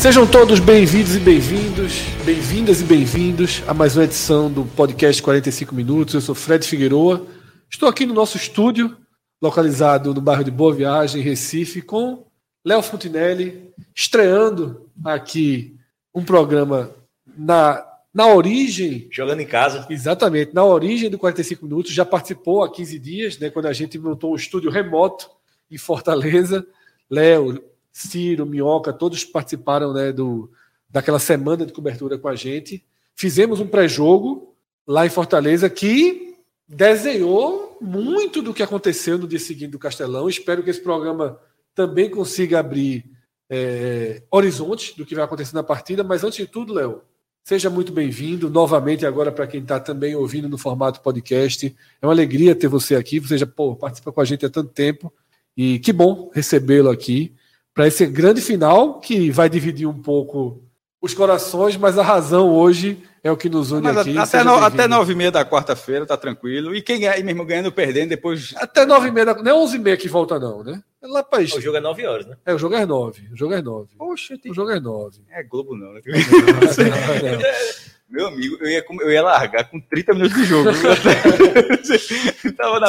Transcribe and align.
Sejam 0.00 0.26
todos 0.26 0.60
bem-vindos 0.60 1.14
e 1.14 1.20
bem-vindos, 1.20 1.92
bem-vindas 2.24 2.80
e 2.80 2.84
bem-vindos 2.84 3.62
a 3.68 3.74
mais 3.74 3.94
uma 3.94 4.04
edição 4.04 4.50
do 4.50 4.64
podcast 4.64 5.22
45 5.22 5.74
Minutos. 5.74 6.14
Eu 6.14 6.22
sou 6.22 6.34
Fred 6.34 6.66
Figueroa. 6.66 7.26
Estou 7.70 7.86
aqui 7.86 8.06
no 8.06 8.14
nosso 8.14 8.38
estúdio, 8.38 8.96
localizado 9.42 10.14
no 10.14 10.22
bairro 10.22 10.42
de 10.42 10.50
Boa 10.50 10.74
Viagem, 10.74 11.20
Recife, 11.20 11.82
com 11.82 12.24
Léo 12.64 12.80
Fontinelli, 12.80 13.74
estreando 13.94 14.88
aqui 15.04 15.76
um 16.14 16.24
programa 16.24 16.90
na, 17.36 17.84
na 18.12 18.26
origem. 18.28 19.06
Jogando 19.12 19.40
em 19.40 19.46
casa. 19.46 19.86
Exatamente, 19.90 20.54
na 20.54 20.64
origem 20.64 21.10
do 21.10 21.18
45 21.18 21.62
Minutos. 21.66 21.92
Já 21.92 22.06
participou 22.06 22.64
há 22.64 22.72
15 22.72 22.98
dias, 22.98 23.38
né, 23.38 23.50
quando 23.50 23.66
a 23.66 23.72
gente 23.74 23.98
montou 23.98 24.32
um 24.32 24.36
estúdio 24.36 24.70
remoto 24.70 25.28
em 25.70 25.76
Fortaleza. 25.76 26.66
Léo, 27.10 27.62
Ciro, 27.92 28.46
Minhoca, 28.46 28.92
todos 28.92 29.24
participaram 29.24 29.92
né, 29.92 30.12
do, 30.12 30.50
daquela 30.88 31.18
semana 31.18 31.66
de 31.66 31.72
cobertura 31.72 32.18
com 32.18 32.28
a 32.28 32.34
gente. 32.34 32.84
Fizemos 33.14 33.60
um 33.60 33.66
pré-jogo 33.66 34.54
lá 34.86 35.06
em 35.06 35.10
Fortaleza 35.10 35.68
que 35.68 36.36
desenhou 36.66 37.76
muito 37.80 38.42
do 38.42 38.54
que 38.54 38.62
aconteceu 38.62 39.18
no 39.18 39.26
dia 39.26 39.38
seguinte 39.38 39.72
do 39.72 39.78
Castelão. 39.78 40.28
Espero 40.28 40.62
que 40.62 40.70
esse 40.70 40.80
programa 40.80 41.38
também 41.74 42.08
consiga 42.10 42.60
abrir 42.60 43.04
é, 43.48 44.22
horizontes 44.30 44.94
do 44.94 45.04
que 45.04 45.14
vai 45.14 45.24
acontecer 45.24 45.54
na 45.54 45.62
partida. 45.62 46.04
Mas 46.04 46.22
antes 46.22 46.38
de 46.38 46.46
tudo, 46.46 46.72
Léo, 46.72 47.02
seja 47.42 47.68
muito 47.68 47.92
bem-vindo 47.92 48.48
novamente 48.48 49.04
agora 49.04 49.32
para 49.32 49.46
quem 49.46 49.60
está 49.60 49.80
também 49.80 50.14
ouvindo 50.14 50.48
no 50.48 50.56
formato 50.56 51.00
podcast. 51.00 51.74
É 52.00 52.06
uma 52.06 52.12
alegria 52.12 52.54
ter 52.54 52.68
você 52.68 52.94
aqui. 52.94 53.18
Você 53.18 53.36
já 53.36 53.46
pô, 53.46 53.74
participa 53.74 54.12
com 54.12 54.20
a 54.20 54.24
gente 54.24 54.46
há 54.46 54.50
tanto 54.50 54.70
tempo 54.72 55.12
e 55.56 55.78
que 55.80 55.92
bom 55.92 56.30
recebê-lo 56.32 56.90
aqui 56.90 57.34
para 57.80 57.88
esse 57.88 58.04
grande 58.04 58.42
final 58.42 59.00
que 59.00 59.30
vai 59.30 59.48
dividir 59.48 59.86
um 59.86 60.02
pouco 60.02 60.62
os 61.00 61.14
corações, 61.14 61.78
mas 61.78 61.96
a 61.96 62.02
razão 62.02 62.50
hoje 62.50 63.02
é 63.24 63.32
o 63.32 63.38
que 63.38 63.48
nos 63.48 63.70
une 63.70 63.80
mas 63.80 63.96
aqui. 63.96 64.18
Até, 64.18 64.44
no, 64.44 64.54
até 64.56 64.86
nove 64.86 65.14
e 65.14 65.16
meia 65.16 65.30
da 65.30 65.46
quarta-feira 65.46 66.04
tá 66.04 66.14
tranquilo. 66.14 66.76
E 66.76 66.82
quem 66.82 67.00
ganha, 67.00 67.24
mesmo 67.24 67.42
ganhando, 67.42 67.72
perdendo, 67.72 68.10
depois. 68.10 68.52
Até 68.58 68.84
nove 68.84 69.08
e 69.08 69.10
meia, 69.10 69.24
da, 69.24 69.34
não 69.34 69.50
é 69.50 69.54
onze 69.54 69.76
e 69.76 69.78
meia 69.78 69.96
que 69.96 70.08
volta, 70.08 70.38
não, 70.38 70.62
né? 70.62 70.82
É 71.02 71.06
lá 71.06 71.22
pra 71.22 71.40
O 71.40 71.46
jogo 71.46 71.78
é 71.78 71.80
nove 71.80 72.06
horas, 72.06 72.26
né? 72.26 72.36
É, 72.44 72.52
o 72.52 72.58
jogo 72.58 72.74
é 72.74 72.84
nove. 72.84 73.30
O 73.32 73.36
jogo 73.36 73.54
é 73.54 73.62
nove. 73.62 73.88
Poxa, 73.96 74.36
tem... 74.36 74.52
o 74.52 74.54
jogo 74.54 74.72
é 74.72 74.78
nove. 74.78 75.22
É 75.30 75.42
Globo, 75.42 75.74
não, 75.74 75.94
né? 75.94 76.02
Meu 78.10 78.26
amigo, 78.26 78.56
eu 78.60 78.68
ia, 78.68 78.84
eu 79.02 79.12
ia 79.12 79.22
largar 79.22 79.70
com 79.70 79.80
30 79.80 80.14
minutos 80.14 80.36
de 80.36 80.44
jogo. 80.44 80.70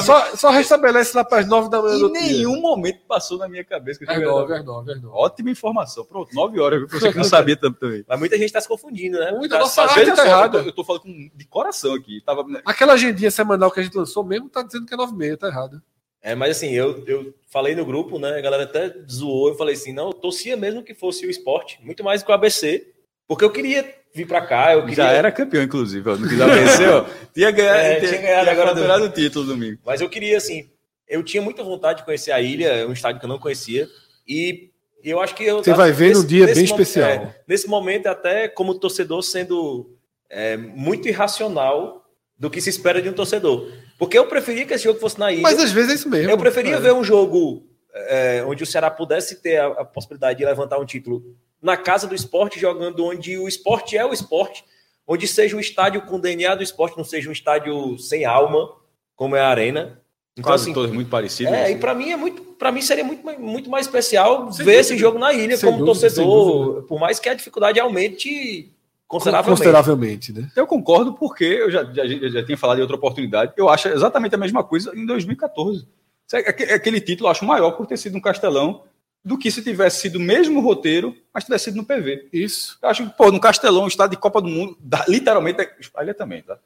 só, 0.01 0.35
só 0.35 0.49
restabelece 0.49 1.15
lá 1.15 1.23
para 1.23 1.41
as 1.41 1.47
9 1.47 1.69
da 1.69 1.79
manhã. 1.79 1.95
Em 1.95 2.11
nenhum 2.11 2.53
dia. 2.53 2.61
momento 2.61 3.01
passou 3.07 3.37
na 3.37 3.47
minha 3.47 3.63
cabeça. 3.63 4.03
Que 4.03 4.11
é 4.11 4.17
9, 4.17 4.53
é 4.55 4.63
9, 4.63 4.91
é 4.91 4.95
9. 4.95 5.07
Ótima 5.15 5.51
informação. 5.51 6.03
Pronto, 6.05 6.33
9 6.33 6.59
horas. 6.59 6.91
Você 6.91 7.11
que 7.11 7.17
não 7.19 7.23
sabia 7.23 7.55
também. 7.55 8.03
Mas 8.07 8.17
muita 8.19 8.35
gente 8.35 8.47
está 8.47 8.59
se 8.59 8.67
confundindo, 8.67 9.19
né? 9.19 9.31
Muita, 9.31 9.59
nossa 9.59 9.83
arte 9.83 10.11
tá 10.11 10.25
errada. 10.25 10.57
Eu, 10.57 10.65
eu 10.65 10.71
tô 10.71 10.83
falando 10.83 11.03
com, 11.03 11.29
de 11.35 11.45
coração 11.45 11.93
aqui. 11.93 12.19
Tava... 12.25 12.43
Aquela 12.65 12.93
agendinha 12.93 13.29
semanal 13.29 13.69
que 13.69 13.79
a 13.79 13.83
gente 13.83 13.95
lançou 13.95 14.23
mesmo 14.23 14.49
tá 14.49 14.63
dizendo 14.63 14.87
que 14.87 14.93
é 14.95 14.97
9 14.97 15.13
e 15.13 15.15
meia, 15.15 15.37
tá 15.37 15.49
errado. 15.49 15.79
É, 16.23 16.33
mas 16.33 16.57
assim, 16.57 16.71
eu, 16.71 17.03
eu 17.05 17.33
falei 17.51 17.75
no 17.75 17.85
grupo, 17.85 18.17
né? 18.17 18.37
A 18.37 18.41
galera 18.41 18.63
até 18.63 18.91
zoou. 19.07 19.49
Eu 19.49 19.55
falei 19.55 19.75
assim: 19.75 19.93
não, 19.93 20.07
eu 20.07 20.13
torcia 20.13 20.57
mesmo 20.57 20.83
que 20.83 20.95
fosse 20.95 21.27
o 21.27 21.29
esporte, 21.29 21.79
muito 21.83 22.03
mais 22.03 22.23
que 22.23 22.31
o 22.31 22.33
ABC, 22.33 22.91
porque 23.27 23.45
eu 23.45 23.51
queria 23.51 24.00
vir 24.13 24.27
para 24.27 24.41
cá. 24.41 24.73
Eu 24.73 24.81
queria... 24.81 24.95
Já 24.95 25.11
era 25.11 25.31
campeão, 25.31 25.63
inclusive. 25.63 26.09
Ó, 26.09 26.15
não 26.15 26.27
quis 26.27 26.37
vencer, 26.37 26.89
ó. 26.89 27.05
Tinha 27.33 27.51
ganhado, 27.51 27.79
é, 27.79 27.99
tinha, 27.99 28.09
tinha 28.09 28.21
ganhado 28.21 28.49
tinha 28.49 28.61
agora 28.61 28.99
do... 28.99 29.05
o 29.05 29.09
título 29.09 29.45
domingo. 29.45 29.79
Mas 29.85 30.01
eu 30.01 30.09
queria, 30.09 30.37
assim, 30.37 30.69
eu 31.07 31.23
tinha 31.23 31.41
muita 31.41 31.63
vontade 31.63 31.99
de 31.99 32.05
conhecer 32.05 32.31
a 32.31 32.41
ilha, 32.41 32.67
é 32.67 32.85
um 32.85 32.93
estádio 32.93 33.19
que 33.19 33.25
eu 33.25 33.29
não 33.29 33.39
conhecia. 33.39 33.87
E 34.27 34.69
eu 35.03 35.19
acho 35.19 35.35
que 35.35 35.43
eu. 35.43 35.63
Você 35.63 35.73
vai 35.73 35.91
ver 35.91 36.13
num 36.13 36.25
dia 36.25 36.45
bem 36.45 36.63
especial. 36.63 37.09
É, 37.09 37.35
nesse 37.47 37.67
momento, 37.67 38.07
até 38.07 38.47
como 38.47 38.75
torcedor, 38.75 39.21
sendo 39.23 39.95
é, 40.29 40.57
muito 40.57 41.07
irracional 41.07 42.05
do 42.37 42.49
que 42.49 42.61
se 42.61 42.69
espera 42.69 43.01
de 43.01 43.09
um 43.09 43.13
torcedor. 43.13 43.71
Porque 43.97 44.17
eu 44.17 44.25
preferia 44.25 44.65
que 44.65 44.73
esse 44.73 44.85
jogo 44.85 44.99
fosse 44.99 45.19
na 45.19 45.31
ilha. 45.31 45.41
Mas 45.41 45.59
às 45.59 45.71
vezes 45.71 45.91
é 45.91 45.93
isso 45.95 46.09
mesmo. 46.09 46.31
Eu 46.31 46.37
preferia 46.37 46.79
ver 46.79 46.93
um 46.93 47.03
jogo 47.03 47.67
é, 47.93 48.43
onde 48.45 48.63
o 48.63 48.65
Ceará 48.65 48.89
pudesse 48.89 49.41
ter 49.41 49.57
a, 49.57 49.67
a, 49.67 49.85
possibilidade 49.85 50.39
de 50.39 50.45
levantar 50.45 50.79
um 50.79 50.85
título 50.85 51.23
na 51.61 51.77
casa 51.77 52.07
do 52.07 52.15
esporte, 52.15 52.59
jogando 52.59 53.05
onde 53.05 53.37
o 53.37 53.47
esporte 53.47 53.95
é 53.95 54.05
o 54.05 54.13
esporte, 54.13 54.63
onde 55.07 55.27
seja 55.27 55.55
um 55.55 55.59
estádio 55.59 56.01
com 56.01 56.19
DNA 56.19 56.55
do 56.55 56.63
esporte, 56.63 56.97
não 56.97 57.03
seja 57.03 57.29
um 57.29 57.33
estádio 57.33 57.97
sem 57.99 58.25
alma, 58.25 58.71
como 59.15 59.35
é 59.35 59.41
a 59.41 59.49
Arena. 59.49 60.01
Então, 60.33 60.49
Quase 60.49 60.63
assim, 60.63 60.73
todos 60.73 60.91
muito 60.91 61.09
parecidos. 61.09 61.53
É, 61.53 61.65
assim. 61.65 61.73
e 61.73 61.77
para 61.77 61.93
mim 61.93 62.09
é 62.09 62.15
muito, 62.15 62.41
para 62.41 62.71
mim 62.71 62.81
seria 62.81 63.03
muito, 63.03 63.23
muito 63.39 63.69
mais 63.69 63.85
especial 63.85 64.51
sem 64.51 64.65
ver 64.65 64.71
dúvida. 64.71 64.79
esse 64.79 64.97
jogo 64.97 65.19
na 65.19 65.33
ilha 65.33 65.57
como 65.59 65.77
dúvida, 65.77 65.85
torcedor, 65.85 66.83
por 66.83 66.99
mais 66.99 67.19
que 67.19 67.29
a 67.29 67.33
dificuldade 67.33 67.79
aumente 67.79 68.71
consideravelmente. 69.07 69.59
Consideravelmente, 69.59 70.33
né? 70.33 70.49
Eu 70.55 70.65
concordo 70.65 71.13
porque 71.13 71.43
eu 71.43 71.69
já, 71.69 71.83
já, 71.83 72.07
já 72.07 72.45
tinha 72.45 72.57
falado 72.57 72.77
em 72.77 72.81
outra 72.81 72.95
oportunidade. 72.95 73.51
Eu 73.57 73.67
acho 73.67 73.89
exatamente 73.89 74.33
a 74.33 74.37
mesma 74.37 74.63
coisa 74.63 74.95
em 74.95 75.05
2014. 75.05 75.85
Aquele 76.33 77.01
título 77.01 77.27
eu 77.27 77.31
acho 77.31 77.43
maior 77.43 77.71
por 77.71 77.85
ter 77.85 77.97
sido 77.97 78.17
um 78.17 78.21
Castelão 78.21 78.83
do 79.23 79.37
que 79.37 79.51
se 79.51 79.61
tivesse 79.61 80.01
sido 80.01 80.15
o 80.15 80.19
mesmo 80.19 80.59
roteiro, 80.61 81.15
mas 81.33 81.43
tivesse 81.43 81.65
sido 81.65 81.77
no 81.77 81.85
PV. 81.85 82.29
Isso. 82.33 82.77
Eu 82.81 82.89
acho 82.89 83.05
que, 83.05 83.15
pô, 83.15 83.31
no 83.31 83.39
Castelão, 83.39 83.87
estado 83.87 84.11
de 84.11 84.17
Copa 84.17 84.41
do 84.41 84.47
Mundo, 84.47 84.77
literalmente, 85.07 85.61
a 85.95 86.03
ilha 86.03 86.13
também, 86.13 86.41
tá? 86.41 86.57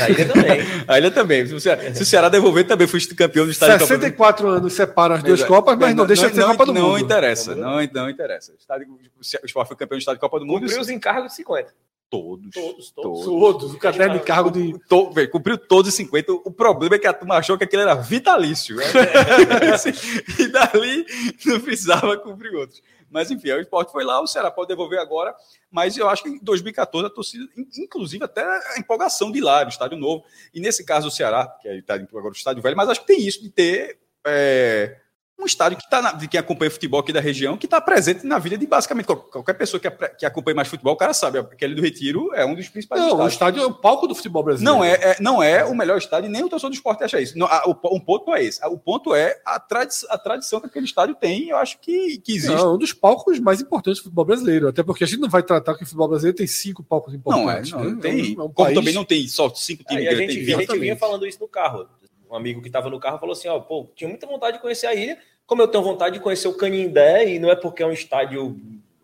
A 0.00 0.10
ilha 0.10 0.28
também. 0.28 0.60
a 0.86 0.98
ilha 0.98 1.10
também. 1.10 1.46
Se 1.46 1.54
o, 1.54 1.60
Ceará, 1.60 1.94
se 1.94 2.02
o 2.02 2.06
Ceará 2.06 2.28
devolver, 2.28 2.66
também 2.66 2.86
foi 2.86 3.00
campeão 3.06 3.44
do 3.44 3.50
estádio 3.50 3.86
64 3.86 4.42
Copa 4.42 4.54
do... 4.54 4.58
anos 4.58 4.72
separam 4.72 5.14
as 5.16 5.22
duas 5.22 5.42
Copas, 5.42 5.76
mas 5.76 5.90
não, 5.90 5.96
não 5.98 6.06
deixa 6.06 6.28
de 6.28 6.34
ser 6.34 6.40
não, 6.42 6.50
Copa 6.52 6.66
do 6.66 6.72
não 6.72 6.82
Mundo. 6.90 6.98
Interessa, 6.98 7.54
não, 7.54 7.80
não 7.92 8.10
interessa. 8.10 8.52
O, 8.52 8.56
estádio, 8.56 8.88
o 9.16 9.46
Sport 9.46 9.66
foi 9.66 9.76
campeão 9.76 9.98
do 9.98 10.00
estádio 10.00 10.18
de 10.18 10.20
Copa 10.20 10.38
do 10.38 10.46
Mundo. 10.46 10.60
Cumpriu 10.60 10.80
os 10.80 10.88
encargos 10.88 11.30
de 11.30 11.36
50. 11.36 11.74
Todos. 12.10 12.50
Todos, 12.52 12.90
todos. 12.90 13.24
Todos. 13.24 13.74
O 13.74 13.78
caderno 13.78 14.18
de 14.18 14.24
cargo 14.24 14.50
de. 14.50 14.78
To, 14.88 15.10
véio, 15.10 15.30
cumpriu 15.30 15.58
todos 15.58 15.90
os 15.90 15.94
50. 15.94 16.32
O 16.32 16.50
problema 16.50 16.96
é 16.96 16.98
que 16.98 17.06
a 17.06 17.12
turma 17.12 17.36
achou 17.36 17.58
que 17.58 17.64
aquele 17.64 17.82
era 17.82 17.94
vitalício. 17.94 18.76
Né? 18.76 18.84
e 20.38 20.48
dali 20.48 21.06
não 21.44 21.60
precisava 21.60 22.16
cumprir 22.16 22.54
outros. 22.54 22.82
Mas 23.10 23.30
enfim, 23.30 23.50
o 23.52 23.60
esporte 23.60 23.92
foi 23.92 24.04
lá, 24.04 24.20
o 24.20 24.26
Ceará 24.26 24.50
pode 24.50 24.68
devolver 24.68 24.98
agora. 24.98 25.34
Mas 25.70 25.96
eu 25.96 26.08
acho 26.08 26.22
que 26.22 26.30
em 26.30 26.38
2014 26.38 27.06
a 27.06 27.10
torcida, 27.10 27.46
inclusive 27.76 28.24
até 28.24 28.42
a 28.42 28.78
empolgação 28.78 29.30
de 29.30 29.40
lá, 29.40 29.64
do 29.64 29.70
estádio 29.70 29.98
novo. 29.98 30.24
E 30.54 30.60
nesse 30.60 30.84
caso 30.84 31.08
o 31.08 31.10
Ceará, 31.10 31.46
que 31.60 31.68
está 31.68 31.94
agora 31.94 32.28
o 32.28 32.32
estádio 32.32 32.62
velho, 32.62 32.76
mas 32.76 32.88
acho 32.88 33.00
que 33.00 33.06
tem 33.06 33.20
isso 33.20 33.42
de 33.42 33.50
ter. 33.50 33.98
É, 34.26 34.98
um 35.38 35.46
estádio 35.46 35.78
que 35.78 35.84
está 35.84 36.12
de 36.12 36.26
quem 36.26 36.40
acompanha 36.40 36.70
futebol 36.70 37.00
aqui 37.00 37.12
da 37.12 37.20
região, 37.20 37.56
que 37.56 37.66
está 37.66 37.80
presente 37.80 38.26
na 38.26 38.38
vida 38.38 38.58
de 38.58 38.66
basicamente 38.66 39.06
qualquer 39.06 39.54
pessoa 39.54 39.80
que, 39.80 39.88
que 39.90 40.26
acompanha 40.26 40.56
mais 40.56 40.68
futebol, 40.68 40.94
o 40.94 40.96
cara 40.96 41.14
sabe, 41.14 41.38
aquele 41.38 41.74
do 41.74 41.82
Retiro 41.82 42.34
é 42.34 42.44
um 42.44 42.54
dos 42.54 42.68
principais 42.68 43.00
não, 43.00 43.08
estádios. 43.08 43.32
O 43.32 43.34
estádio 43.34 43.62
é 43.62 43.66
o 43.66 43.72
palco 43.72 44.08
do 44.08 44.14
futebol 44.14 44.42
brasileiro. 44.42 44.76
Não 44.76 44.84
é, 44.84 44.94
é 44.94 45.16
não 45.20 45.42
é 45.42 45.64
o 45.64 45.74
melhor 45.74 45.96
estádio, 45.96 46.28
nem 46.28 46.42
o 46.42 46.48
torcedor 46.48 46.70
do 46.70 46.74
esporte 46.74 47.04
acha 47.04 47.20
isso. 47.20 47.38
Não, 47.38 47.46
a, 47.46 47.62
o, 47.66 47.94
um 47.94 48.00
ponto 48.00 48.26
não 48.26 48.34
é 48.34 48.42
esse. 48.42 48.64
O 48.66 48.78
ponto 48.78 49.14
é 49.14 49.40
a, 49.44 49.60
tradi 49.60 49.94
a 50.10 50.18
tradição 50.18 50.60
que 50.60 50.66
aquele 50.66 50.86
estádio 50.86 51.14
tem, 51.14 51.50
eu 51.50 51.56
acho 51.56 51.78
que, 51.78 52.18
que 52.18 52.32
existe. 52.32 52.56
Não, 52.56 52.72
é 52.72 52.74
um 52.74 52.78
dos 52.78 52.92
palcos 52.92 53.38
mais 53.38 53.60
importantes 53.60 54.00
do 54.00 54.04
futebol 54.04 54.24
brasileiro, 54.24 54.68
até 54.68 54.82
porque 54.82 55.04
a 55.04 55.06
gente 55.06 55.20
não 55.20 55.28
vai 55.28 55.42
tratar 55.42 55.74
que 55.76 55.84
o 55.84 55.86
futebol 55.86 56.08
brasileiro 56.08 56.36
tem 56.36 56.46
cinco 56.46 56.82
palcos 56.82 57.14
importantes. 57.14 57.70
Não 57.70 57.80
é, 57.80 57.84
não, 57.84 57.94
né? 57.94 58.00
tem. 58.00 58.34
É 58.34 58.38
um, 58.38 58.42
é 58.42 58.44
um 58.44 58.52
como 58.52 58.54
país... 58.54 58.74
também 58.74 58.94
não 58.94 59.04
tem 59.04 59.28
só 59.28 59.48
cinco 59.54 59.84
times. 59.84 60.02
Aí 60.02 60.08
a 60.08 60.16
gente, 60.16 60.52
a 60.52 60.58
gente 60.58 60.78
vinha 60.78 60.96
falando 60.96 61.26
isso 61.26 61.38
no 61.40 61.48
carro. 61.48 61.88
Um 62.30 62.36
amigo 62.36 62.60
que 62.60 62.68
estava 62.68 62.90
no 62.90 63.00
carro 63.00 63.18
falou 63.18 63.32
assim, 63.32 63.48
ó, 63.48 63.58
pô, 63.58 63.88
tinha 63.94 64.08
muita 64.08 64.26
vontade 64.26 64.56
de 64.56 64.62
conhecer 64.62 64.86
a 64.86 64.94
ilha, 64.94 65.18
como 65.46 65.62
eu 65.62 65.68
tenho 65.68 65.82
vontade 65.82 66.16
de 66.16 66.20
conhecer 66.22 66.48
o 66.48 66.56
Canindé, 66.56 67.28
e 67.28 67.38
não 67.38 67.50
é 67.50 67.56
porque 67.56 67.82
é 67.82 67.86
um 67.86 67.92
estádio 67.92 68.56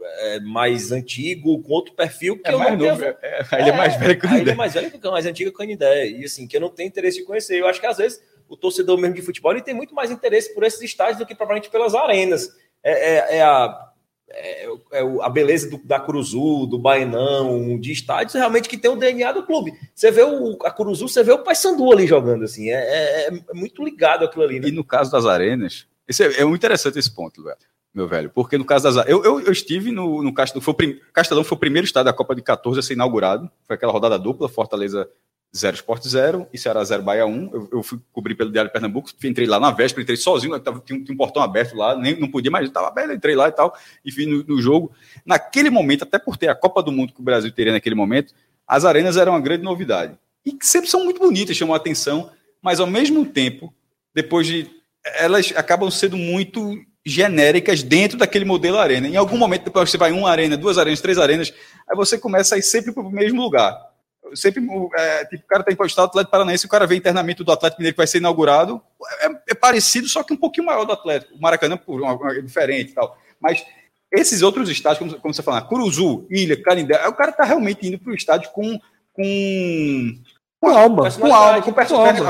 é, 0.03 0.41
mais 0.41 0.93
antigo, 0.93 1.62
com 1.62 1.73
outro 1.73 1.94
perfil, 1.94 2.38
que 2.38 2.50
é 2.50 2.53
eu 2.53 2.59
mais 2.59 2.79
não 2.79 2.87
novo, 2.87 3.00
tenho... 3.00 3.17
é, 3.23 3.47
é, 3.50 3.61
ele 3.61 3.71
é 3.71 3.73
mais 3.73 3.97
velho 3.97 4.19
que 4.19 4.26
o 4.26 4.29
Canindé. 4.29 4.43
Ele 4.43 4.50
é 4.50 4.55
mais 4.55 4.75
velho 4.75 4.91
que 4.91 5.09
o 5.09 5.11
mais 5.11 5.26
antigo 5.26 5.50
que 5.50 5.56
o 5.56 5.59
Canindé. 5.59 6.09
E 6.09 6.25
assim, 6.25 6.47
que 6.47 6.56
eu 6.56 6.61
não 6.61 6.69
tenho 6.69 6.88
interesse 6.88 7.19
de 7.19 7.25
conhecer. 7.25 7.59
Eu 7.59 7.67
acho 7.67 7.81
que 7.81 7.87
às 7.87 7.97
vezes 7.97 8.23
o 8.49 8.56
torcedor 8.56 8.99
mesmo 8.99 9.15
de 9.15 9.23
futebol 9.23 9.53
ele 9.53 9.62
tem 9.62 9.75
muito 9.75 9.94
mais 9.94 10.11
interesse 10.11 10.55
por 10.55 10.65
esses 10.65 10.81
estádios 10.82 11.19
do 11.19 11.27
que 11.27 11.35
propriamente 11.35 11.70
pelas 11.70 11.94
arenas. 11.94 12.50
É, 12.82 12.93
é, 12.93 13.37
é 13.38 13.43
a, 13.43 13.93
é, 14.35 14.67
é 14.93 15.01
a 15.23 15.29
beleza 15.29 15.71
do, 15.71 15.79
da 15.79 15.99
Curuzu, 16.01 16.67
do 16.67 16.79
Baenão, 16.79 17.79
de 17.79 17.93
estádios 17.93 18.35
realmente 18.35 18.69
que 18.69 18.77
tem 18.77 18.91
o 18.91 18.97
DNA 18.97 19.33
do 19.33 19.45
clube. 19.45 19.73
Você 19.95 20.11
vê 20.11 20.23
o, 20.23 20.59
a 20.65 20.71
Curuzu, 20.71 21.09
você 21.09 21.23
vê 21.23 21.33
o 21.33 21.43
Paysandu 21.43 21.93
ali 21.93 22.07
jogando, 22.07 22.45
assim, 22.45 22.71
é, 22.71 22.75
é, 22.75 23.29
é 23.29 23.55
muito 23.55 23.85
ligado 23.85 24.25
aquilo 24.25 24.45
ali. 24.45 24.61
Né? 24.61 24.69
E 24.69 24.73
no 24.73 24.85
caso 24.85 25.11
das 25.11 25.27
arenas, 25.27 25.87
esse 26.09 26.23
é, 26.23 26.41
é 26.41 26.45
muito 26.45 26.61
interessante 26.61 26.99
esse 26.99 27.15
ponto, 27.15 27.43
meu 27.95 28.09
velho. 28.09 28.29
Porque 28.31 28.59
no 28.59 28.65
caso 28.65 28.85
das. 28.85 29.09
Eu, 29.09 29.25
eu, 29.25 29.41
eu 29.41 29.53
estive 29.53 29.93
no, 29.93 30.23
no 30.23 30.35
Castelão, 30.35 30.63
foi 30.63 30.73
o 30.73 30.77
prim, 30.77 31.01
Castelão 31.13 31.45
foi 31.45 31.57
o 31.57 31.61
primeiro 31.61 31.87
estado 31.87 32.07
da 32.07 32.13
Copa 32.13 32.35
de 32.35 32.43
14 32.43 32.81
a 32.81 32.83
ser 32.83 32.95
inaugurado. 32.95 33.49
Foi 33.67 33.77
aquela 33.77 33.93
rodada 33.93 34.19
dupla, 34.19 34.49
Fortaleza 34.49 35.09
0 35.56 35.77
Sport 35.77 36.06
0 36.06 36.49
e 36.53 36.59
Ceará 36.59 36.83
0 36.83 37.03
Bahia 37.03 37.25
1. 37.27 37.51
Eu, 37.53 37.69
eu 37.73 37.83
fui 37.83 38.01
cobrir 38.12 38.35
pelo 38.35 38.51
Diário 38.51 38.69
de 38.69 38.73
Pernambuco, 38.73 39.11
entrei 39.23 39.47
lá 39.47 39.61
na 39.61 39.71
véspera, 39.71 40.03
entrei 40.03 40.17
sozinho, 40.17 40.59
tava, 40.59 40.83
tinha, 40.85 40.99
tinha, 41.03 41.15
um 41.15 41.17
portão 41.17 41.43
aberto 41.43 41.77
lá, 41.77 41.97
nem 41.97 42.19
não 42.19 42.29
podia 42.29 42.51
mais, 42.51 42.67
estava 42.67 42.89
aberto, 42.89 43.12
entrei 43.12 43.37
lá 43.37 43.49
e 43.49 43.53
tal, 43.53 43.77
e 44.05 44.11
fui 44.11 44.27
no, 44.27 44.43
no, 44.45 44.61
jogo. 44.61 44.91
Naquele 45.25 45.71
momento, 45.71 46.03
até 46.03 46.19
por 46.19 46.37
ter 46.37 46.49
a 46.49 46.55
Copa 46.55 46.83
do 46.83 46.91
Mundo 46.91 47.12
que 47.12 47.21
o 47.21 47.25
Brasil 47.25 47.53
teria 47.53 47.73
naquele 47.73 47.95
momento, 47.95 48.35
as 48.67 48.85
arenas 48.85 49.17
eram 49.17 49.33
uma 49.33 49.41
grande 49.41 49.62
novidade. 49.62 50.19
E 50.45 50.56
sempre 50.61 50.91
são 50.91 51.05
muito 51.05 51.21
bonitas, 51.21 51.56
chamam 51.56 51.75
a 51.75 51.77
atenção, 51.77 52.31
mas 52.61 52.81
ao 52.81 52.87
mesmo 52.87 53.25
tempo, 53.25 53.73
depois 54.12 54.47
de. 54.47 54.69
Elas 55.19 55.53
acabam 55.55 55.91
sendo 55.91 56.17
muito 56.17 56.79
genéricas 57.05 57.83
dentro 57.83 58.17
daquele 58.17 58.47
modelo 58.47 58.79
arena. 58.79 59.06
Em 59.06 59.17
algum 59.17 59.37
momento, 59.37 59.65
depois 59.65 59.91
você 59.91 59.99
vai 59.99 60.11
uma 60.11 60.31
arena, 60.31 60.56
duas 60.56 60.79
arenas, 60.79 61.01
três 61.01 61.19
arenas, 61.19 61.53
aí 61.89 61.95
você 61.95 62.17
começa 62.17 62.55
a 62.55 62.59
ir 62.59 62.62
sempre 62.62 62.91
para 62.93 63.03
o 63.03 63.11
mesmo 63.11 63.43
lugar. 63.43 63.94
Sempre, 64.35 64.65
é, 64.97 65.25
tipo, 65.26 65.44
o 65.44 65.47
cara 65.47 65.61
está 65.61 65.73
empostado, 65.73 66.06
o 66.06 66.11
Atlético 66.11 66.31
Paranaense, 66.31 66.67
o 66.67 66.69
cara 66.69 66.87
vê 66.87 66.97
internamento 66.97 67.44
do 67.44 67.53
Atlético 67.53 67.81
Mineiro 67.81 67.94
que 67.94 67.99
vai 67.99 68.06
ser 68.06 68.19
inaugurado, 68.19 68.81
é, 69.21 69.53
é, 69.53 69.55
parecido, 69.55 70.09
só 70.09 70.23
que 70.23 70.32
um 70.32 70.37
pouquinho 70.37 70.67
maior 70.67 70.85
do 70.85 70.93
Atlético. 70.93 71.35
O 71.35 71.41
Maracanã 71.41 71.79
é 72.37 72.41
diferente 72.41 72.93
e 72.93 72.94
tal. 72.94 73.17
Mas 73.41 73.65
esses 74.11 74.43
outros 74.43 74.69
estádios, 74.69 74.99
como, 74.99 75.21
como 75.21 75.35
você 75.35 75.43
fala, 75.43 75.62
Curuzu, 75.62 76.26
Ilha, 76.31 76.61
Canindé, 76.62 77.06
o 77.06 77.12
cara 77.12 77.31
está 77.31 77.44
realmente 77.44 77.87
indo 77.87 77.99
para 77.99 78.12
o 78.12 78.17
estádio 78.17 78.50
com, 78.50 78.79
com 79.12 80.23
com 80.65 80.70
alma. 80.70 81.11
Com 81.11 81.35
alma, 81.35 81.62
com 81.62 81.73
personalidade. 81.73 82.23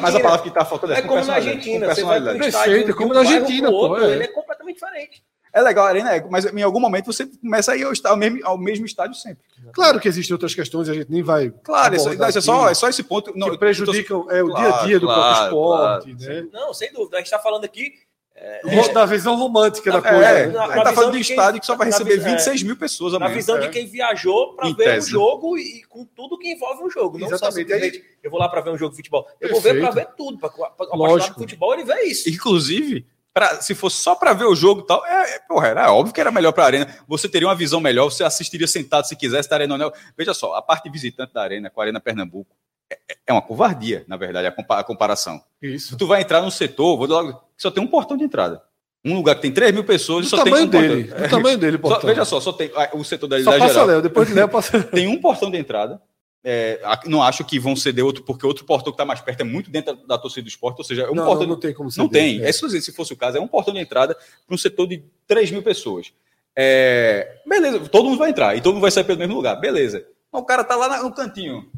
Mas 0.00 0.14
a 0.14 0.20
palavra 0.20 0.42
que 0.42 0.48
está 0.48 0.64
faltando 0.64 0.92
é, 0.92 0.98
é 0.98 1.02
como 1.02 1.24
na 1.24 1.34
Argentina. 1.34 1.94
Você 1.94 2.04
vai 2.04 2.20
Perfeito, 2.20 2.94
como 2.94 3.14
na 3.14 3.20
Argentina, 3.20 3.70
pô. 3.70 3.98
É. 3.98 4.12
Ele 4.12 4.24
é 4.24 4.28
completamente 4.28 4.74
diferente. 4.74 5.22
É 5.52 5.62
legal 5.62 5.86
a 5.86 5.88
arena, 5.88 6.14
é, 6.14 6.24
mas 6.28 6.44
em 6.44 6.62
algum 6.62 6.80
momento 6.80 7.06
você 7.06 7.26
começa 7.26 7.72
a 7.72 7.76
ir 7.76 7.86
ao, 8.04 8.16
mesmo, 8.16 8.40
ao 8.44 8.58
mesmo 8.58 8.86
estádio 8.86 9.14
sempre. 9.14 9.42
Claro 9.72 9.98
que 9.98 10.08
existem 10.08 10.34
outras 10.34 10.54
questões, 10.54 10.88
a 10.88 10.94
gente 10.94 11.10
nem 11.10 11.22
vai. 11.22 11.50
Claro, 11.62 11.96
isso, 11.96 12.08
é, 12.08 12.40
só, 12.40 12.68
é 12.68 12.74
só 12.74 12.88
esse 12.88 13.02
ponto. 13.02 13.32
Não, 13.36 13.50
que 13.50 13.58
prejudicam 13.58 14.22
tô... 14.22 14.30
é, 14.30 14.42
o 14.42 14.48
claro, 14.48 14.66
dia 14.66 14.74
a 14.74 14.84
dia 14.84 15.00
do 15.00 15.06
claro, 15.06 15.22
próprio 15.22 15.44
esporte. 15.44 16.16
Claro. 16.16 16.42
Né? 16.42 16.48
Não, 16.52 16.74
sem 16.74 16.92
dúvida. 16.92 17.16
A 17.16 17.20
gente 17.20 17.26
está 17.26 17.38
falando 17.38 17.64
aqui 17.64 17.92
é, 18.40 18.92
da 18.92 19.04
visão 19.04 19.36
romântica 19.36 19.90
da 19.90 20.00
coisa. 20.00 20.16
É, 20.16 20.44
a 20.44 20.44
gente 20.46 20.84
tá 20.84 20.92
falando 20.92 21.12
de 21.14 21.20
estádio 21.20 21.60
que 21.60 21.66
só 21.66 21.74
vai 21.74 21.88
receber 21.88 22.18
26 22.18 22.62
mil 22.62 22.76
pessoas 22.76 23.14
amanhã. 23.14 23.30
Na 23.30 23.36
visão 23.36 23.56
é. 23.56 23.60
de 23.60 23.68
quem 23.68 23.86
viajou 23.86 24.54
para 24.54 24.68
ver 24.68 24.84
tese. 24.84 25.08
o 25.08 25.10
jogo 25.10 25.58
e 25.58 25.82
com 25.88 26.04
tudo 26.04 26.38
que 26.38 26.52
envolve 26.52 26.84
o 26.84 26.90
jogo. 26.90 27.18
Não 27.18 27.26
Exatamente. 27.26 27.54
só 27.54 27.60
simplesmente 27.60 28.04
eu 28.22 28.30
vou 28.30 28.38
lá 28.38 28.48
para 28.48 28.60
ver 28.60 28.70
um 28.70 28.78
jogo 28.78 28.92
de 28.92 28.96
futebol. 28.96 29.26
Eu 29.40 29.48
Perfeito. 29.48 29.52
vou 29.52 29.60
ver 29.60 29.80
para 29.80 29.90
ver 29.90 30.08
tudo. 30.16 30.38
Para 30.38 30.50
por 30.50 31.34
futebol, 31.34 31.74
ele 31.74 31.84
vê 31.84 32.02
isso. 32.02 32.30
Inclusive, 32.30 33.04
pra, 33.38 33.60
se 33.60 33.72
fosse 33.72 34.02
só 34.02 34.16
para 34.16 34.32
ver 34.32 34.46
o 34.46 34.54
jogo 34.54 34.80
e 34.80 34.86
tal, 34.86 35.06
é, 35.06 35.36
é, 35.36 35.38
porra, 35.38 35.68
era 35.68 35.92
óbvio 35.92 36.12
que 36.12 36.20
era 36.20 36.32
melhor 36.32 36.50
para 36.50 36.64
a 36.64 36.66
arena. 36.66 36.96
Você 37.06 37.28
teria 37.28 37.46
uma 37.46 37.54
visão 37.54 37.78
melhor, 37.78 38.10
você 38.10 38.24
assistiria 38.24 38.66
sentado 38.66 39.06
se 39.06 39.14
quisesse 39.14 39.48
da 39.48 39.54
Arena 39.54 39.76
Anel. 39.76 39.92
Veja 40.16 40.34
só, 40.34 40.54
a 40.54 40.62
parte 40.62 40.90
visitante 40.90 41.32
da 41.32 41.40
arena 41.40 41.70
com 41.70 41.80
a 41.80 41.84
Arena 41.84 42.00
Pernambuco 42.00 42.56
é, 42.90 42.98
é 43.28 43.32
uma 43.32 43.40
covardia, 43.40 44.04
na 44.08 44.16
verdade, 44.16 44.48
a 44.48 44.82
comparação. 44.82 45.40
Isso. 45.62 45.96
Tu 45.96 46.04
vai 46.04 46.22
entrar 46.22 46.42
num 46.42 46.50
setor, 46.50 46.96
vou 46.96 47.06
logo, 47.06 47.40
só 47.56 47.70
tem 47.70 47.82
um 47.82 47.86
portão 47.86 48.16
de 48.16 48.24
entrada. 48.24 48.60
Um 49.04 49.14
lugar 49.14 49.36
que 49.36 49.42
tem 49.42 49.52
3 49.52 49.72
mil 49.72 49.84
pessoas 49.84 50.26
e 50.26 50.28
só 50.28 50.42
tem 50.42 50.52
um 50.52 50.66
dele, 50.66 51.04
portão. 51.04 51.26
O 51.26 51.30
tamanho 51.30 51.58
dele, 51.58 51.78
portão. 51.78 52.00
Só, 52.00 52.06
veja 52.08 52.24
só, 52.24 52.40
só 52.40 52.52
tem 52.52 52.72
o 52.92 53.04
setor 53.04 53.28
da 53.28 53.40
Só 53.40 53.52
passa 53.56 53.68
geral. 53.68 53.86
Léo, 53.86 54.02
depois 54.02 54.26
de 54.26 54.34
Léo 54.34 54.48
passa... 54.48 54.82
tem 54.90 55.06
um 55.06 55.20
portão 55.20 55.48
de 55.48 55.58
entrada. 55.58 56.02
É, 56.50 56.80
não 57.04 57.22
acho 57.22 57.44
que 57.44 57.58
vão 57.58 57.76
ceder 57.76 58.02
outro, 58.02 58.22
porque 58.22 58.46
outro 58.46 58.64
portão 58.64 58.90
que 58.90 58.94
está 58.94 59.04
mais 59.04 59.20
perto 59.20 59.42
é 59.42 59.44
muito 59.44 59.70
dentro 59.70 59.94
da, 59.94 60.02
da 60.06 60.18
torcida 60.18 60.44
do 60.44 60.48
esporte, 60.48 60.78
ou 60.78 60.84
seja, 60.84 61.02
é 61.02 61.10
um 61.10 61.14
não, 61.14 61.26
portão. 61.26 61.42
Não, 61.42 61.54
não 61.54 61.60
tem 61.60 61.74
como 61.74 61.90
ceder. 61.90 62.04
Não 62.04 62.10
tem. 62.10 62.42
É. 62.42 62.48
É, 62.48 62.52
se 62.52 62.90
fosse 62.90 63.12
o 63.12 63.16
caso, 63.16 63.36
é 63.36 63.40
um 63.40 63.46
portão 63.46 63.74
de 63.74 63.80
entrada 63.80 64.14
para 64.14 64.54
um 64.54 64.56
setor 64.56 64.86
de 64.86 65.04
3 65.26 65.50
mil 65.50 65.62
pessoas. 65.62 66.10
É, 66.56 67.42
beleza, 67.46 67.80
todo 67.90 68.06
mundo 68.06 68.16
vai 68.16 68.30
entrar 68.30 68.56
e 68.56 68.62
todo 68.62 68.72
mundo 68.72 68.82
vai 68.82 68.90
sair 68.90 69.04
pelo 69.04 69.18
mesmo 69.18 69.34
lugar. 69.34 69.56
Beleza. 69.56 70.06
o 70.32 70.42
cara 70.42 70.64
tá 70.64 70.74
lá 70.74 71.02
no 71.02 71.12
cantinho. 71.12 71.70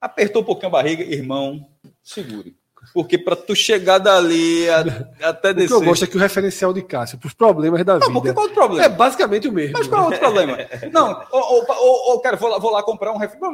Apertou 0.00 0.40
um 0.40 0.44
pouquinho 0.46 0.68
a 0.68 0.70
barriga, 0.70 1.02
irmão, 1.02 1.68
segure. 2.02 2.56
Porque 2.92 3.16
para 3.16 3.36
tu 3.36 3.54
chegar 3.54 3.98
dali 3.98 4.68
a, 4.68 5.28
até 5.28 5.52
descer. 5.52 5.74
O 5.74 5.78
que 5.78 5.84
eu 5.84 5.88
gosto 5.88 6.04
é 6.04 6.06
que 6.06 6.16
o 6.16 6.20
referencial 6.20 6.72
de 6.72 6.82
Cássio 6.82 7.18
para 7.18 7.28
os 7.28 7.34
problemas 7.34 7.84
da 7.84 7.94
vida. 7.94 8.08
Não, 8.08 8.20
qual 8.20 8.46
é 8.46 8.50
o 8.50 8.54
problema? 8.54 8.84
É 8.84 8.88
basicamente 8.88 9.48
o 9.48 9.52
mesmo. 9.52 9.72
Mas 9.78 9.86
qual 9.86 10.00
é 10.00 10.02
o 10.02 10.06
outro 10.06 10.20
problema? 10.20 10.58
Não, 10.92 11.26
ou, 11.30 11.66
ou, 11.68 12.12
ou, 12.12 12.20
cara, 12.20 12.36
vou 12.36 12.50
lá, 12.50 12.58
vou 12.58 12.70
lá 12.70 12.82
comprar 12.82 13.12
um 13.12 13.16
referencial. 13.16 13.52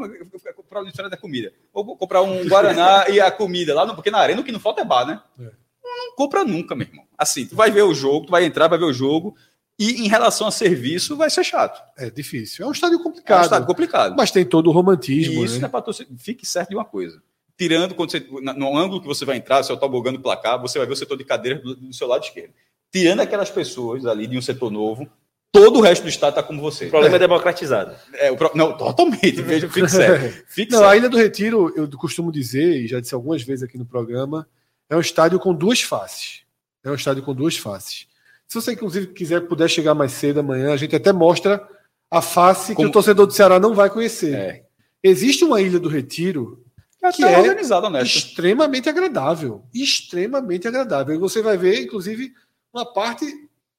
Comprar 0.54 0.82
diferente 0.82 1.10
da 1.10 1.16
comida. 1.16 1.52
Ou 1.72 1.96
comprar 1.96 2.22
um 2.22 2.46
Guaraná 2.48 3.08
e 3.08 3.20
a 3.20 3.30
comida 3.30 3.74
lá, 3.74 3.94
porque 3.94 4.10
na 4.10 4.18
arena 4.18 4.40
o 4.40 4.44
que 4.44 4.52
não 4.52 4.60
falta 4.60 4.82
é 4.82 4.84
bar, 4.84 5.06
né? 5.06 5.20
É. 5.40 5.50
Não 5.82 6.14
compra 6.16 6.44
nunca, 6.44 6.74
meu 6.74 6.86
irmão. 6.86 7.04
Assim, 7.16 7.46
tu 7.46 7.56
vai 7.56 7.70
ver 7.70 7.82
o 7.82 7.94
jogo, 7.94 8.26
tu 8.26 8.30
vai 8.30 8.44
entrar, 8.44 8.68
vai 8.68 8.78
ver 8.78 8.84
o 8.84 8.92
jogo. 8.92 9.34
E 9.78 10.04
em 10.04 10.08
relação 10.08 10.46
a 10.46 10.50
serviço, 10.50 11.16
vai 11.16 11.30
ser 11.30 11.42
chato. 11.42 11.82
É 11.96 12.10
difícil. 12.10 12.64
É 12.64 12.68
um 12.68 12.72
estádio 12.72 13.02
complicado. 13.02 13.38
É 13.38 13.40
um 13.40 13.44
estádio 13.44 13.66
complicado. 13.66 14.14
Mas 14.16 14.30
tem 14.30 14.44
todo 14.44 14.68
o 14.68 14.72
romantismo. 14.72 15.40
E 15.40 15.44
isso 15.44 15.58
né? 15.58 15.66
é 15.66 15.68
para 15.68 15.82
Fique 16.18 16.46
certo 16.46 16.68
de 16.68 16.76
uma 16.76 16.84
coisa 16.84 17.20
tirando 17.60 17.94
quando 17.94 18.10
você, 18.10 18.26
no 18.56 18.74
ângulo 18.74 19.02
que 19.02 19.06
você 19.06 19.26
vai 19.26 19.36
entrar, 19.36 19.62
se 19.62 19.70
eu 19.70 19.76
tobogã 19.76 20.10
do 20.10 20.18
placar, 20.18 20.58
você 20.58 20.78
vai 20.78 20.86
ver 20.86 20.94
o 20.94 20.96
setor 20.96 21.18
de 21.18 21.24
cadeira 21.24 21.58
do, 21.58 21.76
do, 21.76 21.92
seu 21.92 22.08
lado 22.08 22.24
esquerdo. 22.24 22.54
Tirando 22.90 23.20
aquelas 23.20 23.50
pessoas 23.50 24.06
ali 24.06 24.26
de 24.26 24.38
um 24.38 24.40
setor 24.40 24.70
novo, 24.70 25.06
todo 25.52 25.78
o 25.78 25.82
resto 25.82 26.04
do 26.04 26.08
estado 26.08 26.30
está 26.30 26.42
como 26.42 26.62
você. 26.62 26.86
O 26.86 26.90
problema 26.90 27.16
é, 27.16 27.18
é 27.18 27.18
democratizado. 27.18 27.94
É, 28.14 28.30
o 28.30 28.36
pro... 28.38 28.50
Não, 28.54 28.74
totalmente. 28.78 29.42
Veja, 29.42 29.68
fique 29.68 29.88
sério. 29.92 30.42
Fique 30.48 30.72
não, 30.72 30.88
a 30.88 30.96
Ilha 30.96 31.10
do 31.10 31.18
Retiro, 31.18 31.70
eu 31.76 31.86
costumo 31.98 32.32
dizer, 32.32 32.82
e 32.82 32.88
já 32.88 32.98
disse 32.98 33.14
algumas 33.14 33.42
vezes 33.42 33.62
aqui 33.62 33.76
no 33.76 33.84
programa, 33.84 34.48
é 34.88 34.96
um 34.96 35.00
estádio 35.00 35.38
com 35.38 35.52
duas 35.52 35.82
faces. 35.82 36.40
É 36.82 36.90
um 36.90 36.94
estádio 36.94 37.22
com 37.22 37.34
duas 37.34 37.58
faces. 37.58 38.06
Se 38.48 38.54
você, 38.54 38.72
inclusive, 38.72 39.08
quiser, 39.08 39.42
puder 39.42 39.68
chegar 39.68 39.94
mais 39.94 40.12
cedo 40.12 40.40
amanhã, 40.40 40.72
a 40.72 40.78
gente 40.78 40.96
até 40.96 41.12
mostra 41.12 41.62
a 42.10 42.22
face 42.22 42.74
como... 42.74 42.86
que 42.86 42.90
o 42.90 42.92
torcedor 42.92 43.26
do 43.26 43.34
Ceará 43.34 43.60
não 43.60 43.74
vai 43.74 43.90
conhecer. 43.90 44.34
É. 44.34 44.64
Existe 45.02 45.44
uma 45.44 45.60
Ilha 45.60 45.78
do 45.78 45.90
Retiro 45.90 46.64
é 47.02 47.12
que 47.12 47.24
é 47.24 47.38
organizado, 47.38 47.86
honesto. 47.86 48.16
extremamente 48.16 48.88
agradável. 48.88 49.64
Extremamente 49.72 50.68
agradável. 50.68 51.14
E 51.14 51.18
você 51.18 51.40
vai 51.40 51.56
ver, 51.56 51.82
inclusive, 51.82 52.34
uma 52.72 52.84
parte 52.84 53.26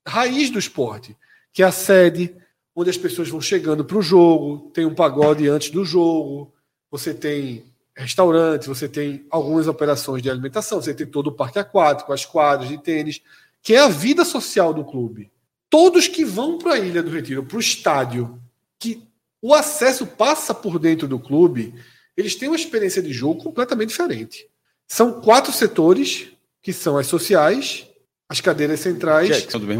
raiz 0.08 0.50
do 0.50 0.60
esporte, 0.60 1.16
que 1.54 1.62
é 1.62 1.66
a 1.66 1.72
sede, 1.72 2.36
onde 2.76 2.90
as 2.90 2.98
pessoas 2.98 3.30
vão 3.30 3.42
chegando 3.42 3.86
para 3.86 3.98
o 3.98 4.02
jogo, 4.02 4.72
tem 4.74 4.86
um 4.86 4.96
pagode 4.96 5.48
antes 5.48 5.70
do 5.70 5.86
jogo, 5.86 6.54
você 6.90 7.14
tem 7.14 7.66
restaurante, 7.96 8.68
você 8.68 8.88
tem 8.88 9.26
algumas 9.30 9.68
operações 9.68 10.24
de 10.24 10.30
alimentação, 10.30 10.82
você 10.82 10.94
tem 10.94 11.06
todo 11.06 11.28
o 11.28 11.32
parque 11.32 11.60
aquático, 11.60 12.14
as 12.14 12.26
quadras 12.26 12.70
de 12.70 12.78
tênis, 12.78 13.22
que 13.62 13.76
é 13.76 13.80
a 13.80 13.90
vida 13.90 14.26
social 14.26 14.74
do 14.74 14.84
clube. 14.84 15.32
Todos 15.70 16.08
que 16.08 16.26
vão 16.26 16.58
para 16.58 16.74
a 16.74 16.80
Ilha 16.80 17.04
do 17.04 17.12
Retiro, 17.12 17.44
para 17.44 17.58
o 17.58 17.60
estádio, 17.62 18.42
que 18.80 19.04
o 19.42 19.54
acesso 19.54 20.06
passa 20.06 20.54
por 20.54 20.80
dentro 20.80 21.08
do 21.08 21.20
clube, 21.20 21.74
eles 22.16 22.36
têm 22.36 22.50
uma 22.50 22.56
experiência 22.56 23.02
de 23.02 23.12
jogo 23.12 23.44
completamente 23.44 23.90
diferente. 23.90 24.48
São 24.88 25.22
quatro 25.22 25.52
setores, 25.52 26.30
que 26.62 26.74
são 26.74 26.98
as 26.98 27.08
sociais, 27.08 27.88
as 28.28 28.42
cadeiras 28.42 28.80
centrais 28.80 29.30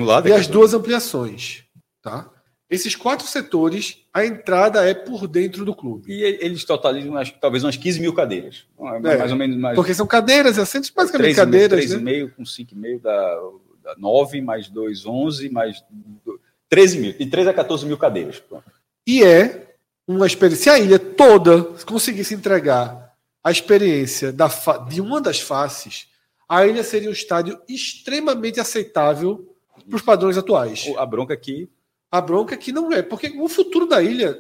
lado, 0.06 0.28
e 0.28 0.34
as 0.34 0.48
duas 0.48 0.74
ampliações. 0.74 1.64
Tá? 2.02 2.30
Esses 2.70 2.96
quatro 2.96 3.28
setores, 3.28 3.98
a 4.14 4.26
entrada 4.26 4.88
é 4.88 4.94
por 4.94 5.28
dentro 5.28 5.66
do 5.66 5.76
clube. 5.76 6.10
E 6.10 6.24
eles 6.24 6.64
totalizam 6.64 7.18
acho, 7.18 7.34
talvez 7.42 7.66
umas 7.66 7.76
15 7.76 8.00
mil 8.00 8.14
cadeiras. 8.14 8.66
É, 8.80 9.18
mais 9.18 9.32
ou 9.32 9.38
menos. 9.38 9.58
Mais... 9.58 9.76
Porque 9.76 9.94
são 9.94 10.08
cadeiras, 10.08 10.58
assentos, 10.58 10.90
basicamente 10.90 11.36
3, 11.36 11.36
cadeiras. 11.36 11.86
3,5 11.86 12.02
né? 12.02 12.32
com 12.36 12.44
5,5 12.44 13.02
dá, 13.02 13.42
dá 13.84 13.96
9, 13.98 14.42
mais 14.42 14.70
2, 14.70 15.06
11, 15.06 15.50
mais 15.50 15.84
13 16.70 17.00
mil. 17.00 17.16
E 17.20 17.26
3 17.26 17.48
a 17.48 17.54
14 17.54 17.86
mil 17.86 17.98
cadeiras. 17.98 18.42
E 19.06 19.22
é 19.22 19.71
uma 20.08 20.28
experiência. 20.28 20.64
Se 20.64 20.70
a 20.70 20.80
ilha 20.80 21.00
toda 21.00 21.64
conseguisse 21.86 22.34
entregar 22.34 23.16
a 23.44 23.52
experiência 23.52 24.32
da 24.32 24.48
de 24.88 25.02
uma 25.02 25.20
das 25.20 25.40
faces, 25.40 26.08
a 26.48 26.66
ilha 26.66 26.84
seria 26.84 27.10
um 27.10 27.14
estádio 27.14 27.60
extremamente 27.68 28.60
aceitável 28.60 29.56
para 29.88 29.96
os 29.96 30.02
padrões 30.02 30.38
atuais. 30.38 30.92
A 30.98 31.06
bronca 31.06 31.34
aqui. 31.34 31.70
A 32.12 32.20
bronca 32.20 32.56
aqui 32.56 32.72
não 32.72 32.92
é, 32.92 33.02
porque 33.02 33.30
o 33.40 33.48
futuro 33.48 33.88
da 33.88 34.02
ilha. 34.02 34.38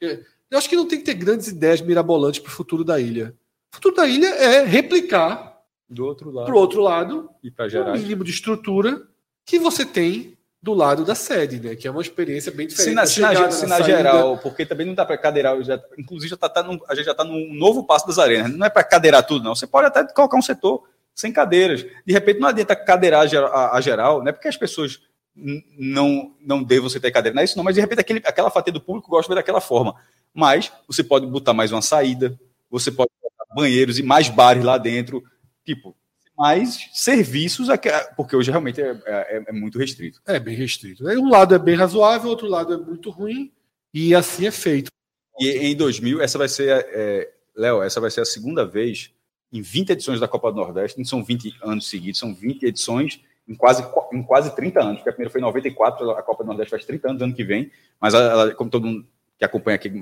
É, 0.00 0.20
eu 0.50 0.58
acho 0.58 0.68
que 0.68 0.76
não 0.76 0.86
tem 0.86 0.98
que 0.98 1.04
ter 1.04 1.14
grandes 1.14 1.48
ideias 1.48 1.80
mirabolantes 1.80 2.40
para 2.40 2.50
o 2.50 2.52
futuro 2.52 2.84
da 2.84 3.00
ilha. 3.00 3.34
O 3.72 3.76
futuro 3.76 3.96
da 3.96 4.06
ilha 4.06 4.26
é 4.26 4.64
replicar 4.64 5.58
do 5.88 6.04
outro 6.04 6.30
lado, 6.30 6.46
pro 6.46 6.58
outro 6.58 6.80
lado 6.82 7.30
e 7.42 7.50
para 7.50 7.68
gerar 7.68 7.92
o 7.92 7.98
mínimo 7.98 8.24
de 8.24 8.30
estrutura 8.30 9.06
que 9.44 9.58
você 9.58 9.84
tem 9.84 10.36
do 10.64 10.72
lado 10.72 11.04
da 11.04 11.14
sede, 11.14 11.60
né? 11.60 11.76
Que 11.76 11.86
é 11.86 11.90
uma 11.90 12.00
experiência 12.00 12.50
bem 12.50 12.66
diferente. 12.66 12.88
Se 12.88 12.94
na, 12.94 13.04
se 13.04 13.20
na, 13.20 13.50
se 13.50 13.66
na 13.66 13.82
geral, 13.82 14.38
porque 14.38 14.64
também 14.64 14.86
não 14.86 14.94
dá 14.94 15.04
para 15.04 15.18
cadeirar, 15.18 15.62
já, 15.62 15.78
inclusive 15.98 16.30
já 16.30 16.38
tá, 16.38 16.48
tá 16.48 16.62
num, 16.62 16.80
a 16.88 16.94
gente 16.94 17.04
já 17.04 17.10
está 17.10 17.22
num 17.22 17.52
novo 17.52 17.84
passo 17.84 18.06
das 18.06 18.18
arenas. 18.18 18.50
Não 18.56 18.64
é 18.64 18.70
para 18.70 18.82
cadeirar 18.82 19.26
tudo, 19.26 19.44
não. 19.44 19.54
Você 19.54 19.66
pode 19.66 19.88
até 19.88 20.02
colocar 20.10 20.38
um 20.38 20.42
setor 20.42 20.88
sem 21.14 21.30
cadeiras. 21.30 21.84
De 22.06 22.14
repente, 22.14 22.40
não 22.40 22.48
adianta 22.48 22.74
cadeirar 22.74 23.26
a, 23.52 23.76
a 23.76 23.80
geral, 23.82 24.20
não 24.20 24.28
é 24.28 24.32
porque 24.32 24.48
as 24.48 24.56
pessoas 24.56 25.02
não 25.36 26.34
não 26.40 26.62
devam 26.62 26.88
você 26.88 26.98
ter 26.98 27.10
cadeira, 27.10 27.34
não 27.34 27.42
é 27.42 27.44
isso 27.44 27.56
não, 27.56 27.64
mas 27.64 27.74
de 27.74 27.80
repente 27.80 28.00
aquele, 28.00 28.22
aquela 28.24 28.50
fatia 28.50 28.72
do 28.72 28.80
público 28.80 29.10
gosta 29.10 29.28
de 29.28 29.34
ver 29.34 29.40
daquela 29.40 29.60
forma. 29.60 29.94
Mas 30.32 30.72
você 30.88 31.04
pode 31.04 31.26
botar 31.26 31.52
mais 31.52 31.72
uma 31.72 31.82
saída, 31.82 32.38
você 32.70 32.90
pode 32.90 33.10
botar 33.22 33.54
banheiros 33.54 33.98
e 33.98 34.02
mais 34.02 34.30
bares 34.30 34.64
lá 34.64 34.78
dentro, 34.78 35.22
tipo, 35.62 35.94
mais 36.36 36.90
serviços, 36.92 37.68
porque 38.16 38.34
hoje 38.34 38.50
realmente 38.50 38.80
é, 38.80 38.96
é, 39.06 39.44
é 39.46 39.52
muito 39.52 39.78
restrito. 39.78 40.20
É 40.26 40.38
bem 40.38 40.56
restrito. 40.56 41.06
Um 41.06 41.30
lado 41.30 41.54
é 41.54 41.58
bem 41.58 41.76
razoável, 41.76 42.30
outro 42.30 42.48
lado 42.48 42.74
é 42.74 42.76
muito 42.76 43.10
ruim, 43.10 43.52
e 43.92 44.14
assim 44.14 44.46
é 44.46 44.50
feito. 44.50 44.90
E 45.38 45.48
em 45.48 45.76
2000, 45.76 46.20
essa 46.20 46.38
vai 46.38 46.48
ser, 46.48 46.86
é, 46.90 47.30
Léo, 47.56 47.82
essa 47.82 48.00
vai 48.00 48.10
ser 48.10 48.20
a 48.20 48.24
segunda 48.24 48.66
vez 48.66 49.12
em 49.52 49.62
20 49.62 49.90
edições 49.90 50.20
da 50.20 50.26
Copa 50.26 50.50
do 50.50 50.56
Nordeste, 50.56 50.98
não 50.98 51.04
são 51.04 51.22
20 51.22 51.56
anos 51.62 51.88
seguidos, 51.88 52.18
são 52.18 52.34
20 52.34 52.64
edições 52.64 53.20
em 53.46 53.54
quase, 53.54 53.84
em 54.12 54.22
quase 54.22 54.54
30 54.56 54.80
anos, 54.80 54.96
porque 54.96 55.10
a 55.10 55.12
primeira 55.12 55.30
foi 55.30 55.40
em 55.40 55.44
94, 55.44 56.10
a 56.10 56.22
Copa 56.22 56.42
do 56.42 56.48
Nordeste 56.48 56.70
faz 56.70 56.84
30 56.84 57.10
anos 57.10 57.22
ano 57.22 57.34
que 57.34 57.44
vem, 57.44 57.70
mas 58.00 58.14
ela, 58.14 58.52
como 58.54 58.70
todo 58.70 58.86
mundo 58.86 59.06
que 59.38 59.44
acompanha 59.44 59.76
aqui 59.76 59.92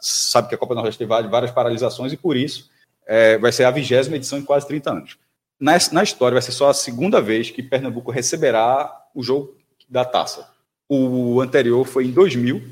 sabe 0.00 0.48
que 0.48 0.54
a 0.54 0.58
Copa 0.58 0.74
do 0.74 0.76
Nordeste 0.76 0.98
teve 0.98 1.28
várias 1.28 1.50
paralisações 1.50 2.12
e 2.12 2.16
por 2.16 2.36
isso 2.36 2.70
é, 3.06 3.38
vai 3.38 3.50
ser 3.50 3.64
a 3.64 3.70
vigésima 3.70 4.16
edição 4.16 4.38
em 4.38 4.44
quase 4.44 4.66
30 4.66 4.90
anos. 4.90 5.18
Na, 5.60 5.72
na 5.92 6.02
história, 6.02 6.34
vai 6.34 6.42
ser 6.42 6.52
só 6.52 6.68
a 6.68 6.74
segunda 6.74 7.20
vez 7.20 7.50
que 7.50 7.62
Pernambuco 7.62 8.10
receberá 8.10 9.06
o 9.14 9.22
jogo 9.22 9.56
da 9.88 10.04
taça. 10.04 10.48
O 10.88 11.40
anterior 11.40 11.84
foi 11.84 12.06
em 12.06 12.12
2000, 12.12 12.62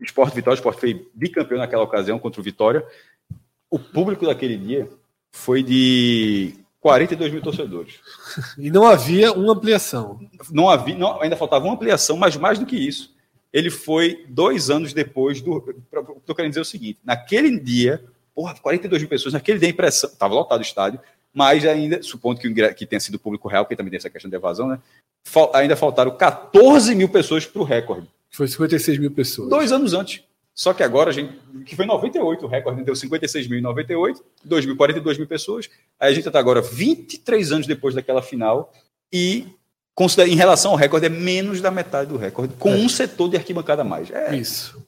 Esporte 0.00 0.34
Vitória, 0.34 0.56
o 0.56 0.58
Esporte 0.58 0.80
foi 0.80 1.08
bicampeão 1.14 1.58
naquela 1.58 1.84
ocasião 1.84 2.18
contra 2.18 2.40
o 2.40 2.44
Vitória. 2.44 2.84
O 3.70 3.78
público 3.78 4.26
daquele 4.26 4.56
dia 4.56 4.88
foi 5.30 5.62
de 5.62 6.54
42 6.80 7.32
mil 7.32 7.40
torcedores. 7.40 8.00
E 8.58 8.70
não 8.70 8.84
havia 8.86 9.32
uma 9.32 9.52
ampliação. 9.52 10.20
Não 10.50 10.68
havia, 10.68 10.96
não, 10.96 11.22
ainda 11.22 11.36
faltava 11.36 11.64
uma 11.64 11.74
ampliação, 11.74 12.16
mas 12.16 12.36
mais 12.36 12.58
do 12.58 12.66
que 12.66 12.76
isso, 12.76 13.14
ele 13.52 13.70
foi 13.70 14.26
dois 14.28 14.68
anos 14.68 14.92
depois 14.92 15.40
do. 15.40 15.58
Estou 16.18 16.34
querendo 16.34 16.50
dizer 16.50 16.60
o 16.60 16.64
seguinte: 16.64 16.98
naquele 17.04 17.58
dia, 17.58 18.04
porra, 18.34 18.54
42 18.54 19.02
mil 19.02 19.08
pessoas, 19.08 19.32
naquele 19.32 19.60
dia 19.60 19.68
a 19.68 19.70
impressão. 19.70 20.10
Estava 20.10 20.34
lotado 20.34 20.58
o 20.58 20.62
estádio, 20.62 20.98
mas 21.32 21.64
ainda, 21.64 22.02
supondo 22.02 22.40
que, 22.40 22.74
que 22.74 22.86
tenha 22.86 23.00
sido 23.00 23.18
público 23.18 23.48
real, 23.48 23.64
porque 23.64 23.76
também 23.76 23.90
tem 23.90 23.98
essa 23.98 24.10
questão 24.10 24.30
de 24.30 24.36
evasão, 24.36 24.68
né? 24.68 24.78
Ainda 25.54 25.76
faltaram 25.76 26.16
14 26.16 26.94
mil 26.94 27.08
pessoas 27.08 27.46
para 27.46 27.62
o 27.62 27.64
recorde. 27.64 28.06
Foi 28.30 28.48
56 28.48 28.98
mil 28.98 29.10
pessoas. 29.10 29.48
Dois 29.48 29.72
anos 29.72 29.94
antes. 29.94 30.22
Só 30.54 30.74
que 30.74 30.82
agora 30.82 31.10
a 31.10 31.12
gente. 31.12 31.38
Que 31.64 31.74
foi 31.74 31.86
98, 31.86 32.44
o 32.44 32.48
recorde 32.48 32.82
deu 32.82 32.94
56 32.94 33.48
mil 33.48 33.58
em 33.58 33.62
98, 33.62 34.22
2 34.44 34.72
42 34.74 35.18
mil 35.18 35.26
pessoas. 35.26 35.70
Aí 35.98 36.10
a 36.10 36.14
gente 36.14 36.26
está 36.26 36.38
agora 36.38 36.60
23 36.60 37.52
anos 37.52 37.66
depois 37.66 37.94
daquela 37.94 38.20
final 38.20 38.72
e 39.12 39.46
em 40.26 40.34
relação 40.34 40.72
ao 40.72 40.76
recorde, 40.76 41.06
é 41.06 41.08
menos 41.10 41.60
da 41.60 41.70
metade 41.70 42.08
do 42.08 42.16
recorde, 42.16 42.54
com 42.58 42.70
é. 42.70 42.76
um 42.76 42.88
setor 42.88 43.28
de 43.28 43.36
arquibancada 43.36 43.82
a 43.82 43.84
mais. 43.84 44.10
É... 44.10 44.34
Isso. 44.34 44.82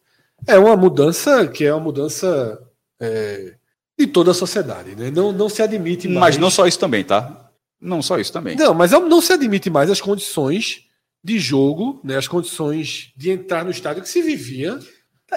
É 0.47 0.59
uma 0.59 0.77
mudança 0.77 1.47
que 1.47 1.65
é 1.65 1.73
uma 1.73 1.85
mudança 1.85 2.61
é, 3.01 3.55
de 3.99 4.07
toda 4.07 4.33
a 4.33 4.35
sociedade, 4.35 4.97
né? 4.97 5.11
Não, 5.11 5.33
não 5.33 5.49
se 5.49 5.63
admite 5.63 6.09
mais. 6.09 6.21
Mas 6.21 6.39
não 6.39 6.51
só 6.51 6.67
isso 6.67 6.79
também, 6.79 7.05
tá? 7.05 7.51
Não 7.81 8.03
só 8.03 8.19
isso 8.19 8.33
também. 8.33 8.57
Não, 8.57 8.75
mas 8.75 8.93
não 8.93 9.21
se 9.21 9.33
admite 9.33 9.69
mais 9.71 9.91
as 9.91 10.01
condições 10.01 10.85
de 11.23 11.39
jogo, 11.39 12.01
né? 12.03 12.17
As 12.17 12.29
condições 12.29 13.13
de 13.17 13.31
entrar 13.31 13.65
no 13.65 13.71
estádio 13.71 14.03
que 14.03 14.09
se 14.09 14.23
vivia 14.23 14.79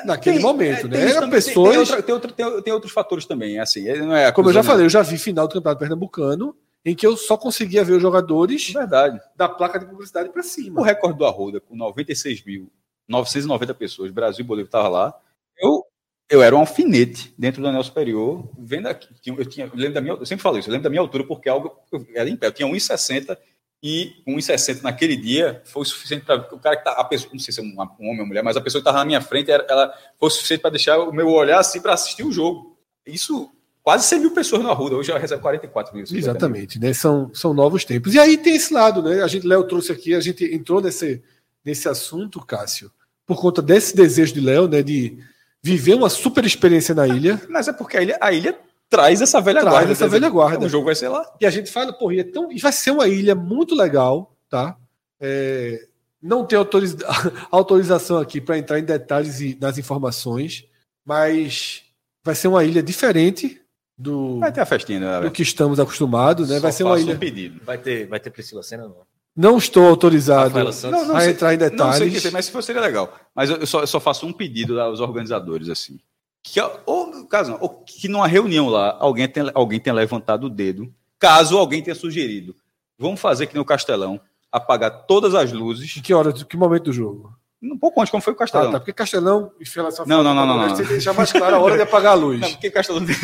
naquele 0.05 0.37
tem, 0.37 0.45
momento, 0.45 0.87
é, 0.87 0.89
né? 0.89 1.11
Era 1.11 1.27
pessoas. 1.27 1.69
Tem, 1.71 1.79
outra, 1.79 2.03
tem, 2.03 2.13
outra, 2.13 2.31
tem, 2.31 2.61
tem, 2.61 2.73
outros 2.73 2.91
fatores 2.91 3.25
também, 3.25 3.59
assim. 3.59 3.83
Não 3.99 4.15
é 4.15 4.31
Como 4.31 4.49
eu 4.49 4.53
já 4.53 4.63
falei, 4.63 4.85
eu 4.85 4.89
já 4.89 5.01
vi 5.01 5.17
final 5.17 5.47
do 5.47 5.53
Campeonato 5.53 5.79
Pernambucano 5.79 6.55
em 6.85 6.95
que 6.95 7.05
eu 7.05 7.17
só 7.17 7.35
conseguia 7.35 7.83
ver 7.83 7.93
os 7.93 8.01
jogadores 8.01 8.71
Verdade. 8.71 9.19
da 9.35 9.49
placa 9.49 9.77
de 9.77 9.85
publicidade 9.85 10.29
para 10.29 10.41
cima. 10.41 10.79
O 10.79 10.83
recorde 10.83 11.17
do 11.17 11.25
Arruda, 11.25 11.59
com 11.59 11.75
96.990 11.75 13.73
pessoas, 13.73 14.09
Brasil 14.09 14.45
e 14.45 14.47
Bolívia 14.47 14.69
estava 14.69 14.87
lá. 14.87 15.13
Eu, 15.57 15.83
eu 16.29 16.41
era 16.41 16.55
um 16.55 16.59
alfinete 16.59 17.33
dentro 17.37 17.61
do 17.61 17.67
anel 17.67 17.83
superior, 17.83 18.49
vendo 18.57 18.87
aqui. 18.87 19.07
Eu, 19.25 19.45
tinha, 19.45 19.65
eu, 19.67 19.71
lembro 19.75 19.93
da 19.93 20.01
minha, 20.01 20.13
eu 20.13 20.25
sempre 20.25 20.43
falo 20.43 20.57
isso, 20.57 20.67
eu 20.69 20.73
lembro 20.73 20.83
da 20.83 20.89
minha 20.89 21.01
altura, 21.01 21.23
porque 21.23 21.47
algo 21.47 21.71
eu 21.91 22.05
era 22.13 22.29
em 22.29 22.35
pé. 22.35 22.47
Eu 22.47 22.51
tinha 22.51 22.67
1,60 22.67 23.37
e 23.81 24.23
1,60 24.27 24.81
naquele 24.81 25.15
dia 25.15 25.61
foi 25.65 25.83
o 25.83 25.85
suficiente 25.85 26.25
para 26.25 26.53
o 26.53 26.59
cara 26.59 26.75
que 26.75 26.83
tá, 26.83 26.91
a 26.91 27.03
pessoa, 27.03 27.31
não 27.31 27.39
sei 27.39 27.53
se 27.53 27.59
é 27.59 27.63
um, 27.63 27.75
um 27.77 28.09
homem 28.09 28.21
ou 28.21 28.25
mulher, 28.25 28.43
mas 28.43 28.57
a 28.57 28.61
pessoa 28.61 28.81
que 28.81 28.83
estava 28.83 28.97
na 28.97 29.05
minha 29.05 29.21
frente, 29.21 29.51
ela 29.51 29.93
foi 30.19 30.27
o 30.27 30.31
suficiente 30.31 30.61
para 30.61 30.71
deixar 30.71 30.99
o 30.99 31.13
meu 31.13 31.29
olhar 31.29 31.59
assim 31.59 31.79
para 31.79 31.93
assistir 31.93 32.23
o 32.23 32.31
jogo. 32.31 32.77
Isso 33.05 33.49
quase 33.81 34.05
100 34.07 34.19
mil 34.19 34.31
pessoas 34.31 34.61
no 34.61 34.69
Arruda, 34.69 34.97
hoje 34.97 35.11
ela 35.11 35.19
recebe 35.19 35.41
44 35.41 35.95
mil. 35.95 36.03
Exatamente, 36.11 36.77
né? 36.77 36.91
São, 36.91 37.33
são 37.33 37.53
novos 37.53 37.85
tempos. 37.85 38.13
E 38.13 38.19
aí 38.19 38.37
tem 38.37 38.55
esse 38.55 38.73
lado, 38.73 39.01
né? 39.01 39.23
A 39.23 39.27
gente, 39.27 39.47
Léo 39.47 39.63
trouxe 39.63 39.93
aqui, 39.93 40.13
a 40.13 40.19
gente 40.19 40.43
entrou 40.53 40.81
nesse, 40.81 41.23
nesse 41.63 41.87
assunto, 41.87 42.45
Cássio, 42.45 42.91
por 43.25 43.39
conta 43.39 43.61
desse 43.61 43.95
desejo 43.95 44.33
de 44.33 44.41
Léo, 44.41 44.67
né? 44.67 44.83
De 44.83 45.17
viver 45.63 45.95
uma 45.95 46.09
super 46.09 46.45
experiência 46.45 46.93
na 46.93 47.07
ilha. 47.07 47.41
Mas 47.49 47.67
é 47.67 47.73
porque 47.73 47.97
a 47.97 48.01
ilha, 48.01 48.17
a 48.21 48.31
ilha 48.31 48.57
traz 48.89 49.21
essa 49.21 49.41
velha 49.41 49.61
traz 49.61 49.73
guarda. 49.73 49.91
essa 49.91 50.07
velha 50.07 50.29
guarda. 50.29 50.65
O 50.65 50.69
jogo 50.69 50.85
vai 50.85 50.95
ser 50.95 51.09
lá. 51.09 51.25
E 51.39 51.45
a 51.45 51.49
gente 51.49 51.71
fala, 51.71 51.93
porra, 51.93 52.21
é 52.21 52.23
tão... 52.23 52.51
e 52.51 52.59
vai 52.59 52.71
ser 52.71 52.91
uma 52.91 53.07
ilha 53.07 53.35
muito 53.35 53.75
legal, 53.75 54.35
tá? 54.49 54.77
É... 55.19 55.87
Não 56.21 56.45
tem 56.45 56.57
autoriza... 56.57 56.97
autorização 57.51 58.17
aqui 58.17 58.39
para 58.39 58.57
entrar 58.57 58.79
em 58.79 58.83
detalhes 58.83 59.39
e 59.41 59.57
nas 59.59 59.77
informações, 59.77 60.65
mas 61.05 61.83
vai 62.23 62.35
ser 62.35 62.47
uma 62.47 62.63
ilha 62.63 62.81
diferente, 62.81 63.61
do, 63.97 64.39
vai 64.39 64.51
ter 64.51 64.61
a 64.61 64.65
festinha, 64.65 64.99
né, 64.99 65.21
do 65.21 65.31
que 65.31 65.41
estamos 65.41 65.79
acostumados, 65.79 66.49
né? 66.49 66.55
Só 66.57 66.61
vai 66.61 66.71
ser 66.71 66.83
uma 66.83 66.99
ilha. 66.99 67.15
Um 67.15 67.17
pedido. 67.17 67.59
Vai 67.63 67.77
ter, 67.77 68.05
vai 68.07 68.19
ter 68.19 68.29
Priscila 68.29 68.61
Senna, 68.61 68.83
não? 68.83 69.07
Não 69.37 69.59
estou 69.59 69.87
autorizado 69.87 70.49
não, 70.89 71.05
não 71.05 71.15
a 71.15 71.21
sei, 71.21 71.29
entrar 71.29 71.53
em 71.53 71.59
detalhes. 71.59 71.99
Não 71.99 72.09
sei 72.09 72.21
que 72.21 72.31
mas 72.31 72.45
se 72.45 72.51
for 72.51 72.63
seria 72.63 72.81
legal. 72.81 73.15
Mas 73.35 73.51
eu 73.51 73.67
só, 73.67 73.81
eu 73.81 73.87
só 73.87 73.99
faço 73.99 74.25
um 74.25 74.33
pedido 74.33 74.81
aos 74.81 74.99
organizadores, 74.99 75.69
assim. 75.69 75.99
Que, 76.41 76.59
ou, 76.87 77.23
caso 77.27 77.51
não, 77.51 77.59
ou 77.61 77.69
que 77.69 78.07
numa 78.07 78.27
reunião 78.27 78.67
lá, 78.67 78.97
alguém 78.99 79.27
tenha, 79.27 79.51
alguém 79.53 79.79
tenha 79.79 79.93
levantado 79.93 80.45
o 80.45 80.49
dedo, 80.49 80.91
caso 81.19 81.55
alguém 81.55 81.83
tenha 81.83 81.93
sugerido. 81.93 82.55
Vamos 82.97 83.19
fazer 83.19 83.45
que 83.45 83.55
no 83.55 83.63
Castelão, 83.63 84.19
apagar 84.51 85.05
todas 85.05 85.35
as 85.35 85.51
luzes. 85.51 85.87
De 85.87 86.01
que 86.01 86.15
hora, 86.15 86.33
de 86.33 86.43
que 86.43 86.57
momento 86.57 86.85
do 86.85 86.93
jogo? 86.93 87.31
Um 87.73 87.77
pouco 87.77 88.01
antes, 88.01 88.11
como 88.11 88.21
foi 88.21 88.33
o 88.33 88.35
Castelão. 88.35 88.69
Ah, 88.69 88.71
tá, 88.73 88.79
porque 88.79 88.93
Castelão, 88.93 89.51
em 89.59 89.63
relação 89.75 90.05
Não, 90.05 90.23
não, 90.23 90.33
não, 90.33 90.45
não. 90.45 90.57
não. 90.57 90.75
Você 90.75 90.83
deixa 90.83 91.13
mais 91.13 91.31
claro 91.31 91.55
a 91.55 91.59
hora 91.59 91.75
de 91.75 91.83
apagar 91.83 92.13
a 92.13 92.15
luz. 92.15 92.39
Não, 92.39 92.49
porque 92.51 92.69
Castelão 92.71 93.05
tem 93.05 93.15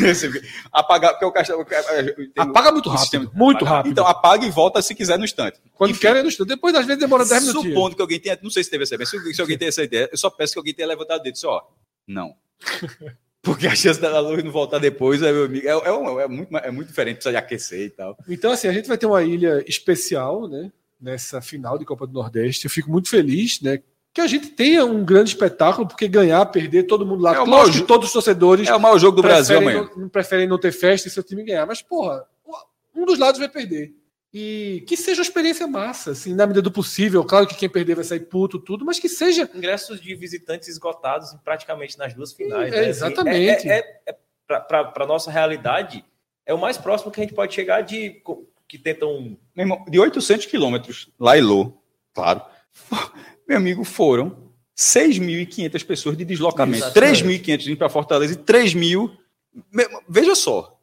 apagar, 0.72 1.12
porque 1.12 1.24
o 1.24 1.32
Castelão. 1.32 1.64
Apaga 2.36 2.72
muito 2.72 2.88
rápido. 2.88 3.02
Sistema, 3.02 3.30
muito 3.34 3.64
apaga, 3.64 3.76
rápido. 3.76 3.92
Então 3.92 4.06
apaga 4.06 4.46
e 4.46 4.50
volta 4.50 4.82
se 4.82 4.94
quiser 4.94 5.18
no 5.18 5.24
instante. 5.24 5.60
Quando 5.74 5.90
Enfim, 5.90 6.00
quer 6.00 6.16
é 6.16 6.22
no 6.22 6.28
instante. 6.28 6.48
Depois, 6.48 6.74
às 6.74 6.86
vezes, 6.86 7.00
demora 7.00 7.24
10 7.24 7.46
minutos. 7.46 7.70
Supondo 7.70 7.96
que 7.96 8.02
alguém 8.02 8.20
tenha. 8.20 8.38
Não 8.42 8.50
sei 8.50 8.62
se 8.64 8.70
teve 8.70 8.84
essa 8.84 8.94
ideia, 8.94 9.06
se, 9.06 9.34
se 9.34 9.40
alguém 9.40 9.58
tem 9.58 9.68
essa 9.68 9.82
ideia, 9.82 10.08
eu 10.10 10.18
só 10.18 10.30
peço 10.30 10.52
que 10.52 10.58
alguém 10.58 10.74
tenha 10.74 10.88
levantado 10.88 11.20
o 11.20 11.22
dedo. 11.22 11.38
Só, 11.38 11.68
não. 12.06 12.34
Porque 13.44 13.66
a 13.66 13.76
chance 13.76 14.00
da 14.00 14.18
luz 14.20 14.42
não 14.42 14.50
voltar 14.50 14.78
depois 14.78 15.22
é, 15.22 15.28
é, 15.28 15.30
é, 15.30 16.22
é, 16.22 16.28
muito, 16.28 16.56
é 16.56 16.70
muito 16.70 16.88
diferente, 16.88 17.16
precisa 17.16 17.30
de 17.32 17.36
aquecer 17.36 17.80
e 17.82 17.90
tal. 17.90 18.16
Então, 18.26 18.50
assim, 18.50 18.66
a 18.68 18.72
gente 18.72 18.88
vai 18.88 18.96
ter 18.96 19.04
uma 19.04 19.22
ilha 19.22 19.62
especial, 19.68 20.48
né? 20.48 20.72
Nessa 20.98 21.42
final 21.42 21.76
de 21.76 21.84
Copa 21.84 22.06
do 22.06 22.14
Nordeste. 22.14 22.64
Eu 22.64 22.70
fico 22.70 22.90
muito 22.90 23.10
feliz, 23.10 23.60
né? 23.60 23.82
Que 24.14 24.20
a 24.20 24.26
gente 24.28 24.50
tenha 24.50 24.84
um 24.84 25.04
grande 25.04 25.30
espetáculo, 25.30 25.88
porque 25.88 26.06
ganhar, 26.06 26.46
perder, 26.46 26.84
todo 26.84 27.04
mundo 27.04 27.20
lá. 27.20 27.34
É 27.34 27.40
o 27.40 27.46
maior 27.46 27.70
que 27.70 27.82
todos 27.82 28.06
os 28.06 28.12
torcedores. 28.12 28.68
É 28.68 28.74
o 28.74 28.80
maior 28.80 28.96
jogo 28.96 29.16
do 29.16 29.22
Brasil 29.22 29.58
amanhã. 29.58 29.90
Não, 29.90 30.02
não 30.02 30.08
preferem 30.08 30.46
não 30.46 30.56
ter 30.56 30.70
festa 30.70 31.08
e 31.08 31.10
seu 31.10 31.24
time 31.24 31.42
ganhar. 31.42 31.66
Mas, 31.66 31.82
porra, 31.82 32.24
um 32.94 33.04
dos 33.04 33.18
lados 33.18 33.40
vai 33.40 33.48
perder. 33.48 33.92
E 34.32 34.84
que 34.86 34.96
seja 34.96 35.20
uma 35.20 35.24
experiência 35.26 35.66
massa, 35.66 36.12
assim, 36.12 36.32
na 36.32 36.46
medida 36.46 36.62
do 36.62 36.70
possível. 36.70 37.24
Claro 37.24 37.46
que 37.48 37.56
quem 37.56 37.68
perder 37.68 37.96
vai 37.96 38.04
sair 38.04 38.20
puto, 38.20 38.60
tudo, 38.60 38.84
mas 38.84 39.00
que 39.00 39.08
seja. 39.08 39.50
Ingressos 39.52 40.00
de 40.00 40.14
visitantes 40.14 40.68
esgotados 40.68 41.34
praticamente 41.44 41.98
nas 41.98 42.14
duas 42.14 42.32
finais. 42.32 42.72
É, 42.72 42.82
né? 42.82 42.88
Exatamente. 42.88 43.68
É, 43.68 43.78
é, 44.06 44.12
é 44.12 44.16
para 44.46 44.92
a 44.94 45.06
nossa 45.06 45.28
realidade, 45.28 46.04
é 46.46 46.54
o 46.54 46.58
mais 46.58 46.78
próximo 46.78 47.10
que 47.10 47.20
a 47.20 47.24
gente 47.24 47.34
pode 47.34 47.52
chegar 47.52 47.80
de. 47.80 48.22
que 48.68 48.78
tentam. 48.78 49.36
De 49.88 49.98
800 49.98 50.46
quilômetros, 50.46 51.10
lá 51.18 51.36
e 51.36 51.40
Lô, 51.40 51.72
claro 52.12 52.42
meu 53.48 53.56
amigo, 53.56 53.84
foram 53.84 54.36
6.500 54.76 55.84
pessoas 55.84 56.16
de 56.16 56.24
deslocamento. 56.24 56.86
3.500 56.92 57.66
indo 57.66 57.76
para 57.76 57.88
Fortaleza 57.88 58.34
e 58.34 58.36
3.000. 58.36 59.10
Veja 60.08 60.34
só. 60.34 60.78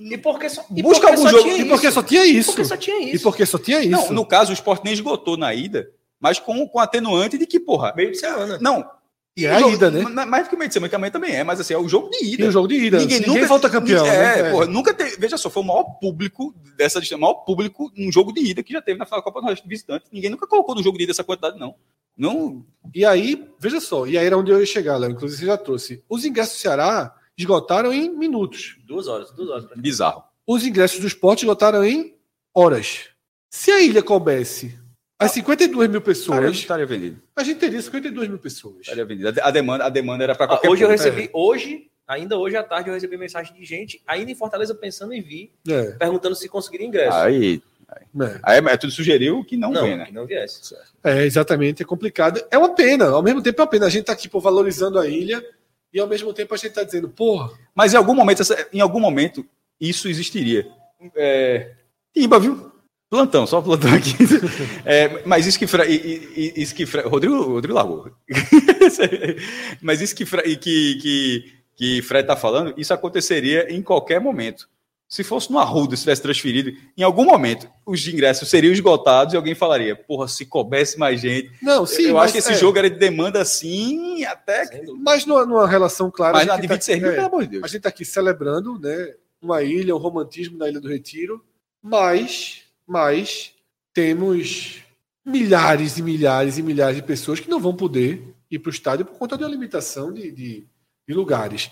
E 0.00 0.18
porque 0.18 0.48
só, 0.48 0.64
e 0.74 0.82
Busca 0.82 1.08
porque 1.08 1.20
algum 1.20 1.28
jogo. 1.28 1.50
E 1.50 1.64
porque 1.64 1.90
só 1.90 2.02
tinha 2.02 2.24
isso. 2.24 2.50
Porque 2.50 2.64
só 2.64 2.76
tinha 2.76 2.98
isso. 3.00 3.16
E 3.16 3.18
porque 3.18 3.46
só 3.46 3.58
tinha 3.58 3.80
isso. 3.80 3.90
Não, 3.90 4.12
no 4.12 4.26
caso, 4.26 4.50
o 4.50 4.54
esporte 4.54 4.84
nem 4.84 4.94
esgotou 4.94 5.36
na 5.36 5.54
ida, 5.54 5.90
mas 6.18 6.38
com, 6.38 6.66
com 6.66 6.78
atenuante 6.78 7.36
de 7.36 7.46
que, 7.46 7.60
porra. 7.60 7.92
Meio 7.94 8.10
de 8.10 8.18
semana. 8.18 8.58
Não, 8.60 8.88
e 9.34 9.46
é 9.46 9.50
a 9.50 9.66
ida, 9.66 9.90
né? 9.90 10.02
Mais 10.26 10.44
do 10.44 10.50
que 10.50 10.54
o 10.54 10.58
meio 10.58 10.68
de 10.68 10.74
semana, 10.74 10.90
que 10.90 10.94
amanhã 10.94 11.10
também 11.10 11.34
é, 11.34 11.42
mas 11.42 11.58
assim, 11.58 11.72
é 11.72 11.78
o 11.78 11.88
jogo 11.88 12.10
de 12.10 12.22
ida. 12.22 12.44
E 12.44 12.48
o 12.48 12.52
jogo 12.52 12.68
de 12.68 12.74
ida. 12.74 12.98
Ninguém, 12.98 13.20
ninguém 13.20 13.34
nunca 13.34 13.46
volta 13.46 13.70
campeão. 13.70 14.04
É, 14.04 14.42
né? 14.42 14.50
porra, 14.50 14.66
nunca 14.66 14.92
teve. 14.92 15.16
Veja 15.16 15.38
só, 15.38 15.48
foi 15.48 15.62
o 15.62 15.66
maior 15.66 15.84
público 15.98 16.54
dessa 16.76 17.00
o 17.00 17.18
maior 17.18 17.34
público 17.36 17.90
num 17.96 18.12
jogo 18.12 18.30
de 18.30 18.42
ida 18.42 18.62
que 18.62 18.74
já 18.74 18.82
teve 18.82 18.98
na 18.98 19.06
Copa 19.06 19.40
do 19.40 19.44
Nordeste 19.44 19.66
visitante. 19.66 20.04
Ninguém 20.12 20.28
nunca 20.28 20.46
colocou 20.46 20.74
no 20.74 20.82
jogo 20.82 20.98
de 20.98 21.04
ida 21.04 21.12
essa 21.12 21.24
quantidade, 21.24 21.58
não. 21.58 21.74
Não. 22.16 22.62
E 22.94 23.06
aí, 23.06 23.48
veja 23.58 23.80
só, 23.80 24.06
e 24.06 24.18
aí 24.18 24.26
era 24.26 24.36
onde 24.36 24.50
eu 24.50 24.60
ia 24.60 24.66
chegar, 24.66 24.98
Léo. 24.98 25.12
Inclusive, 25.12 25.40
você 25.40 25.46
já 25.46 25.56
trouxe. 25.56 26.04
Os 26.10 26.26
ingressos 26.26 26.58
do 26.58 26.60
Ceará 26.60 27.14
esgotaram 27.36 27.90
em 27.90 28.10
minutos. 28.10 28.76
Duas 28.84 29.08
horas, 29.08 29.32
duas 29.32 29.48
horas. 29.48 29.66
Bizarro. 29.76 30.24
os 30.46 30.66
ingressos 30.66 31.00
do 31.00 31.06
esporte 31.06 31.46
lotaram 31.46 31.82
em 31.82 32.14
horas. 32.54 33.06
Se 33.48 33.70
a 33.70 33.80
ilha 33.80 34.02
coubesse 34.02 34.78
as 35.24 35.32
52 35.32 35.90
mil 35.90 36.00
pessoas, 36.00 36.50
estaria 36.56 36.86
vendido. 36.86 37.20
a 37.36 37.42
gente 37.42 37.58
teria 37.58 37.80
52 37.80 38.28
mil 38.28 38.38
pessoas. 38.38 38.80
Estaria 38.80 39.04
vendido. 39.04 39.28
A 39.42 39.50
demanda, 39.50 39.84
a 39.84 39.88
demanda 39.88 40.24
era 40.24 40.34
para 40.34 40.46
Ah, 40.46 40.48
qualquer 40.48 40.68
hoje 40.70 40.82
eu 40.82 40.88
ponto. 40.88 40.98
recebi, 40.98 41.30
hoje, 41.32 41.90
ainda 42.06 42.36
hoje 42.38 42.56
à 42.56 42.62
tarde, 42.62 42.88
eu 42.88 42.94
recebi 42.94 43.16
mensagem 43.16 43.54
de 43.54 43.64
gente, 43.64 44.02
ainda 44.06 44.30
em 44.30 44.34
Fortaleza, 44.34 44.74
pensando 44.74 45.12
em 45.12 45.20
vir, 45.22 45.52
É, 45.68 45.92
perguntando 45.92 46.34
se 46.34 46.48
conseguiria 46.48 46.86
ingresso. 46.86 47.16
Aí, 47.16 47.62
é. 48.20 48.40
aí 48.42 48.60
mas 48.60 48.78
tudo 48.78 48.92
sugeriu 48.92 49.44
que 49.44 49.56
não, 49.56 49.70
não, 49.70 49.82
vem, 49.82 49.96
né? 49.96 50.06
que 50.06 50.12
não 50.12 50.26
viesse. 50.26 50.74
É, 51.04 51.24
exatamente, 51.24 51.82
é 51.82 51.86
complicado. 51.86 52.42
É 52.50 52.56
uma 52.58 52.74
pena, 52.74 53.08
ao 53.10 53.22
mesmo 53.22 53.42
tempo 53.42 53.60
é 53.60 53.64
uma 53.64 53.70
pena. 53.70 53.86
A 53.86 53.90
gente 53.90 54.04
tá 54.06 54.12
aqui 54.12 54.28
pô, 54.28 54.40
valorizando 54.40 54.98
a 54.98 55.06
ilha 55.06 55.44
e 55.92 56.00
ao 56.00 56.06
mesmo 56.08 56.32
tempo 56.32 56.54
a 56.54 56.56
gente 56.56 56.72
tá 56.72 56.82
dizendo, 56.84 57.08
porra, 57.08 57.50
Mas 57.74 57.92
em 57.92 57.96
algum 57.98 58.14
momento, 58.14 58.42
em 58.72 58.80
algum 58.80 58.98
momento, 59.00 59.44
isso 59.80 60.08
existiria. 60.08 60.66
É, 61.14 61.72
Timba, 62.14 62.38
viu? 62.38 62.71
Plantão, 63.12 63.46
só 63.46 63.60
plantão 63.60 63.92
aqui. 63.92 64.14
É, 64.86 65.22
mas 65.26 65.46
isso 65.46 65.58
que, 65.58 65.66
Fra- 65.66 65.84
isso 65.86 66.74
que 66.74 66.86
Fra- 66.86 67.06
Rodrigo, 67.06 67.42
Rodrigo 67.42 67.74
largou. 67.74 68.10
mas 69.82 70.00
isso 70.00 70.14
que, 70.14 70.24
Fra- 70.24 70.42
que, 70.42 70.56
que, 70.56 71.52
que 71.76 72.02
Fred 72.02 72.22
está 72.24 72.36
falando, 72.36 72.72
isso 72.76 72.94
aconteceria 72.94 73.70
em 73.70 73.82
qualquer 73.82 74.18
momento. 74.18 74.66
Se 75.08 75.22
fosse 75.22 75.50
no 75.52 75.58
Arruda, 75.58 75.94
se 75.94 76.04
tivesse 76.04 76.22
transferido, 76.22 76.72
em 76.96 77.02
algum 77.02 77.26
momento 77.26 77.68
os 77.84 78.06
ingressos 78.08 78.48
seriam 78.48 78.72
esgotados 78.72 79.34
e 79.34 79.36
alguém 79.36 79.54
falaria: 79.54 79.94
porra, 79.94 80.26
se 80.26 80.46
coubesse 80.46 80.98
mais 80.98 81.20
gente. 81.20 81.50
não, 81.60 81.84
sim, 81.84 82.04
Eu 82.04 82.18
acho 82.18 82.32
que 82.32 82.38
esse 82.38 82.52
é, 82.52 82.56
jogo 82.56 82.78
era 82.78 82.88
de 82.88 82.96
demanda 82.98 83.42
assim, 83.42 84.24
até. 84.24 84.82
Mas 84.98 85.26
numa, 85.26 85.44
numa 85.44 85.68
relação 85.68 86.10
clara. 86.10 86.32
Mas 86.32 86.44
a 86.44 86.46
na 86.46 86.52
gente 86.54 86.62
de 86.62 86.68
tá- 86.68 86.74
26 86.76 86.98
mil, 87.02 87.10
é, 87.10 87.14
pelo 87.16 87.26
amor 87.26 87.42
de 87.42 87.46
A 87.48 87.50
Deus. 87.60 87.70
gente 87.70 87.76
está 87.80 87.90
aqui 87.90 88.06
celebrando 88.06 88.78
né, 88.80 89.12
uma 89.42 89.62
ilha, 89.62 89.94
o 89.94 89.98
romantismo 89.98 90.56
da 90.56 90.66
Ilha 90.66 90.80
do 90.80 90.88
Retiro, 90.88 91.44
mas, 91.82 92.61
mas 92.92 93.52
temos 93.94 94.82
milhares 95.24 95.96
e 95.96 96.02
milhares 96.02 96.58
e 96.58 96.62
milhares 96.62 96.96
de 96.96 97.02
pessoas 97.02 97.40
que 97.40 97.48
não 97.48 97.58
vão 97.58 97.74
poder 97.74 98.22
ir 98.50 98.58
para 98.58 98.68
o 98.68 98.72
estádio 98.72 99.06
por 99.06 99.16
conta 99.16 99.38
de 99.38 99.44
uma 99.44 99.50
limitação 99.50 100.12
de, 100.12 100.30
de, 100.30 100.66
de 101.08 101.14
lugares. 101.14 101.70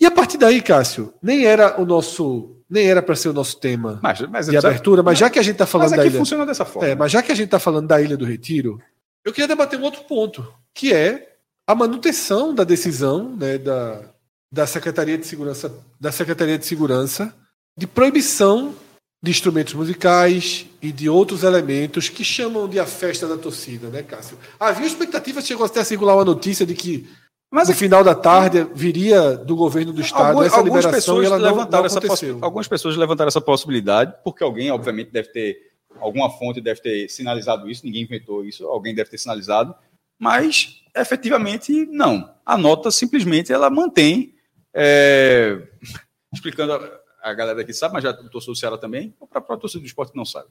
E 0.00 0.04
a 0.04 0.10
partir 0.10 0.36
daí, 0.36 0.60
Cássio, 0.60 1.14
nem 1.22 1.44
era 1.44 1.80
o 1.80 1.86
nosso, 1.86 2.56
nem 2.68 2.88
era 2.90 3.00
para 3.00 3.14
ser 3.14 3.28
o 3.28 3.32
nosso 3.32 3.58
tema 3.58 4.00
Mas, 4.02 4.20
mas, 4.22 4.46
de 4.48 4.56
abertura, 4.56 5.00
mas 5.00 5.16
já 5.16 5.30
que 5.30 5.38
a 5.38 5.42
gente 5.42 5.54
está 5.54 5.66
falando 5.66 5.90
mas 5.90 5.98
da 5.98 6.06
ilha, 6.06 6.18
funciona 6.18 6.44
dessa 6.44 6.64
forma. 6.64 6.88
é, 6.88 6.94
mas 6.96 7.12
já 7.12 7.22
que 7.22 7.30
a 7.30 7.34
gente 7.36 7.46
está 7.46 7.60
falando 7.60 7.86
da 7.86 8.00
Ilha 8.02 8.16
do 8.16 8.24
Retiro, 8.24 8.80
eu 9.24 9.32
queria 9.32 9.46
debater 9.46 9.78
um 9.78 9.82
outro 9.82 10.02
ponto, 10.04 10.52
que 10.74 10.92
é 10.92 11.36
a 11.66 11.74
manutenção 11.74 12.52
da 12.52 12.64
decisão 12.64 13.36
né, 13.36 13.58
da, 13.58 14.02
da 14.50 14.66
Secretaria 14.66 15.16
de 15.16 15.26
Segurança 15.26 15.72
da 16.00 16.10
Secretaria 16.10 16.58
de 16.58 16.66
Segurança 16.66 17.32
de 17.76 17.86
proibição 17.86 18.74
de 19.22 19.30
instrumentos 19.30 19.74
musicais 19.74 20.66
e 20.80 20.92
de 20.92 21.08
outros 21.08 21.42
elementos 21.42 22.08
que 22.08 22.22
chamam 22.22 22.68
de 22.68 22.78
a 22.78 22.86
festa 22.86 23.26
da 23.26 23.36
torcida, 23.36 23.88
né, 23.88 24.02
Cássio? 24.02 24.38
Havia 24.60 24.86
expectativa, 24.86 25.40
chegou 25.40 25.66
até 25.66 25.80
a 25.80 25.84
circular 25.84 26.14
uma 26.14 26.24
notícia 26.24 26.64
de 26.64 26.74
que 26.74 27.08
Mas 27.50 27.66
no 27.68 27.72
aqui- 27.72 27.80
final 27.80 28.04
da 28.04 28.14
tarde 28.14 28.66
viria 28.74 29.32
do 29.36 29.56
governo 29.56 29.92
do 29.92 30.00
estado 30.00 30.26
Algumas, 30.28 30.52
essa 30.52 30.62
liberação 30.62 30.90
e 30.90 30.94
pessoas 30.94 31.26
ela 31.26 31.38
não, 31.38 31.44
levantaram 31.48 31.82
não 31.82 31.86
essa 31.86 31.98
aconteceu. 31.98 32.38
algumas 32.40 32.68
pessoas 32.68 32.96
levantaram 32.96 33.28
essa 33.28 33.40
possibilidade, 33.40 34.14
porque 34.22 34.44
alguém, 34.44 34.70
obviamente, 34.70 35.10
deve 35.10 35.28
ter. 35.30 35.68
Alguma 36.00 36.30
fonte 36.30 36.60
deve 36.60 36.80
ter 36.80 37.08
sinalizado 37.08 37.68
isso, 37.68 37.84
ninguém 37.84 38.02
inventou 38.04 38.44
isso, 38.44 38.66
alguém 38.68 38.94
deve 38.94 39.10
ter 39.10 39.18
sinalizado, 39.18 39.74
mas 40.16 40.80
efetivamente 40.94 41.86
não. 41.86 42.32
A 42.46 42.56
nota 42.56 42.90
simplesmente 42.92 43.52
ela 43.52 43.68
mantém. 43.68 44.34
é, 44.72 45.60
explicando, 46.32 46.78
a, 47.22 47.30
a 47.30 47.34
galera 47.34 47.60
aqui 47.60 47.72
sabe, 47.72 47.94
mas 47.94 48.02
já 48.02 48.10
o 48.10 48.28
torcedor 48.30 48.54
do 48.54 48.58
Ceará 48.58 48.78
também, 48.78 49.14
ou 49.20 49.26
para 49.26 49.40
a 49.40 49.56
torcida 49.56 49.80
do 49.80 49.86
esporte 49.86 50.14
não 50.16 50.24
sabe. 50.24 50.48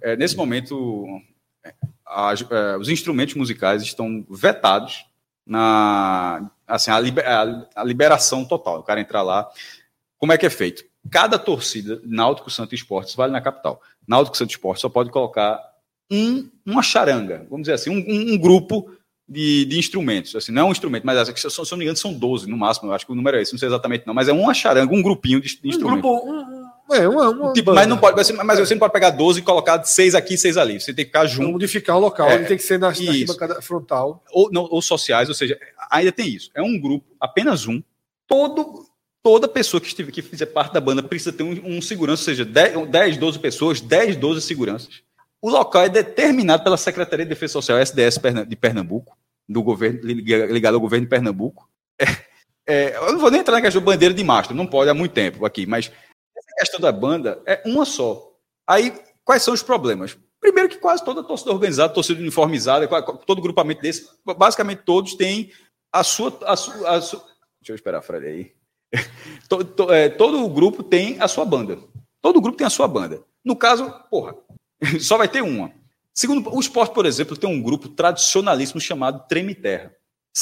É, 0.00 0.16
nesse 0.16 0.36
momento, 0.36 1.06
é, 1.64 1.72
as- 2.06 2.42
é, 2.50 2.76
os 2.76 2.88
instrumentos 2.88 3.34
musicais 3.34 3.82
estão 3.82 4.24
vetados 4.30 5.04
na 5.46 6.50
assim 6.66 6.90
a, 6.90 6.96
a- 6.98 7.66
a 7.76 7.84
liberação 7.84 8.44
total. 8.44 8.80
O 8.80 8.82
cara 8.82 9.00
entrar 9.00 9.22
lá. 9.22 9.48
Como 10.18 10.32
é 10.32 10.38
que 10.38 10.44
é 10.46 10.50
feito? 10.50 10.84
Cada 11.10 11.38
torcida, 11.38 12.00
Náutico, 12.04 12.50
Santo 12.50 12.74
Esportes, 12.74 13.14
vale 13.14 13.32
na 13.32 13.40
capital. 13.40 13.80
Náutico, 14.06 14.36
Santo 14.36 14.50
Esportes 14.50 14.82
só 14.82 14.88
pode 14.88 15.10
colocar 15.10 15.58
um, 16.10 16.50
uma 16.66 16.82
charanga, 16.82 17.46
vamos 17.48 17.62
dizer 17.62 17.74
assim, 17.74 17.90
um- 17.90 18.34
um 18.34 18.38
grupo 18.38 18.90
de, 19.28 19.64
de 19.66 19.78
instrumentos. 19.78 20.34
Assim, 20.34 20.50
não 20.52 20.62
é 20.62 20.64
um 20.66 20.72
instrumento, 20.72 21.04
mas 21.04 21.28
se 21.38 21.46
eu 21.46 21.50
se 21.50 21.58
eu 21.58 21.64
não 21.72 21.78
me 21.78 21.84
engano 21.84 21.96
são 21.98 22.12
12 22.12 22.48
no 22.48 22.56
máximo, 22.56 22.88
eu 22.88 22.94
acho 22.94 23.04
que 23.04 23.12
o 23.12 23.14
número 23.14 23.36
é 23.36 23.42
esse, 23.42 23.52
não 23.52 23.58
sei 23.58 23.68
exatamente 23.68 24.06
não, 24.06 24.14
mas 24.14 24.28
é 24.28 24.32
uma 24.32 24.54
charanga, 24.54 24.94
um 24.94 25.02
grupinho 25.02 25.40
de, 25.40 25.48
de 25.48 25.60
Um 25.66 25.68
instrumentos. 25.70 26.02
grupo, 26.02 26.30
um- 26.30 26.58
é, 26.90 27.06
uma, 27.06 27.28
uma 27.28 27.52
Tipo, 27.52 27.74
mas 27.74 27.86
não 27.86 27.98
pode, 27.98 28.16
mas, 28.16 28.30
mas 28.30 28.58
você 28.58 28.74
não 28.74 28.78
pode 28.78 28.94
pegar 28.94 29.10
12 29.10 29.40
e 29.40 29.42
colocar 29.42 29.84
seis 29.84 30.14
aqui, 30.14 30.38
seis 30.38 30.56
ali. 30.56 30.80
Você 30.80 30.86
tem 30.94 31.04
que 31.04 31.10
ficar 31.10 31.26
junto 31.26 31.52
modificar 31.52 31.96
o 31.98 32.00
local, 32.00 32.30
É, 32.30 32.36
ele 32.36 32.46
tem 32.46 32.56
que 32.56 32.62
ser 32.62 32.78
na, 32.78 32.88
na 32.90 33.60
frontal. 33.60 34.24
ou, 34.32 34.50
não, 34.50 34.62
ou 34.70 34.80
sociais, 34.80 35.28
ou 35.28 35.34
seja, 35.34 35.58
ainda 35.90 36.10
tem 36.10 36.26
isso. 36.28 36.50
É 36.54 36.62
um 36.62 36.80
grupo, 36.80 37.04
apenas 37.20 37.66
um. 37.66 37.82
Todo, 38.26 38.86
toda 39.22 39.46
pessoa 39.46 39.80
que, 39.82 39.86
estiver, 39.88 40.10
que 40.10 40.22
fizer 40.22 40.46
parte 40.46 40.72
da 40.72 40.80
banda 40.80 41.02
precisa 41.02 41.30
ter 41.32 41.42
um, 41.42 41.76
um 41.76 41.82
segurança, 41.82 42.22
ou 42.22 42.24
seja, 42.24 42.44
10, 42.46 42.88
10, 42.88 43.16
12 43.18 43.38
pessoas, 43.38 43.80
10, 43.82 44.16
12 44.16 44.40
seguranças. 44.40 45.02
O 45.42 45.48
local 45.50 45.82
é 45.82 45.88
determinado 45.88 46.64
pela 46.64 46.76
Secretaria 46.76 47.24
de 47.24 47.28
Defesa 47.28 47.52
Social, 47.54 47.78
SDS 47.78 48.18
de 48.46 48.56
Pernambuco, 48.56 49.16
do 49.48 49.62
governo, 49.62 50.00
liga- 50.02 50.46
ligado 50.46 50.74
ao 50.74 50.80
governo 50.80 51.06
de 51.06 51.10
Pernambuco. 51.10 51.68
É, 52.00 52.04
é, 52.66 52.96
eu 52.96 53.12
não 53.12 53.18
vou 53.20 53.30
nem 53.30 53.40
entrar 53.40 53.54
na 53.54 53.62
questão 53.62 53.80
de 53.80 53.86
bandeira 53.86 54.14
de 54.14 54.24
mastro, 54.24 54.54
não 54.54 54.66
pode 54.66 54.90
há 54.90 54.94
muito 54.94 55.12
tempo 55.12 55.44
aqui, 55.46 55.64
mas 55.66 55.86
essa 56.36 56.54
questão 56.58 56.80
da 56.80 56.90
banda 56.92 57.40
é 57.46 57.62
uma 57.64 57.84
só. 57.84 58.32
Aí, 58.68 58.92
quais 59.24 59.42
são 59.42 59.54
os 59.54 59.62
problemas? 59.62 60.18
Primeiro 60.40 60.68
que 60.68 60.76
quase 60.78 61.04
toda 61.04 61.22
torcida 61.24 61.52
organizada, 61.52 61.92
torcida 61.92 62.20
uniformizada, 62.20 62.86
todo 63.26 63.40
grupamento 63.42 63.80
desse, 63.80 64.08
basicamente 64.24 64.82
todos 64.84 65.14
têm 65.14 65.50
a 65.92 66.04
sua, 66.04 66.36
a 66.44 66.56
sua, 66.56 66.90
a 66.96 67.00
sua- 67.00 67.20
deixa 67.60 67.70
eu 67.72 67.74
esperar, 67.74 68.02
Fred 68.02 68.26
aí. 68.26 68.52
To- 69.48 69.64
to- 69.64 69.92
é, 69.92 70.08
todo 70.08 70.46
grupo 70.48 70.82
tem 70.82 71.20
a 71.20 71.28
sua 71.28 71.44
banda. 71.44 71.78
Todo 72.20 72.40
grupo 72.40 72.58
tem 72.58 72.66
a 72.66 72.70
sua 72.70 72.86
banda. 72.88 73.22
No 73.44 73.56
caso, 73.56 73.90
porra, 74.10 74.34
só 75.00 75.16
vai 75.16 75.28
ter 75.28 75.42
uma. 75.42 75.72
Segundo, 76.12 76.54
o 76.54 76.58
esporte, 76.58 76.94
por 76.94 77.06
exemplo, 77.06 77.36
tem 77.36 77.48
um 77.48 77.62
grupo 77.62 77.88
tradicionalíssimo 77.88 78.80
chamado 78.80 79.26
Treme 79.28 79.54
Terra. 79.54 79.92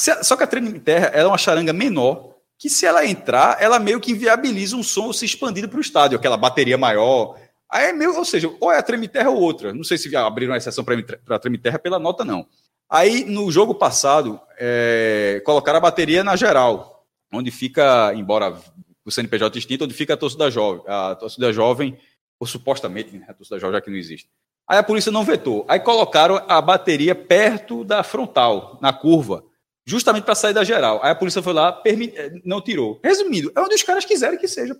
A- 0.09 0.23
só 0.23 0.35
que 0.35 0.43
a 0.43 0.47
Treme 0.47 0.79
Terra 0.79 1.07
é 1.13 1.25
uma 1.25 1.37
charanga 1.37 1.71
menor, 1.71 2.35
que 2.57 2.69
se 2.69 2.85
ela 2.85 3.05
entrar, 3.05 3.61
ela 3.61 3.77
meio 3.77 3.99
que 3.99 4.11
inviabiliza 4.11 4.75
um 4.75 4.81
som 4.81 5.13
se 5.13 5.25
expandido 5.25 5.69
para 5.69 5.77
o 5.77 5.81
estádio, 5.81 6.17
aquela 6.17 6.37
bateria 6.37 6.77
maior. 6.77 7.37
Aí 7.69 7.89
é 7.89 7.93
meio, 7.93 8.15
ou 8.15 8.25
seja, 8.25 8.51
ou 8.59 8.71
é 8.71 8.77
a 8.77 8.81
Treme 8.81 9.07
Terra 9.07 9.29
ou 9.29 9.39
outra. 9.39 9.73
Não 9.73 9.83
sei 9.83 9.97
se 9.97 10.15
abriram 10.15 10.53
uma 10.53 10.57
exceção 10.57 10.83
para 10.83 10.95
a 11.35 11.39
Treme 11.39 11.57
Terra 11.57 11.77
pela 11.77 11.99
nota, 11.99 12.25
não. 12.25 12.47
Aí, 12.89 13.25
no 13.25 13.51
jogo 13.51 13.75
passado, 13.75 14.39
é, 14.57 15.41
colocaram 15.45 15.77
a 15.77 15.81
bateria 15.81 16.23
na 16.23 16.35
geral, 16.35 17.05
onde 17.31 17.51
fica, 17.51 18.13
embora 18.15 18.57
o 19.05 19.11
CNPJ 19.11 19.59
extinto, 19.59 19.83
onde 19.83 19.93
fica 19.93 20.13
a 20.13 20.17
torcida 20.17 20.49
jovem, 20.49 20.81
a 20.87 21.15
torcida 21.15 21.51
jovem, 21.51 21.97
ou 22.39 22.45
supostamente, 22.47 23.15
né, 23.17 23.25
a 23.27 23.33
torcida 23.33 23.59
já 23.59 23.81
que 23.81 23.89
não 23.89 23.97
existe. 23.97 24.29
Aí 24.67 24.77
a 24.77 24.83
polícia 24.83 25.11
não 25.11 25.23
vetou. 25.23 25.65
Aí 25.67 25.79
colocaram 25.79 26.43
a 26.47 26.61
bateria 26.61 27.15
perto 27.15 27.83
da 27.83 28.03
frontal, 28.03 28.77
na 28.81 28.91
curva, 28.91 29.43
justamente 29.85 30.25
para 30.25 30.35
sair 30.35 30.53
da 30.53 30.63
geral. 30.63 30.99
Aí 31.01 31.11
a 31.11 31.15
polícia 31.15 31.41
foi 31.41 31.53
lá, 31.53 31.71
permi- 31.71 32.11
eh, 32.15 32.33
não 32.43 32.59
tirou. 32.61 32.99
Resumindo, 33.03 33.51
é 33.55 33.59
onde 33.61 33.75
os 33.75 33.83
caras 33.83 34.03
quiserem 34.03 34.37
que 34.37 34.47
seja. 34.47 34.77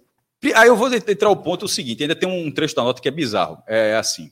Aí 0.55 0.67
eu 0.67 0.75
vou 0.75 0.93
entrar 0.93 1.29
ao 1.29 1.35
ponto 1.37 1.65
o 1.65 1.69
seguinte: 1.69 2.03
ainda 2.03 2.15
tem 2.15 2.27
um 2.29 2.51
trecho 2.51 2.75
da 2.75 2.83
nota 2.83 3.01
que 3.01 3.07
é 3.07 3.11
bizarro. 3.11 3.57
É 3.65 3.95
assim. 3.95 4.29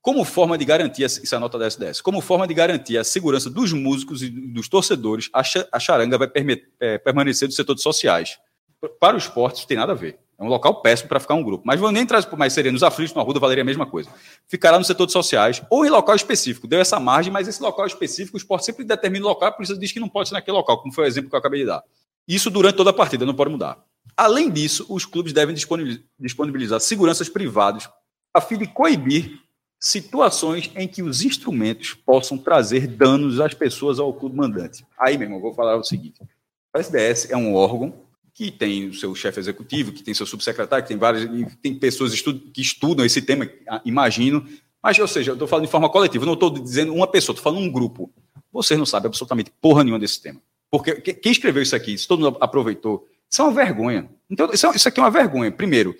Como 0.00 0.24
forma 0.24 0.58
de 0.58 0.64
garantir, 0.64 1.04
isso 1.04 1.32
é 1.32 1.36
a 1.36 1.40
nota 1.40 1.56
da 1.58 1.66
SDS, 1.66 2.00
como 2.00 2.20
forma 2.20 2.46
de 2.48 2.54
garantir 2.54 2.98
a 2.98 3.04
segurança 3.04 3.48
dos 3.48 3.72
músicos 3.72 4.20
e 4.22 4.28
dos 4.30 4.68
torcedores, 4.68 5.28
a, 5.32 5.44
cha- 5.44 5.68
a 5.70 5.78
charanga 5.78 6.18
vai 6.18 6.28
eh, 6.80 6.98
permanecer 6.98 7.46
do 7.46 7.54
setor 7.54 7.74
de 7.76 7.82
sociais. 7.82 8.36
Para 8.98 9.14
o 9.14 9.18
esporte, 9.18 9.58
isso 9.58 9.66
tem 9.68 9.76
nada 9.76 9.92
a 9.92 9.94
ver. 9.94 10.18
É 10.42 10.44
um 10.44 10.48
local 10.48 10.82
péssimo 10.82 11.08
para 11.08 11.20
ficar 11.20 11.34
um 11.34 11.42
grupo. 11.42 11.62
Mas 11.64 11.78
vou 11.78 11.92
nem 11.92 12.04
trazer, 12.04 12.28
mas 12.36 12.52
seria 12.52 12.72
nos 12.72 12.82
aflitos, 12.82 13.14
no 13.14 13.20
Arruda, 13.20 13.38
valeria 13.38 13.62
a 13.62 13.64
mesma 13.64 13.86
coisa. 13.86 14.10
Ficará 14.48 14.76
no 14.76 14.84
setor 14.84 15.06
de 15.06 15.12
sociais 15.12 15.62
ou 15.70 15.86
em 15.86 15.88
local 15.88 16.16
específico. 16.16 16.66
Deu 16.66 16.80
essa 16.80 16.98
margem, 16.98 17.32
mas 17.32 17.46
esse 17.46 17.62
local 17.62 17.86
específico, 17.86 18.36
o 18.36 18.38
esporte 18.38 18.66
sempre 18.66 18.84
determina 18.84 19.24
o 19.24 19.28
local, 19.28 19.50
a 19.50 19.52
polícia 19.52 19.78
diz 19.78 19.92
que 19.92 20.00
não 20.00 20.08
pode 20.08 20.28
ser 20.28 20.34
naquele 20.34 20.56
local, 20.56 20.78
como 20.82 20.92
foi 20.92 21.04
o 21.04 21.06
exemplo 21.06 21.30
que 21.30 21.36
eu 21.36 21.38
acabei 21.38 21.60
de 21.60 21.66
dar. 21.66 21.82
Isso 22.26 22.50
durante 22.50 22.76
toda 22.76 22.90
a 22.90 22.92
partida, 22.92 23.24
não 23.24 23.34
pode 23.34 23.50
mudar. 23.50 23.78
Além 24.16 24.50
disso, 24.50 24.84
os 24.88 25.04
clubes 25.04 25.32
devem 25.32 25.54
disponibil- 25.54 26.00
disponibilizar 26.18 26.80
seguranças 26.80 27.28
privados 27.28 27.88
a 28.34 28.40
fim 28.40 28.58
de 28.58 28.66
coibir 28.66 29.40
situações 29.78 30.70
em 30.76 30.88
que 30.88 31.02
os 31.02 31.22
instrumentos 31.22 31.94
possam 31.94 32.36
trazer 32.36 32.86
danos 32.86 33.40
às 33.40 33.54
pessoas 33.54 33.98
ao 33.98 34.12
clube 34.12 34.36
mandante. 34.36 34.84
Aí, 34.98 35.16
meu 35.16 35.26
irmão, 35.26 35.40
vou 35.40 35.54
falar 35.54 35.76
o 35.76 35.84
seguinte: 35.84 36.20
o 36.74 36.78
SDS 36.78 37.30
é 37.30 37.36
um 37.36 37.54
órgão 37.54 37.94
que 38.50 38.50
tem 38.50 38.88
o 38.88 38.94
seu 38.94 39.14
chefe 39.14 39.38
executivo, 39.40 39.92
que 39.92 40.02
tem 40.02 40.12
seu 40.14 40.26
subsecretário, 40.26 40.82
que 40.84 40.88
tem 40.88 40.96
várias, 40.96 41.28
tem 41.62 41.74
pessoas 41.74 42.12
estu- 42.12 42.34
que 42.52 42.60
estudam 42.60 43.04
esse 43.04 43.22
tema, 43.22 43.48
ah, 43.68 43.80
imagino. 43.84 44.46
Mas, 44.82 44.98
ou 44.98 45.06
seja, 45.06 45.30
eu 45.30 45.34
estou 45.34 45.46
falando 45.46 45.66
de 45.66 45.70
forma 45.70 45.88
coletiva, 45.88 46.26
não 46.26 46.32
estou 46.34 46.50
dizendo 46.50 46.92
uma 46.92 47.06
pessoa, 47.06 47.34
estou 47.34 47.42
falando 47.42 47.64
um 47.64 47.70
grupo. 47.70 48.10
Vocês 48.52 48.76
não 48.78 48.86
sabem 48.86 49.06
absolutamente 49.06 49.52
porra 49.60 49.84
nenhuma 49.84 50.00
desse 50.00 50.20
tema. 50.20 50.40
Porque 50.70 50.94
que- 51.00 51.14
quem 51.14 51.30
escreveu 51.32 51.62
isso 51.62 51.76
aqui, 51.76 51.96
se 51.96 52.08
todo 52.08 52.20
mundo 52.20 52.38
aproveitou, 52.40 53.06
isso 53.30 53.40
é 53.40 53.44
uma 53.44 53.52
vergonha. 53.54 54.10
Então, 54.28 54.50
isso, 54.52 54.66
é- 54.66 54.70
aqui 54.88 54.98
é 54.98 55.02
uma 55.02 55.10
vergonha. 55.10 55.50
Primeiro, 55.52 55.94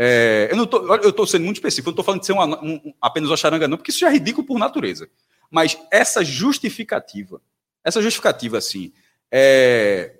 É, 0.00 0.46
eu 0.52 0.56
não 0.56 0.64
tô, 0.64 0.94
eu 0.94 1.10
estou 1.10 1.26
sendo 1.26 1.44
muito 1.44 1.56
específico, 1.56 1.88
eu 1.88 1.90
não 1.90 1.94
estou 1.94 2.04
falando 2.04 2.20
de 2.20 2.26
ser 2.26 2.32
uma, 2.32 2.46
um, 2.64 2.92
apenas 3.02 3.28
uma 3.30 3.36
charanga, 3.36 3.66
não, 3.66 3.76
porque 3.76 3.90
isso 3.90 3.98
já 3.98 4.08
é 4.08 4.12
ridículo 4.12 4.46
por 4.46 4.56
natureza. 4.56 5.08
Mas 5.50 5.76
essa 5.90 6.24
justificativa, 6.24 7.42
essa 7.82 8.00
justificativa, 8.00 8.58
assim, 8.58 8.92
é, 9.28 10.17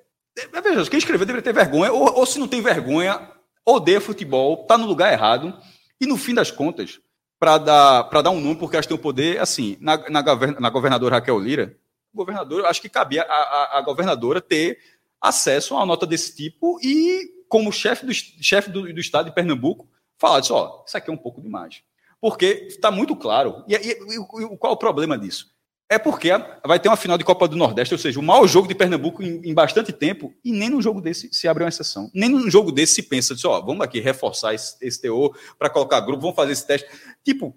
veja, 0.62 0.90
quem 0.90 0.98
escreveu 0.98 1.26
deveria 1.26 1.42
ter 1.42 1.52
vergonha, 1.52 1.92
ou, 1.92 2.18
ou 2.18 2.26
se 2.26 2.38
não 2.38 2.48
tem 2.48 2.60
vergonha, 2.60 3.30
odeia 3.64 4.00
futebol, 4.00 4.62
está 4.62 4.78
no 4.78 4.86
lugar 4.86 5.12
errado, 5.12 5.54
e 6.00 6.06
no 6.06 6.16
fim 6.16 6.34
das 6.34 6.50
contas, 6.50 7.00
para 7.38 7.58
dar, 7.58 8.02
dar 8.02 8.30
um 8.30 8.40
nome, 8.40 8.56
porque 8.56 8.76
acho 8.76 8.88
que 8.88 8.94
tem 8.94 9.00
o 9.00 9.02
poder, 9.02 9.40
assim, 9.40 9.76
na, 9.80 9.96
na, 10.08 10.22
na 10.60 10.70
governadora 10.70 11.16
Raquel 11.16 11.38
Lira, 11.38 11.76
governador, 12.12 12.64
acho 12.66 12.80
que 12.80 12.88
cabia 12.88 13.22
a, 13.22 13.26
a, 13.26 13.78
a, 13.78 13.82
governadora 13.82 14.40
ter 14.40 14.78
acesso 15.20 15.74
a 15.74 15.78
uma 15.78 15.86
nota 15.86 16.06
desse 16.06 16.34
tipo 16.34 16.78
e, 16.82 17.44
como 17.48 17.72
chefe 17.72 18.06
do, 18.06 18.12
chefe 18.12 18.70
do, 18.70 18.92
do 18.92 19.00
estado 19.00 19.26
de 19.26 19.34
Pernambuco, 19.34 19.88
falar 20.16 20.40
disso, 20.40 20.54
ó, 20.54 20.82
isso 20.86 20.96
aqui 20.96 21.10
é 21.10 21.12
um 21.12 21.18
pouco 21.18 21.40
demais. 21.40 21.82
Porque 22.20 22.66
está 22.68 22.90
muito 22.90 23.14
claro. 23.14 23.62
E, 23.68 23.74
e, 23.74 23.90
e, 23.90 24.56
qual 24.58 24.72
é 24.72 24.74
o 24.74 24.78
problema 24.78 25.16
disso? 25.16 25.54
É 25.90 25.98
porque 25.98 26.30
vai 26.66 26.78
ter 26.78 26.88
uma 26.88 26.96
final 26.96 27.16
de 27.16 27.24
Copa 27.24 27.48
do 27.48 27.56
Nordeste, 27.56 27.94
ou 27.94 27.98
seja, 27.98 28.20
o 28.20 28.22
maior 28.22 28.46
jogo 28.46 28.68
de 28.68 28.74
Pernambuco 28.74 29.22
em, 29.22 29.40
em 29.42 29.54
bastante 29.54 29.90
tempo, 29.90 30.34
e 30.44 30.52
nem 30.52 30.68
num 30.68 30.82
jogo 30.82 31.00
desse 31.00 31.32
se 31.32 31.48
abre 31.48 31.64
uma 31.64 31.70
exceção. 31.70 32.10
Nem 32.12 32.28
num 32.28 32.50
jogo 32.50 32.70
desse 32.70 32.96
se 32.96 33.02
pensa, 33.02 33.34
ó, 33.46 33.62
vamos 33.62 33.80
aqui 33.82 33.98
reforçar 33.98 34.52
esse, 34.52 34.76
esse 34.82 35.00
teor 35.00 35.34
para 35.58 35.70
colocar 35.70 36.00
grupo, 36.00 36.20
vamos 36.20 36.36
fazer 36.36 36.52
esse 36.52 36.66
teste. 36.66 36.86
Tipo, 37.24 37.56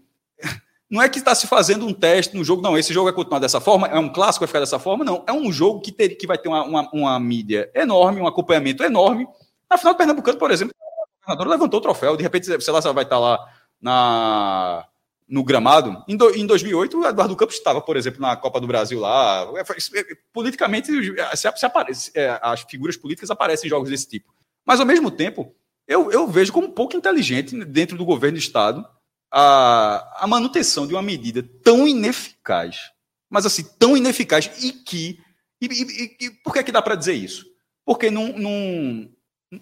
não 0.89 1.01
é 1.01 1.09
que 1.09 1.19
está 1.19 1.35
se 1.35 1.45
fazendo 1.45 1.85
um 1.85 1.93
teste 1.93 2.35
no 2.35 2.43
jogo, 2.43 2.61
não. 2.61 2.77
Esse 2.77 2.93
jogo 2.93 3.05
vai 3.05 3.13
continuar 3.13 3.39
dessa 3.39 3.59
forma, 3.59 3.87
é 3.87 3.99
um 3.99 4.07
clássico, 4.07 4.43
vai 4.43 4.47
ficar 4.47 4.59
dessa 4.61 4.79
forma, 4.79 5.03
não. 5.03 5.25
É 5.27 5.33
um 5.33 5.51
jogo 5.51 5.81
que, 5.81 5.91
ter, 5.91 6.09
que 6.09 6.25
vai 6.25 6.37
ter 6.37 6.47
uma, 6.47 6.63
uma, 6.63 6.89
uma 6.93 7.19
mídia 7.19 7.69
enorme, 7.75 8.21
um 8.21 8.27
acompanhamento 8.27 8.81
enorme. 8.81 9.27
Na 9.69 9.77
final 9.77 9.93
do 9.93 9.97
Pernambucano, 9.97 10.37
por 10.37 10.51
exemplo, 10.51 10.73
o 10.77 11.21
governador 11.21 11.51
levantou 11.51 11.79
o 11.79 11.83
troféu, 11.83 12.15
de 12.15 12.23
repente, 12.23 12.45
sei 12.45 12.73
lá, 12.73 12.79
vai 12.79 13.03
estar 13.03 13.19
lá 13.19 13.39
na 13.81 14.85
no 15.31 15.45
gramado. 15.45 16.03
Em, 16.09 16.17
do, 16.17 16.29
em 16.35 16.45
2008, 16.45 16.99
o 16.99 17.05
Eduardo 17.05 17.35
Campos 17.37 17.55
estava, 17.55 17.79
por 17.79 17.95
exemplo, 17.95 18.19
na 18.19 18.35
Copa 18.35 18.59
do 18.59 18.67
Brasil 18.67 18.99
lá. 18.99 19.47
É, 19.55 19.61
é, 19.99 20.05
politicamente, 20.33 20.89
se, 21.33 21.51
se 21.55 21.65
aparece, 21.65 22.11
é, 22.13 22.37
as 22.41 22.61
figuras 22.63 22.97
políticas 22.97 23.31
aparecem 23.31 23.67
em 23.67 23.69
jogos 23.69 23.89
desse 23.89 24.09
tipo. 24.09 24.33
Mas, 24.65 24.81
ao 24.81 24.85
mesmo 24.85 25.09
tempo, 25.09 25.55
eu, 25.87 26.11
eu 26.11 26.27
vejo 26.27 26.51
como 26.51 26.73
pouco 26.73 26.97
inteligente 26.97 27.57
dentro 27.63 27.97
do 27.97 28.03
governo 28.03 28.37
do 28.37 28.41
Estado 28.41 28.85
a, 29.31 30.23
a 30.23 30.27
manutenção 30.27 30.85
de 30.85 30.93
uma 30.93 31.01
medida 31.01 31.41
tão 31.63 31.87
ineficaz, 31.87 32.91
mas 33.29 33.45
assim, 33.45 33.63
tão 33.79 33.95
ineficaz 33.95 34.51
e 34.61 34.73
que. 34.73 35.17
E, 35.61 35.65
e, 35.65 36.25
e 36.25 36.29
por 36.43 36.51
que, 36.51 36.59
é 36.59 36.63
que 36.63 36.71
dá 36.71 36.81
para 36.81 36.95
dizer 36.95 37.13
isso? 37.13 37.45
Porque 37.85 38.11
num, 38.11 38.37
num, 38.37 39.11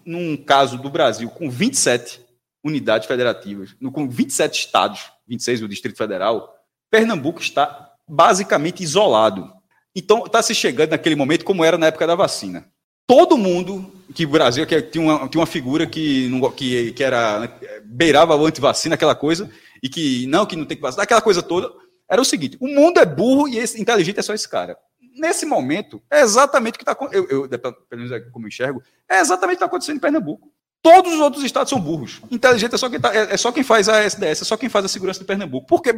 num 0.04 0.36
caso 0.36 0.76
do 0.78 0.90
Brasil 0.90 1.30
com 1.30 1.48
27 1.48 2.24
unidades 2.64 3.06
federativas, 3.06 3.76
com 3.92 4.08
27 4.08 4.58
estados, 4.58 5.12
26 5.30 5.60
do 5.60 5.68
Distrito 5.68 5.96
Federal, 5.96 6.54
Pernambuco 6.90 7.40
está 7.40 7.92
basicamente 8.06 8.82
isolado. 8.82 9.52
Então, 9.94 10.24
está 10.26 10.42
se 10.42 10.54
chegando 10.54 10.90
naquele 10.90 11.14
momento 11.14 11.44
como 11.44 11.64
era 11.64 11.78
na 11.78 11.86
época 11.86 12.06
da 12.06 12.14
vacina. 12.14 12.66
Todo 13.06 13.38
mundo, 13.38 13.92
que 14.14 14.24
o 14.24 14.28
Brasil 14.28 14.66
que 14.66 14.82
tinha, 14.82 15.04
uma, 15.04 15.28
tinha 15.28 15.40
uma 15.40 15.46
figura 15.46 15.86
que, 15.86 16.28
não, 16.28 16.50
que, 16.50 16.92
que 16.92 17.02
era 17.02 17.48
beirava 17.84 18.36
o 18.36 18.46
antivacina, 18.46 18.94
aquela 18.94 19.14
coisa, 19.14 19.50
e 19.82 19.88
que 19.88 20.26
não, 20.26 20.46
que 20.46 20.56
não 20.56 20.64
tem 20.64 20.76
que 20.76 20.82
vacinar, 20.82 21.04
aquela 21.04 21.20
coisa 21.20 21.42
toda, 21.42 21.72
era 22.08 22.20
o 22.20 22.24
seguinte: 22.24 22.56
o 22.60 22.68
mundo 22.68 22.98
é 22.98 23.06
burro 23.06 23.48
e 23.48 23.58
esse, 23.58 23.80
inteligente 23.80 24.18
é 24.18 24.22
só 24.22 24.34
esse 24.34 24.48
cara. 24.48 24.76
Nesse 25.16 25.44
momento, 25.44 26.00
é 26.10 26.20
exatamente 26.20 26.74
o 26.74 26.78
que 26.78 26.82
está 26.82 26.92
acontecendo. 26.92 27.28
Eu, 27.28 27.42
eu, 27.42 27.58
pelo 27.58 27.76
menos 27.92 28.12
é 28.12 28.20
como 28.20 28.46
eu 28.46 28.48
enxergo, 28.48 28.82
é 29.08 29.20
exatamente 29.20 29.56
o 29.56 29.58
que 29.58 29.64
está 29.64 29.66
acontecendo 29.66 29.96
em 29.96 30.00
Pernambuco. 30.00 30.52
Todos 30.82 31.12
os 31.12 31.20
outros 31.20 31.44
estados 31.44 31.68
são 31.68 31.78
burros. 31.78 32.22
Inteligente 32.30 32.74
é 32.74 32.78
só 32.78 32.88
quem, 32.88 32.98
tá, 32.98 33.14
é, 33.14 33.34
é, 33.34 33.36
só 33.36 33.52
quem 33.52 33.62
faz 33.62 33.86
a 33.86 34.02
SDS, 34.02 34.42
é 34.42 34.44
só 34.46 34.56
quem 34.56 34.70
faz 34.70 34.86
a 34.86 34.88
segurança 34.88 35.20
de 35.20 35.26
Pernambuco. 35.26 35.66
Porque, 35.66 35.94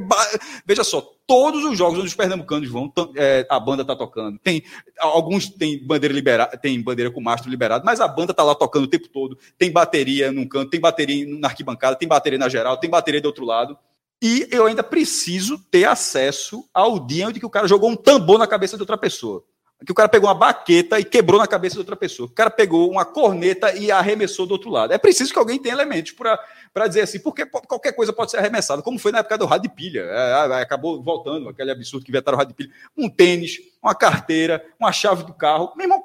veja 0.66 0.83
só, 0.83 1.01
todos 1.25 1.64
os 1.64 1.79
jogos 1.79 1.99
onde 1.99 2.09
os 2.09 2.14
pernambucanos 2.16 2.68
vão, 2.68 2.92
é, 3.14 3.47
a 3.49 3.61
banda 3.61 3.83
está 3.83 3.95
tocando. 3.95 4.40
Tem, 4.40 4.64
alguns 4.99 5.49
têm 5.49 5.87
bandeira 5.87 6.12
liberada, 6.12 6.57
tem 6.57 6.83
bandeira 6.83 7.12
com 7.12 7.21
mastro 7.21 7.49
liberado, 7.49 7.85
mas 7.85 8.01
a 8.01 8.09
banda 8.09 8.33
está 8.33 8.42
lá 8.42 8.57
tocando 8.57 8.85
o 8.85 8.88
tempo 8.88 9.09
todo. 9.09 9.38
Tem 9.57 9.71
bateria 9.71 10.33
num 10.33 10.49
canto, 10.49 10.71
tem 10.71 10.81
bateria 10.81 11.27
na 11.38 11.47
arquibancada, 11.47 11.95
tem 11.95 12.09
bateria 12.09 12.38
na 12.38 12.49
geral, 12.49 12.77
tem 12.77 12.90
bateria 12.90 13.21
do 13.21 13.27
outro 13.27 13.45
lado. 13.45 13.79
E 14.21 14.49
eu 14.51 14.66
ainda 14.66 14.83
preciso 14.83 15.59
ter 15.71 15.85
acesso 15.85 16.68
ao 16.75 16.99
dia 16.99 17.29
onde 17.29 17.38
que 17.38 17.47
o 17.47 17.51
cara 17.51 17.68
jogou 17.68 17.88
um 17.88 17.97
tambor 17.97 18.37
na 18.37 18.49
cabeça 18.49 18.77
de 18.77 18.83
outra 18.83 18.99
pessoa 18.99 19.45
que 19.85 19.92
o 19.92 19.95
cara 19.95 20.09
pegou 20.09 20.29
uma 20.29 20.35
baqueta 20.35 21.01
e 21.01 21.05
quebrou 21.05 21.40
na 21.40 21.47
cabeça 21.47 21.75
de 21.75 21.81
outra 21.81 21.97
pessoa. 21.97 22.29
O 22.29 22.33
cara 22.33 22.51
pegou 22.51 22.90
uma 22.90 23.05
corneta 23.05 23.75
e 23.75 23.90
arremessou 23.90 24.47
do 24.47 24.53
outro 24.53 24.71
lado. 24.71 24.92
É 24.92 24.99
preciso 24.99 25.33
que 25.33 25.38
alguém 25.38 25.59
tenha 25.59 25.75
elementos 25.75 26.12
para 26.12 26.88
dizer 26.88 27.03
assim, 27.03 27.18
porque 27.18 27.45
qualquer 27.47 27.92
coisa 27.92 28.12
pode 28.12 28.31
ser 28.31 28.38
arremessada, 28.38 28.83
como 28.83 28.99
foi 28.99 29.12
na 29.12 29.18
época 29.18 29.38
do 29.38 29.47
rádio 29.47 29.68
de 29.68 29.75
pilha. 29.75 30.01
É, 30.03 30.62
acabou 30.62 31.03
voltando, 31.03 31.49
aquele 31.49 31.71
absurdo 31.71 32.05
que 32.05 32.11
inventaram 32.11 32.37
o 32.37 32.38
rádio 32.38 32.55
de 32.55 32.64
pilha. 32.64 32.75
Um 32.97 33.09
tênis, 33.09 33.59
uma 33.83 33.95
carteira, 33.95 34.64
uma 34.79 34.92
chave 34.92 35.25
do 35.25 35.35
carro. 35.35 35.73
Mesmo 35.77 36.03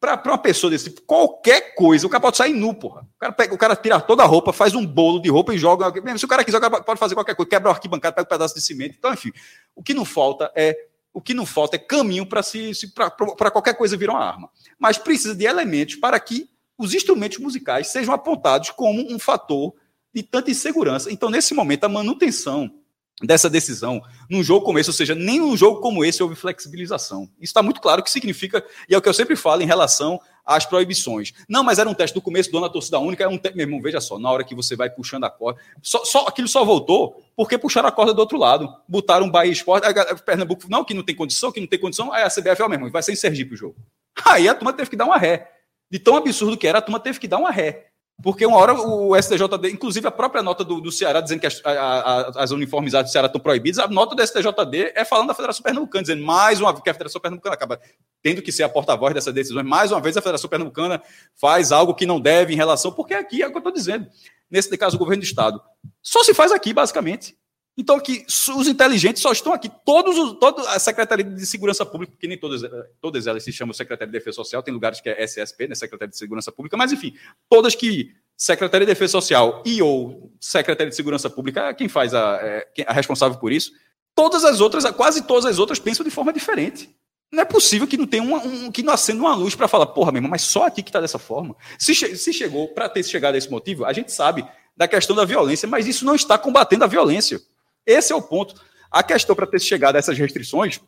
para 0.00 0.18
uma 0.24 0.38
pessoa 0.38 0.70
desse 0.70 0.88
tipo, 0.88 1.02
qualquer 1.02 1.74
coisa, 1.74 2.06
o 2.06 2.10
cara 2.10 2.22
pode 2.22 2.38
sair 2.38 2.54
nu, 2.54 2.72
porra. 2.72 3.02
O 3.02 3.18
cara, 3.18 3.32
pega, 3.32 3.54
o 3.54 3.58
cara 3.58 3.76
tira 3.76 4.00
toda 4.00 4.22
a 4.22 4.26
roupa, 4.26 4.50
faz 4.50 4.74
um 4.74 4.86
bolo 4.86 5.20
de 5.20 5.28
roupa 5.28 5.54
e 5.54 5.58
joga. 5.58 5.92
Mesmo 6.00 6.18
se 6.18 6.24
o 6.24 6.28
cara 6.28 6.42
quiser, 6.42 6.56
o 6.56 6.60
cara 6.60 6.82
pode 6.82 6.98
fazer 6.98 7.14
qualquer 7.14 7.34
coisa, 7.34 7.50
quebra 7.50 7.68
o 7.68 7.72
arquibancada, 7.72 8.14
pega 8.14 8.26
um 8.26 8.30
pedaço 8.30 8.54
de 8.54 8.62
cimento. 8.62 8.94
Então, 8.98 9.12
enfim, 9.12 9.30
o 9.76 9.82
que 9.82 9.92
não 9.92 10.06
falta 10.06 10.50
é 10.54 10.74
o 11.12 11.20
que 11.20 11.34
não 11.34 11.44
falta 11.44 11.76
é 11.76 11.78
caminho 11.78 12.24
para 12.24 12.42
se, 12.42 12.74
se 12.74 12.92
para 12.92 13.50
qualquer 13.50 13.74
coisa 13.74 13.96
virar 13.96 14.14
uma 14.14 14.24
arma. 14.24 14.50
Mas 14.78 14.98
precisa 14.98 15.34
de 15.34 15.44
elementos 15.44 15.96
para 15.96 16.18
que 16.20 16.48
os 16.78 16.94
instrumentos 16.94 17.38
musicais 17.38 17.88
sejam 17.88 18.14
apontados 18.14 18.70
como 18.70 19.12
um 19.12 19.18
fator 19.18 19.74
de 20.14 20.22
tanta 20.22 20.50
insegurança. 20.50 21.12
Então, 21.12 21.30
nesse 21.30 21.54
momento, 21.54 21.84
a 21.84 21.88
manutenção 21.88 22.79
dessa 23.22 23.50
decisão 23.50 24.02
num 24.28 24.42
jogo 24.42 24.64
como 24.64 24.78
esse, 24.78 24.88
ou 24.88 24.94
seja, 24.94 25.14
nem 25.14 25.38
num 25.38 25.56
jogo 25.56 25.80
como 25.80 26.04
esse 26.04 26.22
houve 26.22 26.34
flexibilização. 26.34 27.24
Isso 27.40 27.50
está 27.50 27.62
muito 27.62 27.80
claro 27.80 28.02
que 28.02 28.10
significa, 28.10 28.64
e 28.88 28.94
é 28.94 28.98
o 28.98 29.02
que 29.02 29.08
eu 29.08 29.14
sempre 29.14 29.36
falo 29.36 29.62
em 29.62 29.66
relação 29.66 30.20
às 30.44 30.64
proibições. 30.64 31.32
Não, 31.48 31.62
mas 31.62 31.78
era 31.78 31.88
um 31.88 31.94
teste 31.94 32.14
do 32.14 32.22
começo 32.22 32.50
do 32.50 32.64
a 32.64 32.68
torcida 32.68 32.98
única, 32.98 33.24
é 33.24 33.28
um 33.28 33.38
teste, 33.38 33.56
meu 33.56 33.66
irmão, 33.66 33.80
veja 33.80 34.00
só, 34.00 34.18
na 34.18 34.30
hora 34.30 34.44
que 34.44 34.54
você 34.54 34.74
vai 34.74 34.90
puxando 34.90 35.24
a 35.24 35.30
corda, 35.30 35.60
só, 35.82 36.04
só, 36.04 36.26
aquilo 36.26 36.48
só 36.48 36.64
voltou 36.64 37.22
porque 37.36 37.56
puxaram 37.58 37.88
a 37.88 37.92
corda 37.92 38.12
do 38.12 38.20
outro 38.20 38.38
lado, 38.38 38.74
botaram 38.88 39.26
o 39.26 39.30
Bahia 39.30 39.52
Esporte, 39.52 39.86
a, 39.86 40.14
Pernambuco, 40.16 40.64
não, 40.68 40.84
que 40.84 40.94
não 40.94 41.02
tem 41.02 41.14
condição, 41.14 41.52
que 41.52 41.60
não 41.60 41.66
tem 41.66 41.78
condição, 41.78 42.12
aí 42.12 42.22
a 42.22 42.28
CBF, 42.28 42.62
ó, 42.62 42.68
meu 42.68 42.76
irmão, 42.76 42.90
vai 42.90 43.02
ser 43.02 43.12
em 43.12 43.16
Sergipe 43.16 43.54
o 43.54 43.56
jogo. 43.56 43.76
Aí 44.24 44.48
a 44.48 44.54
turma 44.54 44.72
teve 44.72 44.90
que 44.90 44.96
dar 44.96 45.06
uma 45.06 45.16
ré. 45.16 45.50
De 45.90 45.98
tão 45.98 46.16
absurdo 46.16 46.56
que 46.56 46.66
era, 46.66 46.78
a 46.78 46.82
turma 46.82 47.00
teve 47.00 47.18
que 47.18 47.26
dar 47.26 47.38
uma 47.38 47.50
ré. 47.50 47.89
Porque 48.22 48.44
uma 48.44 48.58
hora 48.58 48.74
o 48.74 49.16
STJD, 49.16 49.70
inclusive 49.70 50.06
a 50.06 50.10
própria 50.10 50.42
nota 50.42 50.62
do, 50.64 50.80
do 50.80 50.92
Ceará, 50.92 51.20
dizendo 51.20 51.40
que 51.40 51.46
as, 51.46 51.60
a, 51.64 51.70
a, 51.70 52.42
as 52.42 52.50
uniformizadas 52.50 53.10
do 53.10 53.12
Ceará 53.12 53.26
estão 53.26 53.40
proibidas, 53.40 53.78
a 53.78 53.88
nota 53.88 54.14
do 54.14 54.26
STJD 54.26 54.92
é 54.94 55.04
falando 55.04 55.28
da 55.28 55.34
Federação 55.34 55.62
Pernambucana, 55.62 56.02
dizendo 56.02 56.24
mais 56.24 56.60
uma 56.60 56.72
vez 56.72 56.82
que 56.82 56.90
a 56.90 56.94
Federação 56.94 57.20
Pernambucana 57.20 57.54
acaba 57.54 57.80
tendo 58.22 58.42
que 58.42 58.52
ser 58.52 58.62
a 58.62 58.68
porta-voz 58.68 59.14
dessas 59.14 59.32
decisões. 59.32 59.66
Mais 59.66 59.90
uma 59.90 60.00
vez 60.00 60.16
a 60.16 60.20
Federação 60.20 60.50
Pernambucana 60.50 61.02
faz 61.40 61.72
algo 61.72 61.94
que 61.94 62.04
não 62.04 62.20
deve 62.20 62.52
em 62.52 62.56
relação, 62.56 62.92
porque 62.92 63.14
aqui 63.14 63.42
é 63.42 63.46
o 63.46 63.50
que 63.50 63.56
eu 63.56 63.60
estou 63.60 63.72
dizendo. 63.72 64.06
Nesse 64.50 64.76
caso, 64.76 64.96
o 64.96 64.98
governo 64.98 65.22
do 65.22 65.26
Estado. 65.26 65.60
Só 66.02 66.24
se 66.24 66.34
faz 66.34 66.50
aqui, 66.50 66.72
basicamente. 66.74 67.36
Então, 67.80 67.98
que 67.98 68.26
os 68.54 68.68
inteligentes 68.68 69.22
só 69.22 69.32
estão 69.32 69.54
aqui. 69.54 69.70
Todos 69.86 70.18
os, 70.18 70.38
toda 70.38 70.68
a 70.68 70.78
Secretaria 70.78 71.24
de 71.24 71.46
Segurança 71.46 71.86
Pública, 71.86 72.12
porque 72.12 72.28
nem 72.28 72.36
todas, 72.36 72.60
todas 73.00 73.26
elas 73.26 73.42
se 73.42 73.50
chamam 73.54 73.72
Secretaria 73.72 74.12
de 74.12 74.18
Defesa 74.18 74.34
Social, 74.34 74.62
tem 74.62 74.74
lugares 74.74 75.00
que 75.00 75.08
é 75.08 75.24
SSP, 75.24 75.66
né, 75.66 75.74
Secretaria 75.74 76.10
de 76.10 76.18
Segurança 76.18 76.52
Pública, 76.52 76.76
mas 76.76 76.92
enfim, 76.92 77.14
todas 77.48 77.74
que 77.74 78.14
Secretaria 78.36 78.86
de 78.86 78.92
Defesa 78.92 79.12
Social 79.12 79.62
e 79.64 79.80
ou 79.80 80.30
Secretaria 80.38 80.90
de 80.90 80.94
Segurança 80.94 81.30
Pública, 81.30 81.72
quem 81.72 81.88
faz 81.88 82.12
a, 82.12 82.38
é, 82.42 82.66
a 82.86 82.92
responsável 82.92 83.38
por 83.38 83.50
isso, 83.50 83.72
todas 84.14 84.44
as 84.44 84.60
outras, 84.60 84.84
quase 84.90 85.22
todas 85.22 85.46
as 85.46 85.58
outras 85.58 85.78
pensam 85.78 86.04
de 86.04 86.10
forma 86.10 86.34
diferente. 86.34 86.94
Não 87.32 87.40
é 87.40 87.46
possível 87.46 87.88
que 87.88 87.96
não 87.96 88.06
tenha 88.06 88.22
um, 88.22 88.70
que 88.70 88.82
não 88.82 88.92
acenda 88.92 89.22
uma 89.22 89.34
luz 89.34 89.54
para 89.54 89.68
falar, 89.68 89.86
porra, 89.86 90.12
meu 90.12 90.18
irmão, 90.18 90.30
mas 90.30 90.42
só 90.42 90.66
aqui 90.66 90.82
que 90.82 90.90
está 90.90 91.00
dessa 91.00 91.18
forma. 91.18 91.56
Se, 91.78 91.94
se 91.94 92.32
chegou, 92.34 92.68
para 92.68 92.90
ter 92.90 93.02
chegado 93.04 93.36
a 93.36 93.38
esse 93.38 93.50
motivo, 93.50 93.86
a 93.86 93.92
gente 93.94 94.12
sabe 94.12 94.46
da 94.76 94.86
questão 94.86 95.16
da 95.16 95.24
violência, 95.24 95.66
mas 95.66 95.86
isso 95.86 96.04
não 96.04 96.14
está 96.14 96.36
combatendo 96.36 96.84
a 96.84 96.86
violência. 96.86 97.40
Esse 97.86 98.12
é 98.12 98.16
o 98.16 98.22
ponto. 98.22 98.54
A 98.90 99.02
questão 99.02 99.36
para 99.36 99.46
ter 99.46 99.60
chegado 99.60 99.96
a 99.96 99.98
essas 99.98 100.18
restrições, 100.18 100.80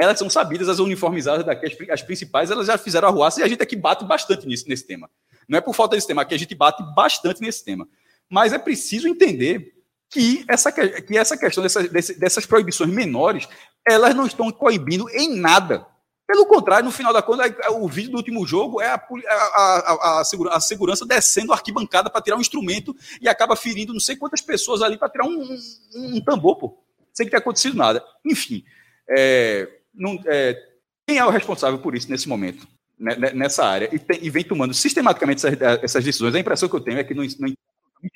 elas 0.00 0.18
são 0.18 0.30
sabidas, 0.30 0.68
as 0.68 0.78
uniformizadas 0.78 1.44
daqui, 1.44 1.90
as, 1.90 2.02
principais, 2.02 2.50
elas 2.50 2.66
já 2.66 2.78
fizeram 2.78 3.08
a 3.08 3.10
ruaça 3.10 3.40
e 3.40 3.42
a 3.42 3.48
gente 3.48 3.62
aqui 3.62 3.76
bate 3.76 4.04
bastante 4.04 4.46
nisso, 4.46 4.68
nesse 4.68 4.86
tema. 4.86 5.10
Não 5.48 5.58
é 5.58 5.60
por 5.60 5.74
falta 5.74 5.96
desse 5.96 6.06
tema, 6.06 6.22
aqui 6.22 6.34
a 6.34 6.38
gente 6.38 6.54
bate 6.54 6.82
bastante 6.94 7.40
nesse 7.40 7.64
tema. 7.64 7.88
Mas 8.28 8.52
é 8.52 8.58
preciso 8.58 9.08
entender 9.08 9.74
que 10.08 10.44
essa, 10.48 10.72
que 10.72 11.16
essa 11.16 11.36
questão 11.36 11.62
dessas, 11.62 12.16
dessas 12.16 12.46
proibições 12.46 12.90
menores, 12.90 13.48
elas 13.86 14.14
não 14.14 14.26
estão 14.26 14.50
coibindo 14.50 15.08
em 15.10 15.36
nada. 15.36 15.86
Pelo 16.30 16.46
contrário, 16.46 16.84
no 16.84 16.92
final 16.92 17.12
da 17.12 17.20
conta, 17.20 17.42
o 17.72 17.88
vídeo 17.88 18.12
do 18.12 18.16
último 18.18 18.46
jogo 18.46 18.80
é 18.80 18.86
a, 18.86 18.94
a, 18.94 20.20
a, 20.20 20.20
a 20.20 20.60
segurança 20.60 21.04
descendo 21.04 21.50
a 21.50 21.56
arquibancada 21.56 22.08
para 22.08 22.22
tirar 22.22 22.36
um 22.36 22.40
instrumento 22.40 22.94
e 23.20 23.28
acaba 23.28 23.56
ferindo 23.56 23.92
não 23.92 23.98
sei 23.98 24.14
quantas 24.14 24.40
pessoas 24.40 24.80
ali 24.80 24.96
para 24.96 25.08
tirar 25.10 25.24
um, 25.24 25.42
um, 25.42 26.16
um, 26.16 26.20
tambor, 26.20 26.56
pô. 26.56 26.78
Sem 27.12 27.26
que 27.26 27.30
tenha 27.30 27.40
acontecido 27.40 27.76
nada. 27.76 28.00
Enfim, 28.24 28.64
é, 29.08 29.68
não, 29.92 30.22
é, 30.24 30.56
quem 31.04 31.18
é 31.18 31.26
o 31.26 31.30
responsável 31.30 31.80
por 31.80 31.96
isso 31.96 32.08
nesse 32.08 32.28
momento, 32.28 32.64
né, 32.96 33.16
nessa 33.34 33.66
área, 33.66 33.88
e, 33.92 33.98
tem, 33.98 34.24
e, 34.24 34.30
vem 34.30 34.44
tomando 34.44 34.72
sistematicamente 34.72 35.44
essas, 35.44 35.82
essas, 35.82 36.04
decisões? 36.04 36.32
A 36.36 36.38
impressão 36.38 36.68
que 36.68 36.76
eu 36.76 36.80
tenho 36.80 37.00
é 37.00 37.02
que 37.02 37.12
não, 37.12 37.24
não 37.40 37.52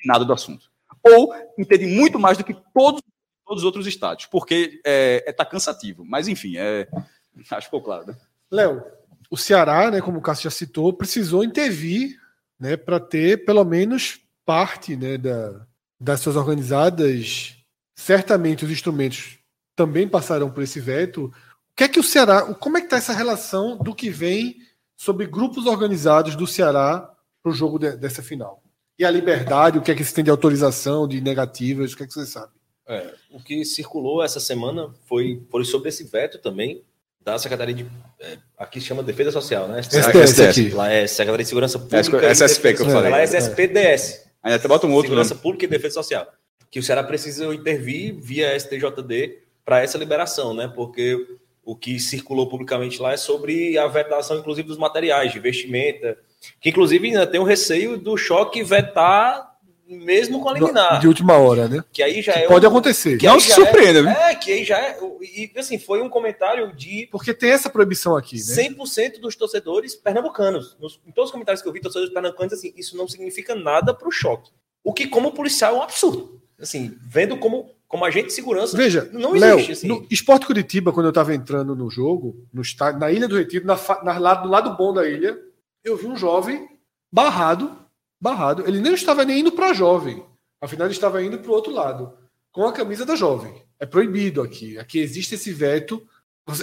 nada 0.05 0.23
do 0.23 0.31
assunto. 0.31 0.71
Ou 1.03 1.35
entende 1.59 1.85
muito 1.85 2.17
mais 2.17 2.37
do 2.37 2.45
que 2.45 2.55
todos, 2.73 3.01
todos 3.45 3.61
os 3.61 3.65
outros 3.65 3.85
estádios, 3.85 4.29
porque 4.31 4.79
é, 4.85 5.21
é 5.27 5.33
tá 5.33 5.43
cansativo. 5.43 6.05
Mas, 6.05 6.29
enfim, 6.29 6.55
é, 6.55 6.87
acho 7.51 7.57
que 7.57 7.65
ficou 7.65 7.81
claro. 7.81 8.07
Né? 8.07 8.15
Léo, 8.51 8.83
o 9.29 9.37
Ceará, 9.37 9.91
né, 9.91 10.01
como 10.01 10.19
o 10.19 10.21
Cássio 10.21 10.49
já 10.49 10.51
citou, 10.51 10.93
precisou 10.93 11.43
intervir 11.43 12.19
né, 12.59 12.77
para 12.77 12.99
ter 12.99 13.45
pelo 13.45 13.63
menos 13.63 14.19
parte 14.45 14.95
né, 14.95 15.17
da, 15.17 15.65
das 15.99 16.19
suas 16.19 16.35
organizadas. 16.35 17.57
Certamente 17.95 18.65
os 18.65 18.71
instrumentos 18.71 19.39
também 19.75 20.07
passarão 20.07 20.49
por 20.49 20.63
esse 20.63 20.79
veto. 20.79 21.25
O 21.25 21.31
que 21.75 21.83
é 21.83 21.87
que 21.87 21.99
o 21.99 22.03
Ceará, 22.03 22.53
como 22.53 22.77
é 22.77 22.81
que 22.81 22.87
está 22.87 22.97
essa 22.97 23.13
relação 23.13 23.77
do 23.77 23.93
que 23.93 24.09
vem 24.09 24.57
sobre 24.95 25.25
grupos 25.25 25.65
organizados 25.65 26.35
do 26.35 26.47
Ceará 26.47 27.11
para 27.43 27.51
o 27.51 27.55
jogo 27.55 27.77
de, 27.77 27.97
dessa 27.97 28.23
final? 28.23 28.63
E 28.97 29.03
a 29.03 29.11
liberdade, 29.11 29.77
o 29.77 29.81
que 29.81 29.91
é 29.91 29.95
que 29.95 30.05
se 30.05 30.13
tem 30.13 30.23
de 30.23 30.29
autorização, 30.29 31.05
de 31.05 31.19
negativas, 31.19 31.91
o 31.91 31.97
que 31.97 32.03
é 32.03 32.07
que 32.07 32.13
você 32.13 32.25
sabe? 32.25 32.53
É, 32.87 33.13
o 33.31 33.43
que 33.43 33.65
circulou 33.65 34.23
essa 34.23 34.39
semana 34.39 34.93
foi, 35.05 35.43
foi 35.49 35.65
sobre 35.65 35.89
esse 35.89 36.03
veto 36.05 36.37
também 36.37 36.83
da 37.25 37.39
Secretaria 37.39 37.73
de. 37.73 37.87
É, 38.19 38.37
aqui 38.55 38.79
se 38.79 38.85
chama 38.85 39.01
Defesa 39.01 39.31
Social, 39.31 39.67
né? 39.67 39.81
STS, 39.81 40.39
aqui. 40.39 40.69
Lá 40.69 40.91
é 40.91 41.07
Secretaria 41.07 41.43
de 41.43 41.49
Segurança 41.49 41.79
Pública. 41.79 42.23
É, 42.23 42.31
SSP 42.31 42.75
que 42.75 42.81
eu 42.83 42.89
falei. 42.89 43.11
Lá 43.11 43.19
é 43.19 43.23
SSPDS. 43.23 44.25
Ainda 44.43 44.57
até 44.57 44.67
bota 44.67 44.85
um 44.85 44.93
outro. 44.93 45.07
Segurança 45.07 45.33
Pública 45.33 45.65
e 45.65 45.67
Defesa 45.67 45.95
Social. 45.95 46.27
Que 46.69 46.77
o 46.79 46.83
Ceará 46.83 47.03
precisa 47.03 47.51
intervir 47.53 48.15
via 48.21 48.57
STJD 48.57 49.39
para 49.65 49.81
essa 49.81 49.97
liberação, 49.97 50.53
né? 50.53 50.71
Porque 50.73 51.17
o 51.63 51.75
que 51.75 51.99
circulou 51.99 52.47
publicamente 52.47 53.01
lá 53.01 53.13
é 53.13 53.17
sobre 53.17 53.75
a 53.75 53.87
vetação, 53.87 54.37
inclusive, 54.37 54.67
dos 54.67 54.77
materiais 54.77 55.33
de 55.33 55.39
vestimenta, 55.39 56.15
que 56.61 56.69
inclusive 56.69 57.07
ainda 57.07 57.25
tem 57.25 57.39
o 57.39 57.43
receio 57.43 57.97
do 57.97 58.15
choque 58.15 58.63
vetar 58.63 59.54
mesmo 59.87 60.41
com 60.41 60.49
a 60.49 60.53
liminar. 60.53 60.99
De 60.99 61.07
última 61.07 61.37
hora, 61.37 61.67
né? 61.67 61.83
Que 61.91 62.01
aí 62.01 62.21
já 62.21 62.33
que 62.33 62.39
é. 62.39 62.47
Pode 62.47 62.65
um, 62.65 62.69
acontecer. 62.69 63.17
Que 63.17 63.25
não 63.25 63.39
se 63.39 63.51
surpreenda, 63.51 64.01
viu? 64.01 64.11
É, 64.11 64.35
que 64.35 64.51
aí 64.51 64.63
já 64.63 64.79
é. 64.79 64.97
E 65.21 65.51
assim, 65.57 65.77
foi 65.77 66.01
um 66.01 66.09
comentário 66.09 66.75
de. 66.75 67.07
Porque 67.11 67.33
tem 67.33 67.51
essa 67.51 67.69
proibição 67.69 68.15
aqui, 68.15 68.35
né? 68.35 68.69
100% 68.69 69.19
dos 69.19 69.35
torcedores 69.35 69.95
pernambucanos. 69.95 70.75
Nos, 70.79 70.99
em 71.05 71.11
todos 71.11 71.29
os 71.29 71.31
comentários 71.31 71.61
que 71.61 71.67
eu 71.67 71.73
vi, 71.73 71.79
torcedores 71.79 72.13
pernambucanos, 72.13 72.53
assim, 72.53 72.73
isso 72.75 72.97
não 72.97 73.07
significa 73.07 73.53
nada 73.53 73.93
para 73.93 74.07
o 74.07 74.11
choque. 74.11 74.51
O 74.83 74.93
que, 74.93 75.07
como 75.07 75.31
policial, 75.31 75.75
é 75.75 75.77
um 75.79 75.83
absurdo. 75.83 76.41
Assim, 76.59 76.95
vendo 77.01 77.37
como, 77.37 77.71
como 77.87 78.05
agente 78.05 78.27
de 78.27 78.33
segurança, 78.33 78.77
Veja, 78.77 79.09
não 79.11 79.35
existe. 79.35 79.39
Léo, 79.39 79.71
assim. 79.71 79.87
no 79.87 80.07
Esporte 80.09 80.45
Curitiba, 80.45 80.93
quando 80.93 81.07
eu 81.07 81.11
estava 81.11 81.33
entrando 81.35 81.75
no 81.75 81.89
jogo, 81.89 82.47
no 82.53 82.61
estádio, 82.61 82.99
na 82.99 83.11
Ilha 83.11 83.27
do 83.27 83.37
Retiro, 83.37 83.65
na, 83.65 83.77
na, 84.03 84.43
no 84.43 84.49
lado 84.49 84.77
bom 84.77 84.93
da 84.93 85.07
ilha, 85.07 85.37
eu 85.83 85.97
vi 85.97 86.07
um 86.07 86.15
jovem 86.15 86.67
barrado, 87.11 87.84
barrado. 88.19 88.67
Ele 88.67 88.79
não 88.79 88.93
estava 88.93 89.23
nem 89.25 89.39
indo 89.39 89.51
para 89.51 89.73
jovem. 89.73 90.25
Afinal, 90.61 90.87
ele 90.87 90.93
estava 90.93 91.21
indo 91.23 91.37
para 91.39 91.51
o 91.51 91.53
outro 91.53 91.71
lado, 91.71 92.13
com 92.51 92.65
a 92.65 92.73
camisa 92.73 93.05
da 93.05 93.15
jovem. 93.15 93.63
É 93.79 93.85
proibido 93.85 94.41
aqui. 94.41 94.77
Aqui 94.77 94.99
existe 94.99 95.35
esse 95.35 95.51
veto. 95.51 96.05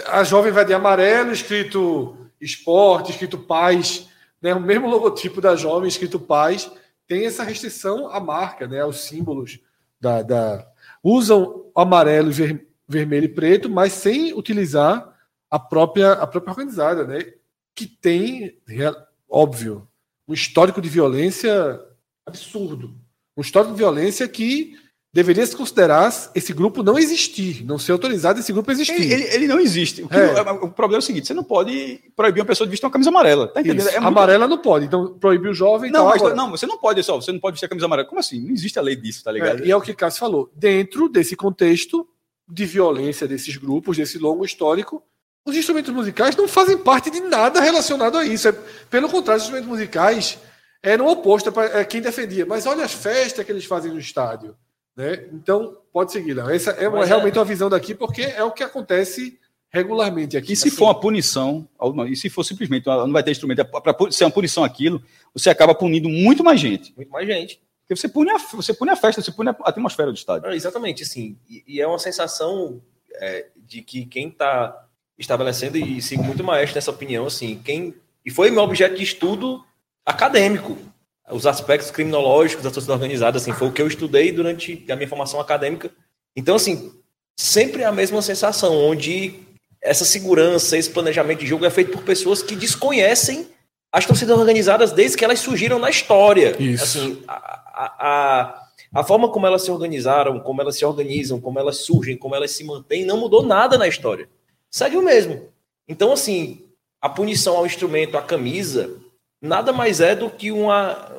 A 0.06 0.24
jovem 0.24 0.52
vai 0.52 0.64
de 0.64 0.72
amarelo, 0.72 1.32
escrito 1.32 2.16
esporte, 2.40 3.12
escrito 3.12 3.38
paz, 3.38 4.08
né? 4.40 4.54
o 4.54 4.60
mesmo 4.60 4.88
logotipo 4.88 5.40
da 5.40 5.54
jovem, 5.54 5.88
escrito 5.88 6.18
paz. 6.18 6.70
Tem 7.06 7.26
essa 7.26 7.44
restrição 7.44 8.08
à 8.08 8.18
marca, 8.18 8.66
né? 8.66 8.80
aos 8.80 9.00
símbolos 9.00 9.60
da. 10.00 10.22
da... 10.22 10.66
Usam 11.02 11.70
amarelo, 11.74 12.30
ver... 12.30 12.66
vermelho 12.88 13.24
e 13.26 13.28
preto, 13.28 13.68
mas 13.68 13.92
sem 13.92 14.32
utilizar 14.32 15.16
a 15.50 15.58
própria, 15.58 16.12
a 16.12 16.26
própria 16.26 16.52
organizada, 16.52 17.04
né? 17.04 17.32
que 17.74 17.86
tem, 17.86 18.58
óbvio, 19.28 19.88
um 20.28 20.34
histórico 20.34 20.80
de 20.80 20.88
violência 20.88 21.80
absurdo 22.26 22.94
um 23.36 23.40
histórico 23.40 23.72
de 23.72 23.78
violência 23.78 24.28
que 24.28 24.74
deveria 25.14 25.44
se 25.46 25.56
considerar 25.56 26.10
esse 26.34 26.52
grupo 26.52 26.82
não 26.82 26.98
existir, 26.98 27.64
não 27.64 27.78
ser 27.78 27.92
autorizado 27.92 28.40
esse 28.40 28.52
grupo 28.52 28.70
existir. 28.70 28.92
Ele, 28.94 29.12
ele, 29.12 29.22
ele 29.34 29.46
não 29.46 29.58
existe. 29.58 30.02
O, 30.02 30.08
que- 30.08 30.14
É. 30.16 30.40
o 30.52 30.70
problema 30.70 30.98
é 30.98 31.02
o 31.02 31.06
seguinte: 31.06 31.26
você 31.26 31.32
não 31.34 31.42
pode 31.44 31.98
proibir 32.14 32.40
uma 32.40 32.46
pessoa 32.46 32.66
de 32.66 32.70
vestir 32.70 32.84
uma 32.84 32.92
camisa 32.92 33.08
amarela. 33.10 33.48
Tá 33.48 33.60
entendendo? 33.60 33.88
É 33.88 33.92
muito- 33.92 34.06
Amarela 34.06 34.46
não 34.46 34.58
pode, 34.58 34.84
então 34.86 35.18
proibir 35.18 35.48
o 35.50 35.54
jovem. 35.54 35.90
Não, 35.90 36.04
mas, 36.06 36.16
agora- 36.16 36.34
não, 36.34 36.50
você 36.50 36.66
não 36.66 36.76
pode 36.78 37.02
só, 37.02 37.16
você 37.20 37.32
não 37.32 37.40
pode 37.40 37.54
vestir 37.54 37.66
a 37.66 37.68
camisa 37.70 37.86
amarela. 37.86 38.06
Como 38.08 38.20
assim? 38.20 38.40
Não 38.42 38.50
existe 38.52 38.78
a 38.78 38.82
lei 38.82 38.96
disso, 38.96 39.24
tá 39.24 39.32
ligado? 39.32 39.62
É, 39.62 39.66
e 39.66 39.70
é 39.70 39.76
o 39.76 39.80
que 39.80 39.94
Cássio 39.94 40.20
falou. 40.20 40.50
Dentro 40.54 41.08
desse 41.08 41.34
contexto 41.36 42.06
de 42.46 42.64
violência 42.66 43.26
desses 43.26 43.56
grupos, 43.56 43.96
desse 43.96 44.18
longo 44.18 44.44
histórico, 44.44 45.02
os 45.44 45.56
instrumentos 45.56 45.92
musicais 45.92 46.36
não 46.36 46.46
fazem 46.46 46.78
parte 46.78 47.10
de 47.10 47.20
nada 47.20 47.60
relacionado 47.60 48.16
a 48.16 48.24
isso. 48.24 48.48
É, 48.48 48.52
pelo 48.90 49.08
contrário, 49.08 49.38
os 49.40 49.44
instrumentos 49.44 49.68
musicais 49.68 50.38
eram 50.82 51.06
opostos 51.08 51.56
a 51.56 51.80
é, 51.80 51.84
quem 51.84 52.00
defendia. 52.00 52.46
Mas 52.46 52.66
olha 52.66 52.84
as 52.84 52.92
festas 52.92 53.44
que 53.44 53.50
eles 53.52 53.64
fazem 53.64 53.92
no 53.92 53.98
estádio. 53.98 54.56
Né? 54.96 55.26
Então, 55.32 55.78
pode 55.92 56.12
seguir, 56.12 56.34
Léo. 56.34 56.50
Essa 56.50 56.70
é 56.72 56.88
uma- 56.88 57.02
é- 57.02 57.06
realmente 57.06 57.38
uma 57.38 57.44
visão 57.44 57.68
daqui, 57.70 57.94
porque 57.94 58.22
é 58.22 58.42
o 58.44 58.52
que 58.52 58.62
acontece 58.62 59.38
regularmente 59.70 60.36
aqui. 60.36 60.52
E 60.52 60.56
se 60.56 60.70
for 60.70 60.84
uma 60.84 61.00
punição, 61.00 61.66
e 62.08 62.14
se 62.14 62.28
for 62.28 62.44
simplesmente, 62.44 62.86
uma- 62.88 63.06
não 63.06 63.12
vai 63.12 63.22
ter 63.22 63.30
instrumento, 63.30 63.64
para 63.64 64.12
ser 64.12 64.24
uma 64.24 64.30
punição 64.30 64.62
aquilo, 64.62 65.02
você 65.34 65.48
acaba 65.48 65.74
punindo 65.74 66.08
muito 66.08 66.44
mais 66.44 66.60
gente. 66.60 66.92
Muito 66.94 67.10
mais 67.10 67.26
gente. 67.26 67.60
Porque 67.80 67.96
você 67.96 68.06
pune 68.08 68.30
a, 68.30 68.38
você 68.38 68.74
pune 68.74 68.90
a 68.90 68.96
festa, 68.96 69.22
você 69.22 69.32
pune 69.32 69.48
a 69.50 69.56
atmosfera 69.64 70.10
do 70.12 70.14
estádio. 70.16 70.48
Ah, 70.48 70.54
exatamente, 70.54 71.02
assim. 71.02 71.38
E, 71.48 71.64
e 71.66 71.80
é 71.80 71.86
uma 71.86 71.98
sensação 71.98 72.82
é, 73.14 73.48
de 73.56 73.82
que 73.82 74.04
quem 74.06 74.28
está 74.28 74.88
estabelecendo, 75.22 75.78
e 75.78 76.00
sigo 76.02 76.22
muito 76.22 76.44
maestro 76.44 76.74
nessa 76.74 76.90
opinião, 76.90 77.26
assim, 77.26 77.60
quem. 77.64 77.94
E 78.24 78.30
foi 78.30 78.50
meu 78.50 78.62
objeto 78.62 78.96
de 78.96 79.02
estudo 79.02 79.64
acadêmico. 80.04 80.76
Os 81.30 81.46
aspectos 81.46 81.90
criminológicos 81.90 82.64
da 82.64 82.70
torcida 82.70 82.92
organizada, 82.92 83.38
assim, 83.38 83.52
foi 83.52 83.68
o 83.68 83.72
que 83.72 83.80
eu 83.80 83.86
estudei 83.86 84.32
durante 84.32 84.84
a 84.90 84.96
minha 84.96 85.08
formação 85.08 85.40
acadêmica. 85.40 85.90
Então, 86.36 86.56
assim, 86.56 86.92
sempre 87.36 87.84
a 87.84 87.92
mesma 87.92 88.20
sensação, 88.20 88.76
onde 88.76 89.34
essa 89.80 90.04
segurança, 90.04 90.76
esse 90.76 90.90
planejamento 90.90 91.40
de 91.40 91.46
jogo 91.46 91.64
é 91.64 91.70
feito 91.70 91.92
por 91.92 92.02
pessoas 92.02 92.42
que 92.42 92.54
desconhecem 92.54 93.48
as 93.90 94.06
torcidas 94.06 94.38
organizadas 94.38 94.92
desde 94.92 95.16
que 95.16 95.24
elas 95.24 95.40
surgiram 95.40 95.78
na 95.78 95.90
história. 95.90 96.56
Isso. 96.58 96.84
Assim, 96.84 97.22
a, 97.26 97.34
a, 97.34 97.94
a, 97.98 98.62
a 98.94 99.04
forma 99.04 99.28
como 99.28 99.46
elas 99.46 99.62
se 99.62 99.70
organizaram, 99.70 100.40
como 100.40 100.60
elas 100.60 100.76
se 100.76 100.84
organizam, 100.84 101.40
como 101.40 101.58
elas 101.58 101.78
surgem, 101.78 102.16
como 102.16 102.34
elas 102.34 102.52
se 102.52 102.64
mantêm, 102.64 103.04
não 103.04 103.18
mudou 103.18 103.42
nada 103.44 103.76
na 103.76 103.88
história. 103.88 104.28
Segue 104.72 104.96
o 104.96 105.02
mesmo. 105.02 105.48
Então, 105.86 106.12
assim, 106.12 106.64
a 106.98 107.08
punição 107.08 107.56
ao 107.56 107.66
instrumento, 107.66 108.16
à 108.16 108.22
camisa, 108.22 108.98
nada 109.40 109.70
mais 109.72 110.00
é 110.00 110.14
do 110.14 110.30
que 110.30 110.50
uma, 110.50 111.12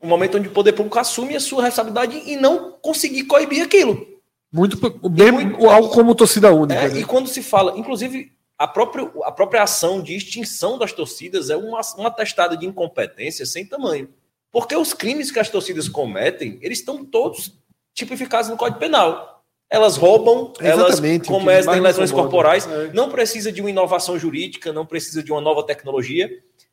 um, 0.00 0.08
momento 0.08 0.38
onde 0.38 0.48
o 0.48 0.52
poder 0.52 0.72
público 0.72 0.98
assume 0.98 1.36
a 1.36 1.40
sua 1.40 1.64
responsabilidade 1.64 2.22
e 2.24 2.34
não 2.34 2.72
conseguir 2.72 3.24
coibir 3.24 3.62
aquilo. 3.62 4.06
Muito, 4.50 4.78
mesmo, 5.10 5.68
algo 5.68 5.90
como 5.90 6.14
torcida 6.14 6.50
única. 6.50 6.80
É, 6.80 6.88
né? 6.88 7.00
e 7.00 7.04
quando 7.04 7.28
se 7.28 7.42
fala, 7.42 7.78
inclusive, 7.78 8.32
a 8.56 8.66
própria, 8.66 9.10
a 9.24 9.32
própria 9.32 9.62
ação 9.62 10.02
de 10.02 10.16
extinção 10.16 10.78
das 10.78 10.90
torcidas 10.90 11.50
é 11.50 11.56
uma, 11.56 11.82
uma 11.98 12.10
testada 12.10 12.56
de 12.56 12.64
incompetência 12.64 13.44
sem 13.44 13.66
tamanho. 13.66 14.08
Porque 14.50 14.74
os 14.74 14.94
crimes 14.94 15.30
que 15.30 15.38
as 15.38 15.50
torcidas 15.50 15.90
cometem, 15.90 16.58
eles 16.62 16.78
estão 16.78 17.04
todos 17.04 17.54
tipificados 17.92 18.48
no 18.48 18.56
Código 18.56 18.78
Penal. 18.80 19.37
Elas 19.70 19.96
roubam, 19.96 20.52
elas 20.60 20.98
mais 21.44 21.66
me 21.66 21.80
lesões 21.80 22.10
corporais, 22.10 22.66
É. 22.66 22.90
não 22.94 23.10
precisa 23.10 23.52
de 23.52 23.60
uma 23.60 23.68
inovação 23.68 24.18
jurídica, 24.18 24.72
não 24.72 24.86
precisa 24.86 25.22
de 25.22 25.30
uma 25.30 25.40
nova 25.40 25.62
tecnologia. 25.62 26.30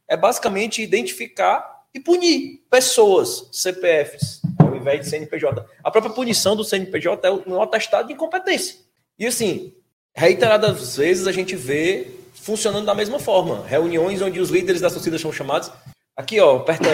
É 0.08 0.15
basicamente 0.15 0.81
identificar 0.81 1.84
e 1.93 1.99
punir 1.99 2.63
pessoas, 2.69 3.49
CPFs, 3.51 4.41
ao 4.60 4.75
invés 4.75 5.01
de 5.01 5.10
CNPJ. 5.10 5.65
A 5.84 5.91
própria 5.91 6.13
punição 6.13 6.55
do 6.55 6.63
CNPJ 6.63 7.27
é 7.27 7.31
um 7.31 7.62
atestado 7.62 8.08
de 8.08 8.13
incompetência. 8.13 8.77
E 9.19 9.25
assim, 9.25 9.73
reiteradas 10.13 10.95
vezes 10.97 11.27
a 11.27 11.31
gente 11.31 11.55
vê 11.55 12.08
funcionando 12.34 12.86
da 12.86 12.93
mesma 12.93 13.19
forma. 13.19 13.65
Reuniões 13.65 14.21
onde 14.21 14.39
os 14.39 14.49
líderes 14.49 14.81
das 14.81 14.93
torcidas 14.93 15.19
são 15.19 15.31
chamados. 15.34 15.71
Aqui, 16.15 16.39
ó, 16.39 16.58
aperta. 16.58 16.88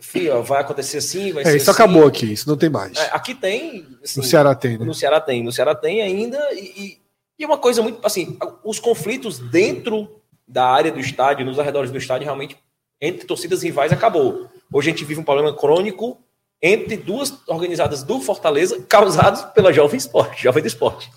Fih, 0.00 0.28
ó, 0.30 0.40
vai 0.40 0.60
acontecer 0.62 0.98
assim, 0.98 1.32
vai 1.32 1.42
É, 1.42 1.46
ser 1.50 1.56
isso 1.58 1.70
assim. 1.70 1.82
acabou 1.82 2.06
aqui, 2.06 2.32
isso 2.32 2.48
não 2.48 2.56
tem 2.56 2.70
mais. 2.70 2.96
É, 2.96 3.10
aqui 3.12 3.34
tem. 3.34 3.86
assim, 4.02 4.20
no 4.20 4.26
Ceará 4.26 4.54
tem, 4.54 4.78
né? 4.78 4.84
no 4.84 4.94
Ceará 4.94 5.20
tem, 5.20 5.42
no 5.44 5.52
Ceará 5.52 5.74
tem 5.74 6.00
ainda, 6.02 6.38
e, 6.52 6.58
e, 6.76 6.98
e 7.38 7.44
é 7.44 7.46
uma 7.46 7.58
coisa 7.58 7.82
muito 7.82 7.98
assim, 8.04 8.36
os 8.64 8.78
conflitos 8.78 9.38
dentro 9.38 10.08
da 10.48 10.66
área 10.66 10.90
do 10.90 10.98
estádio, 11.00 11.44
nos 11.46 11.58
arredores 11.58 11.90
do 11.90 11.98
estádio, 11.98 12.24
realmente, 12.24 12.56
entre 13.00 13.26
torcidas 13.26 13.62
rivais, 13.62 13.92
acabou. 13.92 14.48
Hoje 14.72 14.88
a 14.88 14.92
gente 14.92 15.04
vive 15.04 15.20
um 15.20 15.24
problema 15.24 15.52
crônico 15.54 16.18
entre 16.62 16.96
duas 16.96 17.32
organizadas 17.46 18.02
do 18.02 18.20
Fortaleza, 18.20 18.84
causados 18.88 19.42
pela 19.54 19.72
Jovem 19.72 19.96
Esporte, 19.96 20.42
Jovem 20.42 20.62
do 20.62 20.66
Esporte. 20.66 21.10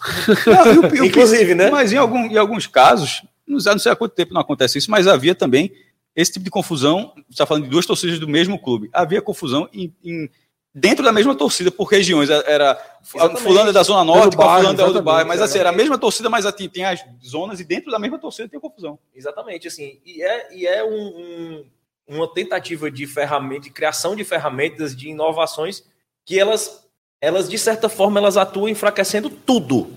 Não, 0.47 0.73
e 0.73 0.77
o- 0.77 0.95
e 0.95 1.01
o- 1.01 1.05
Inclusive, 1.07 1.53
né? 1.55 1.69
Mas 1.69 1.91
em, 1.91 1.97
algum- 1.97 2.25
em 2.27 2.37
alguns 2.37 2.65
casos, 2.67 3.21
não 3.45 3.59
sei 3.79 3.91
há 3.91 3.95
quanto 3.95 4.13
tempo 4.15 4.33
não 4.33 4.39
acontece 4.41 4.77
isso, 4.77 4.89
mas 4.89 5.05
havia 5.07 5.35
também 5.35 5.73
esse 6.15 6.33
tipo 6.33 6.45
de 6.45 6.51
confusão. 6.51 7.13
Você 7.15 7.23
está 7.31 7.45
falando 7.45 7.63
de 7.63 7.69
duas 7.69 7.85
torcidas 7.85 8.19
do 8.19 8.27
mesmo 8.27 8.59
clube. 8.59 8.89
Havia 8.93 9.21
confusão 9.21 9.67
em- 9.73 9.93
em- 10.03 10.29
dentro 10.75 11.03
da 11.03 11.11
mesma 11.11 11.35
torcida, 11.35 11.69
por 11.71 11.85
regiões. 11.85 12.29
Era 12.29 12.79
Exatamente. 13.03 13.41
fulano 13.43 13.69
é 13.69 13.73
da 13.73 13.83
Zona 13.83 14.03
Norte, 14.03 14.35
bairro, 14.35 14.51
fulano 14.53 14.69
outro 14.69 14.83
exatamente, 14.85 15.03
bairro. 15.05 15.27
Mas 15.27 15.41
assim, 15.41 15.59
era 15.59 15.69
a 15.69 15.73
mesma 15.73 15.97
torcida, 15.97 16.29
mas 16.29 16.45
assim, 16.45 16.67
tem 16.69 16.83
as 16.85 17.03
zonas 17.25 17.59
e 17.59 17.63
dentro 17.63 17.91
da 17.91 17.99
mesma 17.99 18.17
torcida 18.19 18.49
tem 18.49 18.59
confusão. 18.59 18.97
Exatamente, 19.13 19.67
assim, 19.67 19.99
e 20.05 20.23
é, 20.23 20.55
e 20.55 20.65
é 20.67 20.83
um- 20.83 20.89
um- 20.89 21.65
uma 22.07 22.33
tentativa 22.33 22.89
de 22.91 23.05
ferramenta, 23.07 23.61
de 23.61 23.69
criação 23.69 24.15
de 24.15 24.23
ferramentas, 24.23 24.95
de 24.95 25.09
inovações 25.09 25.83
que 26.25 26.39
elas, 26.39 26.83
elas 27.21 27.47
de 27.49 27.57
certa 27.57 27.87
forma, 27.87 28.19
elas 28.19 28.35
atuam 28.35 28.67
enfraquecendo 28.67 29.29
tudo, 29.29 29.93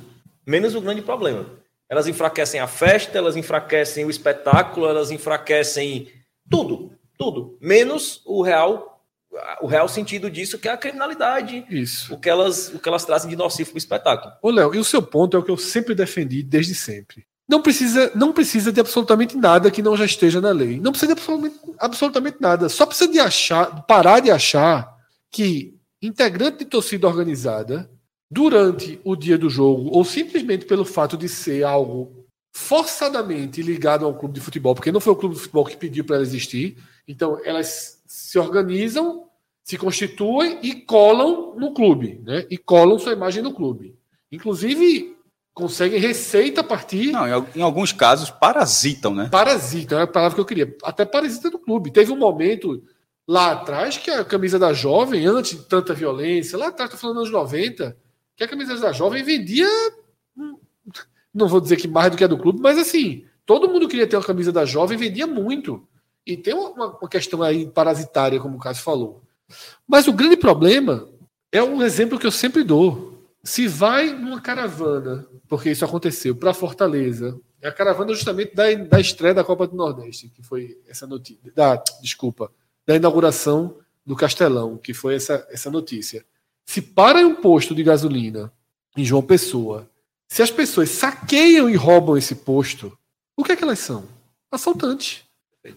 menos 0.47 0.75
o 0.75 0.81
grande 0.81 1.03
problema. 1.03 1.47
Elas 1.89 2.07
enfraquecem 2.07 2.61
a 2.61 2.67
festa, 2.67 3.17
elas 3.17 3.37
enfraquecem 3.37 4.05
o 4.05 4.11
espetáculo, 4.11 4.89
elas 4.89 5.11
enfraquecem 5.11 6.09
tudo, 6.51 6.93
tudo, 7.19 7.57
menos 7.61 8.23
o 8.25 8.43
real 8.43 8.95
o 9.61 9.67
real 9.67 9.87
sentido 9.87 10.31
disso 10.31 10.59
que 10.59 10.67
é 10.67 10.73
a 10.73 10.79
criminalidade, 10.79 11.67
Isso. 11.69 12.15
o 12.15 12.19
que 12.19 12.29
elas 12.29 12.69
o 12.73 12.79
que 12.79 12.89
elas 12.89 13.05
trazem 13.05 13.29
de 13.29 13.37
nocivo 13.37 13.71
para 13.71 13.77
o 13.77 13.79
espetáculo. 13.79 14.33
Ô, 14.41 14.51
Léo, 14.51 14.75
e 14.75 14.79
o 14.79 14.85
seu 14.85 15.03
ponto 15.03 15.37
é 15.37 15.41
o 15.41 15.43
que 15.43 15.51
eu 15.51 15.59
sempre 15.59 15.95
defendi 15.95 16.43
desde 16.43 16.75
sempre. 16.75 17.27
Não 17.49 17.63
precisa, 17.63 18.11
não 18.15 18.33
precisa 18.33 18.73
de 18.73 18.81
absolutamente 18.81 19.37
nada 19.37 19.71
que 19.71 19.83
não 19.83 19.97
já 19.97 20.05
esteja 20.05 20.41
na 20.41 20.51
lei. 20.51 20.81
Não 20.81 20.91
precisa 20.91 21.15
de 21.15 21.21
absolutamente, 21.21 21.61
absolutamente 21.79 22.37
nada. 22.41 22.69
Só 22.69 22.85
precisa 22.85 23.11
de 23.11 23.21
achar, 23.21 23.85
parar 23.87 24.21
de 24.21 24.31
achar 24.31 24.97
que 25.31 25.75
integrante 26.03 26.59
de 26.59 26.65
torcida 26.65 27.07
organizada, 27.07 27.89
durante 28.31 29.01
o 29.05 29.15
dia 29.17 29.39
do 29.39 29.49
jogo, 29.49 29.89
ou 29.93 30.05
simplesmente 30.05 30.65
pelo 30.67 30.85
fato 30.85 31.17
de 31.17 31.29
ser 31.29 31.65
algo 31.65 32.25
forçadamente 32.53 33.63
ligado 33.63 34.05
ao 34.05 34.15
clube 34.15 34.35
de 34.35 34.41
futebol, 34.41 34.75
porque 34.75 34.91
não 34.93 35.01
foi 35.01 35.13
o 35.13 35.17
clube 35.17 35.35
de 35.35 35.41
futebol 35.43 35.65
que 35.65 35.77
pediu 35.77 36.05
para 36.05 36.17
ela 36.17 36.25
existir, 36.25 36.77
então 37.07 37.39
elas 37.45 38.03
se 38.07 38.39
organizam, 38.39 39.25
se 39.63 39.77
constituem 39.77 40.59
e 40.63 40.75
colam 40.75 41.55
no 41.57 41.73
clube, 41.75 42.21
né? 42.25 42.47
E 42.51 42.57
colam 42.57 42.99
sua 42.99 43.13
imagem 43.13 43.43
no 43.43 43.53
clube. 43.53 43.95
Inclusive, 44.33 45.17
conseguem 45.53 45.99
receita 46.01 46.61
a 46.61 46.65
partir. 46.65 47.13
Não, 47.13 47.27
em, 47.27 47.33
al- 47.33 47.47
em 47.55 47.63
alguns 47.63 47.93
casos 47.93 48.31
parasitam, 48.31 49.15
né? 49.15 49.29
Parasita, 49.31 49.97
é 49.97 50.03
a 50.03 50.07
palavra 50.07 50.35
que 50.35 50.41
eu 50.41 50.45
queria. 50.45 50.75
Até 50.83 51.05
parasita 51.05 51.51
do 51.51 51.59
clube. 51.59 51.91
Teve 51.91 52.13
um 52.13 52.17
momento 52.19 52.83
lá 53.27 53.53
atrás 53.53 53.97
que 53.97 54.11
a 54.11 54.25
camisa 54.25 54.59
da 54.59 54.73
jovem, 54.73 55.27
antes 55.27 55.59
de 55.59 55.65
tanta 55.65 55.95
violência, 55.95 56.59
lá 56.59 56.69
atrás, 56.69 56.91
estou 56.93 57.01
falando 57.01 57.19
anos 57.19 57.31
90, 57.33 57.97
que 58.37 58.45
a 58.45 58.49
camisa 58.49 58.77
da 58.79 58.93
jovem 58.93 59.23
vendia. 59.23 59.69
Não 61.33 61.49
vou 61.49 61.61
dizer 61.61 61.77
que 61.77 61.89
mais 61.89 62.11
do 62.11 62.17
que 62.17 62.25
a 62.25 62.29
do 62.29 62.39
clube, 62.39 62.61
mas 62.61 62.79
assim, 62.79 63.25
todo 63.45 63.69
mundo 63.69 63.89
queria 63.89 64.07
ter 64.07 64.17
uma 64.17 64.25
camisa 64.25 64.53
da 64.53 64.65
jovem, 64.65 64.97
vendia 64.97 65.27
muito. 65.27 65.87
E 66.27 66.37
tem 66.37 66.55
uma, 66.55 66.99
uma 66.99 67.09
questão 67.09 67.43
aí 67.43 67.67
parasitária, 67.67 68.41
como 68.41 68.57
o 68.57 68.61
Cássio 68.61 68.85
falou. 68.85 69.23
Mas 69.87 70.09
o 70.09 70.13
grande 70.13 70.37
problema 70.37 71.09
é 71.53 71.63
um 71.63 71.83
exemplo 71.83 72.19
que 72.19 72.27
eu 72.27 72.33
sempre 72.33 72.65
dou. 72.65 73.25
Se 73.45 73.69
vai 73.69 74.11
numa 74.11 74.41
caravana, 74.41 75.27
porque 75.49 75.71
isso 75.71 75.85
aconteceu, 75.85 76.35
para 76.35 76.53
Fortaleza, 76.53 77.39
é 77.61 77.69
a 77.69 77.73
caravana 77.73 78.13
justamente 78.13 78.55
da, 78.55 78.73
da 78.75 79.01
estreia 79.01 79.35
da 79.35 79.45
Copa 79.45 79.67
do 79.67 79.77
Nordeste, 79.77 80.29
que 80.29 80.43
foi 80.43 80.79
essa 80.89 81.07
notícia. 81.07 81.53
Da, 81.55 81.77
desculpa, 82.03 82.51
da 82.85 82.97
inauguração 82.97 83.79
do 84.05 84.17
Castelão, 84.17 84.77
que 84.77 84.93
foi 84.93 85.15
essa, 85.15 85.47
essa 85.51 85.71
notícia. 85.71 86.25
Se 86.67 86.83
para 86.83 87.21
em 87.21 87.25
um 87.25 87.35
posto 87.35 87.75
de 87.75 87.83
gasolina 87.83 88.53
em 88.97 89.05
João 89.05 89.23
Pessoa, 89.23 89.89
se 90.29 90.43
as 90.43 90.51
pessoas 90.51 90.91
saqueiam 90.91 91.71
e 91.71 91.77
roubam 91.77 92.17
esse 92.17 92.35
posto, 92.35 92.97
o 93.37 93.45
que 93.45 93.53
é 93.53 93.57
que 93.57 93.63
elas 93.63 93.79
são? 93.79 94.05
Assaltantes. 94.51 95.25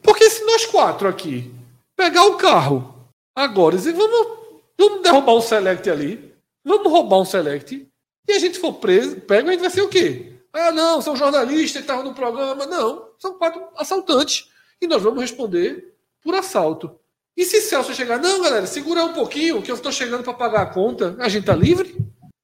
Porque 0.01 0.29
se 0.29 0.43
nós 0.45 0.65
quatro 0.65 1.07
aqui 1.07 1.53
pegar 1.95 2.25
o 2.25 2.37
carro 2.37 2.95
agora 3.35 3.75
e 3.75 3.91
vamos, 3.91 4.37
vamos 4.77 5.01
derrubar 5.03 5.35
um 5.35 5.41
select 5.41 5.89
ali, 5.89 6.33
vamos 6.63 6.91
roubar 6.91 7.19
um 7.19 7.25
select, 7.25 7.87
e 8.27 8.31
a 8.31 8.39
gente 8.39 8.59
for 8.59 8.73
preso, 8.73 9.19
pega, 9.21 9.49
a 9.49 9.51
gente 9.51 9.61
vai 9.61 9.69
ser 9.69 9.81
o 9.81 9.89
quê? 9.89 10.33
Ah, 10.53 10.71
não, 10.71 11.01
são 11.01 11.15
jornalistas 11.15 11.71
que 11.73 11.79
estavam 11.79 12.03
no 12.03 12.13
programa. 12.13 12.65
Não, 12.65 13.09
são 13.17 13.37
quatro 13.37 13.67
assaltantes. 13.75 14.49
E 14.81 14.87
nós 14.87 15.01
vamos 15.01 15.21
responder 15.21 15.95
por 16.21 16.35
assalto. 16.35 16.98
E 17.39 17.45
se 17.45 17.61
Celso 17.61 17.93
chegar, 17.93 18.19
não, 18.19 18.41
galera, 18.41 18.67
segura 18.67 19.01
um 19.05 19.13
pouquinho, 19.13 19.61
que 19.61 19.71
eu 19.71 19.75
estou 19.75 19.93
chegando 19.93 20.21
para 20.23 20.33
pagar 20.33 20.61
a 20.61 20.65
conta, 20.65 21.15
a 21.17 21.29
gente 21.29 21.45
tá 21.45 21.55
livre? 21.55 21.95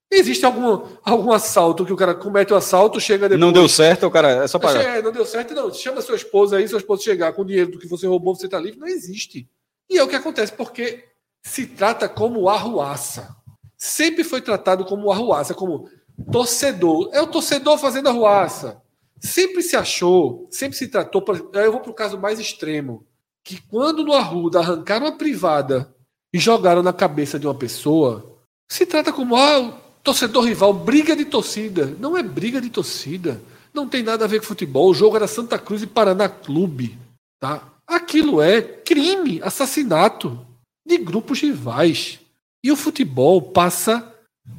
Existe 0.10 0.46
algum, 0.46 0.88
algum 1.04 1.34
assalto 1.34 1.86
que 1.86 1.92
o 1.92 1.98
cara 1.98 2.16
comete 2.16 2.54
o 2.54 2.56
assalto, 2.56 2.98
chega 3.02 3.28
depois. 3.28 3.42
Não 3.42 3.52
deu 3.52 3.68
certo, 3.68 4.08
o 4.08 4.10
cara 4.10 4.46
é 4.46 4.48
só 4.48 4.58
pagar. 4.58 4.82
é, 4.82 5.02
não 5.02 5.12
deu 5.12 5.26
certo, 5.26 5.54
não. 5.54 5.70
Chama 5.74 6.02
sua 6.02 6.16
esposa 6.16 6.56
aí, 6.56 6.66
sua 6.66 6.80
esposa 6.80 7.04
chegar 7.04 7.34
com 7.34 7.42
o 7.42 7.46
dinheiro 7.46 7.72
do 7.72 7.78
que 7.78 7.90
você 7.90 8.08
roubou, 8.08 8.34
você 8.34 8.48
tá 8.48 8.58
livre. 8.58 8.80
Não 8.80 8.88
existe. 8.88 9.50
E 9.90 9.98
é 9.98 10.04
o 10.04 10.08
que 10.08 10.16
acontece, 10.16 10.54
porque 10.54 11.04
se 11.44 11.66
trata 11.66 12.08
como 12.08 12.48
arruaça. 12.48 13.36
Sempre 13.78 14.24
foi 14.24 14.40
tratado 14.40 14.86
como 14.86 15.12
arruaça, 15.12 15.54
como 15.54 15.90
torcedor. 16.32 17.10
É 17.12 17.20
o 17.22 17.28
torcedor 17.28 17.78
fazendo 17.78 18.08
arruaça. 18.08 18.82
Sempre 19.20 19.62
se 19.62 19.76
achou, 19.76 20.48
sempre 20.50 20.78
se 20.78 20.88
tratou. 20.88 21.22
Eu 21.54 21.74
vou 21.74 21.82
para 21.82 21.92
o 21.92 21.96
caso 21.96 22.18
mais 22.18 22.40
extremo. 22.40 23.06
Que 23.46 23.62
quando 23.70 24.04
no 24.04 24.14
Arruda 24.14 24.60
arrancaram 24.60 25.06
a 25.06 25.12
privada 25.12 25.94
e 26.34 26.40
jogaram 26.40 26.82
na 26.82 26.92
cabeça 26.92 27.38
de 27.40 27.46
uma 27.46 27.54
pessoa, 27.54 28.26
se 28.70 28.86
trata 28.86 29.14
como 29.14 29.36
ah, 29.36 29.72
torcedor 30.04 30.44
rival, 30.46 30.74
briga 30.74 31.16
de 31.16 31.26
torcida. 31.26 31.96
Não 32.00 32.18
é 32.18 32.24
briga 32.24 32.60
de 32.60 32.70
torcida. 32.72 33.40
Não 33.74 33.88
tem 33.88 34.02
nada 34.02 34.26
a 34.26 34.28
ver 34.28 34.40
com 34.40 34.48
futebol. 34.48 34.90
O 34.90 34.94
jogo 34.96 35.16
era 35.16 35.28
Santa 35.28 35.60
Cruz 35.60 35.84
e 35.84 35.88
Paraná 35.88 36.28
Clube. 36.28 36.98
Tá? 37.40 37.62
Aquilo 37.88 38.42
é 38.42 38.62
crime, 38.62 39.40
assassinato 39.44 40.40
de 40.88 40.98
grupos 40.98 41.40
rivais. 41.42 42.20
E 42.64 42.72
o 42.72 42.76
futebol 42.76 43.40
passa 43.42 44.12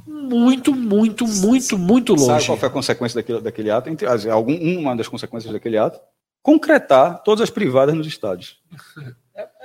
muito, 0.07 0.73
muito, 0.73 1.27
muito, 1.27 1.77
muito 1.77 2.17
Sabe 2.19 2.31
longe. 2.33 2.47
qual 2.47 2.59
foi 2.59 2.69
a 2.69 2.73
consequência 2.73 3.17
daquele, 3.17 3.41
daquele 3.41 3.71
ato? 3.71 3.89
Entre, 3.91 4.07
as- 4.07 4.27
algum, 4.27 4.55
uma 4.79 4.95
das 4.95 5.09
consequências 5.09 5.53
daquele 5.53 5.77
ato? 5.77 5.99
Concretar 6.47 7.25
todas 7.25 7.41
as 7.43 7.51
privadas 7.51 7.93
nos 7.93 8.07
estádios. 8.07 8.57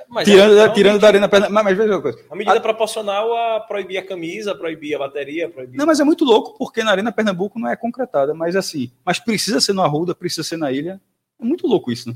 Mas 0.09 0.27
Tirando, 0.27 0.55
é, 0.57 0.61
é 0.61 0.63
uma 0.63 0.73
tirando 0.73 0.93
medida- 0.93 0.99
da 0.99 1.07
arena 1.07 1.29
perna. 1.29 1.47
Mas, 1.47 1.63
mas 1.63 1.77
veja 1.77 1.93
uma 1.93 2.01
coisa. 2.01 2.17
Uma 2.27 2.35
medida 2.35 2.59
proporcional 2.59 3.31
a 3.37 3.59
proibir 3.59 3.99
a 3.99 4.03
camisa, 4.03 4.55
proibir 4.55 4.95
a 4.95 4.97
bateria, 4.99 5.47
proibir. 5.47 5.77
Não, 5.77 5.85
mas 5.85 5.99
é 5.99 6.03
muito 6.03 6.25
louco 6.25 6.57
porque 6.57 6.83
na 6.83 6.89
Arena 6.89 7.11
Pernambuco 7.11 7.59
não 7.59 7.69
é 7.69 7.75
concretada, 7.75 8.33
mas 8.33 8.55
assim, 8.55 8.91
mas 9.05 9.19
precisa 9.19 9.61
ser 9.61 9.73
no 9.73 9.83
Arruda, 9.83 10.15
precisa 10.15 10.41
ser 10.43 10.57
na 10.57 10.71
ilha. 10.71 10.99
É 11.39 11.45
muito 11.45 11.67
louco 11.67 11.91
isso, 11.91 12.09
né? 12.09 12.15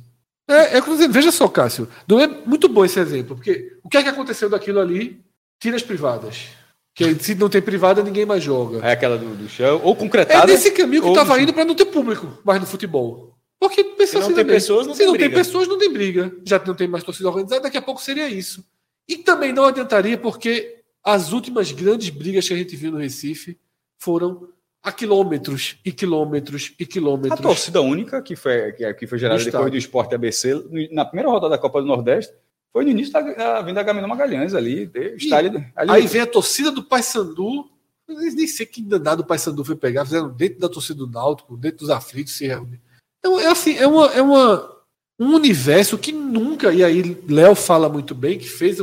É, 0.49 0.77
é. 0.79 0.81
Veja 1.09 1.31
só, 1.31 1.47
Cássio. 1.47 1.87
Não 2.07 2.19
é 2.19 2.25
muito 2.25 2.67
bom 2.67 2.83
esse 2.83 2.99
exemplo, 2.99 3.35
porque 3.35 3.77
o 3.83 3.87
que 3.87 3.97
é 3.97 4.03
que 4.03 4.09
aconteceu 4.09 4.49
daquilo 4.49 4.79
ali? 4.79 5.23
Tira 5.61 5.75
as 5.75 5.83
privadas. 5.83 6.47
Que 6.95 7.13
se 7.15 7.35
não 7.35 7.49
tem 7.49 7.61
privada, 7.61 8.01
ninguém 8.01 8.25
mais 8.25 8.41
joga. 8.41 8.79
É 8.85 8.93
aquela 8.93 9.15
do, 9.15 9.35
do 9.35 9.47
chão, 9.47 9.79
ou 9.83 9.93
É 9.93 9.95
concretada. 9.95 10.47
nesse 10.47 10.71
caminho 10.71 11.03
que 11.03 11.09
estava 11.09 11.39
indo 11.39 11.53
para 11.53 11.65
não 11.65 11.75
ter 11.75 11.85
público 11.85 12.39
mais 12.43 12.59
no 12.59 12.65
futebol. 12.65 13.34
Porque 13.67 13.83
pessoas 13.83 14.23
Se 14.25 14.29
não 14.29 14.35
tem 14.35 14.45
pessoas, 14.45 14.87
não 14.87 14.93
Se 14.93 14.97
tem 14.99 15.07
não 15.07 15.13
briga. 15.13 15.29
tem 15.29 15.37
pessoas, 15.37 15.67
não 15.67 15.77
tem 15.77 15.91
briga. 15.93 16.35
Já 16.45 16.61
não 16.65 16.75
tem 16.75 16.87
mais 16.87 17.03
torcida 17.03 17.29
organizada, 17.29 17.61
daqui 17.63 17.77
a 17.77 17.81
pouco 17.81 18.01
seria 18.01 18.27
isso. 18.29 18.63
E 19.07 19.17
também 19.17 19.53
não 19.53 19.65
adiantaria, 19.65 20.17
porque 20.17 20.81
as 21.03 21.31
últimas 21.31 21.71
grandes 21.71 22.09
brigas 22.09 22.47
que 22.47 22.53
a 22.53 22.57
gente 22.57 22.75
viu 22.75 22.91
no 22.91 22.97
Recife 22.97 23.57
foram 23.97 24.49
a 24.81 24.91
quilômetros 24.91 25.77
e 25.83 25.91
quilômetros 25.91 26.73
e 26.79 26.83
A 26.83 26.87
quilômetros. 26.87 27.41
torcida 27.41 27.81
única, 27.81 28.21
que 28.21 28.35
foi, 28.35 28.71
que, 28.73 28.93
que 28.93 29.07
foi 29.07 29.17
gerada 29.17 29.43
depois 29.43 29.71
do 29.71 29.77
Esporte 29.77 30.13
ABC, 30.13 30.53
na 30.91 31.05
primeira 31.05 31.29
rodada 31.29 31.51
da 31.55 31.57
Copa 31.57 31.81
do 31.81 31.87
Nordeste, 31.87 32.33
foi 32.71 32.83
no 32.83 32.91
início 32.91 33.13
da, 33.13 33.21
da 33.21 33.61
vinda 33.61 33.75
da 33.75 33.83
Gabriel 33.83 34.07
Magalhães 34.07 34.53
ali. 34.53 34.91
estádio, 35.15 35.65
ali 35.75 35.91
Aí 35.91 36.07
vem 36.07 36.21
a 36.21 36.27
torcida 36.27 36.71
do 36.71 36.83
Paysandu. 36.83 37.69
Nem 38.07 38.47
sei 38.47 38.65
que 38.65 38.81
danado 38.81 39.23
o 39.23 39.25
Paysandu 39.25 39.63
foi 39.65 39.75
pegar. 39.75 40.05
Fizeram 40.05 40.29
dentro 40.29 40.59
da 40.59 40.69
torcida 40.69 40.99
do 40.99 41.07
Náutico, 41.07 41.57
dentro 41.57 41.79
dos 41.79 41.89
aflitos. 41.89 42.33
Se 42.33 42.45
reunir. 42.45 42.79
Então, 43.25 43.39
é 43.39 43.47
assim, 43.47 43.75
é, 43.75 43.87
uma, 43.87 44.05
é 44.13 44.21
uma, 44.21 44.71
um 45.19 45.33
universo 45.33 45.97
que 45.97 46.11
nunca. 46.11 46.71
E 46.71 46.83
aí, 46.83 47.17
Léo 47.27 47.55
fala 47.55 47.89
muito 47.89 48.13
bem, 48.13 48.37
que 48.37 48.47
fez 48.47 48.77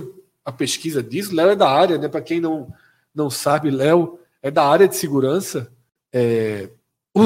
a 0.44 0.50
pesquisa 0.50 1.00
disso. 1.00 1.33
Léo 1.33 1.50
é 1.50 1.55
da 1.55 1.70
área, 1.70 1.96
né? 1.96 2.09
Para 2.09 2.20
quem 2.20 2.40
não, 2.40 2.66
não 3.14 3.31
sabe, 3.31 3.70
Léo 3.70 4.18
é 4.42 4.50
da 4.50 4.66
área 4.66 4.88
de 4.88 4.96
segurança. 4.96 5.70
É, 6.12 6.68
o- 7.16 7.22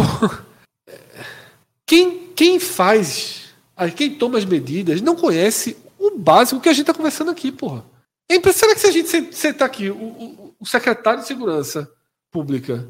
quem, 1.86 2.28
quem 2.34 2.60
faz, 2.60 3.54
quem 3.96 4.14
toma 4.14 4.36
as 4.36 4.44
medidas, 4.44 5.00
não 5.00 5.16
conhece 5.16 5.74
o 5.98 6.18
básico 6.18 6.60
que 6.60 6.68
a 6.68 6.72
gente 6.72 6.82
está 6.82 6.92
conversando 6.92 7.30
aqui, 7.30 7.50
porra. 7.50 7.82
É 8.28 8.34
impressionante 8.34 8.74
que 8.76 8.80
se 8.82 8.86
a 8.88 8.92
gente 8.92 9.08
sen- 9.08 9.32
sentar 9.32 9.66
aqui, 9.66 9.88
o, 9.88 9.96
o- 9.96 10.54
o 10.60 10.66
secretário 10.66 11.22
de 11.22 11.26
Segurança 11.28 11.90
Pública, 12.30 12.86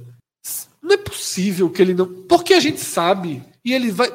não 0.82 0.94
é 0.94 0.96
possível 0.96 1.70
que 1.70 1.80
ele 1.80 1.94
não. 1.94 2.06
Porque 2.24 2.54
a 2.54 2.60
gente 2.60 2.80
sabe, 2.80 3.42
e 3.66 3.74
ele 3.74 3.90
vai. 3.90 4.08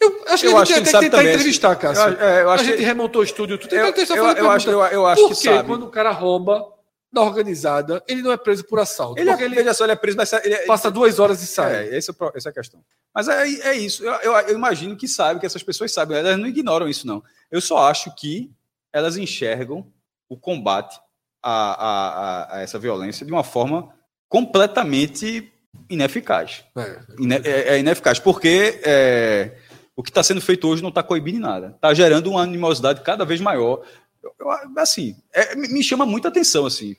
Eu 0.00 0.24
acho 0.28 0.42
que 0.42 0.48
Eu 0.50 0.58
a 0.58 0.62
acho 0.62 0.74
gente 0.74 0.82
tem 0.84 0.90
que 0.90 0.96
até 0.96 0.98
que 0.98 1.04
tentar 1.04 1.16
também, 1.18 1.32
entrevistar, 1.34 1.70
Eu, 1.72 1.76
Cássio. 1.78 2.20
é, 2.20 2.42
eu 2.42 2.50
a 2.50 2.56
gente 2.58 2.76
que, 2.76 2.82
remontou 2.82 3.20
o 3.22 3.24
estúdio, 3.24 3.54
eu, 3.54 3.60
Então, 3.64 3.78
eu, 3.78 4.06
só 4.06 4.14
eu, 4.16 4.24
fazer 4.24 4.40
eu 4.40 4.50
acho, 4.50 4.70
eu, 4.70 4.80
eu 4.86 5.06
acho 5.06 5.22
Por 5.22 5.28
que 5.30 5.36
que 5.36 5.42
sabe. 5.56 5.66
quando 5.68 5.84
o 5.84 5.90
cara 5.90 6.10
rouba 6.10 6.66
na 7.10 7.22
organizada, 7.22 8.02
ele 8.06 8.20
não 8.20 8.30
é 8.30 8.36
preso 8.36 8.64
por 8.66 8.78
assalto? 8.78 9.18
Ele, 9.18 9.30
é, 9.30 9.42
ele 9.42 9.54
veja 9.54 9.72
só, 9.72 9.84
ele 9.84 9.92
é 9.92 9.96
preso, 9.96 10.16
mas 10.18 10.30
ele, 10.34 10.54
passa 10.66 10.90
duas 10.90 11.18
horas 11.18 11.42
e 11.42 11.46
sai. 11.46 11.88
É, 11.88 11.96
esse 11.96 12.10
é, 12.10 12.14
essa 12.34 12.48
é 12.48 12.50
a 12.50 12.52
questão. 12.52 12.80
Mas 13.14 13.26
é, 13.28 13.42
é 13.70 13.74
isso. 13.74 14.04
Eu, 14.04 14.12
eu, 14.16 14.32
eu 14.48 14.54
imagino 14.54 14.94
que 14.96 15.08
sabe, 15.08 15.40
que 15.40 15.46
essas 15.46 15.62
pessoas 15.62 15.92
sabem. 15.92 16.18
Elas 16.18 16.38
não 16.38 16.46
ignoram 16.46 16.86
isso, 16.88 17.06
não. 17.06 17.22
Eu 17.50 17.60
só 17.62 17.88
acho 17.88 18.14
que 18.14 18.50
elas 18.92 19.16
enxergam 19.16 19.86
o 20.28 20.36
combate 20.36 21.00
a, 21.42 21.52
a, 21.52 22.08
a- 22.54 22.56
a 22.56 22.60
essa 22.60 22.78
violência 22.78 23.24
de 23.24 23.32
uma 23.32 23.44
forma 23.44 23.88
completamente 24.28 25.50
ineficaz. 25.88 26.64
É. 26.76 27.00
Ine- 27.18 27.40
é, 27.44 27.74
é 27.74 27.78
ineficaz, 27.78 28.18
porque 28.18 28.80
é, 28.84 29.52
o 29.94 30.02
que 30.02 30.10
está 30.10 30.22
sendo 30.22 30.40
feito 30.40 30.66
hoje 30.68 30.82
não 30.82 30.88
está 30.90 31.02
coibindo 31.02 31.40
nada. 31.40 31.72
Está 31.76 31.92
gerando 31.94 32.30
uma 32.30 32.42
animosidade 32.42 33.00
cada 33.02 33.24
vez 33.24 33.40
maior. 33.40 33.82
Eu- 34.22 34.32
eu- 34.40 34.50
assim, 34.78 35.16
é, 35.32 35.54
me 35.54 35.82
chama 35.82 36.04
muita 36.06 36.28
atenção, 36.28 36.66
assim. 36.66 36.96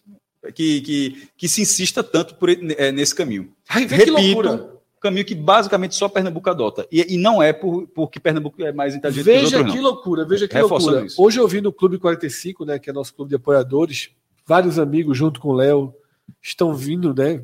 que, 0.55 0.79
que, 0.81 1.27
que 1.35 1.49
se 1.49 1.61
insista 1.61 2.01
tanto 2.01 2.35
por, 2.35 2.49
é, 2.49 2.91
nesse 2.91 3.13
caminho. 3.13 3.51
Ai, 3.67 3.85
Repito, 3.85 4.13
loucura. 4.13 4.69
caminho 5.01 5.25
que 5.25 5.35
basicamente 5.35 5.93
só 5.93 6.07
Pernambuco 6.07 6.49
adota. 6.49 6.87
E, 6.89 7.15
e 7.15 7.17
não 7.17 7.43
é 7.43 7.51
por, 7.51 7.85
porque 7.87 8.17
Pernambuco 8.17 8.61
é 8.63 8.71
mais 8.71 8.95
inteligente 8.95 9.25
que 9.25 9.29
os 9.31 9.41
Veja 9.41 9.57
outros, 9.57 9.75
que 9.75 9.81
não. 9.81 9.89
loucura, 9.91 10.25
veja 10.25 10.47
que 10.47 10.53
Reforçando 10.53 10.91
loucura. 10.91 11.05
isso. 11.07 11.21
Hoje 11.21 11.37
eu 11.39 11.47
vi 11.49 11.59
no 11.59 11.73
Clube 11.73 11.97
45, 11.99 12.63
né, 12.63 12.79
que 12.79 12.89
é 12.89 12.93
nosso 12.93 13.13
clube 13.13 13.27
de 13.29 13.35
apoiadores, 13.35 14.11
vários 14.45 14.79
amigos 14.79 15.17
junto 15.17 15.41
com 15.41 15.49
o 15.49 15.53
Léo 15.53 15.93
estão 16.41 16.73
vindo, 16.73 17.13
né, 17.13 17.41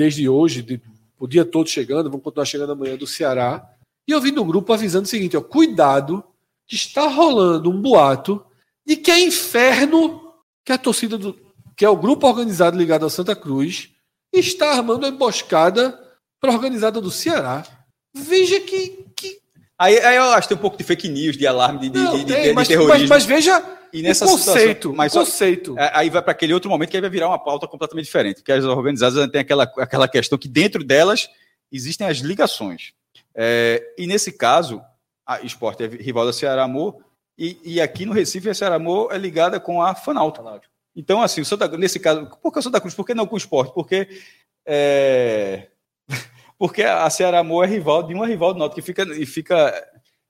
desde 0.00 0.26
hoje, 0.30 0.62
de- 0.62 0.80
o 1.18 1.26
dia 1.26 1.44
todo 1.44 1.68
chegando, 1.68 2.10
vão 2.10 2.18
continuar 2.18 2.46
chegando 2.46 2.72
amanhã 2.72 2.96
do 2.96 3.06
Ceará. 3.06 3.68
E 4.08 4.12
eu 4.12 4.18
vi 4.20 4.30
no 4.32 4.46
grupo 4.46 4.72
avisando 4.72 5.04
o 5.04 5.08
seguinte, 5.08 5.36
ó, 5.36 5.42
cuidado, 5.42 6.24
que 6.66 6.74
está 6.74 7.06
rolando 7.06 7.68
um 7.70 7.82
boato 7.82 8.42
de 8.86 8.96
que 8.96 9.10
é 9.10 9.20
inferno 9.20 10.32
que 10.64 10.72
a 10.72 10.78
torcida 10.78 11.18
do 11.18 11.38
que 11.76 11.84
é 11.84 11.88
o 11.88 11.96
grupo 11.96 12.26
organizado 12.26 12.78
ligado 12.78 13.02
ao 13.02 13.10
Santa 13.10 13.36
Cruz 13.36 13.90
está 14.32 14.70
armando 14.72 15.00
uma 15.04 15.08
emboscada 15.08 15.98
para 16.40 16.50
a 16.50 16.54
organizada 16.54 16.98
do 16.98 17.10
Ceará. 17.10 17.66
Veja 18.14 18.58
que 18.60 19.04
Aí, 19.80 19.98
aí 19.98 20.16
eu 20.16 20.24
acho 20.24 20.42
que 20.46 20.48
tem 20.54 20.58
um 20.58 20.60
pouco 20.60 20.76
de 20.76 20.84
fake 20.84 21.08
news, 21.08 21.36
de 21.38 21.46
alarme, 21.46 21.78
de, 21.80 21.88
de, 21.90 21.98
não, 21.98 22.12
de- 22.18 22.24
de- 22.24 22.32
tem, 22.34 22.42
de 22.48 22.52
mas, 22.52 22.68
terrorismo. 22.68 22.98
mas, 22.98 23.08
mas 23.08 23.24
veja 23.24 23.64
e 23.92 24.02
nessa 24.02 24.26
o 24.26 24.28
conceito. 24.28 24.58
situação, 24.90 24.92
mas 24.94 25.12
só- 25.12 25.20
conceito. 25.20 25.78
É, 25.78 25.90
Aí 25.94 26.10
vai 26.10 26.20
para 26.20 26.32
aquele 26.32 26.52
outro 26.52 26.68
momento 26.68 26.90
que 26.90 26.96
aí 26.98 27.00
vai 27.00 27.08
virar 27.08 27.28
uma 27.28 27.38
pauta 27.42 27.66
completamente 27.66 28.04
diferente. 28.04 28.36
Porque 28.36 28.52
as 28.52 28.62
organizadas 28.64 29.26
têm 29.30 29.40
aquela, 29.40 29.64
aquela 29.78 30.06
questão 30.06 30.36
que 30.38 30.46
dentro 30.48 30.84
delas 30.84 31.30
existem 31.72 32.06
as 32.06 32.18
ligações. 32.18 32.92
É, 33.34 33.82
e 33.96 34.06
nesse 34.06 34.32
caso, 34.32 34.82
a 35.26 35.40
Esporte 35.40 35.82
é 35.82 35.86
rival 35.86 36.26
da 36.26 36.32
Ceará 36.32 36.62
Amor, 36.64 36.98
e, 37.38 37.58
e 37.64 37.80
aqui 37.80 38.04
no 38.04 38.12
Recife 38.12 38.50
a 38.50 38.54
Ceará 38.54 38.74
Amor 38.74 39.10
é 39.14 39.16
ligada 39.16 39.58
com 39.58 39.80
a 39.82 39.94
Fanalto. 39.94 40.42
Então, 40.94 41.22
assim, 41.22 41.40
o 41.40 41.44
Santa, 41.44 41.66
nesse 41.78 41.98
caso, 41.98 42.28
por 42.42 42.52
que 42.52 42.58
o 42.58 42.62
Santa 42.62 42.80
Cruz? 42.82 42.94
Por 42.94 43.06
que 43.06 43.14
não 43.14 43.26
com 43.26 43.34
o 43.34 43.38
Esporte? 43.38 43.72
Porque, 43.72 44.08
é, 44.66 45.68
porque 46.60 46.82
a 46.82 47.08
Ceará 47.08 47.38
Amor 47.38 47.64
é 47.64 47.68
rival 47.68 48.02
de 48.02 48.12
uma 48.12 48.26
rival 48.26 48.52
do 48.52 48.58
Náutico 48.58 48.82
que 48.82 48.86
fica, 48.86 49.02
e 49.16 49.24
fica 49.24 49.72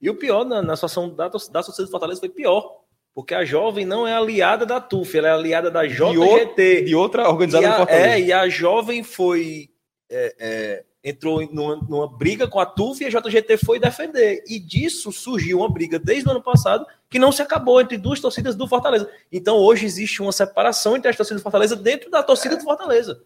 E 0.01 0.09
o 0.09 0.15
pior 0.15 0.45
na, 0.45 0.63
na 0.63 0.77
situação 0.77 1.13
da, 1.13 1.25
da 1.25 1.31
torcida 1.31 1.85
do 1.85 1.91
Fortaleza 1.91 2.21
foi 2.21 2.29
pior. 2.29 2.83
Porque 3.13 3.35
a 3.35 3.45
jovem 3.45 3.85
não 3.85 4.07
é 4.07 4.15
aliada 4.15 4.65
da 4.65 4.81
TUF, 4.81 5.19
ela 5.19 5.27
é 5.27 5.33
aliada 5.33 5.73
da 5.73 5.85
JGT. 5.85 6.83
de 6.83 6.95
outra 6.95 7.29
organizada 7.29 7.71
do 7.71 7.77
Fortaleza. 7.79 8.07
é, 8.07 8.21
e 8.21 8.33
a 8.33 8.49
jovem 8.49 9.03
foi. 9.03 9.71
é, 10.09 10.37
é, 10.39 10.85
entrou 11.03 11.45
numa, 11.53 11.75
numa 11.77 12.07
briga 12.17 12.47
com 12.47 12.61
a 12.61 12.67
TUF 12.67 13.03
e 13.03 13.07
a 13.07 13.11
JGT 13.11 13.57
foi 13.57 13.81
defender. 13.81 14.45
E 14.47 14.61
disso 14.61 15.11
surgiu 15.11 15.59
uma 15.59 15.69
briga 15.69 15.99
desde 15.99 16.29
o 16.29 16.31
ano 16.31 16.45
passado 16.45 16.87
que 17.09 17.19
não 17.19 17.33
se 17.33 17.43
acabou 17.43 17.81
entre 17.81 17.99
duas 17.99 18.21
torcidas 18.21 18.55
do 18.55 18.69
Fortaleza. 18.69 19.11
Então 19.33 19.57
hoje 19.57 19.85
existe 19.85 20.23
uma 20.23 20.31
separação 20.31 20.97
entre 20.97 21.11
as 21.11 21.17
torcidas 21.17 21.41
do 21.41 21.43
Fortaleza 21.43 21.75
dentro 21.75 22.09
da 22.09 22.23
torcida 22.23 22.57
do 22.57 22.63
Fortaleza. 22.63 23.21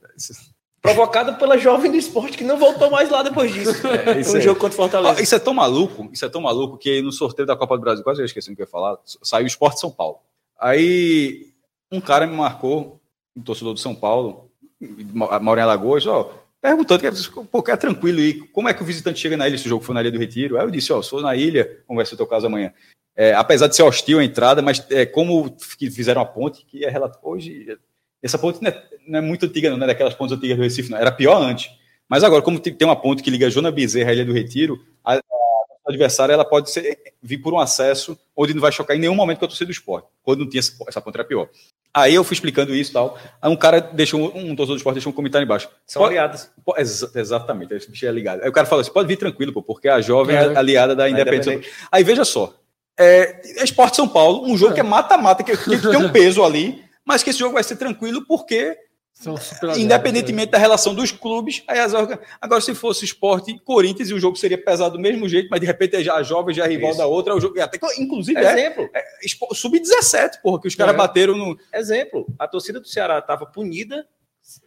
Provocada 0.84 1.32
pela 1.32 1.56
jovem 1.56 1.90
do 1.90 1.96
esporte 1.96 2.36
que 2.36 2.44
não 2.44 2.58
voltou 2.58 2.90
mais 2.90 3.08
lá 3.08 3.22
depois 3.22 3.50
disso. 3.50 3.72
É, 4.06 4.20
isso 4.20 4.34
um 4.34 4.36
aí. 4.36 4.42
jogo 4.42 4.60
contra 4.60 4.74
o 4.74 4.76
Fortaleza. 4.76 5.18
Ó, 5.18 5.22
isso 5.22 5.34
é 5.34 5.38
tão 5.38 5.54
maluco, 5.54 6.10
isso 6.12 6.24
é 6.26 6.28
tão 6.28 6.42
maluco 6.42 6.76
que 6.76 7.00
no 7.00 7.10
sorteio 7.10 7.46
da 7.46 7.56
Copa 7.56 7.76
do 7.78 7.80
Brasil, 7.80 8.04
quase 8.04 8.20
eu 8.20 8.26
esqueci 8.26 8.52
o 8.52 8.54
que 8.54 8.60
eu 8.60 8.66
ia 8.66 8.70
falar, 8.70 8.98
saiu 9.22 9.44
o 9.44 9.46
Esporte 9.46 9.80
São 9.80 9.90
Paulo. 9.90 10.18
Aí 10.60 11.46
um 11.90 12.02
cara 12.02 12.26
me 12.26 12.36
marcou, 12.36 13.00
um 13.34 13.40
torcedor 13.42 13.72
do 13.72 13.80
São 13.80 13.94
Paulo, 13.94 14.50
mo- 14.78 15.30
mora 15.40 15.60
em 15.60 15.64
Alagoas, 15.64 16.06
ó, 16.06 16.30
perguntando 16.60 17.00
que, 17.00 17.40
pô, 17.50 17.62
que 17.62 17.70
é 17.70 17.76
tranquilo 17.76 18.18
aí, 18.18 18.34
como 18.48 18.68
é 18.68 18.74
que 18.74 18.82
o 18.82 18.86
visitante 18.86 19.18
chega 19.20 19.38
na 19.38 19.48
ilha 19.48 19.56
se 19.56 19.64
o 19.64 19.68
jogo 19.70 19.82
for 19.84 19.94
na 19.94 20.02
Ilha 20.02 20.10
do 20.12 20.18
Retiro? 20.18 20.58
Aí 20.58 20.64
eu 20.66 20.70
disse, 20.70 20.92
ó, 20.92 21.00
sou 21.00 21.22
na 21.22 21.34
ilha, 21.34 21.82
conversa 21.86 22.14
o 22.14 22.16
teu 22.18 22.26
caso 22.26 22.46
amanhã. 22.46 22.72
É, 23.16 23.32
apesar 23.32 23.68
de 23.68 23.76
ser 23.76 23.84
hostil 23.84 24.18
a 24.18 24.24
entrada, 24.24 24.60
mas 24.60 24.84
é, 24.90 25.06
como 25.06 25.50
que 25.78 25.90
fizeram 25.90 26.20
a 26.20 26.26
ponte, 26.26 26.64
que 26.66 26.84
é 26.84 26.90
relato 26.90 27.18
hoje, 27.22 27.78
essa 28.24 28.38
ponte 28.38 28.62
não 28.62 28.70
é, 28.70 28.82
não 29.06 29.18
é 29.18 29.22
muito 29.22 29.46
antiga, 29.46 29.70
não 29.76 29.82
é 29.84 29.86
daquelas 29.88 30.14
pontes 30.14 30.36
antigas 30.36 30.56
do 30.56 30.62
Recife, 30.62 30.90
não, 30.90 30.98
era 30.98 31.12
pior 31.12 31.40
antes. 31.40 31.70
Mas 32.08 32.22
agora, 32.24 32.42
como 32.42 32.58
tem 32.58 32.76
uma 32.82 32.96
ponte 32.96 33.22
que 33.22 33.30
liga 33.30 33.48
Jona 33.50 33.70
Bezerra 33.70 34.10
à 34.10 34.12
Ilha 34.14 34.24
do 34.24 34.32
Retiro, 34.32 34.80
a, 35.04 35.14
a 35.14 35.20
adversária 35.86 36.32
ela 36.32 36.44
pode 36.44 36.70
ser, 36.70 36.98
vir 37.22 37.38
por 37.38 37.52
um 37.54 37.58
acesso 37.58 38.18
onde 38.36 38.54
não 38.54 38.60
vai 38.60 38.72
chocar 38.72 38.96
em 38.96 39.00
nenhum 39.00 39.14
momento 39.14 39.38
com 39.38 39.44
a 39.44 39.48
torcida 39.48 39.66
do 39.66 39.72
esporte. 39.72 40.08
Quando 40.22 40.40
não 40.40 40.48
tinha 40.48 40.60
essa, 40.60 40.72
essa 40.86 41.00
ponte 41.00 41.14
era 41.16 41.24
pior. 41.24 41.48
Aí 41.96 42.14
eu 42.14 42.24
fui 42.24 42.34
explicando 42.34 42.74
isso 42.74 42.90
e 42.90 42.92
tal. 42.92 43.16
Aí 43.40 43.50
um 43.50 43.56
cara 43.56 43.80
deixou, 43.80 44.20
um, 44.20 44.56
torcedor 44.56 44.66
do 44.74 44.76
esporte 44.76 44.94
deixou 44.96 45.12
um 45.12 45.14
comentário 45.16 45.44
embaixo. 45.44 45.68
São 45.86 46.02
Pode- 46.02 46.14
aliadas. 46.14 46.50
Exa- 46.76 47.10
exatamente, 47.14 47.72
esse 47.72 47.88
bicho 47.90 48.04
é 48.06 48.10
ligado. 48.10 48.42
Aí 48.42 48.48
o 48.48 48.52
cara 48.52 48.66
falou 48.66 48.80
assim: 48.80 48.92
pode 48.92 49.06
vir 49.06 49.16
tranquilo, 49.16 49.52
pô, 49.52 49.62
porque 49.62 49.88
a 49.88 50.00
jovem 50.00 50.36
é, 50.36 50.40
É. 50.52 50.56
aliada 50.56 50.96
da 50.96 51.08
Independente. 51.08 51.70
Aí 51.92 52.02
veja 52.02 52.24
só: 52.24 52.52
é, 52.98 53.40
é 53.60 53.64
Esporte 53.64 53.94
São 53.96 54.08
Paulo, 54.08 54.44
um 54.44 54.56
jogo 54.58 54.72
É. 54.72 54.74
que 54.74 54.80
é 54.80 54.84
mata-mata, 54.84 55.42
que, 55.44 55.56
que 55.56 55.78
tem 55.78 55.96
um 55.96 56.10
peso 56.10 56.42
ali, 56.42 56.82
mas 57.04 57.22
que 57.22 57.30
esse 57.30 57.38
jogo 57.38 57.54
vai 57.54 57.62
ser 57.64 57.76
tranquilo 57.76 58.24
porque, 58.26 58.76
independentemente 59.76 60.50
da 60.52 60.58
relação 60.58 60.94
dos 60.94 61.12
clubes, 61.12 61.62
aí 61.68 61.78
as 61.78 61.94
orga- 61.94 62.20
agora 62.40 62.60
se 62.60 62.74
fosse 62.74 63.04
Esporte 63.04 63.52
e 63.52 63.58
Corinthians, 63.58 64.10
e 64.10 64.14
o 64.14 64.18
jogo 64.20 64.36
seria 64.36 64.58
pesado 64.62 64.96
do 64.96 65.00
mesmo 65.02 65.28
jeito, 65.28 65.48
mas 65.50 65.60
de 65.60 65.66
repente 65.66 66.02
já 66.02 66.14
a 66.14 66.22
jovem 66.22 66.54
já 66.54 66.64
é 66.64 66.68
rival 66.68 66.90
Isso. 66.90 66.98
da 66.98 67.06
outra, 67.06 67.34
o 67.34 67.40
jogo, 67.40 67.60
até, 67.60 67.78
que- 67.78 68.00
inclusive 68.02 68.38
é, 68.38 68.52
Exemplo. 68.52 68.88
Espo- 69.22 69.54
sub-17, 69.54 70.40
porra, 70.42 70.60
que 70.60 70.68
os 70.68 70.74
caras 70.74 70.94
É. 70.94 70.96
bateram 70.96 71.36
no. 71.36 71.58
Exemplo, 71.72 72.26
a 72.38 72.46
torcida 72.48 72.80
do 72.80 72.88
Ceará 72.88 73.18
estava 73.18 73.46
punida 73.46 74.06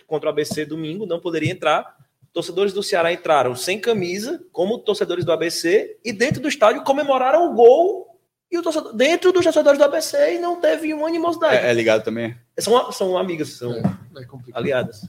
contra 0.07 0.29
o 0.29 0.31
ABC 0.31 0.65
domingo, 0.65 1.05
não 1.05 1.19
poderia 1.19 1.51
entrar. 1.51 1.95
Torcedores 2.33 2.71
do 2.71 2.83
Ceará 2.83 3.11
entraram 3.11 3.55
sem 3.55 3.79
camisa, 3.79 4.43
como 4.51 4.77
torcedores 4.79 5.25
do 5.25 5.31
ABC, 5.31 5.97
e 6.05 6.13
dentro 6.13 6.39
do 6.41 6.47
estádio 6.47 6.83
comemoraram 6.83 7.51
o 7.51 7.55
gol 7.55 8.06
e 8.51 8.57
o 8.57 8.61
torcedor, 8.61 8.93
dentro 8.93 9.31
dos 9.31 9.43
torcedores 9.43 9.77
do 9.77 9.83
ABC 9.85 10.35
e 10.35 10.39
não 10.39 10.59
teve 10.61 10.93
uma 10.93 11.07
animosidade. 11.07 11.55
É, 11.65 11.69
é 11.69 11.73
ligado 11.73 12.03
também. 12.03 12.35
São, 12.59 12.91
são 12.91 13.17
amigas, 13.17 13.49
são 13.49 13.73
É, 13.73 14.21
é 14.21 14.25
aliadas. 14.53 15.01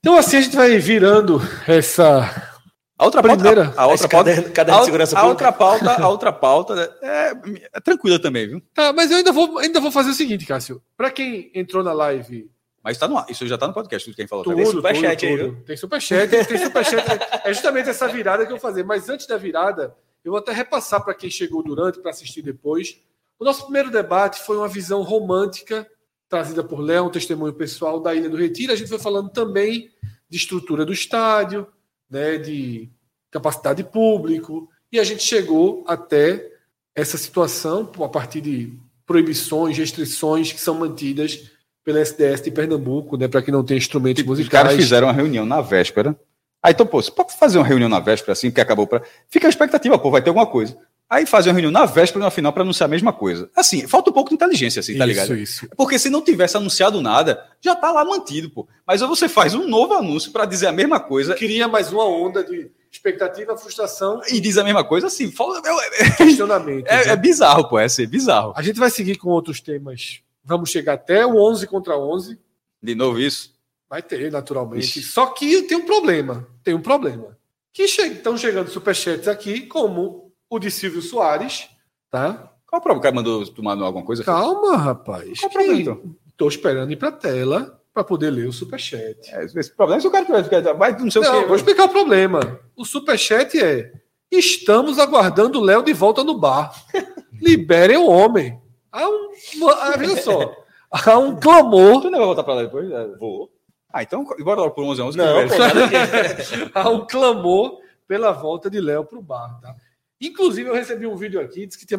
Então 0.00 0.16
assim 0.16 0.36
a 0.38 0.40
gente 0.40 0.56
vai 0.56 0.76
virando 0.78 1.40
essa 1.66 2.50
A 2.98 3.04
outra 3.04 3.22
Primeira, 3.22 3.66
pauta, 3.66 3.80
a, 3.80 3.84
a 3.84 3.86
outra 3.86 4.08
pauta, 4.08 4.30
caderno- 4.30 4.52
caderno 4.52 4.76
a, 4.76 4.80
de 4.80 4.84
segurança 4.86 5.16
a 5.18 5.20
pública. 5.22 5.30
outra 5.46 5.52
pauta, 5.52 6.02
a 6.02 6.08
outra 6.08 6.32
pauta 6.32 6.96
é, 7.02 7.32
é 7.74 7.80
tranquila 7.80 8.18
também, 8.18 8.48
viu? 8.48 8.62
Tá, 8.74 8.92
mas 8.92 9.10
eu 9.10 9.18
ainda 9.18 9.32
vou, 9.32 9.58
ainda 9.58 9.80
vou 9.80 9.90
fazer 9.92 10.10
o 10.10 10.14
seguinte, 10.14 10.44
Cássio. 10.46 10.82
Para 10.96 11.10
quem 11.10 11.50
entrou 11.54 11.82
na 11.84 11.92
live, 11.92 12.50
Mas 12.82 12.98
tá 12.98 13.06
no 13.06 13.16
ar. 13.16 13.26
Isso 13.28 13.46
já 13.46 13.56
tá 13.56 13.68
no 13.68 13.72
podcast, 13.74 14.04
tudo 14.04 14.14
que 14.16 14.22
quem 14.22 14.28
falou. 14.28 14.44
tudo, 14.44 14.56
Tá 14.56 14.62
vendo? 14.62 14.72
superchat 14.72 15.24
aí, 15.26 15.38
tudo. 15.38 15.56
Tem 15.64 15.76
superchat, 15.76 16.28
tem 16.46 16.58
superchat. 16.58 17.04
É 17.44 17.52
justamente 17.54 17.88
essa 17.88 18.08
virada 18.08 18.44
que 18.44 18.52
eu 18.52 18.56
vou 18.56 18.60
fazer. 18.60 18.84
Mas 18.84 19.08
antes 19.08 19.26
da 19.28 19.36
virada, 19.36 19.94
eu 20.24 20.32
vou 20.32 20.38
até 20.38 20.52
repassar 20.52 21.04
para 21.04 21.14
quem 21.14 21.30
chegou 21.30 21.62
durante, 21.62 22.00
para 22.00 22.10
assistir 22.10 22.42
depois. 22.42 23.00
O 23.38 23.44
nosso 23.44 23.64
primeiro 23.64 23.90
debate 23.90 24.40
foi 24.42 24.56
uma 24.56 24.68
visão 24.68 25.02
romântica, 25.02 25.88
trazida 26.28 26.62
por 26.62 26.80
Léo, 26.80 27.06
um 27.06 27.10
testemunho 27.10 27.52
pessoal 27.52 28.00
da 28.00 28.14
Ilha 28.14 28.30
do 28.30 28.36
Retiro. 28.36 28.72
A 28.72 28.76
gente 28.76 28.88
foi 28.88 28.98
falando 28.98 29.30
também 29.30 29.90
de 30.28 30.36
estrutura 30.36 30.84
do 30.86 30.92
estádio, 30.92 31.66
né, 32.08 32.38
de 32.38 32.88
capacidade 33.30 33.82
de 33.82 33.88
público, 33.88 34.68
e 34.90 35.00
a 35.00 35.04
gente 35.04 35.22
chegou 35.22 35.84
até 35.86 36.50
essa 36.94 37.18
situação 37.18 37.90
a 38.02 38.08
partir 38.08 38.40
de 38.40 38.78
proibições, 39.06 39.76
restrições 39.76 40.52
que 40.52 40.60
são 40.60 40.74
mantidas 40.74 41.50
pela 41.84 42.00
SDS 42.00 42.42
de 42.42 42.50
Pernambuco, 42.50 43.16
né, 43.16 43.26
para 43.26 43.42
que 43.42 43.50
não 43.50 43.64
tenha 43.64 43.78
instrumentos 43.78 44.22
Os 44.22 44.28
musicais. 44.28 44.62
caras 44.62 44.76
fizeram 44.76 45.08
uma 45.08 45.12
reunião 45.12 45.44
na 45.44 45.60
véspera. 45.60 46.16
Aí, 46.62 46.72
então, 46.72 46.86
pô, 46.86 47.02
você 47.02 47.10
pode 47.10 47.34
fazer 47.36 47.58
uma 47.58 47.66
reunião 47.66 47.88
na 47.88 47.98
véspera 48.00 48.32
assim, 48.32 48.48
porque 48.50 48.60
acabou 48.60 48.86
pra. 48.86 49.02
Fica 49.28 49.46
a 49.48 49.50
expectativa, 49.50 49.98
pô, 49.98 50.10
vai 50.10 50.22
ter 50.22 50.30
alguma 50.30 50.46
coisa. 50.46 50.76
Aí 51.10 51.26
fazem 51.26 51.50
uma 51.50 51.54
reunião 51.60 51.70
na 51.72 51.84
véspera 51.84 52.20
e 52.20 52.24
na 52.24 52.30
final 52.30 52.52
para 52.54 52.62
anunciar 52.62 52.86
a 52.86 52.90
mesma 52.90 53.12
coisa. 53.12 53.50
Assim, 53.54 53.86
falta 53.86 54.08
um 54.08 54.12
pouco 54.14 54.30
de 54.30 54.34
inteligência, 54.36 54.80
assim, 54.80 54.96
tá 54.96 55.04
ligado? 55.04 55.34
Isso, 55.36 55.64
isso. 55.64 55.68
Porque 55.76 55.98
se 55.98 56.08
não 56.08 56.22
tivesse 56.22 56.56
anunciado 56.56 57.02
nada, 57.02 57.44
já 57.60 57.76
tá 57.76 57.90
lá 57.92 58.02
mantido, 58.04 58.48
pô. 58.48 58.66
Mas 58.86 59.02
aí 59.02 59.08
você 59.08 59.28
faz 59.28 59.54
um 59.54 59.68
novo 59.68 59.92
anúncio 59.92 60.32
para 60.32 60.46
dizer 60.46 60.68
a 60.68 60.72
mesma 60.72 60.98
coisa 60.98 61.34
Cria 61.34 61.68
mais 61.68 61.92
uma 61.92 62.06
onda 62.06 62.42
de 62.42 62.70
expectativa, 62.90 63.56
frustração 63.58 64.22
e 64.28 64.40
diz 64.40 64.56
a 64.56 64.64
mesma 64.64 64.84
coisa, 64.84 65.08
assim, 65.08 65.30
fala- 65.30 65.60
é, 65.66 66.06
e 66.06 66.10
questionamento. 66.16 66.86
é- 66.86 67.02
é 67.02 67.06
né? 67.08 67.16
bizarro, 67.16 67.68
pô, 67.68 67.78
é 67.78 67.88
ser 67.88 68.06
bizarro. 68.06 68.52
A 68.56 68.62
gente 68.62 68.78
vai 68.78 68.88
seguir 68.88 69.16
com 69.16 69.28
outros 69.28 69.60
temas. 69.60 70.20
Vamos 70.44 70.70
chegar 70.70 70.94
até 70.94 71.26
o 71.26 71.36
11 71.36 71.66
contra 71.66 71.96
11. 71.98 72.38
De 72.82 72.94
novo 72.94 73.18
isso. 73.20 73.52
Vai 73.88 74.00
ter, 74.02 74.32
naturalmente. 74.32 74.84
Ixi. 74.86 75.02
Só 75.02 75.26
que 75.26 75.62
tem 75.64 75.76
um 75.76 75.84
problema. 75.84 76.46
Tem 76.62 76.74
um 76.74 76.80
problema. 76.82 77.36
Que 77.72 77.84
estão 77.84 78.36
chegando 78.36 78.68
superchats 78.70 79.28
aqui, 79.28 79.62
como 79.62 80.32
o 80.48 80.58
de 80.58 80.70
Silvio 80.70 81.00
Soares, 81.00 81.68
tá? 82.10 82.50
Qual 82.66 82.80
o 82.80 82.82
problema? 82.82 82.98
O 82.98 83.02
cara 83.02 83.14
mandou 83.14 83.46
tomar 83.46 83.78
alguma 83.78 84.04
coisa? 84.04 84.22
Calma, 84.24 84.76
rapaz. 84.76 85.40
Qual 85.40 85.50
o 85.50 85.52
problema, 85.52 85.80
então? 85.80 86.16
Tô 86.36 86.48
esperando 86.48 86.92
ir 86.92 86.96
pra 86.96 87.12
tela 87.12 87.80
para 87.92 88.04
poder 88.04 88.30
ler 88.30 88.48
o 88.48 88.52
superchat. 88.52 89.18
É, 89.30 89.44
esse 89.44 89.74
problema 89.74 89.98
é 89.98 90.00
se 90.00 90.06
o 90.06 90.10
cara 90.10 90.24
tiver, 90.24 90.74
vai 90.74 90.98
não 90.98 91.10
sei 91.10 91.20
o 91.20 91.24
Não, 91.24 91.42
que. 91.42 91.46
vou 91.46 91.56
explicar 91.56 91.84
o 91.84 91.88
problema. 91.90 92.60
O 92.76 92.84
superchat 92.84 93.58
é: 93.62 93.92
estamos 94.30 94.98
aguardando 94.98 95.58
o 95.60 95.62
Léo 95.64 95.82
de 95.82 95.92
volta 95.92 96.24
no 96.24 96.38
bar. 96.38 96.72
Liberem 97.40 97.96
o 97.96 98.06
homem. 98.06 98.60
Há 98.90 99.08
um, 99.08 99.30
ah, 99.70 99.96
veja 99.96 100.16
só, 100.20 100.54
há 100.90 101.18
um 101.18 101.36
clamor, 101.40 102.02
Tu 102.02 102.10
não 102.10 102.18
vai 102.18 102.26
voltar 102.26 102.44
pra 102.44 102.54
lá 102.54 102.62
depois? 102.62 102.90
É, 102.90 103.06
Vou. 103.16 103.50
Ah, 103.92 104.02
então 104.02 104.24
bora 104.24 104.60
logo 104.60 104.74
por 104.74 104.84
11 104.84 105.00
a 105.00 105.04
11. 105.04 105.18
que 105.18 105.24
Não, 105.24 105.58
nada 105.58 106.34
disso. 106.34 106.54
há 106.74 106.88
um 106.88 107.06
clamor 107.06 107.78
pela 108.08 108.32
volta 108.32 108.70
de 108.70 108.80
Léo 108.80 109.04
para 109.04 109.18
o 109.18 109.22
bar. 109.22 109.60
Tá? 109.60 109.74
Inclusive, 110.20 110.68
eu 110.70 110.74
recebi 110.74 111.06
um 111.06 111.16
vídeo 111.16 111.40
aqui, 111.40 111.66
diz 111.66 111.76
que 111.76 111.84
tem 111.86 111.98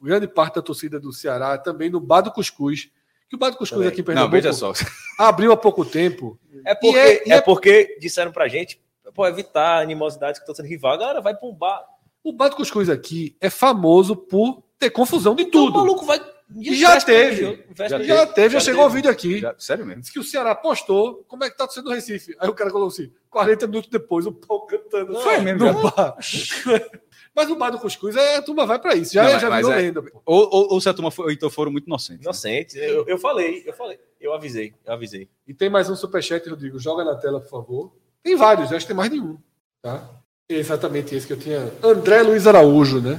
grande 0.00 0.28
parte 0.28 0.56
da 0.56 0.62
torcida 0.62 1.00
do 1.00 1.12
Ceará 1.12 1.56
também 1.58 1.88
no 1.90 2.00
Bar 2.00 2.20
do 2.20 2.30
Cuscuz, 2.30 2.90
que 3.28 3.36
o 3.36 3.38
Bar 3.38 3.50
do 3.50 3.56
Cuscuz 3.56 3.78
Também. 3.78 3.88
aqui 3.88 4.00
em 4.00 4.02
Não, 4.02 4.06
Pernambuco 4.06 4.32
veja 4.32 4.52
só. 4.52 4.72
abriu 5.18 5.52
há 5.52 5.56
pouco 5.56 5.84
tempo. 5.84 6.38
É 6.66 6.74
porque, 6.74 6.98
é- 6.98 7.28
e 7.28 7.32
é, 7.32 7.36
é- 7.36 7.40
porque 7.40 7.96
disseram 7.98 8.30
pra 8.30 8.46
gente, 8.46 8.80
pô, 9.14 9.26
evitar 9.26 9.80
animosidades 9.82 10.38
que 10.38 10.42
estão 10.42 10.54
sendo 10.54 10.68
rival. 10.68 10.92
A 10.92 10.96
galera 10.98 11.20
vai 11.20 11.34
pra 11.34 11.48
um 11.48 11.54
bar. 11.54 11.82
O 12.22 12.32
Bar 12.32 12.50
do 12.50 12.56
Cuscuz 12.56 12.88
aqui 12.90 13.36
é 13.40 13.48
famoso 13.50 14.14
por 14.14 14.62
ter 14.78 14.90
confusão 14.90 15.34
de 15.34 15.42
Então 15.44 15.62
o 15.62 15.66
tudo. 15.66 15.78
maluco 15.78 16.04
vai. 16.04 16.20
E 16.60 16.74
já 16.74 17.00
teve. 17.00 17.64
já 17.76 17.98
jogo. 18.02 18.32
teve, 18.34 18.50
já, 18.54 18.60
chegou 18.60 18.84
o 18.86 18.90
vídeo 18.90 19.10
aqui. 19.10 19.38
Já- 19.38 19.54
sério 19.58 19.84
mesmo? 19.86 20.00
Disse 20.00 20.12
que 20.12 20.18
o 20.18 20.24
Ceará 20.24 20.54
postou 20.54 21.24
como 21.28 21.44
é 21.44 21.50
que 21.50 21.56
tá 21.56 21.68
sendo 21.68 21.88
o 21.90 21.92
Recife. 21.92 22.34
Aí 22.38 22.48
o 22.48 22.54
cara 22.54 22.70
colocou 22.70 22.88
assim, 22.92 23.12
40 23.30 23.66
minutos 23.66 23.90
depois, 23.90 24.26
o 24.26 24.32
pau 24.32 24.66
cantando. 24.66 25.14
Foi 25.20 25.38
mesmo, 25.38 25.60
no 25.66 25.72
já? 25.72 25.90
bar. 25.90 26.16
Mas 27.34 27.48
o 27.50 27.56
bar 27.56 27.70
do 27.70 27.78
Cuscuz, 27.78 28.14
é, 28.14 28.36
a 28.36 28.42
turma 28.42 28.66
vai 28.66 28.78
pra 28.78 28.94
isso. 28.94 29.14
Já, 29.14 29.24
Não, 29.24 29.32
mas- 29.32 29.40
já 29.42 29.56
virou 29.56 29.72
é- 29.72 29.76
lenda. 29.76 30.02
Ou, 30.26 30.48
ou, 30.52 30.72
ou 30.74 30.80
se 30.80 30.88
a 30.88 30.92
turma 30.94 31.10
foi, 31.10 31.32
então 31.32 31.48
foram 31.48 31.72
muito 31.72 31.86
inocentes. 31.86 32.22
Inocente. 32.24 32.76
Eu, 32.76 33.06
eu 33.06 33.16
falei, 33.18 33.62
eu 33.66 33.72
falei. 33.72 33.98
Eu 34.20 34.34
avisei, 34.34 34.74
eu 34.84 34.92
avisei. 34.92 35.28
E 35.48 35.54
tem 35.54 35.70
mais 35.70 35.88
um 35.88 35.96
superchat, 35.96 36.46
Rodrigo. 36.48 36.78
Joga 36.78 37.04
na 37.04 37.14
tela, 37.14 37.40
por 37.40 37.48
favor. 37.48 37.92
Tem 38.22 38.36
vários, 38.36 38.70
acho 38.70 38.80
que 38.80 38.88
tem 38.88 38.96
mais 38.96 39.10
de 39.10 39.18
um. 39.18 39.38
Tá? 39.80 40.10
É 40.48 40.56
exatamente 40.56 41.14
esse 41.14 41.26
que 41.26 41.32
eu 41.32 41.38
tinha. 41.38 41.72
André 41.82 42.20
Luiz 42.22 42.46
Araújo, 42.46 43.00
né? 43.00 43.18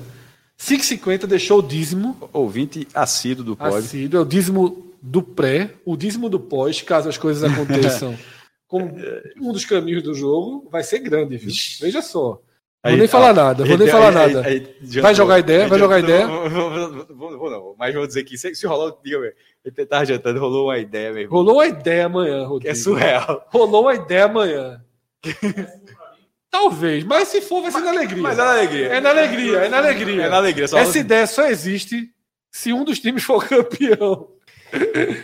5,50 0.60 1.26
deixou 1.28 1.60
o 1.60 1.64
dízimo. 1.64 2.18
Ouvinte 2.32 2.88
assíduo 2.94 3.44
do 3.44 3.56
pod. 3.56 3.76
Assíduo, 3.78 4.20
é 4.20 4.22
o 4.22 4.26
dízimo 4.26 4.94
do 5.02 5.22
pré, 5.22 5.72
o 5.86 5.98
dízimo 5.98 6.30
do 6.30 6.40
pós, 6.40 6.82
caso 6.82 7.10
as 7.10 7.18
coisas 7.18 7.44
aconteçam 7.52 8.18
com 8.68 8.82
um 9.42 9.52
dos 9.52 9.66
caminhos 9.66 10.02
do 10.04 10.14
jogo, 10.14 10.68
vai 10.72 10.84
ser 10.84 11.00
grande, 11.00 11.38
viu? 11.38 11.52
Veja 11.82 12.02
só. 12.02 12.42
Vou 12.86 12.92
Aí, 12.92 12.98
nem 12.98 13.06
ó, 13.06 13.10
falar 13.10 13.34
nada, 13.34 13.64
vou 13.66 13.78
nem 13.78 13.88
falar 13.88 14.10
aí- 14.10 14.34
nada. 14.34 14.46
aí- 14.48 14.76
Vai 15.02 15.16
jogar 15.16 15.40
ideia? 15.40 15.68
Vai 15.70 15.80
jogar 15.80 16.00
ideia? 16.00 16.28
Vou, 16.28 16.50
vou- 16.50 17.38
vou- 17.40 17.50
não, 17.50 17.76
mas 17.80 17.94
vou 17.96 18.06
dizer 18.06 18.24
que 18.24 18.38
se, 18.38 18.54
se 18.56 18.68
rolou, 18.68 19.00
diga, 19.04 19.20
velho, 19.22 19.34
ele 19.64 19.86
tava 19.86 20.06
jantando, 20.06 20.40
rolou 20.40 20.66
uma 20.68 20.78
ideia 20.78 21.14
mesmo. 21.14 21.32
Rolou 21.32 21.62
a 21.62 21.68
ideia 21.68 22.06
amanhã, 22.08 22.46
Rodrigo. 22.46 22.70
é 22.72 22.76
surreal. 22.76 23.48
Rolou 23.52 23.88
a 23.88 23.96
ideia 23.96 24.26
amanhã. 24.26 24.82
Talvez, 26.54 27.04
mas 27.04 27.30
se 27.30 27.42
for, 27.42 27.64
vai 27.64 27.72
ser 27.72 27.80
na 27.80 27.90
alegria. 27.90 28.22
Mas 28.22 28.38
é 28.38 28.44
na 28.44 28.52
alegria. 28.52 28.88
É 28.90 29.02
na 29.02 29.10
alegria, 29.10 29.58
é 29.58 29.70
na 29.70 29.78
alegria. 29.80 30.22
É 30.22 30.30
na 30.30 30.38
alegria. 30.38 30.68
Só 30.68 30.78
Essa 30.78 31.00
ideia 31.00 31.26
só 31.26 31.48
existe 31.48 32.12
se 32.52 32.72
um 32.72 32.84
dos 32.84 33.00
times 33.00 33.24
for 33.24 33.44
campeão. 33.50 34.28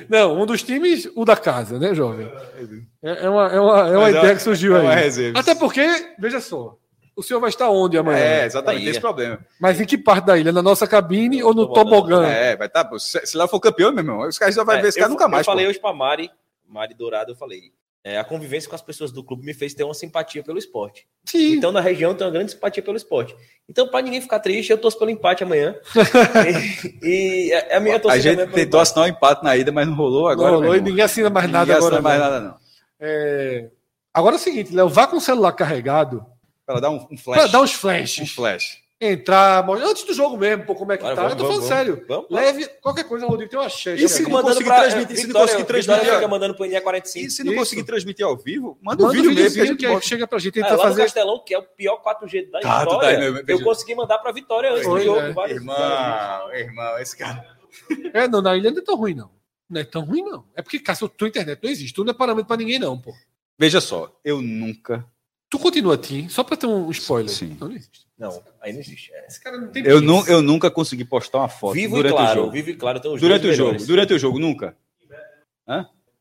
Não, 0.10 0.42
um 0.42 0.46
dos 0.48 0.64
times, 0.64 1.08
o 1.16 1.24
da 1.24 1.38
casa, 1.38 1.78
né, 1.78 1.94
jovem? 1.94 2.28
É, 3.04 3.26
é 3.26 3.30
uma, 3.30 3.48
é 3.48 3.60
uma, 3.60 3.80
é 3.90 3.92
uma 3.92 4.02
Mas 4.02 4.16
é 4.16 4.18
ideia 4.18 4.36
que 4.36 4.42
surgiu 4.42 4.76
é 4.76 5.04
aí. 5.06 5.34
Até 5.36 5.54
porque, 5.54 5.86
veja 6.18 6.42
só, 6.42 6.76
o 7.16 7.22
senhor 7.22 7.40
vai 7.40 7.50
estar 7.50 7.70
onde 7.70 7.96
amanhã? 7.96 8.18
É, 8.18 8.46
exatamente, 8.46 8.82
tem 8.82 8.90
esse 8.90 9.00
problema. 9.00 9.38
Mas 9.60 9.80
em 9.80 9.86
que 9.86 10.00
parte 10.00 10.26
da 10.26 10.36
ilha? 10.36 10.52
Na 10.52 10.64
nossa 10.64 10.88
cabine 10.88 11.44
ou 11.44 11.54
no 11.54 11.72
Tobogã. 11.72 12.26
É, 12.26 12.56
vai 12.56 12.68
tá, 12.68 12.84
pô, 12.84 12.98
se, 12.98 13.24
se 13.24 13.38
lá 13.38 13.48
for 13.48 13.60
campeão, 13.60 13.92
meu 13.92 14.00
irmão, 14.04 14.28
os 14.28 14.40
caras 14.40 14.56
já 14.56 14.64
vai 14.64 14.80
É, 14.80 14.82
ver 14.82 14.88
esse 14.88 14.98
cara 14.98 15.10
nunca 15.10 15.28
mais. 15.28 15.46
Eu 15.46 15.52
falei 15.52 15.66
pô. 15.66 15.70
hoje 15.70 15.80
pra 15.80 15.94
Mari, 15.94 16.32
Mari 16.68 16.96
Dourado, 16.96 17.34
eu 17.34 17.36
falei. 17.36 17.72
É, 18.04 18.18
a 18.18 18.24
convivência 18.24 18.70
com 18.70 18.76
as 18.76 18.82
pessoas 18.82 19.12
do 19.12 19.24
clube 19.24 19.46
me 19.46 19.54
fez 19.54 19.74
ter 19.74 19.84
uma 19.84 19.94
simpatia 19.94 20.42
pelo 20.44 20.58
esporte. 20.58 21.06
Sim. 21.26 21.54
Então, 21.54 21.72
na 21.72 21.82
região, 21.82 22.16
tem 22.16 22.26
uma 22.26 22.32
grande 22.34 22.52
simpatia 22.52 22.82
pelo 22.82 22.96
esporte. 22.98 23.36
Então, 23.68 23.88
para 23.90 24.02
ninguém 24.02 24.22
ficar 24.22 24.40
triste, 24.40 24.70
eu 24.72 24.78
torço 24.78 24.98
pelo 24.98 25.12
empate 25.12 25.44
amanhã. 25.44 25.76
e, 27.04 27.48
e 27.50 27.54
a 27.54 27.78
a 27.78 27.80
minha 27.80 27.96
A 27.98 28.00
torcida 28.00 28.22
gente 28.24 28.40
é 28.42 28.46
pelo 28.46 28.56
tentou 28.56 28.80
empate. 28.80 28.82
assinar 28.92 29.06
um 29.06 29.10
empate 29.10 29.44
na 29.44 29.58
ida, 29.58 29.72
mas 29.72 29.88
não 29.88 29.96
rolou 29.96 30.24
Não 30.24 30.30
agora. 30.30 30.50
rolou 30.52 30.64
meu 30.72 30.76
e 30.76 30.82
ninguém 30.82 31.04
assina 31.04 31.30
mais 31.30 31.50
nada 31.50 31.74
Ninguém 31.74 31.78
agora. 31.78 31.96
assina 31.96 32.02
mais 32.10 32.20
não. 32.22 32.30
nada, 32.30 32.40
não. 32.42 32.58
É, 33.00 33.70
Agora 34.14 34.36
é 34.36 34.40
o 34.40 34.42
seguinte, 34.42 34.74
Léo, 34.74 34.90
vá 34.90 35.06
com 35.08 35.18
o 35.18 35.22
celular 35.22 35.52
carregado 35.54 36.26
Para 36.66 36.80
dar 36.80 36.90
um, 36.90 36.96
um 36.96 37.08
para 37.08 37.18
flash. 37.18 37.52
dar 37.52 37.62
uns 37.62 37.76
Um 37.76 37.78
flashes. 37.78 38.32
flash. 38.32 38.78
Entrar, 39.02 39.66
antes 39.70 40.04
do 40.04 40.14
jogo 40.14 40.36
mesmo, 40.38 40.66
pô, 40.66 40.76
como 40.76 40.92
é 40.92 40.98
que 40.98 41.04
Bora, 41.04 41.16
tá. 41.16 41.22
vamos, 41.22 41.32
eu 41.34 41.38
tô 41.38 41.46
falando 41.46 41.62
vamos, 41.62 41.74
sério. 41.74 42.06
Vamos, 42.06 42.28
vamos. 42.30 42.46
Leve 42.46 42.68
qualquer 42.82 43.06
coisa, 43.06 43.26
Rodrigo, 43.26 43.50
tem 43.50 43.58
uma 43.58 43.70
chefe. 43.70 44.04
Aqui. 44.04 44.14
que 44.14 44.22
mandando 44.24 44.34
Mandando 44.48 44.64
pra- 44.66 44.74
pra 44.76 44.84
transmitir, 44.90 45.18
se 45.18 45.28
não 45.28 45.40
conseguir 45.40 45.64
transmitir, 45.64 46.14
fica 46.14 46.28
mandando 46.28 46.54
pro 46.56 46.66
NE 46.66 46.82
45. 46.82 47.26
E 47.28 47.32
se 47.32 47.44
não 47.46 47.54
Isso. 47.54 47.60
conseguir 47.62 47.84
transmitir 47.84 48.26
ao 48.26 48.36
vivo, 48.36 48.78
manda 48.82 49.02
um 49.04 49.08
Manda 49.08 49.20
um 49.20 49.22
vídeo 49.22 49.34
mesmo. 49.34 49.56
que 49.56 49.62
a 49.62 49.66
gente 49.94 50.02
que 50.02 50.06
chega 50.06 50.28
pra 50.28 50.38
gente 50.38 50.60
Ah, 50.60 50.64
tentar 50.64 50.76
lá 50.76 50.84
no 50.84 50.90
fazer. 50.90 51.02
Castelão, 51.04 51.42
que 51.46 51.54
é 51.54 51.58
o 51.60 51.64
pior 51.64 51.96
4G 52.02 52.52
da 52.52 52.60
Tá, 52.60 52.68
tá 52.86 52.92
história, 52.92 53.10
aí, 53.20 53.32
meu- 53.32 53.44
eu 53.48 53.64
consegui 53.64 53.96
mandar 53.96 54.18
pra 54.18 54.34
Vitória 54.34 54.70
antes 54.74 54.84
Foi, 54.84 55.00
do 55.00 55.06
jogo. 55.06 55.22
né? 55.22 55.32
vários- 55.32 55.58
Irmão, 55.62 56.54
irmão, 56.54 57.00
esse 57.00 57.16
cara. 57.16 57.58
É, 58.14 58.28
não, 58.28 58.42
na 58.42 58.58
ilha 58.58 58.70
não 58.70 58.80
é 58.80 58.84
tão 58.84 58.96
ruim, 58.98 59.14
não. 59.14 59.32
Não 59.70 59.80
é 59.80 59.84
tão 59.86 60.02
ruim, 60.04 60.24
não. 60.24 60.44
É 60.58 60.62
porque, 60.62 60.78
Cássio, 60.80 61.08
tua 61.08 61.30
internet 61.30 61.58
não 61.64 61.70
existe. 61.72 61.94
Tu 61.94 62.04
não 62.04 62.12
é 62.12 62.14
parâmetro 62.14 62.48
pra 62.48 62.58
ninguém, 62.58 62.80
não, 62.80 63.00
pô. 63.00 63.14
Veja 63.58 63.80
só, 63.80 64.12
eu 64.26 64.42
nunca. 64.42 65.06
Tu 65.50 65.58
continua 65.58 65.96
Tim, 65.98 66.28
só 66.28 66.44
pra 66.44 66.58
ter 66.58 66.68
um 66.68 66.90
spoiler. 66.92 67.30
Sim. 67.32 67.56
Não, 67.60 67.70
não 67.70 67.76
existe. 67.76 68.09
Não, 68.20 68.44
aí 68.62 68.74
não 68.74 68.80
existe. 68.82 69.14
É. 69.14 69.26
Esse 69.28 69.40
cara 69.40 69.58
não 69.58 69.70
tem 69.70 69.84
Eu, 69.86 70.02
nu, 70.02 70.26
eu 70.28 70.42
nunca 70.42 70.70
consegui 70.70 71.06
postar 71.06 71.38
uma 71.40 71.48
foto 71.48 71.74
Vivo 71.74 71.96
e 71.96 71.98
durante 71.98 72.14
o 72.14 72.18
claro, 72.18 72.40
jogo. 72.42 72.52
vivo 72.52 72.70
e 72.70 72.76
claro, 72.76 73.00
tem 73.00 73.12
os 73.14 73.22
Durante 73.22 73.48
o 73.48 73.54
jogo, 73.54 73.86
durante 73.86 74.14
o 74.14 74.20
jogo, 74.20 74.38
nunca. 74.38 74.76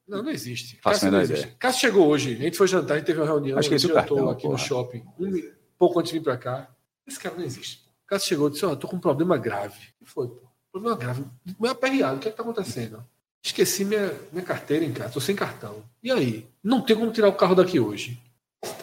Não, 0.07 0.23
não 0.23 0.31
existe. 0.31 0.79
Faço 0.81 1.01
Cássio 1.01 1.09
a 1.09 1.11
não 1.11 1.19
menor 1.19 1.33
existe. 1.35 1.57
Cássio 1.59 1.81
chegou 1.83 2.07
hoje. 2.09 2.33
A 2.35 2.37
gente 2.37 2.57
foi 2.57 2.67
jantar, 2.67 2.95
a 2.95 2.97
gente 2.97 3.07
teve 3.07 3.21
uma 3.21 3.27
reunião. 3.27 3.59
Acho 3.59 3.69
que 3.69 3.75
a 3.75 3.77
esse 3.77 3.87
gente 3.87 3.95
é 3.97 3.99
o 3.99 4.01
jantou 4.01 4.17
cartão, 4.17 4.33
aqui 4.33 4.45
no 4.45 4.51
porra. 4.53 4.65
shopping. 4.65 5.03
Um 5.21 5.53
pouco 5.79 5.99
antes 6.01 6.13
de 6.13 6.19
vir 6.19 6.25
pra 6.25 6.37
cá. 6.39 6.71
Esse 7.07 7.21
cara 7.21 7.35
não 7.37 7.45
existe. 7.45 7.79
pô. 7.79 7.91
Cássio 8.07 8.29
chegou 8.29 8.49
e 8.49 8.53
disse: 8.53 8.65
Ó, 8.65 8.75
tô 8.75 8.89
com 8.89 8.97
um 8.97 9.01
problema 9.01 9.37
grave. 9.37 9.77
O 10.01 10.05
que 10.05 10.11
foi, 10.11 10.29
pô? 10.29 10.49
Problema 10.73 10.97
grave. 10.97 11.25
Meu 11.61 11.73
aperreado, 11.73 12.17
o 12.17 12.21
que 12.21 12.29
é 12.29 12.31
que 12.31 12.37
tá 12.37 12.43
acontecendo? 12.43 13.05
Esqueci 13.45 13.85
minha, 13.85 14.13
minha 14.33 14.45
carteira 14.45 14.83
em 14.85 14.93
casa, 14.93 15.13
tô 15.13 15.21
sem 15.21 15.37
cartão. 15.37 15.83
E 16.03 16.11
aí? 16.11 16.47
Não 16.65 16.81
tem 16.81 16.97
como 16.97 17.11
tirar 17.13 17.29
o 17.29 17.35
carro 17.35 17.55
daqui 17.55 17.79
hoje. 17.79 18.19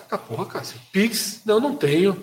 Tá 0.08 0.18
porra, 0.20 0.46
Cássio. 0.46 0.80
Pix? 0.92 1.42
Não, 1.44 1.60
não 1.60 1.76
tenho. 1.76 2.14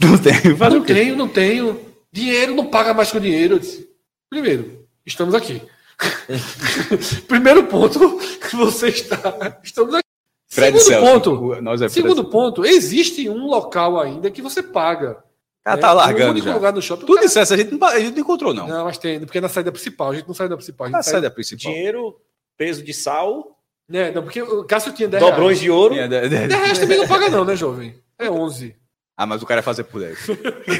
Não 0.00 0.16
tem. 0.18 0.34
Fazer 0.56 0.74
não 0.76 0.82
o 0.82 0.84
quê? 0.84 0.94
tenho, 0.94 1.16
não 1.16 1.28
tenho. 1.28 1.80
Dinheiro 2.12 2.54
não 2.54 2.66
paga 2.66 2.94
mais 2.94 3.10
com 3.10 3.20
dinheiro. 3.20 3.54
Eu 3.54 3.58
disse, 3.58 3.88
Primeiro, 4.30 4.86
estamos 5.06 5.34
aqui. 5.34 5.62
Primeiro 7.26 7.64
ponto, 7.66 7.98
que 8.18 8.54
você 8.56 8.88
está. 8.88 9.58
Estamos 9.62 9.94
aqui. 9.94 10.04
Fred 10.50 10.78
Segundo 10.80 11.02
Celso, 11.02 11.12
ponto. 11.12 11.30
o- 11.58 11.62
Nós 11.62 11.82
é 11.82 11.88
Segundo 11.88 12.14
Fred 12.22 12.30
ponto, 12.30 12.64
existe 12.64 13.28
um 13.28 13.46
local 13.46 14.00
ainda 14.00 14.30
que 14.30 14.40
você 14.40 14.62
paga. 14.62 15.10
O 15.60 15.64
cara 15.64 15.76
né? 15.76 15.82
tá 15.82 15.92
Um 15.92 15.96
largando 15.96 16.40
já. 16.42 16.54
lugar 16.54 16.72
no 16.72 16.80
shopping. 16.80 17.02
o 17.04 17.06
Tu 17.06 17.14
cara- 17.14 17.26
dissesse, 17.26 17.52
a 17.52 17.56
gente, 17.56 17.74
não, 17.74 17.86
a 17.86 18.00
gente 18.00 18.12
não 18.14 18.20
encontrou, 18.20 18.54
não. 18.54 18.66
Não, 18.66 18.84
mas 18.84 18.96
tem, 18.96 19.20
porque 19.20 19.38
é 19.38 19.40
na 19.40 19.48
saída 19.48 19.70
principal. 19.72 20.10
A 20.10 20.14
gente 20.14 20.26
não 20.26 20.34
sai 20.34 20.48
da 20.48 20.56
principal. 20.56 20.86
A 20.86 20.88
gente 20.88 20.96
Na 20.96 21.02
sai- 21.02 21.12
saída 21.12 21.30
principal. 21.30 21.72
Dinheiro, 21.72 22.16
peso 22.56 22.82
de 22.82 22.94
sal, 22.94 23.58
né, 23.88 24.10
não, 24.10 24.22
porque 24.22 24.40
o 24.40 24.64
Cássio 24.64 24.92
tinha 24.92 25.08
10 25.08 25.22
dobrões 25.22 25.58
reais. 25.58 25.60
de 25.60 25.70
ouro. 25.70 25.94
É, 25.94 26.08
de- 26.08 26.20
de- 26.28 26.28
10 26.48 26.48
reais 26.62 26.78
também 26.78 26.98
não 26.98 27.08
paga, 27.08 27.28
não, 27.28 27.44
né, 27.44 27.54
jovem? 27.56 27.94
É 28.18 28.30
11. 28.30 28.74
Ah, 29.20 29.26
mas 29.26 29.42
o 29.42 29.46
cara 29.46 29.58
ia 29.58 29.62
fazer 29.64 29.82
por 29.82 30.00
10. 30.00 30.16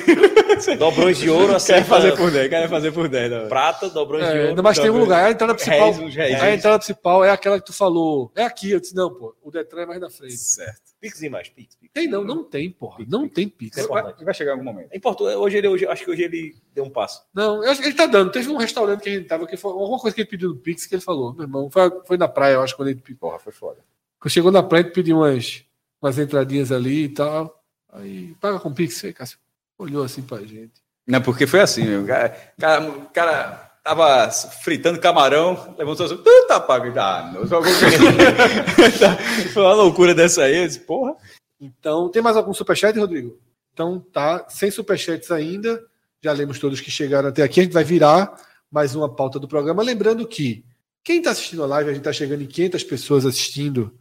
Dobrões 0.79 1.19
de 1.19 1.29
ouro, 1.29 1.57
assim, 1.57 1.73
Quer 1.73 1.85
fazer 1.85 2.17
por 2.17 2.31
10, 2.31 2.49
quer 2.49 2.69
fazer 2.69 2.93
por 2.93 3.09
10. 3.09 3.31
Não. 3.33 3.49
prata, 3.49 3.91
dobrões 3.91 4.25
de 4.25 4.31
É, 4.31 4.35
ouro. 4.37 4.49
ainda 4.51 4.63
mais 4.63 4.79
tem 4.79 4.91
um 4.91 4.99
lugar. 5.01 5.25
A 5.25 5.31
entrada 5.33 5.55
principal. 5.57 5.91
Réis, 5.91 5.99
uns 5.99 6.15
réis. 6.15 6.41
A 6.41 6.55
entrada 6.55 6.79
principal 6.79 7.25
é 7.25 7.31
aquela 7.31 7.59
que 7.59 7.67
tu 7.67 7.73
falou. 7.73 8.31
É 8.37 8.45
aqui. 8.45 8.71
Eu 8.71 8.79
disse, 8.79 8.95
não, 8.95 9.13
pô. 9.13 9.35
O 9.43 9.51
Detran 9.51 9.83
é 9.83 9.87
mais 9.87 10.01
na 10.01 10.09
frente. 10.09 10.37
Certo. 10.37 10.81
Pixinho 11.01 11.33
mais, 11.33 11.49
pix, 11.49 11.75
pix. 11.75 11.93
Tem, 11.93 12.07
não, 12.07 12.23
não 12.23 12.45
tem, 12.45 12.71
porra. 12.71 13.05
Não 13.09 13.29
tem 13.29 13.49
Pix. 13.49 13.77
É 13.77 13.87
Vai, 13.89 14.15
vai 14.23 14.35
chegar 14.35 14.53
em 14.53 14.55
algum 14.55 14.65
momento. 14.65 14.89
É 14.93 14.97
importante. 14.97 15.35
Hoje 15.35 15.59
ele, 15.59 15.67
hoje, 15.67 15.87
acho 15.87 16.05
que 16.05 16.11
hoje 16.13 16.23
ele 16.23 16.55
deu 16.73 16.85
um 16.85 16.91
passo. 16.91 17.23
Não, 17.35 17.65
eu 17.65 17.71
acho 17.73 17.81
que 17.81 17.89
ele 17.89 17.97
tá 17.97 18.07
dando. 18.07 18.31
Teve 18.31 18.49
um 18.51 18.57
restaurante 18.57 19.03
que 19.03 19.09
a 19.09 19.13
gente 19.15 19.27
tava, 19.27 19.49
que 19.49 19.57
foi 19.57 19.73
alguma 19.73 19.99
coisa 19.99 20.15
que 20.15 20.21
ele 20.23 20.29
pediu 20.29 20.51
no 20.51 20.57
Pix 20.57 20.87
que 20.87 20.95
ele 20.95 21.03
falou. 21.03 21.33
Meu 21.35 21.43
irmão, 21.43 21.69
foi, 21.71 21.91
foi 22.07 22.17
na 22.17 22.29
praia, 22.29 22.55
eu 22.55 22.63
acho, 22.63 22.77
quando 22.77 22.89
ele 22.89 23.01
pediu. 23.01 23.17
Porra, 23.19 23.39
foi 23.41 23.53
foda. 23.53 23.79
Quando 24.21 24.33
chegou 24.33 24.53
na 24.53 24.63
praia, 24.63 24.83
ele 24.83 24.91
pediu 24.91 25.17
umas, 25.19 25.65
umas 26.01 26.19
entradinhas 26.19 26.71
ali 26.71 27.05
e 27.05 27.09
tal. 27.09 27.58
Aí, 27.93 28.35
paga 28.41 28.59
com 28.61 28.73
Pix, 28.73 29.03
aí, 29.05 29.13
Cássio. 29.13 29.39
Olhou 29.79 30.05
assim 30.05 30.23
pra 30.23 30.41
gente. 30.41 30.83
Não, 31.07 31.23
porque 31.23 31.47
foi 31.47 31.61
assim, 31.61 31.85
meu. 31.85 32.03
O 32.03 32.07
cara, 32.07 32.37
cara, 32.59 32.89
o 32.91 33.07
cara 33.07 33.71
tava 33.83 34.31
fritando 34.31 35.01
camarão, 35.01 35.75
levantou 35.79 36.05
assim, 36.05 36.17
tanta 36.19 36.61
paga. 36.61 36.93
Ah, 37.01 37.33
não, 37.33 37.47
só 37.47 37.63
Foi 39.55 39.63
uma 39.63 39.75
loucura 39.75 40.15
dessa 40.15 40.43
aí. 40.43 40.67
Disse, 40.67 40.81
porra. 40.81 41.17
Então, 41.61 42.11
tem 42.11 42.21
mais 42.21 42.37
algum 42.37 42.53
superchat, 42.53 42.99
Rodrigo? 42.99 43.39
Então, 43.73 44.01
tá. 44.13 44.45
Sem 44.49 44.71
superchats 44.71 45.31
ainda. 45.31 45.83
Já 46.23 46.33
lemos 46.33 46.59
todos 46.59 46.81
que 46.81 46.91
chegaram 46.91 47.29
até 47.29 47.43
aqui. 47.43 47.61
A 47.61 47.63
gente 47.63 47.73
vai 47.73 47.85
virar 47.85 48.35
mais 48.71 48.95
uma 48.95 49.09
pauta 49.09 49.39
do 49.39 49.49
programa. 49.49 49.83
Lembrando 49.83 50.27
que 50.27 50.65
quem 51.03 51.19
está 51.19 51.31
assistindo 51.31 51.63
a 51.63 51.67
live, 51.67 51.91
a 51.91 51.93
gente 51.93 52.03
está 52.03 52.13
chegando 52.13 52.43
em 52.43 52.47
500 52.47 52.85
pessoas 52.85 53.25
assistindo. 53.25 53.97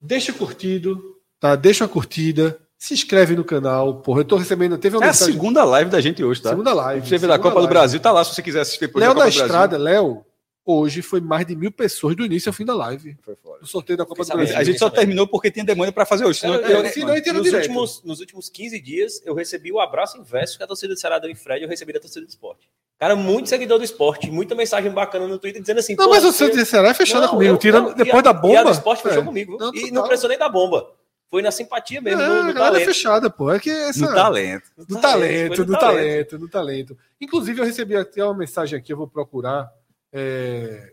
Deixa 0.00 0.32
curtido, 0.32 1.16
tá? 1.38 1.56
Deixa 1.56 1.84
uma 1.84 1.88
curtida. 1.88 2.60
Se 2.82 2.94
inscreve 2.94 3.36
no 3.36 3.44
canal. 3.44 3.96
Porra, 3.96 4.20
eu 4.20 4.24
tô 4.24 4.36
recebendo. 4.38 4.78
Teve 4.78 4.96
uma 4.96 5.04
É 5.04 5.08
a 5.08 5.10
mensagem. 5.12 5.34
segunda 5.34 5.62
live 5.64 5.90
da 5.90 6.00
gente 6.00 6.24
hoje, 6.24 6.40
tá? 6.40 6.48
Segunda 6.48 6.72
live. 6.72 7.06
Você 7.06 7.18
vê 7.18 7.26
da 7.26 7.36
Copa 7.38 7.50
do 7.50 7.56
live. 7.56 7.68
Brasil, 7.68 8.00
tá 8.00 8.10
lá 8.10 8.24
se 8.24 8.34
você 8.34 8.42
quiser 8.42 8.60
assistir 8.60 8.80
depois 8.80 9.02
Léo 9.04 9.10
da 9.12 9.20
do 9.20 9.22
Brasil. 9.24 9.42
estrada, 9.42 9.76
Léo, 9.76 10.24
hoje 10.64 11.02
foi 11.02 11.20
mais 11.20 11.46
de 11.46 11.54
mil 11.54 11.70
pessoas 11.70 12.16
do 12.16 12.24
início 12.24 12.48
ao 12.48 12.54
fim 12.54 12.64
da 12.64 12.74
live. 12.74 13.18
Foi 13.22 13.36
foda. 13.36 13.58
No 13.60 13.66
sorteio 13.66 13.98
da 13.98 14.06
Copa 14.06 14.24
do. 14.24 14.32
Brasil. 14.32 14.56
A 14.56 14.64
gente 14.64 14.78
só 14.78 14.88
terminou 14.88 15.26
porque 15.28 15.50
tinha 15.50 15.62
demônio 15.62 15.92
pra 15.92 16.06
fazer 16.06 16.24
hoje. 16.24 16.40
Senão 16.40 16.54
Eu- 16.54 16.60
eu- 16.62 16.82
É, 16.86 16.88
se 16.90 17.00
não, 17.04 17.14
entendo 17.14 17.34
Nos 17.36 17.44
direto. 17.44 17.64
últimos, 17.64 18.02
nos 18.02 18.18
últimos 18.20 18.48
15 18.48 18.80
dias, 18.80 19.20
eu 19.26 19.34
recebi 19.34 19.70
o 19.70 19.78
abraço 19.78 20.16
inverso 20.16 20.56
que 20.56 20.64
a 20.64 20.66
torcida 20.66 20.94
do 20.94 20.98
Ceará 20.98 21.18
deu 21.18 21.30
em 21.30 21.34
Fred, 21.34 21.62
eu 21.62 21.68
recebi 21.68 21.92
da 21.92 22.00
torcida 22.00 22.24
do 22.24 22.30
esporte. 22.30 22.66
Cara, 22.98 23.14
muito 23.14 23.50
seguidor 23.50 23.76
do 23.78 23.84
esporte, 23.84 24.30
muita 24.30 24.54
mensagem 24.54 24.90
bacana 24.90 25.28
no 25.28 25.38
Twitter 25.38 25.60
dizendo 25.60 25.80
assim. 25.80 25.94
Não, 25.96 26.08
mas 26.08 26.24
o 26.24 26.32
você- 26.32 26.46
Santos 26.50 26.66
Será 26.66 26.88
é 26.88 26.94
fechada 26.94 27.26
Não, 27.26 27.32
comigo. 27.34 27.52
eu- 27.54 27.58
Tirando, 27.58 27.88
não, 27.90 27.94
depois 27.94 28.18
a- 28.20 28.22
da 28.22 28.32
bomba. 28.32 28.54
E 28.54 28.56
a 28.56 28.62
do 28.62 28.70
esporte 28.70 29.02
fechou 29.02 29.22
é. 29.22 29.24
comigo. 29.26 29.58
Não, 29.58 29.68
e 29.74 29.80
total. 29.80 29.94
não 29.94 30.02
precisou 30.04 30.30
nem 30.30 30.38
da 30.38 30.48
bomba. 30.48 30.86
Foi 31.30 31.42
na 31.42 31.50
simpatia 31.52 32.00
mesmo, 32.00 32.20
É, 32.20 32.26
no, 32.26 32.32
a 32.32 32.42
no 32.42 32.52
galera 32.52 32.54
é 32.54 32.70
talento. 32.72 32.86
fechada, 32.86 33.30
pô. 33.30 33.50
É 33.52 33.60
que 33.60 33.70
essa... 33.70 34.00
No 34.08 34.14
talento. 34.14 34.70
Do 34.76 35.00
talento, 35.00 35.58
no 35.60 35.64
do 35.66 35.72
talento, 35.78 36.38
do 36.38 36.48
talento. 36.48 36.98
Inclusive, 37.20 37.60
eu 37.60 37.64
recebi 37.64 37.94
até 37.96 38.24
uma 38.24 38.34
mensagem 38.34 38.76
aqui, 38.78 38.92
eu 38.92 38.96
vou 38.96 39.06
procurar. 39.06 39.70
é, 40.12 40.92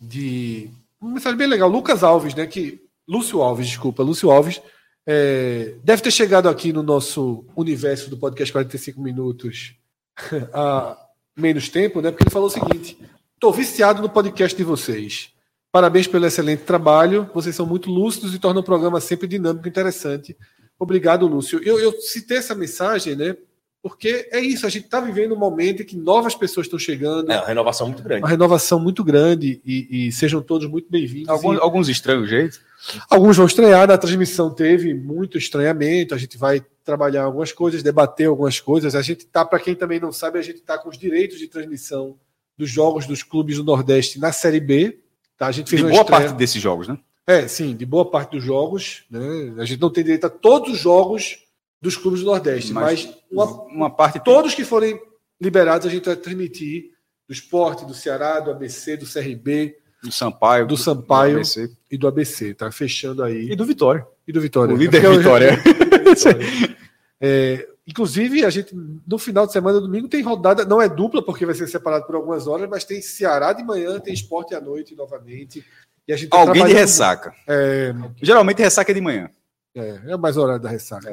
de. 0.00 0.70
Uma 1.00 1.14
mensagem 1.14 1.38
bem 1.38 1.46
legal. 1.48 1.68
Lucas 1.68 2.02
Alves, 2.02 2.34
né? 2.34 2.46
Que, 2.46 2.80
Lúcio 3.06 3.40
Alves, 3.40 3.66
desculpa, 3.66 4.02
Lúcio 4.02 4.30
Alves. 4.30 4.60
é, 5.06 5.74
deve 5.82 6.02
ter 6.02 6.10
chegado 6.10 6.48
aqui 6.48 6.72
no 6.72 6.82
nosso 6.82 7.44
universo 7.56 8.10
do 8.10 8.16
podcast 8.18 8.52
45 8.52 9.00
Minutos 9.00 9.74
há 10.52 10.96
menos 11.36 11.68
tempo, 11.68 12.00
né? 12.02 12.10
Porque 12.10 12.24
ele 12.24 12.30
falou 12.30 12.48
o 12.48 12.50
seguinte: 12.50 12.98
estou 13.34 13.52
viciado 13.52 14.02
no 14.02 14.08
podcast 14.10 14.56
de 14.56 14.64
vocês. 14.64 15.32
Parabéns 15.70 16.06
pelo 16.06 16.26
excelente 16.26 16.64
trabalho. 16.64 17.28
Vocês 17.34 17.54
são 17.54 17.66
muito 17.66 17.90
lúcidos 17.90 18.34
e 18.34 18.38
tornam 18.38 18.62
o 18.62 18.64
programa 18.64 19.00
sempre 19.00 19.26
dinâmico 19.28 19.66
e 19.66 19.70
interessante. 19.70 20.36
Obrigado, 20.78 21.26
Lúcio. 21.26 21.60
Eu, 21.62 21.78
eu 21.78 21.92
citei 22.00 22.38
essa 22.38 22.54
mensagem, 22.54 23.14
né? 23.16 23.36
Porque 23.82 24.28
é 24.32 24.40
isso, 24.40 24.66
a 24.66 24.68
gente 24.68 24.86
está 24.86 25.00
vivendo 25.00 25.34
um 25.34 25.38
momento 25.38 25.82
em 25.82 25.84
que 25.86 25.96
novas 25.96 26.34
pessoas 26.34 26.66
estão 26.66 26.78
chegando, 26.78 27.30
É 27.30 27.36
uma 27.38 27.46
renovação 27.46 27.86
muito 27.86 28.02
grande. 28.02 28.22
uma 28.22 28.28
renovação 28.28 28.80
muito 28.80 29.04
grande 29.04 29.60
e, 29.64 30.08
e 30.08 30.12
sejam 30.12 30.42
todos 30.42 30.68
muito 30.68 30.90
bem-vindos. 30.90 31.28
Alguns, 31.28 31.56
E 31.56 31.60
alguns 31.60 31.88
estranhos. 31.88 32.60
Alguns 33.08 33.36
vão 33.36 33.46
estrear, 33.46 33.86
na 33.86 33.96
transmissão 33.96 34.50
teve 34.50 34.92
muito 34.94 35.38
estranhamento, 35.38 36.12
a 36.12 36.18
gente 36.18 36.36
vai 36.36 36.64
trabalhar 36.84 37.22
algumas 37.24 37.52
coisas, 37.52 37.82
debater 37.82 38.26
algumas 38.26 38.58
coisas. 38.58 38.94
A 38.96 39.02
gente 39.02 39.26
tá, 39.26 39.44
para 39.44 39.60
quem 39.60 39.74
também 39.76 40.00
não 40.00 40.10
sabe, 40.10 40.38
a 40.38 40.42
gente 40.42 40.58
está 40.58 40.76
com 40.76 40.88
os 40.88 40.98
direitos 40.98 41.38
de 41.38 41.46
transmissão 41.46 42.16
dos 42.56 42.68
jogos 42.68 43.06
dos 43.06 43.22
clubes 43.22 43.56
do 43.56 43.64
Nordeste 43.64 44.18
na 44.18 44.32
Série 44.32 44.60
B. 44.60 44.98
Tá? 45.38 45.46
A 45.46 45.52
gente 45.52 45.70
fez 45.70 45.80
De 45.82 45.88
boa 45.88 46.00
estreia- 46.02 46.20
parte 46.26 46.36
desses 46.36 46.60
jogos, 46.60 46.88
né? 46.88 46.98
É, 47.26 47.46
sim, 47.46 47.76
de 47.76 47.86
boa 47.86 48.10
parte 48.10 48.32
dos 48.32 48.42
jogos. 48.44 49.04
Né? 49.10 49.54
A 49.58 49.64
gente 49.64 49.80
não 49.80 49.90
tem 49.90 50.02
direito 50.02 50.26
a 50.26 50.30
todos 50.30 50.72
os 50.72 50.78
jogos 50.78 51.44
dos 51.80 51.96
clubes 51.96 52.20
do 52.20 52.26
Nordeste, 52.26 52.72
mas, 52.72 53.04
Mas 53.06 53.16
uma, 53.30 53.44
Uma 53.66 53.90
parte. 53.90 54.18
todos 54.24 54.54
que 54.54 54.64
forem 54.64 55.00
liberados 55.40 55.86
a 55.86 55.90
gente 55.90 56.06
vai 56.06 56.16
transmitir 56.16 56.90
do 57.28 57.32
esporte, 57.32 57.84
do 57.84 57.94
Ceará, 57.94 58.40
do 58.40 58.50
ABC, 58.50 58.96
do 58.96 59.06
CRB 59.06 59.76
Do 60.02 60.10
Sampaio. 60.10 60.66
Do 60.66 60.76
Sampaio. 60.76 61.36
ABC. 61.36 61.70
e 61.90 61.96
do 61.98 62.08
ABC. 62.08 62.54
Tá 62.54 62.72
fechando 62.72 63.22
aí. 63.22 63.50
E 63.52 63.54
do 63.54 63.64
Vitória. 63.64 64.06
E 64.26 64.32
do 64.32 64.40
Vitória. 64.40 64.74
O 64.74 64.78
líder 64.78 65.04
eu- 65.04 65.18
Vitória. 65.18 65.56
Vitória. 66.08 66.76
É, 67.20 67.68
inclusive, 67.88 68.44
a 68.44 68.50
gente, 68.50 68.74
no 69.06 69.18
final 69.18 69.46
de 69.46 69.52
semana, 69.52 69.80
domingo, 69.80 70.06
tem 70.08 70.22
rodada, 70.22 70.64
não 70.64 70.80
é 70.80 70.88
dupla, 70.88 71.22
porque 71.24 71.46
vai 71.46 71.54
ser 71.54 71.66
separado 71.66 72.06
por 72.06 72.14
algumas 72.14 72.46
horas, 72.46 72.68
mas 72.68 72.84
tem 72.84 73.00
Ceará 73.00 73.52
de 73.52 73.64
manhã, 73.64 73.98
tem 73.98 74.12
esporte 74.12 74.54
à 74.54 74.60
noite 74.60 74.94
novamente. 74.94 75.64
E 76.06 76.12
a 76.12 76.16
gente 76.16 76.30
tá 76.30 76.38
Alguém 76.38 76.64
de 76.64 76.72
ressaca. 76.72 77.34
É, 77.46 77.92
Geralmente 78.22 78.60
ressaca 78.62 78.90
é 78.90 78.94
de 78.94 79.00
manhã. 79.00 79.30
é, 79.74 80.00
é 80.08 80.16
mais 80.16 80.36
horário 80.36 80.62
da 80.62 80.68
ressaca. 80.68 81.10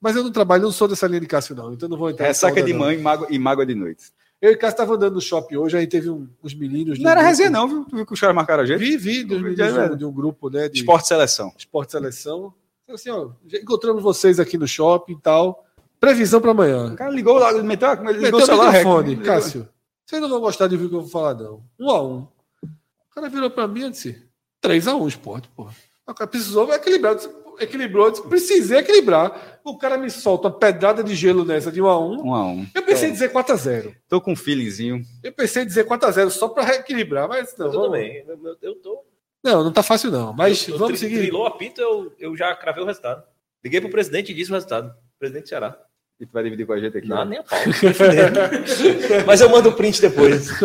Mas 0.00 0.14
eu 0.16 0.22
não 0.22 0.30
trabalho, 0.30 0.62
não 0.62 0.72
sou 0.72 0.86
dessa 0.88 1.06
linha 1.06 1.20
de 1.20 1.26
Cássio, 1.26 1.54
não, 1.54 1.72
então 1.72 1.88
não 1.88 1.96
vou 1.98 2.10
entrar. 2.10 2.26
Ressaca 2.26 2.60
é 2.60 2.62
de 2.62 2.72
manhã 2.72 2.98
e 2.98 3.02
mágoa, 3.02 3.26
e 3.30 3.38
mágoa 3.38 3.66
de 3.66 3.74
noite. 3.74 4.04
Eu 4.40 4.52
e 4.52 4.56
Cássio 4.56 4.74
estavam 4.74 4.94
andando 4.94 5.14
no 5.14 5.20
shopping 5.20 5.56
hoje, 5.56 5.76
aí 5.76 5.86
teve 5.86 6.08
um- 6.08 6.28
uns 6.44 6.54
meninos. 6.54 6.98
Não 7.00 7.10
era 7.10 7.20
grupo- 7.20 7.28
resenha, 7.30 7.50
não, 7.50 7.66
viu? 7.66 7.84
Tu 7.84 7.96
viu 7.96 8.06
que 8.06 8.12
os 8.12 8.20
caras 8.20 8.36
marcaram 8.36 8.62
a 8.62 8.66
gente? 8.66 8.78
Vi, 8.78 8.96
vi, 8.96 9.24
dos 9.24 9.42
meninos 9.42 9.58
é 9.60 9.88
de 9.88 9.94
um, 9.94 9.96
de 9.96 10.04
um 10.04 10.12
grupo, 10.12 10.48
né? 10.48 10.68
De 10.68 10.78
Esporte 10.78 11.08
Seleção. 11.08 11.52
esporte 11.58 11.90
seleção. 11.92 12.54
Falei 12.86 12.94
Assim, 12.94 13.10
ó, 13.10 13.30
já 13.48 13.58
encontramos 13.58 14.00
vocês 14.02 14.38
aqui 14.38 14.56
no 14.56 14.68
shopping 14.68 15.14
e 15.14 15.20
tal. 15.20 15.64
Previsão 16.00 16.40
para 16.40 16.50
amanhã. 16.52 16.92
O 16.92 16.96
cara 16.96 17.10
ligou 17.10 17.38
lá, 17.38 17.50
ele 17.52 17.62
meteu, 17.62 17.90
ele 17.90 17.98
ligou 18.12 18.20
Meteu 18.22 18.38
o 18.38 18.42
o 18.42 18.46
celular. 18.46 18.72
microfone, 18.72 19.14
rec- 19.14 19.24
Cássio. 19.24 19.68
Vocês 20.06 20.22
não 20.22 20.28
vão 20.28 20.40
gostar 20.40 20.66
de 20.68 20.74
ouvir 20.74 20.86
o 20.86 20.88
que 20.90 20.94
eu 20.96 21.00
vou 21.02 21.10
falar, 21.10 21.34
não. 21.34 21.62
Um 21.78 21.90
a 21.90 22.02
um. 22.02 22.26
O 22.62 23.14
cara 23.14 23.28
virou 23.28 23.50
pra 23.50 23.66
mim 23.66 23.86
e 23.86 23.90
disse: 23.90 24.22
3 24.60 24.86
a 24.88 24.94
1 24.96 25.08
esporte, 25.08 25.48
porra. 25.48 25.72
O 26.06 26.14
cara 26.14 26.28
precisou 26.30 26.72
equilibrar. 26.72 27.14
Disse, 27.16 27.28
Equilibrou, 27.60 28.04
eu 28.06 28.10
disse, 28.12 28.22
precisei 28.28 28.78
equilibrar. 28.78 29.58
O 29.64 29.76
cara 29.76 29.98
me 29.98 30.08
solta 30.08 30.46
uma 30.46 30.54
pedrada 30.56 31.02
de 31.02 31.12
gelo 31.12 31.44
nessa 31.44 31.72
de 31.72 31.82
1 31.82 31.86
a 31.88 31.98
1 31.98 32.22
Um 32.28 32.32
a 32.34 32.46
um. 32.46 32.64
Eu 32.72 32.82
pensei 32.84 33.08
em 33.08 33.12
dizer 33.12 33.30
4 33.32 33.52
a 33.52 33.56
0 33.56 33.92
Tô 34.08 34.20
com 34.20 34.30
um 34.30 34.36
feelingzinho. 34.36 35.02
Eu 35.24 35.32
pensei 35.32 35.64
em 35.64 35.66
dizer 35.66 35.84
4 35.84 36.08
a 36.08 36.12
0 36.12 36.30
só 36.30 36.46
pra 36.46 36.62
reequilibrar, 36.62 37.28
mas 37.28 37.56
não. 37.58 37.66
Eu 37.66 37.72
vamos- 37.72 37.86
também. 37.88 38.24
Eu, 38.28 38.56
eu- 38.62 38.74
tô. 38.76 39.02
Não, 39.42 39.64
não 39.64 39.72
tá 39.72 39.82
fácil, 39.82 40.08
não. 40.12 40.32
Mas 40.32 40.68
eu, 40.68 40.74
eu 40.74 40.78
vamos 40.78 41.00
tri- 41.00 41.08
seguir. 41.08 41.18
Trilou 41.22 41.42
o 41.42 41.46
apito, 41.46 41.80
eu, 41.80 42.12
eu 42.20 42.36
já 42.36 42.54
cravei 42.54 42.82
o 42.84 42.86
resultado. 42.86 43.24
Liguei 43.64 43.80
pro 43.80 43.90
presidente 43.90 44.30
e 44.30 44.34
disse 44.36 44.52
o 44.52 44.54
resultado. 44.54 44.94
Presidente 45.18 45.42
do 45.44 45.48
Ceará. 45.48 45.76
E 46.20 46.26
tu 46.26 46.32
vai 46.32 46.42
dividir 46.42 46.66
com 46.66 46.72
a 46.72 46.80
gente 46.80 46.98
aqui. 46.98 47.06
Não, 47.08 47.24
né? 47.24 47.30
nem 47.30 47.38
a 47.38 47.42
pau. 47.44 47.58
Mas 49.26 49.40
eu 49.40 49.48
mando 49.48 49.68
o 49.68 49.72
print 49.72 50.00
depois. 50.00 50.48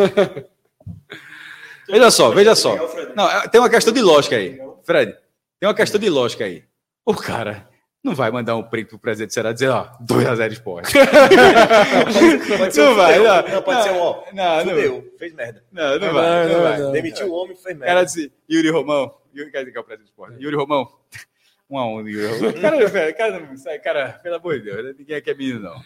Veja 1.88 2.10
só, 2.12 2.30
veja 2.32 2.56
só. 2.56 2.76
Não, 3.14 3.30
é- 3.30 3.47
tem 3.49 3.60
uma 3.60 3.70
questão 3.70 3.93
de 3.93 4.01
lógica 4.01 4.38
aí. 4.38 4.58
Fred, 4.86 5.12
tem 5.60 5.68
uma 5.68 5.76
questão 5.76 5.99
de 5.99 6.10
lógica 6.10 6.45
aí. 6.45 6.64
O 7.06 7.14
cara 7.14 7.68
não 8.01 8.16
vai 8.16 8.32
mandar 8.32 8.56
um 8.56 8.64
print 8.64 8.88
pro 8.88 8.97
presidente 8.97 9.32
do 9.32 9.34
Ceará 9.34 9.51
dizer, 9.51 9.68
ó, 9.70 9.89
2x0 10.01 10.51
esporte. 10.54 10.93
Pode 12.58 12.74
ser 12.74 12.82
Não 12.84 12.91
um 12.93 12.95
vai, 12.95 13.20
não. 13.20 13.47
Não, 13.49 13.62
pode 13.62 13.84
ser 13.84 13.91
um, 13.91 13.97
ó. 13.99 14.24
Não, 14.34 14.58
não. 14.66 14.74
Fudeu, 14.76 15.14
fez 15.20 15.34
merda. 15.34 15.64
Não, 15.72 15.99
não 15.99 16.08
Não 16.08 16.14
vai, 16.14 16.47
não 16.47 16.54
não 16.54 16.62
vai. 16.64 16.91
Demitiu 16.93 17.28
o 17.28 17.34
homem, 17.34 17.56
fez 17.58 17.76
O 17.76 17.80
merda. 17.80 17.86
cara 17.93 18.06
disse, 18.06 18.32
Yuri 18.49 18.70
Romão. 18.72 19.14
Yuri, 19.36 19.51
quer 19.51 19.60
dizer 19.60 19.72
que 19.74 19.78
é 19.78 19.82
o 19.82 19.84
presidente 19.84 20.08
do 20.08 20.10
esporte. 20.12 20.41
Yuri 20.41 20.56
Romão. 20.56 20.88
Um 21.74 21.78
a 21.80 21.88
um, 21.88 21.96
Romão. 21.98 22.54
Cara, 22.62 23.14
cara, 23.14 23.80
cara, 23.80 24.20
pelo 24.22 24.36
amor 24.36 24.60
de 24.60 24.66
Deus, 24.72 24.96
ninguém 24.98 25.16
aqui 25.16 25.32
é 25.32 25.34
menino, 25.34 25.60
não. 25.62 25.82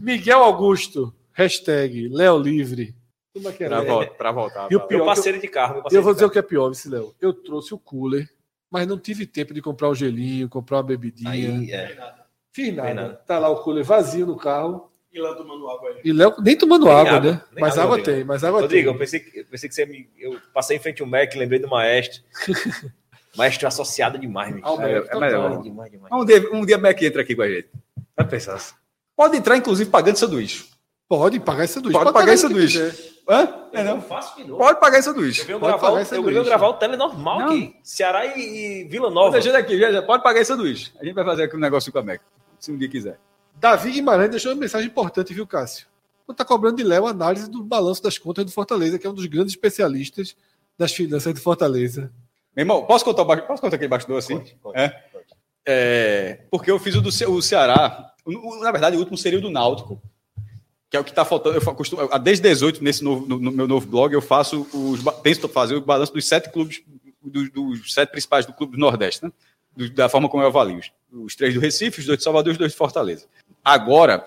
Miguel 0.00 0.42
Augusto, 0.42 1.14
hashtag 1.32 2.08
Léo 2.08 2.38
Livre. 2.38 2.94
É 3.34 3.66
Pra, 3.68 3.80
Léo. 3.80 3.86
volta, 3.86 4.14
pra 4.14 4.32
voltar. 4.32 4.68
E 4.72 4.76
o 4.76 4.80
pior- 4.80 4.96
Meu 4.98 5.06
parceiro 5.06 5.38
de 5.38 5.46
carro. 5.46 5.82
Eu 5.92 6.02
vou 6.02 6.14
dizer 6.14 6.24
o 6.24 6.30
que 6.30 6.38
é 6.38 6.42
pior, 6.42 6.70
esse 6.72 6.88
Léo. 6.88 7.14
Eu 7.20 7.34
trouxe 7.34 7.74
o 7.74 7.78
cooler, 7.78 8.26
mas 8.70 8.86
não 8.86 8.98
tive 8.98 9.26
tempo 9.26 9.52
de 9.52 9.60
comprar 9.60 9.90
um 9.90 9.94
gelinho, 9.94 10.48
comprar 10.48 10.78
uma 10.78 10.82
bebidinha. 10.84 11.30
Aí, 11.30 11.70
é. 11.70 11.94
Fiz 12.50 12.74
nada. 12.74 12.94
Nada. 12.94 13.14
Tá 13.26 13.38
lá 13.38 13.50
o 13.50 13.62
cooler 13.62 13.84
vazio 13.84 14.24
no 14.26 14.36
carro. 14.38 14.90
E 15.12 15.18
lá 15.20 15.34
tomando 15.34 15.68
água 15.68 15.90
aí. 15.90 16.00
E 16.04 16.12
Léo 16.14 16.34
nem 16.42 16.56
tomando 16.56 16.90
água, 16.90 17.12
água, 17.16 17.32
né? 17.32 17.40
nem 17.52 17.60
Mas 17.60 17.72
água, 17.74 17.84
água 17.84 17.96
Rodrigo. 17.98 18.16
tem, 18.18 18.24
mas 18.24 18.44
água 18.44 18.60
Rodrigo, 18.62 18.88
eu 18.88 18.92
tem. 18.92 18.98
pensei, 19.00 19.20
que- 19.20 19.38
eu 19.40 19.44
pensei 19.46 19.68
que 19.68 19.74
você 19.74 19.86
me. 19.86 20.08
Eu 20.18 20.40
passei 20.54 20.76
em 20.78 20.80
frente 20.80 21.02
ao 21.02 21.08
Mac, 21.08 21.34
lembrei 21.34 21.58
do 21.58 21.68
maestro. 21.68 22.22
maestro 23.36 23.66
associado 23.68 24.18
demais, 24.18 24.54
bicho. 24.54 24.66
Alberto, 24.66 24.94
É, 24.94 24.98
é 24.98 25.12
total. 25.12 25.20
melhor. 25.20 25.62
demais, 25.62 25.90
demais. 25.90 26.12
Um 26.12 26.24
dia, 26.24 26.50
um 26.52 26.66
dia 26.66 26.78
Mac 26.78 27.00
entra 27.02 27.22
aqui 27.22 27.34
com 27.36 27.42
a 27.42 27.48
gente. 27.48 27.68
Vai 28.16 28.26
pensar. 28.26 28.60
Pode 29.16 29.36
entrar, 29.36 29.56
inclusive, 29.56 29.88
pagando 29.90 30.16
sanduíche. 30.16 30.66
Pode 31.08 31.38
pagar 31.40 31.64
esse 31.64 31.74
sanduíche. 31.74 31.98
Pode 31.98 32.12
pagar 32.12 32.32
esse 32.32 32.42
sanduíche. 32.42 32.78
Hã? 33.28 33.48
É 33.72 33.80
Eu 33.80 33.84
não? 33.84 34.00
Pode 34.00 34.80
pagar 34.80 34.98
esse 34.98 35.08
Eu 35.08 35.12
sanduíche. 35.14 35.44
venho 35.44 35.58
Pode 35.60 35.72
gravar, 35.72 35.88
pagar 35.90 36.02
esse 36.02 36.14
eu 36.14 36.22
venho 36.22 36.34
sanduíche. 36.36 36.48
gravar 36.50 36.68
o 36.68 36.74
telenormal 36.74 37.38
Não. 37.40 37.46
aqui. 37.48 37.76
Ceará 37.82 38.26
e, 38.26 38.40
e 38.40 38.84
Vila 38.84 39.04
Pode 39.04 39.14
Nova. 39.14 39.30
deixar 39.32 39.52
daqui, 39.52 39.78
já, 39.78 39.92
já. 39.92 40.02
pode 40.02 40.22
pagar 40.22 40.40
esse 40.40 40.48
sanduíche. 40.48 40.92
A 41.00 41.04
gente 41.04 41.14
vai 41.14 41.24
fazer 41.24 41.44
aqui 41.44 41.56
um 41.56 41.60
negócio 41.60 41.92
com 41.92 41.98
a 41.98 42.02
Mac. 42.02 42.20
Se 42.58 42.72
um 42.72 42.76
dia 42.78 42.88
quiser. 42.88 43.18
Davi 43.54 43.90
Guimarães 43.92 44.30
deixou 44.30 44.52
uma 44.52 44.60
mensagem 44.60 44.88
importante, 44.88 45.32
viu, 45.32 45.46
Cássio? 45.46 45.86
Você 46.26 46.34
tá 46.36 46.44
cobrando 46.44 46.76
de 46.76 46.82
Léo 46.82 47.06
a 47.06 47.10
análise 47.10 47.48
do 47.48 47.62
balanço 47.62 48.02
das 48.02 48.18
contas 48.18 48.44
do 48.44 48.50
Fortaleza, 48.50 48.98
que 48.98 49.06
é 49.06 49.10
um 49.10 49.14
dos 49.14 49.26
grandes 49.26 49.52
especialistas 49.52 50.36
das 50.76 50.92
finanças 50.92 51.32
do 51.32 51.40
Fortaleza. 51.40 52.10
Meu 52.56 52.62
irmão, 52.62 52.84
posso 52.86 53.04
contar, 53.04 53.22
ba- 53.24 53.36
posso 53.36 53.60
contar 53.60 53.76
aquele 53.76 53.88
bastidor 53.88 54.18
assim? 54.18 54.38
Conte, 54.38 54.56
conte, 54.62 54.78
É? 54.78 54.88
conte. 55.12 55.26
É, 55.68 56.40
porque 56.50 56.70
eu 56.70 56.78
fiz 56.78 56.94
o 56.94 57.00
do 57.02 57.12
Ce- 57.12 57.26
o 57.26 57.42
Ceará. 57.42 58.12
Na 58.62 58.72
verdade, 58.72 58.96
o 58.96 58.98
último 59.00 59.16
seria 59.18 59.38
o 59.38 59.42
do 59.42 59.50
Náutico. 59.50 60.00
Que 60.88 60.96
é 60.96 61.00
o 61.00 61.04
que 61.04 61.10
está 61.10 61.24
faltando. 61.24 61.56
Eu 61.58 61.74
costumo, 61.74 62.06
desde 62.20 62.42
18, 62.48 62.82
nesse 62.82 63.02
novo, 63.02 63.26
no, 63.26 63.38
meu 63.50 63.66
novo 63.66 63.86
blog, 63.86 64.12
eu 64.14 64.22
faço 64.22 64.66
os. 64.72 65.02
Tento 65.22 65.48
fazer 65.48 65.74
o 65.74 65.80
balanço 65.80 66.12
dos 66.12 66.24
sete 66.26 66.48
clubes, 66.50 66.80
dos, 67.22 67.50
dos 67.50 67.92
sete 67.92 68.10
principais 68.10 68.46
do 68.46 68.52
Clube 68.52 68.72
do 68.76 68.78
Nordeste, 68.78 69.24
né? 69.24 69.32
Do- 69.76 69.90
da 69.90 70.08
forma 70.08 70.28
como 70.28 70.42
eu 70.44 70.46
avalio. 70.46 70.78
Os, 70.78 70.90
os 71.12 71.34
três 71.36 71.52
do 71.54 71.60
Recife, 71.60 71.98
os 72.00 72.06
dois 72.06 72.18
de 72.18 72.24
Salvador 72.24 72.50
e 72.50 72.52
os 72.52 72.58
dois 72.58 72.70
de 72.72 72.78
Fortaleza. 72.78 73.26
Agora, 73.64 74.24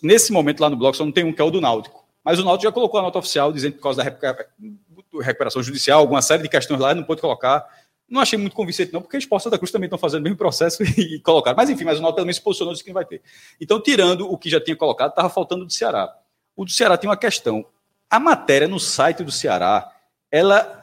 nesse 0.00 0.30
momento 0.32 0.60
lá 0.60 0.70
no 0.70 0.76
blog, 0.76 0.96
só 0.96 1.04
não 1.04 1.10
tem 1.12 1.24
um 1.24 1.32
que 1.32 1.40
é 1.42 1.44
o 1.44 1.50
do 1.50 1.60
Náutico. 1.60 2.06
Mas 2.24 2.38
o 2.38 2.44
Náutico 2.44 2.68
já 2.68 2.72
colocou 2.72 3.00
a 3.00 3.02
nota 3.02 3.18
oficial 3.18 3.52
dizendo 3.52 3.72
que 3.72 3.78
por 3.78 3.84
causa 3.84 4.02
da 4.04 4.08
recuperação 5.20 5.62
judicial, 5.62 6.00
alguma 6.00 6.22
série 6.22 6.42
de 6.42 6.48
questões 6.48 6.80
lá, 6.80 6.94
não 6.94 7.04
pôde 7.04 7.20
colocar. 7.20 7.66
Não 8.08 8.20
achei 8.20 8.38
muito 8.38 8.54
convincente, 8.54 8.92
não, 8.92 9.02
porque 9.02 9.16
os 9.16 9.24
Esporte 9.24 9.44
Santa 9.44 9.58
Cruz 9.58 9.72
também 9.72 9.86
estão 9.86 9.98
fazendo 9.98 10.20
o 10.20 10.22
mesmo 10.24 10.36
processo 10.36 10.82
e 10.96 11.20
colocaram. 11.20 11.56
Mas 11.56 11.70
enfim, 11.70 11.84
mas 11.84 11.98
o 11.98 12.02
Náutico 12.02 12.20
também 12.20 12.34
se 12.34 12.40
posicionou 12.40 12.72
disse 12.72 12.84
que 12.84 12.92
vai 12.92 13.04
ter. 13.04 13.20
Então, 13.60 13.80
tirando 13.80 14.30
o 14.30 14.38
que 14.38 14.48
já 14.48 14.60
tinha 14.60 14.76
colocado, 14.76 15.10
estava 15.10 15.28
faltando 15.28 15.62
o 15.62 15.66
do 15.66 15.72
Ceará. 15.72 16.14
O 16.54 16.64
do 16.64 16.70
Ceará 16.70 16.96
tem 16.96 17.10
uma 17.10 17.16
questão. 17.16 17.66
A 18.08 18.20
matéria 18.20 18.68
no 18.68 18.78
site 18.78 19.24
do 19.24 19.32
Ceará, 19.32 19.90
ela 20.30 20.82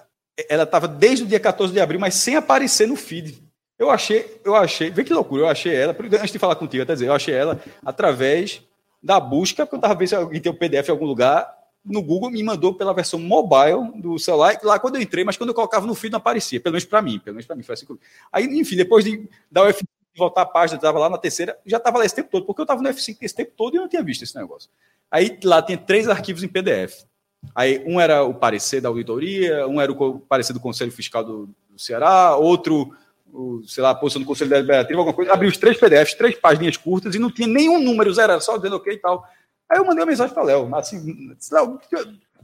ela 0.49 0.63
estava 0.63 0.87
desde 0.87 1.23
o 1.23 1.27
dia 1.27 1.39
14 1.39 1.71
de 1.71 1.79
abril, 1.79 1.99
mas 1.99 2.15
sem 2.15 2.35
aparecer 2.35 2.87
no 2.87 2.95
feed. 2.95 3.41
Eu 3.77 3.89
achei, 3.89 4.39
eu 4.43 4.55
achei, 4.55 4.89
vê 4.89 5.03
que 5.03 5.13
loucura, 5.13 5.43
eu 5.43 5.47
achei 5.47 5.75
ela, 5.75 5.95
antes 6.19 6.31
de 6.31 6.39
falar 6.39 6.55
contigo, 6.55 6.83
até 6.83 6.93
dizer, 6.93 7.07
eu 7.07 7.13
achei 7.13 7.33
ela 7.33 7.59
através 7.85 8.61
da 9.01 9.19
busca, 9.19 9.65
porque 9.65 9.75
eu 9.75 9.77
estava 9.77 9.95
vendo 9.95 10.07
se 10.07 10.15
alguém 10.15 10.41
tem 10.41 10.51
o 10.51 10.55
PDF 10.55 10.87
em 10.87 10.91
algum 10.91 11.05
lugar, 11.05 11.53
no 11.85 12.01
Google 12.01 12.31
me 12.31 12.41
mandou 12.41 12.73
pela 12.73 12.93
versão 12.93 13.19
mobile 13.19 13.91
do 14.01 14.17
celular, 14.17 14.57
lá 14.63 14.79
quando 14.79 14.95
eu 14.95 15.01
entrei, 15.01 15.23
mas 15.23 15.35
quando 15.35 15.49
eu 15.49 15.55
colocava 15.55 15.85
no 15.85 15.93
feed 15.93 16.11
não 16.11 16.17
aparecia, 16.17 16.59
pelo 16.59 16.73
menos 16.73 16.85
para 16.85 17.01
mim, 17.01 17.19
pelo 17.19 17.35
menos 17.35 17.45
para 17.45 17.55
mim, 17.55 17.63
foi 17.63 17.73
assim. 17.73 17.85
Aí, 18.31 18.45
enfim, 18.45 18.75
depois 18.75 19.03
de 19.03 19.27
dar 19.51 19.63
o 19.63 19.67
F5 19.67 19.83
e 20.15 20.17
voltar 20.17 20.43
a 20.43 20.45
página, 20.45 20.77
estava 20.77 20.97
lá 20.99 21.09
na 21.09 21.17
terceira, 21.17 21.57
já 21.65 21.77
estava 21.77 21.97
lá 21.97 22.05
esse 22.05 22.15
tempo 22.15 22.29
todo, 22.31 22.45
porque 22.45 22.61
eu 22.61 22.63
estava 22.63 22.81
no 22.81 22.89
F5 22.89 23.17
esse 23.21 23.35
tempo 23.35 23.51
todo 23.57 23.73
e 23.73 23.77
eu 23.77 23.81
não 23.81 23.89
tinha 23.89 24.03
visto 24.03 24.23
esse 24.23 24.35
negócio. 24.35 24.69
Aí 25.11 25.37
lá 25.43 25.61
tinha 25.61 25.77
três 25.77 26.07
arquivos 26.07 26.43
em 26.43 26.47
PDF. 26.47 27.05
Aí 27.53 27.83
um 27.85 27.99
era 27.99 28.23
o 28.23 28.33
parecer 28.33 28.79
da 28.79 28.87
auditoria, 28.87 29.67
um 29.67 29.81
era 29.81 29.91
o 29.91 30.19
parecer 30.19 30.53
do 30.53 30.59
Conselho 30.59 30.91
Fiscal 30.91 31.23
do, 31.23 31.49
do 31.69 31.77
Ceará, 31.77 32.37
outro, 32.37 32.95
o, 33.33 33.61
sei 33.65 33.83
lá, 33.83 33.89
a 33.89 33.95
posição 33.95 34.21
do 34.21 34.27
Conselho 34.27 34.49
Deliberativo, 34.49 34.99
alguma 34.99 35.13
coisa. 35.13 35.33
Abri 35.33 35.47
os 35.47 35.57
três 35.57 35.77
PDFs, 35.77 36.13
três 36.13 36.35
páginas 36.35 36.77
curtas 36.77 37.13
e 37.15 37.19
não 37.19 37.29
tinha 37.29 37.47
nenhum 37.47 37.81
número, 37.81 38.13
zero, 38.13 38.31
era 38.31 38.41
só 38.41 38.55
dizendo 38.55 38.77
ok 38.77 38.93
e 38.93 38.97
tal. 38.97 39.27
Aí 39.73 39.79
eu 39.79 39.85
mandei 39.85 40.03
uma 40.03 40.11
mensagem 40.11 40.31
para 40.31 40.43
Léo, 40.43 40.75
assim, 40.75 41.35
Léo, 41.51 41.79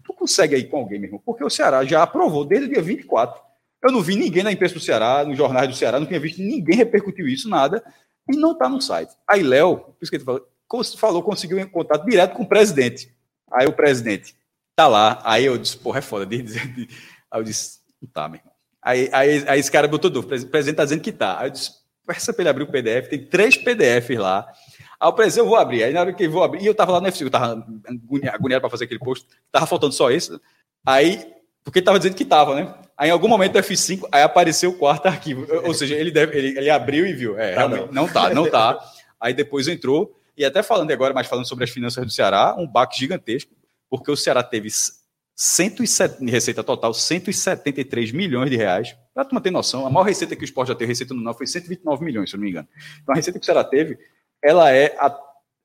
Tu 0.03 0.13
consegue 0.13 0.55
aí 0.55 0.63
com 0.63 0.77
alguém, 0.77 0.97
meu 0.97 1.07
irmão? 1.07 1.21
Porque 1.23 1.43
o 1.43 1.49
Ceará 1.51 1.85
já 1.85 2.01
aprovou 2.01 2.43
desde 2.43 2.65
o 2.65 2.73
dia 2.73 2.81
24. 2.81 3.39
Eu 3.83 3.91
não 3.91 4.01
vi 4.01 4.15
ninguém 4.15 4.41
na 4.41 4.51
imprensa 4.51 4.73
do 4.73 4.79
Ceará, 4.79 5.23
nos 5.23 5.37
jornais 5.37 5.67
do 5.67 5.75
Ceará, 5.75 5.99
não 5.99 6.07
tinha 6.07 6.19
visto 6.19 6.41
ninguém 6.41 6.75
repercutiu 6.75 7.27
isso, 7.27 7.47
nada, 7.47 7.83
e 8.27 8.35
não 8.35 8.53
está 8.53 8.67
no 8.67 8.81
site. 8.81 9.13
Aí 9.27 9.43
Léo, 9.43 9.77
por 9.77 9.97
isso 10.01 10.09
que 10.09 10.17
ele 10.17 10.23
falou, 10.23 10.47
falou, 10.97 11.21
conseguiu 11.21 11.59
um 11.59 11.69
contato 11.69 12.03
direto 12.05 12.33
com 12.35 12.41
o 12.41 12.47
presidente. 12.47 13.13
Aí 13.51 13.67
o 13.67 13.73
presidente 13.73 14.35
tá 14.75 14.87
lá, 14.87 15.21
aí 15.23 15.45
eu 15.45 15.55
disse, 15.59 15.77
porra, 15.77 15.99
é 15.99 16.01
foda. 16.01 16.27
Aí 16.35 17.39
eu 17.39 17.43
disse, 17.43 17.77
não 18.01 18.09
tá, 18.09 18.27
meu 18.27 18.39
irmão. 18.39 18.53
Aí, 18.81 19.09
aí, 19.13 19.43
aí 19.47 19.59
esse 19.59 19.71
cara 19.71 19.87
botou 19.87 20.09
dúvida, 20.09 20.35
o 20.35 20.47
presidente 20.47 20.77
tá 20.77 20.83
dizendo 20.85 21.01
que 21.01 21.11
tá. 21.11 21.39
Aí 21.39 21.47
eu 21.47 21.51
disse, 21.51 21.71
peça 22.07 22.33
para 22.33 22.41
ele 22.41 22.49
abrir 22.49 22.63
o 22.63 22.71
PDF, 22.71 23.07
tem 23.07 23.23
três 23.23 23.55
PDFs 23.55 24.17
lá. 24.17 24.51
Aí 24.99 25.09
o 25.09 25.13
presidente, 25.13 25.45
eu 25.45 25.49
vou 25.49 25.55
abrir. 25.55 25.83
Aí 25.83 25.93
na 25.93 26.01
hora 26.01 26.13
que 26.13 26.23
eu 26.23 26.31
vou 26.31 26.43
abrir, 26.43 26.63
e 26.63 26.65
eu 26.65 26.75
tava 26.75 26.91
lá 26.91 27.01
no 27.01 27.07
FC, 27.07 27.23
eu 27.23 27.29
tava 27.29 27.65
agoniado 28.33 28.61
para 28.61 28.69
fazer 28.69 28.85
aquele 28.85 28.99
post, 28.99 29.25
tava 29.51 29.65
faltando 29.65 29.93
só 29.93 30.11
isso. 30.11 30.39
Aí, 30.85 31.25
porque 31.63 31.79
ele 31.79 31.85
tava 31.85 31.97
dizendo 31.97 32.15
que 32.15 32.25
tava, 32.25 32.55
né? 32.55 32.73
Aí 32.97 33.09
em 33.09 33.13
algum 33.13 33.29
momento 33.29 33.53
do 33.53 33.59
F5, 33.59 34.09
aí 34.11 34.21
apareceu 34.23 34.71
o 34.71 34.77
quarto 34.77 35.05
arquivo. 35.05 35.47
Ou 35.63 35.73
seja, 35.73 35.95
ele, 35.95 36.11
deve, 36.11 36.37
ele, 36.37 36.57
ele 36.57 36.69
abriu 36.69 37.05
e 37.05 37.13
viu. 37.13 37.39
É, 37.39 37.55
realmente, 37.55 37.87
não. 37.93 38.03
não 38.03 38.07
tá, 38.07 38.33
não 38.33 38.49
tá. 38.49 38.77
Aí 39.19 39.33
depois 39.33 39.67
entrou, 39.67 40.13
e 40.35 40.43
até 40.43 40.61
falando 40.61 40.91
agora, 40.91 41.13
mas 41.13 41.27
falando 41.27 41.47
sobre 41.47 41.63
as 41.63 41.69
finanças 41.69 42.05
do 42.05 42.11
Ceará, 42.11 42.55
um 42.57 42.67
baque 42.67 42.99
gigantesco, 42.99 43.51
porque 43.89 44.11
o 44.11 44.17
Ceará 44.17 44.43
teve 44.43 44.69
107, 45.35 46.25
receita 46.25 46.61
total, 46.61 46.93
173 46.93 48.11
milhões 48.11 48.49
de 48.49 48.57
reais. 48.57 48.95
Para 49.13 49.23
tu 49.23 49.33
manter 49.33 49.51
noção, 49.51 49.85
a 49.85 49.89
maior 49.89 50.03
receita 50.03 50.35
que 50.35 50.43
o 50.43 50.45
esporte 50.45 50.67
já 50.67 50.75
teve, 50.75 50.91
receita 50.91 51.13
no 51.13 51.33
foi 51.33 51.47
129 51.47 52.03
milhões, 52.03 52.29
se 52.29 52.35
eu 52.35 52.37
não 52.37 52.43
me 52.43 52.51
engano. 52.51 52.67
Então 53.01 53.13
a 53.13 53.15
receita 53.15 53.39
que 53.39 53.43
o 53.43 53.45
Ceará 53.45 53.63
teve, 53.63 53.97
ela 54.43 54.71
é, 54.71 54.95
a, 54.99 55.17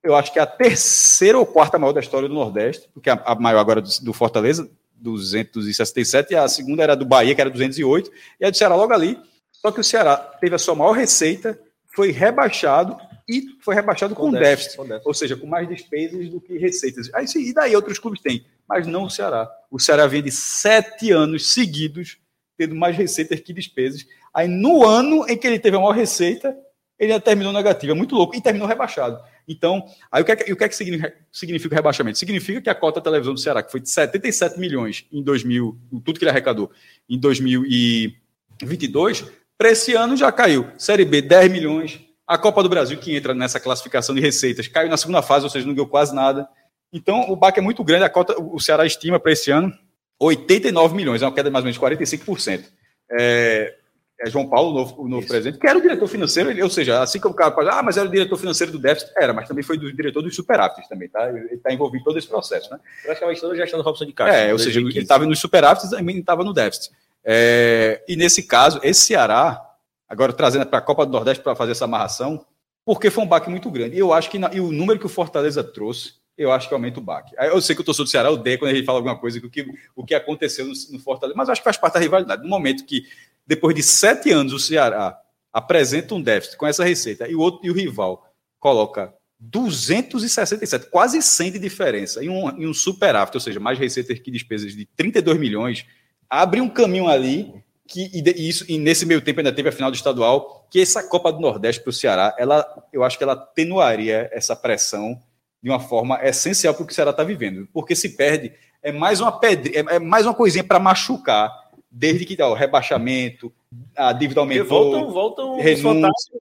eu 0.03 0.15
acho 0.15 0.33
que 0.33 0.39
é 0.39 0.43
a 0.43 0.47
terceira 0.47 1.39
ou 1.39 1.47
quarta 1.47 1.79
maior 1.79 1.93
da 1.93 2.01
história 2.01 2.29
do 2.29 2.35
Nordeste, 2.35 2.89
porque 2.93 3.11
a, 3.11 3.15
a 3.25 3.35
maior 3.35 3.61
agora 3.61 3.81
do, 3.81 3.89
do, 4.03 4.13
Fortaleza, 4.13 4.69
267, 4.97 6.33
e 6.33 6.37
a 6.37 6.49
segunda 6.49 6.83
era 6.83 6.97
do 6.97 7.05
Bahia, 7.05 7.35
que 7.35 7.41
era 7.41 7.51
208, 7.51 8.11
e 8.41 8.45
a 8.45 8.51
do 8.51 8.57
Ceará 8.57 8.75
logo 8.75 8.93
ali. 8.93 9.19
Só 9.53 9.71
que 9.71 9.81
o 9.81 9.85
Ceará 9.85 10.17
teve 10.17 10.55
a 10.55 10.59
sua 10.59 10.75
maior 10.75 10.93
receita, 10.93 11.59
foi 11.95 12.11
rebaixado 12.11 12.97
e 13.29 13.45
foi 13.61 13.75
rebaixado 13.75 14.15
com, 14.15 14.23
com 14.23 14.31
déficit, 14.33 14.49
déficit, 14.49 14.77
com 14.77 14.85
déficit, 14.85 15.09
ou 15.09 15.15
seja, 15.15 15.37
com 15.37 15.47
mais 15.47 15.69
despesas 15.69 16.29
do 16.29 16.41
que 16.41 16.59
receitas. 16.59 17.11
Aí, 17.15 17.25
e 17.37 17.55
daí 17.55 17.75
outros 17.75 17.99
clubes 17.99 18.21
têm, 18.21 18.45
mas 18.69 18.87
não 18.87 19.05
o 19.05 19.11
Ceará. 19.11 19.51
O 19.71 19.79
Ceará 19.79 20.07
vem 20.07 20.23
de 20.23 20.31
sete 20.31 21.11
anos 21.11 21.53
seguidos 21.53 22.19
tendo 22.57 22.75
mais 22.75 22.97
receitas 22.97 23.41
que 23.41 23.53
despesas. 23.53 24.07
Aí 24.33 24.49
no 24.49 24.85
ano 24.85 25.27
em 25.29 25.37
que 25.37 25.47
ele 25.47 25.59
teve 25.59 25.77
a 25.77 25.81
maior 25.81 25.93
receita, 25.93 26.57
ele 26.99 27.19
terminou 27.21 27.53
negativo, 27.53 27.93
é 27.93 27.95
muito 27.95 28.15
louco, 28.15 28.37
e 28.37 28.41
terminou 28.41 28.69
rebaixado. 28.69 29.21
Então, 29.47 29.85
aí 30.11 30.23
o 30.23 30.25
que 30.25 30.33
é 30.33 30.53
o 30.53 30.57
que, 30.57 30.65
é 30.65 30.69
que 30.69 30.77
significa 30.77 31.75
o 31.75 31.77
rebaixamento? 31.77 32.19
Significa 32.19 32.61
que 32.61 32.71
a 32.71 32.75
cota 32.75 33.01
da 33.01 33.05
televisão 33.05 33.35
do 33.35 33.41
Ceará, 33.41 33.63
que 33.63 33.71
foi 33.71 33.81
de 33.81 33.91
77 33.91 34.59
milhões 34.59 35.07
em 35.13 35.23
2000, 35.23 35.79
tudo 36.05 36.19
que 36.19 36.25
ele 36.25 36.31
arrecadou, 36.31 36.71
em 37.09 37.19
2022, 37.19 39.25
para 39.59 39.71
esse 39.71 39.95
ano 39.95 40.17
já 40.17 40.33
caiu. 40.33 40.67
Série 40.79 41.05
B, 41.05 41.21
10 41.21 41.51
milhões, 41.51 42.01
a 42.27 42.39
Copa 42.39 42.63
do 42.63 42.69
Brasil, 42.69 42.97
que 42.99 43.15
entra 43.15 43.35
nessa 43.35 43.61
classificação 43.61 44.15
de 44.15 44.21
receitas, 44.21 44.67
caiu 44.67 44.89
na 44.89 44.97
segunda 44.97 45.21
fase, 45.21 45.45
ou 45.45 45.51
seja, 45.51 45.67
não 45.67 45.75
deu 45.75 45.87
quase 45.87 46.15
nada. 46.15 46.49
Então, 46.93 47.31
o 47.31 47.37
baque 47.37 47.59
é 47.59 47.63
muito 47.63 47.85
grande. 47.85 48.05
A 48.05 48.09
cota, 48.09 48.41
o 48.41 48.59
Ceará 48.61 48.87
estima 48.87 49.21
para 49.21 49.33
esse 49.33 49.51
ano 49.51 49.73
89 50.19 50.95
milhões, 50.95 51.23
é 51.23 51.27
uma 51.27 51.35
queda 51.35 51.49
de 51.49 51.53
mais 51.53 51.65
ou 51.65 51.67
menos 51.67 51.79
45%. 51.79 52.65
É, 53.11 53.75
é 54.21 54.31
João 54.31 54.49
Paulo, 54.49 54.71
o 54.71 54.75
novo, 54.75 55.03
o 55.03 55.09
novo 55.09 55.27
presidente, 55.27 55.59
que 55.59 55.67
era 55.67 55.79
o 55.79 55.83
diretor 55.83 56.07
financeiro, 56.07 56.51
ele, 56.51 56.63
ou 56.63 56.71
seja, 56.71 57.03
assim 57.03 57.19
como 57.19 57.35
o 57.35 57.37
cara 57.37 57.53
fala, 57.53 57.79
ah, 57.81 57.83
mas 57.83 57.97
era 57.97 58.09
o 58.09 58.11
diretor 58.11 58.37
financeiro 58.37 58.73
do 58.73 58.79
déficit, 58.79 59.13
era, 59.17 59.33
mas 59.33 59.49
também 59.49 59.65
foi 59.65 59.77
do 59.77 59.93
diretor 59.93 60.23
dos 60.23 60.37
superávites 60.37 60.89
também, 60.89 61.09
tá? 61.09 61.29
Ele 61.29 61.55
está 61.55 61.73
envolvido 61.73 62.03
em 62.03 62.05
todo 62.05 62.19
esse 62.19 62.29
processo, 62.29 62.71
né? 62.71 62.79
Praticamente 63.03 63.41
toda 63.41 63.55
a 63.55 63.57
gestão 63.57 63.79
da 63.79 63.85
Robson 63.85 64.07
de 64.07 64.13
Caixa. 64.13 64.37
É, 64.37 64.53
ou 64.53 64.59
seja, 64.59 64.81
ele 64.81 64.99
estava 64.99 65.27
nos 65.27 65.41
superávites 65.41 65.91
e 65.91 65.97
também 65.97 66.19
estava 66.19 66.45
no 66.45 66.53
déficit. 66.53 66.93
É, 67.25 68.03
e 68.07 68.17
nesse 68.17 68.43
caso, 68.45 68.81
esse 68.83 69.01
Ceará, 69.01 69.61
agora 70.09 70.33
trazendo 70.33 70.67
para 70.67 70.79
a 70.79 70.83
Copa 70.83 71.05
do 71.05 71.13
Nordeste 71.13 71.43
para 71.43 71.57
fazer 71.57 71.73
essa 71.73 71.87
amarração, 71.87 72.45
porque 72.85 73.11
foi 73.11 73.25
um 73.25 73.27
baque 73.27 73.51
muito 73.51 73.71
grande. 73.71 73.97
E 73.97 73.99
eu 73.99 74.13
acho 74.13 74.31
que 74.31 74.39
na, 74.39 74.53
e 74.55 74.61
o 74.61 74.71
número 74.71 75.01
que 75.01 75.07
o 75.07 75.09
Fortaleza 75.09 75.65
trouxe, 75.65 76.15
eu 76.37 76.53
acho 76.53 76.69
que 76.69 76.75
aumenta 76.75 76.99
o 76.99 77.03
baque. 77.03 77.35
Eu 77.39 77.61
sei 77.61 77.75
que 77.75 77.81
o 77.81 77.85
torcedor 77.85 78.07
do 78.07 78.11
Ceará 78.11 78.31
odeia 78.31 78.59
quando 78.59 78.73
a 78.73 78.75
gente 78.75 78.85
fala 78.85 78.99
alguma 78.99 79.17
coisa 79.17 79.41
do 79.41 79.49
que 79.49 79.67
o 79.95 80.05
que 80.05 80.15
aconteceu 80.15 80.67
no, 80.67 80.73
no 80.91 80.99
Fortaleza, 80.99 81.37
mas 81.37 81.49
acho 81.49 81.61
que 81.61 81.65
faz 81.65 81.77
parte 81.77 81.95
da 81.95 82.01
rivalidade. 82.01 82.43
No 82.43 82.49
momento 82.49 82.85
que, 82.85 83.05
depois 83.47 83.75
de 83.75 83.83
sete 83.83 84.31
anos, 84.31 84.53
o 84.53 84.59
Ceará 84.59 85.19
apresenta 85.53 86.15
um 86.15 86.21
déficit 86.21 86.57
com 86.57 86.67
essa 86.67 86.85
receita 86.85 87.29
e 87.29 87.35
o 87.35 87.41
outro 87.41 87.61
e 87.65 87.71
o 87.71 87.75
rival 87.75 88.27
coloca 88.59 89.15
267, 89.39 90.91
quase 90.91 91.21
100 91.21 91.53
de 91.53 91.59
diferença 91.59 92.25
em 92.25 92.29
um, 92.29 92.49
em 92.51 92.67
um 92.67 92.75
superávit, 92.75 93.37
ou 93.37 93.41
seja, 93.41 93.61
mais 93.61 93.79
receitas 93.79 94.19
que 94.19 94.31
despesas 94.31 94.73
de 94.73 94.87
32 94.97 95.39
milhões, 95.39 95.87
abre 96.29 96.61
um 96.61 96.69
caminho 96.69 97.09
ali 97.09 97.53
que 97.87 98.11
e 98.15 98.49
isso 98.49 98.65
e 98.69 98.79
nesse 98.79 99.05
meio 99.05 99.21
tempo 99.21 99.41
ainda 99.41 99.53
teve 99.53 99.69
a 99.69 99.73
final 99.73 99.91
do 99.91 99.95
estadual, 99.95 100.67
que 100.71 100.81
essa 100.81 101.03
Copa 101.03 101.31
do 101.31 101.41
Nordeste 101.41 101.83
para 101.83 101.91
o 101.91 101.93
Ceará, 101.93 102.35
ela, 102.39 102.67
eu 102.93 103.05
acho 103.05 103.19
que 103.19 103.25
ela 103.25 103.35
atenuaria 103.35 104.31
essa 104.33 104.57
pressão 104.57 105.21
de 105.63 105.71
uma 105.71 105.81
forma 105.81 106.19
essencial 106.23 106.75
para 106.75 106.83
o 106.83 106.87
que 106.87 106.93
o 106.93 106.95
Ceará 106.95 107.11
está 107.11 107.23
vivendo, 107.23 107.69
porque 107.73 107.95
se 107.95 108.11
perde 108.17 108.53
é 108.83 108.93
mais 108.93 109.21
uma 109.21 109.33
pedra, 109.33 109.73
é, 109.75 109.97
é 109.97 109.99
mais 109.99 110.27
uma 110.27 110.35
coisinha 110.35 110.63
para 110.63 110.79
machucar, 110.79 111.51
desde 111.95 112.25
que 112.25 112.43
ó, 112.43 112.51
o 112.51 112.55
rebaixamento, 112.55 113.53
a 113.97 114.13
dívida 114.13 114.41
aumentou, 114.41 114.67
voltam, 114.67 115.13
voltam 115.13 115.61
renúncia, 115.61 116.41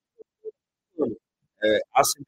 é, 1.64 1.80
assim, 1.94 2.24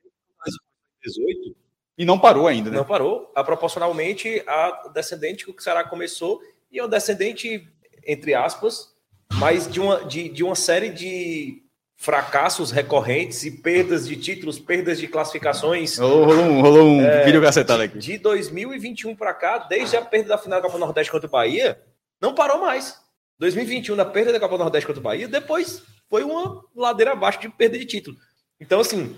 18 1.03 1.55
e 1.97 2.05
não 2.05 2.19
parou 2.19 2.47
ainda, 2.47 2.69
né? 2.69 2.77
Não 2.77 2.85
parou. 2.85 3.31
A, 3.33 3.43
proporcionalmente, 3.43 4.43
a 4.45 4.89
descendente 4.93 5.45
que 5.45 5.51
o 5.51 5.61
Ceará 5.61 5.83
começou 5.83 6.41
e 6.71 6.77
é 6.77 6.85
um 6.85 6.89
descendente 6.89 7.67
entre 8.05 8.35
aspas, 8.35 8.93
mas 9.33 9.71
de 9.71 9.79
uma, 9.79 10.05
de, 10.05 10.29
de 10.29 10.43
uma 10.43 10.55
série 10.55 10.89
de 10.89 11.63
fracassos 11.97 12.69
recorrentes 12.69 13.43
e 13.43 13.49
perdas 13.49 14.07
de 14.07 14.15
títulos, 14.15 14.59
perdas 14.59 14.99
de 14.99 15.07
classificações. 15.07 15.97
Rolou 15.97 16.35
um, 16.35 16.61
rolou 16.61 16.87
um 16.87 17.01
é, 17.01 17.25
vídeo 17.25 17.41
cacetado 17.41 17.81
aqui. 17.81 17.97
De 17.97 18.17
2021 18.19 19.15
para 19.15 19.33
cá, 19.33 19.57
desde 19.59 19.95
a 19.95 20.01
perda 20.01 20.29
da 20.29 20.37
final 20.37 20.61
da 20.61 20.67
Copa 20.67 20.77
Nordeste 20.77 21.11
contra 21.11 21.27
o 21.27 21.31
Bahia, 21.31 21.81
não 22.21 22.35
parou 22.35 22.59
mais. 22.59 23.04
2021, 23.39 23.95
na 23.95 24.05
perda 24.05 24.31
da 24.31 24.39
Copa 24.39 24.57
Nordeste 24.57 24.87
contra 24.87 24.99
o 24.99 25.03
Bahia, 25.03 25.27
depois 25.27 25.83
foi 26.09 26.23
uma 26.23 26.63
ladeira 26.75 27.11
abaixo 27.11 27.39
de 27.39 27.49
perda 27.49 27.77
de 27.77 27.85
título. 27.85 28.17
Então, 28.59 28.79
assim, 28.79 29.15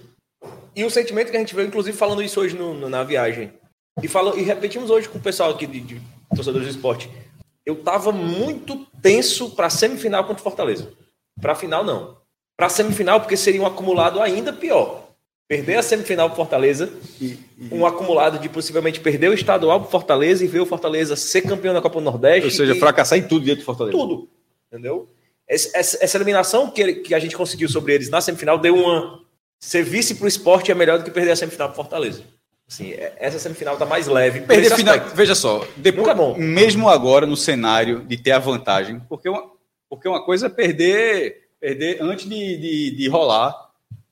e 0.76 0.84
o 0.84 0.89
sentimento 0.89 1.30
que 1.30 1.38
a 1.38 1.39
gente 1.39 1.55
veio, 1.55 1.68
inclusive, 1.68 1.97
falando 1.97 2.24
isso 2.24 2.39
hoje 2.39 2.55
no, 2.55 2.74
no, 2.74 2.89
na 2.89 3.03
viagem, 3.03 3.53
e, 4.01 4.07
falou, 4.07 4.38
e 4.38 4.43
repetimos 4.43 4.89
hoje 4.89 5.09
com 5.09 5.18
o 5.18 5.22
pessoal 5.22 5.51
aqui 5.51 5.65
de, 5.65 5.80
de 5.80 6.01
torcedores 6.36 6.68
do 6.68 6.72
esporte, 6.72 7.09
eu 7.65 7.76
estava 7.76 8.11
muito 8.11 8.86
tenso 9.01 9.51
para 9.51 9.70
semifinal 9.70 10.24
contra 10.24 10.39
o 10.39 10.43
Fortaleza. 10.43 10.91
Para 11.41 11.55
final, 11.55 11.84
não. 11.84 12.18
Para 12.57 12.70
semifinal, 12.70 13.20
porque 13.20 13.38
seria 13.38 13.61
um 13.61 13.65
acumulado 13.65 14.22
ainda 14.22 14.53
pior. 14.53 15.07
Perder 15.48 15.78
a 15.78 15.82
semifinal 15.82 16.28
para 16.28 16.36
Fortaleza, 16.36 16.91
e, 17.22 17.38
e... 17.58 17.70
um 17.72 17.86
acumulado 17.86 18.38
de 18.38 18.50
possivelmente 18.50 19.00
perder 19.00 19.30
o 19.30 19.34
estadual 19.34 19.80
para 19.80 19.89
Fortaleza 19.89 20.43
e 20.43 20.48
ver 20.48 20.60
o 20.60 20.66
Fortaleza 20.66 21.16
ser 21.16 21.41
campeão 21.41 21.74
da 21.74 21.82
Copa 21.82 22.00
do 22.00 22.04
Nordeste. 22.04 22.45
Ou 22.45 22.52
seja, 22.52 22.76
e... 22.76 22.80
fracassar 22.80 23.18
em 23.18 23.24
tudo 23.24 23.45
dentro 23.45 23.62
do 23.62 23.66
Fortaleza. 23.66 23.98
Tudo. 23.98 24.28
Entendeu? 24.70 25.10
Essa, 25.48 26.04
essa 26.04 26.18
eliminação 26.18 26.70
que, 26.70 26.95
que 26.95 27.16
a 27.16 27.20
gente 27.20 27.38
conseguiu 27.38 27.70
sobre 27.70 27.93
eles 27.93 28.10
na 28.10 28.20
semifinal 28.20 28.58
deu 28.58 28.76
uma. 28.76 29.26
Ser 29.60 29.84
vice 29.84 30.16
para 30.16 30.26
o 30.26 30.28
esporte 30.28 30.72
é 30.72 30.76
melhor 30.76 31.00
do 31.00 31.06
que 31.06 31.12
perder 31.12 31.32
a 31.32 31.36
semifinal 31.36 31.70
para 31.70 31.76
Fortaleza. 31.78 32.24
Assim, 32.70 32.91
é, 32.91 33.16
essa 33.18 33.39
semifinal 33.39 33.76
está 33.76 33.86
mais 33.86 34.08
leve. 34.08 34.41
Perder 34.41 34.76
final, 34.76 35.00
veja 35.16 35.34
só, 35.34 35.66
depois, 35.78 36.06
é 36.10 36.38
mesmo 36.38 36.89
agora 36.89 37.26
no 37.26 37.38
cenário 37.38 38.02
de 38.02 38.18
ter 38.18 38.32
a 38.32 38.39
vantagem, 38.39 39.00
porque 39.08 39.30
uma, 39.30 39.50
porque 39.89 40.08
uma 40.08 40.24
coisa 40.24 40.48
é 40.48 40.50
perder, 40.50 41.48
perder 41.62 42.02
antes 42.02 42.28
de, 42.28 42.58
de, 42.58 42.95
de 42.98 43.08
rolar, 43.08 43.66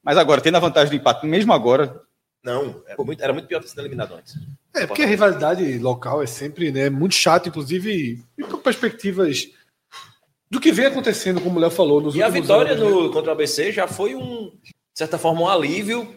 mas 0.06 0.18
agora 0.18 0.40
tendo 0.40 0.58
a 0.58 0.60
vantagem 0.60 0.92
do 0.92 1.02
empate, 1.02 1.26
mesmo 1.26 1.52
agora. 1.52 2.00
Não, 2.44 2.84
era 2.88 3.04
muito, 3.04 3.24
era 3.24 3.34
muito 3.34 3.48
pior 3.48 3.60
ter 3.60 3.70
sido 3.70 3.82
eliminado 3.82 4.14
antes. 4.14 4.36
É, 4.76 4.86
porque 4.86 5.02
a 5.02 5.08
rivalidade 5.08 5.80
local 5.80 6.22
é 6.22 6.28
sempre 6.28 6.72
né, 6.72 6.92
muito 6.92 7.16
chato, 7.16 7.50
inclusive, 7.50 8.24
com 8.48 8.58
perspectivas 8.58 9.48
do 10.48 10.60
que 10.60 10.72
vem 10.72 10.86
acontecendo, 10.86 11.42
como 11.42 11.58
o 11.58 11.60
Léo 11.60 11.72
falou. 11.72 12.00
Nos 12.00 12.14
e 12.16 12.22
a 12.22 12.30
vitória 12.30 12.74
anos, 12.74 12.84
no, 12.88 13.08
né? 13.08 13.14
contra 13.14 13.32
o 13.32 13.34
ABC 13.34 13.72
já 13.72 13.88
foi 13.88 14.14
um, 14.14 14.52
de 14.64 14.74
certa 14.94 15.18
forma, 15.18 15.42
um 15.42 15.50
alívio 15.50 16.16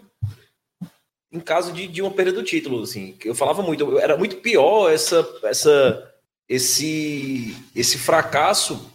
em 1.32 1.40
caso 1.40 1.72
de, 1.72 1.86
de 1.86 2.02
uma 2.02 2.10
perda 2.10 2.32
do 2.32 2.42
título, 2.42 2.82
assim. 2.82 3.16
Eu 3.24 3.34
falava 3.34 3.62
muito, 3.62 3.98
era 3.98 4.16
muito 4.16 4.36
pior 4.36 4.92
essa, 4.92 5.26
essa, 5.44 6.12
esse, 6.46 7.56
esse 7.74 7.96
fracasso 7.96 8.92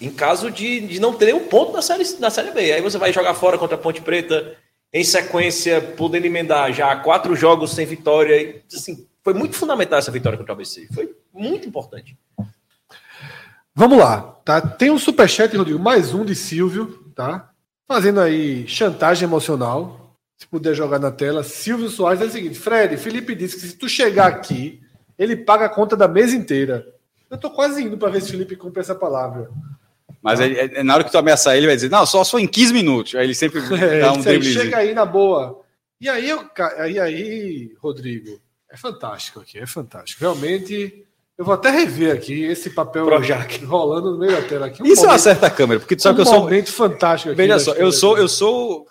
em 0.00 0.10
caso 0.10 0.50
de, 0.50 0.80
de 0.80 1.00
não 1.00 1.14
ter 1.14 1.34
um 1.34 1.46
ponto 1.46 1.72
na 1.72 1.82
série, 1.82 2.04
na 2.18 2.30
série 2.30 2.50
B. 2.50 2.72
Aí 2.72 2.82
você 2.82 2.98
vai 2.98 3.12
jogar 3.12 3.34
fora 3.34 3.56
contra 3.56 3.76
a 3.76 3.78
Ponte 3.78 4.00
Preta, 4.00 4.56
em 4.92 5.04
sequência, 5.04 5.80
podendo 5.80 6.26
emendar 6.26 6.72
já 6.72 6.94
quatro 6.96 7.34
jogos 7.36 7.72
sem 7.72 7.86
vitória. 7.86 8.62
Assim, 8.74 9.06
foi 9.22 9.34
muito 9.34 9.56
fundamental 9.56 9.98
essa 9.98 10.10
vitória 10.10 10.36
contra 10.36 10.52
o 10.52 10.56
ABC. 10.56 10.88
Foi 10.92 11.14
muito 11.32 11.68
importante. 11.68 12.16
Vamos 13.74 13.98
lá, 13.98 14.20
tá? 14.44 14.60
Tem 14.60 14.90
um 14.90 14.98
superchat, 14.98 15.56
Rodrigo, 15.56 15.78
mais 15.78 16.12
um 16.12 16.24
de 16.24 16.34
Silvio, 16.34 17.12
tá? 17.14 17.50
Fazendo 17.86 18.20
aí 18.20 18.66
chantagem 18.68 19.26
emocional 19.26 20.16
se 20.36 20.46
puder 20.46 20.74
jogar 20.74 20.98
na 20.98 21.10
tela, 21.10 21.44
Silvio 21.44 21.90
Soares 21.90 22.22
é 22.22 22.24
o 22.24 22.30
seguinte: 22.30 22.58
Fred, 22.58 22.96
Felipe 22.96 23.34
disse 23.34 23.56
que 23.56 23.66
se 23.66 23.76
tu 23.76 23.86
chegar 23.88 24.26
aqui 24.26 24.80
ele 25.20 25.36
paga 25.36 25.66
a 25.66 25.68
conta 25.68 25.94
da 25.94 26.08
mesa 26.08 26.34
inteira. 26.34 26.94
Eu 27.28 27.36
tô 27.36 27.50
quase 27.50 27.84
indo 27.84 27.98
para 27.98 28.08
ver 28.08 28.22
se 28.22 28.30
Felipe 28.30 28.56
cumpre 28.56 28.80
essa 28.80 28.94
palavra. 28.94 29.50
Mas 30.22 30.38
ele- 30.40 30.58
ele- 30.58 30.82
na 30.82 30.94
hora 30.94 31.04
que 31.04 31.10
tu 31.10 31.18
ameaçar 31.18 31.56
ele, 31.56 31.66
vai 31.66 31.74
dizer, 31.76 31.90
não, 31.90 32.04
só, 32.04 32.22
só 32.24 32.38
em 32.38 32.46
15 32.46 32.72
minutos. 32.72 33.14
Aí 33.14 33.24
ele 33.24 33.34
sempre 33.34 33.60
É, 33.82 34.00
dá 34.00 34.12
um 34.12 34.18
isso 34.18 34.28
aí, 34.28 34.34
driblezinho. 34.38 34.62
chega 34.64 34.76
aí 34.78 34.94
na 34.94 35.04
boa. 35.06 35.60
E 36.00 36.08
aí, 36.08 36.28
eu, 36.28 36.44
aí, 36.78 36.98
aí, 36.98 37.72
Rodrigo, 37.80 38.40
é 38.70 38.76
fantástico 38.76 39.40
aqui, 39.40 39.58
é 39.58 39.66
fantástico. 39.66 40.20
Realmente, 40.20 41.04
eu 41.38 41.44
vou 41.44 41.54
até 41.54 41.70
rever 41.70 42.14
aqui 42.14 42.44
esse 42.44 42.70
papel 42.70 43.04
Projac. 43.06 43.64
rolando 43.64 44.12
no 44.12 44.18
meio 44.18 44.32
da 44.32 44.42
tela 44.42 44.66
aqui. 44.66 44.82
Um 44.82 44.86
Isso 44.86 45.00
é 45.00 45.04
uma 45.04 45.06
momento- 45.08 45.22
certa 45.22 45.50
câmera, 45.50 45.80
porque 45.80 45.96
tu 45.96 46.02
sabe 46.02 46.14
um 46.20 46.22
que 46.24 46.28
eu 46.28 46.32
sou. 46.34 46.42
momento 46.44 46.72
fantástico 46.72 47.30
aqui. 47.30 47.36
Veja 47.36 47.54
da 47.54 47.60
só, 47.60 47.72
eu 47.74 47.90
sou, 47.92 48.16
eu 48.18 48.28
sou 48.28 48.86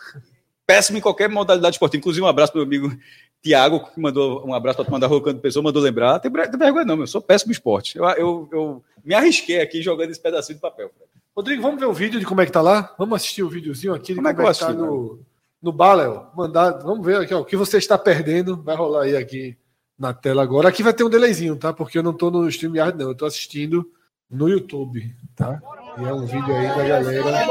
péssimo 0.68 0.98
em 0.98 1.02
qualquer 1.02 1.30
modalidade 1.30 1.76
esportiva. 1.76 2.00
Inclusive, 2.00 2.24
um 2.24 2.28
abraço 2.28 2.52
para 2.52 2.60
meu 2.64 2.68
amigo 2.68 2.96
Tiago, 3.42 3.80
que 3.92 4.00
mandou 4.00 4.46
um 4.46 4.54
abraço 4.54 4.78
para 4.78 4.86
tu 4.86 4.92
mandar 4.92 5.08
Rocando 5.08 5.40
Pessoa, 5.40 5.64
mandou 5.64 5.82
lembrar. 5.82 6.20
Tem, 6.20 6.32
vergonha, 6.32 6.86
não, 6.86 7.00
eu 7.00 7.08
sou 7.08 7.22
péssimo 7.22 7.52
em 7.52 7.54
esporte. 7.54 7.98
Eu, 7.98 8.06
eu, 8.10 8.50
eu 8.52 8.84
me 9.04 9.16
arrisquei 9.16 9.62
aqui 9.62 9.82
jogando 9.82 10.12
esse 10.12 10.20
pedacinho 10.22 10.56
de 10.58 10.62
papel. 10.62 10.90
Fred. 10.96 11.10
Rodrigo, 11.36 11.62
vamos 11.62 11.80
ver 11.80 11.86
o 11.86 11.94
vídeo 11.94 12.20
de 12.20 12.26
como 12.26 12.42
é 12.42 12.46
que 12.46 12.52
tá 12.52 12.62
lá? 12.62 12.94
Vamos 12.98 13.16
assistir 13.16 13.44
o 13.44 13.50
videozinho 13.50 13.94
aqui 13.94 14.14
de 14.14 14.16
Como 14.16 14.28
como, 14.28 14.30
é 14.30 14.34
que 14.36 14.42
eu 14.42 14.50
é 14.50 14.54
que 14.54 14.60
tá 14.60 14.66
assisto, 14.68 14.86
no, 14.86 15.20
no 15.62 15.72
Balel. 15.72 16.28
Mandar, 16.36 16.72
vamos 16.80 17.06
ver 17.06 17.18
aqui, 17.18 17.34
ó, 17.34 17.40
o 17.40 17.46
que 17.46 17.56
você 17.56 17.78
está 17.78 17.98
perdendo. 17.98 18.62
Vai 18.62 18.76
rolar 18.76 19.04
aí 19.04 19.16
aqui 19.16 19.58
na 19.98 20.14
tela 20.14 20.44
agora. 20.44 20.70
Aqui 20.70 20.84
vai 20.84 20.94
ter 20.94 21.04
um 21.04 21.10
delayzinho, 21.10 21.56
tá? 21.56 21.74
Porque 21.74 21.98
eu 21.98 22.04
não 22.04 22.14
tô 22.14 22.30
no 22.30 22.48
StreamYard, 22.48 22.98
não. 22.98 23.10
Eu 23.10 23.16
tô 23.16 23.26
assistindo 23.26 23.90
no 24.30 24.48
YouTube, 24.48 25.16
tá? 25.36 25.62
E 25.98 26.04
é 26.04 26.14
um 26.14 26.26
vídeo 26.26 26.56
aí 26.56 26.68
da 26.68 26.88
galera 26.88 27.50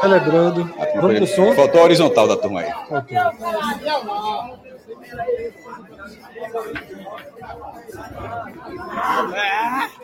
celebrando. 0.00 0.64
Vamos 1.00 1.16
pro 1.16 1.26
som? 1.26 1.54
Faltou 1.54 1.80
a 1.80 1.84
horizontal 1.84 2.28
da 2.28 2.36
turma 2.36 2.60
aí. 2.60 2.72
Ok. 2.90 3.16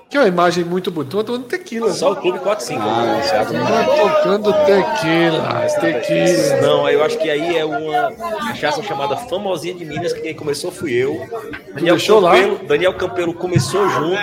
Que 0.09 0.17
é 0.17 0.21
uma 0.21 0.29
imagem 0.29 0.65
muito 0.65 0.91
bonita. 0.91 1.17
Tô 1.17 1.25
tomando 1.25 1.45
tequila. 1.45 1.93
Só 1.93 2.13
o 2.13 2.17
Clube 2.17 2.39
45. 2.39 2.81
Ah, 2.83 3.23
certo. 3.23 3.53
Tô 3.53 4.09
tocando 4.09 4.53
tequila. 4.65 5.67
Tequila. 5.81 6.61
Não, 6.63 6.89
eu 6.89 7.03
acho 7.05 7.19
que 7.19 7.29
aí 7.29 7.57
é 7.57 7.65
uma 7.65 8.13
cachaça 8.49 8.83
chamada 8.83 9.17
Famosinha 9.17 9.75
de 9.75 9.85
Minas, 9.85 10.13
que 10.13 10.21
quem 10.21 10.35
começou 10.35 10.71
fui 10.71 10.93
eu. 10.93 11.21
Daniel? 11.75 11.97
Campelo, 11.99 12.59
Daniel 12.67 12.95
Campelo 12.95 13.35
começou 13.35 13.89
junto. 13.89 14.21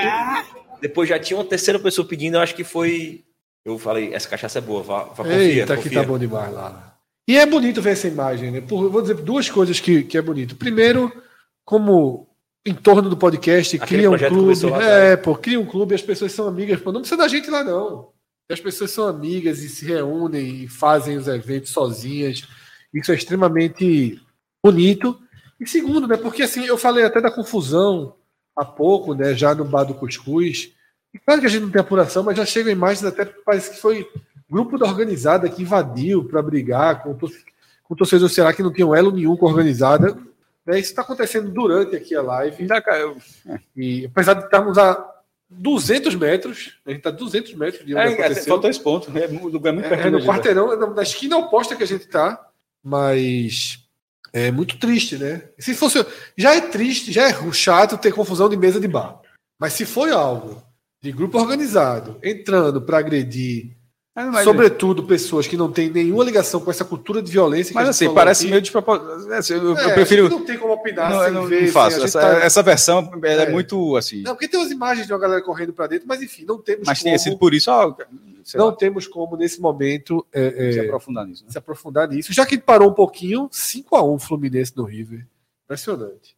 Depois 0.81 1.07
já 1.07 1.19
tinha 1.19 1.38
uma 1.38 1.45
terceira 1.45 1.79
pessoa 1.79 2.07
pedindo, 2.07 2.36
eu 2.38 2.41
acho 2.41 2.55
que 2.55 2.63
foi. 2.63 3.23
Eu 3.65 3.79
falei, 3.79 4.13
essa 4.13 4.27
cachaça 4.27 4.59
é 4.59 4.61
boa, 4.61 4.84
vá, 4.84 5.03
vá 5.03 5.23
confia, 5.23 5.38
Eita, 5.39 5.77
que 5.77 5.84
confia. 5.84 6.01
tá 6.01 6.07
bom 6.07 6.19
demais 6.19 6.53
lá. 6.53 6.97
E 7.25 7.38
é 7.38 7.45
bonito 7.45 7.81
ver 7.81 7.91
essa 7.91 8.07
imagem, 8.07 8.51
né? 8.51 8.59
Por, 8.59 8.89
vou 8.89 9.01
dizer 9.01 9.15
duas 9.15 9.49
coisas 9.49 9.79
que, 9.79 10.03
que 10.03 10.17
é 10.17 10.21
bonito. 10.21 10.57
Primeiro, 10.57 11.09
como 11.66 12.28
em 12.66 12.74
torno 12.74 13.09
do 13.09 13.18
podcast, 13.18 13.76
Aquele 13.76 14.07
cria 14.07 14.11
um 14.11 14.18
clube. 14.18 14.70
lá 14.70 14.84
É, 14.84 15.18
pô, 15.18 15.36
cria 15.36 15.59
um 15.59 15.66
clube 15.66 15.95
as 15.95 16.01
pessoas 16.01 16.32
são 16.32 16.47
amigas. 16.47 16.80
Pô, 16.80 16.91
não 16.91 17.01
precisa 17.01 17.22
da 17.22 17.28
gente 17.28 17.49
lá, 17.49 17.64
não. 17.64 18.09
As 18.49 18.59
pessoas 18.59 18.91
são 18.91 19.07
amigas 19.07 19.59
e 19.59 19.70
se 19.70 19.86
reúnem 19.86 20.64
e 20.64 20.68
fazem 20.68 21.18
os 21.18 21.28
eventos 21.28 21.72
sozinhas. 21.72 22.47
Isso 22.93 23.11
é 23.11 23.16
extremamente 23.16 24.22
bonito. 24.64 25.20
E 25.59 25.68
segundo, 25.68 26.07
né? 26.07 26.18
Porque 26.18 26.43
assim, 26.43 26.66
eu 26.66 26.78
falei 26.78 27.03
até 27.03 27.20
da 27.20 27.32
confusão 27.32 28.16
há 28.55 28.64
pouco, 28.64 29.14
né? 29.14 29.34
Já 29.34 29.53
no 29.55 29.66
bar 29.66 29.84
do 29.84 29.93
Cuscuz. 29.93 30.72
E 31.14 31.20
claro 31.20 31.41
que 31.41 31.47
a 31.47 31.49
gente 31.49 31.64
não 31.64 31.72
tem 31.72 31.82
apuração, 31.82 32.24
mas 32.24 32.38
já 32.38 32.45
chegam 32.45 32.72
imagens 32.72 33.03
até 33.03 33.26
parece 33.26 33.72
que 33.72 33.82
foi 33.82 34.07
grupo 34.49 34.78
da 34.78 34.86
organizada 34.86 35.49
que 35.49 35.64
invadiu 35.64 36.26
para 36.26 36.41
brigar 36.41 37.01
com, 37.01 37.16
com 37.16 37.95
torcedores 37.95 38.32
do 38.32 38.34
Ceará 38.34 38.53
que 38.53 38.64
não 38.64 38.72
tinham 38.72 38.95
elo 38.95 39.11
nenhum 39.11 39.36
com 39.36 39.47
a 39.47 39.49
organizada. 39.49 40.18
Né? 40.66 40.80
Isso 40.80 40.89
está 40.91 41.01
acontecendo 41.01 41.49
durante 41.51 41.95
aqui 41.95 42.16
a 42.16 42.22
live. 42.22 42.57
Ainda 42.61 42.82
caiu. 42.82 43.18
E 43.76 44.05
apesar 44.05 44.34
de 44.36 44.45
estarmos 44.45 44.78
a 44.78 45.09
200 45.49 46.16
metros, 46.16 46.80
a 46.86 46.89
gente 46.89 46.99
está 46.99 47.09
a 47.09 47.14
200 47.14 47.53
metros 47.55 47.86
de 47.86 47.93
onde 47.93 48.03
É, 48.03 48.14
aconteceu. 48.14 48.45
faltou 48.45 48.70
esse 48.70 48.80
ponto. 48.80 49.18
É 49.18 49.28
mu- 49.28 49.47
lugar 49.49 49.74
muito 49.74 49.86
É, 49.86 49.89
perto 49.89 50.07
é 50.07 50.09
no 50.09 50.20
de- 50.22 50.26
quarteirão, 50.28 50.72
é 50.72 50.76
na- 50.78 50.88
na 50.89 51.03
esquina 51.03 51.38
oposta 51.38 51.76
que 51.76 51.84
a 51.84 51.88
gente 51.88 52.07
tá, 52.07 52.39
mas 52.84 53.80
é 54.32 54.51
muito 54.51 54.78
triste, 54.80 55.18
né? 55.18 55.43
Se 55.59 55.74
fosse, 55.74 56.05
já 56.38 56.55
é 56.55 56.61
triste, 56.61 57.11
já 57.11 57.28
é 57.30 57.51
chato 57.51 57.97
ter 57.97 58.14
confusão 58.14 58.49
de 58.49 58.57
mesa 58.57 58.80
de 58.80 58.88
bar. 58.88 59.20
Mas 59.59 59.74
se 59.74 59.86
foi 59.86 60.11
algo 60.11 60.61
de 61.01 61.11
grupo 61.11 61.38
organizado 61.38 62.18
entrando 62.24 62.82
para 62.82 62.97
agredir, 62.99 63.76
Mas, 64.16 64.28
mas- 64.32 64.43
sobretudo 64.43 65.03
pessoas 65.03 65.47
que 65.47 65.57
não 65.57 65.72
têm 65.72 65.89
nenhuma 65.89 66.24
ligação 66.24 66.59
com 66.61 66.70
essa 66.70 66.86
cultura 66.86 67.20
de 67.20 67.32
violência, 67.32 67.74
mas 67.74 67.89
assim, 67.89 68.14
parece 68.14 68.43
aqui, 68.43 68.51
meio 68.51 68.61
despropósito. 68.61 69.34
Assim, 69.34 69.53
Eu, 69.53 69.64
eu 69.76 69.78
é, 69.78 69.93
prefiro. 69.93 70.30
Não 70.30 70.45
tem 70.45 70.55
como 70.57 70.74
opinar 70.74 71.09
Não, 71.09 71.18
sem 71.20 71.28
eu 71.30 71.34
não, 71.34 71.45
ver. 71.47 71.61
não 71.64 71.68
faço. 71.70 71.95
a 71.97 71.99
gente 72.01 72.09
Essa, 72.09 72.22
tá- 72.22 72.38
essa 72.45 72.61
versão 72.61 73.11
é. 73.24 73.34
É. 73.34 73.49
muito 73.49 73.95
assim. 73.97 74.22
Não, 74.22 74.34
porque 74.36 74.47
tem 74.47 74.59
umas 74.59 74.70
imagens 74.70 75.07
de 75.07 75.14
uma 75.14 75.18
galera 75.20 75.41
correndo 75.41 75.74
para 75.74 75.88
dentro, 75.88 76.07
mas 76.07 76.22
enfim, 76.22 76.45
não 76.45 76.59
temos 76.59 76.86
mas 76.86 76.99
como, 76.99 77.05
tenha 77.05 77.18
sido 77.18 77.38
por 77.39 77.55
isso, 77.55 77.72
ó, 77.72 77.95
não 78.53 78.68
lá, 78.68 78.72
temos 78.74 79.07
como 79.07 79.36
nesse 79.36 79.59
momento 79.59 80.24
é, 80.32 80.70
é, 80.70 80.72
se 80.74 80.80
aprofundar 80.82 81.26
nisso. 81.26 81.43
né? 81.45 81.51
se 81.51 81.57
aprofundar 81.57 82.07
nisso. 82.07 82.32
Já 82.32 82.45
que 82.45 82.55
parou 82.59 82.91
um 82.91 82.93
pouquinho, 82.93 83.49
5 83.51 83.95
a 83.95 84.03
1 84.03 84.20
Fluminense 84.20 84.74
no 84.78 84.84
River. 84.84 85.26
Impressionante. 85.66 86.36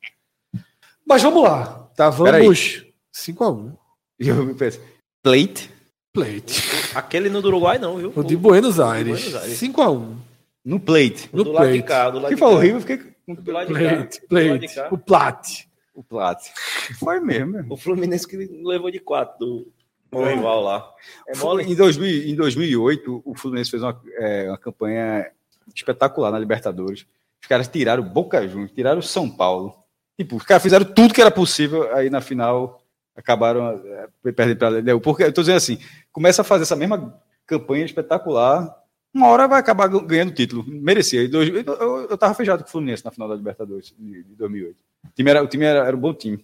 Mas 1.06 1.22
vamos 1.22 1.44
lá, 1.44 1.90
tá? 1.94 2.10
Vamos 2.10 2.86
5 3.12 3.44
a 3.44 3.52
1 3.52 3.74
E 4.18 4.30
eu 4.30 4.56
penso, 4.56 4.80
plate 5.22 5.75
Plate. 6.16 6.64
Aquele 6.96 7.30
não 7.30 7.42
do 7.42 7.50
Uruguai, 7.50 7.78
não, 7.78 7.98
viu? 7.98 8.12
O 8.16 8.24
de 8.24 8.36
Buenos 8.36 8.80
Aires. 8.80 9.20
Buenos 9.22 9.36
Aires. 9.44 9.58
5 9.60 9.82
a 9.82 9.92
1 9.92 10.18
no 10.66 10.80
plate. 10.80 11.30
No 11.32 11.44
do 11.44 11.52
lado 11.52 11.66
de 11.72 11.74
plate. 11.74 11.84
cá, 11.88 12.10
do 12.10 12.20
lado 12.20 12.34
Que 12.34 12.40
cá. 12.40 12.48
horrível, 12.48 12.78
eu 12.78 12.82
fiquei 12.82 12.98
com 13.26 13.36
Do 13.36 13.52
lado 13.52 13.68
de 13.68 13.74
cá. 13.74 13.80
Plate, 13.90 14.22
de 14.22 14.28
plate. 14.28 14.76
cá. 14.76 14.88
O 14.92 14.98
Plate. 14.98 15.70
o 15.94 16.04
plate. 16.04 16.52
Foi 17.00 17.20
mesmo. 17.20 17.66
O 17.70 17.78
Fluminense 17.78 18.28
que 18.28 18.36
levou 18.38 18.90
de 18.90 19.00
4 19.00 19.38
do, 19.38 19.68
do 20.12 20.24
rival 20.24 20.62
lá. 20.64 20.90
É 21.28 21.36
Foi- 21.36 21.50
mole. 21.64 21.72
Em, 21.72 21.76
2000, 21.76 22.30
em 22.30 22.36
2008, 22.36 23.22
o 23.24 23.36
Fluminense 23.36 23.70
fez 23.72 23.84
uma, 23.84 24.02
é, 24.18 24.48
uma 24.50 24.58
campanha 24.58 25.28
espetacular 25.76 26.32
na 26.32 26.40
Libertadores. 26.40 27.06
Os 27.42 27.48
caras 27.48 27.68
tiraram 27.68 28.02
o 28.04 28.10
Boca 28.10 28.48
Juniors, 28.48 28.72
tiraram 28.72 29.00
o 29.00 29.04
São 29.04 29.30
Paulo. 29.30 29.76
Tipo, 30.18 30.38
os 30.38 30.44
caras 30.44 30.64
fizeram 30.64 30.86
tudo 30.86 31.14
que 31.14 31.22
era 31.22 31.30
possível, 31.30 31.94
aí 31.96 32.10
na 32.10 32.22
final 32.22 32.82
acabaram 33.16 33.82
é, 34.24 34.32
perdendo 34.32 34.58
para 34.58 34.70
Léo. 34.70 35.00
Porque 35.00 35.24
eu 35.24 35.34
tô 35.34 35.42
dizendo 35.42 35.58
assim, 35.58 35.80
começa 36.12 36.42
a 36.42 36.46
fazer 36.46 36.64
essa 36.64 36.76
mesma 36.76 37.20
campanha 37.46 37.86
espetacular, 37.86 38.76
uma 39.14 39.28
hora 39.28 39.48
vai 39.48 39.60
acabar 39.60 39.88
ganhando 39.88 40.34
título. 40.34 40.66
Merecia. 40.68 41.24
Eu, 41.24 41.44
eu, 41.44 42.08
eu 42.10 42.18
tava 42.18 42.34
fechado 42.34 42.64
com 42.64 42.68
o 42.68 42.72
Fluminense 42.72 43.06
na 43.06 43.12
final 43.12 43.30
da 43.30 43.36
Libertadores 43.36 43.96
de, 43.98 44.24
de 44.24 44.36
2008. 44.36 44.76
O 44.78 45.10
time, 45.16 45.30
era, 45.30 45.44
o 45.44 45.48
time 45.48 45.64
era, 45.64 45.88
era 45.88 45.96
um 45.96 46.00
bom 46.00 46.14
time. 46.14 46.44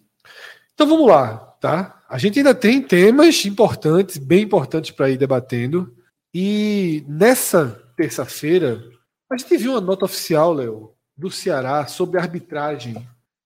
Então 0.73 0.87
vamos 0.87 1.05
lá, 1.05 1.37
tá? 1.59 2.01
A 2.07 2.17
gente 2.17 2.39
ainda 2.39 2.55
tem 2.55 2.81
temas 2.81 3.45
importantes, 3.45 4.17
bem 4.17 4.43
importantes 4.43 4.91
para 4.91 5.09
ir 5.09 5.17
debatendo. 5.17 5.93
E 6.33 7.03
nessa 7.09 7.83
terça-feira, 7.97 8.81
a 9.29 9.37
gente 9.37 9.57
viu 9.57 9.73
uma 9.73 9.81
nota 9.81 10.05
oficial, 10.05 10.53
Léo, 10.53 10.93
do 11.17 11.29
Ceará 11.29 11.85
sobre 11.87 12.19
arbitragem. 12.19 12.95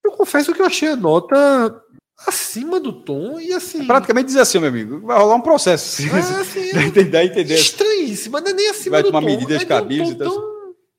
Eu 0.03 0.11
confesso 0.11 0.53
que 0.53 0.61
eu 0.61 0.65
achei 0.67 0.89
a 0.89 0.95
nota 0.95 1.83
acima 2.27 2.79
do 2.79 2.91
tom 2.93 3.39
e 3.39 3.51
assim. 3.53 3.85
Praticamente 3.85 4.27
dizer 4.27 4.39
assim, 4.41 4.59
meu 4.59 4.69
amigo, 4.69 5.01
vai 5.01 5.17
rolar 5.17 5.35
um 5.35 5.41
processo. 5.41 6.01
é, 6.03 6.05
assim, 6.41 6.71
Dá 6.73 6.83
entender- 6.83 7.09
dá 7.11 7.19
a 7.19 7.25
entender 7.25 7.55
estranhíssima, 7.55 8.41
não 8.41 8.47
é 8.49 8.53
nem 8.53 8.69
acima 8.69 8.91
Vai 8.97 9.03
do 9.03 9.07
tomar 9.07 9.21
tom. 9.21 9.25
medidas 9.27 9.55
é 9.55 9.59
de 9.59 9.65
um 9.65 9.67
cabíveis 9.67 10.09
tom 10.09 10.15
e 10.15 10.17
tal. 10.17 10.33
tão- 10.33 10.55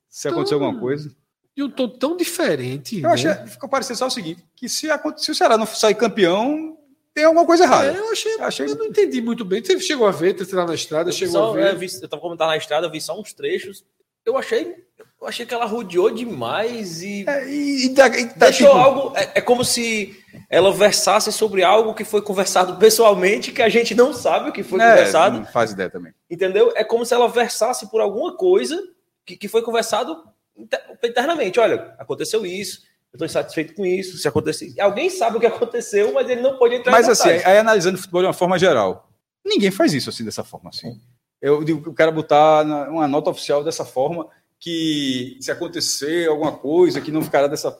se 0.09 0.27
acontecer 0.27 0.53
alguma 0.55 0.79
coisa. 0.79 1.11
de 1.55 1.63
um 1.63 1.69
tom 1.69 1.89
tão 1.89 2.15
diferente. 2.17 3.01
Eu 3.01 3.09
achei, 3.09 3.29
né? 3.29 3.47
ficou 3.47 3.67
parecendo 3.69 3.99
só 3.99 4.07
o 4.07 4.11
seguinte, 4.11 4.43
que 4.55 4.67
se, 4.69 4.87
se 5.17 5.31
o 5.31 5.35
Ceará 5.35 5.57
não 5.57 5.65
sair 5.65 5.95
campeão, 5.95 6.77
tem 7.13 7.23
alguma 7.25 7.45
coisa 7.45 7.63
errada. 7.63 7.91
É, 7.93 7.97
eu 7.99 8.11
achei, 8.11 8.33
Eu 8.35 8.43
achei- 8.43 8.65
eu 8.67 8.75
não 8.75 8.85
entendi 8.85 9.21
muito 9.21 9.43
bem. 9.43 9.63
Você 9.63 9.79
chegou 9.79 10.05
a 10.07 10.11
ver, 10.11 10.37
você 10.37 10.55
lá 10.55 10.65
na 10.65 10.75
estrada, 10.75 11.09
Eu, 11.09 11.13
chegou 11.13 11.33
só, 11.33 11.49
a 11.51 11.53
ver. 11.53 11.65
é, 11.67 11.75
vi, 11.75 11.87
eu 12.01 12.07
tava 12.07 12.21
comentando 12.21 12.47
na 12.49 12.57
estrada, 12.57 12.85
eu 12.87 12.91
vi 12.91 13.01
só 13.01 13.19
uns 13.19 13.33
trechos. 13.33 13.83
Eu 14.23 14.37
achei, 14.37 14.75
eu 15.21 15.27
achei 15.27 15.45
que 15.45 15.53
ela 15.53 15.65
rodeou 15.65 16.09
demais 16.11 17.01
e 17.01 17.25
É, 17.27 17.47
e, 17.49 17.85
e 17.85 17.89
dá- 17.89 18.07
e 18.07 18.25
dá, 18.25 18.45
deixou 18.47 18.67
tipo, 18.67 18.79
algo. 18.79 19.17
É, 19.17 19.31
é 19.35 19.41
como 19.41 19.63
se 19.65 20.15
ela 20.49 20.71
versasse 20.71 21.31
sobre 21.31 21.63
algo 21.63 21.93
que 21.93 22.03
foi 22.03 22.21
conversado 22.21 22.77
pessoalmente, 22.77 23.51
que 23.51 23.61
a 23.61 23.69
gente 23.69 23.93
não 23.95 24.13
sabe 24.13 24.49
o 24.49 24.53
que 24.53 24.63
foi 24.63 24.79
é, 24.79 24.89
conversado, 24.89 25.39
não 25.39 25.45
faz 25.45 25.71
ideia 25.71 25.89
também. 25.89 26.13
entendeu? 26.29 26.71
É 26.75 26.83
como 26.83 27.05
se 27.05 27.13
ela 27.13 27.27
versasse 27.27 27.89
por 27.89 27.99
alguma 28.01 28.35
coisa 28.37 28.81
que, 29.25 29.35
que 29.35 29.47
foi 29.47 29.61
conversado 29.61 30.23
inter- 30.55 30.83
internamente. 31.03 31.59
Olha, 31.59 31.93
aconteceu 31.97 32.45
isso. 32.45 32.81
Eu 33.11 33.17
estou 33.17 33.25
insatisfeito 33.25 33.73
com 33.73 33.85
isso. 33.85 34.17
Se 34.17 34.27
acontecer, 34.27 34.73
alguém 34.79 35.09
sabe 35.09 35.37
o 35.37 35.39
que 35.39 35.45
aconteceu, 35.47 36.13
mas 36.13 36.29
ele 36.29 36.41
não 36.41 36.57
pode 36.57 36.75
entrar 36.75 36.91
Mas 36.91 37.07
assim, 37.09 37.23
detalhes. 37.29 37.45
aí 37.47 37.57
analisando 37.57 37.95
o 37.97 37.99
futebol 37.99 38.21
de 38.21 38.27
uma 38.27 38.33
forma 38.33 38.59
geral, 38.59 39.09
ninguém 39.45 39.71
faz 39.71 39.93
isso 39.93 40.09
assim, 40.09 40.23
dessa 40.23 40.43
forma. 40.43 40.69
Assim. 40.69 40.99
Eu 41.41 41.63
digo 41.63 41.81
que 41.81 41.89
o 41.89 41.93
cara 41.93 42.11
botar 42.11 42.63
uma 42.89 43.07
nota 43.07 43.29
oficial 43.29 43.63
dessa 43.63 43.85
forma, 43.85 44.27
que 44.59 45.37
se 45.41 45.51
acontecer 45.51 46.27
alguma 46.29 46.51
coisa, 46.51 47.01
que 47.01 47.11
não 47.11 47.21
ficará 47.21 47.47
dessa. 47.47 47.77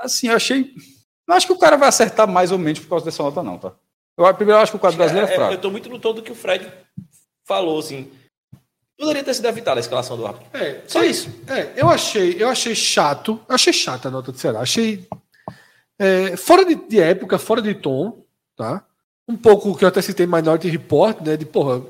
Assim, 0.00 0.28
eu 0.28 0.36
achei. 0.36 0.74
Não 1.26 1.36
acho 1.36 1.46
que 1.46 1.52
o 1.52 1.58
cara 1.58 1.76
vai 1.76 1.88
acertar 1.88 2.26
mais 2.26 2.50
ou 2.52 2.58
menos 2.58 2.80
por 2.80 2.88
causa 2.88 3.04
dessa 3.04 3.22
nota, 3.22 3.42
não, 3.42 3.58
tá? 3.58 3.72
Eu, 4.16 4.34
primeiro, 4.34 4.58
eu 4.58 4.62
acho 4.62 4.72
que 4.72 4.76
o 4.76 4.80
quadro 4.80 4.96
brasileiro 4.96 5.28
é, 5.28 5.32
É, 5.32 5.36
fraco. 5.36 5.52
eu 5.52 5.56
estou 5.56 5.70
muito 5.70 5.88
no 5.88 5.98
tom 5.98 6.14
do 6.14 6.22
que 6.22 6.32
o 6.32 6.34
Fred 6.34 6.66
falou, 7.44 7.78
assim. 7.78 8.10
Poderia 8.98 9.22
ter 9.22 9.34
sido 9.34 9.46
evitada 9.46 9.78
a 9.78 9.82
escalação 9.82 10.16
do 10.16 10.26
árbitro. 10.26 10.48
É, 10.58 10.82
Só 10.88 11.04
isso. 11.04 11.28
É, 11.46 11.72
eu 11.76 11.88
achei, 11.88 12.34
eu 12.42 12.48
achei 12.48 12.74
chato. 12.74 13.40
Eu 13.48 13.54
achei 13.54 13.72
chata 13.72 14.08
a 14.08 14.10
nota 14.10 14.32
do 14.32 14.38
Ceará. 14.38 14.60
Achei. 14.60 15.06
é, 15.98 16.36
fora 16.36 16.64
de, 16.64 16.74
de 16.74 16.98
época, 17.00 17.38
fora 17.38 17.62
de 17.62 17.74
tom, 17.74 18.24
tá? 18.56 18.84
Um 19.28 19.36
pouco 19.36 19.76
que 19.76 19.84
eu 19.84 19.88
até 19.88 20.02
citei 20.02 20.26
Minority 20.26 20.68
Report, 20.68 21.20
né? 21.20 21.36
De 21.36 21.44
porra, 21.46 21.80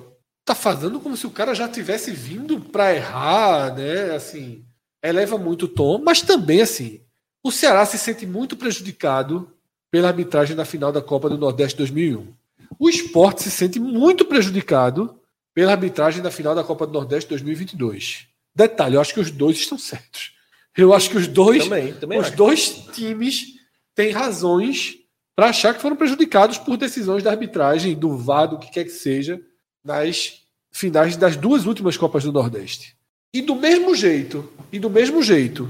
tá 0.48 0.54
fazendo 0.54 0.98
como 0.98 1.16
se 1.16 1.26
o 1.26 1.30
cara 1.30 1.54
já 1.54 1.68
tivesse 1.68 2.10
vindo 2.10 2.58
para 2.60 2.94
errar, 2.94 3.74
né? 3.74 4.14
Assim, 4.14 4.64
eleva 5.02 5.36
muito 5.36 5.66
o 5.66 5.68
tom, 5.68 5.98
mas 5.98 6.22
também 6.22 6.62
assim, 6.62 7.00
o 7.42 7.52
Ceará 7.52 7.84
se 7.84 7.98
sente 7.98 8.26
muito 8.26 8.56
prejudicado 8.56 9.52
pela 9.90 10.08
arbitragem 10.08 10.56
na 10.56 10.64
final 10.64 10.90
da 10.90 11.02
Copa 11.02 11.28
do 11.28 11.38
Nordeste 11.38 11.76
2001. 11.78 12.32
O 12.78 12.88
esporte 12.88 13.42
se 13.42 13.50
sente 13.50 13.78
muito 13.78 14.24
prejudicado 14.24 15.20
pela 15.54 15.72
arbitragem 15.72 16.22
da 16.22 16.30
final 16.30 16.54
da 16.54 16.64
Copa 16.64 16.86
do 16.86 16.92
Nordeste 16.92 17.28
2022. 17.30 18.26
Detalhe, 18.54 18.94
eu 18.94 19.00
acho 19.00 19.14
que 19.14 19.20
os 19.20 19.30
dois 19.30 19.56
estão 19.56 19.78
certos. 19.78 20.32
Eu 20.76 20.94
acho 20.94 21.10
que 21.10 21.16
os 21.16 21.26
dois, 21.26 21.64
Também, 21.64 21.92
também 21.94 22.18
os 22.18 22.28
acho. 22.28 22.36
dois 22.36 22.68
times 22.92 23.54
têm 23.94 24.12
razões 24.12 24.96
para 25.34 25.48
achar 25.48 25.74
que 25.74 25.82
foram 25.82 25.96
prejudicados 25.96 26.56
por 26.58 26.76
decisões 26.76 27.22
da 27.22 27.30
arbitragem, 27.30 27.94
do 27.94 28.16
VAR, 28.16 28.46
do 28.46 28.58
que 28.58 28.70
quer 28.70 28.84
que 28.84 28.90
seja, 28.90 29.40
nas 29.88 30.42
finais 30.70 31.16
das 31.16 31.34
duas 31.34 31.64
últimas 31.64 31.96
Copas 31.96 32.22
do 32.22 32.30
Nordeste. 32.30 32.94
E 33.32 33.40
do 33.40 33.56
mesmo 33.56 33.94
jeito, 33.94 34.52
e 34.70 34.78
do 34.78 34.90
mesmo 34.90 35.22
jeito 35.22 35.68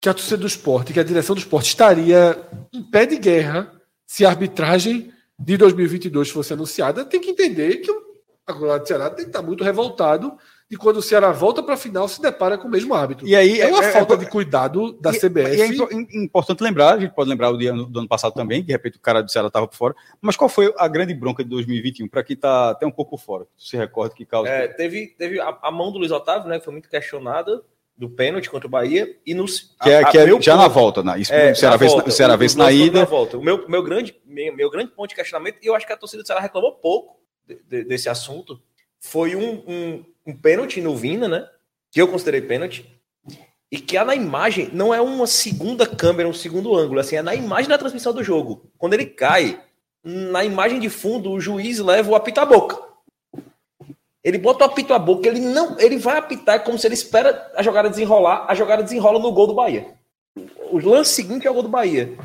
que 0.00 0.08
a 0.08 0.14
torcida 0.14 0.36
do 0.36 0.46
esporte, 0.46 0.92
que 0.92 1.00
a 1.00 1.04
direção 1.04 1.34
do 1.34 1.40
esporte 1.40 1.66
estaria 1.66 2.40
em 2.72 2.82
pé 2.84 3.04
de 3.04 3.18
guerra 3.18 3.72
se 4.06 4.24
a 4.24 4.28
arbitragem 4.28 5.12
de 5.36 5.56
2022 5.56 6.30
fosse 6.30 6.52
anunciada, 6.52 7.04
tem 7.04 7.20
que 7.20 7.30
entender 7.30 7.78
que 7.78 7.90
o 7.90 8.08
agora 8.46 8.82
o 8.82 8.86
Ceará 8.86 9.10
tem 9.10 9.26
que 9.26 9.30
estar 9.30 9.42
muito 9.42 9.62
revoltado 9.62 10.32
de 10.70 10.76
quando 10.76 10.98
o 10.98 11.02
Ceará 11.02 11.32
volta 11.32 11.62
para 11.62 11.74
a 11.74 11.76
final 11.78 12.06
se 12.08 12.20
depara 12.20 12.58
com 12.58 12.68
o 12.68 12.70
mesmo 12.70 12.92
árbitro. 12.94 13.26
E 13.26 13.34
aí 13.34 13.58
é 13.60 13.68
uma 13.68 13.82
é- 13.82 13.90
falta 13.90 14.14
é- 14.14 14.16
de 14.18 14.26
cuidado 14.26 14.92
da 15.00 15.10
E- 15.10 15.18
CBF. 15.18 15.56
E 15.56 15.60
é 15.62 15.66
impo- 15.66 15.88
im- 15.90 16.24
importante 16.24 16.62
lembrar, 16.62 16.94
a 16.94 17.00
gente 17.00 17.14
pode 17.14 17.30
lembrar 17.30 17.48
o 17.50 17.56
dia 17.56 17.72
do 17.72 17.98
ano 18.00 18.08
passado 18.08 18.34
também, 18.34 18.60
que 18.60 18.66
de 18.66 18.72
repente 18.72 18.98
o 18.98 19.00
cara 19.00 19.22
do 19.22 19.30
Ceará 19.30 19.48
estava 19.48 19.66
por 19.66 19.74
fora. 19.76 19.94
Mas 20.20 20.36
qual 20.36 20.48
foi 20.48 20.72
a 20.76 20.86
grande 20.86 21.14
bronca 21.14 21.42
de 21.42 21.48
2021? 21.48 22.06
Para 22.08 22.22
quem 22.22 22.34
está 22.34 22.70
até 22.70 22.86
um 22.86 22.90
pouco 22.90 23.12
por 23.16 23.20
fora, 23.24 23.46
se 23.56 23.76
recorda 23.78 24.14
que 24.14 24.26
causa. 24.26 24.50
É, 24.50 24.68
teve 24.68 25.06
teve 25.18 25.40
a, 25.40 25.56
a 25.62 25.70
mão 25.70 25.90
do 25.90 25.98
Luiz 25.98 26.10
Otávio, 26.12 26.48
né? 26.48 26.58
que 26.58 26.64
Foi 26.66 26.72
muito 26.72 26.90
questionada 26.90 27.62
do 27.96 28.10
pênalti 28.10 28.50
contra 28.50 28.66
o 28.66 28.70
Bahia. 28.70 29.16
E 29.26 29.32
nos, 29.32 29.74
que 29.82 29.88
é, 29.88 29.96
a- 30.02 30.08
a- 30.08 30.10
que 30.10 30.18
é 30.18 30.26
já 30.26 30.32
ponto- 30.34 30.46
na 30.62 30.68
volta, 30.68 31.02
né? 31.02 31.18
Isso, 31.18 31.32
É, 31.32 31.52
o 31.52 31.56
Ceará 31.56 31.74
na 31.76 31.78
vence, 31.78 31.94
volta. 31.94 32.08
o 32.08 32.12
Ceará 32.12 32.34
O- 32.34 32.38
vence 32.38 32.54
o 32.54 32.58
na 32.58 32.70
ida. 32.70 32.98
na 33.00 33.04
volta. 33.06 33.38
O 33.38 33.42
meu, 33.42 33.66
meu, 33.68 33.82
grande, 33.82 34.14
meu, 34.26 34.54
meu 34.54 34.70
grande 34.70 34.90
ponto 34.92 35.08
de 35.08 35.14
questionamento, 35.16 35.56
e 35.62 35.66
eu 35.66 35.74
acho 35.74 35.86
que 35.86 35.92
a 35.94 35.96
torcida 35.96 36.22
do 36.22 36.26
Ceará 36.26 36.42
reclamou 36.42 36.72
pouco 36.72 37.18
de- 37.46 37.58
de- 37.66 37.84
desse 37.84 38.08
assunto, 38.10 38.60
foi 39.00 39.36
um, 39.36 39.62
um, 39.66 40.04
um 40.26 40.36
pênalti 40.36 40.80
no 40.80 40.96
Vina, 40.96 41.28
né? 41.28 41.46
Que 41.90 42.00
eu 42.00 42.08
considerei 42.08 42.40
pênalti. 42.40 42.86
E 43.70 43.78
que 43.78 43.96
é 43.96 44.04
na 44.04 44.14
imagem, 44.14 44.70
não 44.72 44.94
é 44.94 45.00
uma 45.00 45.26
segunda 45.26 45.86
câmera, 45.86 46.28
um 46.28 46.32
segundo 46.32 46.74
ângulo, 46.74 47.00
assim, 47.00 47.16
é 47.16 47.22
na 47.22 47.34
imagem 47.34 47.68
da 47.68 47.76
transmissão 47.76 48.14
do 48.14 48.24
jogo. 48.24 48.70
Quando 48.78 48.94
ele 48.94 49.04
cai, 49.04 49.60
na 50.02 50.42
imagem 50.42 50.80
de 50.80 50.88
fundo, 50.88 51.30
o 51.30 51.40
juiz 51.40 51.78
leva 51.78 52.10
o 52.10 52.14
apito 52.14 52.40
à 52.40 52.46
boca. 52.46 52.78
Ele 54.24 54.38
bota 54.38 54.64
o 54.64 54.66
apito 54.66 54.94
à 54.94 54.98
boca, 54.98 55.28
ele 55.28 55.40
não, 55.40 55.78
ele 55.78 55.98
vai 55.98 56.18
apitar 56.18 56.64
como 56.64 56.78
se 56.78 56.86
ele 56.86 56.94
espera 56.94 57.50
a 57.54 57.62
jogada 57.62 57.90
desenrolar, 57.90 58.46
a 58.48 58.54
jogada 58.54 58.82
desenrola 58.82 59.18
no 59.18 59.32
gol 59.32 59.46
do 59.46 59.54
Bahia. 59.54 59.94
O 60.70 60.78
lance 60.78 61.14
seguinte 61.14 61.46
é 61.46 61.50
o 61.50 61.54
gol 61.54 61.62
do 61.62 61.68
Bahia. 61.68 62.16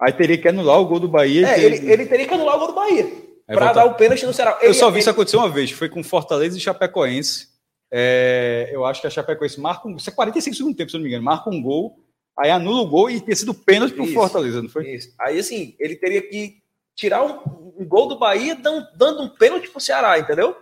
Aí 0.00 0.12
teria 0.12 0.38
que 0.38 0.48
anular 0.48 0.80
o 0.80 0.86
gol 0.86 1.00
do 1.00 1.08
Bahia. 1.08 1.46
É, 1.48 1.60
ele, 1.60 1.90
ele 1.90 2.06
teria 2.06 2.26
que 2.26 2.34
anular 2.34 2.56
o 2.56 2.58
gol 2.58 2.68
do 2.68 2.74
Bahia. 2.74 3.10
É, 3.46 3.54
pra 3.54 3.66
voltar. 3.66 3.84
dar 3.84 3.90
o 3.90 3.94
pênalti 3.94 4.24
no 4.24 4.32
Ceará. 4.32 4.58
Eu 4.62 4.68
Ele- 4.70 4.74
só 4.74 4.86
vi 4.88 4.94
ele- 4.94 5.00
isso 5.00 5.10
acontecer 5.10 5.36
uma 5.36 5.48
vez, 5.50 5.70
foi 5.70 5.88
com 5.88 6.02
Fortaleza 6.02 6.56
e 6.56 6.60
Chapecoense. 6.60 7.48
É, 7.92 8.70
eu 8.72 8.84
acho 8.84 9.00
que 9.00 9.06
a 9.06 9.10
Chapecoense 9.10 9.60
marca 9.60 9.86
um. 9.86 9.96
Isso 9.96 10.08
é 10.10 10.12
45 10.12 10.56
segundos 10.56 10.76
tempo, 10.76 10.90
se 10.90 10.96
eu 10.96 10.98
não 10.98 11.04
me 11.04 11.10
engano. 11.10 11.24
Marca 11.24 11.50
um 11.50 11.62
gol, 11.62 11.98
aí 12.38 12.50
anula 12.50 12.80
o 12.82 12.86
gol 12.88 13.10
e 13.10 13.20
ter 13.20 13.36
sido 13.36 13.52
pênalti 13.54 13.92
pro 13.94 14.04
Isso. 14.04 14.14
Fortaleza, 14.14 14.62
não 14.62 14.68
foi? 14.68 14.90
Isso. 14.90 15.14
Aí, 15.20 15.38
assim, 15.38 15.76
ele 15.78 15.94
teria 15.96 16.22
que 16.22 16.56
tirar 16.96 17.22
um, 17.24 17.74
um 17.78 17.84
gol 17.86 18.08
do 18.08 18.18
Bahia 18.18 18.54
dando, 18.56 18.86
dando 18.96 19.22
um 19.22 19.28
pênalti 19.28 19.68
pro 19.68 19.80
Ceará, 19.80 20.18
entendeu? 20.18 20.56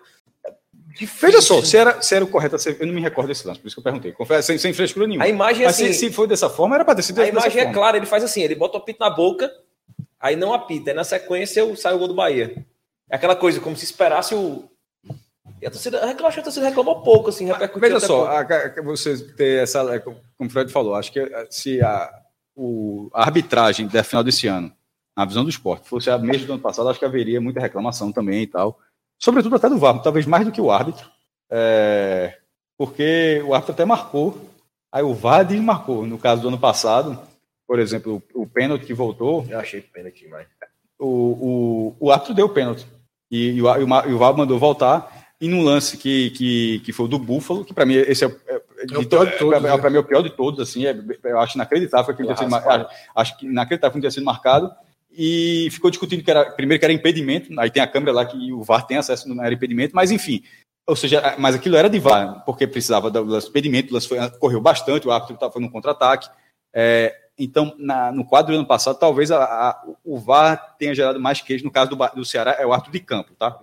Veja 1.21 1.41
só, 1.41 1.63
se 1.63 1.75
era, 1.77 2.03
se 2.03 2.15
era 2.15 2.23
o 2.25 2.29
correto, 2.29 2.57
eu 2.79 2.87
não 2.87 2.93
me 2.93 3.01
recordo 3.01 3.29
desse 3.29 3.47
lance, 3.47 3.59
por 3.61 3.67
isso 3.67 3.77
que 3.77 3.81
eu 3.81 3.85
perguntei. 3.85 4.13
Confesso, 4.13 4.49
sem, 4.49 4.59
sem 4.59 4.75
frescura 4.75 5.07
nenhuma. 5.07 5.25
A 5.25 5.29
imagem, 5.29 5.65
Mas 5.65 5.77
assim, 5.77 5.87
se, 5.93 6.01
se 6.01 6.13
foi 6.13 6.27
dessa 6.29 6.51
forma, 6.51 6.75
era 6.75 6.85
para 6.85 6.97
ter 6.97 7.03
sido 7.03 7.23
a 7.23 7.27
imagem 7.27 7.61
é 7.61 7.63
forma. 7.65 7.73
clara, 7.73 7.97
ele 7.97 8.05
faz 8.05 8.23
assim, 8.23 8.43
ele 8.43 8.55
bota 8.55 8.77
o 8.77 8.81
apito 8.81 8.99
na 9.01 9.09
boca, 9.09 9.51
aí 10.21 10.37
não 10.37 10.53
apita, 10.53 10.91
aí 10.91 10.95
na 10.97 11.03
sequência 11.05 11.65
sai 11.77 11.95
o 11.95 11.99
gol 11.99 12.09
do 12.09 12.15
Bahia. 12.15 12.67
É 13.13 13.17
aquela 13.17 13.37
coisa, 13.37 13.61
como 13.61 13.77
se 13.77 13.85
esperasse 13.85 14.35
o... 14.35 14.65
E 15.61 15.67
a 15.67 15.71
torcida, 15.71 15.99
eu 15.99 16.27
acho 16.27 16.37
que 16.37 16.41
a 16.41 16.45
torcida 16.45 16.67
reclamou 16.69 17.03
pouco, 17.03 17.29
assim, 17.29 17.45
repercutiu 17.45 17.81
Veja 17.81 18.01
só, 18.01 18.27
a- 18.27 18.41
a- 18.41 18.83
você 18.83 19.17
ter 19.35 19.63
essa. 19.63 19.81
é, 19.95 19.99
Como 19.99 20.17
o 20.41 20.49
Fred 20.51 20.73
falou, 20.73 20.95
acho 20.95 21.13
que 21.13 21.21
eh, 21.21 21.47
se 21.51 21.81
a, 21.83 22.11
o- 22.57 23.11
a 23.13 23.23
arbitragem 23.23 23.87
da 23.87 24.03
final 24.03 24.25
desse 24.25 24.47
ano, 24.49 24.73
na 25.17 25.25
visão 25.27 25.45
do 25.45 25.51
esporte, 25.51 25.89
fosse 25.89 26.09
a 26.11 26.17
mesma 26.17 26.47
do 26.47 26.53
ano 26.55 26.63
passado, 26.63 26.89
acho 26.89 26.99
que 26.99 27.05
haveria 27.05 27.41
muita 27.41 27.61
reclamação 27.61 28.11
também 28.11 28.43
e 28.43 28.47
tal. 28.47 28.79
Sobretudo 29.19 29.55
até 29.57 29.69
do 29.69 29.79
VAR, 29.79 30.01
talvez 30.03 30.25
mais 30.27 30.45
do 30.47 30.51
que 30.53 30.61
o 30.61 30.71
árbitro. 30.71 31.09
é, 31.51 32.39
porque 32.79 33.43
o 33.47 33.53
árbitro 33.55 33.75
até 33.75 33.85
marcou, 33.85 34.41
aí 34.91 35.03
o 35.03 35.13
VAR 35.15 35.45
desmarcou. 35.45 36.07
No 36.07 36.19
caso 36.19 36.41
do 36.43 36.49
ano 36.49 36.59
passado, 36.59 37.21
por 37.69 37.79
exemplo, 37.79 38.23
o, 38.35 38.43
o 38.43 38.47
pênalti 38.47 38.87
que 38.87 38.95
voltou, 38.95 39.45
Eu 39.49 39.61
achei 39.61 39.81
pênalti 39.83 40.21
demais. 40.25 40.49
o, 40.99 41.07
o, 41.07 41.97
o 42.07 42.11
árbitro 42.11 42.35
deu 42.35 42.47
o 42.47 42.51
pênalti. 42.55 42.87
E, 43.33 43.53
e 43.53 43.63
o, 43.63 43.67
e 44.09 44.13
o 44.13 44.19
VAR 44.19 44.37
mandou 44.37 44.59
voltar. 44.59 45.11
E 45.41 45.49
num 45.49 45.63
lance 45.65 45.97
que, 45.97 46.31
que, 46.31 46.81
que 46.85 46.93
foi 46.93 47.07
o 47.07 47.09
do 47.09 47.19
Búfalo, 47.19 47.65
que 47.65 47.75
para 47.75 47.85
mim 47.85 47.95
esse 47.95 48.25
é, 48.25 48.29
é, 48.47 48.61
É 48.93 48.99
o 48.99 49.05
pior 49.09 49.27
de 49.27 49.39
todos, 49.39 49.65
é, 49.65 49.79
pra 49.79 49.91
mim 49.91 49.97
é 49.97 50.01
o 50.01 50.05
pior 50.05 50.23
de 50.23 50.31
todos, 50.31 50.61
assim, 50.61 50.87
é- 50.87 50.97
eu 51.25 51.39
acho 51.41 51.57
inacreditável 51.57 52.15
que 52.15 52.23
ele 52.23 52.29
tenha 52.29 52.37
sido, 52.37 52.51
mar- 52.51 52.63
Raspado. 52.63 52.87
acho 53.17 53.37
que 53.39 53.47
inacreditável 53.47 53.91
que 53.93 53.97
não 53.97 54.03
tenha 54.03 54.11
sido 54.13 54.25
marcado. 54.25 54.71
E 55.11 55.69
ficou 55.73 55.91
discutindo 55.91 56.23
que 56.23 56.31
era 56.31 56.51
primeiro 56.53 56.79
que 56.79 56.85
era 56.85 56.93
impedimento, 56.93 57.49
aí 57.59 57.71
tem 57.71 57.83
a 57.83 57.87
câmera 57.89 58.13
lá 58.13 58.25
que 58.25 58.53
o 58.53 58.63
VAR 58.63 58.87
tem 58.87 58.99
acesso, 58.99 59.29
não 59.29 59.43
era 59.43 59.53
impedimento, 59.55 59.97
mas 59.97 60.11
enfim. 60.13 60.43
Ou 60.87 60.95
seja, 60.97 61.35
mas 61.39 61.55
aquilo 61.57 61.77
era 61.77 61.89
de 61.91 61.99
VAR, 61.99 62.45
porque 62.45 62.67
precisava 62.67 63.11
do 63.11 63.25
lance 63.25 63.49
impedimento, 63.49 63.91
o 63.91 63.95
lance 63.95 64.07
foi, 64.09 64.19
correu 64.39 64.61
bastante, 64.61 65.09
o 65.09 65.11
árbitro 65.11 65.51
foi 65.51 65.61
no 65.63 65.71
contra-ataque. 65.71 66.29
É, 66.73 67.15
então, 67.39 67.75
na- 67.79 68.13
no 68.13 68.25
quadro 68.25 68.53
do 68.53 68.59
ano 68.59 68.67
passado, 68.67 68.99
talvez 68.99 69.31
a- 69.31 69.43
a- 69.45 69.85
o 70.05 70.19
VAR 70.19 70.77
tenha 70.79 70.95
gerado 70.95 71.19
mais 71.21 71.41
queijo. 71.41 71.65
No 71.65 71.71
caso 71.71 71.91
do, 71.91 71.97
do 72.15 72.25
Ceará, 72.25 72.57
é 72.59 72.67
o 72.67 72.73
árbitro 72.73 72.93
de 72.93 73.01
campo, 73.01 73.33
tá? 73.39 73.59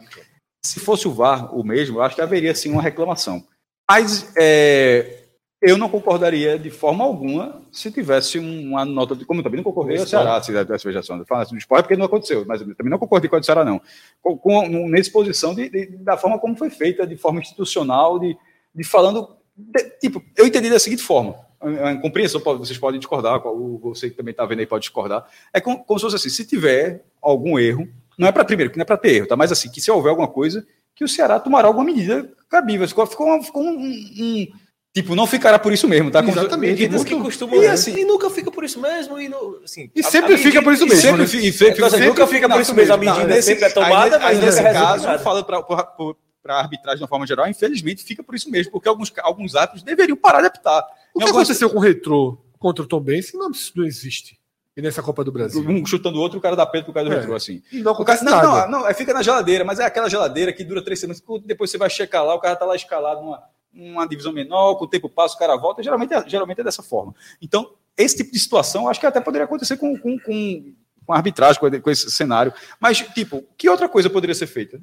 Se 0.66 0.80
fosse 0.80 1.08
o 1.08 1.14
VAR 1.14 1.56
o 1.56 1.64
mesmo, 1.64 1.98
eu 1.98 2.02
acho 2.04 2.16
que 2.16 2.22
haveria 2.22 2.54
sim 2.56 2.72
uma 2.72 2.82
reclamação. 2.82 3.44
Mas 3.90 4.32
é, 4.38 5.24
eu 5.62 5.78
não 5.78 5.90
concordaria 5.90 6.58
de 6.60 6.70
forma 6.70 7.04
alguma 7.04 7.62
se 7.72 7.92
tivesse 7.92 8.38
uma 8.40 8.84
nota 8.86 9.16
de. 9.16 9.26
Como 9.26 9.40
eu 9.40 9.44
também 9.44 9.58
não 9.58 9.64
concordei 9.64 9.98
com 9.98 10.04
o 10.04 10.08
Ceará, 10.08 10.42
se 10.42 10.48
tivesse. 10.48 11.26
Falando 11.28 11.44
assim 11.44 11.56
do 11.56 11.58
esporte, 11.60 11.84
porque 11.84 11.96
não 11.98 12.06
aconteceu, 12.06 12.46
mas 12.46 12.62
eu 12.62 12.76
também 12.76 12.92
não 12.92 13.00
concordei 13.00 13.30
com 13.30 13.40
do 13.40 13.46
Ceará, 13.46 13.64
não. 13.66 13.82
Com, 14.22 14.38
com, 14.38 14.68
nessa 14.90 15.12
posição 15.12 15.56
de, 15.56 15.70
de- 15.70 15.86
da 15.98 16.18
forma 16.18 16.38
como 16.40 16.56
foi 16.56 16.70
feita, 16.70 17.06
de 17.08 17.16
forma 17.18 17.40
institucional, 17.40 18.20
de, 18.20 18.38
de 18.76 18.84
falando. 18.84 19.38
de- 19.56 19.90
tipo, 20.00 20.22
eu 20.38 20.46
entendi 20.46 20.70
da 20.70 20.80
seguinte 20.80 21.02
forma. 21.04 21.36
A 21.62 21.96
compreensão, 21.98 22.40
pode- 22.40 22.60
vocês 22.60 22.78
podem 22.78 23.00
discordar, 23.00 23.46
o- 23.46 23.78
você 23.84 24.10
que 24.10 24.16
também 24.16 24.32
está 24.32 24.46
vendo 24.46 24.60
aí 24.60 24.66
pode 24.66 24.84
discordar. 24.84 25.26
É 25.54 25.60
como, 25.60 25.84
como 25.84 26.00
se 26.00 26.04
fosse 26.04 26.16
assim: 26.16 26.30
se 26.30 26.46
tiver 26.46 27.04
algum 27.22 27.60
erro, 27.60 27.88
não 28.18 28.28
é 28.28 28.32
para 28.32 28.46
primeiro, 28.46 28.72
que 28.72 28.78
não 28.78 28.84
é 28.84 28.86
para 28.86 28.98
ter 28.98 29.16
erro, 29.16 29.28
tá? 29.28 29.36
Mas 29.36 29.52
assim, 29.52 29.70
que 29.70 29.82
se 29.82 29.92
houver 29.92 30.10
alguma 30.10 30.28
coisa, 30.28 30.66
que 30.96 31.04
o 31.04 31.08
Ceará 31.08 31.40
tomará 31.40 31.68
alguma 31.68 31.86
medida 31.86 32.30
cabível. 32.50 32.88
Ficou, 32.88 33.06
ficou, 33.06 33.30
um- 33.36 33.44
ficou 33.44 33.64
um, 33.64 33.78
um- 33.78 34.48
Tipo, 34.92 35.16
não 35.16 35.28
ficará 35.28 35.60
por 35.60 35.72
isso 35.72 35.88
mesmo, 35.88 36.10
tá? 36.10 36.20
Como- 36.24 36.32
Exatamente. 36.34 36.72
Medidas 36.72 37.02
muito- 37.02 37.16
que 37.16 37.22
costumam... 37.22 37.62
E 37.62 37.66
E, 37.66 37.68
assim- 37.68 37.96
e 37.96 38.06
nunca 38.06 38.28
fica 38.32 38.50
por 38.50 38.64
isso 38.64 38.82
mesmo, 38.82 39.20
e, 39.22 39.30
no, 39.30 39.62
assim, 39.64 39.90
E 39.96 40.00
a- 40.00 40.04
sempre 40.04 40.34
a 40.34 40.38
fica 40.38 40.48
medida- 40.50 40.64
por 40.64 40.74
isso 40.74 40.86
mesmo. 40.88 41.02
sempre, 41.02 41.18
né? 41.22 41.46
e 41.48 41.54
sempre, 41.54 41.74
Então, 41.76 41.88
assim, 41.88 42.06
nunca 42.08 42.26
fica 42.28 42.50
por 42.50 42.60
isso 42.60 42.74
mesmo, 42.74 42.94
a 42.94 42.98
medida 42.98 43.24
nesse- 43.28 43.44
sempre 43.50 43.66
é 43.66 43.70
tomada, 43.70 44.16
aí- 44.18 44.22
mas 44.24 44.40
aí 44.40 44.46
nesse 44.46 44.64
caso, 44.64 45.06
nada. 45.06 45.20
falando 45.20 45.46
para 45.46 46.56
a 46.56 46.60
arbitragem 46.60 46.98
de 46.98 47.04
uma 47.04 47.08
forma 47.08 47.28
geral, 47.28 47.48
infelizmente 47.48 48.04
fica 48.04 48.24
por 48.24 48.34
isso 48.34 48.50
mesmo, 48.50 48.72
porque 48.72 48.90
alguns, 48.90 49.14
alguns 49.20 49.56
atos 49.56 49.84
deveriam 49.84 50.18
parar 50.18 50.42
de 50.42 50.48
apitar. 50.48 50.84
Que 51.20 51.26
algumas- 51.26 51.48
aconteceu 51.48 51.70
com 51.70 51.78
o 51.78 51.82
Retrô 51.82 52.38
contra 52.58 52.84
o 52.84 52.88
Tom 52.88 53.00
Benz 53.00 53.32
não, 53.34 53.52
isso 53.52 53.72
não 53.76 53.86
existe. 53.86 54.40
E 54.76 54.82
nessa 54.82 55.02
Copa 55.04 55.24
do 55.24 55.32
Brasil. 55.32 55.62
Um 55.68 55.86
chutando 55.86 56.18
o 56.20 56.22
outro, 56.22 56.38
o 56.40 56.42
cara 56.42 56.56
dá 56.56 56.66
pênalti 56.66 56.86
pro 56.86 56.94
cara 56.94 57.08
do 57.10 57.14
É. 57.14 57.20
retrô, 57.20 57.36
assim. 57.36 57.62
Não 57.74 57.92
O 57.92 58.06
cara, 58.06 58.24
não, 58.24 58.32
nada. 58.32 58.68
não, 58.68 58.80
não, 58.82 58.88
é, 58.88 58.94
fica 58.94 59.14
na 59.14 59.22
geladeira, 59.22 59.64
mas 59.66 59.80
é 59.80 59.84
aquela 59.86 60.10
geladeira 60.10 60.54
que 60.54 60.64
dura 60.64 60.82
três 60.84 61.00
semanas. 61.00 61.22
Depois 61.44 61.70
você 61.70 61.78
vai 61.78 61.90
checar 61.90 62.24
lá, 62.24 62.34
o 62.34 62.40
cara 62.40 62.56
tá 62.56 62.66
lá 62.66 62.76
escalado 62.76 63.22
numa 63.22 63.44
uma 63.72 64.08
divisão 64.08 64.32
menor, 64.34 64.76
com 64.76 64.86
o 64.86 64.88
tempo 64.88 65.08
passa, 65.10 65.36
o 65.36 65.38
cara 65.38 65.56
volta. 65.56 65.84
Geralmente 65.84 66.14
é, 66.14 66.28
geralmente 66.28 66.60
é 66.60 66.64
dessa 66.64 66.82
forma. 66.82 67.14
Então, 67.42 67.72
esse 67.98 68.18
tipo 68.18 68.32
de 68.32 68.40
situação, 68.40 68.88
acho 68.88 69.00
que 69.00 69.06
até 69.06 69.20
poderia 69.22 69.46
acontecer 69.46 69.78
com, 69.78 69.96
com, 69.98 70.18
com, 70.20 70.74
com 71.06 71.14
arbitragem, 71.14 71.60
com, 71.60 71.82
com 71.82 71.90
esse 71.92 72.10
cenário. 72.10 72.52
Mas, 72.80 72.98
tipo, 73.14 73.44
que 73.58 73.70
outra 73.70 73.88
coisa 73.88 74.10
poderia 74.10 74.34
ser 74.34 74.48
feita? 74.48 74.82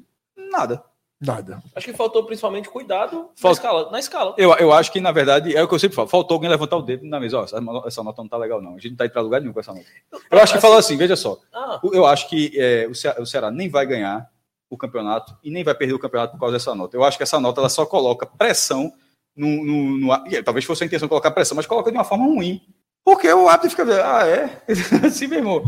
Nada. 0.53 0.85
Nada. 1.21 1.63
Acho 1.75 1.87
que 1.87 1.93
faltou 1.95 2.25
principalmente 2.25 2.69
cuidado 2.69 3.31
Falta- 3.37 3.47
na 3.47 3.53
escala. 3.53 3.91
Na 3.93 3.99
escala. 3.99 4.35
Eu, 4.37 4.53
eu 4.57 4.73
acho 4.73 4.93
que, 4.93 5.01
na 5.01 5.13
verdade, 5.13 5.57
é 5.57 5.63
o 5.63 5.69
que 5.69 5.75
eu 5.75 5.79
sempre 5.79 5.97
falo. 5.97 6.09
Faltou 6.09 6.35
alguém 6.35 6.51
levantar 6.51 6.77
o 6.77 6.83
dedo 6.83 7.07
na 7.07 7.19
mesa. 7.19 7.39
Ó, 7.41 7.45
essa, 7.45 7.57
essa 7.87 8.03
nota 8.03 8.21
não 8.23 8.29
tá 8.29 8.37
legal, 8.37 8.61
não. 8.61 8.73
A 8.75 8.79
gente 8.79 8.91
não 8.91 8.97
tá 8.99 9.07
indo 9.07 9.13
pra 9.13 9.23
lugar 9.23 9.41
nenhum 9.41 9.53
com 9.55 9.61
essa 9.61 9.73
nota. 9.73 9.87
Eu 10.31 10.39
acho 10.39 10.53
que 10.53 10.61
falou 10.61 10.77
assim, 10.77 10.97
veja 10.97 11.17
só. 11.17 11.39
Ah, 11.55 11.81
Eu 11.93 12.05
acho 12.05 12.29
que 12.29 12.53
é, 12.55 12.87
o, 12.87 12.95
Ceará, 12.95 13.23
o 13.23 13.27
Ceará 13.27 13.51
nem 13.51 13.69
vai 13.69 13.87
ganhar 13.87 14.29
o 14.69 14.77
campeonato 14.77 15.35
e 15.43 15.51
nem 15.51 15.65
vai 15.65 15.75
perder 15.75 15.95
o 15.95 15.99
campeonato 15.99 16.35
por 16.35 16.41
causa 16.41 16.57
dessa 16.57 16.75
nota. 16.75 16.95
Eu 16.97 17.03
acho 17.05 17.17
que 17.17 17.23
essa 17.23 17.41
nota 17.41 17.61
ela 17.63 17.69
só 17.71 17.87
coloca 17.87 18.27
pressão 18.27 18.93
no. 19.35 19.65
no, 19.65 19.99
no- 19.99 20.27
e, 20.29 20.43
talvez 20.43 20.65
fosse 20.67 20.83
a 20.85 20.87
intenção 20.87 21.07
de 21.07 21.11
colocar 21.11 21.31
pressão, 21.31 21.57
mas 21.57 21.67
coloca 21.67 21.91
de 21.91 21.97
uma 21.97 22.05
forma 22.05 22.27
ruim 22.27 22.61
Porque 23.03 23.33
o 23.33 23.49
árbitro 23.49 23.71
fica 23.71 23.85
vendo, 23.87 24.03
ah, 24.03 24.27
é? 24.27 24.63
assim, 25.07 25.29
meu 25.29 25.39
irmão. 25.39 25.65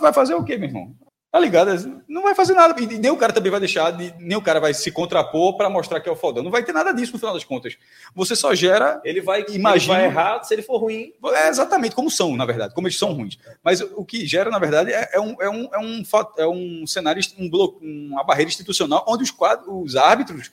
Vai 0.00 0.12
fazer 0.12 0.34
o 0.36 0.42
quê, 0.44 0.56
meu 0.56 0.68
irmão? 0.68 0.94
Tá 1.36 1.40
ligado? 1.40 2.02
Não 2.08 2.22
vai 2.22 2.34
fazer 2.34 2.54
nada. 2.54 2.74
E 2.80 2.86
nem 2.98 3.10
o 3.10 3.16
cara 3.18 3.30
também 3.30 3.50
vai 3.50 3.60
deixar, 3.60 3.90
de- 3.90 4.14
nem 4.18 4.38
o 4.38 4.40
cara 4.40 4.58
vai 4.58 4.72
se 4.72 4.90
contrapor 4.90 5.54
para 5.54 5.68
mostrar 5.68 6.00
que 6.00 6.08
é 6.08 6.12
o 6.12 6.16
fodão. 6.16 6.42
Não 6.42 6.50
vai 6.50 6.62
ter 6.64 6.72
nada 6.72 6.94
disso 6.94 7.12
no 7.12 7.18
final 7.18 7.34
das 7.34 7.44
contas. 7.44 7.76
Você 8.14 8.34
só 8.34 8.54
gera. 8.54 8.98
Ele 9.04 9.20
vai, 9.20 9.44
Imagina- 9.50 9.98
ele 10.02 10.08
vai 10.08 10.24
errar 10.24 10.42
se 10.42 10.54
ele 10.54 10.62
for 10.62 10.78
ruim. 10.78 11.12
É 11.34 11.48
exatamente 11.48 11.94
como 11.94 12.10
são, 12.10 12.34
na 12.34 12.46
verdade, 12.46 12.72
como 12.74 12.86
eles 12.86 12.98
são 12.98 13.12
ruins. 13.12 13.36
Mas 13.62 13.82
o 13.82 14.02
que 14.02 14.26
gera, 14.26 14.48
na 14.48 14.58
verdade, 14.58 14.90
é, 14.94 15.10
é 15.12 15.20
um, 15.20 15.36
é, 15.38 15.50
um, 15.50 15.68
é, 15.74 15.78
um, 15.78 16.02
é 16.38 16.46
um 16.46 16.86
cenário, 16.86 17.20
um 17.38 17.50
bloco, 17.50 17.80
uma 17.84 18.24
barreira 18.24 18.48
institucional 18.48 19.04
onde 19.06 19.22
os, 19.24 19.30
quadros, 19.30 19.66
os 19.68 19.94
árbitros. 19.94 20.50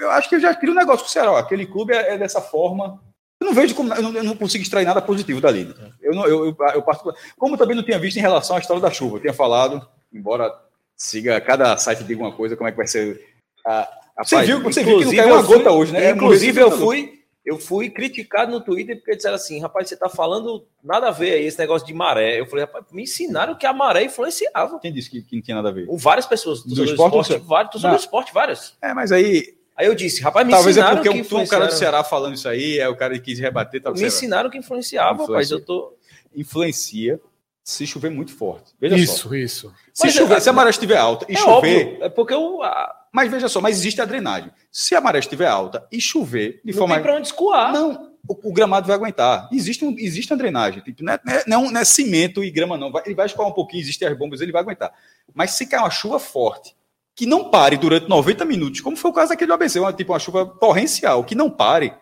eu 0.00 0.10
acho 0.10 0.28
que 0.28 0.34
eu 0.34 0.40
já 0.40 0.54
crio 0.54 0.72
um 0.72 0.76
negócio 0.76 1.00
com 1.04 1.08
o 1.08 1.12
Ceará. 1.12 1.32
ó, 1.32 1.36
Aquele 1.38 1.64
clube 1.66 1.94
é, 1.94 2.12
é 2.12 2.18
dessa 2.18 2.42
forma. 2.42 3.00
Eu 3.40 3.46
não 3.48 3.54
vejo 3.54 3.74
como. 3.74 3.92
Eu 3.92 4.02
não, 4.02 4.12
eu 4.12 4.24
não 4.24 4.36
consigo 4.36 4.62
extrair 4.62 4.84
nada 4.84 5.02
positivo 5.02 5.40
dali. 5.40 5.74
Eu, 6.00 6.14
não, 6.14 6.24
eu, 6.26 6.46
eu, 6.46 6.56
eu 6.74 6.82
particular- 6.82 7.16
como 7.36 7.56
também 7.58 7.74
não 7.76 7.82
tinha 7.82 7.98
visto 7.98 8.16
em 8.16 8.20
relação 8.20 8.56
à 8.56 8.58
história 8.60 8.80
da 8.80 8.90
chuva. 8.90 9.16
Eu 9.16 9.20
tinha 9.20 9.32
falado, 9.34 9.86
embora 10.14 10.52
siga 10.96 11.40
cada 11.40 11.76
site 11.76 12.04
diga 12.04 12.22
uma 12.22 12.32
coisa, 12.32 12.56
como 12.56 12.68
é 12.68 12.70
que 12.70 12.76
vai 12.78 12.86
ser. 12.86 13.20
A, 13.66 13.80
a 14.16 14.24
você 14.24 14.36
Rapaz, 14.36 14.48
viu, 14.48 14.62
você 14.62 14.84
viu 14.84 14.98
que 14.98 15.04
não 15.06 15.16
caiu 15.16 15.34
uma 15.34 15.44
fui- 15.44 15.56
gota 15.58 15.70
hoje, 15.72 15.92
né? 15.92 16.10
Inclusive, 16.10 16.60
eu 16.60 16.70
fui, 16.70 17.20
eu 17.44 17.58
fui 17.58 17.90
criticado 17.90 18.52
no 18.52 18.60
Twitter 18.60 18.96
porque 18.96 19.16
disseram 19.16 19.34
assim: 19.34 19.60
rapaz, 19.60 19.88
você 19.88 19.96
tá 19.96 20.08
falando 20.08 20.64
nada 20.82 21.08
a 21.08 21.10
ver 21.10 21.32
aí, 21.32 21.44
esse 21.46 21.58
negócio 21.58 21.86
de 21.86 21.92
maré. 21.92 22.38
Eu 22.40 22.46
falei, 22.46 22.64
rapaz, 22.64 22.84
me 22.92 23.02
ensinaram 23.02 23.54
que 23.56 23.66
a 23.66 23.72
maré 23.72 24.04
influenciava. 24.04 24.78
Quem 24.78 24.92
disse 24.92 25.10
que, 25.10 25.20
que 25.22 25.36
não 25.36 25.42
tinha 25.42 25.56
nada 25.56 25.68
a 25.70 25.72
ver? 25.72 25.86
Com 25.86 25.96
várias 25.96 26.26
pessoas, 26.26 26.62
Do 26.62 26.74
do 26.74 26.84
esporte, 26.84 27.14
esporte, 27.16 27.26
você- 27.26 27.38
vários, 27.38 27.82
do 27.82 27.96
esporte, 27.96 28.32
várias. 28.32 28.76
É, 28.80 28.94
mas 28.94 29.10
aí 29.12 29.54
Aí 29.76 29.88
eu 29.88 29.94
disse, 29.96 30.22
rapaz, 30.22 30.46
me 30.46 30.52
Talvez 30.52 30.76
é 30.76 30.80
ensinaram 30.80 31.02
porque 31.02 31.22
que 31.24 31.34
um 31.34 31.46
cara 31.48 31.66
do. 31.66 31.72
Ceará 31.72 32.04
falando 32.04 32.34
isso 32.36 32.48
aí, 32.48 32.78
é 32.78 32.88
o 32.88 32.94
cara 32.94 33.14
que 33.14 33.20
quis 33.24 33.40
rebater, 33.40 33.82
tá 33.82 33.90
Me 33.90 34.04
ensinaram 34.04 34.48
que 34.48 34.56
influenciava, 34.56 35.22
rapaz. 35.26 35.50
Influencia. 35.50 35.56
Eu 35.56 35.60
tô. 35.64 35.92
Influencia 36.36 37.20
se 37.64 37.86
chover 37.86 38.10
muito 38.10 38.32
forte. 38.36 38.72
Veja 38.78 38.94
só. 38.98 39.02
Isso, 39.02 39.34
isso. 39.34 39.74
Se, 39.92 40.04
Mas 40.04 40.14
chover, 40.14 40.36
é- 40.36 40.40
se 40.40 40.50
a 40.50 40.52
maré 40.52 40.68
estiver 40.70 40.98
alta 40.98 41.24
e 41.28 41.32
é 41.34 41.38
chover. 41.38 41.86
óbvio, 41.86 42.04
é 42.04 42.08
porque 42.10 42.34
o, 42.34 42.62
a, 42.62 42.94
Mas 43.10 43.30
veja 43.30 43.48
só, 43.48 43.60
mas 43.60 43.76
existe 43.78 44.00
a 44.02 44.04
drenagem. 44.04 44.50
Se 44.70 44.94
a 44.94 45.00
maré 45.00 45.18
estiver 45.18 45.46
alta 45.48 45.86
e 45.90 45.98
chover 46.00 46.60
de 46.64 46.72
não 46.72 46.78
forma. 46.78 46.94
tem 46.96 47.02
pra 47.02 47.16
onde 47.16 47.26
escoar. 47.28 47.72
Não, 47.72 48.12
o, 48.28 48.50
o 48.50 48.52
gramado 48.52 48.86
vai 48.86 48.94
aguentar. 48.94 49.48
Existe, 49.50 49.82
um, 49.84 49.94
existe 49.98 50.30
uma 50.32 50.36
drenagem. 50.38 50.82
Tipo, 50.82 51.02
não, 51.02 51.12
é, 51.14 51.20
não 51.24 51.32
é- 51.32 51.44
não, 51.46 51.64
é, 51.66 51.70
não 51.72 51.80
é 51.80 51.84
cimento 51.86 52.44
e 52.44 52.50
grama, 52.50 52.76
não. 52.76 52.92
Vai- 52.92 53.02
ele 53.06 53.14
vai 53.14 53.24
escoar 53.26 53.48
um 53.48 53.52
pouquinho, 53.52 53.80
existem 53.82 54.06
as 54.06 54.16
bombas, 54.18 54.42
ele 54.42 54.52
vai 54.52 54.60
aguentar. 54.60 54.92
Mas 55.32 55.52
se 55.52 55.64
cair 55.66 55.80
uma 55.80 55.90
chuva 55.90 56.18
forte, 56.18 56.76
que 57.16 57.24
não 57.24 57.48
pare 57.50 57.76
durante 57.78 58.08
90 58.08 58.44
minutos, 58.44 58.80
como 58.82 58.96
foi 58.96 59.10
o 59.10 59.14
caso 59.14 59.30
daquele 59.30 59.52
ABC, 59.52 59.78
uma, 59.80 59.92
tipo 59.92 60.12
uma 60.12 60.18
chuva 60.18 60.44
torrencial, 60.60 61.24
que 61.24 61.34
não 61.34 61.48
pare, 61.48 61.94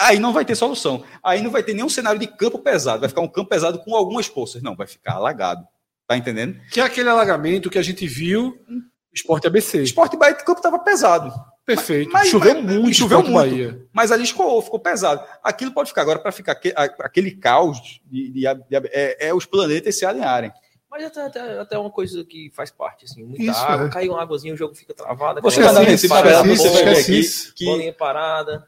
aí 0.00 0.18
não 0.18 0.32
vai 0.32 0.44
ter 0.44 0.54
solução. 0.54 1.04
Aí 1.22 1.42
não 1.42 1.50
vai 1.50 1.62
ter 1.62 1.74
nenhum 1.74 1.88
cenário 1.88 2.18
de 2.18 2.26
campo 2.26 2.58
pesado. 2.58 3.00
Vai 3.00 3.08
ficar 3.08 3.20
um 3.20 3.28
campo 3.28 3.48
pesado 3.50 3.78
com 3.80 3.94
algumas 3.94 4.28
poças. 4.28 4.62
Não, 4.62 4.74
vai 4.76 4.86
ficar 4.86 5.14
alagado. 5.14 5.66
Tá 6.06 6.16
entendendo? 6.16 6.58
Que 6.72 6.80
é 6.80 6.82
aquele 6.82 7.08
alagamento 7.08 7.70
que 7.70 7.78
a 7.78 7.82
gente 7.82 8.06
viu 8.06 8.58
no 8.68 8.82
Esporte 9.12 9.46
ABC. 9.46 9.82
Esporte 9.82 10.16
Bahia, 10.16 10.34
o 10.34 10.44
campo 10.44 10.58
estava 10.58 10.78
pesado. 10.78 11.32
Perfeito. 11.64 12.10
Mas- 12.12 12.28
choveu 12.28 12.60
mas- 12.62 12.74
muito, 12.74 12.96
choveu 12.96 13.22
muito. 13.22 13.34
Bahia. 13.34 13.86
Mas 13.92 14.10
ali 14.10 14.24
escoou, 14.24 14.60
ficou 14.60 14.80
pesado. 14.80 15.24
Aquilo 15.42 15.72
pode 15.72 15.90
ficar 15.90 16.02
agora 16.02 16.18
para 16.18 16.32
ficar 16.32 16.58
aquele 16.98 17.30
caos 17.32 17.78
de, 18.06 18.30
de- 18.30 18.40
de- 18.42 18.90
é, 18.92 19.28
é 19.28 19.34
os 19.34 19.46
planetas 19.46 19.96
se 19.96 20.04
alinharem. 20.04 20.52
Mas 20.90 21.04
até, 21.04 21.24
até, 21.24 21.58
até 21.60 21.78
uma 21.78 21.90
coisa 21.90 22.24
que 22.24 22.50
faz 22.52 22.72
parte, 22.72 23.04
assim, 23.04 23.22
muita 23.22 23.44
Isso, 23.44 23.60
água, 23.60 23.86
é. 23.86 23.90
cai 23.90 24.08
uma 24.08 24.20
águazinha, 24.20 24.52
o 24.52 24.56
jogo 24.56 24.74
fica 24.74 24.92
travado. 24.92 25.40
Você 25.40 25.60
bola 25.62 25.72
na 25.82 26.08
parada, 26.08 26.42
bola, 26.42 26.56
vai 26.56 26.84
ver 26.84 26.92
esquece 26.92 27.00
aqui 27.02 27.20
isso. 27.20 27.54
que 27.54 27.64
bolinha 27.64 27.92
parada, 27.92 28.66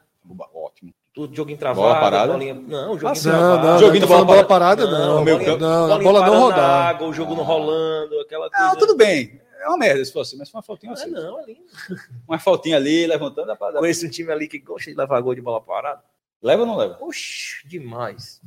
ótimo. 0.55 0.93
Tudo 1.13 1.35
joguinho 1.35 1.57
Bola 1.59 1.73
travado, 1.75 1.99
parada? 1.99 2.31
bolinha... 2.33 2.53
Não, 2.55 2.97
joguinho 2.97 3.07
Ah. 3.07 3.13
Não, 3.13 3.21
travado. 3.21 3.67
não, 3.67 3.79
Joguinho 3.79 4.01
não, 4.01 4.07
bola 4.07 4.25
bola 4.25 4.43
parada, 4.43 4.85
não. 4.89 5.23
meu 5.23 5.35
bolinha- 5.35 5.51
campo. 5.51 5.61
Não, 5.63 5.83
a 5.85 5.87
bolinha 5.87 6.03
bola 6.11 6.25
não 6.25 6.39
rodar. 6.39 6.87
água, 6.89 7.07
o 7.07 7.13
jogo 7.13 7.35
não 7.35 7.43
rolando, 7.43 8.19
aquela 8.19 8.49
coisa. 8.49 8.65
Não, 8.67 8.75
tudo 8.77 8.95
bem. 8.97 9.39
É 9.61 9.67
uma 9.67 9.77
merda 9.77 10.03
se 10.03 10.11
fosse, 10.11 10.35
mas 10.37 10.49
foi 10.49 10.57
uma 10.59 10.63
faltinha 10.63 10.91
Ah, 10.91 10.95
assim. 10.95 11.09
não, 11.11 11.39
é 11.39 11.45
lindo. 11.45 11.61
Uma 12.27 12.37
faltinha 12.39 12.75
ali, 12.75 13.07
levantando 13.07 13.47
dá 13.47 13.55
pra 13.55 13.71
dar. 13.71 13.79
Conheço 13.79 14.05
um 14.05 14.09
time 14.09 14.29
ali 14.31 14.45
que 14.47 14.59
gosta 14.59 14.91
de 14.91 14.97
levar 14.97 15.21
gol 15.21 15.33
de 15.35 15.41
bola 15.41 15.61
parada. 15.61 16.01
Leva 16.41 16.63
ou 16.63 16.67
não 16.67 16.75
leva? 16.75 16.97
Oxi, 16.99 17.65
demais. 17.65 18.41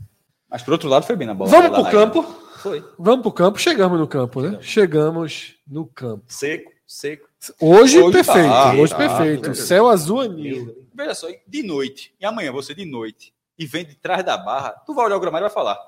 Mas 0.51 0.63
por 0.63 0.73
outro 0.73 0.89
lado 0.91 1.07
foi 1.07 1.17
bem 1.17 1.27
na 1.27 1.33
bola. 1.33 1.49
Vamos 1.51 1.71
Lá 1.71 1.75
pro 1.75 1.83
na- 1.85 1.91
campo. 1.91 2.23
Foi. 2.59 2.85
Vamos 2.99 3.23
pro 3.23 3.33
campo. 3.33 3.59
Chegamos 3.59 3.99
no 3.99 4.07
campo, 4.07 4.43
né? 4.43 4.59
Chegamos 4.61 5.55
no 5.67 5.87
campo. 5.87 6.25
Seco, 6.29 6.71
seco. 6.87 7.27
Hoje, 7.61 7.99
Hoje 8.03 8.13
perfeito. 8.13 8.49
tá, 8.51 8.73
hoje 8.75 8.93
tá, 8.93 8.97
perfeito. 8.99 9.41
beleza. 9.43 9.65
Céu 9.67 9.89
azul 9.89 10.21
anil. 10.21 10.86
Veja 10.97 11.15
só, 11.15 11.27
de 11.47 11.63
noite, 11.63 12.15
e 12.21 12.25
amanhã 12.25 12.51
você 12.53 12.75
de 12.75 12.85
noite, 12.85 13.33
e 13.59 13.67
vem 13.67 13.85
de 13.85 13.95
trás 13.97 14.25
da 14.25 14.37
barra, 14.37 14.71
tu 14.87 14.95
vai 14.95 15.05
olhar 15.07 15.17
o 15.17 15.21
gramado 15.21 15.43
e 15.45 15.49
vai 15.49 15.55
falar. 15.55 15.79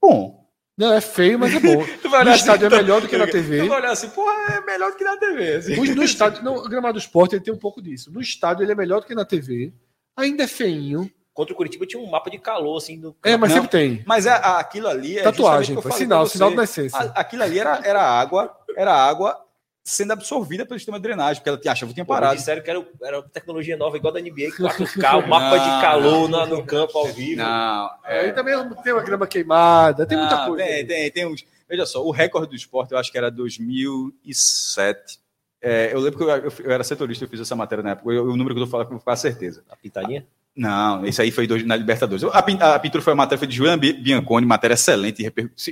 Bom. 0.00 0.46
Não, 0.76 0.92
é 0.92 1.00
feio, 1.00 1.38
mas 1.38 1.52
é 1.54 1.58
bom. 1.58 1.84
Tu 2.00 2.08
vai 2.08 2.20
No 2.20 2.26
olhar 2.30 2.36
estádio 2.36 2.66
é 2.66 2.70
tu- 2.70 2.76
melhor 2.76 3.00
do 3.00 3.08
que 3.08 3.16
na 3.18 3.26
Tu 3.26 3.32
TV. 3.32 3.66
vai 3.66 3.78
olhar 3.80 3.90
assim, 3.90 4.08
porra, 4.10 4.32
é 4.54 4.60
melhor 4.60 4.92
do 4.92 4.96
que 4.96 5.02
na 5.02 5.16
TV. 5.16 5.54
assim. 5.56 5.74
No 5.94 6.04
estádio, 6.04 6.44
não, 6.44 6.54
o 6.54 6.68
gramado 6.68 6.92
do 6.94 7.00
esporte 7.00 7.34
ele 7.34 7.42
tem 7.42 7.52
um 7.52 7.58
pouco 7.58 7.82
disso. 7.82 8.12
No 8.12 8.20
estádio 8.20 8.62
ele 8.62 8.70
é 8.70 8.74
melhor 8.76 9.00
do 9.00 9.06
que 9.06 9.14
na 9.14 9.24
TV. 9.24 9.72
Ainda 10.16 10.44
é 10.44 10.46
feinho. 10.46 11.10
Contra 11.34 11.52
o 11.52 11.56
Curitiba 11.56 11.84
tinha 11.86 12.00
um 12.00 12.06
mapa 12.08 12.30
de 12.30 12.38
calor, 12.38 12.76
assim, 12.76 13.00
do 13.00 13.16
É, 13.24 13.36
mas 13.36 13.50
Não. 13.50 13.56
sempre 13.56 13.70
tem. 13.70 14.04
Mas 14.06 14.26
é, 14.26 14.30
a- 14.30 14.58
aquilo 14.60 14.86
ali 14.86 15.18
é 15.18 15.22
Tatuagem, 15.22 15.80
foi 15.82 15.90
sinal, 15.92 16.26
sinal 16.26 16.50
de 16.50 16.56
nascença. 16.56 16.96
A- 16.96 17.20
aquilo 17.20 17.42
ali 17.42 17.58
era, 17.58 17.80
era 17.84 18.00
água, 18.02 18.56
era 18.76 18.94
água 18.94 19.36
sendo 19.84 20.12
absorvida 20.12 20.66
pelo 20.66 20.78
sistema 20.78 20.98
de 20.98 21.02
drenagem, 21.02 21.36
porque 21.40 21.48
ela 21.48 21.58
tinha, 21.58 21.72
a 21.72 21.74
chuva 21.74 21.92
tinha 21.94 22.04
Pô, 22.04 22.12
parado. 22.12 22.36
disseram 22.36 22.62
que 22.62 22.68
era, 22.70 22.86
era 23.02 23.22
tecnologia 23.22 23.76
nova, 23.76 23.96
igual 23.96 24.12
da 24.12 24.20
NBA, 24.20 24.50
4K, 24.58 25.16
o 25.24 25.28
mapa 25.28 25.58
de 25.58 25.80
calor 25.80 26.28
na- 26.28 26.44
no 26.46 26.64
campo 26.64 26.98
ao 26.98 27.06
vivo. 27.12 27.40
Não, 27.40 27.90
Aí 28.04 28.32
também 28.32 28.54
tem 28.82 28.92
uma 28.92 29.02
grama 29.02 29.26
queimada, 29.26 30.04
tem 30.06 30.18
muita 30.18 30.36
Não, 30.36 30.46
coisa. 30.46 30.64
Tem, 30.64 30.86
tem, 30.86 31.10
tem 31.10 31.26
uns. 31.26 31.44
Veja 31.68 31.84
só, 31.86 32.04
o 32.04 32.10
recorde 32.10 32.50
do 32.50 32.56
esporte 32.56 32.92
eu 32.92 32.98
acho 32.98 33.10
que 33.10 33.18
era 33.18 33.30
2007. 33.30 35.18
É, 35.60 35.92
eu 35.92 35.98
lembro 36.00 36.18
que 36.18 36.24
eu, 36.24 36.28
eu- 36.28 36.52
eu 36.64 36.70
era 36.70 36.84
setorista, 36.84 37.24
eu 37.24 37.28
fiz 37.28 37.40
essa 37.40 37.56
matéria 37.56 37.82
na 37.82 37.90
época. 37.90 38.12
Eu- 38.12 38.24
o 38.26 38.36
número 38.36 38.54
que 38.54 38.60
eu 38.60 38.64
tô 38.64 38.70
falando, 38.70 38.86
eu 38.86 38.90
vou 38.92 39.00
ficar 39.00 39.16
certeza. 39.16 39.64
A 39.68 39.76
pitadinha? 39.76 40.26
Não, 40.58 41.06
esse 41.06 41.22
aí 41.22 41.30
foi 41.30 41.46
dois- 41.46 41.64
na 41.64 41.76
Libertadores. 41.76 42.24
A, 42.24 42.38
a 42.74 42.78
pintura 42.80 43.00
foi 43.02 43.12
a 43.12 43.16
matéria 43.16 43.38
foi 43.38 43.46
de 43.46 43.54
Julian 43.54 43.78
Bi- 43.78 43.92
Bianconi, 43.92 44.44
matéria 44.44 44.74
excelente. 44.74 45.24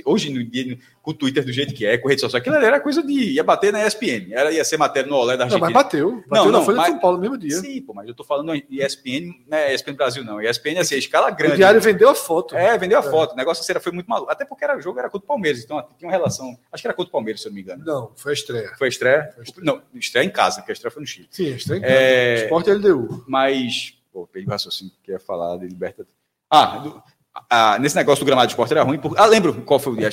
Hoje, 0.05 0.31
no 0.31 0.41
dia, 0.43 0.65
no- 0.65 0.77
com 1.01 1.11
o 1.11 1.13
Twitter 1.13 1.43
do 1.43 1.51
jeito 1.51 1.73
que 1.73 1.85
é, 1.85 1.97
com 1.97 2.07
rede 2.07 2.21
social, 2.21 2.39
aquilo 2.39 2.55
era 2.55 2.79
coisa 2.79 3.03
de. 3.03 3.33
ia 3.33 3.43
bater 3.43 3.73
na 3.73 3.85
ESPN. 3.85 4.31
Era, 4.31 4.49
ia 4.51 4.63
ser 4.63 4.77
matéria 4.77 5.09
no 5.09 5.15
Olé 5.17 5.33
da 5.35 5.39
Não, 5.45 5.55
Argentina. 5.55 5.65
mas 5.65 5.73
bateu. 5.73 6.23
Bateu 6.27 6.45
Não, 6.45 6.51
na 6.51 6.59
não, 6.59 6.65
mas- 6.65 6.85
de 6.85 6.91
São 6.91 6.99
Paulo 6.99 7.17
no 7.17 7.21
mesmo 7.21 7.37
dia. 7.37 7.57
Sim, 7.57 7.81
pô, 7.81 7.93
mas 7.93 8.07
eu 8.07 8.13
tô 8.13 8.23
falando 8.23 8.53
ESPN, 8.69 9.33
não 9.47 9.57
é 9.57 9.73
ESPN 9.73 9.93
Brasil, 9.95 10.23
não. 10.23 10.41
ESPN, 10.41 10.79
assim, 10.79 10.95
a 10.95 10.97
escala 10.97 11.29
grande. 11.31 11.53
O 11.55 11.57
diário 11.57 11.81
vendeu 11.81 12.09
a 12.09 12.15
foto. 12.15 12.55
É, 12.55 12.77
vendeu 12.77 12.97
a 12.97 13.03
foto. 13.03 13.33
O 13.33 13.35
negócio 13.35 13.61
assim, 13.61 13.71
era- 13.73 13.81
foi 13.81 13.91
muito 13.91 14.07
maluco. 14.07 14.31
Até 14.31 14.45
porque 14.45 14.63
era, 14.63 14.77
o 14.77 14.81
jogo 14.81 14.99
era 14.99 15.09
contra 15.09 15.25
o 15.25 15.27
Palmeiras, 15.27 15.61
então 15.63 15.85
tinha 15.97 16.07
uma 16.09 16.11
relação. 16.15 16.57
Acho 16.71 16.81
que 16.81 16.87
era 16.87 16.95
contra 16.95 17.09
o 17.09 17.11
Palmeiras, 17.11 17.41
se 17.41 17.47
eu 17.47 17.51
não 17.51 17.55
me 17.55 17.61
engano. 17.61 17.83
Não, 17.85 18.11
foi 18.15 18.31
a 18.31 18.33
estreia. 18.33 18.71
Foi 18.77 18.87
a 18.87 18.89
estreia? 18.89 19.29
Foi 19.33 19.41
a 19.41 19.43
estreia. 19.43 19.65
Não, 19.65 19.81
estreia 19.99 20.25
em 20.25 20.29
casa, 20.29 20.61
porque 20.61 20.71
a 20.71 20.73
estreia 20.73 20.91
foi 20.91 21.01
no 21.01 21.07
Chile. 21.07 21.27
Sim, 21.29 21.47
estreia. 21.55 21.79
em 21.79 21.83
É, 21.83 21.87
casa. 22.35 22.43
Esporte 22.45 22.69
LDU. 22.71 23.23
Mas, 23.27 23.96
pô, 24.17 24.25
peguei 24.27 24.47
o 24.47 24.51
raciocínio 24.51 24.91
que 25.03 25.11
ia 25.11 25.19
falar 25.19 25.57
de 25.57 25.67
Libertadores. 25.67 26.11
Ah, 26.49 26.77
do- 26.79 27.03
ah, 27.49 27.77
nesse 27.79 27.95
negócio 27.95 28.23
do 28.23 28.25
gramado 28.25 28.47
de 28.47 28.53
esporte 28.53 28.71
era 28.71 28.81
ruim. 28.81 28.97
Porque, 28.97 29.19
ah, 29.19 29.25
lembro 29.27 29.61
qual 29.61 29.79
foi 29.79 29.93
o 29.93 29.95
dia. 29.95 30.09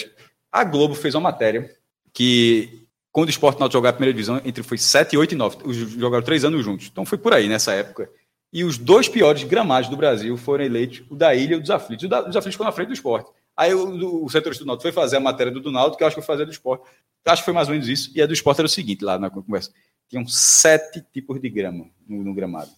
A 0.53 0.63
Globo 0.63 0.95
fez 0.95 1.15
uma 1.15 1.23
matéria 1.23 1.75
que, 2.13 2.87
quando 3.11 3.29
o 3.29 3.31
esporte 3.31 3.59
não 3.59 3.71
jogar 3.71 3.91
a 3.91 3.93
primeira 3.95 4.13
divisão, 4.13 4.41
entre 4.45 4.63
foi 4.63 4.77
7, 4.77 5.17
8 5.17 5.33
e 5.33 5.37
9. 5.37 5.57
Os 5.65 5.75
jogaram 5.77 6.23
três 6.25 6.45
anos 6.45 6.63
juntos. 6.63 6.89
Então 6.93 7.07
foi 7.07 7.17
por 7.17 7.33
aí 7.33 7.49
nessa 7.49 7.73
época. 7.73 8.11
E 8.53 8.63
os 8.63 8.77
dois 8.79 9.09
piores 9.09 9.43
gramados 9.43 9.89
do 9.89 9.97
Brasil 9.97 10.37
foram 10.37 10.65
eleitos, 10.65 11.03
o 11.11 11.17
da 11.17 11.35
Ilha 11.35 11.55
e 11.55 11.57
o 11.57 11.61
dos 11.61 11.71
Aflitos. 11.71 12.05
O 12.05 12.09
da- 12.09 12.21
dos 12.21 12.37
Aflitos 12.37 12.55
ficou 12.55 12.67
na 12.67 12.73
frente 12.73 12.89
do 12.89 12.95
esporte. 12.95 13.31
Aí 13.57 13.73
o, 13.75 14.25
o 14.25 14.29
setorista 14.29 14.65
do 14.65 14.67
Náutico 14.69 14.83
foi 14.83 14.93
fazer 14.93 15.17
a 15.17 15.21
matéria 15.21 15.51
do 15.53 15.61
Donaldo, 15.61 15.97
que 15.97 16.03
eu 16.03 16.07
acho 16.07 16.15
que 16.17 16.21
foi 16.23 16.27
fazer 16.35 16.45
do 16.45 16.53
esporte. 16.53 16.85
Acho 17.25 17.41
que 17.43 17.45
foi 17.47 17.55
mais 17.55 17.69
ou 17.69 17.73
menos 17.73 17.89
isso. 17.89 18.11
E 18.15 18.21
a 18.21 18.27
do 18.27 18.33
esporte 18.35 18.59
era 18.61 18.67
o 18.67 18.69
seguinte, 18.71 19.03
lá 19.05 19.19
na 19.19 19.31
conversa. 19.31 19.73
Tinham 20.11 20.27
sete 20.27 21.03
tipos 21.13 21.41
de 21.41 21.49
grama 21.49 21.87
no, 22.07 22.23
no 22.23 22.35
gramado. 22.35 22.71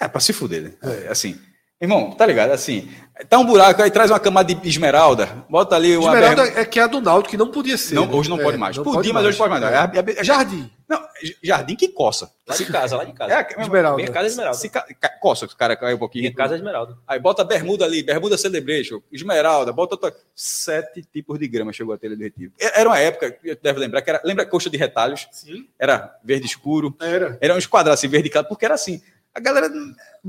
É, 0.00 0.08
pra 0.08 0.20
se 0.20 0.32
fuder, 0.32 0.62
né? 0.62 0.72
É, 0.82 1.08
assim. 1.08 1.38
Irmão, 1.80 2.12
tá 2.12 2.24
ligado? 2.24 2.52
Assim, 2.52 2.88
tá 3.28 3.40
um 3.40 3.44
buraco, 3.44 3.82
aí 3.82 3.90
traz 3.90 4.08
uma 4.08 4.20
camada 4.20 4.54
de 4.54 4.68
esmeralda, 4.68 5.26
bota 5.50 5.74
ali 5.74 5.96
uma. 5.96 6.14
Esmeralda 6.14 6.60
é 6.60 6.64
que 6.64 6.78
é 6.78 6.82
a 6.84 6.86
do 6.86 7.00
Náutico 7.00 7.30
que 7.32 7.36
não 7.36 7.50
podia 7.50 7.76
ser. 7.76 7.96
Não, 7.96 8.06
né? 8.06 8.14
hoje 8.14 8.30
não 8.30 8.38
É, 8.38 8.42
pode 8.44 8.56
mais. 8.56 8.76
não 8.76 8.84
Podia, 8.84 9.12
mas 9.12 9.26
hoje 9.26 9.36
pode 9.36 9.50
mais. 9.50 9.60
não. 9.62 9.68
É, 9.68 9.90
é- 9.96 10.20
é- 10.20 10.22
Jardim. 10.22 10.70
não, 10.88 11.02
jardim 11.42 11.74
que 11.74 11.88
coça. 11.88 12.30
Lá 12.46 12.54
de 12.54 12.66
casa, 12.66 12.96
lá 12.96 13.02
de 13.02 13.12
casa. 13.12 13.34
É, 13.34 13.60
Esmeralda. 13.60 13.96
Minha 13.96 14.12
casa 14.12 14.26
é 14.26 14.28
esmeralda. 14.28 14.58
Se 14.58 14.68
ca- 14.68 14.86
coça, 15.20 15.46
o 15.46 15.56
cara 15.56 15.74
cai 15.74 15.92
um 15.92 15.98
pouquinho. 15.98 16.22
Minha 16.22 16.34
casa 16.36 16.54
é 16.54 16.56
esmeralda. 16.58 16.96
Aí 17.04 17.18
bota 17.18 17.42
bermuda 17.42 17.84
ali, 17.84 18.00
bermuda 18.04 18.38
celebration, 18.38 19.02
esmeralda, 19.10 19.72
bota 19.72 19.96
outra. 19.96 20.14
Sete 20.36 21.02
tipos 21.12 21.36
de 21.36 21.48
grama 21.48 21.72
chegou 21.72 21.92
a 21.94 21.98
telha 21.98 22.16
do 22.16 22.22
retiro. 22.22 22.52
Era 22.60 22.88
uma 22.88 22.98
época, 23.00 23.36
eu 23.42 23.56
deve 23.60 23.80
lembrar, 23.80 24.02
que 24.02 24.10
era. 24.10 24.20
Lembra 24.24 24.44
a 24.44 24.46
coxa 24.46 24.70
de 24.70 24.76
retalhos? 24.76 25.26
Sim. 25.32 25.66
Era 25.76 26.16
verde 26.22 26.46
escuro, 26.46 26.94
Era. 27.00 27.36
era 27.40 27.56
uns 27.56 27.66
quadrados 27.66 27.98
assim, 27.98 28.06
verde 28.06 28.30
claro, 28.30 28.46
porque 28.46 28.64
era 28.64 28.74
assim. 28.74 29.02
A 29.34 29.40
galera 29.40 29.70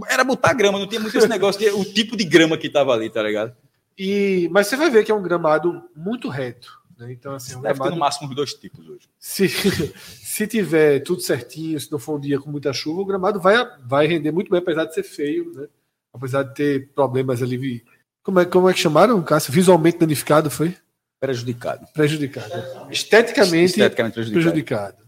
era 0.09 0.23
botar 0.23 0.53
grama, 0.53 0.79
não 0.79 0.87
tinha 0.87 1.01
muito 1.01 1.17
esse 1.17 1.27
negócio 1.27 1.59
de 1.59 1.69
o 1.69 1.83
tipo 1.83 2.15
de 2.15 2.23
grama 2.23 2.57
que 2.57 2.69
tava 2.69 2.93
ali, 2.93 3.09
tá 3.09 3.21
ligado? 3.21 3.55
E, 3.97 4.47
mas 4.51 4.67
você 4.67 4.75
vai 4.75 4.89
ver 4.89 5.03
que 5.03 5.11
é 5.11 5.15
um 5.15 5.21
gramado 5.21 5.83
muito 5.95 6.29
reto. 6.29 6.81
Né? 6.97 7.11
Então, 7.11 7.35
assim, 7.35 7.53
é 7.53 7.57
um 7.57 7.61
Deve 7.61 7.73
ter 7.73 7.79
gramado 7.79 7.95
no 7.95 7.99
máximo 7.99 8.33
dois 8.33 8.53
tipos 8.53 8.87
hoje. 8.87 9.09
se, 9.19 9.47
se 10.23 10.47
tiver 10.47 11.01
tudo 11.01 11.21
certinho, 11.21 11.79
se 11.79 11.91
não 11.91 11.99
for 11.99 12.17
um 12.17 12.19
dia 12.19 12.39
com 12.39 12.49
muita 12.49 12.71
chuva, 12.73 13.01
o 13.01 13.05
gramado 13.05 13.39
vai, 13.39 13.55
vai 13.85 14.07
render 14.07 14.31
muito 14.31 14.49
bem, 14.49 14.59
apesar 14.59 14.85
de 14.85 14.93
ser 14.93 15.03
feio, 15.03 15.51
né? 15.53 15.67
apesar 16.13 16.43
de 16.43 16.53
ter 16.53 16.89
problemas 16.93 17.41
ali 17.41 17.83
Como 18.21 18.39
é, 18.39 18.45
como 18.45 18.69
é 18.69 18.73
que 18.73 18.79
chamaram, 18.79 19.21
Cássio? 19.21 19.51
Visualmente 19.51 19.97
danificado, 19.97 20.49
foi? 20.49 20.75
Prejudicado. 21.19 21.87
Prejudicado. 21.93 22.91
Esteticamente, 22.91 23.79
Esteticamente 23.79 24.13
prejudicado. 24.13 24.43
prejudicado. 24.43 25.02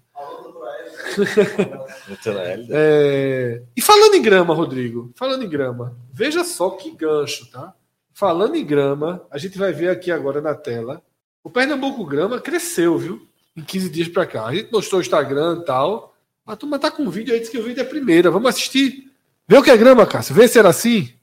É, 2.72 3.62
E 3.76 3.82
falando 3.82 4.16
em 4.16 4.22
grama, 4.22 4.54
Rodrigo, 4.54 5.12
falando 5.16 5.44
em 5.44 5.50
grama, 5.50 5.98
veja 6.14 6.44
só 6.44 6.72
que 6.72 6.92
gancho, 6.92 7.50
tá? 7.52 7.74
Falando 8.14 8.56
em 8.56 8.66
grama, 8.66 9.22
a 9.30 9.38
gente 9.38 9.58
vai 9.58 9.74
ver 9.74 9.90
aqui 9.90 10.12
agora 10.12 10.40
na 10.42 10.56
tela. 10.56 11.02
O 11.44 11.50
Pernambuco 11.50 12.06
Grama 12.06 12.40
cresceu, 12.40 12.98
viu? 12.98 13.28
Em 13.56 13.62
15 13.62 13.90
dias 13.90 14.08
pra 14.08 14.26
cá. 14.26 14.46
A 14.46 14.56
gente 14.56 14.72
mostrou 14.72 15.00
o 15.00 15.02
Instagram 15.02 15.60
e 15.62 15.66
tal. 15.66 16.16
A 16.46 16.56
turma 16.56 16.80
tá 16.80 16.90
com 16.90 17.04
um 17.04 17.10
vídeo 17.10 17.34
aí, 17.34 17.40
diz 17.40 17.50
que 17.50 17.58
o 17.58 17.64
vídeo 17.64 17.82
é 17.82 17.84
a 17.84 17.90
primeira. 17.90 18.32
Vamos 18.32 18.50
assistir. 18.50 19.12
Vê 19.48 19.58
o 19.58 19.64
que 19.64 19.70
é 19.70 19.78
grama, 19.78 20.06
Cássio. 20.06 20.34
Vê 20.34 20.48
se 20.48 20.58
era 20.58 20.70
assim. 20.70 21.14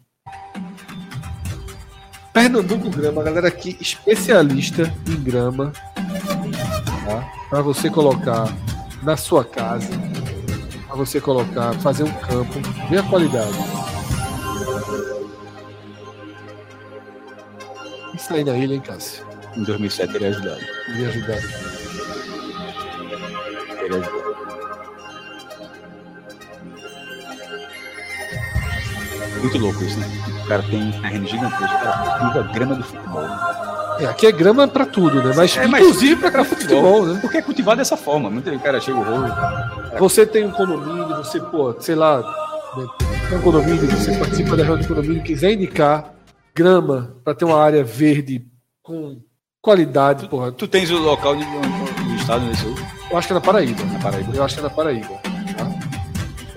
Pernambuco 2.33 2.89
Grama, 2.91 3.23
galera 3.23 3.49
aqui 3.49 3.77
especialista 3.81 4.83
em 5.07 5.23
grama. 5.23 5.73
Tá? 5.95 7.33
Para 7.51 7.63
você 7.63 7.91
colocar 7.91 8.49
na 9.03 9.17
sua 9.17 9.45
casa. 9.45 9.91
Para 10.87 10.97
você 10.97 11.21
colocar, 11.21 11.73
fazer 11.75 12.05
um 12.05 12.13
campo. 12.13 12.61
Vê 12.89 12.99
a 12.99 13.03
qualidade. 13.03 13.53
Isso 18.15 18.35
aí 18.35 18.45
na 18.45 18.57
ilha, 18.57 18.75
hein, 18.75 18.81
Cássio? 18.81 19.25
Em 19.57 19.65
2007 19.65 20.13
teria 20.13 20.29
ajudado. 20.29 20.61
Me 20.89 21.07
ajudar. 21.07 21.41
Teria 23.79 23.99
ajudado. 23.99 24.33
Muito 29.41 29.59
louco 29.59 29.83
isso, 29.83 29.99
né? 29.99 30.07
O 30.45 30.47
cara 30.47 30.63
tem 30.63 30.93
terreno 30.93 31.27
gigantesco, 31.27 31.79
cara 31.79 32.19
cultiva 32.21 32.53
grama 32.53 32.75
do 32.77 32.85
futebol. 32.85 33.27
É, 34.03 34.07
aqui 34.07 34.27
é 34.27 34.33
grama 34.33 34.67
para 34.69 34.85
tudo, 34.87 35.23
né? 35.23 35.33
Mas 35.37 35.57
É, 35.57 35.67
mas- 35.67 35.83
inclusive 35.83 36.31
para 36.31 36.45
futebol, 36.45 37.07
né? 37.07 37.19
Porque 37.21 37.39
é 37.39 37.43
cultivado 37.43 37.79
dessa 37.79 37.97
forma. 37.97 38.29
Muito 38.31 38.51
cara 38.61 38.81
chega 38.81 38.99
o 38.99 39.03
rolo. 39.03 39.27
Você 39.99 40.27
tem 40.27 40.45
um 40.47 40.51
condomínio, 40.51 41.09
você, 41.17 41.41
pô, 41.41 41.75
sei 41.81 41.95
lá, 41.95 42.19
né, 42.77 42.87
tem 43.29 43.39
um 43.39 43.43
condomínio, 43.43 43.87
você 43.87 44.13
participa 44.17 44.57
da 44.57 44.65
reunião 44.65 44.87
do 44.87 44.95
condomínio, 44.95 45.23
quiser 45.23 45.53
indicar 45.53 46.13
grama 46.55 47.17
para 47.25 47.35
ter 47.35 47.45
uma 47.45 47.59
área 47.63 47.83
verde 47.85 48.45
com 48.83 49.21
qualidade, 49.61 50.29
porra. 50.29 50.53
Tu 50.53 50.67
tens 50.69 50.91
o 50.91 50.99
local 50.99 51.37
de- 51.37 51.45
do, 51.45 52.05
do 52.09 52.15
estado 52.17 52.45
nesse? 52.47 52.65
Eu 53.11 53.17
acho 53.19 53.27
que 53.29 53.33
é 53.33 53.35
na 53.35 53.41
Paraíba. 53.41 53.85
Na 53.85 53.99
Paraíba. 53.99 54.33
Eu 54.35 54.43
acho 54.45 54.55
que 54.55 54.61
é 54.61 54.63
na 54.65 54.71
Paraíba. 54.71 55.32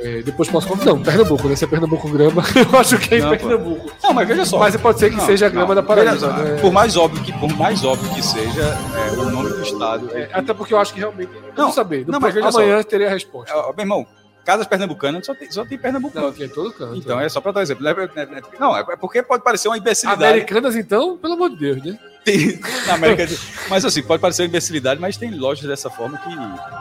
É, 0.05 0.21
depois 0.21 0.47
posso 0.49 0.67
contar. 0.67 0.85
Não, 0.85 1.01
Pernambuco, 1.01 1.47
né? 1.47 1.55
Se 1.55 1.63
é 1.63 1.67
Pernambuco 1.67 2.07
grama, 2.09 2.43
eu 2.73 2.79
acho 2.79 2.97
que 2.99 3.15
é 3.15 3.17
em 3.17 3.21
Não, 3.21 3.29
pô. 3.31 3.37
Pernambuco. 3.37 3.91
Não, 4.03 4.13
mas 4.13 4.27
veja 4.27 4.45
só. 4.45 4.59
Mas 4.59 4.75
pode 4.77 4.99
ser 4.99 5.09
que 5.09 5.15
Não, 5.17 5.25
seja 5.25 5.47
a 5.47 5.49
grama 5.49 5.67
não, 5.69 5.75
da 5.75 5.83
Paraíba. 5.83 6.17
só, 6.19 6.27
né? 6.31 6.57
Por 6.61 6.71
mais 6.71 6.95
óbvio 6.95 7.23
que, 7.23 7.33
por 7.33 7.49
mais 7.57 7.83
óbvio 7.83 8.13
que 8.13 8.21
seja, 8.21 8.61
é, 8.61 9.11
o 9.19 9.29
nome 9.31 9.49
do 9.49 9.61
estado. 9.63 10.09
É, 10.15 10.29
até 10.31 10.53
porque 10.53 10.73
eu 10.73 10.79
acho 10.79 10.93
que 10.93 10.99
realmente. 10.99 11.31
Não, 11.57 11.65
Não, 11.65 11.71
saber. 11.71 12.05
não, 12.05 12.13
Não, 12.13 12.19
mas 12.19 12.33
veja 12.33 12.51
só. 12.51 12.59
amanhã 12.59 12.83
teria 12.83 13.07
a 13.07 13.09
resposta. 13.09 13.51
É, 13.51 13.55
meu 13.61 13.73
irmão, 13.79 14.05
casas 14.43 14.67
pernambucanas 14.67 15.25
só 15.25 15.33
tem, 15.33 15.49
só 15.51 15.65
tem 15.65 15.75
Pernambuco. 15.77 16.15
Não, 16.19 16.27
é 16.27 16.47
todo 16.47 16.71
canto. 16.71 16.95
Então, 16.97 17.19
é 17.19 17.27
só 17.27 17.41
para 17.41 17.51
dar 17.53 17.59
um 17.61 17.63
exemplo. 17.63 17.83
Não, 17.83 17.91
é- 17.91 18.03
é- 18.03 18.21
é- 18.21 18.41
Não, 18.59 18.77
é 18.77 18.95
porque 18.95 19.23
pode 19.23 19.43
parecer 19.43 19.67
uma 19.69 19.77
imbecilidade. 19.77 20.23
Americanas, 20.23 20.75
então, 20.75 21.17
pelo 21.17 21.33
amor 21.33 21.49
de 21.49 21.57
Deus, 21.57 21.83
né? 21.83 21.97
Tem- 22.23 22.59
na 22.87 22.93
América. 22.95 23.27
mas 23.69 23.83
assim, 23.85 24.01
pode 24.03 24.21
parecer 24.21 24.43
uma 24.43 24.47
imbecilidade, 24.47 24.99
mas 25.01 25.17
tem 25.17 25.31
lojas 25.35 25.65
dessa 25.67 25.89
forma 25.89 26.17
que. 26.17 26.29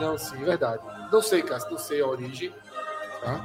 Não, 0.03 0.17
sim, 0.19 0.37
é 0.43 0.45
verdade. 0.45 0.81
Não 1.13 1.23
sei, 1.23 1.43
Cássio, 1.43 1.71
não 1.71 1.79
sei 1.79 2.01
a 2.03 2.07
origem. 2.07 2.51
Tá? 3.25 3.45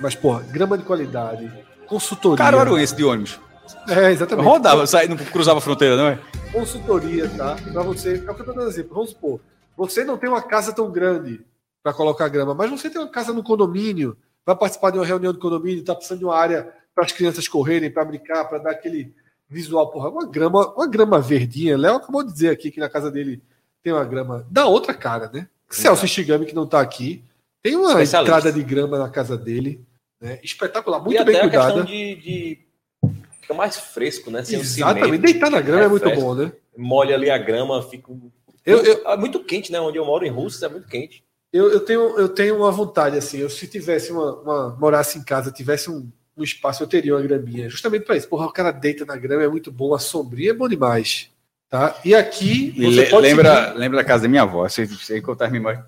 Mas, 0.00 0.14
porra, 0.14 0.42
grama 0.42 0.78
de 0.78 0.84
qualidade, 0.84 1.52
consultoria. 1.86 2.38
Caruaruense 2.38 2.94
de 2.96 3.04
ônibus. 3.04 3.38
É, 3.88 4.10
exatamente. 4.10 4.46
Rodava, 4.46 4.86
saía, 4.86 5.08
não 5.08 5.16
cruzava 5.16 5.58
a 5.58 5.62
fronteira, 5.62 5.96
não 5.96 6.06
é? 6.08 6.18
Consultoria, 6.52 7.28
tá? 7.36 7.56
Pra 7.72 7.82
você. 7.82 8.24
É 8.26 8.30
o 8.30 8.34
que 8.34 8.40
eu 8.40 8.46
tô 8.46 8.52
dando 8.52 8.68
exemplo. 8.68 8.94
Vamos 8.94 9.10
supor, 9.10 9.40
você 9.76 10.04
não 10.04 10.16
tem 10.16 10.28
uma 10.28 10.42
casa 10.42 10.72
tão 10.72 10.90
grande 10.90 11.40
para 11.82 11.92
colocar 11.92 12.28
grama, 12.28 12.54
mas 12.54 12.70
você 12.70 12.90
tem 12.90 13.00
uma 13.00 13.10
casa 13.10 13.32
no 13.32 13.42
condomínio, 13.42 14.16
vai 14.44 14.56
participar 14.56 14.90
de 14.90 14.98
uma 14.98 15.06
reunião 15.06 15.32
do 15.32 15.38
condomínio, 15.38 15.84
tá 15.84 15.94
precisando 15.94 16.18
de 16.18 16.24
uma 16.24 16.36
área 16.36 16.72
para 16.94 17.04
as 17.04 17.12
crianças 17.12 17.46
correrem, 17.46 17.90
para 17.90 18.04
brincar, 18.04 18.44
para 18.46 18.58
dar 18.58 18.70
aquele 18.72 19.14
visual, 19.48 19.90
porra, 19.90 20.08
uma 20.08 20.26
grama, 20.26 20.74
uma 20.74 20.86
grama 20.86 21.20
verdinha. 21.20 21.76
Léo 21.76 21.96
acabou 21.96 22.24
de 22.24 22.32
dizer 22.32 22.50
aqui 22.50 22.70
que 22.70 22.80
na 22.80 22.88
casa 22.88 23.10
dele 23.10 23.42
tem 23.82 23.92
uma 23.92 24.04
grama 24.04 24.46
da 24.50 24.66
outra 24.66 24.92
cara, 24.92 25.30
né? 25.32 25.48
Celso 25.70 26.08
Shigami, 26.08 26.46
que 26.46 26.54
não 26.54 26.66
tá 26.66 26.80
aqui, 26.80 27.22
tem 27.62 27.76
uma 27.76 28.02
entrada 28.02 28.52
de 28.52 28.62
grama 28.62 28.98
na 28.98 29.08
casa 29.08 29.36
dele, 29.36 29.84
né? 30.20 30.38
Espetacular, 30.42 31.00
e 31.00 31.04
muito 31.04 31.20
até 31.20 31.32
bem 31.32 31.40
cuidada. 31.40 31.84
de, 31.84 32.14
de- 32.16 32.58
Fica 33.40 33.54
mais 33.54 33.76
fresco, 33.78 34.30
né? 34.30 34.44
Sem 34.44 34.58
Exatamente. 34.60 35.04
cimento, 35.06 35.22
Deitar 35.22 35.50
na 35.50 35.60
grama 35.60 35.84
é 35.84 35.88
muito 35.88 36.02
refresca. 36.04 36.24
bom, 36.26 36.34
né? 36.34 36.52
Molha 36.76 37.14
ali 37.14 37.30
a 37.30 37.38
grama, 37.38 37.82
fica. 37.82 38.12
Eu- 38.64 38.84
eu- 38.84 39.08
É 39.08 39.16
muito 39.16 39.42
quente, 39.42 39.72
né? 39.72 39.80
Onde 39.80 39.96
eu 39.98 40.04
moro 40.04 40.24
em 40.26 40.30
Rússia 40.30 40.66
é 40.66 40.68
muito 40.68 40.86
quente. 40.86 41.24
Eu, 41.50 41.70
eu, 41.70 41.80
tenho, 41.80 42.18
eu 42.18 42.28
tenho 42.28 42.56
uma 42.58 42.70
vontade, 42.70 43.16
assim, 43.16 43.38
eu 43.38 43.48
se 43.48 43.66
tivesse 43.66 44.12
uma, 44.12 44.34
uma- 44.40 44.76
morasse 44.78 45.18
em 45.18 45.24
casa, 45.24 45.50
tivesse 45.50 45.90
um, 45.90 46.10
um 46.36 46.42
espaço, 46.44 46.82
eu 46.82 46.86
teria 46.86 47.14
uma 47.16 47.22
graminha, 47.22 47.70
justamente 47.70 48.04
para 48.04 48.18
isso. 48.18 48.28
Porra, 48.28 48.44
o 48.46 48.52
cara 48.52 48.70
deita 48.70 49.06
na 49.06 49.16
grama, 49.16 49.42
é 49.44 49.48
muito 49.48 49.72
bom, 49.72 49.94
a 49.94 49.98
sombrinha 49.98 50.50
é 50.50 50.54
bom 50.54 50.68
demais. 50.68 51.30
Tá? 51.70 52.00
E 52.02 52.14
aqui, 52.14 52.72
lembra, 53.20 53.66
seguir- 53.66 53.78
lembra 53.78 53.98
da 53.98 54.04
casa 54.04 54.22
da 54.22 54.28
minha 54.28 54.42
avó. 54.42 54.66
Você, 54.66 54.86
você 54.86 55.20
contar 55.20 55.50
memórias. 55.50 55.84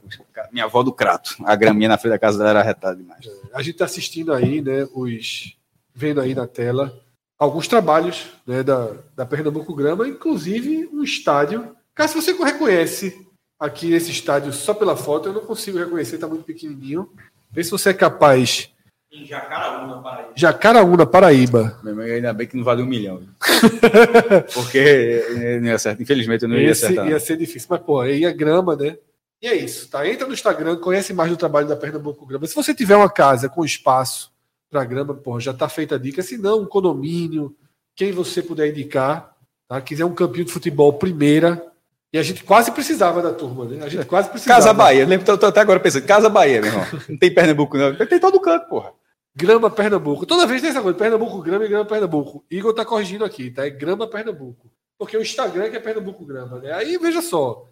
Minha 0.53 0.67
avó 0.67 0.83
do 0.83 0.93
Crato. 0.93 1.37
A 1.45 1.57
graminha 1.57 1.89
na 1.89 1.97
frente 1.97 2.13
da 2.13 2.19
casa 2.19 2.37
dela 2.37 2.51
era 2.51 2.63
retada 2.63 2.97
demais. 2.97 3.25
a 3.55 3.63
gente 3.63 3.73
está 3.73 3.87
assistindo 3.87 4.33
aí, 4.35 4.61
né, 4.61 4.87
os, 4.95 5.57
vendo 5.95 6.21
aí 6.21 6.35
na 6.35 6.47
tela, 6.47 7.01
alguns 7.39 7.67
trabalhos 7.67 8.27
né, 8.47 8.63
da, 8.63 8.91
da 9.17 9.25
Pernambuco 9.25 9.75
Grama, 9.75 10.07
inclusive 10.07 10.87
um 10.93 11.03
estádio. 11.03 11.75
Caso 11.95 12.21
você 12.21 12.33
reconhece 12.33 13.27
aqui 13.59 13.93
esse 13.95 14.11
estádio 14.11 14.53
só 14.53 14.75
pela 14.75 14.95
foto, 14.97 15.31
eu 15.31 15.33
não 15.33 15.43
consigo 15.43 15.79
reconhecer, 15.79 16.17
está 16.17 16.27
muito 16.29 16.45
pequenininho. 16.45 17.11
Vê 17.51 17.65
se 17.65 17.71
você 17.71 17.89
é 17.91 17.95
capaz. 17.95 18.71
Em 19.13 19.27
Jacaraúna, 19.27 20.01
Paraíba. 20.01 20.33
Jacaraúna, 20.37 21.07
Paraíba. 21.07 21.79
Meu 21.83 21.93
irmão, 21.93 22.05
Ainda 22.07 22.33
bem 22.33 22.47
que 22.47 22.57
não 22.57 22.63
valeu 22.63 22.85
um 22.85 22.89
milhão. 22.89 23.21
Porque 24.55 25.25
não 25.61 25.69
ia 25.69 25.79
certo. 25.79 26.01
Infelizmente 26.03 26.43
eu 26.43 26.49
não 26.49 26.57
ia 26.57 26.71
Esse 26.71 26.85
acertar. 26.85 27.09
ia 27.09 27.19
ser 27.19 27.37
difícil, 27.37 27.67
mas 27.71 27.81
pô, 27.81 28.01
aí 28.01 28.25
a 28.25 28.33
grama, 28.33 28.77
né? 28.77 28.97
E 29.43 29.49
é 29.49 29.55
isso, 29.57 29.89
tá? 29.89 30.07
Entra 30.07 30.27
no 30.27 30.35
Instagram, 30.35 30.77
conhece 30.77 31.13
mais 31.13 31.31
do 31.31 31.37
trabalho 31.37 31.67
da 31.67 31.75
Pernambuco 31.75 32.27
Grama. 32.27 32.47
Se 32.47 32.55
você 32.55 32.75
tiver 32.75 32.95
uma 32.95 33.11
casa 33.11 33.49
com 33.49 33.65
espaço 33.65 34.31
para 34.71 34.85
grama, 34.85 35.15
pô, 35.15 35.41
já 35.41 35.53
tá 35.53 35.69
feita 35.69 35.97
a 35.97 35.99
dica. 35.99 36.23
Se 36.23 36.37
não, 36.39 36.61
um 36.61 36.67
condomínio, 36.67 37.57
quem 37.97 38.13
você 38.13 38.43
puder 38.43 38.69
indicar, 38.69 39.35
tá? 39.67 39.81
Quiser 39.81 40.05
um 40.05 40.15
campinho 40.15 40.45
de 40.45 40.53
futebol 40.53 40.93
primeira. 40.93 41.67
E 42.13 42.19
a 42.19 42.23
gente 42.23 42.45
quase 42.45 42.71
precisava 42.71 43.23
da 43.23 43.33
turma, 43.33 43.65
né? 43.65 43.85
A 43.85 43.89
gente 43.89 44.05
quase 44.05 44.29
precisava. 44.29 44.61
Casa 44.61 44.73
Bahia. 44.75 45.07
Lembro, 45.07 45.25
tô, 45.25 45.39
tô 45.39 45.47
até 45.47 45.61
agora 45.61 45.81
pensando. 45.81 46.07
Casa 46.07 46.29
Bahia, 46.29 46.61
meu 46.61 46.71
irmão. 46.71 46.87
Não 47.09 47.17
tem 47.17 47.33
Pernambuco, 47.33 47.79
não. 47.79 47.95
Tem 47.95 48.21
todo 48.21 48.41
canto, 48.41 48.69
porra. 48.69 48.93
Grama 49.35 49.71
Pernambuco. 49.71 50.27
Toda 50.27 50.47
vez 50.47 50.61
tem 50.61 50.71
essa 50.71 50.83
coisa, 50.83 50.99
Pernambuco 50.99 51.41
Grama 51.43 51.65
e 51.65 51.69
Grama 51.69 51.85
Pernambuco. 51.85 52.45
Igor 52.51 52.75
tá 52.75 52.85
corrigindo 52.85 53.25
aqui, 53.25 53.51
tá? 53.51 53.67
É 53.67 53.71
Grama 53.71 54.07
Pernambuco. 54.09 54.71
Porque 54.99 55.17
o 55.17 55.23
Instagram 55.23 55.71
que 55.71 55.77
é 55.77 55.81
Pernambuco 55.81 56.25
Grama, 56.27 56.59
né? 56.59 56.73
Aí 56.73 56.99
veja 56.99 57.23
só. 57.23 57.65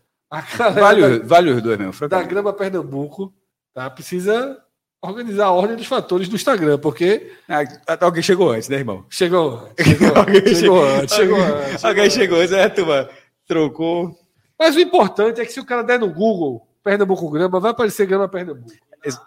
Vale, 0.75 1.19
da- 1.19 1.27
vale 1.27 1.51
os 1.51 1.63
dois, 1.63 1.79
meu. 1.79 1.93
da. 2.09 2.23
Grama 2.23 2.53
Pernambuco, 2.53 3.33
tá? 3.75 3.89
Precisa 3.91 4.59
organizar 5.03 5.47
a 5.47 5.53
ordem 5.53 5.77
dos 5.77 5.87
fatores 5.87 6.29
do 6.29 6.37
Instagram, 6.37 6.79
porque 6.79 7.33
Ah, 7.49 7.63
alguém 8.01 8.23
chegou 8.23 8.51
antes, 8.51 8.69
né, 8.69 8.77
irmão? 8.79 9.05
chegou 9.11 9.59
antes, 9.77 9.77
chegou 9.87 10.17
Alguém 10.17 10.55
chegou 10.55 10.83
antes, 10.85 11.15
chegou 11.15 11.37
Alguém- 11.41 11.55
antes. 11.73 11.85
Alguém 11.85 12.11
chegou 12.11 12.39
antes, 12.41 12.53
é, 12.53 12.69
turma. 12.69 13.09
Trocou. 13.47 14.17
Mas 14.59 14.75
o 14.77 14.81
importante 14.81 15.41
é 15.41 15.45
que 15.47 15.53
se 15.53 15.61
o 15.61 15.65
cara 15.65 15.83
der 15.83 15.99
no 15.99 16.13
Google 16.13 16.67
Pernambuco 16.83 17.31
Grama, 17.31 17.61
vai 17.61 17.71
aparecer 17.71 18.07
Grama 18.07 18.29
Pernambuco. 18.29 18.71
Ex- 19.05 19.19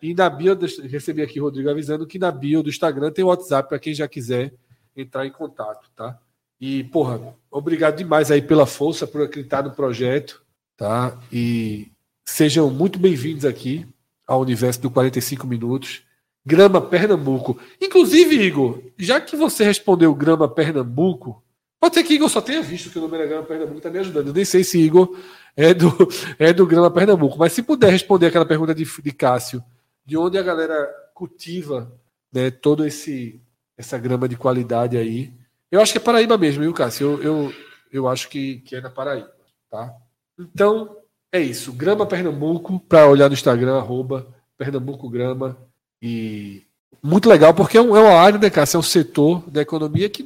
E 0.00 0.14
na 0.14 0.28
bio, 0.28 0.58
recebi 0.88 1.22
aqui 1.22 1.40
o 1.40 1.44
Rodrigo 1.44 1.70
avisando 1.70 2.06
que 2.06 2.18
na 2.18 2.30
bio 2.30 2.62
do 2.62 2.68
Instagram 2.68 3.10
tem 3.10 3.24
o 3.24 3.28
WhatsApp 3.28 3.68
para 3.68 3.78
quem 3.78 3.94
já 3.94 4.06
quiser 4.06 4.52
entrar 4.96 5.26
em 5.26 5.30
contato, 5.30 5.90
tá? 5.94 6.18
E, 6.60 6.84
porra, 6.84 7.34
obrigado 7.50 7.96
demais 7.96 8.30
aí 8.30 8.40
pela 8.40 8.66
força, 8.66 9.06
por 9.06 9.22
acreditar 9.22 9.62
no 9.62 9.72
projeto, 9.72 10.42
tá? 10.76 11.18
E 11.30 11.90
sejam 12.26 12.70
muito 12.70 12.98
bem-vindos 12.98 13.44
aqui 13.44 13.86
ao 14.26 14.40
universo 14.40 14.80
do 14.80 14.90
45 14.90 15.46
minutos. 15.46 16.02
Grama 16.44 16.80
Pernambuco. 16.80 17.58
Inclusive, 17.80 18.36
Igor, 18.36 18.80
já 18.96 19.20
que 19.20 19.36
você 19.36 19.64
respondeu 19.64 20.14
Grama 20.14 20.48
Pernambuco, 20.48 21.42
pode 21.80 21.94
ser 21.94 22.04
que 22.04 22.14
Igor 22.14 22.28
só 22.28 22.40
tenha 22.40 22.62
visto 22.62 22.88
que 22.88 22.98
o 22.98 23.02
nome 23.02 23.16
era 23.16 23.26
Grama 23.26 23.42
Pernambuco, 23.42 23.80
tá 23.80 23.90
me 23.90 23.98
ajudando. 23.98 24.28
Eu 24.28 24.34
nem 24.34 24.44
sei 24.44 24.62
se 24.62 24.78
Igor 24.78 25.18
é 25.56 25.74
do, 25.74 25.92
é 26.38 26.52
do 26.52 26.66
Grama 26.66 26.90
Pernambuco, 26.90 27.36
mas 27.36 27.52
se 27.52 27.62
puder 27.62 27.90
responder 27.90 28.26
aquela 28.26 28.46
pergunta 28.46 28.74
de, 28.74 28.84
de 28.84 29.12
Cássio, 29.12 29.62
de 30.06 30.16
onde 30.16 30.38
a 30.38 30.42
galera 30.42 30.88
cultiva 31.12 31.92
né, 32.32 32.50
todo 32.50 32.86
esse 32.86 33.40
essa 33.76 33.98
grama 33.98 34.28
de 34.28 34.36
qualidade 34.36 34.96
aí. 34.96 35.34
Eu 35.70 35.80
acho 35.80 35.92
que 35.92 35.98
é 35.98 36.00
Paraíba 36.00 36.38
mesmo, 36.38 36.62
viu, 36.62 36.72
Cássio? 36.72 37.20
Eu, 37.20 37.22
eu, 37.22 37.54
eu 37.92 38.08
acho 38.08 38.28
que, 38.28 38.60
que 38.60 38.74
é 38.74 38.80
na 38.80 38.88
Paraíba, 38.88 39.30
tá? 39.70 39.94
Então, 40.38 40.96
é 41.30 41.40
isso. 41.40 41.72
Grama 41.72 42.06
Pernambuco, 42.06 42.80
para 42.80 43.06
olhar 43.06 43.28
no 43.28 43.34
Instagram, 43.34 43.76
arroba 43.76 44.34
Pernambuco 44.56 45.10
Grama. 45.10 45.58
E 46.00 46.62
muito 47.02 47.28
legal, 47.28 47.52
porque 47.52 47.76
é, 47.76 47.82
um, 47.82 47.94
é 47.94 48.00
uma 48.00 48.18
área, 48.18 48.38
né, 48.38 48.48
Cássio? 48.48 48.78
É 48.78 48.80
um 48.80 48.82
setor 48.82 49.42
da 49.50 49.60
economia 49.60 50.08
que 50.08 50.24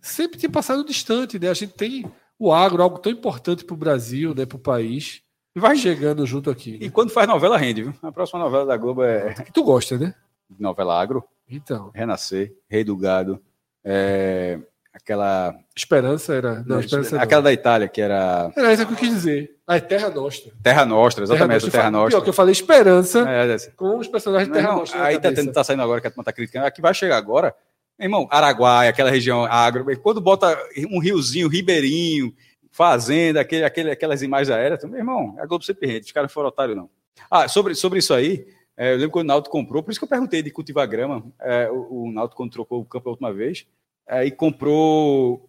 sempre 0.00 0.38
tinha 0.38 0.50
passado 0.50 0.84
distante, 0.84 1.38
né? 1.38 1.48
A 1.48 1.54
gente 1.54 1.74
tem 1.74 2.10
o 2.38 2.52
agro, 2.52 2.82
algo 2.82 2.98
tão 2.98 3.12
importante 3.12 3.64
para 3.64 3.74
o 3.74 3.76
Brasil, 3.76 4.34
né, 4.34 4.44
para 4.44 4.56
o 4.56 4.60
país, 4.60 5.21
vai 5.60 5.76
chegando 5.76 6.26
junto 6.26 6.50
aqui. 6.50 6.78
E 6.80 6.86
né? 6.86 6.90
quando 6.90 7.10
faz 7.10 7.28
novela, 7.28 7.58
rende, 7.58 7.82
viu? 7.82 7.94
A 8.02 8.12
próxima 8.12 8.40
novela 8.40 8.66
da 8.66 8.76
Globo 8.76 9.02
é. 9.02 9.34
Que 9.34 9.52
tu 9.52 9.62
gosta, 9.62 9.98
né? 9.98 10.14
Novela 10.58 11.00
agro. 11.00 11.24
Então. 11.48 11.90
Renascer, 11.94 12.54
Rei 12.68 12.84
do 12.84 12.96
Gado. 12.96 13.40
É... 13.84 14.58
Aquela. 14.92 15.54
Esperança 15.74 16.34
era. 16.34 16.62
Não, 16.66 16.78
Esperança 16.78 17.16
Aquela 17.16 17.40
não. 17.40 17.44
da 17.44 17.52
Itália, 17.52 17.88
que 17.88 18.00
era. 18.00 18.52
Era 18.54 18.72
isso 18.74 18.86
que 18.86 18.92
eu 18.92 18.96
quis 18.96 19.08
dizer. 19.08 19.56
A 19.66 19.80
Terra 19.80 20.10
Nostra. 20.10 20.52
Terra 20.62 20.84
Nostra, 20.84 21.24
exatamente. 21.24 21.62
Terra, 21.62 21.72
Terra 21.72 21.90
Nostra. 21.90 22.10
Pior, 22.10 22.22
que 22.22 22.28
eu 22.28 22.34
falei 22.34 22.52
Esperança 22.52 23.26
é, 23.26 23.48
é, 23.48 23.54
é. 23.54 23.58
com 23.74 23.98
os 23.98 24.06
personagens 24.06 24.48
de 24.48 24.54
Terra 24.54 24.68
não, 24.68 24.80
Nostra. 24.80 25.02
Aí 25.02 25.18
tá, 25.18 25.32
tendo, 25.32 25.50
tá 25.50 25.64
saindo 25.64 25.82
agora 25.82 26.00
que 26.00 26.08
a 26.08 26.10
tá 26.10 26.32
criticando. 26.32 26.66
Aqui 26.66 26.82
vai 26.82 26.92
chegar 26.92 27.16
agora. 27.16 27.54
Irmão, 27.98 28.28
Araguaia, 28.30 28.90
aquela 28.90 29.10
região 29.10 29.44
agro. 29.44 29.86
Quando 30.00 30.20
bota 30.20 30.58
um 30.90 30.98
riozinho, 30.98 31.48
ribeirinho, 31.48 32.34
fazenda, 32.72 33.40
aquele, 33.40 33.64
aquele, 33.64 33.90
aquelas 33.90 34.22
imagens 34.22 34.50
aéreas, 34.50 34.82
meu 34.84 34.98
irmão, 34.98 35.36
a 35.38 35.46
Globo 35.46 35.62
sempre 35.62 35.86
rende. 35.86 36.06
Os 36.06 36.12
caras 36.12 36.32
foram 36.32 36.48
otários, 36.48 36.76
não. 36.76 36.88
Ah, 37.30 37.46
sobre, 37.46 37.74
sobre 37.74 37.98
isso 37.98 38.12
aí. 38.14 38.46
É, 38.74 38.94
eu 38.94 38.96
lembro 38.96 39.10
quando 39.10 39.26
o 39.26 39.28
Naldo 39.28 39.50
comprou, 39.50 39.82
por 39.82 39.90
isso 39.90 40.00
que 40.00 40.04
eu 40.04 40.08
perguntei 40.08 40.42
de 40.42 40.50
cultivar 40.50 40.88
grama. 40.88 41.22
É, 41.38 41.70
o, 41.70 42.08
o 42.08 42.28
quando 42.30 42.50
trocou 42.50 42.80
o 42.80 42.84
campo 42.84 43.10
a 43.10 43.12
última 43.12 43.32
vez, 43.32 43.66
é, 44.08 44.24
e 44.24 44.30
comprou, 44.30 45.48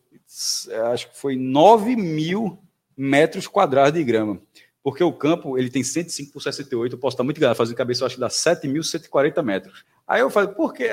é, 0.69 0.79
acho 0.91 1.09
que 1.09 1.17
foi 1.17 1.37
9 1.37 1.95
mil 1.95 2.59
metros 2.95 3.47
quadrados 3.47 3.93
de 3.93 4.03
grama. 4.03 4.39
Porque 4.83 5.01
o 5.01 5.13
campo 5.13 5.57
ele 5.57 5.69
tem 5.69 5.81
105 5.81 6.33
por 6.33 6.41
68, 6.41 6.93
eu 6.93 6.99
posso 6.99 7.15
estar 7.15 7.23
muito 7.23 7.37
enganado, 7.37 7.57
fazendo 7.57 7.77
cabeça, 7.77 8.03
eu 8.03 8.07
acho 8.07 8.15
que 8.15 8.21
dá 8.21 8.27
7.140 8.27 9.41
metros. 9.41 9.85
Aí 10.05 10.19
eu 10.19 10.29
falei, 10.29 10.53
por 10.53 10.73
quê? 10.73 10.89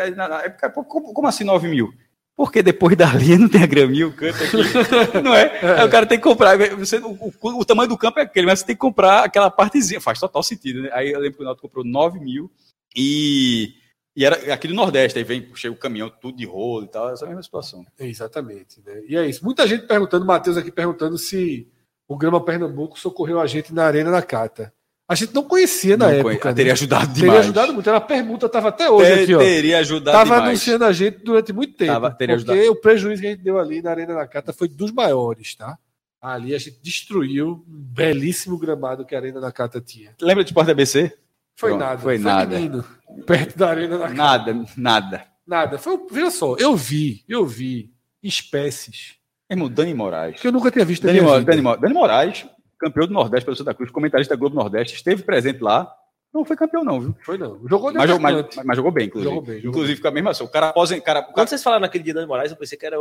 Como 0.87 1.27
assim 1.27 1.43
9 1.43 1.67
mil? 1.67 1.93
Porque 2.41 2.63
depois 2.63 2.97
dali 2.97 3.37
não 3.37 3.51
tem 3.51 3.63
a 3.63 3.67
graminha, 3.67 4.09
o 4.09 4.15
canto 4.15 4.43
aqui. 4.43 4.57
não 5.23 5.35
é? 5.35 5.61
Aí 5.79 5.87
o 5.87 5.91
cara 5.91 6.07
tem 6.07 6.17
que 6.17 6.25
comprar. 6.25 6.57
Você, 6.79 6.97
o, 6.97 7.11
o, 7.11 7.33
o, 7.61 7.65
tamanho 7.67 7.91
do 7.91 7.99
campo 7.99 8.19
é 8.19 8.23
aquele, 8.23 8.47
mas 8.47 8.61
você 8.61 8.65
tem 8.65 8.75
que 8.75 8.81
comprar 8.81 9.25
aquela 9.25 9.51
partezinha. 9.51 10.01
Faz 10.01 10.19
total 10.19 10.43
sentido, 10.43 10.81
né? 10.81 10.91
Aí 10.95 11.11
eu 11.11 11.21
lembro 11.21 11.37
que 11.37 11.43
o 11.43 11.45
Naldo 11.45 11.61
comprou 11.61 11.85
9 11.85 12.19
mil 12.19 12.51
e, 12.97 13.75
e 14.17 14.25
era 14.25 14.55
aqui 14.55 14.67
do 14.67 14.73
Nordeste. 14.73 15.19
Aí 15.19 15.23
vem, 15.23 15.55
chega 15.55 15.75
o 15.75 15.79
caminhão, 15.79 16.09
tudo 16.09 16.39
de 16.39 16.47
rolo 16.47 16.87
e 16.87 16.89
tal. 16.89 17.11
Essa 17.11 17.25
é 17.25 17.27
a 17.27 17.29
mesma 17.29 17.43
situação. 17.43 17.85
exatamente. 17.99 18.81
Né? 18.87 19.03
E 19.07 19.17
é 19.19 19.29
isso. 19.29 19.45
Muita 19.45 19.67
gente 19.67 19.87
perguntando, 19.87 20.25
Matheus 20.25 20.57
aqui 20.57 20.73
perguntando 20.73 21.19
se 21.19 21.71
o 22.09 22.17
Grama 22.17 22.43
Pernambuco 22.43 22.99
socorreu 22.99 23.39
a 23.39 23.47
gente 23.47 23.75
na 23.75 23.85
Arena 23.85 24.11
da 24.11 24.23
Cata. 24.23 24.73
A 25.11 25.17
gente 25.17 25.35
não 25.35 25.43
conhecia 25.43 25.97
na 25.97 26.07
não 26.07 26.13
época. 26.13 26.39
Conhe... 26.39 26.45
Né? 26.45 26.55
Teria 26.55 26.73
ajudado 26.73 27.13
demais. 27.13 27.19
Teria 27.21 27.41
ajudado 27.41 27.75
muito. 27.75 27.91
A 27.91 28.01
permuta 28.01 28.47
estava 28.47 28.69
até 28.69 28.89
hoje 28.89 29.11
Ter, 29.11 29.23
aqui, 29.25 29.35
ó. 29.35 29.39
Teria 29.41 29.79
ajudado 29.81 30.17
tava 30.17 30.25
demais. 30.25 30.45
anunciando 30.45 30.85
a 30.85 30.93
gente 30.93 31.19
durante 31.25 31.53
muito 31.53 31.75
tempo. 31.77 31.93
Tava, 31.93 32.13
teria 32.13 32.37
porque 32.37 32.53
ajudado. 32.53 32.71
o 32.71 32.77
prejuízo 32.77 33.21
que 33.21 33.27
a 33.27 33.31
gente 33.31 33.43
deu 33.43 33.59
ali 33.59 33.83
na 33.83 33.91
Arena 33.91 34.15
da 34.15 34.25
Cata 34.29 34.53
foi 34.53 34.69
dos 34.69 34.93
maiores, 34.93 35.57
tá? 35.57 35.77
Ali 36.23 36.55
a 36.55 36.59
gente 36.59 36.81
destruiu 36.81 37.65
um 37.69 37.83
belíssimo 37.93 38.57
gramado 38.57 39.05
que 39.05 39.17
a 39.17 39.19
Arena 39.19 39.41
da 39.41 39.51
Cata 39.51 39.81
tinha. 39.81 40.15
Lembra 40.23 40.45
de 40.45 40.55
Porta 40.55 40.71
ABC? 40.71 41.13
Foi 41.57 41.71
Pronto, 41.71 41.81
nada. 41.81 41.99
Foi, 41.99 42.17
foi 42.17 42.25
nada. 42.25 42.55
Menino, 42.55 42.85
perto 43.27 43.59
da 43.59 43.69
Arena 43.69 43.99
da 43.99 44.05
Cata. 44.05 44.15
Nada, 44.15 44.65
nada. 44.77 45.27
Nada. 45.45 45.77
Foi, 45.77 45.99
veja 46.09 46.31
só, 46.31 46.55
eu 46.57 46.77
vi, 46.77 47.25
eu 47.29 47.45
vi 47.45 47.91
espécies. 48.23 49.17
Irmão, 49.51 49.69
Dani 49.69 49.93
Moraes. 49.93 50.41
Que 50.41 50.47
eu 50.47 50.53
nunca 50.53 50.71
tinha 50.71 50.85
visto 50.85 51.05
Dani, 51.05 51.19
Dani, 51.45 51.63
Dani 51.81 51.95
Moraes 51.95 52.47
campeão 52.81 53.07
do 53.07 53.13
Nordeste 53.13 53.45
pelo 53.45 53.57
Santa 53.57 53.75
Cruz, 53.75 53.91
comentarista 53.91 54.35
da 54.35 54.39
Globo 54.41 54.57
Nordeste, 54.57 54.97
esteve 54.97 55.23
presente 55.23 55.61
lá. 55.61 55.95
Não 56.33 56.45
foi 56.45 56.57
campeão, 56.57 56.85
não, 56.85 57.01
viu? 57.01 57.15
Foi 57.23 57.37
não. 57.37 57.61
Jogou 57.69 57.93
mas, 57.93 58.19
mas, 58.19 58.21
mas, 58.21 58.65
mas, 58.65 58.77
jogou 58.77 58.93
bem, 58.93 59.07
inclusive. 59.07 59.29
Jogou 59.29 59.47
bem, 59.47 59.57
jogou 59.57 59.71
inclusive, 59.71 59.95
bem. 59.95 60.03
com 60.03 60.09
a 60.09 60.11
mesma 60.13 60.31
ação. 60.31 60.47
O 60.47 60.51
cara 60.51 60.69
após. 60.69 60.91
Cara, 61.01 61.23
Quando 61.23 61.49
vocês 61.49 61.63
falaram 61.63 61.83
naquele 61.83 62.05
dia 62.05 62.15
Dani 62.15 62.27
Moraes, 62.27 62.51
eu 62.53 62.57
pensei 62.57 62.79
que 62.79 62.87
era 62.87 62.97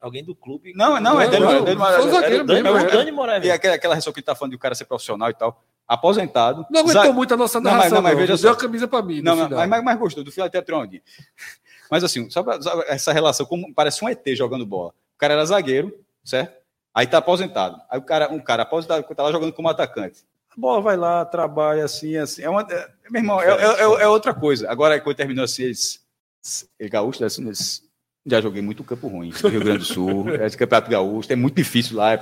alguém 0.00 0.24
do 0.24 0.34
clube. 0.34 0.72
Não, 0.74 1.00
não, 1.00 1.20
é 1.20 1.28
Dani, 1.28 1.44
Moraes. 1.44 1.64
Dani 1.64 1.76
Moraes. 1.76 2.04
Mesmo. 2.04 2.78
É 2.78 2.82
o 2.82 2.90
Dani 2.90 3.10
Moraes. 3.10 3.44
E 3.44 3.50
aquela, 3.50 3.74
aquela 3.74 3.94
reação 3.94 4.12
que 4.12 4.20
ele 4.20 4.26
tá 4.26 4.34
falando 4.34 4.52
de 4.52 4.56
o 4.56 4.60
cara 4.60 4.74
ser 4.76 4.84
profissional 4.84 5.28
e 5.28 5.34
tal. 5.34 5.62
Aposentado. 5.88 6.66
Não 6.70 6.80
aguentou 6.80 7.12
muito 7.12 7.34
a 7.34 7.36
nossa 7.36 7.60
narração. 7.60 7.96
Não, 7.96 8.02
mas, 8.02 8.12
não, 8.12 8.18
mas 8.20 8.30
veja 8.30 8.42
Deu 8.42 8.52
a 8.52 8.56
camisa 8.56 8.86
pra 8.86 9.02
mim. 9.02 9.22
Não, 9.22 9.34
não 9.34 9.66
mas, 9.66 9.82
mas, 9.82 9.98
gostou. 9.98 10.22
Do 10.22 10.30
final 10.30 10.46
até 10.46 10.74
onde? 10.74 11.02
Mas 11.90 12.04
assim, 12.04 12.28
sabe, 12.30 12.62
sabe, 12.62 12.84
essa 12.86 13.12
relação, 13.12 13.46
como 13.46 13.72
parece 13.74 14.04
um 14.04 14.08
ET 14.08 14.22
jogando 14.36 14.66
bola. 14.66 14.90
O 14.90 15.18
cara 15.18 15.34
era 15.34 15.44
zagueiro, 15.44 15.92
certo? 16.22 16.57
Aí 16.98 17.06
tá 17.06 17.18
aposentado. 17.18 17.80
Aí 17.88 17.96
o 17.96 18.02
cara, 18.02 18.28
um 18.28 18.40
cara 18.40 18.64
aposentado, 18.64 19.04
tá 19.14 19.22
lá 19.22 19.30
jogando 19.30 19.52
como 19.52 19.68
atacante. 19.68 20.24
A 20.50 20.60
bola 20.60 20.80
vai 20.80 20.96
lá, 20.96 21.24
trabalha 21.24 21.84
assim, 21.84 22.16
assim. 22.16 22.42
É 22.42 22.50
uma, 22.50 22.62
é, 22.62 22.88
meu 23.08 23.20
irmão, 23.20 23.40
é, 23.40 23.46
é, 23.46 23.52
é, 23.52 24.02
é 24.02 24.08
outra 24.08 24.34
coisa. 24.34 24.68
Agora, 24.68 25.00
quando 25.00 25.14
terminou 25.14 25.44
assim, 25.44 25.62
eles, 25.62 26.04
ele 26.76 26.90
gaúcho, 26.90 27.24
assim, 27.24 27.46
eles, 27.46 27.84
já 28.26 28.40
joguei 28.40 28.60
muito 28.62 28.82
campo 28.82 29.06
ruim, 29.06 29.30
Rio 29.30 29.60
Grande 29.60 29.78
do 29.78 29.84
Sul, 29.84 30.28
esse 30.44 30.56
campeonato 30.56 30.90
gaúcho, 30.90 31.32
é 31.32 31.36
muito 31.36 31.54
difícil 31.54 31.96
lá. 31.96 32.20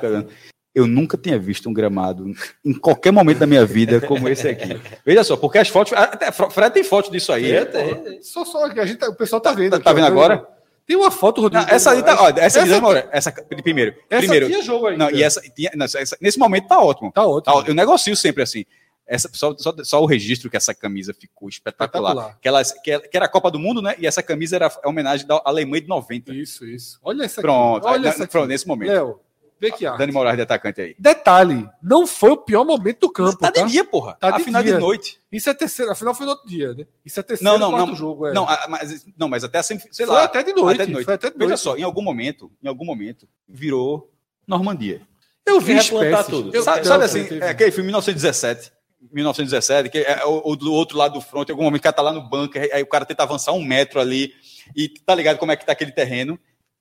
Eu 0.74 0.86
nunca 0.86 1.16
tinha 1.16 1.38
visto 1.38 1.70
um 1.70 1.72
gramado 1.72 2.30
em 2.62 2.74
qualquer 2.74 3.12
momento 3.12 3.38
da 3.38 3.46
minha 3.46 3.64
vida 3.64 3.98
como 4.02 4.28
esse 4.28 4.46
aqui. 4.46 4.78
Veja 5.06 5.24
só, 5.24 5.38
porque 5.38 5.56
as 5.56 5.70
fotos. 5.70 5.94
Até 5.94 6.30
Fred 6.30 6.74
tem 6.74 6.84
foto 6.84 7.10
disso 7.10 7.32
aí. 7.32 7.50
É, 7.50 7.62
é, 7.62 8.20
só, 8.20 8.44
só 8.44 8.66
a 8.66 8.84
gente, 8.84 9.02
o 9.06 9.14
pessoal 9.14 9.40
tá 9.40 9.54
vendo. 9.54 9.70
Tá, 9.78 9.80
tá 9.80 9.92
vendo 9.94 10.06
agora? 10.06 10.46
Tem 10.86 10.96
uma 10.96 11.10
foto, 11.10 11.40
Rodrigo. 11.40 11.66
Não, 11.66 11.74
essa 11.74 11.90
aí 11.90 12.02
tá. 12.02 12.22
Ó, 12.22 12.28
essa, 12.28 12.60
essa, 12.60 12.60
aqui, 12.60 13.08
essa 13.12 13.32
primeiro. 13.62 13.96
Essa 14.08 14.20
primeiro, 14.20 14.46
tinha 14.46 14.62
jogo 14.62 14.86
ainda. 14.86 15.04
Não, 15.04 15.10
e 15.10 15.22
essa, 15.22 15.40
tinha, 15.40 15.70
não, 15.74 15.84
essa, 15.84 16.16
nesse 16.20 16.38
momento 16.38 16.68
tá 16.68 16.80
ótimo. 16.80 17.10
Tá 17.10 17.26
ótimo. 17.26 17.62
Tá, 17.62 17.68
eu 17.68 17.74
negocio 17.74 18.14
sempre 18.14 18.44
assim. 18.44 18.64
Essa, 19.04 19.28
só, 19.32 19.56
só, 19.56 19.74
só, 19.84 20.02
o 20.02 20.06
registro 20.06 20.50
que 20.50 20.56
essa 20.56 20.74
camisa 20.74 21.14
ficou 21.14 21.48
espetacular. 21.48 22.10
espetacular. 22.10 22.38
Que, 22.40 22.48
ela, 22.48 22.62
que, 22.64 23.08
que, 23.08 23.16
era 23.16 23.26
a 23.26 23.28
Copa 23.28 23.50
do 23.50 23.58
Mundo, 23.58 23.80
né? 23.80 23.94
E 23.98 24.06
essa 24.06 24.22
camisa 24.22 24.56
era 24.56 24.66
a 24.66 24.88
homenagem 24.88 25.26
da 25.26 25.40
Alemanha 25.44 25.82
de 25.82 25.88
90. 25.88 26.32
Isso, 26.34 26.64
isso. 26.64 26.98
Olha 27.02 27.24
essa 27.24 27.40
Pronto, 27.40 27.86
aqui. 27.86 27.98
Olha 27.98 28.08
essa. 28.08 28.26
Pronto, 28.26 28.48
nesse 28.48 28.66
momento. 28.66 28.90
Léo, 28.90 29.20
Vê 29.58 29.70
que 29.70 29.84
Dani 29.84 30.12
Moraes 30.12 30.36
de 30.36 30.42
atacante 30.42 30.80
aí. 30.80 30.94
Detalhe, 30.98 31.68
não 31.82 32.06
foi 32.06 32.30
o 32.30 32.36
pior 32.36 32.64
momento 32.64 33.00
do 33.00 33.10
campo. 33.10 33.38
Tá, 33.38 33.50
tá? 33.50 33.62
de 33.62 33.70
dia, 33.70 33.84
porra. 33.84 34.16
Tá 34.20 34.32
de 34.32 34.44
final 34.44 34.62
dia. 34.62 34.74
de 34.74 34.78
noite. 34.78 35.18
Isso 35.32 35.48
é 35.48 35.54
terceiro, 35.54 35.92
afinal 35.92 36.14
foi 36.14 36.26
no 36.26 36.32
outro 36.32 36.46
dia, 36.46 36.74
né? 36.74 36.86
Isso 37.04 37.18
é 37.18 37.22
terceiro 37.22 37.58
não, 37.58 37.70
não, 37.70 37.86
não, 37.86 37.94
jogo. 37.94 38.26
É. 38.26 38.32
Não, 38.32 38.46
mas, 38.68 39.06
não, 39.16 39.28
mas 39.28 39.44
até 39.44 39.58
assim, 39.58 39.78
sei 39.90 40.04
foi 40.06 40.14
lá. 40.14 40.24
Até 40.24 40.42
de 40.42 40.52
noite. 40.52 40.76
Até 40.76 40.86
de 40.86 40.92
noite. 40.92 41.04
Foi 41.04 41.14
até 41.14 41.30
de 41.30 41.38
noite. 41.38 41.48
Veja 41.48 41.56
só, 41.56 41.76
em 41.76 41.82
algum 41.82 42.02
momento, 42.02 42.50
em 42.62 42.68
algum 42.68 42.84
momento, 42.84 43.26
virou 43.48 44.12
Normandia. 44.46 45.00
Eu 45.46 45.60
vi 45.60 45.76
espécies. 45.76 46.26
tudo. 46.26 46.54
Eu, 46.54 46.62
sabe, 46.62 46.86
sabe 46.86 47.04
assim, 47.04 47.26
é, 47.40 47.50
aquele 47.50 47.70
filme 47.70 47.86
1917, 47.86 48.72
1917, 49.12 49.88
que 49.88 49.98
é 49.98 50.24
o, 50.24 50.56
do 50.56 50.72
outro 50.72 50.98
lado 50.98 51.14
do 51.14 51.20
front, 51.20 51.48
em 51.48 51.52
algum 51.52 51.62
momento 51.62 51.80
o 51.80 51.82
cara 51.84 51.92
tá 51.92 52.02
lá 52.02 52.12
no 52.12 52.28
banco, 52.28 52.58
aí 52.58 52.82
o 52.82 52.86
cara 52.86 53.04
tenta 53.04 53.22
avançar 53.22 53.52
um 53.52 53.62
metro 53.62 54.00
ali, 54.00 54.32
e 54.74 54.88
tá 54.88 55.14
ligado 55.14 55.38
como 55.38 55.52
é 55.52 55.56
que 55.56 55.64
tá 55.64 55.72
aquele 55.72 55.92
terreno. 55.92 56.38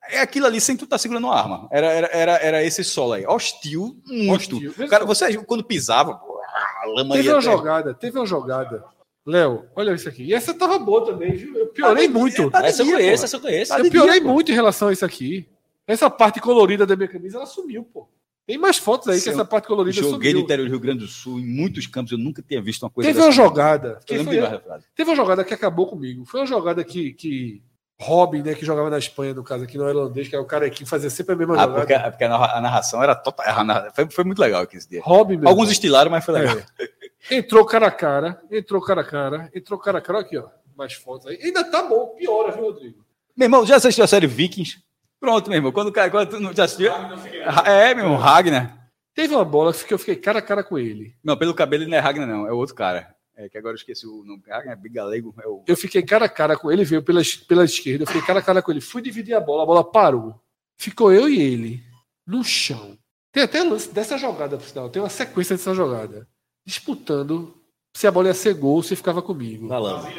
É 0.10 0.22
aquilo 0.22 0.46
ali 0.46 0.62
sem 0.62 0.76
tu 0.76 0.84
estar 0.84 0.96
tá 0.96 1.00
segurando 1.00 1.26
uma 1.26 1.36
arma. 1.36 1.68
Era, 1.72 1.88
era, 1.88 2.08
era, 2.08 2.32
era 2.38 2.64
esse 2.64 2.84
solo 2.84 3.14
aí. 3.14 3.26
Hostil, 3.26 4.02
muito. 4.08 4.58
Hostil. 4.58 4.88
Cara, 4.88 5.06
você 5.06 5.38
quando 5.38 5.64
pisava, 5.64 6.12
a 6.14 6.86
lama 6.88 7.16
Teve 7.16 7.30
uma 7.30 7.40
até... 7.40 7.46
jogada, 7.46 7.94
teve 7.94 8.20
uma 8.20 8.26
jogada. 8.26 8.84
Léo, 9.26 9.66
olha 9.76 9.94
isso 9.94 10.08
aqui. 10.08 10.24
E 10.24 10.34
essa 10.34 10.54
tava 10.54 10.78
boa 10.78 11.04
também, 11.04 11.36
viu? 11.36 11.58
Eu 11.58 11.68
piorei 11.68 12.08
tá 12.08 12.14
muito. 12.14 12.52
Tá 12.52 12.66
essa 12.66 12.84
dia, 12.84 12.94
eu 12.94 12.98
conheço, 12.98 13.26
essa 13.26 13.36
eu 13.38 13.42
conheço. 13.42 13.74
Eu 13.74 13.90
piorei 13.90 14.20
muito 14.20 14.52
em 14.52 14.56
relação 14.56 14.90
a 14.90 14.94
isso 14.94 15.04
aqui. 15.04 15.48
Essa 15.88 16.10
parte 16.10 16.40
colorida 16.40 16.86
da 16.86 16.96
minha 16.96 17.08
camisa, 17.08 17.38
ela 17.38 17.46
sumiu, 17.46 17.84
pô. 17.84 18.08
Tem 18.46 18.60
mais 18.60 18.78
fotos 18.78 19.08
aí 19.08 19.18
Sim, 19.18 19.24
que 19.24 19.30
essa 19.32 19.46
parte 19.46 19.68
colorida 19.68 19.96
joguei 19.96 20.30
sumiu. 20.30 20.34
no 20.34 20.40
interior 20.42 20.66
do 20.66 20.70
Rio 20.70 20.80
Grande 20.80 21.00
do 21.00 21.08
Sul, 21.08 21.40
em 21.40 21.48
muitos 21.48 21.88
campos, 21.88 22.12
eu 22.12 22.18
nunca 22.18 22.44
tinha 22.44 22.62
visto 22.62 22.84
uma 22.84 22.92
coisa 22.92 23.10
Teve 23.10 23.20
uma 23.20 23.32
jogada. 23.32 24.00
Foi, 24.08 24.18
teve 24.96 25.10
uma 25.10 25.16
jogada 25.16 25.44
que 25.44 25.54
acabou 25.54 25.88
comigo. 25.88 26.24
Foi 26.26 26.42
uma 26.42 26.46
jogada 26.46 26.84
que, 26.84 27.14
que 27.14 27.64
Robin, 28.00 28.42
né, 28.42 28.54
que 28.54 28.66
jogava 28.66 28.90
na 28.90 28.98
Espanha, 28.98 29.34
no 29.34 29.44
caso 29.44 29.64
aqui 29.64 29.78
no 29.78 29.86
holandês, 29.86 30.28
que 30.28 30.36
é 30.36 30.40
o 30.40 30.46
cara 30.46 30.70
que 30.70 30.86
fazia 30.86 31.10
sempre 31.10 31.34
a 31.34 31.38
mesma 31.38 31.56
ah, 31.56 31.62
jogada. 31.62 31.80
Porque, 31.80 31.94
é 31.94 32.10
porque 32.12 32.24
a 32.26 32.62
narração 32.62 33.02
era 33.02 33.16
total. 33.16 33.46
Foi, 33.96 34.10
foi 34.10 34.24
muito 34.26 34.40
legal 34.40 34.64
aqui 34.64 34.78
esse 34.78 34.90
dia. 34.90 35.02
Robin 35.04 35.36
mesmo. 35.36 35.50
Alguns 35.50 35.72
estilaram, 35.72 36.12
mas 36.12 36.26
foi 36.26 36.34
legal. 36.34 36.58
É. 36.58 37.38
Entrou 37.38 37.66
cara 37.66 37.88
a 37.88 37.92
cara, 37.92 38.40
entrou 38.52 38.82
cara 38.82 39.02
a 39.02 39.04
cara, 39.04 39.50
entrou 39.56 39.80
cara 39.80 39.98
a 39.98 40.02
cara. 40.02 40.20
Aqui, 40.20 40.38
ó. 40.38 40.48
Mais 40.76 40.94
fotos 40.94 41.28
aí. 41.28 41.40
Ainda 41.42 41.64
tá 41.64 41.84
bom, 41.84 42.08
piora, 42.18 42.52
viu, 42.52 42.66
Rodrigo? 42.66 43.06
Meu 43.36 43.46
irmão, 43.46 43.66
já 43.66 43.78
assistiu 43.78 44.04
a 44.04 44.08
série 44.08 44.28
Vikings? 44.28 44.84
Pronto, 45.20 45.50
meu 45.50 45.58
irmão. 45.58 45.72
Quando 45.72 45.88
o 45.88 45.92
cara. 45.92 46.12
Quando 46.12 46.30
tu 46.30 46.40
não 46.40 46.54
já 46.54 46.66
assistiu? 46.66 46.92
É, 47.66 47.96
meu 47.96 48.06
irmão, 48.06 48.18
Ragnar. 48.18 48.78
Teve 49.14 49.34
uma 49.34 49.46
bola 49.46 49.74
que 49.74 49.94
eu 49.94 49.98
fiquei 49.98 50.18
cara 50.18 50.40
a 50.40 50.42
cara 50.42 50.64
com 50.64 50.78
ele. 50.78 51.16
Não, 51.24 51.38
pelo 51.38 51.54
cabelo 51.54 51.84
ele 51.84 51.90
não 51.90 51.98
é 51.98 52.02
Ragnar, 52.02 52.28
não. 52.28 52.46
É 52.46 52.52
outro 52.52 52.76
cara. 52.76 53.15
É, 53.38 53.50
que 53.50 53.58
agora 53.58 53.74
eu 53.74 53.78
esqueci 53.78 54.08
o 54.08 54.24
nome. 54.24 54.44
Ah, 54.50 54.64
é 54.66 54.76
Bigalego. 54.76 55.36
É 55.44 55.48
o... 55.48 55.64
Eu 55.68 55.76
fiquei 55.76 56.02
cara 56.02 56.26
a 56.26 56.30
cara 56.30 56.58
com 56.58 56.72
ele, 56.72 56.86
veio 56.86 57.04
pela, 57.04 57.22
pela 57.48 57.66
esquerda, 57.66 58.04
eu 58.04 58.08
fiquei 58.08 58.22
cara 58.22 58.40
a 58.40 58.42
cara 58.42 58.62
com 58.62 58.72
ele. 58.72 58.82
Fui 58.82 59.02
dividir 59.02 59.34
a 59.34 59.40
bola, 59.42 59.64
a 59.64 59.66
bola 59.66 59.84
parou. 59.84 60.40
Ficou 60.78 61.12
eu 61.12 61.28
e 61.28 61.42
ele 61.42 61.84
no 62.26 62.44
chão. 62.44 62.98
Tem 63.32 63.44
até 63.44 63.62
lance 63.62 63.92
dessa 63.94 64.18
jogada, 64.18 64.58
por 64.58 64.66
sinal. 64.66 64.90
Tem 64.90 65.02
uma 65.02 65.10
sequência 65.10 65.56
dessa 65.58 65.74
jogada. 65.74 66.28
Disputando 66.66 67.54
se 67.94 68.08
a 68.08 68.12
bola 68.12 68.28
ia 68.28 68.34
ser 68.34 68.54
gol 68.54 68.76
ou 68.76 68.84
se 68.84 68.96
ficava 68.96 69.22
comigo. 69.22 69.68
Na 69.68 69.78
lama. 69.78 70.10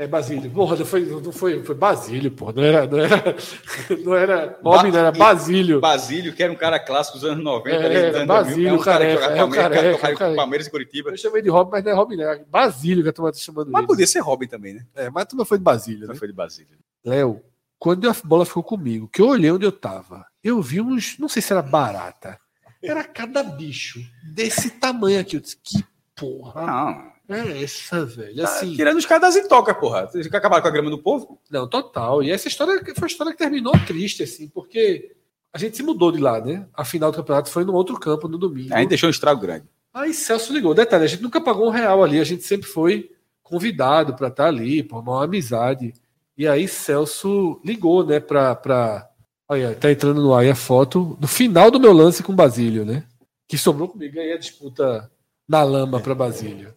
É 0.00 0.06
Basílio. 0.06 0.50
Porra, 0.50 0.76
não 0.76 0.86
foi, 0.86 1.04
não 1.04 1.30
foi, 1.30 1.62
foi 1.62 1.74
Basílio, 1.74 2.30
pô. 2.30 2.50
Não 2.50 2.62
era, 2.62 2.86
não 2.86 2.98
era, 2.98 3.36
não 4.02 4.14
era 4.14 4.58
Robin, 4.64 4.90
não 4.90 4.98
era 4.98 5.12
Basílio. 5.12 5.78
Basílio, 5.78 6.32
que 6.32 6.42
era 6.42 6.50
um 6.50 6.56
cara 6.56 6.80
clássico 6.80 7.18
dos 7.18 7.28
anos 7.28 7.44
90. 7.44 7.76
É, 7.76 8.24
Basílio, 8.24 8.70
2000, 8.70 8.70
é 8.70 8.72
um 8.72 8.78
cara 8.78 9.04
que 9.04 9.12
careca, 9.12 9.20
jogava 9.20 9.36
é 9.36 9.44
o 9.44 9.50
Palmeiras, 9.50 9.62
careca, 9.62 9.82
que 9.82 9.86
é 9.86 9.92
jogava 9.92 10.16
careca. 10.16 10.36
Palmeiras 10.36 10.66
e 10.66 10.70
Curitiba. 10.70 11.10
Eu 11.10 11.16
chamei 11.18 11.42
de 11.42 11.50
Robin, 11.50 11.70
mas 11.70 11.84
não 11.84 11.92
é 11.92 11.94
Robin, 11.94 12.16
não. 12.16 12.24
É 12.24 12.42
Basílio 12.48 13.02
que 13.02 13.10
a 13.10 13.12
turma 13.12 13.30
tá 13.30 13.38
chamando 13.38 13.70
Mas 13.70 13.80
ele. 13.80 13.86
podia 13.88 14.06
ser 14.06 14.20
Robin 14.20 14.46
também, 14.46 14.72
né? 14.72 14.86
É, 14.94 15.10
mas 15.10 15.22
a 15.24 15.26
turma 15.26 15.44
foi 15.44 15.58
de 15.58 15.64
Basílio, 15.64 16.08
né? 16.08 16.14
Foi 16.14 16.28
de 16.28 16.34
Basílio. 16.34 16.78
Léo, 17.04 17.42
quando 17.78 18.08
a 18.08 18.16
bola 18.24 18.46
ficou 18.46 18.62
comigo, 18.62 19.06
que 19.06 19.20
eu 19.20 19.28
olhei 19.28 19.50
onde 19.50 19.66
eu 19.66 19.72
tava, 19.72 20.24
eu 20.42 20.62
vi 20.62 20.80
uns, 20.80 21.18
não 21.18 21.28
sei 21.28 21.42
se 21.42 21.52
era 21.52 21.60
barata, 21.60 22.38
era 22.82 23.04
cada 23.04 23.42
bicho 23.42 24.00
desse 24.32 24.70
tamanho 24.70 25.20
aqui. 25.20 25.36
Eu 25.36 25.40
disse, 25.40 25.58
que 25.62 25.84
porra 26.16 26.64
Não. 26.64 27.09
É 27.34 27.62
essa, 27.62 28.04
velho? 28.04 28.36
Tá 28.36 28.44
Assim, 28.44 28.74
tirando 28.74 28.96
os 28.96 29.06
caras 29.06 29.34
das 29.34 29.44
intocas, 29.44 29.76
porra. 29.76 30.06
Vocês 30.06 30.26
acabaram 30.26 30.62
com 30.62 30.68
a 30.68 30.72
grama 30.72 30.90
do 30.90 30.98
povo? 30.98 31.40
não, 31.50 31.68
total. 31.68 32.22
E 32.22 32.30
essa 32.30 32.48
história 32.48 32.80
foi 32.82 32.94
uma 32.96 33.06
história 33.06 33.32
que 33.32 33.38
terminou 33.38 33.72
triste, 33.86 34.22
assim, 34.22 34.48
porque 34.48 35.12
a 35.52 35.58
gente 35.58 35.76
se 35.76 35.82
mudou 35.82 36.12
de 36.12 36.18
lá, 36.20 36.40
né? 36.40 36.66
A 36.74 36.84
final 36.84 37.10
do 37.10 37.16
campeonato 37.16 37.50
foi 37.50 37.64
no 37.64 37.74
outro 37.74 37.98
campo, 37.98 38.28
no 38.28 38.38
domingo. 38.38 38.72
A 38.74 38.78
gente 38.78 38.90
deixou 38.90 39.08
um 39.08 39.10
estrago 39.10 39.40
grande. 39.40 39.64
Aí 39.92 40.14
Celso 40.14 40.52
ligou. 40.52 40.74
Detalhe, 40.74 41.04
a 41.04 41.06
gente 41.08 41.22
nunca 41.22 41.40
pagou 41.40 41.66
um 41.66 41.70
real 41.70 42.02
ali, 42.02 42.20
a 42.20 42.24
gente 42.24 42.44
sempre 42.44 42.68
foi 42.68 43.10
convidado 43.42 44.14
para 44.14 44.28
estar 44.28 44.46
ali, 44.46 44.82
por 44.82 45.00
uma 45.00 45.24
amizade. 45.24 45.92
E 46.38 46.46
aí 46.46 46.68
Celso 46.68 47.60
ligou, 47.64 48.04
né, 48.04 48.20
pra. 48.20 48.54
pra... 48.54 49.08
Olha, 49.48 49.74
tá 49.74 49.90
entrando 49.90 50.22
no 50.22 50.32
ar 50.32 50.42
aí 50.42 50.50
a 50.50 50.54
foto 50.54 51.16
do 51.18 51.26
final 51.26 51.70
do 51.70 51.80
meu 51.80 51.92
lance 51.92 52.22
com 52.22 52.34
Basílio, 52.34 52.84
né? 52.84 53.04
Que 53.48 53.58
sobrou 53.58 53.88
comigo, 53.88 54.14
ganhei 54.14 54.34
a 54.34 54.38
disputa 54.38 55.10
na 55.48 55.64
lama 55.64 55.98
para 55.98 56.14
Basílio. 56.14 56.72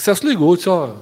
Celso 0.00 0.26
ligou, 0.26 0.56
disse: 0.56 0.68
Ó, 0.68 0.94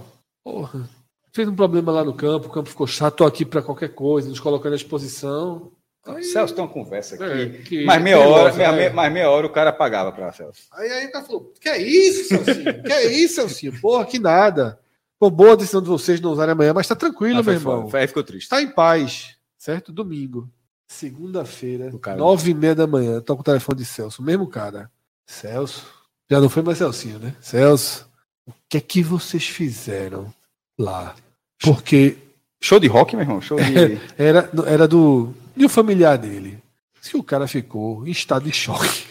porra, 0.45 0.89
fez 1.33 1.49
um 1.49 1.55
problema 1.55 1.93
lá 1.93 2.05
no 2.05 2.15
campo, 2.15 2.49
o 2.49 2.51
campo 2.51 2.69
ficou 2.69 2.87
chato, 2.87 3.17
tô 3.17 3.25
aqui 3.25 3.45
para 3.45 3.62
qualquer 3.62 3.91
coisa, 3.95 4.29
nos 4.29 4.41
colocando 4.41 4.73
à 4.75 4.77
disposição. 4.77 5.73
Aí, 6.07 6.25
Celso 6.25 6.55
tem 6.55 6.65
uma 6.65 6.73
conversa 6.73 7.15
aqui. 7.15 7.25
é, 7.25 7.49
que- 7.62 7.85
mais 7.85 8.03
meia 8.03 8.19
hora, 8.19 8.53
meia, 8.55 8.71
né? 8.73 8.77
meia- 8.77 8.93
mais 8.93 9.12
meia 9.12 9.31
hora 9.31 9.47
o 9.47 9.51
cara 9.53 9.73
pagava 9.73 10.11
pra 10.12 10.33
Celso. 10.33 10.62
Aí, 10.73 10.91
aí 10.91 11.07
o 11.07 11.12
cara 11.12 11.25
falou: 11.25 11.53
Que 11.61 11.69
é 11.69 11.79
isso, 11.81 12.29
Celcinho? 12.29 12.83
que 12.83 12.93
é 12.93 13.07
isso, 13.12 13.35
Celcinho? 13.37 13.81
Porra, 13.81 14.05
que 14.07 14.19
nada. 14.19 14.79
Pô, 15.19 15.29
boa 15.31 15.55
decisão 15.57 15.83
de 15.83 15.89
vocês 15.89 16.19
não 16.21 16.33
usarem 16.33 16.53
amanhã, 16.53 16.73
mas 16.73 16.89
tá 16.89 16.97
tranquilo, 16.97 17.41
Ah, 17.41 17.45
foi 17.45 17.53
meu 17.53 17.61
irmão. 17.61 17.83
foda. 17.87 17.99
Aí 17.99 18.07
ficou 18.07 18.23
triste. 18.25 18.45
Está 18.45 18.62
em 18.62 18.71
paz, 18.71 19.37
certo? 19.59 19.93
Domingo. 19.93 20.49
Segunda-feira, 20.89 21.91
O 21.95 22.17
nove 22.17 22.51
e 22.51 22.55
meia 22.55 22.75
da 22.75 22.87
manhã, 22.87 23.21
toca 23.21 23.43
o 23.43 23.45
telefone 23.45 23.79
de 23.79 23.85
Celso, 23.85 24.21
o 24.21 24.25
mesmo 24.25 24.49
cara. 24.49 24.91
Celso, 25.27 25.87
já 26.29 26.41
não 26.41 26.49
foi 26.49 26.62
mais 26.65 26.79
Celcinho, 26.79 27.19
né? 27.21 27.37
Celso, 27.41 28.10
o 28.51 28.55
que 28.68 28.77
é 28.77 28.81
que 28.81 29.02
vocês 29.02 29.47
fizeram 29.47 30.32
lá? 30.78 31.14
Porque 31.59 32.16
Show 32.62 32.78
de 32.78 32.86
rock, 32.89 33.16
meu 33.16 33.24
irmão. 33.24 33.40
Show 33.40 33.56
de. 33.59 33.98
era, 34.18 34.51
era 34.66 34.86
do 34.86 35.35
de 35.56 35.64
um 35.64 35.68
familiar 35.68 36.18
dele. 36.18 36.62
Se 37.01 37.16
o 37.16 37.22
cara 37.22 37.48
ficou 37.48 38.06
em 38.06 38.10
estado 38.10 38.44
de 38.44 38.52
choque. 38.52 39.06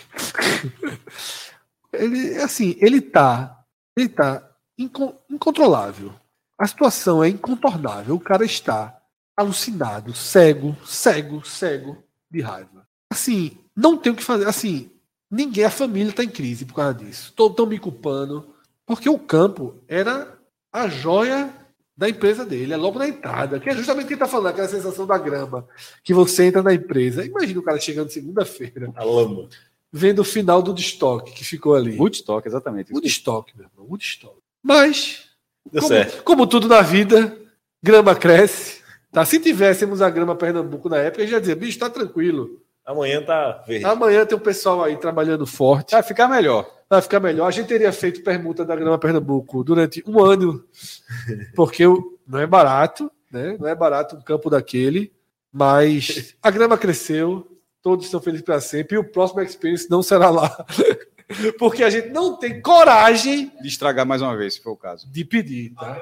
ele, 1.92 2.38
assim, 2.38 2.76
ele 2.80 3.02
tá, 3.02 3.64
ele 3.98 4.10
tá 4.10 4.48
incon- 4.78 5.16
incontrolável. 5.30 6.14
A 6.58 6.68
situação 6.68 7.24
é 7.24 7.30
incontornável. 7.30 8.16
O 8.16 8.20
cara 8.20 8.46
está 8.46 8.96
alucinado, 9.36 10.14
cego, 10.14 10.78
cego, 10.86 11.44
cego 11.44 11.98
de 12.30 12.42
raiva. 12.42 12.86
Assim, 13.12 13.58
não 13.76 13.98
tem 13.98 14.12
o 14.12 14.16
que 14.16 14.24
fazer. 14.24 14.48
Assim, 14.48 14.92
ninguém, 15.32 15.64
a 15.64 15.72
família 15.72 16.12
está 16.12 16.24
em 16.24 16.30
crise 16.30 16.66
por 16.66 16.76
causa 16.76 16.94
disso. 16.94 17.34
Estão 17.36 17.66
me 17.66 17.80
culpando. 17.80 18.54
Porque 18.90 19.08
o 19.08 19.20
campo 19.20 19.76
era 19.88 20.36
a 20.74 20.88
joia 20.88 21.54
da 21.96 22.10
empresa 22.10 22.44
dele, 22.44 22.74
é 22.74 22.76
logo 22.76 22.98
na 22.98 23.08
entrada, 23.08 23.60
que 23.60 23.70
é 23.70 23.76
justamente 23.76 24.06
o 24.06 24.08
que 24.08 24.14
ele 24.16 24.24
está 24.24 24.28
falando, 24.28 24.48
aquela 24.48 24.68
sensação 24.68 25.06
da 25.06 25.16
grama, 25.16 25.68
que 26.04 26.12
você 26.12 26.46
entra 26.46 26.64
na 26.64 26.74
empresa. 26.74 27.24
Imagina 27.24 27.60
o 27.60 27.64
cara 27.64 27.80
chegando 27.80 28.10
segunda-feira, 28.10 28.92
A 28.96 29.04
lama. 29.04 29.48
vendo 29.94 30.20
o 30.20 30.24
final 30.24 30.60
do 30.64 30.74
destoque 30.74 31.34
que 31.34 31.46
ficou 31.46 31.76
ali. 31.76 32.00
Woodstock, 32.00 32.48
exatamente. 32.48 32.92
Woodstock, 32.92 33.56
meu 33.56 33.68
irmão, 33.68 33.86
Woodstock. 33.92 34.38
Mas, 34.64 35.26
Deu 35.72 35.84
como, 35.84 35.94
certo. 35.94 36.24
como 36.24 36.48
tudo 36.48 36.68
na 36.68 36.82
vida, 36.82 37.38
grama 37.84 38.16
cresce. 38.16 38.82
Tá? 39.12 39.24
Se 39.24 39.40
tivéssemos 39.40 40.02
a 40.02 40.10
grama 40.10 40.34
Pernambuco 40.36 40.90
na 40.90 40.98
época, 40.98 41.22
a 41.22 41.26
gente 41.28 41.36
ia 41.36 41.42
dizer, 41.42 41.54
bicho, 41.54 41.78
tá 41.78 41.92
tranquilo. 41.92 42.60
Amanhã 42.90 43.22
tá 43.22 43.52
verde. 43.68 43.86
Amanhã 43.86 44.26
tem 44.26 44.36
um 44.36 44.42
pessoal 44.42 44.84
aí 44.84 44.98
trabalhando 44.98 45.46
forte. 45.46 45.92
Vai 45.92 46.02
ficar 46.02 46.28
melhor. 46.28 46.68
Vai 46.90 47.00
ficar 47.04 47.20
melhor. 47.20 47.46
A 47.46 47.52
gente 47.52 47.68
teria 47.68 47.92
feito 47.94 48.24
permuta 48.24 48.66
da 48.66 48.76
grama 48.76 48.98
Pernambuco 48.98 49.64
durante 49.64 50.04
um 50.08 50.20
ano, 50.20 50.66
porque 51.56 51.84
não 52.26 52.40
é 52.40 52.48
barato, 52.48 53.12
né? 53.32 53.56
Não 53.60 53.68
é 53.68 53.76
barato 53.76 54.16
um 54.16 54.22
campo 54.24 54.50
daquele, 54.50 55.14
mas 55.54 56.36
a 56.42 56.50
grama 56.50 56.80
cresceu, 56.80 57.48
todos 57.80 58.06
estão 58.06 58.20
felizes 58.20 58.44
para 58.44 58.60
sempre, 58.60 58.96
e 58.96 59.00
o 59.00 59.04
próximo 59.04 59.40
Experience 59.42 59.88
não 59.88 60.02
será 60.02 60.32
lá. 60.32 60.66
Porque 61.60 61.84
a 61.84 61.92
gente 61.92 62.10
não 62.10 62.38
tem 62.38 62.60
coragem 62.60 63.52
De 63.62 63.68
estragar 63.68 64.04
mais 64.04 64.20
uma 64.20 64.36
vez, 64.36 64.56
se 64.56 64.64
for 64.64 64.72
o 64.72 64.76
caso. 64.76 65.08
de 65.12 65.24
pedir, 65.24 65.76
tá? 65.76 65.96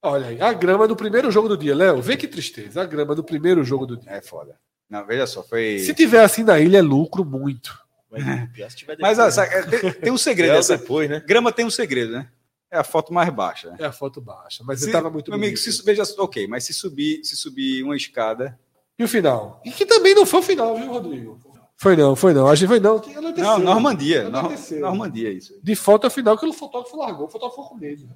Olha 0.00 0.28
aí, 0.28 0.40
a 0.40 0.52
grama 0.52 0.86
do 0.86 0.94
primeiro 0.94 1.32
jogo 1.32 1.48
do 1.48 1.58
dia, 1.58 1.74
Léo, 1.74 2.00
vê 2.00 2.16
que 2.16 2.28
tristeza, 2.28 2.80
a 2.80 2.86
grama 2.86 3.12
do 3.12 3.24
primeiro 3.24 3.64
jogo 3.64 3.86
do 3.86 3.96
dia. 3.96 4.12
É 4.12 4.22
foda. 4.22 4.56
Não, 4.90 5.06
veja 5.06 5.26
só, 5.26 5.42
foi. 5.42 5.78
Se 5.78 5.94
tiver 5.94 6.22
assim 6.24 6.42
na 6.42 6.58
ilha, 6.58 6.78
é 6.78 6.82
lucro 6.82 7.24
muito. 7.24 7.78
Mas, 8.10 8.50
pior 8.50 8.68
se 8.70 8.76
tiver 8.76 8.96
Mas 9.00 9.16
depois, 9.18 9.38
ó, 9.38 9.44
sabe, 9.46 9.70
tem, 9.80 9.92
tem 9.92 10.12
um 10.12 10.18
segredo. 10.18 10.52
né? 10.52 10.58
Essa 10.58 10.76
depois, 10.76 11.08
né? 11.08 11.22
grama 11.24 11.52
tem 11.52 11.64
um 11.64 11.70
segredo, 11.70 12.12
né? 12.12 12.28
É 12.72 12.78
a 12.78 12.84
foto 12.84 13.12
mais 13.14 13.30
baixa. 13.32 13.70
né? 13.70 13.76
É 13.80 13.84
a 13.84 13.92
foto 13.92 14.20
baixa, 14.20 14.64
mas 14.66 14.80
Se- 14.80 14.86
ele 14.86 14.92
tava 14.92 15.08
muito 15.10 15.30
meu 15.30 15.36
amigo, 15.38 15.56
bonito. 15.56 15.72
se, 15.72 15.84
veja, 15.84 16.02
ok, 16.18 16.46
mas 16.48 16.64
se 16.64 16.74
subir, 16.74 17.24
se 17.24 17.36
subir 17.36 17.84
uma 17.84 17.96
escada. 17.96 18.58
E 18.98 19.04
o 19.04 19.08
final? 19.08 19.60
E 19.64 19.70
que 19.70 19.86
também 19.86 20.14
não 20.14 20.26
foi 20.26 20.40
o 20.40 20.42
final, 20.42 20.76
viu, 20.76 20.88
Rodrigo? 20.90 21.40
Foi 21.76 21.96
não, 21.96 22.14
foi 22.14 22.34
não. 22.34 22.46
A 22.48 22.54
gente 22.54 22.68
foi 22.68 22.78
não. 22.80 23.00
Não, 23.38 23.58
Normandia. 23.58 24.28
Nor-. 24.28 24.52
Normandia, 24.78 25.30
isso. 25.32 25.58
De 25.62 25.74
foto 25.74 26.04
ao 26.04 26.10
final 26.10 26.36
que 26.36 26.44
o 26.44 26.52
fotógrafo 26.52 26.96
largou. 26.98 27.26
O 27.26 27.30
fotógrafo 27.30 27.62
ficou 27.62 27.70
com 27.70 27.80
medo. 27.82 28.06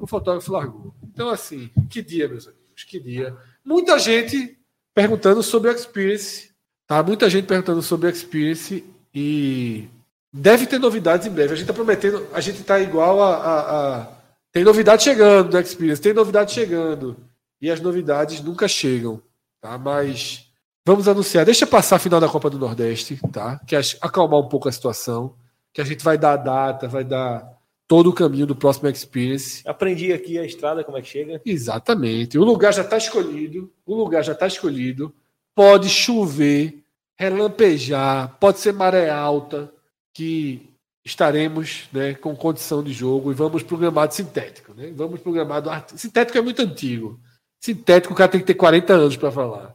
O 0.00 0.06
fotógrafo 0.06 0.50
largou. 0.52 0.92
Então, 1.04 1.28
assim, 1.28 1.70
que 1.88 2.02
dia, 2.02 2.26
meus 2.26 2.48
amigos, 2.48 2.82
que 2.84 2.98
dia. 2.98 3.36
Muita 3.64 3.96
gente 4.00 4.57
perguntando 5.02 5.42
sobre 5.44 5.70
a 5.70 5.72
Experience. 5.72 6.50
Tá? 6.86 7.00
Muita 7.04 7.30
gente 7.30 7.46
perguntando 7.46 7.80
sobre 7.82 8.08
a 8.08 8.10
Experience 8.10 8.84
e 9.14 9.88
deve 10.32 10.66
ter 10.66 10.80
novidades 10.80 11.24
em 11.26 11.30
breve. 11.30 11.52
A 11.52 11.56
gente 11.56 11.68
tá 11.68 11.72
prometendo, 11.72 12.26
a 12.32 12.40
gente 12.40 12.64
tá 12.64 12.80
igual 12.80 13.22
a. 13.22 13.36
a- 13.36 13.96
a- 14.00 14.08
Tem 14.50 14.64
novidade 14.64 15.04
chegando 15.04 15.50
da 15.50 15.60
Experience, 15.60 16.02
tem 16.02 16.12
novidade 16.12 16.52
chegando. 16.52 17.16
E 17.60 17.70
as 17.70 17.80
novidades 17.80 18.40
nunca 18.42 18.66
chegam. 18.66 19.22
Tá? 19.60 19.78
Mas 19.78 20.46
vamos 20.84 21.06
anunciar. 21.06 21.44
Deixa 21.44 21.64
passar 21.66 21.96
a 21.96 21.98
final 22.00 22.18
da 22.18 22.28
Copa 22.28 22.50
do 22.50 22.58
Nordeste, 22.58 23.20
tá? 23.32 23.60
Que 23.66 23.76
acalmar 24.00 24.40
um 24.40 24.48
pouco 24.48 24.68
a 24.68 24.72
situação. 24.72 25.34
Que 25.72 25.80
a 25.80 25.84
gente 25.84 26.02
vai 26.02 26.18
dar 26.18 26.32
a 26.32 26.36
data, 26.36 26.88
vai 26.88 27.04
dar 27.04 27.46
todo 27.88 28.10
o 28.10 28.12
caminho 28.12 28.46
do 28.46 28.54
próximo 28.54 28.88
Experience. 28.88 29.66
Aprendi 29.66 30.12
aqui 30.12 30.38
a 30.38 30.44
estrada, 30.44 30.84
como 30.84 30.98
é 30.98 31.02
que 31.02 31.08
chega. 31.08 31.40
Exatamente. 31.44 32.38
O 32.38 32.44
lugar 32.44 32.72
já 32.72 32.82
está 32.82 32.98
escolhido. 32.98 33.72
O 33.86 33.94
lugar 33.94 34.22
já 34.22 34.34
está 34.34 34.46
escolhido. 34.46 35.12
Pode 35.54 35.88
chover, 35.88 36.84
relampejar, 37.18 38.36
pode 38.38 38.60
ser 38.60 38.72
maré 38.72 39.10
alta, 39.10 39.72
que 40.14 40.68
estaremos 41.04 41.88
né, 41.92 42.14
com 42.14 42.36
condição 42.36 42.82
de 42.82 42.92
jogo 42.92 43.32
e 43.32 43.34
vamos 43.34 43.62
para 43.62 43.74
o 43.74 43.78
gramado 43.78 44.14
sintético. 44.14 44.74
Né? 44.74 44.92
Vamos 44.94 45.20
para 45.20 45.30
o 45.30 45.32
gramado 45.32 45.70
sintético 45.96 46.38
é 46.38 46.42
muito 46.42 46.62
antigo. 46.62 47.18
Sintético 47.60 48.12
o 48.12 48.16
cara 48.16 48.30
tem 48.30 48.40
que 48.40 48.46
ter 48.46 48.54
40 48.54 48.92
anos 48.92 49.16
para 49.16 49.32
falar. 49.32 49.74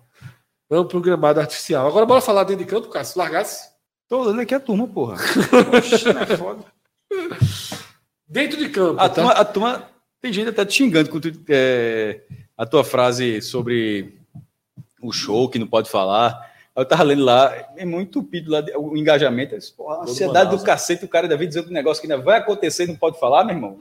Vamos 0.70 0.88
para 0.88 0.98
o 0.98 1.02
gramado 1.02 1.40
artificial. 1.40 1.88
Agora 1.88 2.06
bora 2.06 2.22
falar 2.22 2.46
dentro 2.46 2.64
de 2.64 2.70
campo, 2.70 2.88
cara. 2.88 3.04
Se 3.04 3.18
largasse 3.18 3.74
Tô 4.08 4.22
olhando 4.22 4.42
aqui 4.42 4.54
a 4.54 4.60
turma, 4.60 4.88
porra. 4.88 5.18
é 6.32 6.38
foda. 6.38 6.64
Dentro 8.34 8.58
de 8.58 8.70
campo. 8.70 9.00
A 9.00 9.08
tá? 9.08 9.16
turma, 9.16 9.32
a 9.32 9.46
turma- 9.46 9.88
tem 10.22 10.34
gente 10.34 10.50
até 10.50 10.66
te 10.66 10.74
xingando 10.74 11.10
com 11.10 11.20
tu- 11.20 11.32
é, 11.50 12.22
a 12.58 12.66
tua 12.66 12.84
frase 12.84 13.42
sobre 13.42 14.16
o 15.02 15.12
show 15.12 15.48
que 15.50 15.60
não 15.60 15.68
pode 15.68 15.90
falar. 15.90 16.52
Eu 16.76 16.84
tava 16.86 17.04
lendo 17.04 17.24
lá, 17.24 17.54
é 17.78 17.86
muito 17.86 18.08
entupido 18.20 18.50
lá, 18.52 18.64
o 18.78 18.98
engajamento. 18.98 19.56
Porra, 19.78 19.98
a 19.98 20.02
ansiedade 20.04 20.50
do 20.58 20.64
cacete, 20.64 21.06
o 21.06 21.08
cara 21.08 21.26
ainda 21.28 21.38
vem 21.38 21.48
dizer 21.48 21.64
um 21.64 21.70
negócio 21.72 22.02
que 22.02 22.12
ainda 22.12 22.24
vai 22.24 22.40
acontecer 22.40 22.86
e 22.86 22.88
não 22.88 22.96
pode 22.96 23.20
falar, 23.20 23.44
meu 23.44 23.56
irmão. 23.56 23.80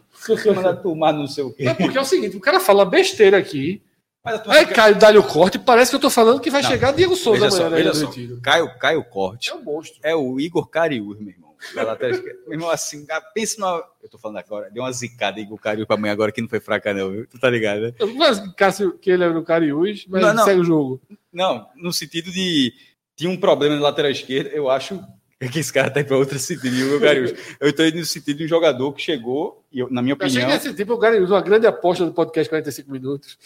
Tomar 0.82 1.12
não 1.14 1.26
sei 1.26 1.42
o 1.44 1.50
quê. 1.52 1.66
É 1.68 1.72
porque 1.74 1.96
é 1.96 2.00
o 2.00 2.04
seguinte, 2.04 2.36
o 2.36 2.40
cara 2.40 2.60
fala 2.60 2.84
besteira 2.84 3.38
aqui, 3.38 3.80
aí 4.24 4.38
fica- 4.66 4.74
Caio 4.74 4.96
dá-lhe 4.96 5.16
o 5.16 5.22
corte 5.22 5.54
e 5.54 5.58
parece 5.58 5.90
que 5.90 5.96
eu 5.96 6.00
tô 6.00 6.10
falando 6.10 6.38
que 6.38 6.50
vai 6.50 6.60
Não, 6.60 6.68
chegar 6.68 6.92
Diego 6.92 7.16
Souza 7.16 7.50
só, 7.50 7.66
amanhã, 7.66 7.70
né, 7.70 7.76
veja 7.92 8.04
no 8.06 8.12
só. 8.12 8.40
Caio, 8.42 8.78
Caio 8.78 9.04
Corte. 9.04 9.48
É 9.50 9.54
um 9.54 9.62
monstro. 9.62 9.98
É 10.02 10.14
o 10.14 10.38
Igor 10.38 10.66
Cariús, 10.68 11.18
meu 11.18 11.30
irmão. 11.30 11.41
Da 11.74 11.82
lateral 11.84 12.14
esquerda. 12.14 12.40
Meu 12.44 12.52
irmão, 12.54 12.70
assim, 12.70 13.06
ah, 13.10 13.20
pensa 13.20 13.60
numa. 13.60 13.84
Eu 14.02 14.08
tô 14.08 14.18
falando 14.18 14.38
agora, 14.38 14.70
deu 14.70 14.82
uma 14.82 14.92
zicada 14.92 15.40
Igor 15.40 15.58
Cariús 15.58 15.86
pra 15.86 15.96
amanhã 15.96 16.12
agora 16.12 16.32
que 16.32 16.40
não 16.42 16.48
foi 16.48 16.60
fraca, 16.60 16.92
não, 16.92 17.10
viu? 17.10 17.26
Tu 17.26 17.38
tá 17.38 17.48
ligado, 17.48 17.80
né? 17.80 17.94
Eu 17.98 18.08
não 18.08 18.48
que 18.50 18.54
Cássio, 18.56 18.98
que 18.98 19.10
ele 19.10 19.24
é 19.24 19.28
no 19.28 19.44
Cariús, 19.44 20.04
mas 20.08 20.22
Não, 20.22 20.34
não. 20.34 20.44
segue 20.44 20.60
o 20.60 20.64
jogo. 20.64 21.00
Não, 21.32 21.68
no 21.76 21.92
sentido 21.92 22.30
de. 22.30 22.72
Tinha 23.14 23.30
um 23.30 23.36
problema 23.36 23.76
na 23.76 23.82
lateral 23.82 24.10
esquerda, 24.10 24.50
eu 24.50 24.68
acho. 24.70 25.02
É 25.38 25.48
que 25.48 25.58
esse 25.58 25.72
cara 25.72 25.90
tá 25.90 26.02
para 26.04 26.16
outro 26.16 26.38
sentido, 26.38 26.74
meu 26.74 27.00
Garius. 27.00 27.34
Eu 27.58 27.70
estou 27.70 27.84
indo 27.84 27.98
no 27.98 28.04
sentido 28.04 28.38
de 28.38 28.44
um 28.44 28.48
jogador 28.48 28.92
que 28.92 29.02
chegou, 29.02 29.64
e 29.72 29.80
eu, 29.80 29.90
na 29.90 30.00
minha 30.00 30.12
Eu 30.12 30.16
opinião. 30.16 30.48
que 30.48 30.54
esse 30.56 30.72
tipo, 30.74 30.92
o 30.92 30.98
Garius, 30.98 31.30
uma 31.30 31.40
grande 31.42 31.66
aposta 31.66 32.04
do 32.04 32.12
podcast 32.12 32.48
45 32.48 32.90
minutos. 32.90 33.38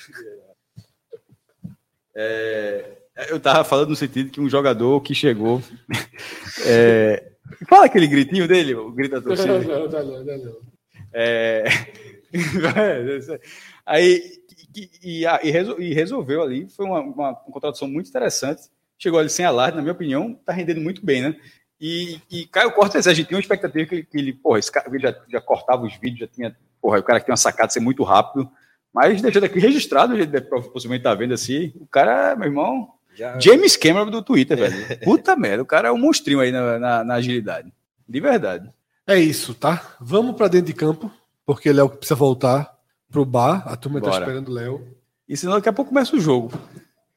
Eu 3.28 3.40
tava 3.40 3.64
falando 3.64 3.90
no 3.90 3.96
sentido 3.96 4.30
que 4.30 4.40
um 4.40 4.48
jogador 4.48 5.00
que 5.00 5.14
chegou. 5.14 5.62
é, 6.66 7.32
Fala 7.68 7.86
aquele 7.86 8.06
gritinho 8.06 8.46
dele, 8.48 8.74
o 8.74 8.90
grito 8.92 9.12
da 9.12 9.20
torcida. 9.22 9.58
não, 9.64 9.88
não, 9.88 10.24
não, 10.24 10.38
não. 10.44 10.56
É... 11.12 11.64
Aí, 13.86 14.22
e, 15.02 15.24
e- 15.24 15.50
resol- 15.50 15.76
resolveu 15.78 16.42
ali, 16.42 16.68
foi 16.68 16.84
uma, 16.86 17.00
uma, 17.00 17.28
uma 17.30 17.34
contratação 17.34 17.88
muito 17.88 18.08
interessante. 18.08 18.62
Chegou 18.98 19.18
ali 19.20 19.28
sem 19.30 19.44
alarde, 19.44 19.76
na 19.76 19.82
minha 19.82 19.92
opinião, 19.92 20.34
tá 20.44 20.52
rendendo 20.52 20.80
muito 20.80 21.04
bem, 21.04 21.22
né? 21.22 21.36
E, 21.80 22.18
e 22.30 22.46
Caio 22.46 22.72
Cortes, 22.72 23.06
a 23.06 23.12
gente 23.14 23.26
tinha 23.28 23.36
uma 23.36 23.42
expectativa 23.42 23.86
que, 23.86 23.94
ele- 23.94 24.04
que 24.04 24.18
ele, 24.18 24.32
porra, 24.32 24.58
esse 24.58 24.72
cara 24.72 24.88
ele 24.88 24.98
já, 24.98 25.14
já 25.28 25.40
cortava 25.40 25.84
os 25.84 25.94
vídeos, 25.96 26.20
já 26.20 26.26
tinha, 26.26 26.56
porra, 26.80 26.98
o 26.98 27.02
cara 27.02 27.20
que 27.20 27.26
tem 27.26 27.32
uma 27.32 27.36
sacada 27.36 27.70
ser 27.70 27.80
muito 27.80 28.02
rápido, 28.02 28.50
mas 28.92 29.20
deixando 29.20 29.44
aqui 29.44 29.58
registrado, 29.58 30.14
a 30.14 30.16
gente 30.16 30.40
possivelmente 30.40 31.00
estar 31.00 31.14
vendo 31.14 31.34
assim, 31.34 31.72
o 31.76 31.86
cara, 31.86 32.34
meu 32.34 32.46
irmão, 32.48 32.88
Já, 33.16 33.38
James 33.40 33.76
Cameron 33.76 34.10
do 34.10 34.22
Twitter, 34.22 34.56
velho. 34.56 35.00
Puta 35.00 35.34
merda, 35.34 35.62
o 35.62 35.66
cara 35.66 35.88
é 35.88 35.92
um 35.92 35.98
monstrinho 35.98 36.40
aí 36.40 36.52
na, 36.52 36.78
na, 36.78 37.04
na 37.04 37.14
agilidade. 37.14 37.72
De 38.08 38.20
verdade. 38.20 38.70
É 39.06 39.18
isso, 39.18 39.54
tá? 39.54 39.96
Vamos 40.00 40.36
para 40.36 40.48
dentro 40.48 40.66
de 40.66 40.74
campo, 40.74 41.10
porque 41.44 41.72
Léo 41.72 41.88
precisa 41.88 42.14
voltar 42.14 42.76
pro 43.10 43.24
bar. 43.24 43.62
A 43.66 43.76
turma 43.76 44.00
tá 44.00 44.10
Bora. 44.10 44.24
esperando 44.24 44.48
o 44.48 44.52
Léo. 44.52 44.96
E 45.28 45.36
senão 45.36 45.54
daqui 45.54 45.68
a 45.68 45.72
pouco 45.72 45.88
começa 45.88 46.14
o 46.14 46.20
jogo. 46.20 46.52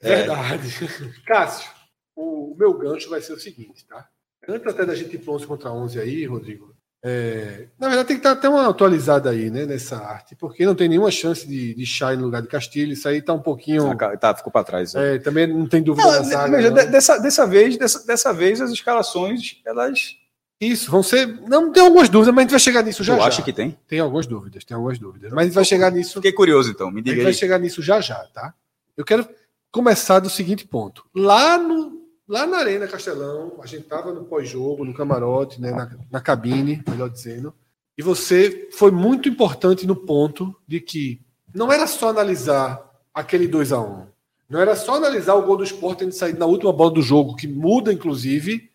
Verdade. 0.02 0.70
Cássio, 1.26 1.70
o 2.16 2.56
meu 2.58 2.74
gancho 2.78 3.10
vai 3.10 3.22
ser 3.22 3.34
o 3.34 3.40
seguinte, 3.40 3.86
tá? 3.86 4.08
Antes 4.48 4.68
até 4.68 4.86
da 4.86 4.96
gente 4.96 5.16
ir 5.16 5.20
pro 5.20 5.34
11 5.34 5.46
contra 5.46 5.72
11 5.72 6.00
aí, 6.00 6.26
Rodrigo, 6.26 6.74
é, 7.04 7.68
na 7.80 7.88
verdade 7.88 8.08
tem 8.10 8.18
que 8.18 8.20
estar 8.20 8.32
até 8.32 8.50
uma 8.50 8.68
atualizada 8.70 9.30
aí, 9.30 9.50
né, 9.50 9.66
nessa 9.66 9.98
arte, 9.98 10.36
porque 10.36 10.66
não 10.66 10.76
tem 10.76 10.90
nenhuma 10.90 11.10
chance 11.12 11.48
de, 11.48 11.74
de 11.74 11.86
Chay 11.86 12.18
no 12.18 12.26
lugar 12.26 12.42
de 12.42 12.48
Castilho, 12.50 12.92
isso 12.94 13.08
aí 13.08 13.22
tá 13.22 13.34
um 13.34 13.42
pouquinho... 13.42 13.90
Ah, 13.92 14.18
Tá, 14.18 14.36
ficou 14.36 14.52
pra 14.52 14.64
trás. 14.64 14.94
É, 14.96 15.18
também 15.20 15.48
não 15.48 15.66
tem 15.68 15.82
dúvida 15.82 16.06
Não, 16.06 16.14
na 16.14 16.22
zaga. 16.24 16.58
veja, 16.58 16.70
não. 16.70 16.76
de- 16.78 16.92
dessa, 16.92 17.18
dessa 17.20 17.48
vez, 17.48 17.78
dessa, 17.78 18.06
dessa 18.06 18.34
vez 18.34 18.60
as 18.60 18.72
escalações, 18.72 19.62
elas. 19.66 20.18
Isso, 20.60 20.92
vão 20.92 21.02
ser... 21.02 21.26
Não, 21.48 21.72
tem 21.72 21.82
algumas 21.82 22.10
dúvidas, 22.10 22.34
mas 22.36 22.40
a 22.40 22.44
gente 22.44 22.52
vai 22.52 22.60
chegar 22.60 22.84
nisso 22.84 23.02
já 23.04 23.14
eu 23.14 23.20
já. 23.22 23.28
acho 23.28 23.44
que 23.44 23.54
tem. 23.54 23.78
Tem 23.88 24.00
algumas 24.00 24.28
dúvidas, 24.28 24.66
tem 24.66 24.76
algumas 24.76 25.00
dúvidas. 25.00 25.32
Mas 25.32 25.44
a 25.44 25.46
gente 25.46 25.56
vai 25.56 25.64
chegar 25.64 25.90
nisso... 25.92 26.16
Fiquei 26.16 26.34
curioso, 26.34 26.70
então. 26.70 26.92
Me 26.92 26.96
A 26.96 26.98
gente 26.98 27.06
diga 27.12 27.22
vai 27.24 27.32
aí. 27.32 27.38
chegar 27.38 27.60
nisso 27.60 27.82
já 27.82 28.02
já, 28.02 28.18
tá? 28.34 28.54
Eu 28.98 29.06
quero 29.06 29.26
começar 29.72 30.20
do 30.20 30.30
seguinte 30.30 30.68
ponto. 30.68 31.06
Lá 31.16 31.58
no 31.58 31.99
lá 32.30 32.46
na 32.46 32.60
Arena 32.60 32.88
Castelão, 32.88 33.60
a 33.62 33.66
gente 33.66 33.86
tava 33.86 34.14
no 34.14 34.24
pós-jogo, 34.24 34.86
no 34.86 34.94
camarote, 34.94 35.60
né, 35.60 35.72
na, 35.72 35.90
na 36.12 36.22
cabine, 36.22 36.84
melhor 36.88 37.10
dizendo, 37.10 37.54
e 37.98 38.04
você 38.04 38.70
foi 38.72 38.92
muito 38.92 39.28
importante 39.28 39.88
no 39.88 39.96
ponto 39.96 40.56
de 40.68 40.80
que 40.80 41.20
não 41.54 41.74
era 41.74 41.88
só 41.88 42.10
analisar 42.10 42.88
aquele 43.14 43.48
2 43.48 43.74
a 43.74 43.82
1 43.82 44.08
não 44.50 44.60
era 44.60 44.76
só 44.76 44.96
analisar 44.96 45.36
o 45.36 45.44
gol 45.44 45.58
do 45.58 45.64
Sport 45.64 46.00
tendo 46.00 46.12
saído 46.12 46.40
na 46.40 46.46
última 46.48 46.74
bola 46.74 46.90
do 46.90 47.04
jogo, 47.04 47.36
que 47.36 47.48
muda, 47.48 47.94
inclusive, 47.94 48.72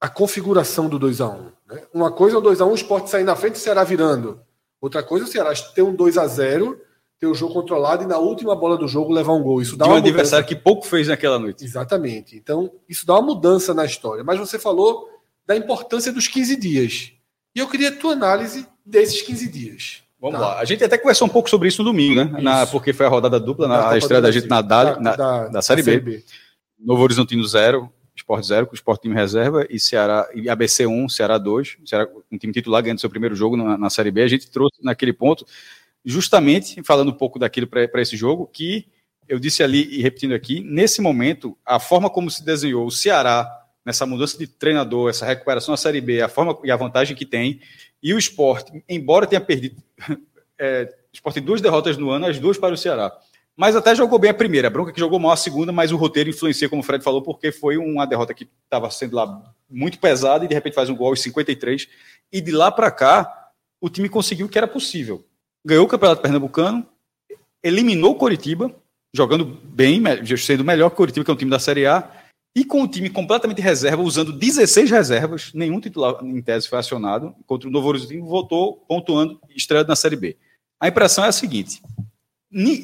a 0.00 0.08
configuração 0.08 0.88
do 0.88 1.00
2 1.00 1.20
a 1.20 1.28
1 1.28 1.52
né? 1.66 1.82
Uma 1.92 2.12
coisa 2.12 2.36
é 2.36 2.38
o 2.38 2.42
2 2.42 2.60
a 2.60 2.66
1 2.66 2.70
o 2.70 2.74
Sport 2.74 3.08
sair 3.08 3.24
na 3.24 3.34
frente 3.34 3.56
e 3.56 3.58
o 3.58 3.60
Ceará 3.60 3.82
virando. 3.82 4.40
Outra 4.80 5.02
coisa 5.02 5.24
é 5.24 5.28
o 5.28 5.30
Ceará 5.30 5.52
ter 5.74 5.82
um 5.82 5.94
2 5.94 6.16
a 6.16 6.26
0 6.26 6.80
ter 7.24 7.30
o 7.30 7.34
jogo 7.34 7.54
controlado 7.54 8.02
e 8.02 8.06
na 8.06 8.18
última 8.18 8.54
bola 8.54 8.76
do 8.76 8.86
jogo 8.86 9.12
levar 9.12 9.32
um 9.32 9.42
gol. 9.42 9.62
Isso 9.62 9.76
dá 9.76 9.84
De 9.86 9.90
um 9.90 9.94
mudança. 9.94 10.08
adversário 10.10 10.46
que 10.46 10.54
pouco 10.54 10.86
fez 10.86 11.08
naquela 11.08 11.38
noite. 11.38 11.64
Exatamente. 11.64 12.36
Então, 12.36 12.70
isso 12.88 13.06
dá 13.06 13.14
uma 13.14 13.22
mudança 13.34 13.72
na 13.72 13.84
história. 13.84 14.22
Mas 14.22 14.38
você 14.38 14.58
falou 14.58 15.08
da 15.46 15.56
importância 15.56 16.12
dos 16.12 16.28
15 16.28 16.56
dias. 16.56 17.12
E 17.54 17.58
eu 17.60 17.68
queria 17.68 17.88
a 17.88 17.92
tua 17.96 18.12
análise 18.12 18.66
desses 18.84 19.22
15 19.22 19.48
dias. 19.50 20.02
Vamos 20.20 20.38
Tá. 20.40 20.46
lá. 20.46 20.58
A 20.60 20.64
gente 20.64 20.82
até 20.84 20.96
conversou 20.98 21.26
um 21.26 21.30
pouco 21.30 21.48
sobre 21.50 21.68
isso 21.68 21.82
no 21.82 21.90
domingo, 21.90 22.14
né? 22.24 22.40
Na, 22.42 22.66
porque 22.66 22.92
foi 22.92 23.04
a 23.06 23.08
rodada 23.08 23.38
dupla, 23.40 23.68
Da 23.68 23.74
na 23.76 23.82
Copa 23.82 23.94
a 23.94 23.98
estreia 23.98 24.22
da 24.22 24.30
gente 24.30 24.46
na. 24.48 24.60
Dali- 24.62 25.00
na, 25.02 25.14
da, 25.16 25.48
da 25.48 25.62
Série 25.62 25.82
B. 25.82 26.22
Novo 26.78 27.02
Horizontino 27.02 27.44
0, 27.46 27.90
Sport 28.16 28.44
0, 28.44 28.66
com 28.66 28.72
o 28.72 28.74
Sport 28.74 29.02
time 29.02 29.14
reserva, 29.14 29.66
e 29.68 29.78
Ceará 29.78 30.28
e 30.34 30.48
ABC 30.48 30.86
1, 30.86 31.08
Ceará 31.08 31.36
2, 31.36 31.76
Ceará, 31.84 32.08
um 32.30 32.38
time 32.38 32.52
titular 32.52 32.82
ganhando 32.82 33.00
seu 33.00 33.10
primeiro 33.10 33.34
jogo 33.34 33.56
na, 33.56 33.76
na 33.76 33.90
Série 33.90 34.10
B. 34.10 34.22
A 34.22 34.28
gente 34.28 34.50
trouxe 34.50 34.76
naquele 34.82 35.12
ponto, 35.12 35.44
justamente 36.04 36.82
falando 36.82 37.10
um 37.10 37.16
pouco 37.16 37.38
daquilo 37.38 37.66
para 37.66 38.02
esse 38.02 38.16
jogo, 38.16 38.46
que 38.46 38.86
eu 39.28 39.38
disse 39.38 39.62
ali 39.62 39.88
e 39.90 40.02
repetindo 40.02 40.34
aqui, 40.34 40.60
nesse 40.60 41.00
momento, 41.00 41.56
a 41.64 41.80
forma 41.80 42.10
como 42.10 42.30
se 42.30 42.44
desenhou 42.44 42.86
o 42.86 42.90
Ceará 42.90 43.48
nessa 43.84 44.06
mudança 44.06 44.38
de 44.38 44.46
treinador, 44.46 45.10
essa 45.10 45.26
recuperação 45.26 45.72
da 45.72 45.76
Série 45.76 46.00
B, 46.00 46.20
a 46.20 46.28
forma 46.28 46.58
e 46.64 46.70
a 46.70 46.76
vantagem 46.76 47.16
que 47.16 47.26
tem, 47.26 47.60
e 48.02 48.12
o 48.14 48.18
Sport, 48.18 48.70
embora 48.88 49.26
tenha 49.26 49.40
perdido, 49.40 49.82
é, 50.58 50.94
o 51.12 51.14
Sport 51.14 51.34
tem 51.34 51.42
duas 51.42 51.60
derrotas 51.60 51.96
no 51.96 52.10
ano, 52.10 52.26
as 52.26 52.38
duas 52.38 52.58
para 52.58 52.74
o 52.74 52.76
Ceará. 52.76 53.16
Mas 53.56 53.76
até 53.76 53.94
jogou 53.94 54.18
bem 54.18 54.30
a 54.30 54.34
primeira. 54.34 54.66
A 54.66 54.70
bronca 54.70 54.92
que 54.92 54.98
jogou 54.98 55.18
mal 55.20 55.30
a 55.30 55.36
segunda, 55.36 55.70
mas 55.70 55.92
o 55.92 55.96
roteiro 55.96 56.28
influencia, 56.28 56.68
como 56.68 56.82
o 56.82 56.84
Fred 56.84 57.04
falou, 57.04 57.22
porque 57.22 57.52
foi 57.52 57.76
uma 57.76 58.04
derrota 58.04 58.34
que 58.34 58.48
estava 58.64 58.90
sendo 58.90 59.14
lá 59.14 59.54
muito 59.70 59.98
pesada 60.00 60.44
e 60.44 60.48
de 60.48 60.54
repente 60.54 60.74
faz 60.74 60.90
um 60.90 60.96
gol 60.96 61.08
aos 61.08 61.22
53. 61.22 61.88
E 62.32 62.40
de 62.40 62.50
lá 62.50 62.72
para 62.72 62.90
cá, 62.90 63.50
o 63.80 63.88
time 63.88 64.08
conseguiu 64.08 64.46
o 64.46 64.48
que 64.48 64.58
era 64.58 64.66
possível. 64.66 65.24
Ganhou 65.66 65.84
o 65.84 65.88
Campeonato 65.88 66.20
Pernambucano, 66.20 66.86
eliminou 67.62 68.12
o 68.12 68.16
Coritiba, 68.16 68.74
jogando 69.14 69.44
bem, 69.44 70.02
sendo 70.36 70.64
melhor 70.64 70.90
que 70.90 70.94
o 70.94 70.96
Coritiba, 70.96 71.24
que 71.24 71.30
é 71.30 71.34
um 71.34 71.38
time 71.38 71.50
da 71.50 71.58
Série 71.58 71.86
A, 71.86 72.10
e 72.56 72.64
com 72.64 72.82
o 72.82 72.88
time 72.88 73.10
completamente 73.10 73.60
reserva, 73.60 74.02
usando 74.02 74.32
16 74.32 74.90
reservas, 74.90 75.52
nenhum 75.54 75.80
titular 75.80 76.22
em 76.22 76.40
tese 76.40 76.68
foi 76.68 76.78
acionado, 76.78 77.34
contra 77.46 77.68
o 77.68 77.72
Novo 77.72 77.88
Horizontino, 77.88 78.26
voltou 78.26 78.84
pontuando, 78.86 79.40
estreando 79.50 79.88
na 79.88 79.96
Série 79.96 80.16
B. 80.16 80.36
A 80.78 80.88
impressão 80.88 81.24
é 81.24 81.28
a 81.28 81.32
seguinte, 81.32 81.82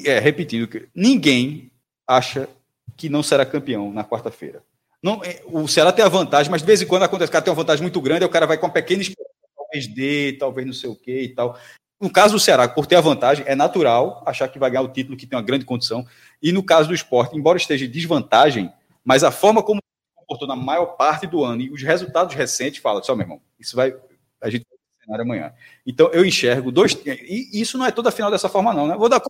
é, 0.05 0.19
repetindo, 0.19 0.67
que 0.67 0.89
ninguém 0.93 1.71
acha 2.07 2.49
que 2.97 3.07
não 3.07 3.23
será 3.23 3.45
campeão 3.45 3.93
na 3.93 4.03
quarta-feira. 4.03 4.63
Não, 5.01 5.23
é, 5.23 5.41
o 5.45 5.67
Ceará 5.67 5.91
tem 5.91 6.03
a 6.03 6.09
vantagem, 6.09 6.51
mas 6.51 6.61
de 6.61 6.67
vez 6.67 6.81
em 6.81 6.87
quando 6.87 7.03
acontece, 7.03 7.29
o 7.29 7.31
cara 7.31 7.43
tem 7.43 7.51
uma 7.51 7.61
vantagem 7.61 7.81
muito 7.81 8.01
grande, 8.01 8.23
aí 8.23 8.29
o 8.29 8.31
cara 8.31 8.45
vai 8.45 8.57
com 8.57 8.65
uma 8.65 8.73
pequena 8.73 9.01
esperança, 9.01 9.31
talvez 9.55 9.87
dê, 9.87 10.33
talvez 10.33 10.67
não 10.67 10.73
sei 10.73 10.89
o 10.89 10.95
quê 10.95 11.21
e 11.23 11.29
tal. 11.29 11.57
No 12.01 12.09
caso 12.09 12.33
do 12.33 12.39
Ceará, 12.39 12.67
por 12.67 12.87
ter 12.87 12.95
a 12.95 13.01
vantagem, 13.01 13.45
é 13.47 13.53
natural 13.53 14.23
achar 14.25 14.47
que 14.47 14.57
vai 14.57 14.71
ganhar 14.71 14.81
o 14.81 14.87
título, 14.87 15.15
que 15.15 15.27
tem 15.27 15.37
uma 15.37 15.45
grande 15.45 15.65
condição. 15.65 16.03
E 16.41 16.51
no 16.51 16.63
caso 16.63 16.87
do 16.87 16.95
esporte, 16.95 17.37
embora 17.37 17.59
esteja 17.59 17.85
em 17.85 17.89
desvantagem, 17.89 18.73
mas 19.05 19.23
a 19.23 19.29
forma 19.29 19.61
como 19.61 19.79
se 19.79 20.15
comportou 20.15 20.47
na 20.47 20.55
maior 20.55 20.97
parte 20.97 21.27
do 21.27 21.43
ano 21.43 21.61
e 21.61 21.69
os 21.69 21.83
resultados 21.83 22.33
recentes 22.33 22.81
falam, 22.81 23.03
só 23.03 23.15
meu 23.15 23.23
irmão, 23.23 23.41
isso 23.59 23.75
vai. 23.75 23.93
A 24.41 24.49
gente 24.49 24.65
vai 24.67 24.77
cenário 25.05 25.23
amanhã. 25.23 25.53
Então 25.85 26.09
eu 26.11 26.25
enxergo 26.25 26.71
dois. 26.71 26.97
E 27.05 27.61
isso 27.61 27.77
não 27.77 27.85
é 27.85 27.91
toda 27.91 28.09
a 28.09 28.11
final 28.11 28.31
dessa 28.31 28.49
forma, 28.49 28.73
não, 28.73 28.87
né? 28.87 28.95
Vou 28.97 29.07
dar 29.07 29.21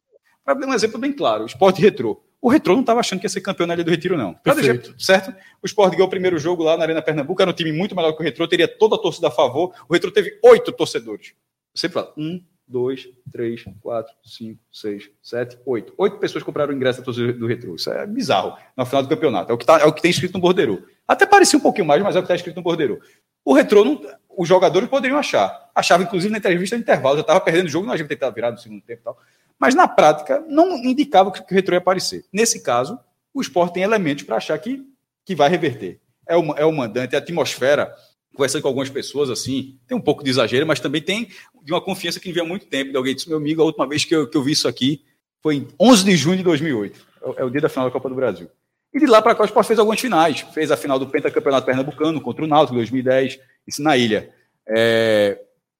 para 0.43 0.53
dar 0.53 0.67
um 0.67 0.73
exemplo 0.73 0.97
bem 0.97 1.11
claro: 1.11 1.43
o 1.43 1.47
esporte 1.47 1.81
retrô. 1.81 2.23
O 2.41 2.49
retrô 2.49 2.73
não 2.73 2.81
estava 2.81 2.99
achando 2.99 3.19
que 3.19 3.25
ia 3.25 3.29
ser 3.29 3.41
campeão 3.41 3.67
na 3.67 3.75
Ilha 3.75 3.83
do 3.83 3.91
Retiro, 3.91 4.17
não. 4.17 4.35
Deixar 4.43 4.55
Perfeito. 4.55 4.95
certo? 4.97 5.35
O 5.61 5.65
esporte 5.65 5.91
ganhou 5.91 6.07
o 6.07 6.09
primeiro 6.09 6.39
jogo 6.39 6.63
lá 6.63 6.75
na 6.75 6.83
Arena 6.83 7.01
Pernambuco, 7.01 7.39
era 7.39 7.51
um 7.51 7.53
time 7.53 7.71
muito 7.71 7.95
melhor 7.95 8.13
que 8.13 8.21
o 8.21 8.23
retrô, 8.23 8.47
teria 8.47 8.67
toda 8.67 8.95
a 8.95 8.97
torcida 8.97 9.27
a 9.27 9.31
favor. 9.31 9.75
O 9.87 9.93
retrô 9.93 10.09
teve 10.09 10.39
oito 10.43 10.71
torcedores. 10.71 11.33
Você 11.73 11.87
fala, 11.87 12.11
um, 12.17 12.43
dois, 12.71 13.07
três, 13.31 13.63
quatro, 13.81 14.13
cinco, 14.23 14.59
seis, 14.71 15.09
sete, 15.21 15.57
oito. 15.65 15.93
Oito 15.97 16.17
pessoas 16.17 16.43
compraram 16.43 16.73
o 16.73 16.75
ingresso 16.75 17.01
do 17.03 17.45
retrô. 17.45 17.75
Isso 17.75 17.91
é 17.91 18.07
bizarro 18.07 18.57
no 18.75 18.85
final 18.85 19.03
do 19.03 19.09
campeonato. 19.09 19.51
É 19.51 19.55
o 19.55 19.57
que, 19.57 19.65
tá, 19.65 19.79
é 19.79 19.85
o 19.85 19.93
que 19.93 20.01
tem 20.01 20.09
escrito 20.09 20.33
no 20.33 20.39
bordeiro. 20.39 20.85
Até 21.07 21.25
parecia 21.25 21.59
um 21.59 21.61
pouquinho 21.61 21.85
mais, 21.85 22.01
mas 22.01 22.15
é 22.15 22.19
o 22.19 22.21
que 22.21 22.25
está 22.25 22.35
escrito 22.35 22.55
no 22.55 22.63
bordeiro. 22.63 22.99
O 23.43 23.53
retrô, 23.53 23.83
não, 23.83 24.01
os 24.37 24.47
jogadores 24.47 24.87
poderiam 24.87 25.19
achar. 25.19 25.69
Achava, 25.75 26.03
inclusive, 26.03 26.31
na 26.31 26.37
entrevista 26.37 26.75
de 26.75 26.81
intervalo, 26.81 27.15
já 27.15 27.21
estava 27.21 27.41
perdendo 27.41 27.65
o 27.65 27.69
jogo, 27.69 27.85
nós 27.85 27.99
devia 27.99 28.17
ter 28.17 28.31
virado 28.31 28.53
no 28.53 28.59
segundo 28.59 28.81
tempo 28.81 29.01
e 29.01 29.03
tal. 29.03 29.17
Mas 29.59 29.75
na 29.75 29.87
prática, 29.87 30.43
não 30.47 30.77
indicava 30.77 31.31
que 31.31 31.41
o 31.41 31.55
retrô 31.55 31.75
ia 31.75 31.79
aparecer. 31.79 32.25
Nesse 32.31 32.63
caso, 32.63 32.99
o 33.33 33.41
esporte 33.41 33.73
tem 33.73 33.83
elementos 33.83 34.23
para 34.23 34.37
achar 34.37 34.57
que, 34.57 34.83
que 35.25 35.35
vai 35.35 35.49
reverter. 35.49 35.99
É 36.27 36.37
o, 36.37 36.55
é 36.55 36.65
o 36.65 36.71
mandante, 36.71 37.15
é 37.15 37.17
a 37.17 37.21
atmosfera. 37.21 37.93
Conversando 38.33 38.61
com 38.61 38.67
algumas 38.69 38.89
pessoas, 38.89 39.29
assim, 39.29 39.77
tem 39.87 39.97
um 39.97 40.01
pouco 40.01 40.23
de 40.23 40.29
exagero, 40.29 40.65
mas 40.65 40.79
também 40.79 41.01
tem 41.01 41.27
de 41.63 41.71
uma 41.73 41.81
confiança 41.81 42.19
que 42.19 42.31
vem 42.31 42.41
há 42.43 42.45
muito 42.45 42.65
tempo. 42.65 42.91
De 42.91 42.97
alguém 42.97 43.13
disse, 43.13 43.27
meu 43.27 43.37
amigo, 43.37 43.61
a 43.61 43.65
última 43.65 43.85
vez 43.87 44.05
que 44.05 44.15
eu, 44.15 44.27
que 44.27 44.37
eu 44.37 44.41
vi 44.43 44.53
isso 44.53 44.67
aqui 44.67 45.03
foi 45.43 45.55
em 45.55 45.67
11 45.79 46.05
de 46.05 46.15
junho 46.15 46.37
de 46.37 46.43
2008. 46.43 46.99
É 47.21 47.29
o- 47.29 47.35
É 47.39 47.43
o 47.43 47.49
dia 47.49 47.61
da 47.61 47.69
final 47.69 47.85
da 47.87 47.91
Copa 47.91 48.07
do 48.09 48.15
Brasil. 48.15 48.49
E 48.93 48.99
de 48.99 49.05
lá 49.05 49.21
para 49.21 49.35
cá 49.35 49.43
o 49.43 49.45
Sport 49.45 49.67
fez 49.67 49.79
algumas 49.79 49.99
finais. 49.99 50.41
Fez 50.53 50.71
a 50.71 50.77
final 50.77 50.97
do 50.99 51.07
Pentacampeonato 51.07 51.65
Pernambucano 51.65 52.19
contra 52.21 52.43
o 52.43 52.47
Náutico 52.47 52.73
em 52.75 52.77
2010, 52.77 53.39
isso 53.67 53.81
na 53.83 53.95
ilha. 53.97 54.33
É, 54.67 55.39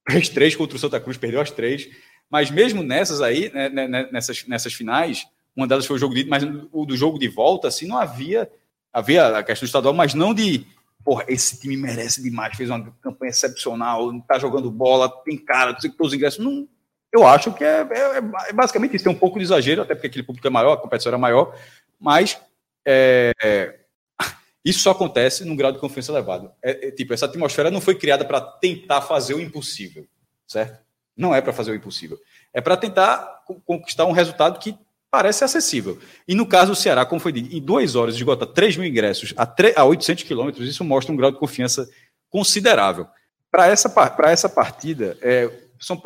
fez 0.09 0.29
três 0.29 0.55
contra 0.55 0.75
o 0.75 0.79
Santa 0.79 0.99
Cruz, 0.99 1.17
perdeu 1.17 1.39
as 1.41 1.51
três. 1.51 1.87
Mas 2.29 2.49
mesmo 2.51 2.81
nessas 2.83 3.21
aí, 3.21 3.51
né, 3.53 3.69
né, 3.69 3.87
né, 3.87 4.09
nessas, 4.11 4.45
nessas 4.47 4.73
finais, 4.73 5.25
uma 5.55 5.67
delas 5.67 5.85
foi 5.85 5.97
o 5.97 5.99
jogo 5.99 6.15
de 6.15 6.25
mas 6.25 6.43
o 6.71 6.85
do 6.85 6.95
jogo 6.95 7.19
de 7.19 7.27
volta, 7.27 7.67
assim, 7.67 7.85
não 7.87 7.97
havia. 7.97 8.49
Havia 8.93 9.37
a 9.37 9.43
questão 9.43 9.65
do 9.65 9.69
estadual, 9.69 9.93
mas 9.93 10.13
não 10.13 10.33
de. 10.33 10.65
Porra, 11.03 11.25
esse 11.27 11.59
time 11.59 11.75
merece 11.77 12.21
demais, 12.21 12.55
fez 12.55 12.69
uma 12.69 12.91
campanha 13.01 13.29
excepcional, 13.29 14.11
tá 14.27 14.37
jogando 14.37 14.69
bola, 14.69 15.09
tem 15.23 15.37
cara, 15.37 15.73
todos 15.73 16.09
os 16.09 16.13
ingressos. 16.13 16.43
Não, 16.43 16.67
eu 17.11 17.27
acho 17.27 17.51
que 17.53 17.63
é, 17.63 17.81
é- 17.81 18.17
é 18.49 18.53
basicamente 18.53 18.95
isso. 18.95 19.03
Tem 19.03 19.13
um 19.13 19.17
pouco 19.17 19.37
de 19.39 19.45
exagero, 19.45 19.81
até 19.81 19.95
porque 19.95 20.07
aquele 20.07 20.23
público 20.23 20.47
é 20.47 20.49
maior, 20.49 20.73
a 20.73 20.77
competição 20.77 21.09
era 21.09 21.17
maior, 21.17 21.55
mas 21.99 22.39
é, 22.85 23.79
Isso 24.63 24.79
só 24.79 24.91
acontece 24.91 25.43
num 25.43 25.55
grau 25.55 25.71
de 25.71 25.79
confiança 25.79 26.11
elevado. 26.11 26.51
É, 26.61 26.87
é 26.87 26.91
tipo, 26.91 27.13
essa 27.13 27.25
atmosfera 27.25 27.71
não 27.71 27.81
foi 27.81 27.95
criada 27.95 28.23
para 28.23 28.39
tentar 28.39 29.01
fazer 29.01 29.33
o 29.33 29.41
impossível, 29.41 30.07
certo? 30.47 30.79
Não 31.17 31.33
é 31.33 31.41
para 31.41 31.51
fazer 31.53 31.71
o 31.71 31.75
impossível. 31.75 32.19
É 32.53 32.61
para 32.61 32.77
tentar 32.77 33.43
conquistar 33.65 34.05
um 34.05 34.11
resultado 34.11 34.59
que 34.59 34.77
parece 35.11 35.43
acessível. 35.43 35.99
E 36.25 36.33
no 36.33 36.45
caso 36.45 36.71
do 36.71 36.75
Ceará, 36.75 37.05
como 37.05 37.19
foi 37.19 37.33
dito, 37.33 37.53
em 37.53 37.61
duas 37.61 37.95
horas 37.95 38.15
esgota 38.15 38.47
3 38.47 38.77
mil 38.77 38.87
ingressos 38.87 39.33
a, 39.35 39.45
3, 39.45 39.75
a 39.75 39.83
800 39.83 40.23
quilômetros, 40.23 40.67
isso 40.67 40.85
mostra 40.85 41.13
um 41.13 41.17
grau 41.17 41.31
de 41.31 41.37
confiança 41.37 41.87
considerável. 42.29 43.05
Para 43.51 43.67
essa, 43.67 43.93
essa 44.23 44.47
partida, 44.47 45.17
é, 45.21 45.51
são, 45.77 46.01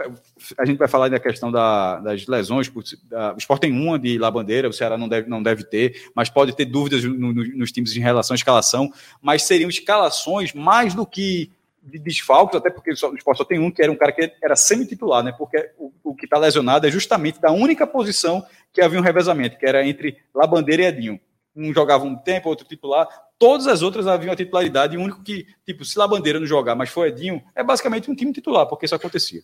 a 0.57 0.65
gente 0.65 0.77
vai 0.77 0.87
falar 0.87 1.09
da 1.09 1.19
questão 1.19 1.51
da, 1.51 1.99
das 1.99 2.25
lesões. 2.25 2.71
Da, 3.03 3.33
o 3.33 3.37
Sport 3.37 3.61
tem 3.61 3.71
uma 3.71 3.99
de 3.99 4.17
Labandeira, 4.17 4.67
o 4.67 4.73
Ceará 4.73 4.97
não 4.97 5.07
deve, 5.07 5.29
não 5.29 5.43
deve 5.43 5.63
ter, 5.65 6.09
mas 6.15 6.27
pode 6.27 6.55
ter 6.55 6.65
dúvidas 6.65 7.03
no, 7.03 7.33
no, 7.33 7.45
nos 7.57 7.71
times 7.71 7.95
em 7.95 7.99
relação 7.99 8.33
à 8.33 8.35
escalação. 8.35 8.91
Mas 9.21 9.43
seriam 9.43 9.69
escalações 9.69 10.53
mais 10.53 10.95
do 10.95 11.05
que 11.05 11.51
de 11.85 11.99
desfalques, 11.99 12.57
até 12.57 12.69
porque 12.69 12.91
o 12.91 12.93
Sport 12.93 13.37
só 13.37 13.45
tem 13.45 13.59
um, 13.59 13.69
que 13.69 13.81
era 13.81 13.91
um 13.91 13.95
cara 13.95 14.11
que 14.11 14.33
era 14.41 14.55
semi-titular, 14.55 15.23
né? 15.23 15.31
Porque 15.37 15.71
o, 15.77 15.93
o 16.03 16.15
que 16.15 16.25
está 16.25 16.37
lesionado 16.37 16.87
é 16.87 16.91
justamente 16.91 17.39
da 17.39 17.51
única 17.51 17.85
posição 17.85 18.45
que 18.73 18.81
havia 18.81 18.99
um 18.99 19.03
revezamento, 19.03 19.57
que 19.57 19.65
era 19.65 19.85
entre 19.85 20.17
Labandeira 20.33 20.83
e 20.83 20.85
Edinho. 20.85 21.19
Um 21.55 21.73
jogava 21.73 22.03
um 22.03 22.15
tempo, 22.15 22.49
outro 22.49 22.67
titular. 22.67 23.07
Todas 23.37 23.67
as 23.67 23.81
outras 23.81 24.07
haviam 24.07 24.33
a 24.33 24.35
titularidade. 24.35 24.95
E 24.95 24.97
o 24.97 25.01
único 25.01 25.23
que, 25.23 25.45
tipo, 25.65 25.85
se 25.85 25.97
Labandeira 25.97 26.39
não 26.39 26.47
jogar, 26.47 26.75
mas 26.75 26.89
foi 26.89 27.09
Edinho, 27.09 27.41
é 27.55 27.63
basicamente 27.63 28.09
um 28.09 28.15
time 28.15 28.33
titular, 28.33 28.65
porque 28.65 28.85
isso 28.85 28.95
acontecia. 28.95 29.41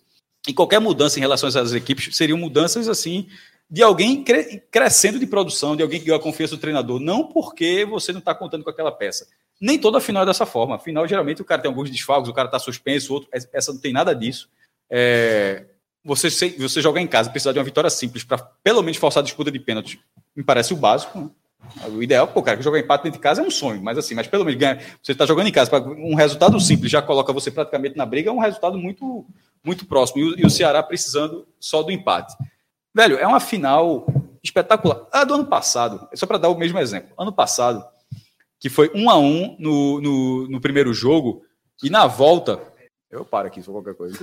E 0.47 0.53
qualquer 0.53 0.79
mudança 0.79 1.19
em 1.19 1.21
relação 1.21 1.47
às 1.47 1.71
equipes 1.73 2.15
seriam 2.17 2.37
mudanças 2.37 2.89
assim 2.89 3.27
de 3.71 3.81
alguém 3.81 4.21
cre 4.21 4.61
crescendo 4.69 5.17
de 5.17 5.25
produção, 5.25 5.77
de 5.77 5.81
alguém 5.81 5.97
que 5.97 6.05
ganhou 6.05 6.19
a 6.19 6.23
confiança 6.23 6.57
do 6.57 6.59
treinador, 6.59 6.99
não 6.99 7.25
porque 7.25 7.85
você 7.85 8.11
não 8.11 8.19
está 8.19 8.35
contando 8.35 8.65
com 8.65 8.69
aquela 8.69 8.91
peça. 8.91 9.25
Nem 9.61 9.79
toda 9.79 10.01
final 10.01 10.23
é 10.23 10.25
dessa 10.25 10.45
forma. 10.45 10.75
Afinal, 10.75 11.07
geralmente 11.07 11.41
o 11.41 11.45
cara 11.45 11.61
tem 11.61 11.69
alguns 11.69 11.89
desfalques, 11.89 12.29
o 12.29 12.33
cara 12.33 12.49
está 12.49 12.59
suspenso, 12.59 13.13
outro, 13.13 13.29
essa 13.31 13.71
não 13.71 13.79
tem 13.79 13.93
nada 13.93 14.13
disso. 14.13 14.49
É, 14.89 15.67
você, 16.03 16.29
você 16.57 16.81
jogar 16.81 16.99
em 16.99 17.07
casa, 17.07 17.29
precisar 17.29 17.53
de 17.53 17.59
uma 17.59 17.63
vitória 17.63 17.89
simples 17.89 18.25
para 18.25 18.39
pelo 18.61 18.81
menos 18.81 18.97
forçar 18.97 19.21
a 19.21 19.23
disputa 19.23 19.49
de 19.49 19.59
pênalti, 19.59 20.01
me 20.35 20.43
parece 20.43 20.73
o 20.73 20.77
básico. 20.77 21.17
Né? 21.17 21.29
O 21.89 22.03
ideal, 22.03 22.27
pô, 22.27 22.41
cara, 22.41 22.57
que 22.57 22.63
jogar 22.63 22.79
empate 22.79 23.05
dentro 23.05 23.19
de 23.19 23.23
casa 23.23 23.41
é 23.41 23.45
um 23.45 23.51
sonho, 23.51 23.81
mas 23.81 23.97
assim, 23.97 24.15
mas 24.15 24.27
pelo 24.27 24.43
menos 24.43 24.59
ganha, 24.59 24.81
você 25.01 25.13
está 25.13 25.25
jogando 25.25 25.47
em 25.47 25.51
casa, 25.51 25.71
um 25.79 26.15
resultado 26.15 26.59
simples 26.59 26.91
já 26.91 27.01
coloca 27.01 27.31
você 27.31 27.49
praticamente 27.49 27.95
na 27.95 28.05
briga, 28.05 28.31
é 28.31 28.33
um 28.33 28.39
resultado 28.39 28.77
muito 28.77 29.25
muito 29.63 29.85
próximo. 29.85 30.19
E 30.21 30.23
o, 30.23 30.39
e 30.39 30.45
o 30.45 30.49
Ceará 30.49 30.83
precisando 30.83 31.47
só 31.57 31.83
do 31.83 31.91
empate. 31.91 32.35
Velho, 32.93 33.17
é 33.17 33.25
uma 33.25 33.39
final 33.39 34.05
espetacular. 34.43 35.07
A 35.11 35.23
do 35.23 35.33
ano 35.35 35.45
passado, 35.45 36.07
só 36.13 36.25
para 36.25 36.37
dar 36.37 36.49
o 36.49 36.57
mesmo 36.57 36.79
exemplo. 36.79 37.13
Ano 37.17 37.31
passado, 37.31 37.85
que 38.59 38.69
foi 38.69 38.91
um 38.93 39.09
a 39.09 39.17
um 39.17 39.55
no, 39.59 40.01
no, 40.01 40.47
no 40.47 40.61
primeiro 40.61 40.93
jogo, 40.93 41.43
e 41.83 41.89
na 41.89 42.05
volta. 42.07 42.61
Eu 43.09 43.25
paro 43.25 43.47
aqui, 43.47 43.61
só 43.61 43.71
qualquer 43.71 43.95
coisa. 43.95 44.17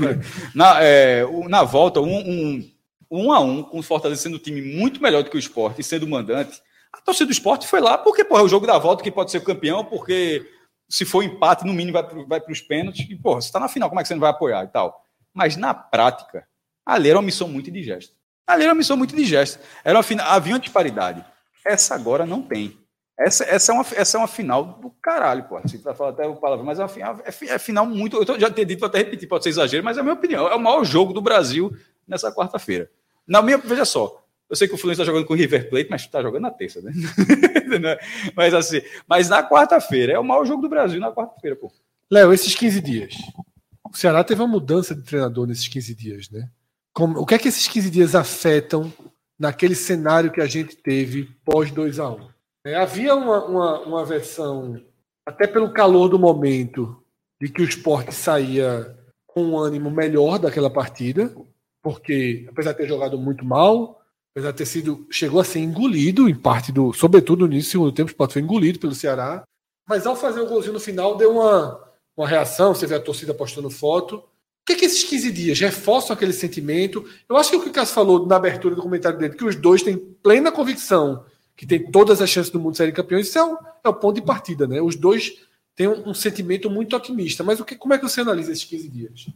na, 0.54 0.82
é, 0.82 1.24
na 1.48 1.62
volta, 1.62 2.00
um, 2.00 2.18
um, 2.18 2.70
um 3.10 3.32
a 3.32 3.40
um, 3.40 3.62
com 3.62 3.78
o 3.78 3.82
Fortaleza 3.82 4.22
sendo 4.22 4.36
um 4.36 4.40
time 4.40 4.60
muito 4.60 5.02
melhor 5.02 5.22
do 5.22 5.30
que 5.30 5.36
o 5.36 5.38
esporte 5.38 5.80
e 5.80 5.84
sendo 5.84 6.06
mandante. 6.06 6.60
A 6.92 7.00
torcida 7.00 7.26
do 7.26 7.32
esporte 7.32 7.66
foi 7.66 7.80
lá 7.80 7.96
porque 7.96 8.24
porra, 8.24 8.42
é 8.42 8.44
o 8.44 8.48
jogo 8.48 8.66
da 8.66 8.78
volta 8.78 9.02
que 9.02 9.10
pode 9.10 9.30
ser 9.30 9.42
campeão, 9.42 9.84
porque 9.84 10.46
se 10.88 11.04
for 11.04 11.22
empate, 11.22 11.64
no 11.64 11.72
mínimo 11.72 11.98
vai 12.28 12.40
para 12.40 12.52
os 12.52 12.60
pênaltis. 12.60 13.06
E, 13.08 13.16
porra, 13.16 13.40
você 13.40 13.48
está 13.48 13.58
na 13.58 13.68
final, 13.68 13.88
como 13.88 14.00
é 14.00 14.02
que 14.02 14.08
você 14.08 14.14
não 14.14 14.20
vai 14.20 14.30
apoiar 14.30 14.64
e 14.64 14.68
tal? 14.68 15.02
Mas 15.32 15.56
na 15.56 15.72
prática, 15.72 16.46
ali 16.84 17.08
era 17.08 17.18
uma 17.18 17.24
missão 17.24 17.48
muito 17.48 17.70
indigesta. 17.70 18.14
Ali 18.46 18.62
era 18.62 18.72
uma 18.72 18.78
missão 18.78 18.96
muito 18.96 19.14
indigesta. 19.14 19.60
Era 19.84 19.98
uma, 19.98 20.22
havia 20.24 20.54
uma 20.54 20.60
disparidade. 20.60 21.24
Essa 21.64 21.94
agora 21.94 22.26
não 22.26 22.42
tem. 22.42 22.78
Essa, 23.18 23.44
essa, 23.44 23.72
é, 23.72 23.74
uma, 23.74 23.86
essa 23.94 24.16
é 24.16 24.20
uma 24.20 24.26
final 24.26 24.64
do 24.64 24.90
caralho, 24.90 25.44
pô. 25.44 25.56
Assim, 25.56 25.78
para 25.78 25.94
falar 25.94 26.10
até 26.10 26.26
o 26.26 26.36
palavra, 26.36 26.64
mas 26.64 26.78
é, 26.80 26.84
uma, 26.84 27.22
é, 27.24 27.54
é 27.54 27.58
final 27.58 27.86
muito. 27.86 28.16
Eu 28.16 28.38
já 28.40 28.50
tenho 28.50 28.66
dito, 28.66 28.80
vou 28.80 28.88
até 28.88 28.98
repetir, 28.98 29.28
pode 29.28 29.44
ser 29.44 29.50
exagero, 29.50 29.84
mas 29.84 29.96
é 29.96 30.00
a 30.00 30.02
minha 30.02 30.14
opinião. 30.14 30.48
É 30.48 30.54
o 30.54 30.60
maior 30.60 30.84
jogo 30.84 31.12
do 31.12 31.22
Brasil 31.22 31.74
nessa 32.06 32.34
quarta-feira. 32.34 32.90
Na 33.26 33.40
minha, 33.40 33.56
veja 33.56 33.84
só, 33.84 34.24
eu 34.50 34.56
sei 34.56 34.68
que 34.68 34.74
o 34.74 34.76
Fluminense 34.76 35.00
está 35.00 35.10
jogando 35.10 35.26
com 35.26 35.32
o 35.32 35.36
River 35.36 35.70
Plate, 35.70 35.88
mas 35.90 36.02
está 36.02 36.20
jogando 36.20 36.42
na 36.42 36.50
terça, 36.50 36.82
né? 36.82 36.92
mas 38.36 38.52
assim, 38.52 38.82
mas 39.08 39.28
na 39.28 39.48
quarta-feira, 39.48 40.12
é 40.12 40.18
o 40.18 40.24
maior 40.24 40.44
jogo 40.44 40.60
do 40.60 40.68
Brasil 40.68 41.00
na 41.00 41.12
quarta-feira, 41.12 41.56
pô. 41.56 41.72
Léo, 42.10 42.32
esses 42.32 42.54
15 42.54 42.80
dias. 42.80 43.14
O 43.84 43.96
Ceará 43.96 44.22
teve 44.22 44.42
uma 44.42 44.48
mudança 44.48 44.94
de 44.94 45.02
treinador 45.02 45.46
nesses 45.46 45.68
15 45.68 45.94
dias, 45.94 46.30
né? 46.30 46.48
Como, 46.94 47.18
o 47.20 47.26
que 47.26 47.34
é 47.34 47.38
que 47.38 47.48
esses 47.48 47.66
15 47.66 47.90
dias 47.90 48.14
afetam 48.14 48.92
naquele 49.38 49.74
cenário 49.74 50.30
que 50.30 50.40
a 50.40 50.46
gente 50.46 50.76
teve 50.76 51.24
pós 51.44 51.70
2 51.72 51.98
a 51.98 52.08
1 52.10 52.28
é, 52.66 52.76
Havia 52.76 53.14
uma, 53.16 53.44
uma, 53.44 53.80
uma 53.80 54.04
versão, 54.04 54.80
até 55.26 55.46
pelo 55.46 55.72
calor 55.72 56.08
do 56.08 56.18
momento, 56.18 57.02
de 57.42 57.48
que 57.48 57.62
o 57.62 57.64
esporte 57.64 58.14
saía 58.14 58.96
com 59.26 59.44
um 59.44 59.58
ânimo 59.58 59.90
melhor 59.90 60.38
daquela 60.38 60.70
partida, 60.70 61.34
porque 61.82 62.46
apesar 62.48 62.72
de 62.72 62.78
ter 62.78 62.88
jogado 62.88 63.18
muito 63.18 63.44
mal, 63.44 64.00
apesar 64.30 64.52
de 64.52 64.58
ter 64.58 64.66
sido. 64.66 65.06
chegou 65.10 65.40
a 65.40 65.44
ser 65.44 65.58
engolido 65.58 66.28
em 66.28 66.34
parte 66.34 66.70
do. 66.70 66.92
Sobretudo 66.92 67.46
no 67.46 67.52
início 67.52 67.70
do 67.70 67.72
segundo 67.72 67.92
tempo, 67.92 68.08
o 68.08 68.12
Sport 68.12 68.32
foi 68.32 68.42
engolido 68.42 68.78
pelo 68.78 68.94
Ceará. 68.94 69.42
Mas 69.88 70.06
ao 70.06 70.16
fazer 70.16 70.40
o 70.40 70.46
golzinho 70.46 70.72
no 70.72 70.80
final, 70.80 71.16
deu 71.16 71.32
uma, 71.32 71.80
uma 72.16 72.26
reação, 72.26 72.74
você 72.74 72.86
vê 72.86 72.94
a 72.94 73.00
torcida 73.00 73.34
postando 73.34 73.68
foto. 73.68 74.22
O 74.64 74.66
que, 74.66 74.72
é 74.72 74.76
que 74.76 74.86
esses 74.86 75.04
15 75.04 75.30
dias 75.30 75.60
reforçam 75.60 76.14
aquele 76.14 76.32
sentimento? 76.32 77.04
Eu 77.28 77.36
acho 77.36 77.50
que 77.50 77.56
o 77.56 77.62
que 77.62 77.68
o 77.68 77.72
Cássio 77.72 77.94
falou 77.94 78.26
na 78.26 78.36
abertura 78.36 78.74
do 78.74 78.80
comentário 78.80 79.18
dele, 79.18 79.34
que 79.34 79.44
os 79.44 79.54
dois 79.54 79.82
têm 79.82 79.94
plena 79.94 80.50
convicção 80.50 81.22
que 81.54 81.66
tem 81.66 81.90
todas 81.90 82.22
as 82.22 82.30
chances 82.30 82.50
do 82.50 82.58
mundo 82.58 82.74
serem 82.74 82.92
campeões, 82.92 83.28
isso 83.28 83.38
é 83.38 83.44
o, 83.44 83.58
é 83.84 83.88
o 83.90 83.94
ponto 83.94 84.14
de 84.16 84.22
partida, 84.22 84.66
né? 84.66 84.80
Os 84.80 84.96
dois 84.96 85.34
têm 85.76 85.86
um, 85.86 86.08
um 86.08 86.14
sentimento 86.14 86.70
muito 86.70 86.96
otimista. 86.96 87.44
Mas 87.44 87.60
o 87.60 87.64
que, 87.64 87.76
como 87.76 87.92
é 87.92 87.98
que 87.98 88.08
você 88.08 88.22
analisa 88.22 88.52
esses 88.52 88.64
15 88.64 88.88
dias? 88.88 89.26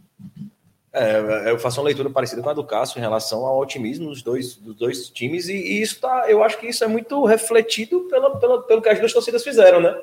É, 0.91 1.51
eu 1.51 1.59
faço 1.59 1.79
uma 1.79 1.87
leitura 1.87 2.09
parecida 2.09 2.41
com 2.41 2.49
a 2.49 2.55
do 2.55 2.65
Cássio 2.65 2.99
em 2.99 3.03
relação 3.03 3.45
ao 3.45 3.61
otimismo 3.61 4.09
dos 4.09 4.23
dois, 4.23 4.57
dos 4.57 4.75
dois 4.75 5.11
times, 5.11 5.47
e, 5.47 5.53
e, 5.53 5.83
isso 5.83 6.01
tá, 6.01 6.25
eu 6.27 6.43
acho 6.43 6.59
que 6.59 6.67
isso 6.67 6.83
é 6.83 6.89
muito 6.89 7.23
refletido 7.27 8.01
pela, 8.09 8.35
pela, 8.39 8.63
pelo 8.63 8.81
que 8.81 8.89
as 8.89 8.99
duas 8.99 9.13
torcidas 9.13 9.45
fizeram, 9.45 9.79
né? 9.81 9.95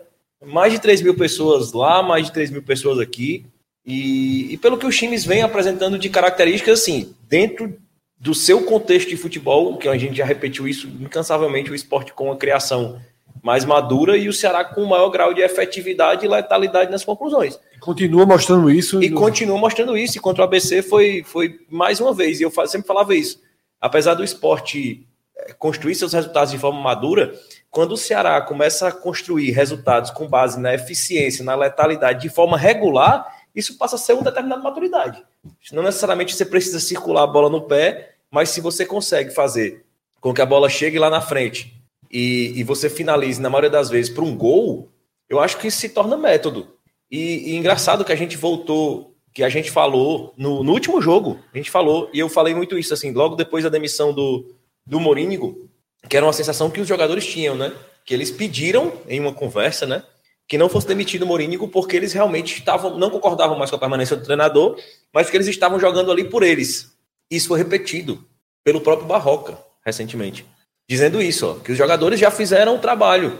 Mais 0.45 0.71
de 0.71 0.79
3 0.79 1.01
mil 1.01 1.15
pessoas 1.15 1.73
lá, 1.73 2.03
mais 2.03 2.27
de 2.27 2.31
3 2.31 2.51
mil 2.51 2.61
pessoas 2.61 2.99
aqui, 2.99 3.45
e, 3.85 4.53
e 4.53 4.57
pelo 4.57 4.77
que 4.77 4.87
os 4.87 4.97
times 4.97 5.23
vêm 5.23 5.43
apresentando 5.43 5.99
de 5.99 6.09
características, 6.09 6.81
assim, 6.81 7.13
dentro 7.27 7.77
do 8.17 8.33
seu 8.33 8.63
contexto 8.63 9.09
de 9.09 9.17
futebol, 9.17 9.77
que 9.77 9.87
a 9.87 9.97
gente 9.97 10.17
já 10.17 10.25
repetiu 10.25 10.67
isso 10.67 10.87
incansavelmente, 10.99 11.71
o 11.71 11.75
esporte 11.75 12.13
com 12.13 12.31
a 12.31 12.37
criação 12.37 12.99
mais 13.43 13.63
madura 13.63 14.17
e 14.17 14.27
o 14.27 14.33
Ceará 14.33 14.65
com 14.65 14.81
o 14.81 14.89
maior 14.89 15.09
grau 15.09 15.31
de 15.31 15.41
efetividade 15.41 16.25
e 16.25 16.27
letalidade 16.27 16.89
nas 16.89 17.05
conclusões. 17.05 17.59
Continua 17.79 18.25
mostrando 18.25 18.71
isso. 18.71 19.03
E 19.03 19.09
no... 19.09 19.19
continua 19.19 19.57
mostrando 19.59 19.95
isso. 19.95 20.17
E 20.17 20.21
contra 20.21 20.41
o 20.41 20.45
ABC 20.45 20.81
foi, 20.81 21.23
foi 21.23 21.59
mais 21.69 21.99
uma 21.99 22.11
vez, 22.11 22.39
e 22.39 22.43
eu 22.43 22.51
sempre 22.65 22.87
falava 22.87 23.13
isso. 23.13 23.39
Apesar 23.79 24.15
do 24.15 24.23
esporte 24.23 25.05
eh, 25.37 25.53
construir 25.59 25.93
seus 25.93 26.13
resultados 26.13 26.49
de 26.51 26.57
forma 26.57 26.81
madura, 26.81 27.35
quando 27.69 27.91
o 27.91 27.97
Ceará 27.97 28.41
começa 28.41 28.87
a 28.87 28.91
construir 28.91 29.51
resultados 29.51 30.09
com 30.09 30.27
base 30.27 30.59
na 30.59 30.73
eficiência, 30.73 31.45
na 31.45 31.53
letalidade 31.53 32.21
de 32.21 32.29
forma 32.29 32.57
regular, 32.57 33.34
isso 33.55 33.77
passa 33.77 33.95
a 33.95 33.99
ser 33.99 34.13
uma 34.13 34.23
determinada 34.23 34.61
maturidade. 34.61 35.23
Não 35.71 35.83
necessariamente 35.83 36.35
você 36.35 36.45
precisa 36.45 36.79
circular 36.79 37.23
a 37.23 37.27
bola 37.27 37.49
no 37.49 37.61
pé, 37.61 38.15
mas 38.29 38.49
se 38.49 38.59
você 38.59 38.85
consegue 38.85 39.31
fazer 39.31 39.85
com 40.19 40.33
que 40.33 40.41
a 40.41 40.45
bola 40.45 40.69
chegue 40.69 40.99
lá 40.99 41.09
na 41.09 41.21
frente 41.21 41.81
e, 42.11 42.53
e 42.55 42.63
você 42.63 42.89
finalize, 42.89 43.41
na 43.41 43.49
maioria 43.49 43.69
das 43.69 43.89
vezes, 43.89 44.11
para 44.11 44.23
um 44.23 44.35
gol, 44.35 44.89
eu 45.29 45.39
acho 45.39 45.57
que 45.57 45.67
isso 45.67 45.77
se 45.77 45.89
torna 45.89 46.17
método. 46.17 46.75
E, 47.09 47.51
e, 47.51 47.55
engraçado 47.55 48.03
que 48.03 48.11
a 48.11 48.15
gente 48.15 48.35
voltou, 48.35 49.15
que 49.33 49.43
a 49.43 49.49
gente 49.49 49.71
falou 49.71 50.33
no, 50.37 50.63
no, 50.63 50.71
último 50.71 51.01
jogo, 51.01 51.39
a 51.53 51.57
gente 51.57 51.71
falou, 51.71 52.09
e 52.13 52.19
eu 52.19 52.27
falei 52.27 52.53
muito 52.53 52.77
isso, 52.77 52.93
assim, 52.93 53.11
logo 53.11 53.35
depois 53.35 53.63
da 53.63 53.69
demissão 53.69 54.13
do, 54.13 54.53
do 54.85 54.99
Morínigo, 54.99 55.69
que 56.09 56.17
era 56.17 56.25
uma 56.25 56.33
sensação 56.33 56.69
que 56.69 56.81
os 56.81 56.87
jogadores 56.87 57.25
tinham, 57.25 57.55
né? 57.55 57.73
Que 58.03 58.13
eles 58.13 58.31
pediram 58.31 58.93
em 59.07 59.19
uma 59.19 59.33
conversa, 59.33 59.85
né? 59.85 60.03
Que 60.47 60.57
não 60.57 60.69
fosse 60.69 60.87
demitido 60.87 61.23
o 61.23 61.27
Morínigo 61.27 61.67
porque 61.67 61.95
eles 61.95 62.13
realmente 62.13 62.59
estavam, 62.59 62.97
não 62.97 63.09
concordavam 63.09 63.57
mais 63.57 63.69
com 63.69 63.75
a 63.75 63.79
permanência 63.79 64.15
do 64.15 64.23
treinador, 64.23 64.79
mas 65.13 65.29
que 65.29 65.37
eles 65.37 65.47
estavam 65.47 65.79
jogando 65.79 66.11
ali 66.11 66.29
por 66.29 66.43
eles. 66.43 66.95
Isso 67.29 67.47
foi 67.47 67.57
repetido 67.57 68.23
pelo 68.63 68.81
próprio 68.81 69.07
Barroca 69.07 69.57
recentemente 69.83 70.45
dizendo 70.87 71.21
isso, 71.21 71.47
ó, 71.47 71.53
que 71.55 71.71
os 71.71 71.77
jogadores 71.77 72.19
já 72.19 72.29
fizeram 72.29 72.75
o 72.75 72.79
trabalho, 72.79 73.37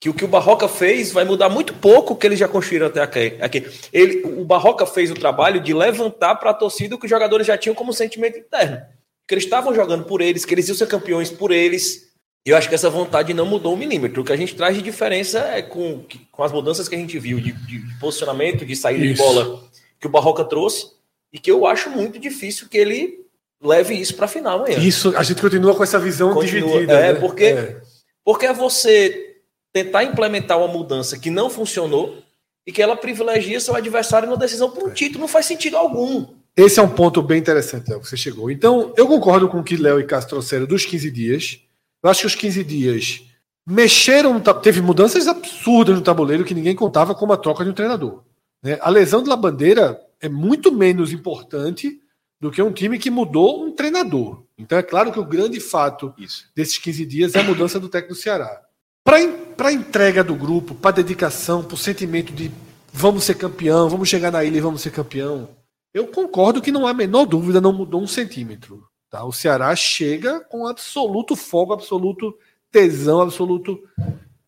que 0.00 0.08
o 0.08 0.14
que 0.14 0.24
o 0.24 0.28
Barroca 0.28 0.68
fez 0.68 1.12
vai 1.12 1.24
mudar 1.24 1.48
muito 1.48 1.74
pouco 1.74 2.12
o 2.12 2.16
que 2.16 2.26
eles 2.26 2.38
já 2.38 2.48
construíram 2.48 2.88
até 2.88 3.02
aqui. 3.02 3.66
Ele, 3.92 4.22
o 4.24 4.44
Barroca 4.44 4.84
fez 4.84 5.10
o 5.10 5.14
trabalho 5.14 5.60
de 5.60 5.72
levantar 5.72 6.34
para 6.36 6.50
a 6.50 6.54
torcida 6.54 6.94
o 6.94 6.98
que 6.98 7.06
os 7.06 7.10
jogadores 7.10 7.46
já 7.46 7.56
tinham 7.56 7.74
como 7.74 7.92
sentimento 7.92 8.38
interno, 8.38 8.82
que 9.26 9.34
eles 9.34 9.44
estavam 9.44 9.74
jogando 9.74 10.04
por 10.04 10.20
eles, 10.20 10.44
que 10.44 10.54
eles 10.54 10.68
iam 10.68 10.76
ser 10.76 10.88
campeões 10.88 11.30
por 11.30 11.50
eles. 11.50 12.11
E 12.44 12.50
eu 12.50 12.56
acho 12.56 12.68
que 12.68 12.74
essa 12.74 12.90
vontade 12.90 13.32
não 13.32 13.46
mudou 13.46 13.74
um 13.74 13.76
milímetro. 13.76 14.22
O 14.22 14.24
que 14.24 14.32
a 14.32 14.36
gente 14.36 14.56
traz 14.56 14.74
de 14.74 14.82
diferença 14.82 15.38
é 15.38 15.62
com, 15.62 16.04
com 16.30 16.42
as 16.42 16.50
mudanças 16.50 16.88
que 16.88 16.94
a 16.94 16.98
gente 16.98 17.18
viu 17.18 17.40
de, 17.40 17.52
de 17.52 17.78
posicionamento, 18.00 18.66
de 18.66 18.74
saída 18.74 19.04
isso. 19.04 19.14
de 19.14 19.28
bola 19.28 19.62
que 20.00 20.06
o 20.08 20.10
Barroca 20.10 20.44
trouxe, 20.44 20.88
e 21.32 21.38
que 21.38 21.50
eu 21.50 21.64
acho 21.64 21.88
muito 21.88 22.18
difícil 22.18 22.68
que 22.68 22.76
ele 22.76 23.20
leve 23.62 23.94
isso 23.94 24.16
para 24.16 24.24
a 24.24 24.28
final 24.28 24.58
amanhã. 24.58 24.78
Isso, 24.78 25.16
a 25.16 25.22
gente 25.22 25.40
continua 25.40 25.74
com 25.76 25.84
essa 25.84 25.98
visão 25.98 26.34
continua, 26.34 26.68
dividida. 26.68 26.92
É, 26.92 27.12
né? 27.12 27.20
porque, 27.20 27.44
é. 27.44 27.80
porque 28.24 28.46
é 28.46 28.52
você 28.52 29.36
tentar 29.72 30.02
implementar 30.02 30.58
uma 30.58 30.66
mudança 30.66 31.16
que 31.16 31.30
não 31.30 31.48
funcionou 31.48 32.18
e 32.66 32.72
que 32.72 32.82
ela 32.82 32.96
privilegia 32.96 33.60
seu 33.60 33.74
adversário 33.74 34.28
na 34.28 34.36
decisão 34.36 34.70
por 34.70 34.84
um 34.84 34.90
É. 34.90 34.94
título. 34.94 35.20
Não 35.20 35.28
faz 35.28 35.46
sentido 35.46 35.76
algum. 35.76 36.26
Esse 36.56 36.80
é 36.80 36.82
um 36.82 36.88
ponto 36.88 37.22
bem 37.22 37.38
interessante, 37.38 37.88
Léo, 37.88 38.00
que 38.00 38.08
você 38.08 38.16
chegou. 38.16 38.50
Então, 38.50 38.92
eu 38.96 39.06
concordo 39.06 39.48
com 39.48 39.60
o 39.60 39.64
que 39.64 39.76
Léo 39.76 39.98
e 40.00 40.04
Cássio 40.04 40.30
trouxeram 40.30 40.66
dos 40.66 40.84
15 40.84 41.10
dias. 41.10 41.60
Eu 42.02 42.10
acho 42.10 42.22
que 42.22 42.26
os 42.26 42.34
15 42.34 42.64
dias 42.64 43.22
mexeram, 43.66 44.40
teve 44.40 44.80
mudanças 44.80 45.28
absurdas 45.28 45.94
no 45.94 46.02
tabuleiro 46.02 46.44
que 46.44 46.54
ninguém 46.54 46.74
contava 46.74 47.14
como 47.14 47.32
a 47.32 47.36
troca 47.36 47.64
de 47.64 47.70
um 47.70 47.74
treinador. 47.74 48.22
né? 48.62 48.78
A 48.80 48.90
lesão 48.90 49.22
de 49.22 49.28
La 49.28 49.36
Bandeira 49.36 50.00
é 50.20 50.28
muito 50.28 50.72
menos 50.72 51.12
importante 51.12 52.00
do 52.40 52.50
que 52.50 52.60
um 52.60 52.72
time 52.72 52.98
que 52.98 53.10
mudou 53.10 53.64
um 53.64 53.70
treinador. 53.70 54.42
Então, 54.58 54.76
é 54.76 54.82
claro 54.82 55.12
que 55.12 55.20
o 55.20 55.24
grande 55.24 55.60
fato 55.60 56.12
Isso. 56.18 56.46
desses 56.56 56.76
15 56.78 57.06
dias 57.06 57.34
é 57.34 57.40
a 57.40 57.44
mudança 57.44 57.78
do 57.78 57.88
técnico 57.88 58.14
do 58.14 58.20
Ceará. 58.20 58.62
Para 59.04 59.68
a 59.68 59.72
entrega 59.72 60.24
do 60.24 60.34
grupo, 60.34 60.74
para 60.74 60.96
dedicação, 60.96 61.62
para 61.62 61.74
o 61.74 61.78
sentimento 61.78 62.32
de 62.32 62.50
vamos 62.92 63.24
ser 63.24 63.34
campeão, 63.34 63.88
vamos 63.88 64.08
chegar 64.08 64.30
na 64.30 64.44
ilha 64.44 64.58
e 64.58 64.60
vamos 64.60 64.80
ser 64.82 64.90
campeão, 64.90 65.48
eu 65.94 66.06
concordo 66.08 66.60
que 66.60 66.72
não 66.72 66.86
há 66.86 66.90
a 66.90 66.94
menor 66.94 67.26
dúvida, 67.26 67.60
não 67.60 67.72
mudou 67.72 68.02
um 68.02 68.06
centímetro. 68.06 68.84
Tá? 69.12 69.22
O 69.26 69.30
Ceará 69.30 69.76
chega 69.76 70.40
com 70.40 70.66
absoluto 70.66 71.36
fogo, 71.36 71.74
absoluto 71.74 72.34
tesão, 72.70 73.20
absoluto, 73.20 73.78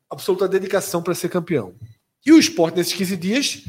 absoluta 0.08 0.48
dedicação 0.48 1.02
para 1.02 1.14
ser 1.14 1.28
campeão. 1.28 1.74
E 2.24 2.32
o 2.32 2.38
esporte, 2.38 2.78
nesses 2.78 2.94
15 2.94 3.16
dias, 3.18 3.64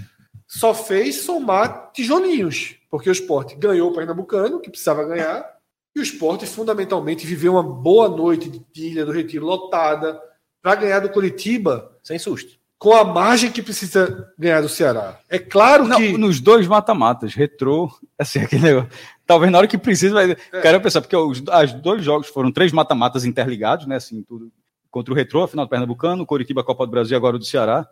só 0.48 0.74
fez 0.74 1.18
somar 1.24 1.92
tijolinhos, 1.92 2.78
porque 2.90 3.10
o 3.10 3.12
esporte 3.12 3.56
ganhou 3.56 3.92
o 3.92 3.94
Pernambucano, 3.94 4.62
que 4.62 4.70
precisava 4.70 5.04
ganhar, 5.04 5.46
e 5.94 6.00
o 6.00 6.04
esporte 6.04 6.46
fundamentalmente 6.46 7.28
viveu 7.28 7.52
uma 7.52 7.64
boa 7.64 8.08
noite 8.08 8.50
de 8.72 8.88
Ilha 8.88 9.06
do 9.06 9.12
Retiro 9.12 9.46
lotada 9.46 10.18
para 10.62 10.76
ganhar 10.76 11.02
do 11.02 11.10
Curitiba 11.10 12.00
Sem 12.02 12.18
susto. 12.18 12.58
Com 12.78 12.94
a 12.94 13.04
margem 13.04 13.52
que 13.52 13.62
precisa 13.62 14.32
ganhar 14.38 14.62
do 14.62 14.70
Ceará. 14.70 15.20
É 15.30 15.40
claro 15.40 15.88
Não, 15.88 15.98
que. 15.98 16.18
nos 16.18 16.40
dois 16.40 16.68
mata-matas, 16.68 17.34
retrô, 17.34 17.90
assim, 18.18 18.40
aquele 18.44 18.62
negócio. 18.62 18.90
Talvez 19.26 19.52
na 19.52 19.58
hora 19.58 19.68
que 19.68 19.78
precisa, 19.78 20.14
vai. 20.14 20.36
Quero 20.62 20.82
pensar, 20.82 21.02
porque 21.02 21.16
os 21.16 21.44
as 21.50 21.74
dois 21.74 22.04
jogos 22.04 22.28
foram 22.28 22.52
três 22.52 22.72
mata-matas 22.72 23.26
interligados, 23.26 23.88
né? 23.88 23.96
Assim, 23.96 24.22
tudo 24.24 24.52
contra 24.92 25.14
o 25.14 25.16
Retrô, 25.16 25.44
a 25.44 25.48
final 25.48 25.66
do 25.66 25.70
Pernambucano, 25.70 26.26
Coritiba, 26.26 26.64
Copa 26.64 26.86
do 26.86 26.92
Brasil 26.92 27.16
e 27.16 27.18
agora 27.18 27.36
o 27.36 27.40
do 27.40 27.44
Ceará. 27.44 27.86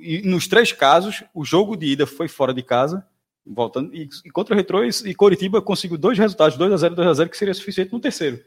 E 0.00 0.20
nos 0.24 0.48
três 0.48 0.72
casos, 0.72 1.22
o 1.32 1.44
jogo 1.44 1.76
de 1.76 1.86
ida 1.86 2.08
foi 2.08 2.26
fora 2.26 2.52
de 2.52 2.60
casa, 2.60 3.06
voltando, 3.46 3.94
e, 3.94 4.08
e 4.24 4.30
contra 4.30 4.52
o 4.52 4.56
Retrô 4.56 4.82
e, 4.84 4.90
e 5.04 5.14
Coritiba 5.14 5.62
conseguiu 5.62 5.96
dois 5.96 6.18
resultados, 6.18 6.58
2x0 6.58 6.94
2x0, 6.94 7.28
que 7.28 7.36
seria 7.36 7.54
suficiente 7.54 7.92
no 7.92 8.00
terceiro. 8.00 8.40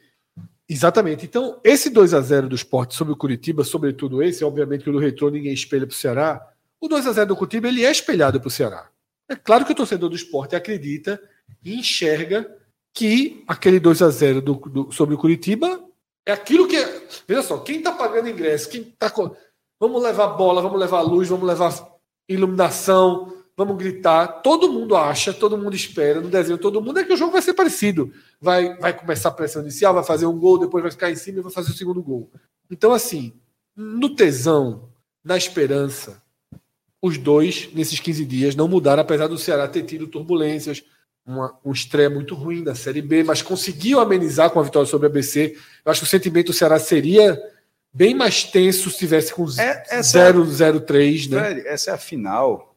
Exatamente. 0.70 1.26
Então, 1.26 1.60
esse 1.64 1.90
2 1.90 2.14
a 2.14 2.20
0 2.22 2.50
do 2.50 2.56
esporte 2.56 2.94
sobre 2.96 3.14
o 3.14 3.18
Curitiba, 3.18 3.64
sobretudo 3.64 4.22
esse, 4.22 4.44
obviamente 4.44 4.84
que 4.84 4.90
o 4.90 4.94
do 5.12 5.30
ninguém 5.32 5.54
espelha 5.54 5.88
para 5.88 5.94
o 5.94 5.98
Ceará. 5.98 6.46
O 6.80 6.88
2 6.90 7.08
a 7.08 7.14
0 7.14 7.28
do 7.30 7.36
Curitiba 7.36 7.68
ele 7.70 7.86
é 7.86 7.92
espelhado 7.92 8.40
para 8.40 8.48
o 8.48 8.52
Ceará. 8.52 8.90
É 9.30 9.36
claro 9.36 9.66
que 9.66 9.72
o 9.72 9.76
torcedor 9.76 10.10
do 10.10 10.16
esporte 10.16 10.56
acredita 10.56 11.22
e 11.64 11.76
enxerga 11.80 12.50
que 12.94 13.44
aquele 13.48 13.80
2 13.80 14.02
a 14.02 14.10
0 14.10 14.42
do, 14.42 14.54
do- 14.56 14.92
sobre 14.92 15.16
o 15.16 15.18
Curitiba 15.18 15.82
é 16.26 16.32
aquilo 16.34 16.68
que. 16.68 16.76
é- 16.76 17.08
Veja 17.28 17.42
só, 17.44 17.58
quem 17.60 17.78
está 17.78 17.94
pagando 17.94 18.28
ingresso, 18.30 18.70
quem 18.70 18.84
tá. 18.84 19.10
co- 19.10 19.36
Vamos 19.80 20.02
levar 20.02 20.28
bola, 20.30 20.62
vamos 20.62 20.80
levar 20.80 21.02
luz, 21.02 21.28
vamos 21.30 21.48
levar 21.48 21.72
iluminação, 22.28 23.34
vamos 23.58 23.76
gritar. 23.76 24.28
Todo 24.44 24.72
mundo 24.72 24.96
acha, 24.96 25.34
todo 25.34 25.58
mundo 25.58 25.76
espera, 25.76 26.22
no 26.22 26.30
desenho 26.30 26.60
todo 26.60 26.80
mundo 26.82 27.00
é 27.00 27.04
que 27.04 27.12
o 27.12 27.18
jogo 27.18 27.32
vai 27.32 27.42
ser 27.42 27.54
parecido. 27.56 28.14
Vai, 28.40 28.78
vai 28.78 28.94
começar 28.94 29.30
a 29.30 29.34
pressão 29.34 29.64
inicial, 29.64 29.94
vai 29.96 30.04
fazer 30.04 30.28
um 30.28 30.38
gol, 30.38 30.60
depois 30.60 30.84
vai 30.84 30.92
ficar 30.92 31.10
em 31.12 31.16
cima 31.16 31.40
e 31.40 31.42
vai 31.42 31.52
fazer 31.52 31.72
o 31.72 31.76
segundo 31.76 32.02
gol. 32.04 32.30
Então, 32.70 32.94
assim, 32.94 33.34
no 33.76 34.16
tesão, 34.16 34.90
na 35.24 35.36
esperança, 35.36 36.22
os 37.02 37.18
dois, 37.18 37.70
nesses 37.74 38.00
15 38.00 38.24
dias, 38.26 38.56
não 38.56 38.68
mudaram, 38.68 39.02
apesar 39.02 39.28
do 39.28 39.38
Ceará 39.38 39.68
ter 39.68 39.84
tido 39.84 40.08
turbulências, 40.08 40.84
uma, 41.26 41.58
um 41.66 41.72
estreia 41.72 42.10
muito 42.10 42.36
ruim 42.36 42.64
da 42.64 42.74
Série 42.76 43.02
B, 43.02 43.24
mas 43.24 43.42
conseguiu 43.42 44.00
amenizar 44.00 44.50
com 44.52 44.60
a 44.60 44.64
vitória 44.64 44.88
sobre 44.88 45.08
a 45.08 45.10
ABC. 45.10 45.58
Eu 45.84 45.92
acho 45.92 46.02
que 46.02 46.08
o 46.08 46.10
sentimento 46.10 46.48
do 46.48 46.54
Ceará 46.54 46.80
seria 46.80 47.38
bem 47.94 48.14
mais 48.16 48.44
tenso 48.46 48.90
se 48.90 48.98
tivesse 49.00 49.34
com 49.34 49.46
É- 49.60 49.84
essa- 49.90 50.32
0-0-3, 50.32 51.28
né? 51.28 51.42
Velho, 51.42 51.68
essa 51.68 51.92
é 51.92 51.94
a 51.94 51.98
final 51.98 52.76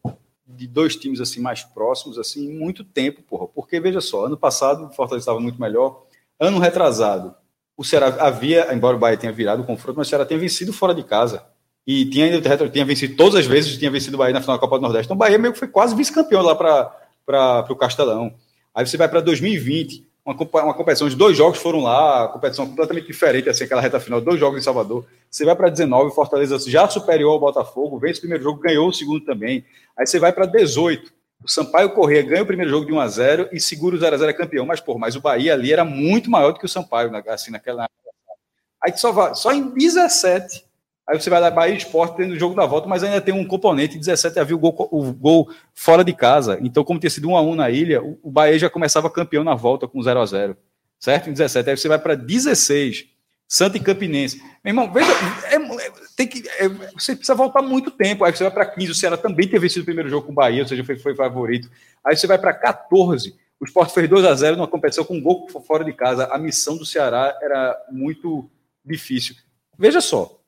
de 0.56 0.66
dois 0.66 0.96
times 0.96 1.20
assim 1.20 1.40
mais 1.40 1.62
próximos 1.62 2.18
assim 2.18 2.46
em 2.46 2.58
muito 2.58 2.84
tempo, 2.84 3.22
porra. 3.22 3.46
Porque 3.48 3.80
veja 3.80 4.00
só, 4.00 4.26
ano 4.26 4.36
passado 4.36 4.86
o 4.86 4.90
Fortaleza 4.90 5.22
estava 5.22 5.40
muito 5.40 5.60
melhor, 5.60 6.04
ano 6.38 6.58
retrasado 6.58 7.34
o 7.80 7.84
Ceará 7.84 8.08
havia, 8.20 8.74
embora 8.74 8.94
o 8.94 8.98
Bahia 9.00 9.16
tenha 9.16 9.32
virado 9.32 9.62
o 9.62 9.64
confronto, 9.64 9.96
mas 9.96 10.06
o 10.06 10.10
Ceará 10.10 10.26
tinha 10.26 10.38
vencido 10.38 10.70
fora 10.70 10.94
de 10.94 11.02
casa 11.02 11.42
e 11.86 12.04
tinha 12.04 12.38
tinha 12.70 12.84
vencido 12.84 13.16
todas 13.16 13.36
as 13.36 13.46
vezes, 13.46 13.78
tinha 13.78 13.90
vencido 13.90 14.16
o 14.16 14.18
Bahia 14.18 14.34
na 14.34 14.42
final 14.42 14.58
da 14.58 14.60
Copa 14.60 14.76
do 14.76 14.82
Nordeste. 14.82 15.06
Então 15.06 15.14
o 15.14 15.18
Bahia 15.18 15.38
meio 15.38 15.54
que 15.54 15.58
foi 15.58 15.66
quase 15.66 15.96
vice-campeão 15.96 16.42
lá 16.42 16.54
para 16.54 17.64
o 17.70 17.74
Castelão. 17.74 18.34
Aí 18.74 18.86
você 18.86 18.98
vai 18.98 19.08
para 19.08 19.22
2020, 19.22 20.06
uma, 20.32 20.64
uma 20.64 20.74
competição 20.74 21.08
de 21.08 21.16
dois 21.16 21.36
jogos 21.36 21.58
foram 21.58 21.80
lá, 21.80 22.28
competição 22.28 22.66
completamente 22.66 23.06
diferente, 23.06 23.48
assim, 23.48 23.64
aquela 23.64 23.80
reta 23.80 24.00
final, 24.00 24.20
dois 24.20 24.38
jogos 24.38 24.58
em 24.58 24.62
Salvador. 24.62 25.04
Você 25.30 25.44
vai 25.44 25.54
para 25.54 25.68
19, 25.68 26.14
Fortaleza 26.14 26.58
já 26.70 26.88
superior 26.88 27.32
ao 27.32 27.40
Botafogo, 27.40 27.98
vence 27.98 28.18
o 28.18 28.22
primeiro 28.22 28.44
jogo, 28.44 28.60
ganhou 28.60 28.88
o 28.88 28.92
segundo 28.92 29.24
também. 29.24 29.64
Aí 29.96 30.06
você 30.06 30.18
vai 30.18 30.32
para 30.32 30.46
18, 30.46 31.12
o 31.42 31.48
Sampaio 31.48 31.90
Corrêa 31.90 32.22
ganha 32.22 32.42
o 32.42 32.46
primeiro 32.46 32.70
jogo 32.70 32.86
de 32.86 32.92
1 32.92 33.00
a 33.00 33.08
0 33.08 33.48
e 33.50 33.60
segura 33.60 33.96
o 33.96 33.98
0 33.98 34.14
a 34.14 34.18
0 34.18 34.30
é 34.30 34.34
campeão. 34.34 34.66
Mas, 34.66 34.80
pô, 34.80 34.98
mas 34.98 35.16
o 35.16 35.20
Bahia 35.20 35.54
ali 35.54 35.72
era 35.72 35.84
muito 35.84 36.30
maior 36.30 36.52
do 36.52 36.58
que 36.58 36.66
o 36.66 36.68
Sampaio, 36.68 37.10
assim, 37.28 37.50
naquela. 37.50 37.88
Aí 38.82 38.96
só, 38.96 39.10
vai, 39.10 39.34
só 39.34 39.52
em 39.52 39.70
17. 39.70 40.64
Aí 41.10 41.20
você 41.20 41.28
vai 41.28 41.40
lá, 41.40 41.50
Bahia 41.50 41.74
Esporte 41.74 42.16
tendo 42.18 42.34
o 42.34 42.38
jogo 42.38 42.54
da 42.54 42.64
volta, 42.64 42.86
mas 42.86 43.02
ainda 43.02 43.20
tem 43.20 43.34
um 43.34 43.44
componente. 43.44 43.96
Em 43.96 43.98
17 43.98 44.38
havia 44.38 44.54
o 44.54 44.58
gol, 44.60 44.88
o 44.92 45.12
gol 45.12 45.50
fora 45.74 46.04
de 46.04 46.12
casa. 46.12 46.56
Então, 46.62 46.84
como 46.84 47.00
tinha 47.00 47.10
sido 47.10 47.28
1 47.30 47.36
a 47.36 47.42
1 47.42 47.54
na 47.56 47.68
ilha, 47.68 48.00
o, 48.00 48.30
Bahia 48.30 48.56
já 48.56 48.70
começava 48.70 49.10
campeão 49.10 49.42
na 49.42 49.56
volta 49.56 49.88
com 49.88 50.00
0 50.00 50.20
a 50.20 50.26
0 50.26 50.56
Certo? 51.00 51.28
Em 51.28 51.32
17. 51.32 51.68
Aí 51.68 51.76
você 51.76 51.88
vai 51.88 51.98
para 51.98 52.14
16. 52.14 53.06
Santa 53.48 53.76
e 53.76 53.80
Campinense. 53.80 54.40
Meu 54.62 54.70
irmão, 54.70 54.92
veja, 54.92 55.10
é- 55.50 55.56
é- 55.56 55.92
tem 56.14 56.28
que, 56.28 56.48
é- 56.48 56.68
você 56.68 57.16
precisa 57.16 57.34
voltar 57.34 57.60
muito 57.60 57.90
tempo. 57.90 58.24
Aí 58.24 58.30
você 58.30 58.44
vai 58.44 58.52
para 58.52 58.66
15, 58.66 58.92
o 58.92 58.94
Ceará 58.94 59.16
também 59.16 59.48
teve 59.48 59.58
vencido 59.58 59.82
o 59.82 59.84
primeiro 59.86 60.08
jogo 60.08 60.26
com 60.26 60.32
o 60.32 60.34
Bahia, 60.36 60.62
ou 60.62 60.68
seja, 60.68 60.84
foi, 60.84 60.96
foi 60.96 61.16
favorito. 61.16 61.68
Aí 62.06 62.16
você 62.16 62.28
vai 62.28 62.38
para 62.38 62.54
14, 62.54 63.34
o 63.58 63.64
Sport 63.64 63.90
fez 63.90 64.08
2 64.08 64.24
a 64.24 64.34
0 64.36 64.56
numa 64.56 64.68
competição 64.68 65.04
com 65.04 65.16
um 65.16 65.20
gol 65.20 65.48
fora 65.66 65.82
de 65.84 65.92
casa. 65.92 66.26
A 66.26 66.38
missão 66.38 66.76
do 66.76 66.86
Ceará 66.86 67.36
era 67.42 67.76
muito 67.90 68.48
difícil. 68.84 69.34
Veja 69.76 70.00
só, 70.00 70.39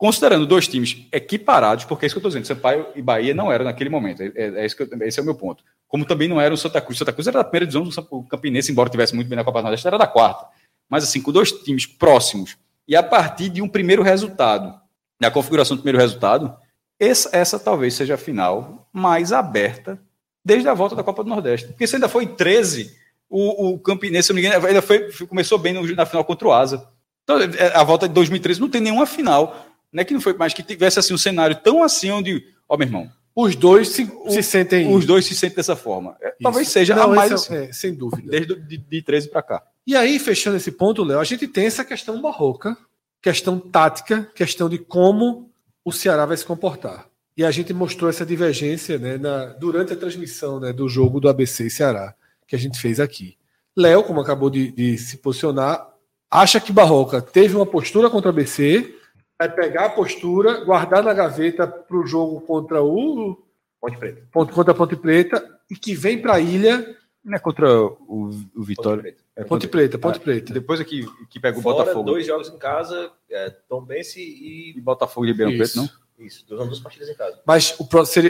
considerando 0.00 0.46
dois 0.46 0.66
times 0.66 1.06
equiparados, 1.12 1.84
porque 1.84 2.04
é 2.04 2.06
isso 2.06 2.14
que 2.14 2.18
eu 2.18 2.20
estou 2.20 2.30
dizendo, 2.30 2.46
Sampaio 2.46 2.86
e 2.96 3.02
Bahia 3.02 3.34
não 3.34 3.52
eram 3.52 3.66
naquele 3.66 3.90
momento. 3.90 4.22
É, 4.22 4.30
é 4.34 4.64
isso 4.64 4.74
que 4.74 4.82
eu- 4.82 4.88
esse 5.02 5.18
é 5.20 5.22
o 5.22 5.26
meu 5.26 5.34
ponto. 5.34 5.62
Como 5.86 6.06
também 6.06 6.26
não 6.26 6.40
era 6.40 6.54
o 6.54 6.56
Santa 6.56 6.80
Cruz. 6.80 6.96
Santa 6.98 7.12
Cruz 7.12 7.26
era 7.28 7.36
da 7.36 7.44
primeira 7.44 7.66
divisão, 7.66 8.06
o 8.10 8.24
Campinense, 8.24 8.72
embora 8.72 8.88
tivesse 8.88 9.14
muito 9.14 9.28
bem 9.28 9.36
na 9.36 9.44
Copa 9.44 9.58
do 9.58 9.64
Nordeste, 9.64 9.86
era 9.86 9.98
da 9.98 10.06
quarta. 10.06 10.46
Mas 10.88 11.04
assim, 11.04 11.20
com 11.20 11.30
dois 11.30 11.52
times 11.52 11.84
próximos 11.84 12.56
e 12.88 12.96
a 12.96 13.02
partir 13.02 13.50
de 13.50 13.60
um 13.60 13.68
primeiro 13.68 14.02
resultado, 14.02 14.80
da 15.20 15.30
configuração 15.30 15.76
do 15.76 15.82
primeiro 15.82 15.98
resultado, 15.98 16.56
essa, 16.98 17.28
essa 17.36 17.58
talvez 17.58 17.92
seja 17.92 18.14
a 18.14 18.18
final 18.18 18.88
mais 18.90 19.34
aberta 19.34 20.00
desde 20.42 20.66
a 20.66 20.72
volta 20.72 20.96
da 20.96 21.02
Copa 21.02 21.22
do 21.22 21.28
Nordeste. 21.28 21.68
Porque 21.68 21.86
se 21.86 21.96
ainda 21.96 22.08
foi 22.08 22.24
em 22.24 22.28
13, 22.34 22.90
o, 23.28 23.74
o 23.74 23.78
Campinense, 23.78 24.32
engano, 24.32 24.66
ainda 24.66 24.80
foi, 24.80 25.12
começou 25.28 25.58
bem 25.58 25.74
na 25.94 26.06
final 26.06 26.24
contra 26.24 26.48
o 26.48 26.52
Asa. 26.52 26.88
Então, 27.22 27.38
é, 27.38 27.76
a 27.76 27.84
volta 27.84 28.08
de 28.08 28.14
2013 28.14 28.58
não 28.60 28.70
tem 28.70 28.80
nenhuma 28.80 29.04
final. 29.04 29.66
Não 29.92 30.00
é 30.02 30.04
que 30.04 30.14
não 30.14 30.20
foi, 30.20 30.34
mas 30.34 30.54
que 30.54 30.62
tivesse 30.62 30.98
assim 30.98 31.14
um 31.14 31.18
cenário 31.18 31.56
tão 31.56 31.82
assim 31.82 32.10
onde, 32.10 32.44
ó, 32.68 32.76
meu 32.76 32.86
irmão, 32.86 33.10
Os 33.34 33.54
dois 33.56 33.88
se, 33.88 34.10
se 34.28 34.42
sentem. 34.42 34.92
os 34.94 35.04
dois 35.06 35.24
se 35.26 35.34
sentem 35.34 35.56
dessa 35.56 35.74
forma. 35.76 36.16
É, 36.20 36.28
Isso. 36.28 36.36
Talvez 36.42 36.68
seja 36.68 36.94
Não, 36.94 37.04
a 37.04 37.08
mais 37.08 37.30
é- 37.30 37.34
assim, 37.34 37.54
é, 37.56 37.72
sem 37.72 37.94
dúvida. 37.94 38.30
desde 38.30 38.54
de, 38.56 38.76
de 38.78 39.02
13 39.02 39.28
para 39.28 39.42
cá. 39.42 39.62
E 39.86 39.96
aí, 39.96 40.18
fechando 40.18 40.56
esse 40.56 40.70
ponto, 40.72 41.02
Léo, 41.02 41.18
a 41.18 41.24
gente 41.24 41.46
tem 41.48 41.66
essa 41.66 41.84
questão 41.84 42.20
barroca, 42.20 42.76
questão 43.22 43.58
tática, 43.58 44.28
questão 44.34 44.68
de 44.68 44.78
como 44.78 45.50
o 45.84 45.90
Ceará 45.92 46.24
vai 46.26 46.36
se 46.36 46.44
comportar. 46.44 47.06
E 47.36 47.44
a 47.44 47.50
gente 47.50 47.72
mostrou 47.72 48.10
essa 48.10 48.26
divergência 48.26 48.98
né, 48.98 49.16
na- 49.16 49.46
durante 49.46 49.92
a 49.92 49.96
transmissão 49.96 50.60
né, 50.60 50.72
do 50.72 50.88
jogo 50.88 51.18
do 51.20 51.28
ABC 51.28 51.66
e 51.66 51.70
Ceará, 51.70 52.14
que 52.46 52.54
a 52.54 52.58
gente 52.58 52.78
fez 52.78 53.00
aqui. 53.00 53.36
Léo, 53.76 54.02
como 54.04 54.20
acabou 54.20 54.50
de, 54.50 54.70
de 54.72 54.98
se 54.98 55.16
posicionar, 55.18 55.88
acha 56.30 56.60
que 56.60 56.72
Barroca 56.72 57.22
teve 57.22 57.56
uma 57.56 57.64
postura 57.66 58.10
contra 58.10 58.28
o 58.28 58.32
ABC, 58.34 58.94
vai 59.40 59.50
pegar 59.50 59.86
a 59.86 59.90
postura, 59.90 60.62
guardar 60.64 61.02
na 61.02 61.14
gaveta 61.14 61.66
para 61.66 61.96
o 61.96 62.06
jogo 62.06 62.42
contra 62.42 62.82
o 62.82 63.42
Ponte 63.80 63.96
Preta. 63.96 64.22
ponto 64.30 64.52
contra 64.52 64.72
a 64.72 64.76
Ponte 64.76 64.96
Preta 64.96 65.58
e 65.70 65.74
que 65.74 65.94
vem 65.94 66.20
para 66.20 66.34
a 66.34 66.40
ilha 66.40 66.94
Não 67.24 67.34
é 67.36 67.38
contra 67.38 67.82
o, 67.82 68.30
o 68.54 68.62
Vitória. 68.62 69.00
Preta. 69.02 69.22
É 69.34 69.40
Ponte 69.44 69.66
contra- 69.66 69.68
Preta, 69.70 69.98
Ponte 69.98 70.16
Ah, 70.18 70.20
Preta. 70.20 70.52
Depois 70.52 70.78
aqui 70.78 71.06
que 71.30 71.40
pega 71.40 71.58
o 71.58 71.62
Fora 71.62 71.78
Botafogo. 71.78 72.04
dois 72.04 72.26
jogos 72.26 72.48
em 72.50 72.58
casa, 72.58 73.10
é, 73.30 73.48
Tombense 73.66 74.20
e. 74.20 74.76
E 74.76 74.80
Botafogo 74.82 75.24
e 75.24 75.30
Ribeirão. 75.30 75.56
Preto, 75.56 75.76
não? 75.76 75.88
Isso, 76.18 76.44
duas, 76.46 76.78
partidas 76.80 77.08
em 77.08 77.14
casa. 77.14 77.40
Mas 77.46 77.74
o 77.80 77.88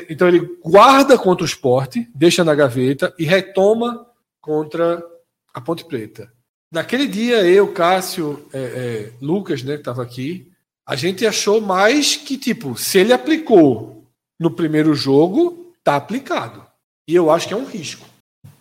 então 0.08 0.28
ele 0.28 0.58
guarda 0.62 1.18
contra 1.18 1.42
o 1.42 1.46
esporte, 1.46 2.08
deixa 2.14 2.44
na 2.44 2.54
gaveta 2.54 3.12
e 3.18 3.24
retoma 3.24 4.06
contra 4.40 5.04
a 5.52 5.60
Ponte 5.60 5.84
Preta. 5.84 6.32
Naquele 6.70 7.08
dia, 7.08 7.44
eu, 7.44 7.72
Cássio, 7.72 8.46
é, 8.52 8.58
é, 8.60 9.12
Lucas, 9.20 9.64
né, 9.64 9.72
que 9.74 9.80
estava 9.80 10.04
aqui, 10.04 10.49
A 10.90 10.96
gente 10.96 11.24
achou 11.24 11.60
mais 11.60 12.16
que, 12.16 12.36
tipo, 12.36 12.76
se 12.76 12.98
ele 12.98 13.12
aplicou 13.12 14.04
no 14.36 14.50
primeiro 14.50 14.92
jogo, 14.92 15.72
tá 15.84 15.94
aplicado. 15.94 16.66
E 17.06 17.14
eu 17.14 17.30
acho 17.30 17.46
que 17.46 17.54
é 17.54 17.56
um 17.56 17.64
risco. 17.64 18.04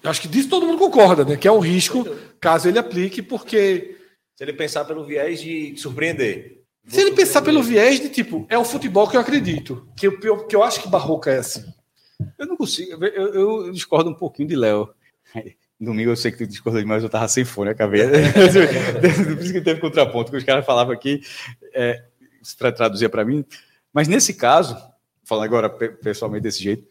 Eu 0.04 0.12
acho 0.12 0.22
que 0.22 0.28
disso 0.28 0.48
todo 0.48 0.68
mundo 0.68 0.78
concorda, 0.78 1.26
né? 1.26 1.38
Que 1.38 1.48
é 1.48 1.52
um 1.52 1.58
risco 1.58 2.06
caso 2.40 2.68
ele 2.68 2.78
aplique, 2.78 3.24
porque. 3.24 3.98
Se 4.38 4.44
ele 4.44 4.54
pensar 4.54 4.86
pelo 4.86 5.04
viés 5.04 5.42
de 5.42 5.76
surpreender. 5.76 6.62
Se 6.88 7.02
ele 7.02 7.14
pensar 7.14 7.42
pelo 7.42 7.64
viés 7.64 8.00
de 8.00 8.10
tipo, 8.10 8.46
é 8.48 8.60
o 8.60 8.64
futebol 8.64 9.08
que 9.08 9.18
eu 9.18 9.22
acredito. 9.22 9.90
Que 9.98 10.06
eu, 10.06 10.46
que 10.46 10.56
eu 10.56 10.62
acho 10.62 10.84
que 10.84 10.88
Barroca 10.88 11.32
é 11.32 11.40
assim. 11.40 11.66
Eu 12.38 12.46
não 12.46 12.56
consigo. 12.56 13.04
Eu, 13.06 13.34
eu 13.34 13.72
discordo 13.72 14.12
um 14.12 14.16
pouquinho 14.16 14.50
de 14.50 14.56
Léo. 14.56 14.94
Domingo 15.82 16.12
eu 16.12 16.16
sei 16.16 16.32
que 16.32 16.38
tu 16.38 16.48
discordou 16.48 16.80
demais, 16.80 17.02
eu 17.02 17.10
tava 17.10 17.28
sem 17.28 17.44
fone, 17.44 17.72
acabei. 17.72 18.02
Por 18.06 19.42
isso 19.42 19.54
que 19.54 19.62
teve 19.62 19.80
contraponto, 19.80 20.30
que 20.30 20.38
os 20.38 20.44
caras 20.44 20.66
falavam 20.66 20.94
aqui, 20.94 21.22
é, 21.74 22.04
para 22.58 22.72
traduzir 22.72 23.10
para 23.10 23.26
mim. 23.26 23.46
Mas 23.94 24.08
nesse 24.08 24.34
caso, 24.34 24.78
falando 25.24 25.46
agora 25.46 25.70
pessoalmente 25.70 26.44
desse 26.44 26.64
jeito, 26.64 26.88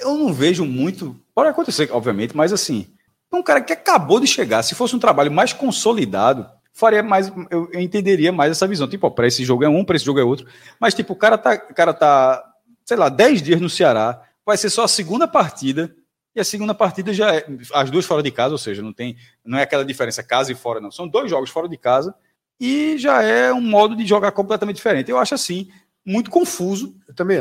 eu 0.00 0.16
não 0.16 0.32
vejo 0.32 0.64
muito. 0.64 1.16
Pode 1.34 1.50
acontecer, 1.50 1.88
obviamente, 1.92 2.36
mas 2.36 2.52
assim, 2.52 2.86
um 3.32 3.42
cara 3.42 3.60
que 3.60 3.72
acabou 3.72 4.20
de 4.20 4.26
chegar, 4.26 4.62
se 4.62 4.74
fosse 4.74 4.96
um 4.96 4.98
trabalho 4.98 5.30
mais 5.30 5.52
consolidado, 5.52 6.48
faria 6.72 7.02
mais, 7.02 7.30
eu, 7.50 7.68
entenderia 7.74 8.32
mais 8.32 8.52
essa 8.52 8.66
visão. 8.66 8.88
Tipo, 8.88 9.10
para 9.10 9.26
esse 9.26 9.44
jogo 9.44 9.64
é 9.64 9.68
um, 9.68 9.84
para 9.84 9.96
esse 9.96 10.04
jogo 10.04 10.20
é 10.20 10.24
outro. 10.24 10.46
Mas, 10.80 10.94
tipo, 10.94 11.12
o 11.12 11.16
cara 11.16 11.36
tá, 11.36 11.56
cara 11.56 11.92
tá, 11.92 12.42
sei 12.84 12.96
lá, 12.96 13.08
10 13.08 13.42
dias 13.42 13.60
no 13.60 13.68
Ceará, 13.68 14.22
vai 14.46 14.56
ser 14.56 14.70
só 14.70 14.84
a 14.84 14.88
segunda 14.88 15.28
partida, 15.28 15.94
e 16.34 16.40
a 16.40 16.44
segunda 16.44 16.74
partida 16.74 17.12
já 17.12 17.34
é, 17.34 17.44
as 17.74 17.90
duas 17.90 18.06
fora 18.06 18.22
de 18.22 18.30
casa, 18.30 18.52
ou 18.52 18.58
seja, 18.58 18.80
não 18.80 18.92
tem, 18.92 19.16
não 19.44 19.58
é 19.58 19.62
aquela 19.62 19.84
diferença 19.84 20.22
casa 20.22 20.52
e 20.52 20.54
fora, 20.54 20.80
não. 20.80 20.90
São 20.90 21.08
dois 21.08 21.28
jogos 21.28 21.50
fora 21.50 21.68
de 21.68 21.76
casa, 21.76 22.14
e 22.60 22.98
já 22.98 23.22
é 23.22 23.52
um 23.52 23.60
modo 23.60 23.94
de 23.94 24.06
jogar 24.06 24.32
completamente 24.32 24.76
diferente. 24.76 25.10
Eu 25.10 25.18
acho 25.18 25.34
assim, 25.34 25.68
muito 26.04 26.30
confuso 26.30 26.94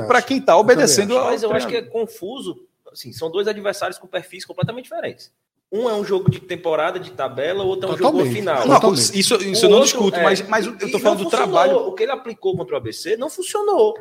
para 0.08 0.22
quem 0.22 0.38
está 0.38 0.58
obedecendo. 0.58 1.14
Eu 1.14 1.24
Mas 1.26 1.44
eu 1.44 1.52
acho 1.52 1.68
que 1.68 1.76
é 1.78 1.82
confuso. 1.82 2.66
Assim, 2.92 3.12
são 3.12 3.30
dois 3.30 3.48
adversários 3.48 3.98
com 3.98 4.08
perfis 4.08 4.46
completamente 4.46 4.86
diferentes. 4.86 5.32
Um 5.72 5.90
é 5.90 5.94
um 5.94 6.04
jogo 6.04 6.32
de 6.32 6.40
temporada, 6.40 6.98
de 6.98 7.12
tabela, 7.12 7.64
o 7.64 7.68
outro 7.68 7.90
é 7.90 7.94
um 7.94 7.98
Totalmente. 7.98 8.24
jogo 8.24 8.36
final. 8.36 8.68
Não, 8.68 8.94
isso, 8.94 9.36
isso 9.36 9.66
eu 9.66 9.70
não 9.70 9.82
discuto, 9.82 10.18
é, 10.18 10.24
mas, 10.24 10.42
mas 10.48 10.66
eu 10.66 10.74
estou 10.78 11.00
falando 11.00 11.26
do 11.26 11.30
trabalho. 11.30 11.76
O 11.78 11.94
que 11.94 12.04
ele 12.04 12.12
aplicou 12.12 12.56
contra 12.56 12.76
o 12.76 12.78
ABC 12.78 13.18
não 13.18 13.30
funcionou. 13.30 13.94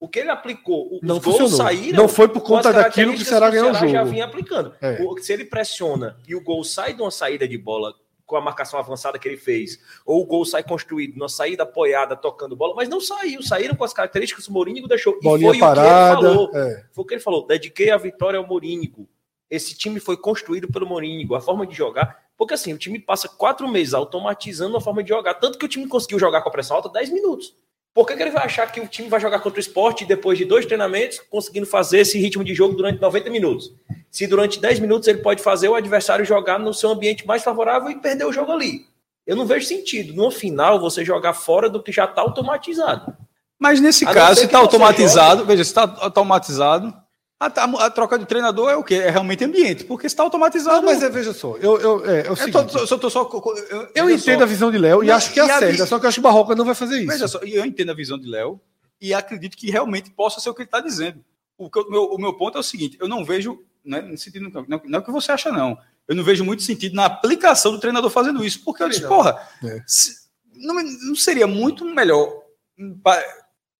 O 0.00 0.08
que 0.08 0.20
ele 0.20 0.30
aplicou, 0.30 0.94
os 0.94 1.02
não 1.02 1.18
gols 1.18 1.56
saíram. 1.56 2.02
Não 2.02 2.08
foi 2.08 2.28
por 2.28 2.40
conta 2.40 2.72
daquilo 2.72 3.14
que 3.14 3.22
o 3.22 3.24
Ceará 3.24 3.50
ganhou 3.50 3.70
o 3.70 3.74
jogo. 3.74 3.90
já 3.90 4.04
vinha 4.04 4.24
aplicando. 4.24 4.72
É. 4.80 4.96
Se 5.20 5.32
ele 5.32 5.44
pressiona 5.44 6.16
e 6.28 6.36
o 6.36 6.40
gol 6.40 6.62
sai 6.62 6.94
de 6.94 7.02
uma 7.02 7.10
saída 7.10 7.48
de 7.48 7.58
bola 7.58 7.92
com 8.28 8.36
a 8.36 8.40
marcação 8.42 8.78
avançada 8.78 9.18
que 9.18 9.26
ele 9.26 9.38
fez, 9.38 9.80
ou 10.04 10.20
o 10.20 10.26
gol 10.26 10.44
sai 10.44 10.62
construído 10.62 11.16
numa 11.16 11.30
saída 11.30 11.62
apoiada, 11.62 12.14
tocando 12.14 12.54
bola, 12.54 12.74
mas 12.74 12.86
não 12.86 13.00
saiu, 13.00 13.42
saíram 13.42 13.74
com 13.74 13.84
as 13.84 13.94
características 13.94 14.44
que 14.44 14.50
o 14.50 14.52
Morínigo 14.52 14.86
deixou. 14.86 15.18
Bolinha 15.20 15.48
e 15.48 15.52
foi 15.52 15.58
parada, 15.58 16.18
o 16.18 16.20
que 16.20 16.26
ele 16.26 16.34
falou. 16.36 16.50
É. 16.54 16.84
Foi 16.92 17.04
o 17.04 17.06
que 17.06 17.14
ele 17.14 17.22
falou, 17.22 17.46
dediquei 17.46 17.90
a 17.90 17.96
vitória 17.96 18.38
ao 18.38 18.46
Morínigo. 18.46 19.08
Esse 19.50 19.74
time 19.74 19.98
foi 19.98 20.18
construído 20.18 20.68
pelo 20.68 20.86
Morínigo, 20.86 21.34
a 21.34 21.40
forma 21.40 21.66
de 21.66 21.74
jogar. 21.74 22.28
Porque 22.36 22.52
assim, 22.52 22.74
o 22.74 22.78
time 22.78 22.98
passa 22.98 23.28
quatro 23.30 23.66
meses 23.66 23.94
automatizando 23.94 24.76
a 24.76 24.80
forma 24.80 25.02
de 25.02 25.08
jogar. 25.08 25.34
Tanto 25.34 25.58
que 25.58 25.64
o 25.64 25.68
time 25.68 25.88
conseguiu 25.88 26.18
jogar 26.18 26.42
com 26.42 26.50
a 26.50 26.52
pressão 26.52 26.76
alta 26.76 26.90
10 26.90 27.10
minutos. 27.10 27.56
Por 27.98 28.06
que, 28.06 28.14
que, 28.14 28.22
ele 28.22 28.30
vai 28.30 28.44
achar 28.44 28.70
que 28.70 28.80
o 28.80 28.86
time 28.86 29.08
vai 29.08 29.18
jogar 29.18 29.40
contra 29.40 29.58
o 29.58 29.60
esporte 29.60 30.04
depois 30.04 30.38
de 30.38 30.44
dois 30.44 30.64
treinamentos, 30.64 31.18
conseguindo 31.28 31.66
fazer 31.66 31.98
esse 31.98 32.16
ritmo 32.16 32.44
de 32.44 32.54
jogo 32.54 32.76
durante 32.76 33.00
90 33.00 33.28
minutos? 33.28 33.74
Se 34.08 34.24
durante 34.24 34.60
10 34.60 34.78
minutos 34.78 35.08
ele 35.08 35.18
pode 35.18 35.42
fazer 35.42 35.68
o 35.68 35.74
adversário 35.74 36.24
jogar 36.24 36.60
no 36.60 36.72
seu 36.72 36.90
ambiente 36.90 37.26
mais 37.26 37.42
favorável 37.42 37.90
e 37.90 37.96
perder 37.96 38.24
o 38.24 38.32
jogo 38.32 38.52
ali. 38.52 38.86
Eu 39.26 39.34
não 39.34 39.44
vejo 39.44 39.66
sentido, 39.66 40.14
no 40.14 40.30
final, 40.30 40.78
você 40.78 41.04
jogar 41.04 41.32
fora 41.32 41.68
do 41.68 41.82
que 41.82 41.90
já 41.90 42.04
está 42.04 42.22
automatizado. 42.22 43.16
Mas 43.58 43.80
nesse 43.80 44.06
caso, 44.06 44.38
se 44.38 44.46
está 44.46 44.58
automatizado, 44.58 45.40
joga... 45.40 45.48
veja, 45.48 45.64
se 45.64 45.70
está 45.70 45.96
automatizado, 45.98 46.94
a, 47.40 47.46
a, 47.46 47.86
a, 47.86 47.90
troca 47.90 48.18
de 48.18 48.26
treinador 48.26 48.68
é 48.68 48.76
o 48.76 48.82
quê? 48.82 48.96
É 48.96 49.10
realmente 49.10 49.44
ambiente, 49.44 49.84
porque 49.84 50.06
está 50.06 50.22
automatizado. 50.22 50.78
Não, 50.78 50.92
mas 50.92 51.02
é, 51.02 51.08
veja 51.08 51.32
só, 51.32 51.56
eu, 51.56 51.80
eu, 51.80 52.06
é, 52.06 52.26
é 52.26 52.30
o 52.30 52.36
seguinte, 52.36 52.74
eu, 52.74 52.86
tô, 52.86 52.98
tô 52.98 53.10
só, 53.10 53.30
eu, 53.70 53.88
eu 53.94 54.10
entendo 54.10 54.38
só. 54.38 54.44
a 54.44 54.46
visão 54.46 54.70
de 54.70 54.78
Léo 54.78 55.04
e 55.04 55.10
acho 55.10 55.32
que 55.32 55.38
acerta, 55.38 55.86
só 55.86 55.98
que 55.98 56.04
eu 56.04 56.08
acho 56.08 56.16
que 56.16 56.20
o 56.20 56.22
Barroca 56.22 56.54
não 56.54 56.64
vai 56.64 56.74
fazer 56.74 56.98
isso. 56.98 57.06
Veja 57.06 57.28
só, 57.28 57.38
eu 57.38 57.64
entendo 57.64 57.90
a 57.90 57.94
visão 57.94 58.18
de 58.18 58.28
Léo 58.28 58.60
e 59.00 59.14
acredito 59.14 59.56
que 59.56 59.70
realmente 59.70 60.10
possa 60.10 60.40
ser 60.40 60.50
o 60.50 60.54
que 60.54 60.62
ele 60.62 60.66
está 60.66 60.80
dizendo. 60.80 61.24
O, 61.56 61.70
que, 61.70 61.78
o, 61.78 61.90
meu, 61.90 62.04
o 62.06 62.18
meu 62.18 62.34
ponto 62.34 62.56
é 62.56 62.60
o 62.60 62.64
seguinte: 62.64 62.96
eu 63.00 63.08
não 63.08 63.24
vejo, 63.24 63.64
né, 63.84 64.00
no 64.00 64.18
sentido, 64.18 64.48
não, 64.48 64.64
não, 64.68 64.82
não 64.84 64.98
é 64.98 65.02
o 65.02 65.04
que 65.04 65.12
você 65.12 65.30
acha, 65.30 65.52
não. 65.52 65.78
Eu 66.08 66.16
não 66.16 66.24
vejo 66.24 66.44
muito 66.44 66.62
sentido 66.62 66.96
na 66.96 67.04
aplicação 67.04 67.70
do 67.70 67.78
treinador 67.78 68.10
fazendo 68.10 68.44
isso, 68.44 68.64
porque 68.64 68.82
eu 68.82 68.88
disse, 68.88 69.06
porra, 69.06 69.48
é. 69.62 69.82
se, 69.86 70.28
não, 70.54 70.74
não 70.74 71.14
seria 71.14 71.46
muito 71.46 71.84
melhor 71.84 72.42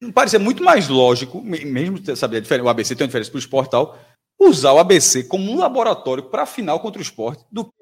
não 0.00 0.12
parecia 0.12 0.38
muito 0.38 0.62
mais 0.62 0.88
lógico, 0.88 1.42
mesmo 1.42 1.98
saber 2.16 2.44
o 2.62 2.68
ABC 2.68 2.94
tem 2.94 3.04
uma 3.04 3.08
diferença 3.08 3.30
para 3.30 3.36
o 3.36 3.40
esporte 3.40 3.70
tal, 3.70 3.98
usar 4.38 4.72
o 4.72 4.78
ABC 4.78 5.24
como 5.24 5.50
um 5.50 5.58
laboratório 5.58 6.24
para 6.24 6.42
a 6.42 6.46
final 6.46 6.78
contra 6.80 7.00
o 7.00 7.02
esporte 7.02 7.44
do 7.50 7.64
que. 7.64 7.74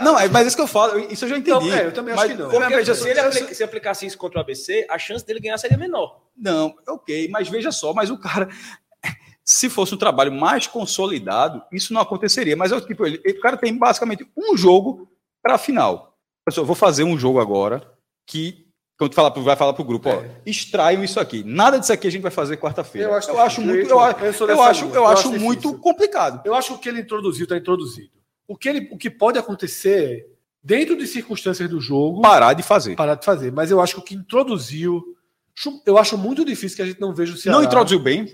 Não, 0.00 0.18
é, 0.18 0.28
mas 0.28 0.46
isso 0.46 0.56
que 0.56 0.62
eu 0.62 0.66
falo, 0.66 0.98
isso 0.98 1.24
eu 1.24 1.28
já 1.28 1.36
entendi. 1.36 1.68
Não, 1.68 1.76
é, 1.76 1.86
eu 1.86 1.92
também 1.92 2.14
acho 2.14 2.22
mas, 2.22 2.32
que 2.32 2.38
não. 2.38 2.48
Porque, 2.48 2.74
veja, 2.74 2.94
se 2.94 3.08
ele 3.08 3.20
aplica, 3.20 3.54
se 3.54 3.62
aplicasse 3.62 4.06
isso 4.06 4.16
contra 4.16 4.38
o 4.38 4.40
ABC, 4.40 4.86
a 4.88 4.98
chance 4.98 5.26
dele 5.26 5.40
ganhar 5.40 5.58
seria 5.58 5.76
menor. 5.76 6.22
Não, 6.36 6.74
ok, 6.88 7.28
mas 7.28 7.48
veja 7.48 7.70
só, 7.70 7.92
mas 7.92 8.08
o 8.08 8.16
cara, 8.16 8.48
se 9.44 9.68
fosse 9.68 9.94
um 9.94 9.98
trabalho 9.98 10.32
mais 10.32 10.66
consolidado, 10.66 11.62
isso 11.72 11.92
não 11.92 12.00
aconteceria. 12.00 12.56
Mas 12.56 12.72
é 12.72 12.80
tipo, 12.80 13.04
ele, 13.04 13.18
o 13.18 13.40
cara 13.40 13.56
tem 13.56 13.76
basicamente 13.76 14.26
um 14.36 14.56
jogo 14.56 15.10
para 15.42 15.56
a 15.56 15.58
final. 15.58 16.16
Pessoal, 16.46 16.66
vou 16.66 16.76
fazer 16.76 17.04
um 17.04 17.18
jogo 17.18 17.40
agora 17.40 17.94
que 18.26 18.67
quando 18.98 19.14
fala, 19.14 19.30
vai 19.30 19.54
falar 19.54 19.72
para 19.72 19.82
o 19.82 19.86
grupo, 19.86 20.08
é. 20.08 20.16
ó, 20.16 20.22
extraiam 20.44 21.04
isso 21.04 21.20
aqui. 21.20 21.44
Nada 21.44 21.78
disso 21.78 21.92
aqui 21.92 22.08
a 22.08 22.10
gente 22.10 22.22
vai 22.22 22.32
fazer 22.32 22.56
quarta-feira. 22.56 23.08
Eu 23.08 23.14
acho, 23.14 23.30
eu 23.30 23.40
acho 23.40 23.60
muito, 23.60 23.88
eu, 23.88 23.90
eu, 23.90 24.00
acho, 24.00 24.44
eu 24.44 24.62
acho, 24.62 24.84
eu 24.86 25.06
acho 25.06 25.32
muito 25.38 25.78
complicado. 25.78 26.42
Eu 26.44 26.52
acho 26.52 26.72
que 26.72 26.74
o 26.74 26.78
que 26.78 26.88
ele 26.88 27.00
introduziu 27.00 27.44
está 27.44 27.56
introduzido. 27.56 28.10
O 28.48 28.56
que, 28.56 28.68
ele, 28.68 28.88
o 28.90 28.98
que 28.98 29.08
pode 29.08 29.38
acontecer 29.38 30.26
dentro 30.62 30.96
de 30.96 31.06
circunstâncias 31.06 31.68
do 31.70 31.80
jogo. 31.80 32.20
Parar 32.20 32.54
de 32.54 32.62
fazer. 32.62 32.96
Parar 32.96 33.14
de 33.14 33.24
fazer. 33.24 33.52
Mas 33.52 33.70
eu 33.70 33.80
acho 33.80 33.94
que 33.94 34.00
o 34.00 34.04
que 34.04 34.14
introduziu. 34.14 35.02
Eu 35.84 35.98
acho 35.98 36.16
muito 36.16 36.44
difícil 36.44 36.76
que 36.76 36.82
a 36.82 36.86
gente 36.86 37.00
não 37.00 37.14
veja 37.14 37.34
o 37.34 37.36
Ceará. 37.36 37.58
Não 37.58 37.64
introduziu 37.64 37.98
bem. 37.98 38.26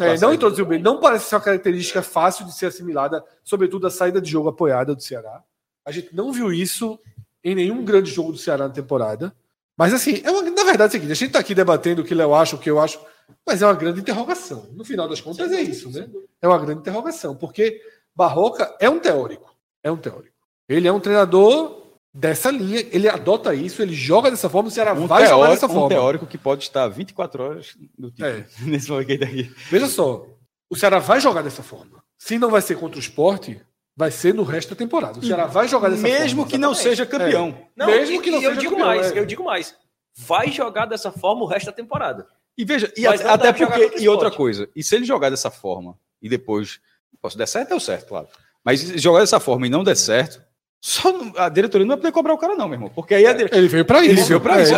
É, 0.00 0.18
não 0.18 0.32
introduziu 0.32 0.66
bem. 0.66 0.78
Não 0.78 0.98
parece 0.98 1.26
ser 1.26 1.36
uma 1.36 1.40
característica 1.40 2.02
fácil 2.02 2.44
de 2.44 2.54
ser 2.54 2.66
assimilada, 2.66 3.24
sobretudo 3.42 3.86
a 3.86 3.90
saída 3.90 4.20
de 4.20 4.30
jogo 4.30 4.48
apoiada 4.48 4.94
do 4.94 5.02
Ceará. 5.02 5.42
A 5.86 5.90
gente 5.90 6.14
não 6.14 6.32
viu 6.32 6.52
isso 6.52 6.98
em 7.42 7.54
nenhum 7.54 7.82
grande 7.82 8.10
jogo 8.10 8.32
do 8.32 8.38
Ceará 8.38 8.68
na 8.68 8.74
temporada. 8.74 9.34
Mas 9.80 9.94
assim, 9.94 10.20
é 10.22 10.30
uma, 10.30 10.42
na 10.42 10.62
verdade 10.62 10.82
é 10.82 10.86
o 10.88 10.90
seguinte, 10.90 11.12
a 11.12 11.14
gente 11.14 11.28
está 11.28 11.38
aqui 11.38 11.54
debatendo 11.54 12.02
o 12.02 12.04
que 12.04 12.12
eu 12.12 12.34
acho, 12.34 12.56
o 12.56 12.58
que 12.58 12.68
eu 12.68 12.78
acho, 12.78 13.00
mas 13.46 13.62
é 13.62 13.66
uma 13.66 13.72
grande 13.72 13.98
interrogação. 13.98 14.68
No 14.74 14.84
final 14.84 15.08
das 15.08 15.22
contas 15.22 15.50
é 15.50 15.62
isso, 15.62 15.90
né? 15.90 16.06
É 16.42 16.46
uma 16.46 16.58
grande 16.58 16.80
interrogação, 16.80 17.34
porque 17.34 17.80
Barroca 18.14 18.76
é 18.78 18.90
um 18.90 18.98
teórico. 18.98 19.56
É 19.82 19.90
um 19.90 19.96
teórico. 19.96 20.36
Ele 20.68 20.86
é 20.86 20.92
um 20.92 21.00
treinador 21.00 21.94
dessa 22.12 22.50
linha, 22.50 22.86
ele 22.92 23.08
adota 23.08 23.54
isso, 23.54 23.80
ele 23.80 23.94
joga 23.94 24.30
dessa 24.30 24.50
forma, 24.50 24.68
o 24.68 24.70
Ceará 24.70 24.92
um 24.92 25.06
vai 25.06 25.24
teórico, 25.24 25.38
jogar 25.38 25.50
dessa 25.54 25.68
forma. 25.68 25.86
Um 25.86 25.88
teórico 25.88 26.26
que 26.26 26.36
pode 26.36 26.64
estar 26.64 26.86
24 26.86 27.42
horas 27.42 27.74
no 27.98 28.12
é. 28.20 28.44
nesse 28.60 28.90
momento 28.90 29.24
aqui. 29.24 29.50
Veja 29.70 29.86
só, 29.86 30.26
o 30.68 30.76
Ceará 30.76 30.98
vai 30.98 31.22
jogar 31.22 31.40
dessa 31.40 31.62
forma. 31.62 32.04
Se 32.18 32.38
não 32.38 32.50
vai 32.50 32.60
ser 32.60 32.76
contra 32.76 32.98
o 32.98 33.00
esporte, 33.00 33.58
vai 34.00 34.10
ser 34.10 34.32
no 34.32 34.44
resto 34.44 34.70
da 34.70 34.76
temporada. 34.76 35.18
O 35.18 35.22
Ceará 35.22 35.44
vai 35.44 35.68
jogar 35.68 35.90
dessa 35.90 36.02
Mesmo 36.02 36.38
forma, 36.38 36.50
que 36.50 36.56
não 36.56 36.74
seja 36.74 37.04
campeão. 37.04 37.48
É. 37.48 37.66
Não, 37.76 37.86
Mesmo 37.86 38.16
e, 38.16 38.18
que 38.20 38.30
não 38.30 38.40
seja 38.40 38.56
digo 38.56 38.70
campeão. 38.70 38.86
Mais, 38.88 39.12
é. 39.12 39.18
Eu 39.18 39.26
digo 39.26 39.44
mais. 39.44 39.74
Vai 40.16 40.50
jogar 40.50 40.86
dessa 40.86 41.12
forma 41.12 41.42
o 41.42 41.46
resto 41.46 41.66
da 41.66 41.72
temporada. 41.72 42.26
E 42.56 42.64
veja, 42.64 42.90
e 42.96 43.06
até, 43.06 43.28
até 43.28 43.52
porque. 43.52 44.00
E 44.00 44.08
outra 44.08 44.30
coisa, 44.30 44.70
e 44.74 44.82
se 44.82 44.96
ele 44.96 45.04
jogar 45.04 45.28
dessa 45.28 45.50
forma 45.50 45.98
e 46.20 46.30
depois. 46.30 46.80
Posso 47.20 47.36
der 47.36 47.46
certo, 47.46 47.68
deu 47.68 47.80
certo, 47.80 48.08
claro. 48.08 48.28
Mas 48.64 48.80
se 48.80 48.96
jogar 48.96 49.20
dessa 49.20 49.38
forma 49.38 49.66
e 49.66 49.70
não 49.70 49.84
der 49.84 49.96
certo, 49.96 50.42
só 50.80 51.12
a 51.36 51.50
diretoria 51.50 51.84
não 51.86 51.94
vai 51.94 51.98
poder 51.98 52.12
cobrar 52.12 52.32
o 52.32 52.38
cara, 52.38 52.54
não, 52.54 52.66
meu 52.66 52.76
irmão. 52.76 52.88
Porque 52.88 53.14
aí 53.14 53.26
a 53.26 53.34
dire... 53.34 53.50
Ele 53.52 53.68
veio 53.68 53.84
para 53.84 54.00
isso. 54.00 54.12
Ele 54.12 54.22
veio 54.22 54.40
para 54.40 54.62
isso. 54.62 54.74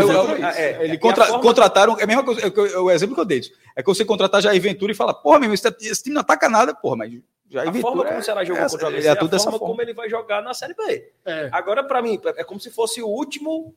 É, 0.57 0.85
ele 0.85 0.99
contra... 0.99 1.27
forma... 1.27 1.41
contrataram. 1.41 1.97
É 2.01 2.03
a 2.03 2.07
mesma 2.07 2.25
coisa. 2.25 2.41
É 2.41 2.79
o 2.79 2.91
exemplo 2.91 3.15
que 3.15 3.21
eu 3.21 3.25
dei. 3.25 3.43
É 3.77 3.83
que 3.83 3.87
você 3.87 4.05
contratar 4.05 4.43
Jair 4.43 4.61
Ventura 4.61 4.91
e 4.91 4.97
falar, 4.97 5.15
porra, 5.15 5.39
meu, 5.39 5.55
esse 5.55 6.03
time 6.03 6.15
não 6.15 6.23
ataca 6.23 6.49
nada, 6.49 6.75
porra, 6.75 6.97
mas 6.97 7.13
já 7.53 7.69
a 7.69 7.73
forma 7.75 8.05
como 8.05 8.19
o 8.19 8.23
Ceará 8.23 8.45
jogou 8.45 8.63
é, 8.63 8.69
contra 8.69 8.87
o 8.87 8.89
ABC 8.89 9.07
é, 9.07 9.11
a 9.11 9.17
forma, 9.17 9.39
forma 9.39 9.59
como 9.59 9.83
ele 9.83 9.93
vai 9.93 10.09
jogar 10.09 10.43
na 10.43 10.55
Série 10.55 10.75
B. 10.75 11.13
É. 11.27 11.51
Agora, 11.53 11.85
para 11.85 12.01
mim, 12.01 12.19
é 12.37 12.43
como 12.43 12.59
se 12.59 12.71
fosse 12.71 13.03
o 13.03 13.07
último 13.07 13.75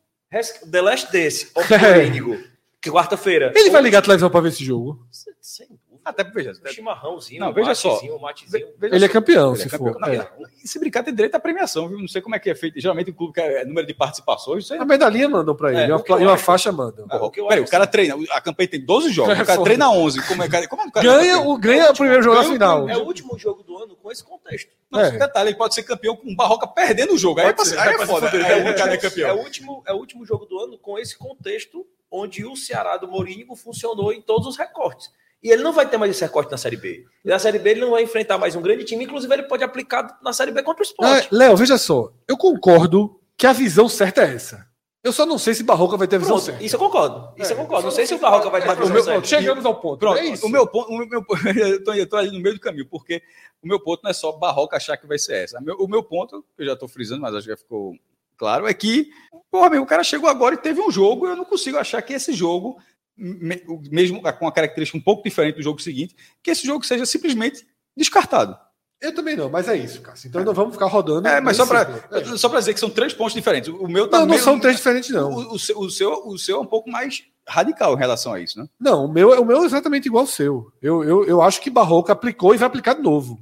The 0.72 0.82
Last 0.82 1.12
desse, 1.12 1.52
que 2.82 2.90
quarta-feira. 2.90 3.52
Ele 3.56 3.70
vai 3.70 3.82
ligar 3.82 4.00
a 4.00 4.02
televisão 4.02 4.30
para 4.30 4.42
ver 4.42 4.50
esse 4.50 4.64
jogo? 4.64 5.06
Sem 5.42 5.68
até 6.06 6.24
veja. 6.24 6.52
Um 6.52 6.72
chimarrãozinho, 6.72 7.40
não, 7.40 7.52
veja 7.52 7.74
só. 7.74 8.00
ele 8.80 9.06
é 9.06 9.10
campeão, 9.10 9.54
ele 9.54 9.62
se 9.62 9.68
é 9.68 9.70
campeão. 9.72 9.94
for. 9.94 10.00
Não, 10.00 10.08
é. 10.08 10.30
Se 10.64 10.78
brincar, 10.78 11.04
tem 11.04 11.14
direito 11.14 11.34
à 11.34 11.40
premiação, 11.40 11.90
viu? 11.90 11.98
Não 11.98 12.08
sei 12.08 12.22
como 12.22 12.36
é 12.36 12.40
que 12.40 12.48
é 12.48 12.54
feito. 12.54 12.80
Geralmente 12.80 13.10
o 13.10 13.14
clube 13.14 13.34
quer 13.34 13.64
é 13.64 13.66
número 13.66 13.88
de 13.88 13.94
participações. 13.96 14.70
A 14.70 14.86
medalhinha 14.86 15.28
mandou 15.28 15.56
para 15.56 15.72
ele. 15.72 15.82
É, 15.82 15.88
e 15.88 16.24
uma, 16.24 16.38
faixa 16.38 16.72
manda. 16.72 17.04
Ah, 17.10 17.26
o, 17.26 17.32
peraí, 17.32 17.60
o 17.60 17.68
cara 17.68 17.88
treina. 17.88 18.16
A 18.30 18.40
campanha 18.40 18.70
tem 18.70 18.86
12 18.86 19.12
jogos. 19.12 19.34
o 19.40 19.46
cara 19.46 19.64
treina 19.64 19.90
11. 19.90 20.28
Como 20.28 20.44
é, 20.44 20.68
como 20.68 20.82
é 20.84 20.86
o 20.86 20.92
ganha 21.02 21.40
o, 21.40 21.58
ganha 21.58 21.90
o 21.90 21.96
primeiro 21.96 22.22
jogo 22.22 22.36
na 22.36 22.44
final. 22.44 22.88
É 22.88 22.98
o 22.98 23.04
último 23.04 23.36
jogo 23.40 23.64
com 24.06 24.12
esse 24.12 24.24
contexto. 24.24 24.70
Não, 24.92 25.00
é. 25.00 25.18
detalhe, 25.18 25.50
ele 25.50 25.58
pode 25.58 25.74
ser 25.74 25.82
campeão 25.82 26.16
com 26.16 26.32
o 26.32 26.36
Barroca 26.36 26.68
perdendo 26.68 27.16
o 27.16 27.18
jogo. 27.18 27.40
Aí, 27.40 27.48
aí 27.48 27.96
é 27.96 28.06
foda. 28.06 28.28
É, 28.28 29.22
é, 29.22 29.34
o 29.34 29.38
último, 29.40 29.84
é 29.88 29.94
o 29.94 29.96
último 29.96 30.24
jogo 30.24 30.46
do 30.46 30.60
ano 30.60 30.78
com 30.78 31.00
esse 31.00 31.18
contexto 31.18 31.84
onde 32.12 32.46
o 32.46 32.56
Ceará 32.56 32.98
do 32.98 33.08
Mourinho 33.08 33.56
funcionou 33.56 34.14
em 34.14 34.22
todos 34.22 34.48
os 34.48 34.58
recortes. 34.58 35.12
E 35.42 35.50
ele 35.50 35.64
não 35.64 35.74
vai 35.74 35.90
ter 35.90 35.98
mais 35.98 36.12
esse 36.12 36.22
recorte 36.24 36.52
na 36.52 36.58
Série 36.58 36.78
B. 36.78 37.04
E 37.24 37.30
na 37.30 37.40
Série 37.40 37.58
B 37.58 37.72
ele 37.72 37.82
não 37.82 37.92
vai 37.92 38.04
enfrentar 38.04 38.38
mais 38.38 38.56
um 38.56 38.62
grande 38.62 38.84
time, 38.84 39.04
inclusive 39.04 39.34
ele 39.34 39.44
pode 39.44 39.64
aplicar 39.64 40.20
na 40.22 40.32
Série 40.32 40.52
B 40.52 40.62
contra 40.62 40.84
o 40.84 40.86
esporte. 40.86 41.28
Ah, 41.32 41.36
Léo, 41.36 41.58
veja 41.58 41.80
só, 41.80 42.14
eu 42.28 42.38
concordo 42.38 43.20
que 43.36 43.48
a 43.48 43.54
visão 43.54 43.90
certa 43.90 44.22
é 44.22 44.36
essa. 44.36 44.68
Eu 45.06 45.14
só 45.14 45.24
não 45.24 45.38
sei 45.38 45.54
se 45.54 45.62
Barroca 45.64 45.96
vai 45.98 46.08
ter 46.08 46.16
a 46.16 46.20
visão 46.20 46.36
Pronto, 46.38 46.46
certa. 46.48 46.64
isso 46.64 46.76
eu 46.76 46.80
concordo. 46.80 47.30
Isso 47.38 47.54
eu 47.54 47.58
É, 47.58 47.62
concordo. 47.62 47.82
só 47.84 47.88
Não 47.90 47.96
sei 47.96 48.08
se 48.08 48.16
o 48.16 48.18
Barroca 48.18 48.50
vai 48.50 48.60
ter 48.62 48.70
visão 48.76 48.90
meu- 48.90 49.04
certa. 49.04 49.28
chegamos 49.28 49.64
ao 49.64 49.76
ponto. 49.80 50.00
Pronto, 50.00 50.18
é 50.18 50.26
isso. 50.26 50.46
o 50.48 50.50
meu 50.50 50.66
ponto, 50.66 50.90
o 50.92 50.98
meu, 50.98 51.24
eu, 51.64 51.84
tô, 51.84 51.94
eu 51.94 52.10
tô 52.10 52.16
ali 52.18 52.32
no 52.32 52.40
meio 52.40 52.56
do 52.56 52.60
caminho, 52.60 52.88
porque 52.90 53.22
o 53.62 53.68
meu 53.68 53.80
ponto 53.80 54.02
não 54.04 54.10
é 54.10 54.14
só 54.14 54.32
Barroca 54.32 54.76
achar 54.78 54.98
que 54.98 55.06
vai 55.06 55.20
ser 55.20 55.44
essa. 55.44 55.60
O 55.78 55.88
meu 55.88 56.02
ponto, 56.02 56.44
que 56.58 56.64
eu 56.64 56.66
já 56.66 56.74
estou 56.74 56.88
frisando, 56.90 57.22
mas 57.22 57.36
acho 57.36 57.44
que 57.46 57.52
já 57.52 57.58
ficou 57.58 57.96
claro, 58.36 58.66
é 58.68 58.74
que, 58.74 59.12
porra, 59.52 59.70
meu, 59.70 59.84
o 59.84 59.86
cara 59.86 60.04
chegou 60.04 60.28
agora 60.28 60.56
e 60.56 60.58
teve 60.58 60.82
um 60.82 60.90
jogo, 60.90 61.28
eu 61.28 61.36
não 61.36 61.46
consigo 61.46 61.78
achar 61.78 62.02
que 62.02 62.14
esse 62.14 62.34
jogo, 62.34 62.78
mesmo 63.16 64.22
com 64.22 64.46
uma 64.46 64.52
característica 64.52 64.98
um 64.98 65.02
pouco 65.02 65.24
diferente 65.24 65.56
do 65.58 65.62
jogo 65.62 65.80
seguinte, 65.82 66.16
que 66.44 66.50
esse 66.52 66.66
jogo 66.66 66.84
seja 66.84 67.06
simplesmente 67.06 67.66
descartado. 67.96 68.58
Eu 69.02 69.14
também 69.14 69.36
não, 69.36 69.50
mas 69.50 69.68
é 69.68 69.76
isso, 69.76 70.02
Cássio. 70.02 70.30
Então 70.30 70.44
não 70.44 70.54
vamos 70.54 70.74
ficar 70.74 70.88
rodando. 70.88 71.28
É, 71.28 71.40
mas 71.42 71.58
só 71.58 71.66
para. 71.66 71.82
É. 72.12 72.38
só 72.38 72.50
para 72.50 72.60
dizer 72.60 72.74
que 72.74 72.80
são 72.80 72.90
três 72.90 73.14
pontos 73.14 73.34
diferentes. 73.34 73.70
O 73.70 73.88
meu 73.88 74.08
Não, 74.08 74.20
não 74.22 74.28
meio- 74.28 74.42
são 74.42 74.60
três 74.60 74.78
diferentes, 74.78 75.10
não. 75.10 75.32
O, 75.32 75.54
o 75.56 75.60
seu, 75.60 75.78
o, 75.80 75.90
seu, 75.90 76.12
o 76.28 76.38
seu 76.38 76.58
é 76.58 76.60
um 76.62 76.66
pouco 76.66 76.90
mais 76.90 77.24
radical 77.48 77.94
em 77.94 78.00
relação 78.00 78.34
a 78.34 78.40
isso, 78.40 78.58
né? 78.60 78.68
Não, 78.80 79.06
o 79.06 79.12
meu, 79.12 79.30
o 79.42 79.46
meu 79.46 79.62
é 79.64 79.66
exatamente 79.66 80.08
igual 80.08 80.22
ao 80.24 80.28
seu. 80.28 80.72
Eu, 80.82 81.04
eu, 81.04 81.26
eu 81.26 81.42
acho 81.42 81.62
que 81.62 81.70
Barroca 81.70 82.14
aplicou 82.14 82.56
e 82.56 82.58
vai 82.58 82.68
aplicar 82.68 82.96
de 82.96 83.02
novo. 83.02 83.40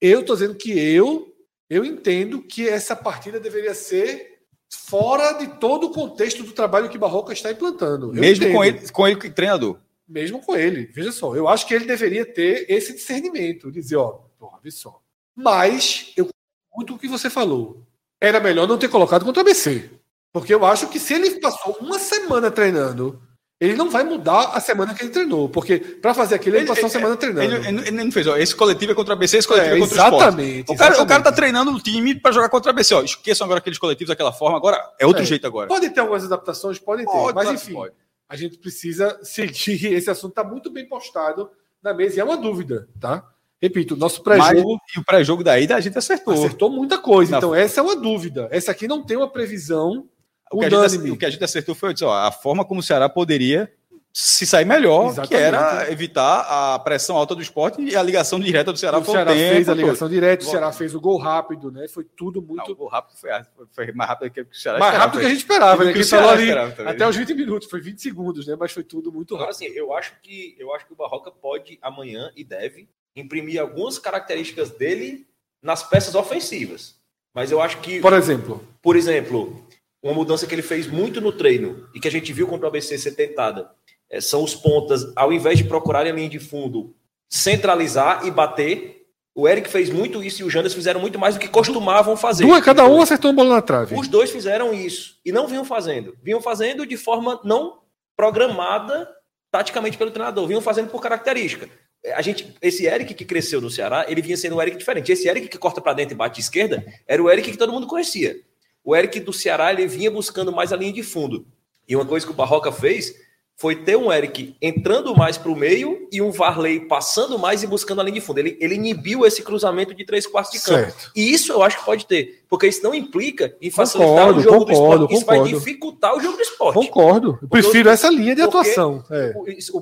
Eu 0.00 0.24
tô 0.24 0.34
dizendo 0.34 0.54
que 0.54 0.70
eu, 0.70 1.34
eu 1.68 1.84
entendo 1.84 2.42
que 2.42 2.68
essa 2.68 2.94
partida 2.94 3.40
deveria 3.40 3.74
ser 3.74 4.36
fora 4.70 5.32
de 5.32 5.46
todo 5.58 5.86
o 5.88 5.90
contexto 5.90 6.42
do 6.42 6.52
trabalho 6.52 6.88
que 6.88 6.98
Barroca 6.98 7.32
está 7.32 7.50
implantando. 7.50 8.08
Eu 8.08 8.20
Mesmo 8.20 8.52
com 8.52 8.62
ele, 8.64 8.88
com 8.90 9.08
ele 9.08 9.30
treinador. 9.30 9.78
Mesmo 10.08 10.40
com 10.40 10.54
ele. 10.54 10.88
Veja 10.92 11.10
só, 11.10 11.34
eu 11.34 11.48
acho 11.48 11.66
que 11.66 11.74
ele 11.74 11.86
deveria 11.86 12.24
ter 12.24 12.66
esse 12.68 12.92
discernimento, 12.92 13.72
dizer, 13.72 13.96
ó, 13.96 14.20
porra, 14.38 14.58
vê 14.62 14.70
só. 14.70 15.00
Mas 15.34 16.12
eu 16.16 16.28
muito 16.74 16.94
o 16.94 16.98
que 16.98 17.08
você 17.08 17.28
falou. 17.30 17.82
Era 18.20 18.40
melhor 18.40 18.66
não 18.66 18.78
ter 18.78 18.88
colocado 18.88 19.24
contra 19.24 19.40
o 19.42 19.46
ABC. 19.46 19.90
Porque 20.32 20.52
eu 20.52 20.64
acho 20.64 20.88
que 20.88 20.98
se 21.00 21.14
ele 21.14 21.40
passou 21.40 21.76
uma 21.80 21.98
semana 21.98 22.50
treinando, 22.50 23.20
ele 23.58 23.74
não 23.74 23.88
vai 23.90 24.04
mudar 24.04 24.48
a 24.52 24.60
semana 24.60 24.94
que 24.94 25.02
ele 25.02 25.10
treinou. 25.10 25.48
Porque 25.48 25.78
para 25.78 26.12
fazer 26.12 26.34
aquilo, 26.34 26.56
ele, 26.56 26.62
Ele- 26.64 26.68
passou 26.68 26.84
uma 26.84 26.88
ele- 26.88 26.92
semana 26.98 27.16
treinando. 27.16 27.54
Ele, 27.56 27.68
ele- 27.68 27.88
ele 27.88 28.04
não 28.04 28.12
fez, 28.12 28.26
ó, 28.26 28.36
esse 28.36 28.54
coletivo 28.54 28.92
é 28.92 28.94
contra 28.94 29.14
a 29.14 29.16
BC, 29.16 29.38
esse 29.38 29.48
coletivo 29.48 29.74
é, 29.74 29.76
É, 29.76 29.80
contra 29.80 29.94
o 29.94 30.04
esporte. 30.04 30.22
exatamente. 30.22 30.72
O 30.72 30.76
cara, 30.76 30.92
o 30.94 30.96
cara 30.96 31.06
tá 31.06 31.14
exatamente. 31.14 31.36
treinando 31.36 31.70
o 31.72 31.80
time 31.80 32.14
para 32.14 32.32
jogar 32.32 32.48
contra 32.50 32.70
a 32.70 32.74
BC. 32.74 32.94
Ó, 32.94 33.02
esqueçam 33.02 33.44
agora 33.46 33.58
aqueles 33.58 33.78
coletivos 33.78 34.08
daquela 34.08 34.32
forma, 34.32 34.56
agora 34.58 34.78
é 34.98 35.06
outro 35.06 35.22
É. 35.22 35.26
jeito 35.26 35.46
agora. 35.46 35.68
Pode 35.68 35.88
ter 35.90 36.00
algumas 36.00 36.24
adaptações, 36.24 36.78
podem 36.78 37.06
ter. 37.06 37.12
Pode, 37.12 37.34
mas 37.34 37.50
enfim, 37.50 37.72
pode. 37.72 37.94
a 38.28 38.36
gente 38.36 38.58
precisa 38.58 39.18
seguir. 39.24 39.92
Esse 39.94 40.10
assunto 40.10 40.32
está 40.32 40.44
muito 40.44 40.70
bem 40.70 40.86
postado 40.86 41.50
na 41.82 41.94
mesa 41.94 42.16
e 42.16 42.20
é 42.20 42.24
uma 42.24 42.36
dúvida, 42.36 42.88
tá? 43.00 43.24
Repito, 43.66 43.96
nosso 43.96 44.22
pré-jogo 44.22 44.78
e 44.96 45.00
o 45.00 45.04
pré-jogo 45.04 45.42
da 45.44 45.58
ida 45.58 45.74
a 45.76 45.80
gente 45.80 45.98
acertou. 45.98 46.34
acertou 46.34 46.70
muita 46.70 46.98
coisa. 46.98 47.32
Na- 47.32 47.38
Então, 47.38 47.54
essa 47.54 47.80
é 47.80 47.82
uma 47.82 47.96
dúvida. 47.96 48.48
Essa 48.50 48.70
aqui 48.72 48.86
não 48.86 49.02
tem 49.02 49.16
uma 49.16 49.28
previsão 49.30 50.08
O 50.52 50.58
que, 50.60 50.66
a 50.66 50.88
gente, 50.88 51.10
o 51.10 51.16
que 51.16 51.26
a 51.26 51.30
gente 51.30 51.42
acertou 51.44 51.74
foi 51.74 51.92
ó, 52.02 52.12
a 52.12 52.30
forma 52.30 52.64
como 52.64 52.80
o 52.80 52.82
Ceará 52.82 53.08
poderia 53.08 53.70
se 54.18 54.46
sair 54.46 54.64
melhor, 54.64 55.08
Exatamente. 55.08 55.28
que 55.28 55.34
era 55.36 55.92
evitar 55.92 56.40
a 56.48 56.78
pressão 56.78 57.16
alta 57.18 57.34
do 57.34 57.42
esporte 57.42 57.82
e 57.82 57.94
a 57.94 58.02
ligação 58.02 58.40
direta 58.40 58.72
do 58.72 58.78
Ceará 58.78 58.96
o 58.98 59.04
foi 59.04 59.12
Ceará 59.12 59.32
tempo 59.34 59.54
fez 59.54 59.68
a 59.68 59.72
todo. 59.72 59.82
ligação 59.84 60.08
direta, 60.08 60.46
o. 60.46 60.48
Ceará 60.48 60.72
fez 60.72 60.94
o 60.94 61.00
gol 61.02 61.18
rápido, 61.18 61.70
né? 61.70 61.86
Foi 61.86 62.02
tudo 62.16 62.40
Não, 62.40 62.48
muito 62.48 62.72
o 62.72 62.74
gol 62.74 62.88
rápido 62.88 63.14
foi, 63.18 63.30
foi 63.72 63.92
mais 63.92 64.08
rápido 64.08 64.30
que 64.30 64.40
o 64.40 64.46
Ceará 64.54 64.78
mais 64.78 64.96
rápido 64.96 65.20
que 65.20 65.26
a 65.26 65.28
gente 65.28 65.38
esperava, 65.40 65.84
né? 65.84 65.92
que 65.92 66.02
falou 66.04 66.34
Ceará 66.38 66.62
ali 66.64 66.88
até 66.88 67.06
os 67.06 67.14
20 67.14 67.34
minutos, 67.34 67.68
foi 67.68 67.78
20 67.82 68.00
segundos, 68.00 68.46
né? 68.46 68.56
Mas 68.58 68.72
foi 68.72 68.84
tudo 68.84 69.12
muito 69.12 69.34
Agora, 69.34 69.50
rápido. 69.50 69.66
assim, 69.68 69.76
eu 69.76 69.92
acho 69.92 70.14
que 70.22 70.56
eu 70.58 70.72
acho 70.74 70.86
que 70.86 70.94
o 70.94 70.96
Barroca 70.96 71.30
pode 71.30 71.78
amanhã 71.82 72.30
e 72.34 72.42
deve 72.42 72.88
imprimir 73.16 73.60
algumas 73.60 73.98
características 73.98 74.70
dele 74.70 75.26
nas 75.62 75.82
peças 75.82 76.14
ofensivas. 76.14 76.94
Mas 77.34 77.50
eu 77.50 77.60
acho 77.60 77.80
que, 77.80 78.00
Por 78.00 78.12
exemplo, 78.12 78.62
por 78.82 78.94
exemplo, 78.94 79.66
uma 80.02 80.14
mudança 80.14 80.46
que 80.46 80.54
ele 80.54 80.62
fez 80.62 80.86
muito 80.86 81.20
no 81.20 81.32
treino 81.32 81.88
e 81.94 82.00
que 82.00 82.06
a 82.06 82.10
gente 82.10 82.32
viu 82.32 82.46
contra 82.46 82.66
o 82.66 82.68
ABC 82.68 82.96
ser 82.98 83.12
tentada 83.12 83.70
eh, 84.10 84.20
são 84.20 84.44
os 84.44 84.54
pontas, 84.54 85.12
ao 85.16 85.32
invés 85.32 85.58
de 85.58 85.64
procurarem 85.64 86.12
a 86.12 86.14
linha 86.14 86.28
de 86.28 86.38
fundo, 86.38 86.94
centralizar 87.28 88.26
e 88.26 88.30
bater. 88.30 89.06
O 89.34 89.46
Eric 89.46 89.68
fez 89.68 89.90
muito 89.90 90.22
isso 90.22 90.42
e 90.42 90.44
o 90.44 90.50
Jandas 90.50 90.72
fizeram 90.72 90.98
muito 90.98 91.18
mais 91.18 91.34
do 91.34 91.40
que 91.40 91.48
costumavam 91.48 92.16
fazer. 92.16 92.46
duas, 92.46 92.64
cada 92.64 92.86
um 92.86 93.02
acertou 93.02 93.30
uma 93.30 93.36
bola 93.36 93.56
na 93.56 93.62
trave. 93.62 93.94
Os 93.94 94.08
dois 94.08 94.30
fizeram 94.30 94.72
isso 94.72 95.18
e 95.24 95.30
não 95.30 95.46
vinham 95.46 95.64
fazendo. 95.64 96.16
Vinham 96.22 96.40
fazendo 96.40 96.86
de 96.86 96.96
forma 96.96 97.38
não 97.44 97.80
programada 98.16 99.06
taticamente 99.50 99.98
pelo 99.98 100.10
treinador, 100.10 100.46
vinham 100.46 100.62
fazendo 100.62 100.90
por 100.90 101.02
característica. 101.02 101.68
A 102.14 102.22
gente, 102.22 102.54
esse 102.62 102.86
Eric 102.86 103.14
que 103.14 103.24
cresceu 103.24 103.60
no 103.60 103.70
Ceará, 103.70 104.06
ele 104.08 104.22
vinha 104.22 104.36
sendo 104.36 104.56
um 104.56 104.62
Eric 104.62 104.76
diferente. 104.76 105.10
Esse 105.10 105.28
Eric 105.28 105.48
que 105.48 105.58
corta 105.58 105.80
para 105.80 105.92
dentro 105.92 106.14
e 106.14 106.16
bate 106.16 106.36
de 106.36 106.42
esquerda 106.42 106.84
era 107.06 107.22
o 107.22 107.30
Eric 107.30 107.50
que 107.50 107.58
todo 107.58 107.72
mundo 107.72 107.86
conhecia. 107.86 108.40
O 108.84 108.94
Eric 108.94 109.18
do 109.20 109.32
Ceará, 109.32 109.72
ele 109.72 109.86
vinha 109.86 110.10
buscando 110.10 110.52
mais 110.52 110.72
a 110.72 110.76
linha 110.76 110.92
de 110.92 111.02
fundo. 111.02 111.46
E 111.88 111.96
uma 111.96 112.06
coisa 112.06 112.24
que 112.24 112.32
o 112.32 112.34
Barroca 112.34 112.70
fez 112.70 113.14
foi 113.58 113.74
ter 113.74 113.96
um 113.96 114.12
Eric 114.12 114.54
entrando 114.60 115.16
mais 115.16 115.38
para 115.38 115.50
o 115.50 115.56
meio 115.56 116.06
e 116.12 116.20
um 116.20 116.30
Varley 116.30 116.80
passando 116.80 117.38
mais 117.38 117.62
e 117.62 117.66
buscando 117.66 118.02
a 118.02 118.04
linha 118.04 118.16
de 118.16 118.20
fundo. 118.20 118.38
Ele, 118.38 118.54
ele 118.60 118.74
inibiu 118.74 119.24
esse 119.24 119.42
cruzamento 119.42 119.94
de 119.94 120.04
três 120.04 120.26
quartos 120.26 120.52
de 120.52 120.60
campo. 120.62 120.90
Certo. 120.90 121.10
E 121.16 121.32
isso 121.32 121.52
eu 121.52 121.62
acho 121.62 121.78
que 121.78 121.84
pode 121.86 122.04
ter, 122.06 122.44
porque 122.50 122.66
isso 122.66 122.82
não 122.82 122.94
implica 122.94 123.56
em 123.62 123.70
facilitar 123.70 124.14
Concordo, 124.26 124.38
o 124.40 124.42
jogo 124.42 124.66
concordo, 124.66 124.74
do 125.08 125.14
esporte. 125.14 125.14
Isso 125.16 125.24
vai 125.26 125.36
concordo. 125.38 125.58
dificultar 125.58 126.14
o 126.16 126.20
jogo 126.20 126.36
do 126.36 126.42
esporte. 126.42 126.74
Concordo. 126.74 127.38
Eu 127.40 127.48
prefiro 127.48 127.88
essa 127.88 128.10
linha 128.10 128.34
de 128.34 128.42
porque- 128.42 128.58
atuação. 128.58 129.02
É. 129.10 129.32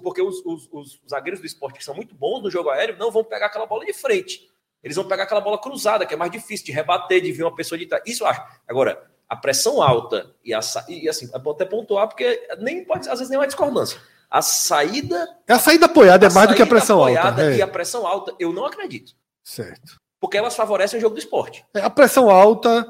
Porque 0.03 0.23
os, 0.23 0.37
os- 0.47 0.69
os 0.73 1.01
zagueiros 1.11 1.41
do 1.41 1.47
esporte 1.47 1.79
que 1.79 1.85
são 1.85 1.97
muito 1.97 2.15
bons 2.15 2.43
no 2.43 2.51
jogo 2.51 2.71
aéreo 2.71 2.97
não 2.97 3.11
vão 3.11 3.25
pegar 3.25 3.47
aquela 3.47 3.67
bola 3.67 3.85
de 3.85 3.93
frente. 3.93 4.49
Eles 4.85 4.97
vão 4.97 5.05
pegar 5.07 5.25
aquela 5.25 5.41
bola 5.41 5.59
cruzada, 5.59 6.07
que 6.07 6.15
é 6.15 6.17
mais 6.17 6.31
difícil 6.31 6.67
de 6.67 6.71
rebater, 6.73 7.21
de 7.21 7.33
vir 7.33 7.43
uma 7.43 7.55
pessoa 7.57 7.77
de 7.79 7.87
trás. 7.87 8.05
Isso 8.07 8.23
eu 8.23 8.29
acho. 8.29 8.41
Agora, 8.69 9.03
a 9.29 9.37
pressão 9.37 9.83
alta 9.83 10.31
e, 10.45 10.53
a, 10.55 10.61
sa- 10.63 10.85
e 10.89 11.09
assim, 11.09 11.29
é 11.33 11.51
até 11.51 11.65
pontuar, 11.65 12.09
porque 12.09 12.47
nem 12.61 12.85
pode, 12.85 13.09
às 13.09 13.19
vezes 13.19 13.29
nem 13.31 13.37
é 13.37 13.41
uma 13.41 13.47
discordância. 13.47 13.99
A 14.31 14.43
saída. 14.43 15.29
A 15.49 15.59
saída 15.59 15.87
apoiada 15.87 16.27
é 16.27 16.31
mais 16.31 16.49
do 16.49 16.55
que 16.55 16.63
a 16.63 16.67
pressão 16.67 16.99
alta. 16.99 17.19
apoiada 17.19 17.53
é. 17.53 17.57
E 17.59 17.63
a 17.63 17.69
pressão 17.69 18.07
alta, 18.07 18.35
eu 18.39 18.53
não 18.53 18.67
acredito. 18.67 19.13
Certo. 19.43 20.01
Porque 20.21 20.37
elas 20.37 20.57
favorecem 20.57 20.99
o 20.99 21.01
jogo 21.01 21.15
do 21.15 21.19
esporte. 21.21 21.65
É, 21.75 21.81
a 21.81 21.91
pressão 21.91 22.31
alta, 22.31 22.87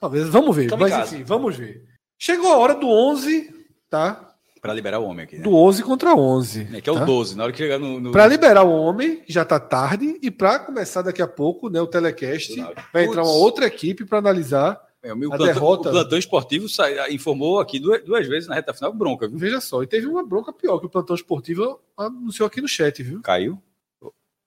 talvez, 0.00 0.28
vamos 0.28 0.56
ver. 0.56 0.70
Mas 0.76 1.12
enfim, 1.12 1.22
vamos 1.22 1.54
ver. 1.56 1.84
Chegou 2.18 2.52
a 2.52 2.56
hora 2.56 2.74
do 2.74 2.88
11, 2.88 3.54
tá? 3.88 4.24
Para 4.60 4.72
liberar 4.74 4.98
o 4.98 5.04
homem 5.04 5.24
aqui, 5.24 5.36
né? 5.36 5.42
Do 5.42 5.54
11 5.54 5.84
contra 5.84 6.14
11. 6.14 6.68
É, 6.74 6.80
que 6.80 6.90
é 6.90 6.92
o 6.92 6.96
tá? 6.98 7.04
12. 7.04 7.36
Na 7.36 7.44
hora 7.44 7.52
que 7.52 7.58
chegar 7.58 7.78
no. 7.78 8.00
no... 8.00 8.10
Para 8.10 8.26
liberar 8.26 8.64
o 8.64 8.72
homem, 8.72 9.22
já 9.28 9.44
tá 9.44 9.60
tarde. 9.60 10.18
E 10.20 10.30
para 10.30 10.58
começar 10.58 11.02
daqui 11.02 11.22
a 11.22 11.28
pouco, 11.28 11.68
né, 11.68 11.80
o 11.80 11.86
telecast, 11.86 12.56
vai 12.92 13.04
entrar 13.04 13.22
uma 13.22 13.32
outra 13.32 13.66
equipe 13.66 14.04
para 14.04 14.18
analisar. 14.18 14.80
É, 15.02 15.12
o, 15.12 15.16
meu 15.16 15.28
plantão, 15.28 15.46
derrota- 15.46 15.88
o 15.88 15.92
plantão 15.92 16.18
esportivo 16.18 16.68
sai- 16.68 17.12
informou 17.12 17.60
aqui 17.60 17.78
duas, 17.78 18.02
duas 18.04 18.26
vezes 18.26 18.48
na 18.48 18.54
reta 18.56 18.74
final 18.74 18.92
bronca, 18.92 19.28
viu? 19.28 19.38
Veja 19.38 19.60
só, 19.60 19.82
e 19.82 19.86
teve 19.86 20.06
uma 20.06 20.24
bronca 20.26 20.52
pior 20.52 20.78
que 20.80 20.86
o 20.86 20.90
plantão 20.90 21.14
esportivo 21.14 21.80
anunciou 21.96 22.46
aqui 22.46 22.60
no 22.60 22.66
chat, 22.68 23.02
viu? 23.02 23.20
Caiu. 23.22 23.62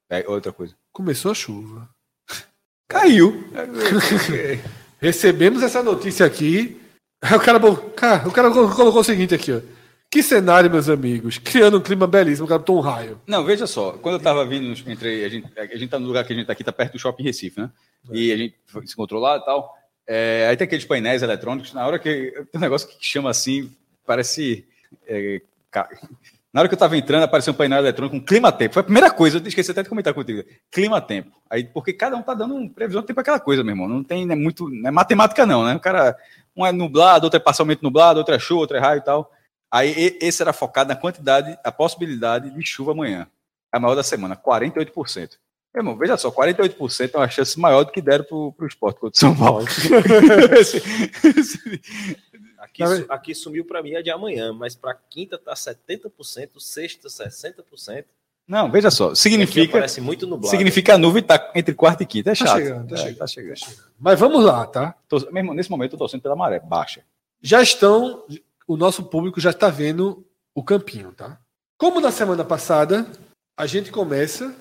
É 0.09 0.27
outra 0.27 0.51
coisa. 0.51 0.75
Começou 0.91 1.31
a 1.31 1.33
chuva. 1.35 1.89
Caiu. 2.89 3.45
Recebemos 4.99 5.63
essa 5.63 5.81
notícia 5.81 6.25
aqui. 6.25 6.79
O 7.23 7.39
cara, 7.39 7.59
cara, 7.95 8.27
o 8.27 8.31
cara 8.31 8.51
colocou 8.51 8.99
o 8.99 9.03
seguinte 9.03 9.33
aqui, 9.33 9.51
ó. 9.53 9.61
Que 10.11 10.21
cenário, 10.21 10.69
meus 10.69 10.89
amigos. 10.89 11.37
Criando 11.37 11.77
um 11.77 11.81
clima 11.81 12.05
belíssimo. 12.05 12.45
O 12.45 12.49
cara 12.49 12.61
um 12.69 12.79
raio. 12.81 13.21
Não, 13.25 13.45
veja 13.45 13.65
só. 13.65 13.93
Quando 13.93 14.15
eu 14.15 14.19
tava 14.19 14.45
vindo 14.45 14.77
entre. 14.89 15.23
A 15.23 15.29
gente, 15.29 15.47
a 15.57 15.65
gente 15.77 15.87
tá 15.89 15.97
no 15.97 16.05
lugar 16.07 16.25
que 16.25 16.33
a 16.33 16.35
gente 16.35 16.45
tá 16.45 16.51
aqui, 16.51 16.63
tá 16.65 16.73
perto 16.73 16.93
do 16.93 16.99
shopping 16.99 17.23
Recife, 17.23 17.61
né? 17.61 17.71
E 18.11 18.31
a 18.31 18.35
gente 18.35 18.55
se 18.85 18.93
encontrou 18.93 19.21
lá 19.21 19.37
e 19.37 19.45
tal. 19.45 19.73
É, 20.07 20.47
aí 20.49 20.57
tem 20.57 20.65
aqueles 20.65 20.85
painéis 20.85 21.21
eletrônicos. 21.21 21.73
Na 21.73 21.85
hora 21.85 21.99
que. 21.99 22.31
Tem 22.51 22.57
um 22.57 22.59
negócio 22.59 22.87
que 22.87 22.97
chama 22.99 23.29
assim, 23.29 23.71
parece. 24.05 24.65
é, 25.07 25.41
na 26.53 26.59
hora 26.59 26.67
que 26.67 26.75
eu 26.75 26.79
tava 26.79 26.97
entrando, 26.97 27.23
apareceu 27.23 27.53
um 27.53 27.55
painel 27.55 27.79
eletrônico 27.79 28.19
com 28.19 28.25
clima-tempo. 28.25 28.73
Foi 28.73 28.81
a 28.81 28.83
primeira 28.83 29.09
coisa, 29.09 29.37
eu 29.37 29.47
esqueci 29.47 29.71
até 29.71 29.83
de 29.83 29.89
comentar 29.89 30.13
contigo. 30.13 30.43
Clima-tempo. 30.69 31.31
Aí, 31.49 31.63
porque 31.63 31.93
cada 31.93 32.17
um 32.17 32.21
tá 32.21 32.33
dando 32.33 32.55
um 32.55 32.67
previsão 32.67 33.01
de 33.01 33.07
tempo 33.07 33.21
aquela 33.21 33.39
coisa, 33.39 33.63
meu 33.63 33.71
irmão. 33.71 33.87
Não 33.87 34.03
tem 34.03 34.25
né, 34.25 34.35
muito. 34.35 34.69
Não 34.69 34.89
é 34.89 34.91
matemática, 34.91 35.45
não, 35.45 35.63
né? 35.65 35.75
O 35.75 35.79
cara. 35.79 36.17
Um 36.53 36.65
é 36.65 36.71
nublado, 36.73 37.25
outro 37.25 37.37
é 37.37 37.39
parcialmente 37.39 37.81
nublado, 37.81 38.19
outro 38.19 38.35
é 38.35 38.39
chuva, 38.39 38.59
outro 38.59 38.75
é 38.75 38.79
raio 38.81 38.99
e 38.99 39.03
tal. 39.03 39.31
Aí 39.71 40.17
esse 40.19 40.41
era 40.41 40.51
focado 40.51 40.89
na 40.89 40.97
quantidade, 40.97 41.57
a 41.63 41.71
possibilidade 41.71 42.49
de 42.49 42.65
chuva 42.65 42.91
amanhã. 42.91 43.25
A 43.71 43.79
maior 43.79 43.95
da 43.95 44.03
semana, 44.03 44.35
48%. 44.35 45.37
Meu 45.73 45.81
irmão, 45.81 45.97
veja 45.97 46.17
só, 46.17 46.29
48% 46.29 47.11
é 47.13 47.17
uma 47.17 47.29
chance 47.29 47.57
maior 47.59 47.83
do 47.85 47.91
que 47.91 48.01
deram 48.01 48.25
pro, 48.25 48.51
pro 48.53 48.67
esporte 48.67 48.99
contra 48.99 49.15
o 49.15 49.19
São 49.19 49.35
Paulo. 49.35 49.65
Aqui, 52.59 52.83
Tá 53.07 53.13
aqui 53.15 53.33
sumiu 53.33 53.65
para 53.65 53.81
mim 53.81 53.95
a 53.95 54.01
de 54.03 54.11
amanhã, 54.11 54.53
mas 54.53 54.75
para 54.75 54.93
quinta 54.93 55.37
tá 55.37 55.53
70%, 55.53 56.59
sexta 56.59 57.07
60%. 57.07 58.05
Não, 58.47 58.69
veja 58.69 58.91
só, 58.91 59.15
significa, 59.15 59.71
parece 59.71 59.99
muito 60.01 60.27
nublado. 60.27 60.49
significa 60.49 60.95
a 60.95 60.97
nuvem 60.97 61.23
tá 61.23 61.51
entre 61.55 61.73
quarta 61.73 62.03
e 62.03 62.05
quinta. 62.05 62.29
É 62.31 62.35
Tá 62.35 62.45
chato. 62.45 62.57
chegando, 62.57 62.87
tá 62.89 62.95
É, 62.95 62.97
chegando. 62.97 63.17
tá 63.17 63.27
chegando. 63.27 63.59
Mas 63.99 64.19
vamos 64.19 64.43
lá, 64.43 64.65
tá? 64.67 64.95
Tô- 65.07 65.19
meu 65.31 65.37
irmão, 65.37 65.55
nesse 65.55 65.71
momento 65.71 65.93
eu 65.93 65.97
tô 65.97 66.03
torcendo 66.05 66.21
pela 66.21 66.35
maré 66.35 66.59
baixa. 66.59 67.01
Já 67.41 67.61
estão. 67.61 68.23
o 68.67 68.77
nosso 68.77 69.03
público 69.03 69.39
já 69.41 69.49
está 69.49 69.69
vendo 69.69 70.25
o 70.55 70.63
campinho, 70.63 71.11
tá? 71.11 71.39
Como 71.77 71.99
na 71.99 72.11
semana 72.11 72.43
passada, 72.45 73.07
a 73.57 73.65
gente 73.65 73.91
começa 73.91 74.55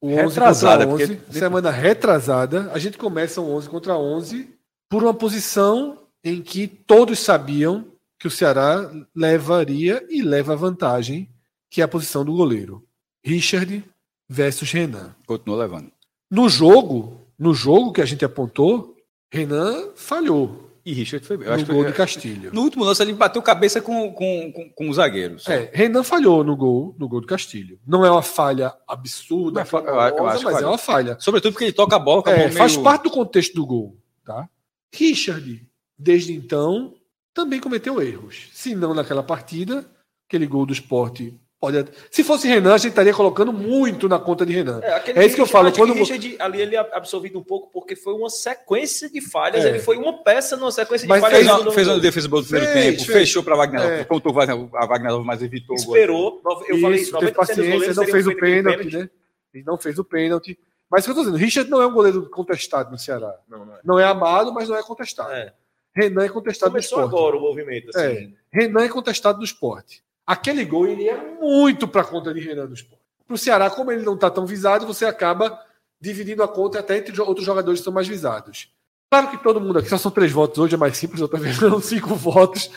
o 0.00 0.08
11 0.08 0.16
Retrasada, 0.16 0.86
contra 0.86 1.04
11, 1.04 1.16
porque- 1.16 1.38
semana 1.38 1.70
retrasada, 1.70 2.70
a 2.72 2.78
gente 2.78 2.96
começa 2.96 3.40
o 3.40 3.50
11 3.50 3.68
contra 3.68 3.96
11 3.96 4.48
por 4.88 5.02
uma 5.02 5.14
posição 5.14 5.98
em 6.24 6.40
que 6.42 6.66
todos 6.66 7.18
sabiam 7.18 7.86
que 8.18 8.26
o 8.26 8.30
Ceará 8.30 8.90
levaria 9.14 10.04
e 10.10 10.22
leva 10.22 10.56
vantagem, 10.56 11.28
que 11.70 11.80
é 11.80 11.84
a 11.84 11.88
posição 11.88 12.24
do 12.24 12.32
goleiro. 12.32 12.84
Richard 13.24 13.84
versus 14.28 14.70
Renan. 14.70 15.14
Continua 15.26 15.58
levando. 15.58 15.90
No 16.30 16.48
jogo, 16.48 17.26
no 17.38 17.52
jogo 17.54 17.92
que 17.92 18.00
a 18.00 18.06
gente 18.06 18.24
apontou, 18.24 18.96
Renan 19.32 19.90
falhou 19.94 20.69
E 20.90 20.92
Richard 20.92 21.24
foi 21.24 21.36
bem. 21.36 21.46
Eu 21.46 21.56
no 21.56 21.64
gol 21.66 21.82
foi- 21.82 21.86
de 21.92 21.92
Castilho. 21.96 22.50
No 22.52 22.62
último 22.62 22.82
lance 22.84 23.00
ele 23.02 23.12
bateu 23.12 23.40
cabeça 23.40 23.80
com, 23.80 24.12
com, 24.12 24.52
com, 24.52 24.70
com 24.70 24.88
o 24.88 24.92
zagueiro. 24.92 25.38
só. 25.38 25.52
É, 25.52 25.70
Renan 25.72 26.02
falhou 26.02 26.42
no 26.42 26.56
gol, 26.56 26.96
no 26.98 27.08
gol 27.08 27.20
do 27.20 27.26
Castilho. 27.28 27.78
Não 27.86 28.04
é 28.04 28.10
uma 28.10 28.22
falha 28.22 28.74
absurda, 28.88 29.60
Mas 29.60 29.68
fa- 29.68 29.78
eu 29.78 30.00
acho- 30.00 30.12
eu 30.14 30.16
famosa, 30.18 30.34
acho 30.36 30.44
mas 30.44 30.62
é 30.62 30.66
uma 30.66 30.78
falha. 30.78 31.16
Sobretudo 31.20 31.52
porque 31.52 31.66
ele 31.66 31.72
toca 31.72 31.94
a 31.94 31.98
bola 31.98 32.22
com 32.22 32.30
a 32.30 32.32
É, 32.32 32.48
mão 32.48 32.52
faz 32.56 32.72
meio- 32.72 32.82
parte 32.84 33.02
do 33.04 33.10
contexto 33.10 33.54
do 33.54 33.64
gol, 33.64 33.96
tá? 34.24 34.48
Richard, 34.92 35.64
desde 35.98 36.32
então, 36.32 36.94
também 37.32 37.60
cometeu 37.60 38.02
erros. 38.02 38.48
Se 38.52 38.74
não 38.74 38.92
naquela 38.92 39.22
partida, 39.22 39.86
aquele 40.28 40.46
gol 40.46 40.66
do 40.66 40.72
esporte 40.72 41.38
pode. 41.60 41.84
Se 42.10 42.24
fosse 42.24 42.48
Renan, 42.48 42.74
a 42.74 42.78
gente 42.78 42.88
estaria 42.90 43.12
colocando 43.12 43.52
muito 43.52 44.08
na 44.08 44.18
conta 44.18 44.46
de 44.46 44.52
Renan. 44.52 44.78
aquele 44.78 45.18
É 45.18 45.26
isso 45.26 45.34
que 45.34 45.40
eu 45.42 45.46
falo, 45.46 45.68
acho 45.68 45.76
quando- 45.76 45.92
que 45.92 45.98
Richard, 46.00 46.36
ali 46.38 46.60
ele 46.62 46.74
é 46.76 46.78
absorvido 46.92 47.38
um 47.38 47.42
pouco 47.44 47.70
porque 47.70 47.94
foi 47.94 48.14
uma 48.14 48.30
sequência 48.30 49.08
de 49.10 49.20
falhas. 49.20 49.64
É. 49.64 49.68
Ele 49.68 49.78
foi 49.78 49.96
uma 49.98 50.22
peça 50.24 50.56
numa 50.56 50.72
sequência 50.72 51.04
de 51.06 51.08
Mas 51.08 51.20
falhas. 51.20 51.36
Fez 51.38 51.46
Fez 51.48 51.58
uma, 51.58 51.64
no- 51.66 51.72
fez 51.72 51.88
uma 51.88 51.98
defesa 52.00 52.28
boa 52.28 52.42
do 52.42 52.48
primeiro 52.48 52.72
Fez, 52.72 52.84
tempo, 52.96 53.04
fez. 53.04 53.18
fechou 53.18 53.42
para 53.42 53.54
a 53.54 53.58
Wagner, 53.58 53.82
É. 53.82 54.04
contou 54.04 54.32
a 54.40 54.86
Wagner 54.86 55.20
mas 55.24 55.42
evitou 55.42 55.76
o 55.76 55.84
gol. 55.84 55.94
Esperou. 55.96 56.42
Eu 56.68 56.80
falei, 56.80 57.00
Isso, 57.00 57.12
90% 57.12 57.20
teve 57.20 57.32
paciência, 57.32 57.94
não 57.94 58.04
fez 58.06 58.26
o 58.26 58.30
aquele 58.30 58.40
pênalti, 58.62 58.96
né? 58.96 59.10
Ele 59.52 59.64
não 59.64 59.76
fez 59.78 59.98
o 59.98 60.04
pênalti. 60.04 60.58
Mas 60.90 61.02
o 61.02 61.04
que 61.04 61.10
eu 61.10 61.14
tô 61.14 61.20
dizendo, 61.20 61.36
Richard 61.38 61.70
não 61.70 61.80
é 61.82 61.86
um 61.86 61.92
goleiro 61.92 62.28
contestado 62.30 62.90
no 62.90 62.98
Ceará. 62.98 63.34
Não, 63.48 63.64
não 63.64 63.74
é. 63.74 63.78
Não 63.84 63.98
é 64.00 64.04
amado, 64.04 64.52
mas 64.52 64.68
não 64.68 64.76
é 64.76 64.82
contestado. 64.82 65.30
É. 65.32 65.52
Renan 65.94 66.24
é 66.24 66.28
contestado 66.28 66.70
Começou 66.72 66.98
no 66.98 67.04
esporte. 67.04 67.20
agora 67.20 67.36
o 67.36 67.40
movimento. 67.40 67.90
Assim. 67.94 68.34
Renan 68.52 68.84
é 68.84 68.88
contestado 68.88 69.38
no 69.38 69.44
esporte. 69.44 70.02
Aquele 70.30 70.64
gol 70.64 70.86
iria 70.86 71.16
muito 71.40 71.88
para 71.88 72.02
a 72.02 72.04
conta 72.04 72.32
de 72.32 72.38
Renan 72.38 72.70
esporte. 72.72 73.02
Para 73.26 73.34
o 73.34 73.38
Ceará, 73.38 73.68
como 73.68 73.90
ele 73.90 74.04
não 74.04 74.14
está 74.14 74.30
tão 74.30 74.46
visado, 74.46 74.86
você 74.86 75.04
acaba 75.04 75.58
dividindo 76.00 76.40
a 76.42 76.46
conta 76.48 76.78
até 76.78 76.96
entre 76.98 77.20
outros 77.20 77.44
jogadores 77.44 77.78
que 77.78 77.82
estão 77.82 77.92
mais 77.92 78.06
visados. 78.06 78.72
Claro 79.10 79.28
que 79.32 79.42
todo 79.42 79.60
mundo 79.60 79.80
aqui, 79.80 79.88
só 79.88 79.98
são 79.98 80.10
três 80.10 80.30
votos 80.30 80.56
hoje, 80.58 80.74
é 80.76 80.78
mais 80.78 80.96
simples, 80.96 81.20
estou 81.20 81.38
vendo 81.40 81.54
são 81.58 81.80
cinco 81.80 82.14
votos. 82.14 82.70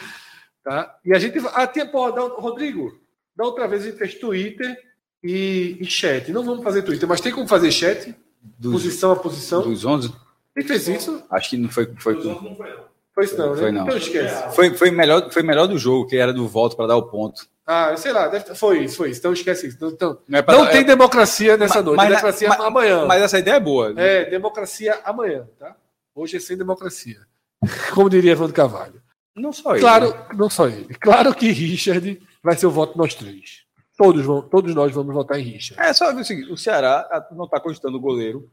Tá? 0.63 0.97
E 1.05 1.13
a 1.13 1.19
gente. 1.19 1.37
Ah, 1.53 1.67
tinha, 1.67 1.85
porra, 1.85 2.11
da- 2.13 2.21
Rodrigo, 2.21 2.97
da 3.35 3.45
outra 3.45 3.67
vez 3.67 3.83
a 3.83 3.85
gente 3.85 3.97
fez 3.99 4.15
Twitter 4.15 4.75
e, 5.23 5.77
e 5.79 5.85
chat. 5.85 6.31
Não 6.31 6.43
vamos 6.43 6.63
fazer 6.63 6.81
Twitter, 6.81 7.07
mas 7.07 7.21
tem 7.21 7.31
como 7.31 7.47
fazer 7.47 7.71
chat? 7.71 8.15
Dos, 8.41 8.73
Posição 8.83 9.11
a 9.11 9.15
posição. 9.15 9.61
dos 9.61 9.85
11? 9.85 10.11
Quem 10.55 10.65
fez 10.65 10.87
isso? 10.87 11.23
Acho 11.29 11.51
que 11.51 11.57
não 11.57 11.69
foi. 11.69 11.85
Foi, 11.97 12.19
Foi 12.19 12.75
isso 13.21 13.37
não, 13.37 13.51
né? 13.53 13.61
Foi 13.61 13.71
não. 13.71 13.83
Então 13.83 13.97
esquece. 13.97 14.55
foi, 14.55 14.73
foi, 14.75 14.89
melhor, 14.91 15.29
foi 15.31 15.43
melhor 15.43 15.67
do 15.67 15.77
jogo, 15.77 16.07
que 16.07 16.15
era 16.17 16.31
do 16.33 16.47
voto 16.47 16.75
para 16.75 16.87
dar 16.87 16.95
o 16.97 17.03
ponto. 17.03 17.45
Ah, 17.65 17.95
sei 17.95 18.11
lá, 18.11 18.27
deve- 18.27 18.55
foi 18.55 18.83
isso, 18.85 18.97
foi 18.97 19.09
isso. 19.11 19.19
Então 19.19 19.33
esquece 19.33 19.67
isso. 19.67 19.77
Então, 19.85 20.17
Não, 20.27 20.39
é 20.39 20.41
Não 20.47 20.63
dar- 20.65 20.71
tem 20.71 20.81
é- 20.81 20.83
democracia 20.83 21.55
nessa 21.57 21.75
Mas- 21.75 21.85
noite. 21.85 21.97
mas- 21.97 22.07
democracia 22.09 22.49
mas- 22.49 22.59
amanhã. 22.59 23.05
Mas 23.05 23.21
essa 23.21 23.39
ideia 23.39 23.55
é 23.55 23.59
boa. 23.59 23.93
É, 23.97 24.25
democracia 24.29 24.99
amanhã, 25.05 25.47
tá? 25.59 25.75
Hoje 26.15 26.37
é 26.37 26.39
sem 26.39 26.57
democracia. 26.57 27.19
Como 27.93 28.09
diria 28.09 28.31
Evandro 28.31 28.53
Carvalho. 28.53 29.01
Não 29.35 29.51
só 29.53 29.71
ele. 29.71 29.79
Claro, 29.81 30.09
né? 30.09 30.25
não 30.35 30.49
só 30.49 30.67
ele. 30.67 30.93
Claro 30.95 31.33
que 31.33 31.51
Richard 31.51 32.21
vai 32.43 32.55
ser 32.57 32.65
o 32.67 32.71
voto 32.71 32.97
nós 32.97 33.15
três. 33.15 33.63
Todos, 33.97 34.25
vão, 34.25 34.41
todos 34.41 34.73
nós 34.75 34.91
vamos 34.91 35.13
votar 35.13 35.39
em 35.39 35.43
Richard. 35.43 35.81
É 35.81 35.93
só 35.93 36.11
ver 36.13 36.21
o 36.21 36.25
seguinte: 36.25 36.51
o 36.51 36.57
Ceará 36.57 37.07
a- 37.11 37.27
não 37.33 37.45
está 37.45 37.59
cogitando 37.59 37.95
o 37.97 38.01
goleiro. 38.01 38.49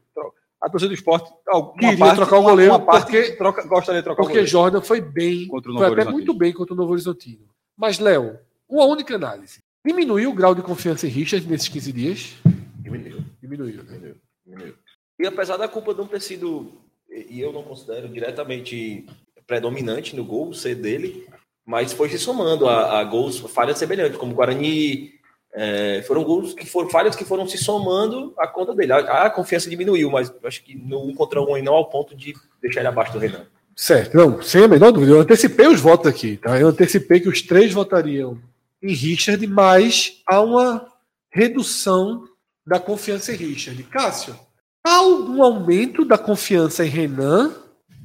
A 0.61 0.69
torcida 0.69 0.89
do 0.89 0.93
esporte. 0.93 1.31
Queria 1.79 1.97
parte, 1.97 2.15
trocar 2.17 2.37
o 2.37 2.43
goleiro 2.43 2.71
Uma 2.73 2.79
parte 2.79 3.11
porque- 3.11 3.31
troca, 3.31 3.63
gostaria 3.67 4.01
de 4.01 4.03
trocar 4.05 4.21
o 4.21 4.25
Porque 4.25 4.33
goleiro. 4.39 4.47
Jordan 4.51 4.81
foi 4.81 5.01
bem, 5.01 5.47
Contra 5.47 5.71
o 5.71 5.73
Novo 5.73 5.85
foi 5.87 6.01
até 6.01 6.11
muito 6.11 6.33
bem 6.33 6.53
contra 6.53 6.73
o 6.73 6.77
Novo 6.77 6.91
Horizontino. 6.91 7.47
Mas, 7.75 7.97
Léo, 7.97 8.37
uma 8.69 8.85
única 8.85 9.15
análise. 9.15 9.59
Diminuiu 9.83 10.29
o 10.29 10.33
grau 10.33 10.53
de 10.53 10.61
confiança 10.61 11.07
em 11.07 11.09
Richard 11.09 11.47
nesses 11.47 11.67
15 11.67 11.91
dias? 11.91 12.35
Diminuiu. 12.77 13.23
Diminuiu, 13.41 13.83
né? 13.83 14.13
Diminuiu. 14.45 14.75
E 15.19 15.25
apesar 15.25 15.57
da 15.57 15.67
culpa 15.67 15.93
não 15.95 16.05
ter 16.05 16.21
sido, 16.21 16.71
e 17.09 17.41
eu 17.41 17.51
não 17.51 17.63
considero 17.63 18.07
diretamente 18.07 19.05
predominante 19.47 20.15
no 20.15 20.23
gol 20.23 20.53
ser 20.53 20.75
dele, 20.75 21.27
mas 21.65 21.91
foi 21.91 22.07
se 22.09 22.19
somando 22.19 22.67
a, 22.67 22.99
a 22.99 23.03
gols, 23.03 23.39
falhas 23.39 23.79
semelhantes, 23.79 24.17
como 24.17 24.31
o 24.31 24.35
Guarani. 24.35 25.13
É, 25.53 26.01
foram 26.03 26.23
gols 26.23 26.53
que 26.53 26.65
foram 26.65 26.89
falhas 26.89 27.15
que 27.15 27.25
foram 27.25 27.47
se 27.47 27.57
somando 27.57 28.33
à 28.37 28.47
conta 28.47 28.73
dele. 28.73 28.93
A, 28.93 29.25
a 29.25 29.29
confiança 29.29 29.69
diminuiu, 29.69 30.09
mas 30.09 30.33
acho 30.43 30.63
que 30.63 30.75
no 30.75 31.07
um 31.07 31.13
contra 31.13 31.41
um 31.41 31.61
não 31.61 31.73
ao 31.73 31.89
ponto 31.89 32.15
de 32.15 32.33
deixar 32.61 32.81
ele 32.81 32.89
abaixo 32.89 33.13
do 33.13 33.19
Renan. 33.19 33.45
Certo, 33.75 34.15
não, 34.15 34.41
sem 34.41 34.63
a 34.63 34.67
menor 34.67 34.91
dúvida. 34.91 35.13
Eu 35.13 35.21
antecipei 35.21 35.67
os 35.67 35.79
votos 35.79 36.07
aqui, 36.07 36.37
tá? 36.37 36.59
Eu 36.59 36.67
antecipei 36.67 37.19
que 37.19 37.29
os 37.29 37.41
três 37.41 37.73
votariam 37.73 38.39
em 38.81 38.93
Richard, 38.93 39.45
mas 39.47 40.21
há 40.27 40.41
uma 40.41 40.87
redução 41.29 42.25
da 42.65 42.79
confiança 42.79 43.31
em 43.31 43.35
Richard. 43.35 43.81
Cássio, 43.83 44.35
há 44.83 44.97
algum 44.97 45.41
aumento 45.43 46.05
da 46.05 46.17
confiança 46.17 46.85
em 46.85 46.89
Renan? 46.89 47.53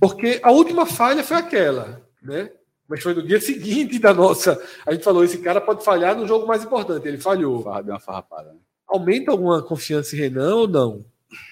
Porque 0.00 0.40
a 0.42 0.50
última 0.50 0.86
falha 0.86 1.22
foi 1.24 1.36
aquela, 1.36 2.02
né? 2.22 2.50
Mas 2.88 3.02
foi 3.02 3.14
no 3.14 3.22
dia 3.22 3.40
seguinte 3.42 3.98
da 3.98 4.12
nossa. 4.14 4.60
A 4.86 4.92
gente 4.92 5.04
falou: 5.04 5.24
esse 5.24 5.38
cara 5.38 5.60
pode 5.60 5.84
falhar 5.84 6.16
no 6.16 6.26
jogo 6.26 6.46
mais 6.46 6.64
importante. 6.64 7.06
Ele 7.06 7.18
falhou. 7.18 7.62
Farra- 7.62 7.82
Deu 7.82 7.94
uma 7.94 8.00
farrapada. 8.00 8.52
né? 8.52 8.58
Aumenta 8.88 9.30
alguma 9.32 9.62
confiança 9.62 10.14
em 10.14 10.18
Renan 10.20 10.54
ou 10.54 10.68
não? 10.68 11.04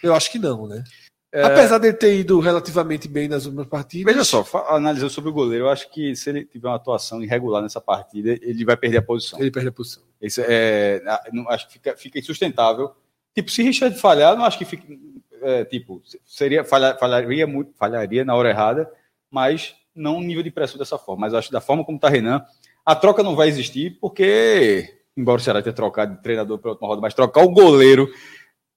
Eu 0.03 0.15
acho 0.15 0.31
que 0.31 0.39
não, 0.39 0.67
né? 0.69 0.85
É. 1.33 1.43
Apesar 1.43 1.79
dele 1.79 1.95
ter 1.95 2.17
ido 2.17 2.39
relativamente 2.39 3.09
bem 3.09 3.27
nas 3.27 3.45
últimas 3.45 3.67
partidas. 3.67 4.13
Veja 4.15 4.25
só, 4.25 4.47
analisando 4.69 5.11
sobre 5.11 5.31
o 5.31 5.33
goleiro, 5.33 5.65
eu 5.65 5.69
acho 5.69 5.91
que 5.91 6.15
se 6.15 6.31
ele 6.31 6.45
tiver 6.45 6.69
uma 6.69 6.77
atuação 6.77 7.21
irregular 7.21 7.61
nessa 7.61 7.81
partida, 7.81 8.39
ele 8.41 8.65
vai 8.65 8.77
perder 8.77 8.99
a 8.99 9.03
posição. 9.03 9.41
Ele 9.41 9.51
perde 9.51 9.69
a 9.69 9.73
posição. 9.73 10.05
Isso 10.23 10.41
é, 10.47 11.03
não, 11.33 11.49
acho 11.51 11.67
que 11.67 11.73
fica, 11.73 11.97
fica 11.97 12.19
insustentável. 12.21 12.93
Tipo, 13.35 13.51
se 13.51 13.65
Richard 13.65 13.99
falhar, 13.99 14.37
não 14.37 14.45
acho 14.45 14.57
que 14.57 14.65
fique, 14.65 14.97
é, 15.43 15.65
tipo, 15.65 16.01
seria 16.25 16.63
falha, 16.63 16.95
falharia 16.97 17.49
muito, 17.49 17.73
falharia 17.77 18.25
na 18.25 18.37
hora 18.37 18.51
errada, 18.51 18.89
mas 19.29 19.75
não 19.95 20.17
um 20.17 20.23
nível 20.23 20.43
de 20.43 20.51
pressão 20.51 20.79
dessa 20.79 20.99
forma. 20.99 21.23
Mas 21.23 21.35
acho 21.35 21.49
que 21.49 21.53
da 21.53 21.61
forma 21.61 21.85
como 21.85 21.97
está 21.97 22.09
Renan, 22.09 22.45
a 22.85 22.95
troca 22.95 23.23
não 23.23 23.35
vai 23.37 23.49
existir, 23.49 23.99
porque, 24.01 24.95
embora 25.17 25.41
o 25.41 25.45
Ceará 25.45 25.63
tenha 25.63 25.73
trocado 25.75 26.15
de 26.17 26.23
treinador 26.23 26.59
para 26.59 26.71
outra 26.73 26.87
roda, 26.87 27.01
mas 27.01 27.15
trocar 27.15 27.43
o 27.45 27.51
goleiro, 27.51 28.09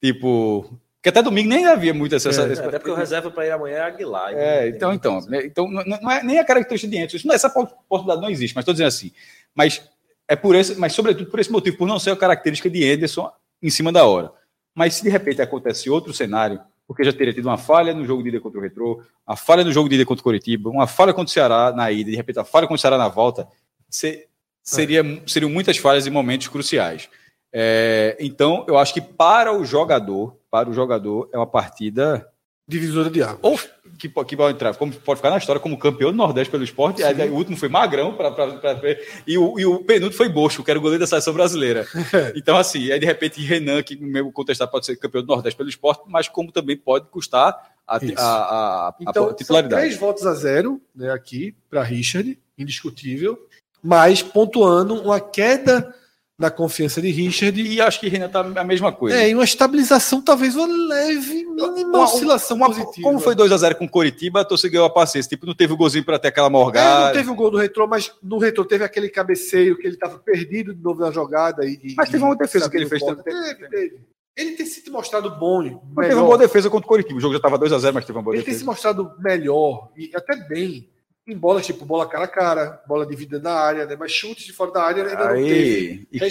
tipo, 0.01 0.79
que 1.01 1.09
até 1.09 1.21
domingo 1.21 1.49
nem 1.49 1.65
havia 1.65 1.93
muito 1.93 2.15
essa. 2.15 2.29
essa- 2.29 2.43
É, 2.47 2.51
essa- 2.51 2.65
Até 2.67 2.79
porque 2.79 2.91
o 2.91 2.95
reserva 2.95 3.31
para 3.31 3.45
ir 3.45 3.51
amanhã 3.51 3.77
é 3.77 3.81
Aguilar. 3.81 4.33
é, 4.33 4.67
então, 4.69 4.93
então, 4.93 5.19
né, 5.27 5.45
então 5.45 5.69
não, 5.69 5.83
não 5.83 6.11
é 6.11 6.23
nem 6.23 6.39
a 6.39 6.45
característica 6.45 6.89
de 6.91 6.97
Enzo. 7.03 7.15
Isso 7.15 7.27
não- 7.27 7.35
essa 7.35 7.49
po- 7.49 7.67
possibilidade 7.87 8.21
não 8.21 8.29
existe, 8.29 8.53
mas 8.55 8.63
estou 8.63 8.73
dizendo 8.73 8.87
assim. 8.87 9.11
Mas 9.55 9.81
é 10.27 10.35
por 10.35 10.55
esse, 10.55 10.75
mas 10.75 10.93
sobretudo 10.93 11.29
por 11.29 11.39
esse 11.39 11.51
motivo, 11.51 11.77
por 11.77 11.87
não 11.87 11.99
ser 11.99 12.11
a 12.11 12.15
característica 12.15 12.69
de 12.69 12.83
Ederson 12.83 13.31
em 13.61 13.69
cima 13.69 13.91
da 13.91 14.05
hora. 14.05 14.31
Mas 14.75 14.95
se 14.95 15.03
de 15.03 15.09
repente 15.09 15.41
acontece 15.41 15.89
outro 15.89 16.13
cenário, 16.13 16.59
porque 16.87 17.03
já 17.03 17.11
teria 17.11 17.33
tido 17.33 17.45
uma 17.47 17.57
falha 17.57 17.93
no 17.93 18.05
jogo 18.05 18.23
de 18.23 18.29
ida 18.29 18.39
contra 18.39 18.59
o 18.59 18.63
Retrô, 18.63 19.01
uma 19.27 19.35
falha 19.35 19.63
no 19.63 19.71
jogo 19.71 19.89
de 19.89 19.95
ida 19.95 20.05
contra 20.05 20.21
o 20.21 20.23
Coritiba, 20.23 20.69
uma 20.69 20.87
falha 20.87 21.13
contra 21.13 21.29
o 21.29 21.33
Ceará 21.33 21.71
na 21.75 21.91
ida, 21.91 22.09
de 22.09 22.15
repente 22.15 22.39
a 22.39 22.43
falha 22.45 22.65
contra 22.65 22.77
o 22.77 22.79
Ceará 22.79 22.97
na 22.97 23.07
volta, 23.09 23.47
se- 23.89 24.27
seria, 24.63 25.03
seriam 25.27 25.49
muitas 25.51 25.77
falhas 25.77 26.07
em 26.07 26.09
momentos 26.09 26.47
cruciais. 26.47 27.09
É, 27.51 28.15
então, 28.19 28.65
eu 28.67 28.77
acho 28.77 28.93
que 28.93 29.01
para 29.01 29.53
o 29.53 29.63
jogador, 29.65 30.37
para 30.49 30.69
o 30.69 30.73
jogador, 30.73 31.29
é 31.33 31.37
uma 31.37 31.47
partida 31.47 32.27
Divisora 32.67 33.09
de 33.09 33.23
água. 33.23 33.39
ou 33.41 33.57
que, 33.97 34.09
que 34.09 34.35
pode 34.37 34.53
entrar, 34.53 34.75
como 34.75 34.91
pode 34.93 35.17
ficar 35.17 35.29
na 35.31 35.37
história 35.37 35.59
como 35.59 35.77
campeão 35.79 36.11
do 36.11 36.17
Nordeste 36.17 36.51
pelo 36.51 36.63
esporte. 36.63 37.01
Aí, 37.03 37.19
aí 37.21 37.29
o 37.29 37.33
último 37.35 37.55
foi 37.57 37.69
Magrão 37.69 38.13
pra, 38.13 38.29
pra, 38.29 38.47
pra- 38.57 38.75
pra- 38.75 38.95
e, 39.25 39.37
o, 39.37 39.57
e 39.59 39.65
o 39.65 39.83
penúltimo 39.83 40.17
foi 40.17 40.29
Bosco, 40.29 40.63
que 40.63 40.69
era 40.69 40.77
o 40.77 40.81
goleiro 40.81 40.99
da 40.99 41.07
seleção 41.07 41.33
brasileira. 41.33 41.85
Então, 42.35 42.57
assim, 42.57 42.91
aí 42.91 42.99
de 42.99 43.05
repente 43.05 43.41
Renan, 43.41 43.81
que 43.81 43.95
mesmo 43.95 44.31
contestar 44.31 44.67
pode 44.67 44.85
ser 44.85 44.95
campeão 44.97 45.21
do 45.23 45.27
Nordeste 45.27 45.57
pelo 45.57 45.69
esporte, 45.69 46.03
mas 46.07 46.27
como 46.27 46.51
também 46.51 46.77
pode 46.77 47.07
custar 47.07 47.71
a, 47.87 47.95
a, 47.95 47.97
a, 47.97 48.87
a 48.89 48.95
Então, 48.99 49.27
são 49.27 49.33
titularidade. 49.35 49.81
três 49.81 49.97
votos 49.97 50.25
a 50.27 50.33
zero 50.33 50.79
né, 50.95 51.09
aqui 51.11 51.55
para 51.69 51.81
Richard, 51.83 52.37
indiscutível, 52.57 53.39
mas 53.81 54.21
pontuando 54.21 55.01
uma 55.01 55.19
queda 55.21 55.95
na 56.39 56.51
confiança 56.51 57.01
de 57.01 57.09
Richard 57.09 57.59
E 57.59 57.81
acho 57.81 57.99
que 57.99 58.07
Renan 58.07 58.29
tá 58.29 58.41
a 58.41 58.63
mesma 58.63 58.91
coisa. 58.91 59.17
é, 59.17 59.29
e 59.29 59.33
uma 59.33 59.43
estabilização, 59.43 60.21
talvez 60.21 60.55
uma 60.55 60.67
leve, 60.67 61.43
mínima 61.45 61.89
Uma- 61.89 62.03
oscilação 62.03 62.55
uma- 62.57 62.67
positiva. 62.67 63.01
Como 63.07 63.19
foi 63.19 63.33
2x0 63.35 63.73
com 63.75 63.85
o 63.85 63.89
Coritiba, 63.89 64.41
a 64.41 64.45
torcida 64.45 64.71
ganhou 64.73 64.85
a 64.85 64.89
paciência. 64.89 65.29
Tipo, 65.29 65.47
não 65.47 65.55
teve 65.55 65.73
o 65.73 65.77
golzinho 65.77 66.05
para 66.05 66.19
ter 66.19 66.27
aquela 66.27 66.47
É, 66.47 66.51
não 66.51 66.59
morgada. 66.59 67.13
teve 67.13 67.31
o 67.31 67.35
gol 67.35 67.49
do 67.49 67.57
retrô, 67.57 67.87
mas 67.87 68.11
no 68.21 68.37
retrô 68.37 68.63
teve 68.63 68.83
aquele 68.83 69.09
cabeceio 69.09 69.75
que 69.77 69.87
ele 69.87 69.95
estava 69.95 70.19
perdido 70.19 70.75
de 70.75 70.81
novo 70.81 71.01
na 71.01 71.09
jogada. 71.09 71.65
E, 71.65 71.95
Mas 71.97 72.09
teve 72.09 72.23
uma 72.23 72.35
defesa 72.35 72.69
que 72.69 72.77
ele 72.77 72.85
fez 72.85 73.01
também. 73.01 73.23
Teve, 73.23 73.67
teve. 73.69 73.99
Ele 74.35 74.51
tem 74.51 74.65
se 74.67 74.87
mostrado 74.91 75.31
bom. 75.31 75.81
Mas 75.95 76.09
teve 76.09 76.19
uma 76.19 76.27
boa 76.27 76.37
defesa 76.37 76.69
contra 76.69 76.85
o 76.85 76.87
Coritiba. 76.87 77.17
O 77.17 77.21
jogo 77.21 77.33
já 77.33 77.37
estava 77.39 77.57
2x0, 77.57 77.91
mas 77.95 78.05
teve 78.05 78.15
uma 78.19 78.23
boa 78.23 78.35
Ele 78.35 78.43
tem 78.43 78.53
defesa. 78.53 78.59
se 78.59 78.65
mostrado 78.65 79.11
melhor 79.19 79.89
e 79.97 80.11
até 80.15 80.35
bem 80.35 80.87
em 81.27 81.37
bolas 81.37 81.65
tipo 81.65 81.85
bola 81.85 82.07
cara 82.07 82.23
a 82.25 82.27
cara, 82.27 82.81
bola 82.87 83.05
dividida 83.05 83.39
na 83.39 83.51
área, 83.51 83.85
né? 83.85 83.95
Mas 83.99 84.11
chutes 84.11 84.45
de 84.45 84.53
fora 84.53 84.71
da 84.71 84.83
área 84.83 85.03
ainda 85.05 85.25
não 85.29 85.35
teve. 85.35 86.07
Aí, 86.21 86.29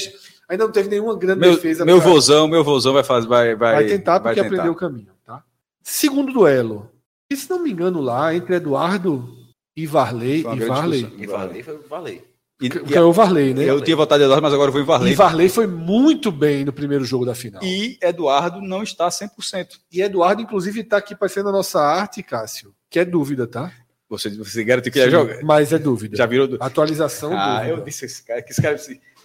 Ainda 0.48 0.64
não 0.64 0.70
teve 0.73 0.89
nenhuma 0.89 1.16
grande 1.16 1.40
meu, 1.40 1.55
defesa. 1.56 1.85
meu 1.85 2.01
pra- 2.01 2.09
vozão, 2.09 2.47
meu 2.47 2.62
vozão 2.62 2.93
vai 2.93 3.02
fazer, 3.02 3.27
vai, 3.27 3.56
vai, 3.56 3.74
vai 3.74 3.86
tentar 3.86 4.18
vai 4.20 4.32
porque 4.32 4.43
tentar. 4.43 4.55
aprendeu 4.55 4.73
o 4.73 4.77
caminho, 4.77 5.09
tá? 5.24 5.43
Segundo 5.82 6.32
duelo. 6.32 6.89
E 7.28 7.36
se 7.36 7.51
não 7.51 7.59
me 7.60 7.73
engano 7.73 8.01
lá, 8.01 8.32
entre 8.32 8.55
Eduardo 8.55 9.28
e 9.77 9.85
Varley. 9.86 10.40
E 10.40 10.60
Varley. 10.64 11.14
E 11.18 11.27
Varley 11.27 11.62
foi 11.64 11.78
Varley. 11.78 12.24
E, 12.62 12.66
e- 12.68 12.98
o 13.01 13.12
Varley, 13.12 13.52
né? 13.55 13.64
eu 13.68 13.81
tinha 13.81 13.97
votado 13.97 14.23
em 14.23 14.24
Eduardo, 14.24 14.43
mas 14.44 14.55
agora 14.55 14.68
eu 14.68 14.73
vou 14.73 14.81
em 14.81 14.85
Varley. 14.85 15.12
E 15.12 15.16
Varley 15.16 15.48
foi 15.48 15.66
muito 15.66 16.31
bem 16.31 16.64
no 16.64 16.73
primeiro 16.73 17.05
jogo 17.05 17.27
da 17.27 17.35
final. 17.35 17.60
E, 17.64 17.98
E 18.01 18.06
Eduardo 18.06 18.62
não 18.62 18.85
está 18.85 19.09
100%. 19.09 19.66
Eduardo, 19.93 20.40
inclusive, 20.40 20.85
tá 20.85 20.97
aqui 20.98 21.16
parecendo 21.16 21.48
a 21.48 21.52
nossa 21.52 21.81
arte, 21.82 22.23
Cássio. 22.23 22.73
Que 22.89 23.01
é 23.01 23.05
dúvida, 23.05 23.48
tá? 23.48 23.73
Você, 24.09 24.31
você 24.31 24.62
garantiu 24.62 24.93
que 24.93 24.99
ia 24.99 25.07
Sim, 25.07 25.11
jogar. 25.11 25.43
Mas 25.43 25.73
é 25.73 25.78
dúvida. 25.78 26.16
Já 26.16 26.27
virou. 26.27 26.57
Atualização 26.61 27.33
Ah, 27.37 27.57
dúvida. 27.61 27.74
eu 27.81 27.85
disse 27.85 28.05
esse 28.05 28.23
cara, 28.24 28.41
que 28.43 28.53
esse 28.53 28.62
cara 28.62 28.77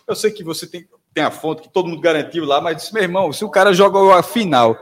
eu 0.08 0.16
sei 0.16 0.32
que 0.32 0.44
você 0.44 0.66
tem, 0.66 0.88
tem 1.14 1.24
a 1.24 1.30
fonte 1.32 1.62
que 1.62 1.70
todo 1.70 1.88
mundo 1.88 2.02
garantiu 2.02 2.44
lá, 2.46 2.60
mas 2.60 2.78
disse, 2.78 2.94
meu 2.94 3.04
irmão, 3.04 3.32
se 3.32 3.46
o 3.46 3.50
cara 3.50 3.72
jogou 3.74 4.12
a 4.12 4.24
final, 4.24 4.76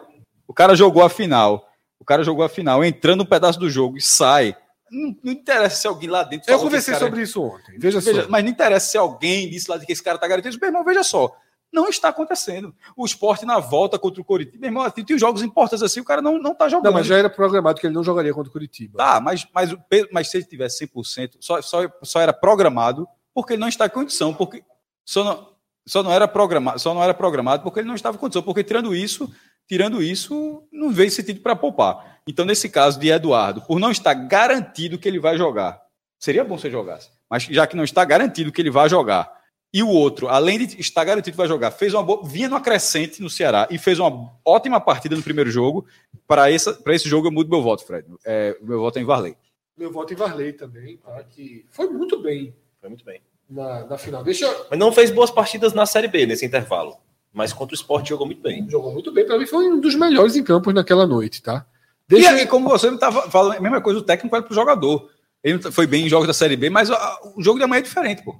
o 0.47 0.53
cara 0.53 0.73
jogou 0.75 1.03
a 1.03 1.09
final, 1.09 1.67
o 1.99 2.05
cara 2.05 2.23
jogou 2.23 2.43
a 2.45 2.49
final, 2.49 2.83
entrando 2.83 3.21
um 3.23 3.25
pedaço 3.25 3.59
do 3.59 3.69
jogo 3.69 3.97
e 3.97 4.01
sai, 4.01 4.55
não, 4.89 5.15
não 5.23 5.33
interessa 5.33 5.75
se 5.75 5.87
alguém 5.87 6.09
lá 6.09 6.23
dentro. 6.23 6.49
Eu 6.51 6.59
conversei 6.59 6.93
cara- 6.93 7.05
sobre 7.05 7.21
isso 7.21 7.43
ontem. 7.43 7.77
Veja, 7.77 7.99
Veja, 7.99 8.23
só. 8.23 8.29
mas 8.29 8.43
não 8.43 8.49
interessa 8.49 8.85
se 8.91 8.97
alguém 8.97 9.49
disse 9.49 9.69
lá 9.69 9.77
de 9.77 9.85
que 9.85 9.91
esse 9.91 10.01
cara 10.01 10.17
tá 10.17 10.27
garantido. 10.27 10.57
Meu 10.59 10.69
irmão, 10.69 10.83
veja 10.85 11.03
só. 11.03 11.35
Não 11.71 11.87
está 11.87 12.09
acontecendo. 12.09 12.73
O 12.97 13.05
esporte 13.05 13.45
na 13.45 13.59
volta 13.59 13.99
contra 13.99 14.21
o 14.21 14.25
Coritiba. 14.25 14.59
Meu 14.59 14.69
irmão, 14.69 14.83
assim, 14.83 15.03
tem 15.03 15.17
jogos 15.17 15.41
importantes 15.43 15.83
assim, 15.83 15.99
o 15.99 16.05
cara 16.05 16.21
não, 16.21 16.39
não 16.39 16.55
tá 16.55 16.67
jogando. 16.67 16.85
Não, 16.85 16.93
mas 16.93 17.07
já 17.07 17.17
era 17.17 17.29
programado 17.29 17.79
que 17.79 17.85
ele 17.85 17.93
não 17.93 18.03
jogaria 18.03 18.33
contra 18.33 18.49
o 18.49 18.53
Curitiba. 18.53 18.97
Tá, 18.97 19.19
mas, 19.19 19.47
mas, 19.53 19.75
mas 20.11 20.29
se 20.29 20.37
ele 20.37 20.45
tivesse 20.45 20.87
100%, 20.87 21.37
só, 21.39 21.61
só, 21.61 21.81
só 22.01 22.19
era 22.19 22.33
programado 22.33 23.07
porque 23.33 23.53
ele 23.53 23.61
não 23.61 23.67
está 23.67 23.85
em 23.85 23.89
condição, 23.89 24.33
porque 24.33 24.63
só 25.05 25.23
não, 25.23 25.49
só 25.85 26.03
não 26.03 26.11
era 26.11 26.27
programado, 26.27 26.79
só 26.79 26.93
não 26.93 27.03
era 27.03 27.13
programado 27.13 27.63
porque 27.63 27.79
ele 27.79 27.87
não 27.87 27.95
estava 27.95 28.17
em 28.17 28.19
condição, 28.19 28.43
porque 28.43 28.63
tirando 28.63 28.95
isso, 28.95 29.31
tirando 29.67 30.03
isso, 30.03 30.63
não 30.71 30.91
veio 30.91 31.11
sentido 31.11 31.41
para 31.41 31.55
poupar. 31.55 32.19
Então, 32.27 32.45
nesse 32.45 32.69
caso 32.69 32.99
de 32.99 33.09
Eduardo, 33.09 33.61
por 33.61 33.79
não 33.79 33.91
estar 33.91 34.13
garantido 34.13 34.99
que 34.99 35.07
ele 35.07 35.19
vai 35.19 35.37
jogar, 35.37 35.81
seria 36.19 36.43
bom 36.43 36.57
se 36.57 36.67
ele 36.67 36.73
jogasse, 36.73 37.09
mas 37.29 37.43
já 37.43 37.65
que 37.65 37.75
não 37.75 37.83
está 37.83 38.03
garantido 38.03 38.51
que 38.51 38.61
ele 38.61 38.71
vai 38.71 38.89
jogar, 38.89 39.38
e 39.73 39.83
o 39.83 39.87
outro, 39.89 40.27
além 40.27 40.65
de 40.65 40.79
estar 40.79 41.03
garantido 41.03 41.31
que 41.33 41.37
vai 41.37 41.47
jogar, 41.47 41.71
fez 41.71 41.93
uma 41.93 42.01
boa, 42.03 42.25
vinha 42.25 42.49
no 42.49 42.55
acrescente 42.55 43.21
no 43.21 43.29
Ceará 43.29 43.67
e 43.69 43.77
fez 43.77 43.99
uma 43.99 44.31
ótima 44.43 44.79
partida 44.81 45.15
no 45.15 45.21
primeiro 45.21 45.51
jogo, 45.51 45.85
para 46.27 46.49
esse, 46.51 46.73
para 46.81 46.95
esse 46.95 47.07
jogo 47.07 47.27
eu 47.27 47.31
mudo 47.31 47.49
meu 47.49 47.61
voto, 47.61 47.85
Fred. 47.85 48.07
É, 48.25 48.57
o 48.61 48.65
meu 48.65 48.79
voto 48.79 48.97
é 48.97 49.01
em 49.01 49.05
Varley. 49.05 49.35
Meu 49.77 49.91
voto 49.91 50.11
em 50.13 50.15
Varley 50.15 50.53
também, 50.53 50.97
tá? 50.97 51.23
Que 51.29 51.65
foi 51.69 51.87
muito 51.89 52.19
bem 52.21 52.53
Foi 52.81 52.89
muito 52.89 53.05
bem. 53.05 53.21
na, 53.49 53.85
na 53.85 53.97
final. 53.97 54.23
Deixa 54.23 54.45
eu... 54.45 54.65
Mas 54.69 54.79
não 54.79 54.91
fez 54.91 55.11
boas 55.11 55.29
partidas 55.31 55.73
na 55.73 55.85
Série 55.85 56.07
B 56.07 56.25
nesse 56.25 56.45
intervalo. 56.45 56.97
Mas 57.31 57.53
contra 57.53 57.73
o 57.75 57.77
Sport 57.79 58.07
jogou 58.09 58.25
muito 58.25 58.41
bem. 58.41 58.67
Jogou 58.69 58.91
muito 58.91 59.11
bem. 59.13 59.23
Para 59.25 59.37
mim, 59.37 59.45
foi 59.45 59.67
um 59.71 59.79
dos 59.79 59.93
melhores 59.93 60.35
em 60.35 60.43
campos 60.43 60.73
naquela 60.73 61.05
noite, 61.05 61.41
tá? 61.43 61.63
E 62.09 62.15
Deixa 62.15 62.31
aí, 62.31 62.47
como 62.47 62.67
você 62.67 62.87
estava 62.89 63.29
falando, 63.29 63.57
a 63.57 63.61
mesma 63.61 63.79
coisa, 63.81 63.99
o 63.99 64.03
técnico 64.03 64.35
era 64.35 64.43
pro 64.43 64.55
jogador. 64.55 65.11
Ele 65.43 65.59
não 65.63 65.71
foi 65.71 65.85
bem 65.85 66.05
em 66.07 66.09
jogos 66.09 66.25
da 66.27 66.33
Série 66.33 66.55
B, 66.57 66.71
mas 66.71 66.89
a- 66.89 67.19
o 67.35 67.41
jogo 67.43 67.59
de 67.59 67.63
amanhã 67.65 67.79
é 67.79 67.83
diferente, 67.83 68.23
pô. 68.23 68.35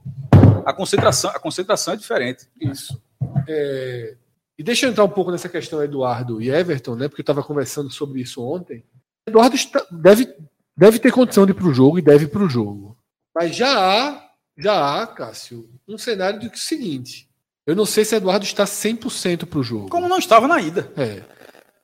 A 0.70 0.74
concentração, 0.74 1.32
a 1.32 1.40
concentração 1.40 1.94
é 1.94 1.98
diferente. 1.98 2.46
Isso. 2.62 3.02
É, 3.48 4.16
E 4.58 4.64
deixa 4.64 4.86
eu 4.86 4.92
entrar 4.92 5.04
um 5.06 5.10
pouco 5.10 5.32
nessa 5.32 5.48
questão 5.50 5.82
Eduardo 5.84 6.42
e 6.42 6.50
Everton, 6.50 6.96
né? 6.96 7.08
Porque 7.08 7.22
eu 7.22 7.24
estava 7.24 7.42
conversando 7.42 7.90
sobre 7.90 8.22
isso 8.22 8.44
ontem. 8.44 8.84
Eduardo 9.28 9.56
está- 9.56 9.86
deve, 9.90 10.36
deve 10.76 11.00
ter 11.00 11.12
condição 11.12 11.46
de 11.46 11.52
ir 11.52 11.56
para 11.56 11.68
o 11.68 11.74
jogo 11.74 11.98
e 11.98 12.02
deve 12.02 12.26
ir 12.26 12.28
para 12.28 12.44
o 12.44 12.50
jogo. 12.50 12.98
Mas 13.34 13.56
já 13.56 13.72
há, 13.80 14.30
já 14.58 15.02
há, 15.02 15.08
Cássio, 15.08 15.70
um 15.88 15.98
cenário 15.98 16.40
do 16.42 16.50
que 16.50 16.58
é 16.58 16.60
seguinte. 16.62 17.28
Eu 17.66 17.76
não 17.76 17.86
sei 17.86 18.04
se 18.04 18.16
Eduardo 18.16 18.44
está 18.46 18.66
100% 18.66 19.46
para 19.46 19.60
o 19.60 19.64
jogo. 19.64 19.90
Como 19.90 20.08
não 20.10 20.18
estava 20.20 20.48
na 20.48 20.60
ida. 20.60 20.92
É. 20.98 21.24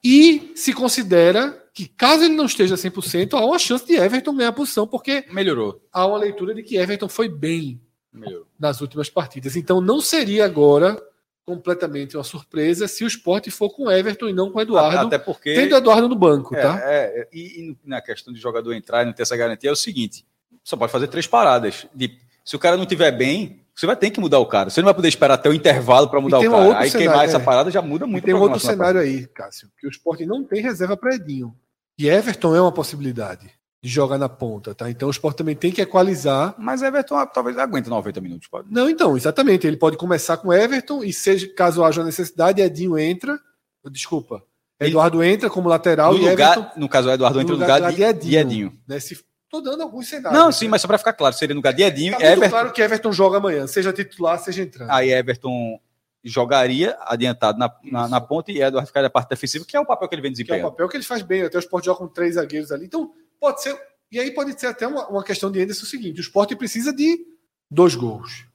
E 0.04 0.52
se 0.56 0.74
considera 0.74 1.64
que, 1.74 1.88
caso 1.88 2.24
ele 2.26 2.36
não 2.36 2.46
esteja 2.46 2.76
100%, 2.76 3.34
há 3.38 3.46
uma 3.46 3.58
chance 3.60 3.86
de 3.86 3.94
Everton 3.96 4.36
ganhar 4.36 4.50
a 4.50 4.54
posição, 4.54 4.86
porque 4.88 5.26
Melhorou. 5.32 5.82
há 5.92 6.06
uma 6.06 6.18
leitura 6.18 6.54
de 6.54 6.62
que 6.64 6.76
Everton 6.78 7.08
foi 7.10 7.28
bem 7.30 7.82
Nas 8.60 8.82
últimas 8.82 9.10
partidas. 9.10 9.56
Então 9.56 9.80
não 9.82 10.00
seria 10.02 10.46
agora 10.46 11.02
completamente 11.46 12.18
uma 12.18 12.24
surpresa 12.24 12.88
se 12.88 13.04
o 13.04 13.08
esporte 13.08 13.52
for 13.52 13.70
com 13.70 13.90
Everton 13.92 14.30
e 14.30 14.34
não 14.34 14.52
com 14.52 14.60
Eduardo, 14.60 15.08
Até 15.08 15.18
porque. 15.20 15.54
tendo 15.54 15.76
Eduardo 15.76 16.10
no 16.10 16.16
banco, 16.16 16.56
É, 16.56 16.62
tá? 16.62 16.80
é, 16.82 17.28
e, 17.32 17.70
e 17.70 17.78
na 17.86 18.02
questão 18.02 18.34
de 18.34 18.40
jogador 18.40 18.74
entrar 18.74 19.04
e 19.04 19.06
não 19.06 19.14
ter 19.14 19.22
essa 19.24 19.38
garantia 19.38 19.70
é 19.70 19.74
o 19.74 19.76
seguinte: 19.76 20.26
só 20.64 20.76
pode 20.76 20.92
fazer 20.92 21.08
três 21.08 21.28
paradas. 21.28 21.86
De- 21.94 22.18
se 22.44 22.56
o 22.56 22.60
cara 22.60 22.78
não 22.78 22.86
tiver 22.86 23.12
bem, 23.12 23.60
você 23.76 23.86
vai 23.86 23.96
ter 23.96 24.10
que 24.12 24.20
mudar 24.20 24.40
o 24.40 24.46
cara. 24.46 24.70
Você 24.70 24.80
não 24.82 24.86
vai 24.86 24.94
poder 24.94 25.08
esperar 25.08 25.34
até 25.36 25.50
o 25.50 25.54
intervalo 25.54 26.10
para 26.10 26.22
mudar 26.22 26.40
tem 26.40 26.48
o 26.48 26.52
cara. 26.52 26.64
Aí 26.80 26.90
cenário, 26.90 26.98
queimar 26.98 27.26
é. 27.26 27.28
essa 27.28 27.40
parada 27.40 27.70
já 27.72 27.82
muda 27.82 28.06
E 28.06 28.10
muito. 28.10 28.24
tem 28.26 28.34
a 28.34 28.38
um 28.38 28.42
outro 28.42 28.60
cenário 28.60 29.00
aí, 29.00 29.28
Cássio, 29.28 29.70
que 29.80 29.86
o 29.86 29.90
esporte 29.90 30.26
não 30.26 30.44
tem 30.44 30.62
reserva 30.62 30.96
para 30.98 31.14
Edinho. 31.16 31.56
E 31.98 32.08
Everton 32.10 32.56
é 32.56 32.62
uma 32.62 32.72
possibilidade 32.72 33.50
de 33.86 33.92
jogar 33.92 34.18
na 34.18 34.28
ponta, 34.28 34.74
tá? 34.74 34.90
Então 34.90 35.08
o 35.08 35.12
esporte 35.12 35.38
também 35.38 35.56
tem 35.56 35.72
que 35.72 35.80
equalizar. 35.80 36.56
Mas 36.58 36.82
Everton 36.82 37.24
talvez 37.28 37.56
aguente 37.58 37.88
90 37.88 38.20
minutos. 38.20 38.48
Pode. 38.48 38.68
Não, 38.72 38.90
então, 38.90 39.16
exatamente. 39.16 39.68
Ele 39.68 39.78
pode 39.78 39.96
começar 39.96 40.38
com 40.38 40.52
Everton 40.52 41.04
e, 41.04 41.14
seja, 41.14 41.48
caso 41.54 41.84
haja 41.84 42.04
necessidade, 42.04 42.62
Edinho 42.64 42.98
entra. 42.98 43.40
Desculpa. 43.92 44.42
Ele- 44.80 44.90
Eduardo 44.90 45.24
entra 45.24 45.52
como 45.52 45.70
lateral 45.70 46.14
No, 46.14 46.18
e 46.20 46.28
lugar, 46.30 46.58
Everton. 46.58 46.80
no 46.80 46.90
caso, 46.90 47.10
o 47.10 47.12
Eduardo 47.12 47.40
entra 47.40 47.54
no 47.56 47.62
lugar, 47.62 47.92
de, 47.94 48.14
de 48.14 48.36
Edinho. 48.36 48.74
Né? 48.88 49.00
Se, 49.00 49.24
tô 49.52 49.62
dando 49.62 49.84
alguns 49.84 50.08
cenários. 50.08 50.40
Não, 50.42 50.52
sim, 50.52 50.66
né? 50.66 50.72
mas 50.72 50.82
só 50.82 50.88
para 50.88 50.98
ficar 50.98 51.14
claro, 51.14 51.36
seria 51.36 51.54
no 51.54 51.60
lugar 51.60 51.72
de 51.72 51.84
Edinho, 51.84 52.18
Tá 52.18 52.26
Everton. 52.26 52.50
claro 52.50 52.72
que 52.74 52.82
Everton 52.82 53.12
joga 53.12 53.38
amanhã, 53.38 53.68
seja 53.68 53.94
titular, 53.94 54.40
seja 54.40 54.64
entrando. 54.64 54.90
Aí 54.90 55.12
Everton 55.12 55.80
jogaria 56.24 56.98
adiantado 57.02 57.60
na, 57.60 57.72
na, 57.84 58.08
na 58.08 58.20
ponta 58.22 58.52
e 58.52 58.60
Eduardo 58.62 58.88
ficaria 58.88 59.08
da 59.08 59.12
parte 59.12 59.30
defensiva, 59.30 59.64
que 59.64 59.78
é 59.78 59.80
o 59.80 59.86
papel 59.86 60.10
que 60.10 60.16
ele 60.16 60.24
vem 60.24 60.32
que 60.34 60.42
é 60.42 60.42
o 60.42 60.46
desempenhando. 60.46 60.72
papel 60.72 60.90
que 60.90 60.98
ele 60.98 61.04
faz 61.04 61.22
bem. 61.22 61.44
Até 61.44 61.58
o 61.58 61.60
Sport 61.60 61.86
joga 61.86 62.00
com 62.00 62.08
três 62.08 62.34
zagueiros 62.34 62.72
ali. 62.72 62.86
Então, 62.86 63.12
pode 63.40 63.62
ser. 63.62 63.78
E 64.12 64.20
aí 64.20 64.32
pode 64.32 64.60
ser 64.60 64.68
até 64.68 64.88
uma, 64.88 65.08
uma 65.08 65.24
questão 65.24 65.52
de 65.52 65.62
Anderson 65.62 65.84
o 65.84 65.88
seguinte: 65.88 66.20
o 66.20 66.22
Sport 66.22 66.56
precisa 66.56 66.94
de 66.94 67.18
dois 67.70 67.96
gols. 67.96 68.46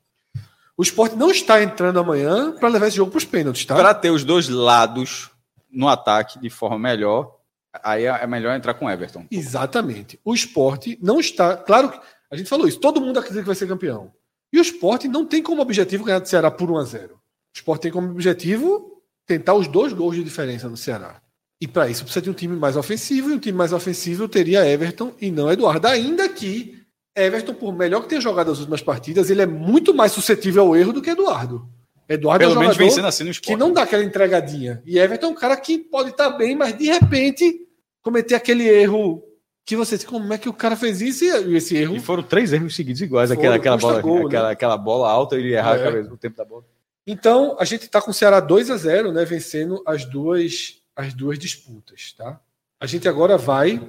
O 0.77 0.82
Sport 0.82 1.12
não 1.12 1.31
está 1.31 1.62
entrando 1.62 1.98
amanhã 1.98 2.52
para 2.52 2.69
levar 2.69 2.86
esse 2.86 2.97
jogo 2.97 3.11
para 3.11 3.19
os 3.19 3.24
pênaltis, 3.24 3.66
tá? 3.66 3.77
Para 3.77 3.93
ter 3.93 4.11
os 4.11 4.24
dois 4.24 4.48
lados 4.48 5.31
no 5.70 5.89
ataque 5.89 6.39
de 6.39 6.48
forma 6.48 6.78
melhor, 6.78 7.36
aí 7.82 8.05
é 8.05 8.27
melhor 8.27 8.57
entrar 8.57 8.74
com 8.74 8.90
Everton. 8.90 9.27
Exatamente. 9.31 10.19
O 10.24 10.35
Sport 10.35 10.97
não 11.01 11.20
está. 11.20 11.57
Claro 11.57 11.90
que 11.90 12.01
a 12.31 12.36
gente 12.36 12.48
falou 12.48 12.66
isso, 12.66 12.81
todo 12.81 13.01
mundo 13.01 13.19
acredita 13.19 13.43
que 13.43 13.47
vai 13.47 13.55
ser 13.55 13.69
campeão. 13.69 14.12
E 14.52 14.59
o 14.59 14.62
Sport 14.62 15.05
não 15.05 15.27
tem 15.27 15.43
como 15.43 15.62
objetivo 15.62 16.05
ganhar 16.05 16.19
do 16.19 16.28
Ceará 16.28 16.51
por 16.51 16.70
1 16.70 16.78
a 16.78 16.85
0 16.85 17.15
O 17.15 17.19
Sport 17.55 17.82
tem 17.82 17.93
como 17.93 18.11
objetivo 18.11 19.02
tentar 19.27 19.55
os 19.55 19.69
dois 19.69 19.93
gols 19.93 20.16
de 20.16 20.24
diferença 20.24 20.69
no 20.69 20.77
Ceará. 20.77 21.20
E 21.60 21.68
para 21.68 21.88
isso 21.88 22.04
precisa 22.04 22.22
de 22.22 22.30
um 22.30 22.34
time 22.34 22.56
mais 22.56 22.76
ofensivo, 22.76 23.30
e 23.30 23.34
um 23.34 23.38
time 23.38 23.56
mais 23.56 23.72
ofensivo 23.72 24.26
teria 24.28 24.66
Everton 24.66 25.12
e 25.20 25.30
não 25.30 25.50
Eduardo. 25.52 25.86
Ainda 25.88 26.28
que 26.28 26.80
Everton, 27.14 27.52
por 27.52 27.72
melhor 27.74 28.02
que 28.02 28.08
tenha 28.08 28.20
jogado 28.20 28.50
as 28.50 28.58
últimas 28.58 28.80
partidas, 28.80 29.28
ele 29.28 29.42
é 29.42 29.46
muito 29.46 29.92
mais 29.94 30.12
suscetível 30.12 30.62
ao 30.62 30.76
erro 30.76 30.92
do 30.92 31.02
que 31.02 31.10
Eduardo. 31.10 31.68
Eduardo 32.08 32.40
Pelo 32.40 32.54
é 32.54 32.56
um 32.56 32.60
menos 32.60 32.76
jogador 32.76 33.06
assim 33.06 33.24
no 33.24 33.32
que 33.32 33.54
não 33.54 33.72
dá 33.72 33.82
aquela 33.82 34.02
entregadinha. 34.02 34.82
E 34.84 34.98
Everton 34.98 35.26
é 35.26 35.30
um 35.30 35.34
cara 35.34 35.56
que 35.56 35.78
pode 35.78 36.10
estar 36.10 36.30
bem, 36.30 36.56
mas 36.56 36.76
de 36.76 36.86
repente 36.86 37.60
cometer 38.02 38.34
aquele 38.34 38.66
erro 38.66 39.22
que 39.64 39.76
você 39.76 39.96
diz, 39.96 40.04
como 40.04 40.32
é 40.32 40.38
que 40.38 40.48
o 40.48 40.52
cara 40.52 40.74
fez 40.74 41.00
isso 41.00 41.24
e 41.24 41.56
esse 41.56 41.76
erro 41.76 41.94
E 41.94 42.00
foram 42.00 42.22
três 42.24 42.52
erros 42.52 42.74
seguidos 42.74 43.00
iguais. 43.00 43.28
Foram, 43.28 43.40
Aquela, 43.40 43.56
aquela, 43.56 43.76
bola, 43.76 44.00
gol, 44.00 44.18
né? 44.20 44.24
aquela, 44.26 44.50
aquela 44.50 44.76
bola 44.76 45.08
alta, 45.08 45.36
ele 45.36 45.52
errar 45.54 45.76
É. 45.76 45.80
a 45.80 45.84
cabeça, 45.84 46.12
o 46.12 46.16
tempo 46.16 46.36
da 46.36 46.44
bola. 46.44 46.64
Então, 47.06 47.56
a 47.60 47.64
gente 47.64 47.82
está 47.84 48.02
com 48.02 48.10
o 48.10 48.14
Ceará 48.14 48.40
2 48.40 48.70
a 48.70 48.76
0 48.76 49.12
né, 49.12 49.24
vencendo 49.24 49.80
as 49.86 50.04
duas, 50.04 50.80
as 51.01 51.14
duas 51.14 51.39
disputas. 51.39 52.12
Tá? 52.16 52.39
A 52.81 52.86
gente 52.86 53.09
agora 53.09 53.36
vai 53.39 53.81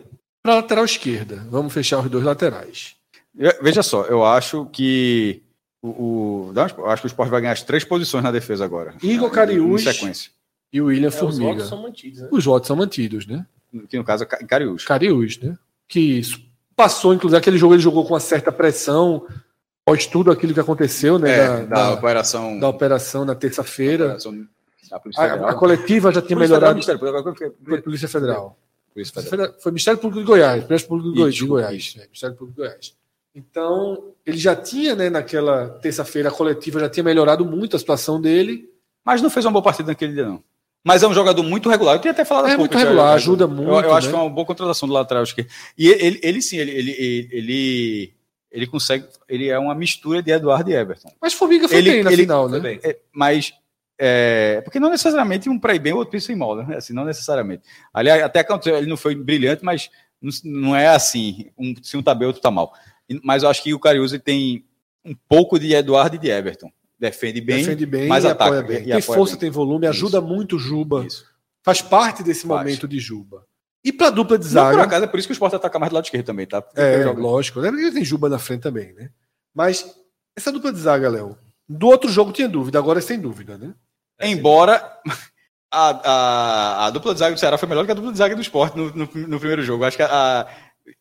para 0.43 0.53
a 0.53 0.55
lateral 0.57 0.85
esquerda. 0.85 1.45
Vamos 1.49 1.73
fechar 1.73 1.99
os 1.99 2.09
dois 2.09 2.23
laterais. 2.23 2.95
Veja 3.61 3.81
só, 3.83 4.03
eu 4.05 4.25
acho 4.25 4.65
que 4.73 5.41
o, 5.81 6.49
o- 6.49 6.53
acho 6.59 7.01
que 7.01 7.07
o 7.07 7.07
Sport 7.07 7.29
vai 7.29 7.41
ganhar 7.41 7.53
as 7.53 7.63
três 7.63 7.83
posições 7.83 8.23
na 8.23 8.31
defesa 8.31 8.65
agora. 8.65 8.93
Igor 9.01 9.29
Em 9.29 9.31
Cariús 9.31 9.83
sequência. 9.83 10.31
e 10.73 10.81
o 10.81 10.85
William 10.85 11.05
É, 11.07 11.09
os 11.09 11.15
Formiga. 11.15 11.45
votos 11.53 11.67
são 11.69 11.81
mantidos, 11.81 12.19
né? 12.21 12.27
Os 12.31 12.43
votos 12.45 12.67
são 12.67 12.75
mantidos, 12.75 13.25
né? 13.27 13.45
Que 13.87 13.97
no 13.97 14.03
caso 14.03 14.23
é 14.23 14.25
Cariús. 14.25 14.83
Cariús, 14.83 15.37
né? 15.39 15.57
Que 15.87 15.99
isso 15.99 16.41
passou, 16.75 17.13
inclusive, 17.13 17.37
aquele 17.37 17.57
jogo 17.57 17.73
ele 17.73 17.81
jogou 17.81 18.03
com 18.05 18.13
uma 18.13 18.19
certa 18.19 18.51
pressão, 18.51 19.25
após 19.85 20.05
tudo 20.05 20.29
aquilo 20.29 20.53
que 20.53 20.59
aconteceu, 20.59 21.17
né? 21.17 21.31
É, 21.31 21.47
da, 21.47 21.55
da, 21.57 21.65
da- 21.65 21.91
operação. 21.93 22.59
da 22.59 22.67
operação 22.67 23.23
na 23.23 23.33
terça-feira. 23.35 24.17
Da 24.91 24.99
Polícia 24.99 25.23
Federal. 25.23 25.45
A, 25.47 25.51
a 25.51 25.55
coletiva 25.55 26.11
já 26.11 26.21
tinha 26.21 26.35
Polícia 26.37 26.55
melhorado. 26.59 26.79
Federal, 26.81 26.99
Público, 26.99 27.17
agora 27.17 27.53
foi- 27.65 27.81
Polícia 27.81 28.07
Federal. 28.07 28.57
Polícia 28.93 29.21
Federal. 29.21 29.53
Foi 29.59 29.71
Ministério 29.71 29.99
Público 29.99 30.19
de 30.21 30.27
Goiás. 30.27 30.63
Ministério 30.67 30.87
Público 30.87 31.13
de. 31.31 31.45
Goiás. 31.47 31.95
é, 31.97 32.01
Ministério 32.05 32.35
Público 32.35 32.61
de 32.61 32.67
Goiás. 32.67 32.93
Então, 33.33 34.11
ele 34.25 34.37
já 34.37 34.55
tinha, 34.55 34.93
né, 34.95 35.09
naquela 35.09 35.69
terça-feira, 35.81 36.27
a 36.29 36.31
coletiva 36.31 36.79
já 36.81 36.89
tinha 36.89 37.03
melhorado 37.03 37.45
muito 37.45 37.75
a 37.75 37.79
situação 37.79 38.19
dele. 38.19 38.69
Mas 39.05 39.21
não 39.21 39.29
fez 39.29 39.45
uma 39.45 39.51
boa 39.53 39.63
partida 39.63 39.87
naquele 39.87 40.13
dia, 40.13 40.25
não. 40.25 40.43
Mas 40.83 41.01
é 41.03 41.07
um 41.07 41.13
jogador 41.13 41.41
muito 41.43 41.69
regular. 41.69 41.95
Eu 41.95 41.99
tinha 42.01 42.11
até 42.11 42.25
falado 42.25 42.45
É 42.47 42.57
pouco. 42.57 42.61
muito 42.61 42.77
regular, 42.77 43.07
já. 43.09 43.13
ajuda 43.15 43.43
Eu- 43.45 43.47
muito, 43.49 43.69
Eu, 43.71 43.93
acho 43.93 44.07
né? 44.07 44.11
que 44.13 44.17
foi 44.19 44.19
uma 44.19 44.29
boa 44.29 44.45
contratação 44.45 44.87
do 44.89 44.93
lateral 44.93 45.23
esquerdo. 45.23 45.47
E 45.77 45.87
ele, 45.87 46.03
ele, 46.05 46.19
ele 46.23 46.41
sim, 46.41 46.57
ele, 46.57 46.71
ele, 46.71 47.27
ele, 47.31 48.13
ele, 48.51 48.67
consegue. 48.67 49.05
Ele 49.29 49.47
é 49.47 49.57
uma 49.57 49.73
mistura 49.75 50.21
de 50.21 50.31
Eduardo 50.31 50.69
e 50.69 50.73
Everton. 50.73 51.11
Mas 51.21 51.33
Formiga 51.33 51.67
foi 51.69 51.77
Ele- 51.77 51.91
bem 51.91 52.03
na 52.03 52.11
ele- 52.11 52.23
final, 52.23 52.49
né? 52.49 52.59
bem. 52.59 52.79
É, 52.83 52.97
mas. 53.13 53.53
É, 54.03 54.61
porque 54.61 54.79
não 54.79 54.89
necessariamente 54.89 55.47
um 55.47 55.59
para 55.59 55.75
ir 55.75 55.79
bem, 55.79 55.93
o 55.93 55.97
outro 55.97 56.11
pisa 56.11 56.31
em 56.31 56.35
moda, 56.35 56.63
né? 56.63 56.77
Assim, 56.77 56.91
não 56.91 57.05
necessariamente. 57.05 57.61
Aliás, 57.93 58.23
até 58.23 58.39
aconteceu, 58.39 58.75
ele 58.75 58.87
não 58.87 58.97
foi 58.97 59.13
brilhante, 59.13 59.63
mas 59.63 59.91
não, 60.19 60.31
não 60.43 60.75
é 60.75 60.87
assim. 60.87 61.51
Um, 61.55 61.75
se 61.83 61.95
um 61.95 62.01
tá 62.01 62.15
bem, 62.15 62.25
outro 62.25 62.41
tá 62.41 62.49
mal. 62.49 62.73
Mas 63.23 63.43
eu 63.43 63.49
acho 63.49 63.61
que 63.61 63.75
o 63.75 63.79
Cariús 63.79 64.11
tem 64.23 64.65
um 65.05 65.13
pouco 65.29 65.59
de 65.59 65.71
Eduardo 65.75 66.15
e 66.15 66.19
de 66.19 66.29
Everton. 66.29 66.71
Defende 66.97 67.41
bem. 67.41 67.57
Defende 67.57 67.85
bem 67.85 68.07
mas 68.07 68.23
e 68.23 68.27
ataca, 68.27 68.59
apoia 68.59 68.63
bem. 68.79 68.89
e 68.89 68.91
tem 68.91 69.01
força, 69.01 69.33
bem. 69.33 69.41
tem 69.41 69.49
volume, 69.51 69.85
ajuda 69.85 70.19
muito 70.19 70.55
o 70.55 70.59
Juba. 70.59 71.05
Isso. 71.05 71.23
Faz 71.63 71.79
parte 71.79 72.23
desse 72.23 72.47
Faz. 72.47 72.59
momento 72.59 72.87
de 72.87 72.99
Juba. 72.99 73.45
E 73.83 73.93
pra 73.93 74.09
dupla 74.09 74.35
de 74.37 74.45
Não, 74.45 74.51
zaga. 74.51 74.77
por 74.77 74.83
acaso, 74.83 75.03
é 75.05 75.07
por 75.07 75.19
isso 75.19 75.27
que 75.27 75.31
o 75.31 75.35
Sport 75.35 75.53
ataca 75.53 75.77
mais 75.77 75.91
do 75.91 75.95
lado 75.95 76.05
esquerdo 76.05 76.25
também, 76.25 76.47
tá? 76.47 76.59
Porque 76.59 76.79
É, 76.81 77.05
lógico. 77.05 77.61
Né? 77.61 77.69
Porque 77.71 77.91
tem 77.91 78.03
Juba 78.03 78.29
na 78.29 78.39
frente 78.39 78.61
também, 78.61 78.93
né? 78.93 79.11
Mas 79.53 79.95
essa 80.35 80.51
dupla 80.51 80.73
de 80.73 80.79
zaga, 80.79 81.07
Léo. 81.07 81.37
Do 81.69 81.87
outro 81.87 82.09
jogo 82.09 82.31
tinha 82.31 82.49
dúvida, 82.49 82.79
agora 82.79 82.97
é 82.97 83.01
sem 83.01 83.19
dúvida, 83.19 83.57
né? 83.59 83.73
Embora 84.23 84.99
a, 85.71 85.89
a, 86.11 86.85
a 86.87 86.89
dupla 86.89 87.13
de 87.13 87.19
zaga 87.19 87.33
do 87.35 87.39
Ceará 87.39 87.57
foi 87.57 87.67
melhor 87.69 87.85
que 87.85 87.91
a 87.91 87.95
dupla 87.95 88.11
de 88.11 88.17
zaga 88.17 88.35
do 88.35 88.41
Sport 88.41 88.75
no, 88.75 88.85
no, 88.91 89.09
no 89.13 89.39
primeiro 89.39 89.61
jogo. 89.63 89.83
Acho 89.85 89.97
que 89.97 90.03
a. 90.03 90.07
a 90.41 90.47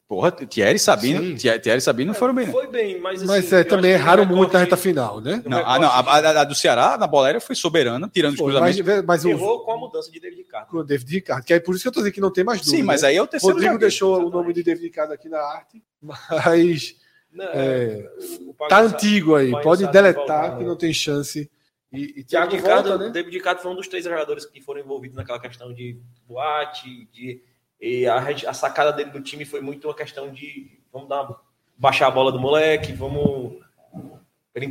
porra, 0.07 0.31
Thierry 0.33 0.77
e. 0.77 0.79
Sabino, 0.79 1.37
Thierry 1.37 1.61
Thierry 1.61 1.79
e 1.79 1.81
Sabino 1.81 2.09
não 2.13 2.15
foram 2.19 2.35
bem. 2.35 2.47
não. 2.47 2.53
Foi 2.53 2.67
bem, 2.67 3.01
mas. 3.01 3.23
Mas 3.23 3.47
assim, 3.47 3.55
é, 3.57 3.61
eu 3.61 3.65
também 3.69 3.93
erraram 3.93 4.23
o 4.25 4.27
muito 4.27 4.53
na 4.53 4.59
reta 4.61 4.77
final, 4.77 5.21
né? 5.21 5.41
No 5.45 5.51
Não, 5.51 5.59
ah, 5.67 5.79
não, 5.79 5.89
a, 5.89 6.01
a- 6.01 6.41
a 6.41 6.45
do 6.45 6.55
Ceará, 6.55 6.97
na 6.99 7.07
bola 7.07 7.27
aérea, 7.29 7.41
foi 7.41 7.55
soberana, 7.57 8.09
tirando 8.13 8.33
os 8.35 8.39
Foi, 8.39 8.53
cruzamentos. 8.53 8.81
mas, 8.85 9.05
mas 9.05 9.25
o, 9.25 9.31
Errou 9.31 9.65
com 9.65 9.73
a 9.73 9.77
mudança 9.77 10.11
de 10.11 10.21
David 10.21 10.39
Ricardo. 10.43 10.67
com 10.69 10.77
o 10.79 10.85
David 10.85 11.13
Ricardo, 11.15 11.45
que 11.45 11.55
é 11.55 11.61
por 11.61 11.75
isso 11.75 11.83
que 11.83 11.89
eu 11.89 11.93
tô 11.93 12.01
dizendo 12.01 12.15
que 12.15 12.21
não 12.21 12.33
tem 12.33 12.45
mais 12.45 12.61
dúvida. 12.61 12.77
Sim, 12.77 12.83
mas 12.83 13.03
né? 13.03 13.09
aí 13.09 13.17
é 13.17 13.23
o 13.23 13.27
terceiro. 13.27 13.55
Rodrigo 13.55 13.79
deixou 13.79 14.11
o 14.11 14.13
exatamente. 14.15 14.35
nome 14.35 14.53
de 14.55 14.63
David 14.63 14.85
Ricardo 14.87 15.13
aqui 15.13 15.29
na 15.29 15.39
arte, 15.41 15.83
mas 16.03 16.95
Não, 17.33 17.45
é, 17.45 18.09
o 18.49 18.55
tá 18.69 18.77
Sá- 18.77 18.81
antigo 18.83 19.35
aí. 19.37 19.51
Pode 19.63 19.87
deletar 19.87 20.15
voltar, 20.15 20.51
que 20.57 20.63
né? 20.65 20.69
não 20.69 20.77
tem 20.77 20.93
chance. 20.93 21.49
E, 21.93 22.21
e 22.21 22.25
Thiago 22.25 22.51
David 22.51 22.63
Ricardo, 22.67 22.89
volta, 22.89 23.05
né? 23.05 23.11
David 23.11 23.37
Ricardo 23.37 23.59
foi 23.61 23.71
um 23.73 23.75
dos 23.75 23.89
três 23.89 24.05
jogadores 24.05 24.47
que 24.47 24.61
foram 24.61 24.81
envolvidos 24.81 25.17
naquela 25.17 25.41
questão 25.41 25.73
de 25.73 25.99
boate, 26.29 27.09
de 27.13 27.43
e 27.81 28.07
a, 28.07 28.17
a 28.49 28.53
sacada 28.53 28.93
dele 28.93 29.11
do 29.11 29.21
time 29.23 29.45
foi 29.45 29.61
muito 29.61 29.89
uma 29.89 29.95
questão 29.95 30.31
de 30.31 30.79
vamos 30.93 31.09
dar 31.09 31.29
baixar 31.79 32.07
a 32.09 32.11
bola 32.11 32.31
do 32.31 32.39
moleque, 32.39 32.93
vamos 32.93 33.55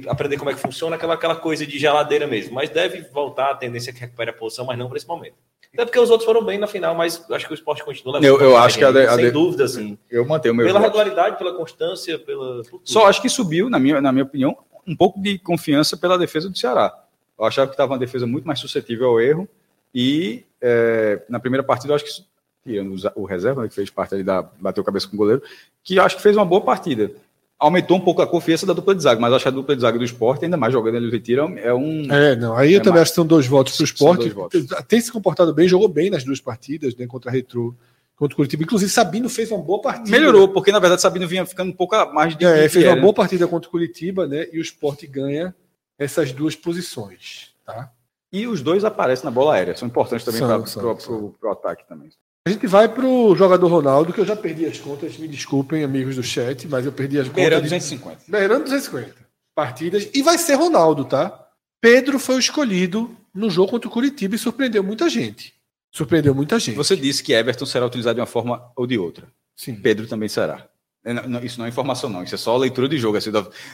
aprender 0.08 0.38
como 0.38 0.52
é 0.52 0.54
que 0.54 0.60
funciona 0.60 0.96
aquela 0.96 1.14
aquela 1.16 1.36
coisa 1.36 1.66
de 1.66 1.80
geladeira 1.80 2.28
mesmo. 2.28 2.54
Mas 2.54 2.70
deve 2.70 3.02
voltar 3.02 3.52
a 3.52 3.56
tendência 3.56 3.92
que 3.92 4.00
recupere 4.00 4.30
a 4.30 4.34
posição, 4.34 4.66
mas 4.66 4.78
não 4.78 4.88
para 4.88 4.98
esse 4.98 5.08
momento. 5.08 5.36
Até 5.74 5.86
porque 5.86 6.00
os 6.00 6.10
outros 6.10 6.26
foram 6.26 6.44
bem 6.44 6.58
na 6.58 6.68
final, 6.68 6.96
mas 6.96 7.30
acho 7.32 7.46
que 7.46 7.54
o 7.54 7.56
esporte 7.56 7.84
continua 7.84 8.16
levando 8.20 8.42
Eu- 8.42 8.50
eu 8.52 8.58
acho 8.58 8.78
que 8.78 8.84
a 8.84 8.90
a 8.90 9.16
sem 9.16 9.26
de- 9.26 9.32
dúvida 9.32 9.66
assim. 9.66 9.98
Eu 10.10 10.26
mantenho 10.26 10.54
o 10.54 10.58
meu. 10.58 10.66
Pela 10.66 10.80
voto. 10.80 10.88
regularidade, 10.90 11.38
pela 11.38 11.54
constância, 11.56 12.18
pela. 12.18 12.62
Só 12.84 13.06
acho 13.08 13.22
que 13.22 13.30
subiu, 13.30 13.70
na 13.70 13.78
minha, 13.80 14.02
na 14.02 14.12
minha 14.12 14.24
opinião, 14.24 14.58
um 14.86 14.96
pouco 14.96 15.22
de 15.22 15.38
confiança 15.38 15.96
pela 15.96 16.18
defesa 16.18 16.50
do 16.50 16.58
Ceará. 16.58 16.92
Eu 17.40 17.46
achava 17.46 17.68
que 17.68 17.74
estava 17.74 17.94
uma 17.94 18.00
defesa 18.00 18.28
muito 18.28 18.46
mais 18.46 18.60
suscetível 18.60 19.08
ao 19.08 19.22
erro. 19.22 19.48
E 19.96 20.44
é, 20.62 21.22
na 21.30 21.40
primeira 21.40 21.64
partida, 21.64 21.92
eu 21.94 21.96
acho 21.96 22.06
que, 22.06 22.12
tirando 22.64 22.92
o 22.94 22.98
za- 22.98 23.14
o 23.16 23.24
reserva, 23.26 23.62
né, 23.64 23.68
que 23.70 23.74
fez 23.76 23.90
parte 23.90 24.14
ali 24.16 24.24
da. 24.24 24.42
bateu 24.60 24.84
cabeça 24.84 25.08
com 25.08 25.16
o 25.16 25.18
goleiro, 25.18 25.42
que 25.84 25.96
eu 25.96 26.04
acho 26.04 26.18
que 26.18 26.22
fez 26.22 26.36
uma 26.36 26.46
boa 26.46 26.62
partida. 26.62 27.12
Aumentou 27.58 27.98
um 27.98 28.00
pouco 28.00 28.22
a 28.22 28.28
confiança 28.28 28.66
da 28.66 28.72
dupla 28.72 28.96
de 28.96 29.04
zaga, 29.04 29.20
mas 29.20 29.30
eu 29.32 29.36
acho 29.36 29.44
que 29.44 29.50
a 29.50 29.52
dupla 29.52 29.76
de 29.76 29.82
zaga 29.82 29.98
do 29.98 30.04
esporte, 30.06 30.46
ainda 30.46 30.56
mais 30.56 30.72
jogando 30.72 30.96
ali 30.96 31.08
o 31.08 31.12
Retiro, 31.12 31.58
é 31.58 31.74
um. 31.74 32.10
É, 32.14 32.36
não. 32.36 32.56
Aí 32.56 32.72
eu 32.74 32.78
É 32.78 32.80
também 32.80 32.94
mais- 32.94 33.02
acho 33.04 33.12
que 33.12 33.16
são 33.16 33.26
dois 33.26 33.48
votos 33.48 33.76
para 33.76 33.84
o 33.84 33.86
esporte. 33.86 34.34
Tem 34.88 35.02
se 35.02 35.12
comportado 35.12 35.54
bem, 35.54 35.68
jogou 35.68 35.88
bem 35.90 36.10
nas 36.10 36.24
duas 36.24 36.40
partidas, 36.40 36.96
né? 36.96 37.06
Contra 37.06 37.30
a 37.30 37.34
Retro, 37.34 37.76
contra 38.16 38.34
o 38.34 38.36
Curitiba. 38.38 38.64
Inclusive, 38.64 38.90
Sabino 38.92 39.28
fez 39.28 39.52
uma 39.52 39.62
boa 39.62 39.82
partida. 39.82 40.10
Melhorou, 40.12 40.48
porque 40.50 40.72
na 40.72 40.80
verdade 40.80 41.02
Sabino 41.02 41.28
vinha 41.28 41.46
ficando 41.46 41.70
um 41.72 41.74
pouco 41.76 41.96
mais 42.14 42.38
de. 42.38 42.46
É, 42.46 42.70
fez 42.70 42.84
era, 42.86 42.92
uma 42.92 42.96
né? 42.98 43.02
boa 43.02 43.14
partida 43.14 43.46
contra 43.48 43.68
o 43.68 43.72
Curitiba, 43.72 44.26
né? 44.28 44.48
E 44.54 44.60
o 44.60 44.62
esporte 44.62 45.06
ganha 45.06 45.54
essas 46.00 46.32
duas 46.32 46.56
posições. 46.56 47.54
Tá? 47.66 47.92
E 48.32 48.48
os 48.48 48.62
dois 48.62 48.84
aparecem 48.86 49.26
na 49.26 49.32
bola 49.32 49.54
aérea, 49.56 49.76
são 49.76 49.88
importantes 49.88 50.26
também 50.26 50.40
para 50.42 51.50
o 51.50 51.52
ataque 51.52 51.88
também. 51.88 52.10
A 52.48 52.52
gente 52.52 52.66
vai 52.66 52.88
pro 52.88 53.36
jogador 53.36 53.68
Ronaldo, 53.68 54.14
que 54.14 54.20
eu 54.22 54.26
já 54.26 54.36
perdi 54.36 54.66
as 54.66 54.80
contas, 54.80 55.18
me 55.18 55.28
desculpem, 55.28 55.84
amigos 55.84 56.16
do 56.16 56.24
chat, 56.24 56.68
mas 56.68 56.86
eu 56.86 56.92
perdi 56.92 57.20
as 57.20 57.28
Beirando 57.28 57.64
contas. 57.68 57.70
de- 57.84 57.96
250. 57.98 58.22
Beirando 58.28 58.64
250 58.64 59.16
partidas. 59.54 60.10
E 60.14 60.22
vai 60.24 60.38
ser 60.38 60.54
Ronaldo, 60.56 61.04
tá? 61.06 61.48
Pedro 61.82 62.18
foi 62.18 62.36
o 62.36 62.40
escolhido 62.40 63.16
no 63.34 63.50
jogo 63.50 63.72
contra 63.72 63.88
o 63.90 63.92
Curitiba 63.92 64.36
e 64.36 64.40
surpreendeu 64.40 64.84
muita 64.84 65.10
gente. 65.10 65.54
Surpreendeu 65.92 66.34
muita 66.34 66.58
gente. 66.60 66.76
Você 66.76 66.96
disse 66.96 67.22
que 67.24 67.34
Everton 67.34 67.66
será 67.66 67.86
utilizado 67.86 68.16
de 68.16 68.22
uma 68.22 68.26
forma 68.28 68.72
ou 68.76 68.88
de 68.88 68.98
outra. 68.98 69.28
Sim. 69.56 69.76
Pedro 69.76 70.08
também 70.08 70.30
será. 70.30 70.68
É, 71.06 71.14
não- 71.14 71.40
Isso 71.42 71.58
não 71.60 71.66
é 71.66 71.70
informação, 71.70 72.10
não. 72.10 72.24
Isso 72.24 72.36
é 72.36 72.38
só 72.38 72.56
leitura 72.58 72.88
de 72.90 72.98
jogo. 72.98 73.18
assim, 73.18 73.32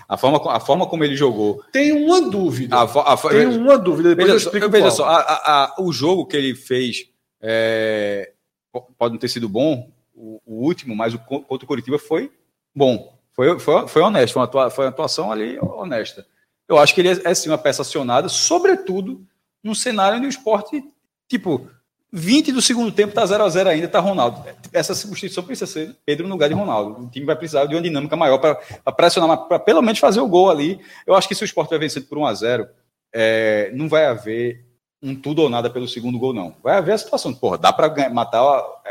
a, 0.07 0.15
forma, 0.17 0.39
a 0.51 0.59
forma 0.59 0.87
como 0.87 1.03
ele 1.03 1.15
jogou. 1.15 1.63
Tem 1.71 1.91
uma 1.91 2.21
dúvida. 2.29 2.75
A, 2.77 2.83
a, 3.13 3.17
Tem 3.17 3.47
uma 3.47 3.77
dúvida, 3.77 4.09
depois 4.09 4.27
eu 4.27 4.33
veja 4.35 4.39
só, 4.43 4.49
explico 4.49 4.69
veja 4.69 4.83
qual. 4.85 4.91
só 4.95 5.05
a- 5.05 5.75
o 5.79 5.91
jogo 5.91 6.25
que 6.27 6.37
ele 6.37 6.53
fez 6.55 7.09
é, 7.41 8.31
po- 8.71 8.87
pode 8.97 9.13
não 9.13 9.19
ter 9.19 9.27
sido 9.27 9.47
bom, 9.49 9.89
o, 10.13 10.39
o 10.45 10.63
último, 10.65 10.95
mas 10.95 11.13
o 11.13 11.19
co- 11.19 11.41
contra 11.41 11.65
o 11.65 11.67
Curitiba 11.67 11.97
foi 11.99 12.31
bom. 12.75 13.15
Foi, 13.33 13.59
foi, 13.59 13.87
foi 13.87 14.01
honesto, 14.01 14.33
foi 14.33 14.39
uma, 14.41 14.45
atua- 14.47 14.69
foi 14.69 14.85
uma 14.85 14.91
atuação 14.91 15.31
ali 15.31 15.57
honesta. 15.59 16.25
Eu 16.67 16.77
acho 16.77 16.93
que 16.95 17.01
ele 17.01 17.09
é, 17.09 17.21
é 17.25 17.33
sim 17.33 17.49
uma 17.49 17.57
peça 17.57 17.81
acionada, 17.81 18.29
sobretudo 18.29 19.25
num 19.63 19.75
cenário 19.75 20.17
onde 20.17 20.27
o 20.27 20.29
esporte, 20.29 20.83
tipo, 21.27 21.67
20 22.13 22.51
do 22.51 22.61
segundo 22.61 22.91
tempo 22.91 23.13
tá 23.13 23.25
0 23.25 23.43
a 23.43 23.49
0 23.49 23.69
ainda, 23.69 23.87
tá 23.87 23.99
Ronaldo. 23.99 24.41
Essa 24.71 24.95
substituição 24.95 25.43
precisa 25.43 25.67
ser 25.69 25.95
Pedro 26.05 26.25
no 26.27 26.33
lugar 26.35 26.47
de 26.47 26.55
Ronaldo. 26.55 27.03
O 27.03 27.09
time 27.09 27.25
vai 27.25 27.35
precisar 27.35 27.65
de 27.65 27.75
uma 27.75 27.81
dinâmica 27.81 28.15
maior 28.15 28.37
para 28.37 28.55
pressionar, 28.93 29.37
para 29.47 29.59
pelo 29.59 29.81
menos 29.81 29.99
fazer 29.99 30.21
o 30.21 30.27
gol 30.27 30.49
ali. 30.49 30.79
Eu 31.05 31.13
acho 31.15 31.27
que 31.27 31.35
se 31.35 31.43
o 31.43 31.45
esporte 31.45 31.69
vai 31.71 31.79
vencendo 31.79 32.05
por 32.05 32.17
1 32.17 32.25
a 32.25 32.33
0 32.33 32.67
é, 33.13 33.71
não 33.73 33.89
vai 33.89 34.05
haver 34.05 34.63
um 35.01 35.13
tudo 35.15 35.41
ou 35.41 35.49
nada 35.49 35.69
pelo 35.69 35.87
segundo 35.87 36.17
gol, 36.17 36.33
não. 36.33 36.55
Vai 36.63 36.77
haver 36.77 36.93
a 36.93 36.97
situação, 36.97 37.33
porra, 37.33 37.57
dá 37.57 37.71
para 37.73 38.09
matar 38.09 38.43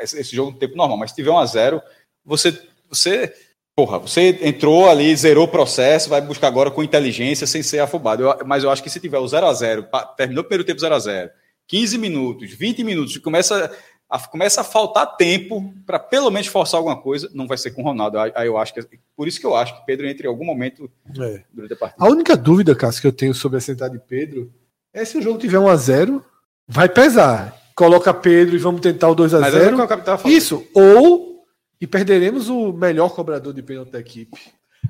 esse, 0.03 0.35
jogo 0.37 0.53
no 0.53 0.59
tempo 0.59 0.77
normal, 0.77 0.97
mas 0.99 1.11
se 1.11 1.17
tiver 1.17 1.31
1 1.31 1.39
a 1.39 1.47
0 1.47 1.83
você, 2.25 2.59
você, 2.89 3.35
porra, 3.75 3.99
você 3.99 4.39
entrou 4.43 4.89
ali, 4.89 5.15
zerou 5.17 5.45
o 5.45 5.49
processo, 5.49 6.09
vai 6.09 6.21
buscar 6.21 6.47
agora 6.49 6.71
com 6.71 6.83
inteligência, 6.83 7.47
sem 7.47 7.63
ser 7.63 7.81
afobado. 7.81 8.23
Eu- 8.23 8.39
mas 8.47 8.63
eu 8.65 8.71
acho 8.71 8.83
que 8.83 8.89
se 8.91 9.01
tiver 9.01 9.19
o 9.19 9.27
0 9.27 9.47
a 9.47 9.53
0 9.53 9.85
pa- 9.85 10.05
terminou 10.07 10.43
o 10.43 10.45
primeiro 10.45 10.65
tempo 10.65 10.81
0 10.81 10.95
a 10.95 10.99
0 10.99 11.31
15 11.67 11.99
minutos, 11.99 12.51
20 12.53 12.85
minutos, 12.85 13.17
começa 13.19 13.71
a, 14.09 14.19
começa 14.29 14.61
a 14.61 14.65
faltar 14.65 15.17
tempo 15.17 15.73
para 15.87 15.99
pelo 15.99 16.31
menos 16.31 16.47
forçar 16.47 16.79
alguma 16.79 17.01
coisa, 17.01 17.31
não 17.35 17.47
vai 17.47 17.57
ser 17.57 17.71
com 17.71 17.83
o 17.83 17.85
Ronaldo. 17.85 18.19
Aí 18.19 18.47
eu 18.47 18.57
acho 18.59 18.75
que, 18.75 18.81
por 19.17 19.27
isso 19.27 19.41
que 19.41 19.47
eu 19.47 19.57
acho 19.57 19.77
que 19.79 19.87
Pedro 19.87 20.07
entra 20.07 20.27
em 20.27 20.29
algum 20.29 20.45
momento 20.45 20.91
É. 21.21 21.43
durante 21.53 21.73
a 21.73 21.77
partida. 21.77 22.05
A 22.05 22.09
única 22.09 22.37
dúvida, 22.37 22.75
Cássio, 22.75 23.01
que 23.01 23.07
eu 23.07 23.13
tenho 23.13 23.35
sobre 23.35 23.59
a 23.59 23.61
sentada 23.61 23.97
de 23.97 24.05
Pedro 24.05 24.53
é 24.93 25.05
se 25.05 25.19
o 25.19 25.23
jogo 25.23 25.39
tiver 25.39 25.59
1 25.59 25.69
a 25.69 25.77
0 25.77 26.25
vai 26.69 26.89
pesar. 26.89 27.61
Coloca 27.75 28.15
Pedro 28.15 28.55
e 28.55 28.59
vamos 28.59 28.81
tentar 28.81 29.09
o 29.09 29.15
2 29.15 29.35
a 29.35 29.41
Mas 29.41 29.55
é 29.55 29.57
o 29.57 29.61
0 29.61 29.77
que 29.77 29.83
o 29.83 29.89
capitão 29.89 30.19
falou. 30.19 30.37
Isso, 30.37 30.65
ou 30.73 31.45
e 31.81 31.87
perderemos 31.87 32.49
o 32.49 32.73
melhor 32.73 33.11
cobrador 33.15 33.53
de 33.53 33.63
pênalti 33.63 33.91
da 33.91 34.01
equipe. 34.01 34.39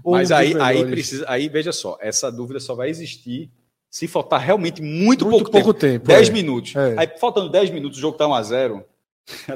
Mas 0.04 0.30
aí, 0.30 0.54
aí 0.60 0.84
precisa, 0.84 1.24
aí 1.28 1.48
veja 1.48 1.72
só, 1.72 1.96
essa 2.00 2.30
dúvida 2.30 2.60
só 2.60 2.74
vai 2.74 2.90
existir 2.90 3.50
se 3.94 4.08
faltar 4.08 4.40
realmente 4.40 4.82
muito, 4.82 5.24
muito 5.24 5.48
pouco, 5.52 5.72
tempo. 5.72 6.08
10 6.08 6.28
é. 6.28 6.32
minutos. 6.32 6.74
É. 6.74 6.96
Aí 6.98 7.08
faltando 7.16 7.48
10 7.48 7.70
minutos, 7.70 7.96
o 7.96 8.00
jogo 8.00 8.16
tá 8.18 8.26
1 8.26 8.34
a 8.34 8.42
0 8.42 8.84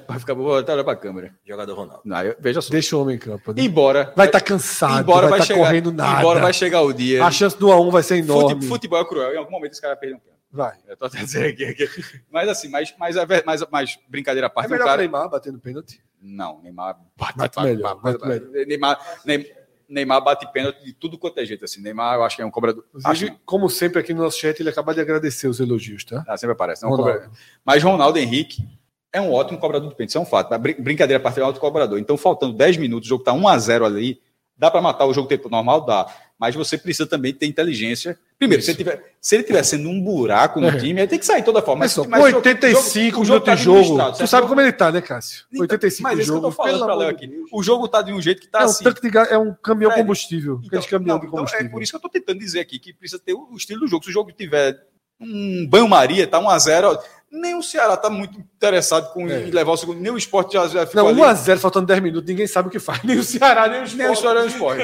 Vai 0.06 0.18
ficar 0.20 0.32
vou 0.32 0.56
até 0.56 0.72
olhar 0.72 0.84
pra 0.84 0.94
câmera. 0.94 1.34
Jogador 1.44 1.74
Ronaldo. 1.74 2.02
Não, 2.04 2.22
eu- 2.22 2.36
veja 2.38 2.62
só. 2.62 2.70
Deixa 2.70 2.96
o 2.96 3.02
homem 3.02 3.16
em 3.16 3.18
campo. 3.18 3.52
né? 3.52 3.60
Embora 3.60 4.12
Vai 4.16 4.26
estar 4.26 4.40
cansado, 4.40 5.00
embora 5.00 5.22
vai 5.22 5.30
vai 5.30 5.38
estar 5.40 5.54
chegar, 5.54 5.66
correndo 5.66 5.90
nada. 5.92 6.20
embora 6.20 6.38
vai 6.38 6.52
chegar 6.52 6.82
o 6.82 6.92
dia. 6.92 7.24
A 7.24 7.32
chance 7.32 7.58
do 7.58 7.66
A1 7.66 7.90
vai 7.90 8.02
ser 8.04 8.18
enorme. 8.18 8.54
Fute- 8.54 8.66
futebol 8.68 9.00
é 9.00 9.04
cruel, 9.04 9.34
em 9.34 9.38
algum 9.38 9.50
momento 9.50 9.72
esse 9.72 9.80
cara 9.80 9.94
vai 9.94 10.00
perder 10.02 10.14
um 10.14 10.20
pênalti. 10.20 10.38
Vai. 10.52 10.76
Eu 10.86 10.96
tô 10.96 11.06
até 11.06 11.18
dizendo 11.18 11.46
aqui, 11.48 11.64
aqui. 11.64 11.88
Mas 12.30 12.48
assim, 12.48 12.68
mas, 12.68 12.94
mas, 12.96 13.16
é 13.16 13.26
mas, 13.44 13.64
mas 13.72 13.98
brincadeira 14.08 14.46
à 14.46 14.50
É 14.50 14.52
parte, 14.54 14.68
o 14.68 14.70
melhor 14.70 14.84
cara. 14.86 14.98
Neymar 15.02 15.28
batendo 15.28 15.58
pênalti. 15.58 16.00
Não, 16.22 16.62
Neymar 16.62 16.96
bate, 17.16 17.36
Bate 17.38 17.60
melhor, 17.60 18.00
bate 18.00 18.24
melhor. 18.24 18.66
Neymar, 18.68 18.98
Neymar, 19.24 19.46
Neymar 19.88 20.22
bate 20.22 20.50
pênalti 20.52 20.84
de 20.84 20.92
tudo 20.92 21.16
quanto 21.16 21.38
é 21.38 21.44
jeito. 21.44 21.64
Assim. 21.64 21.80
Neymar, 21.80 22.16
eu 22.16 22.24
acho 22.24 22.36
que 22.36 22.42
é 22.42 22.46
um 22.46 22.50
cobrador. 22.50 22.84
Acho, 23.04 23.30
como 23.46 23.70
sempre 23.70 23.98
aqui 24.00 24.12
no 24.12 24.22
nosso 24.22 24.38
chat, 24.38 24.60
ele 24.60 24.68
acaba 24.68 24.94
de 24.94 25.00
agradecer 25.00 25.48
os 25.48 25.60
elogios, 25.60 26.04
tá? 26.04 26.24
Ah, 26.28 26.36
sempre 26.36 26.52
aparece. 26.52 26.82
Não, 26.82 26.90
Ronaldo. 26.90 27.30
Mas 27.64 27.82
Ronaldo 27.82 28.18
Henrique 28.18 28.68
é 29.12 29.20
um 29.20 29.32
ótimo 29.32 29.58
cobrador 29.58 29.88
de 29.88 29.94
pênalti, 29.94 30.10
isso 30.10 30.18
é 30.18 30.20
um 30.20 30.26
fato. 30.26 30.56
Brincadeira 30.58 31.18
a 31.18 31.22
parte 31.22 31.40
é 31.40 31.42
um 31.42 31.46
alto 31.46 31.60
cobrador. 31.60 31.98
Então, 31.98 32.16
faltando 32.16 32.52
10 32.52 32.76
minutos, 32.76 33.06
o 33.06 33.10
jogo 33.10 33.22
está 33.22 33.32
1 33.32 33.48
a 33.48 33.58
0 33.58 33.86
ali, 33.86 34.20
dá 34.56 34.70
para 34.70 34.82
matar 34.82 35.06
o 35.06 35.14
jogo 35.14 35.28
tempo 35.28 35.48
normal? 35.48 35.84
Dá. 35.86 36.06
Mas 36.38 36.54
você 36.54 36.78
precisa 36.78 37.04
também 37.06 37.34
ter 37.34 37.46
inteligência. 37.46 38.16
Primeiro, 38.38 38.62
se 38.62 38.70
ele, 38.70 38.78
tiver, 38.78 39.14
se 39.20 39.34
ele 39.34 39.42
tiver 39.42 39.62
sendo 39.64 39.88
um 39.88 40.00
buraco 40.00 40.60
no 40.60 40.68
É. 40.68 40.78
time, 40.78 41.00
ele 41.00 41.08
tem 41.08 41.18
que 41.18 41.26
sair 41.26 41.40
de 41.40 41.44
toda 41.46 41.60
forma. 41.60 41.80
Mas, 41.80 41.96
mas 41.96 42.06
com 42.06 42.14
o 42.14 42.30
jogo- 42.30 42.36
85 42.36 43.20
o 43.20 43.24
jogo 43.24 43.44
tá 43.44 43.56
jogo, 43.56 43.78
administrado, 43.78 44.18
tu 44.18 44.26
sabe 44.28 44.46
como 44.46 44.60
ele 44.60 44.70
tá, 44.72 44.92
né, 44.92 45.00
Cássio? 45.00 45.44
Então, 45.50 45.62
85 45.62 46.02
mas 46.04 46.14
de 46.14 46.20
é 46.20 46.22
isso 46.22 46.32
que 46.32 46.38
eu 46.38 46.42
jogo, 46.42 46.54
tô 46.56 46.62
falando 46.62 46.84
pra 46.84 46.94
Léo 46.94 47.08
aqui. 47.10 47.26
Deus. 47.26 47.48
O 47.52 47.62
jogo 47.62 47.88
tá 47.88 48.02
de 48.02 48.12
um 48.12 48.22
jeito 48.22 48.40
que 48.40 48.46
tá 48.46 48.60
É 48.60 48.62
um, 48.62 48.66
assim. 48.66 48.84
tanque 48.84 49.02
de 49.02 49.10
gás, 49.10 49.30
é 49.32 49.36
um 49.36 49.52
caminhão 49.52 49.90
Fred, 49.90 50.02
combustível. 50.04 50.60
Então, 50.64 50.80
caminhão 50.82 51.16
não, 51.16 51.20
de 51.20 51.26
então, 51.26 51.38
combustível. 51.38 51.66
é 51.66 51.68
por 51.70 51.82
isso 51.82 51.90
que 51.92 51.96
eu 51.96 52.00
tô 52.00 52.08
tentando 52.08 52.38
dizer 52.38 52.60
aqui 52.60 52.78
que 52.78 52.92
precisa 52.92 53.20
ter 53.20 53.34
o 53.34 53.48
estilo 53.56 53.80
do 53.80 53.88
jogo. 53.88 54.04
Se 54.04 54.10
o 54.10 54.12
jogo 54.12 54.30
tiver 54.30 54.80
um 55.20 55.66
banho-maria, 55.66 56.26
tá 56.26 56.40
1x0. 56.40 56.98
Nem 57.30 57.54
o 57.54 57.62
Ceará 57.62 57.94
tá 57.94 58.08
muito 58.08 58.38
interessado 58.38 59.12
com 59.12 59.28
É. 59.28 59.46
em 59.46 59.50
levar 59.50 59.72
o 59.72 59.76
segundo, 59.76 60.00
nem 60.00 60.10
o 60.10 60.16
esporte 60.16 60.54
já, 60.54 60.66
já 60.66 60.86
ficou 60.86 61.02
Não, 61.02 61.08
ali. 61.10 61.20
1x0, 61.20 61.58
faltando 61.58 61.84
10 61.86 62.00
minutos, 62.00 62.26
ninguém 62.26 62.46
sabe 62.46 62.68
o 62.68 62.70
que 62.70 62.78
faz. 62.78 63.00
Nem 63.04 63.18
o 63.18 63.22
Ceará, 63.22 63.68
nem 63.68 63.82
o 63.82 63.96
Nem 63.96 64.08
o. 64.08 64.16
Ceará 64.16 64.40
nem 64.40 64.48
o 64.48 64.52
esporte. 64.52 64.82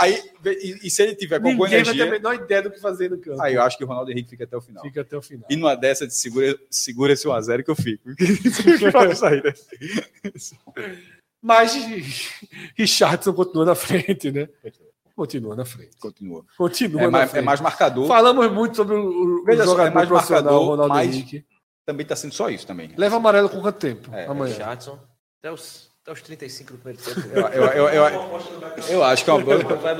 Aí, 0.00 0.20
e, 0.44 0.88
e 0.88 0.90
se 0.90 1.02
ele 1.02 1.14
tiver 1.14 1.38
com 1.40 1.54
boa 1.56 1.68
Ninguém 1.68 1.84
vai 1.84 1.94
ter 1.94 2.02
a 2.02 2.06
energia, 2.06 2.30
menor 2.30 2.34
ideia 2.34 2.62
do 2.62 2.70
que 2.72 2.80
fazer 2.80 3.08
no 3.08 3.16
campo. 3.18 3.40
aí 3.40 3.54
eu 3.54 3.62
acho 3.62 3.78
que 3.78 3.84
o 3.84 3.86
Ronaldo 3.86 4.10
Henrique 4.10 4.30
fica 4.30 4.42
até 4.42 4.56
o 4.56 4.60
final. 4.60 4.82
Fica 4.82 5.02
até 5.02 5.16
o 5.16 5.22
final. 5.22 5.46
E 5.48 5.54
numa 5.54 5.76
dessa 5.76 6.04
de 6.04 6.14
segura, 6.14 6.58
segura 6.68 7.12
esse 7.12 7.28
1x0 7.28 7.62
que 7.62 7.70
eu 7.70 7.76
fico. 7.76 8.08
Mas 11.40 11.76
Richardson 12.76 13.32
continua 13.32 13.66
na 13.66 13.74
frente, 13.76 14.32
né? 14.32 14.48
Continua 15.18 15.56
na 15.56 15.64
frente. 15.64 15.96
Continua. 15.98 16.44
Continua 16.56 17.00
É 17.02 17.04
na 17.06 17.10
mais, 17.10 17.34
é 17.34 17.40
mais 17.42 17.60
marcador. 17.60 18.06
Falamos 18.06 18.52
muito 18.52 18.76
sobre 18.76 18.94
o, 18.94 19.40
o 19.40 19.44
Veja 19.44 19.64
só, 19.64 19.70
jogador 19.72 19.90
é 19.90 19.94
mais 19.94 20.08
profissional, 20.08 20.44
marcador, 20.44 20.68
Ronaldo 20.68 20.94
mais- 20.94 21.08
Henrique. 21.12 21.44
Também 21.84 22.06
tá 22.06 22.14
sendo 22.14 22.32
só 22.34 22.48
isso 22.48 22.64
também. 22.64 22.92
Leva 22.96 23.16
amarelo 23.16 23.48
com 23.48 23.60
quanto 23.60 23.78
tempo? 23.80 24.14
É, 24.14 24.26
Amanhã. 24.26 24.52
Richardson, 24.52 24.96
até 25.40 25.50
os, 25.50 25.90
até 26.04 26.12
os 26.12 26.22
35 26.22 26.72
do 26.74 26.78
primeiro 26.78 27.02
tempo. 27.02 27.20
Eu, 27.34 27.46
eu, 27.48 27.88
eu, 27.88 28.04
eu, 28.04 28.40
eu 28.90 29.04
acho 29.04 29.24
que 29.24 29.30
é 29.30 29.32
uma 29.32 29.42
boa. 29.44 29.56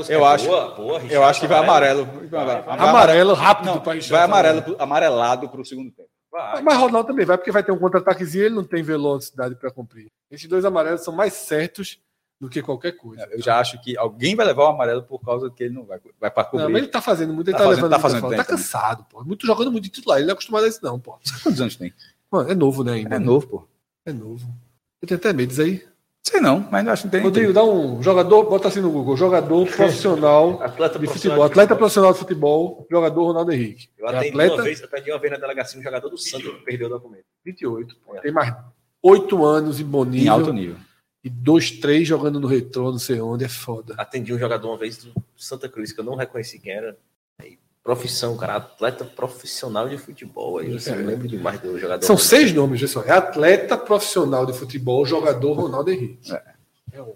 Eu 0.09 0.25
acho, 0.25 0.47
Boa, 0.47 0.75
boa, 0.77 1.01
eu 1.11 1.25
acho 1.25 1.41
que 1.41 1.49
vai 1.49 1.59
amarelo. 1.59 2.07
Amarelo 2.69 3.35
rápido 3.35 3.81
para 3.81 3.99
vai 4.01 4.23
amarelo, 4.23 4.77
amarelado 4.79 5.49
para 5.49 5.61
o 5.61 5.65
segundo 5.65 5.91
tempo. 5.91 6.09
Vai. 6.31 6.63
Mas 6.63 6.77
Ronaldo 6.79 7.09
também 7.09 7.27
vai, 7.27 7.37
porque 7.37 7.51
vai 7.51 7.65
ter 7.65 7.73
um 7.73 7.79
contra-ataquezinho 7.79 8.43
e 8.43 8.47
ele 8.47 8.55
não 8.55 8.63
tem 8.65 8.85
velocidade 8.85 9.57
para 9.57 9.71
cumprir. 9.73 10.13
Esses 10.31 10.47
dois 10.49 10.65
amarelos 10.65 11.03
são 11.03 11.13
mais 11.13 11.33
certos 11.33 11.99
do 12.41 12.49
que 12.49 12.63
qualquer 12.63 12.93
coisa. 12.93 13.27
Eu 13.31 13.43
já 13.43 13.59
acho 13.59 13.81
que 13.83 13.97
alguém 13.99 14.37
vai 14.37 14.47
levar 14.47 14.65
o 14.65 14.67
amarelo 14.69 15.03
por 15.03 15.19
causa 15.21 15.51
que 15.51 15.65
ele 15.65 15.75
não 15.75 15.85
vai, 15.85 15.99
vai 16.21 16.31
para 16.31 16.45
Não, 16.45 16.51
cobrir. 16.51 16.69
mas 16.73 16.83
ele 16.83 16.91
tá 16.93 17.03
fazendo 17.03 17.33
muito, 17.35 17.49
ele 17.49 17.57
Tá 17.57 17.65
tá, 17.65 17.69
fazendo- 17.69 17.85
levando 17.85 17.91
tá 17.91 18.09
fazendo 18.09 18.37
Tá 18.37 18.45
cansado, 18.45 19.05
pô. 19.11 19.25
Muito 19.25 19.45
jogando 19.47 19.73
muito 19.73 19.85
de 19.85 19.91
titular. 19.91 20.19
Ele 20.19 20.27
não 20.27 20.33
é 20.33 20.35
acostumado 20.35 20.65
a 20.65 20.69
isso, 20.69 20.79
não, 20.83 20.99
pô. 21.01 21.19
Quantos 21.43 21.61
anos 21.61 21.77
tem? 21.77 21.93
Mano, 22.31 22.51
é 22.51 22.55
novo, 22.55 22.85
né, 22.85 22.93
ainda. 22.93 23.17
É 23.17 23.19
né? 23.19 23.25
novo, 23.25 23.47
pô. 23.47 23.69
É 24.07 24.13
novo. 24.13 24.47
Eu 25.03 25.09
tenho 25.09 25.19
até 25.19 25.33
medo 25.33 25.49
disso 25.49 25.63
aí. 25.63 25.85
Sei 26.23 26.41
não, 26.41 26.69
mas 26.71 26.87
acho 26.87 27.05
que 27.05 27.09
tem. 27.09 27.23
Rodrigo, 27.23 27.53
dá 27.55 27.65
um 27.65 28.03
jogador, 28.03 28.45
bota 28.45 28.69
assim 28.69 28.81
no 28.81 28.91
Google, 28.91 29.17
jogador 29.17 29.67
profissional 29.75 30.63
Atleta 30.63 30.99
de 30.99 31.07
profissional 31.07 31.13
futebol, 31.39 31.43
atleta 31.45 31.77
profissional 31.77 32.13
de 32.13 32.19
futebol, 32.19 32.87
jogador 32.91 33.25
Ronaldo 33.25 33.51
Henrique. 33.53 33.89
Eu 33.97 34.07
É 34.07 34.11
atendi 34.11 34.29
atleta 34.31 34.55
uma 34.55 34.63
vez, 34.63 34.83
atendi 34.83 35.11
uma 35.11 35.19
vez 35.19 35.33
na 35.33 35.39
delegacia 35.39 35.81
um 35.81 35.83
jogador 35.83 36.09
do 36.11 36.19
Santos 36.19 36.51
que 36.51 36.65
perdeu 36.65 36.87
o 36.89 36.91
documento. 36.91 37.25
28. 37.47 37.97
pô. 38.05 38.15
Tem 38.21 38.31
mais 38.31 38.55
8 39.03 39.45
anos 39.45 39.81
em 39.81 39.85
bom 39.85 40.05
Em 40.07 40.29
alto 40.29 40.53
nível. 40.53 40.77
E 41.29 41.31
dois, 41.31 41.71
três 41.73 42.09
jogando 42.09 42.41
no 42.41 42.47
retrô, 42.49 42.91
não 42.91 42.99
sei 42.99 43.21
onde, 43.21 43.45
é 43.45 43.49
foda. 43.49 43.95
Atendi 43.99 44.33
um 44.33 44.39
jogador 44.39 44.67
uma 44.71 44.79
vez 44.79 44.97
do 44.97 45.13
Santa 45.37 45.69
Cruz 45.69 45.93
que 45.93 46.01
eu 46.01 46.05
não 46.05 46.15
reconheci 46.15 46.59
quem 46.59 46.73
era. 46.73 46.97
Aí, 47.39 47.59
profissão, 47.85 48.35
cara, 48.35 48.57
atleta 48.57 49.05
profissional 49.05 49.91
de 49.91 49.99
futebol. 49.99 50.57
Aí 50.57 50.73
você 50.73 50.89
É. 50.91 50.95
lembra 50.95 51.29
demais 51.29 51.61
do 51.61 51.79
jogador. 51.79 52.07
São 52.07 52.17
seis 52.17 52.51
nomes, 52.55 52.81
pessoal. 52.81 53.05
É 53.05 53.11
atleta 53.13 53.77
profissional 53.77 54.47
de 54.47 54.55
futebol, 54.55 55.05
jogador 55.05 55.53
Ronaldo 55.53 55.91
Henrique. 55.91 56.33
É 56.93 57.03
um. 57.03 57.13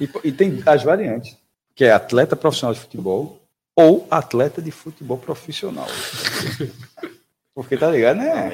E, 0.00 0.10
e 0.24 0.32
tem 0.32 0.60
as 0.66 0.82
variantes, 0.82 1.36
que 1.76 1.84
é 1.84 1.92
atleta 1.92 2.34
profissional 2.34 2.74
de 2.74 2.80
futebol 2.80 3.40
ou 3.76 4.04
atleta 4.10 4.60
de 4.60 4.72
futebol 4.72 5.16
profissional. 5.18 5.86
Porque 7.54 7.76
tá 7.76 7.88
ligado, 7.88 8.16
né? 8.16 8.48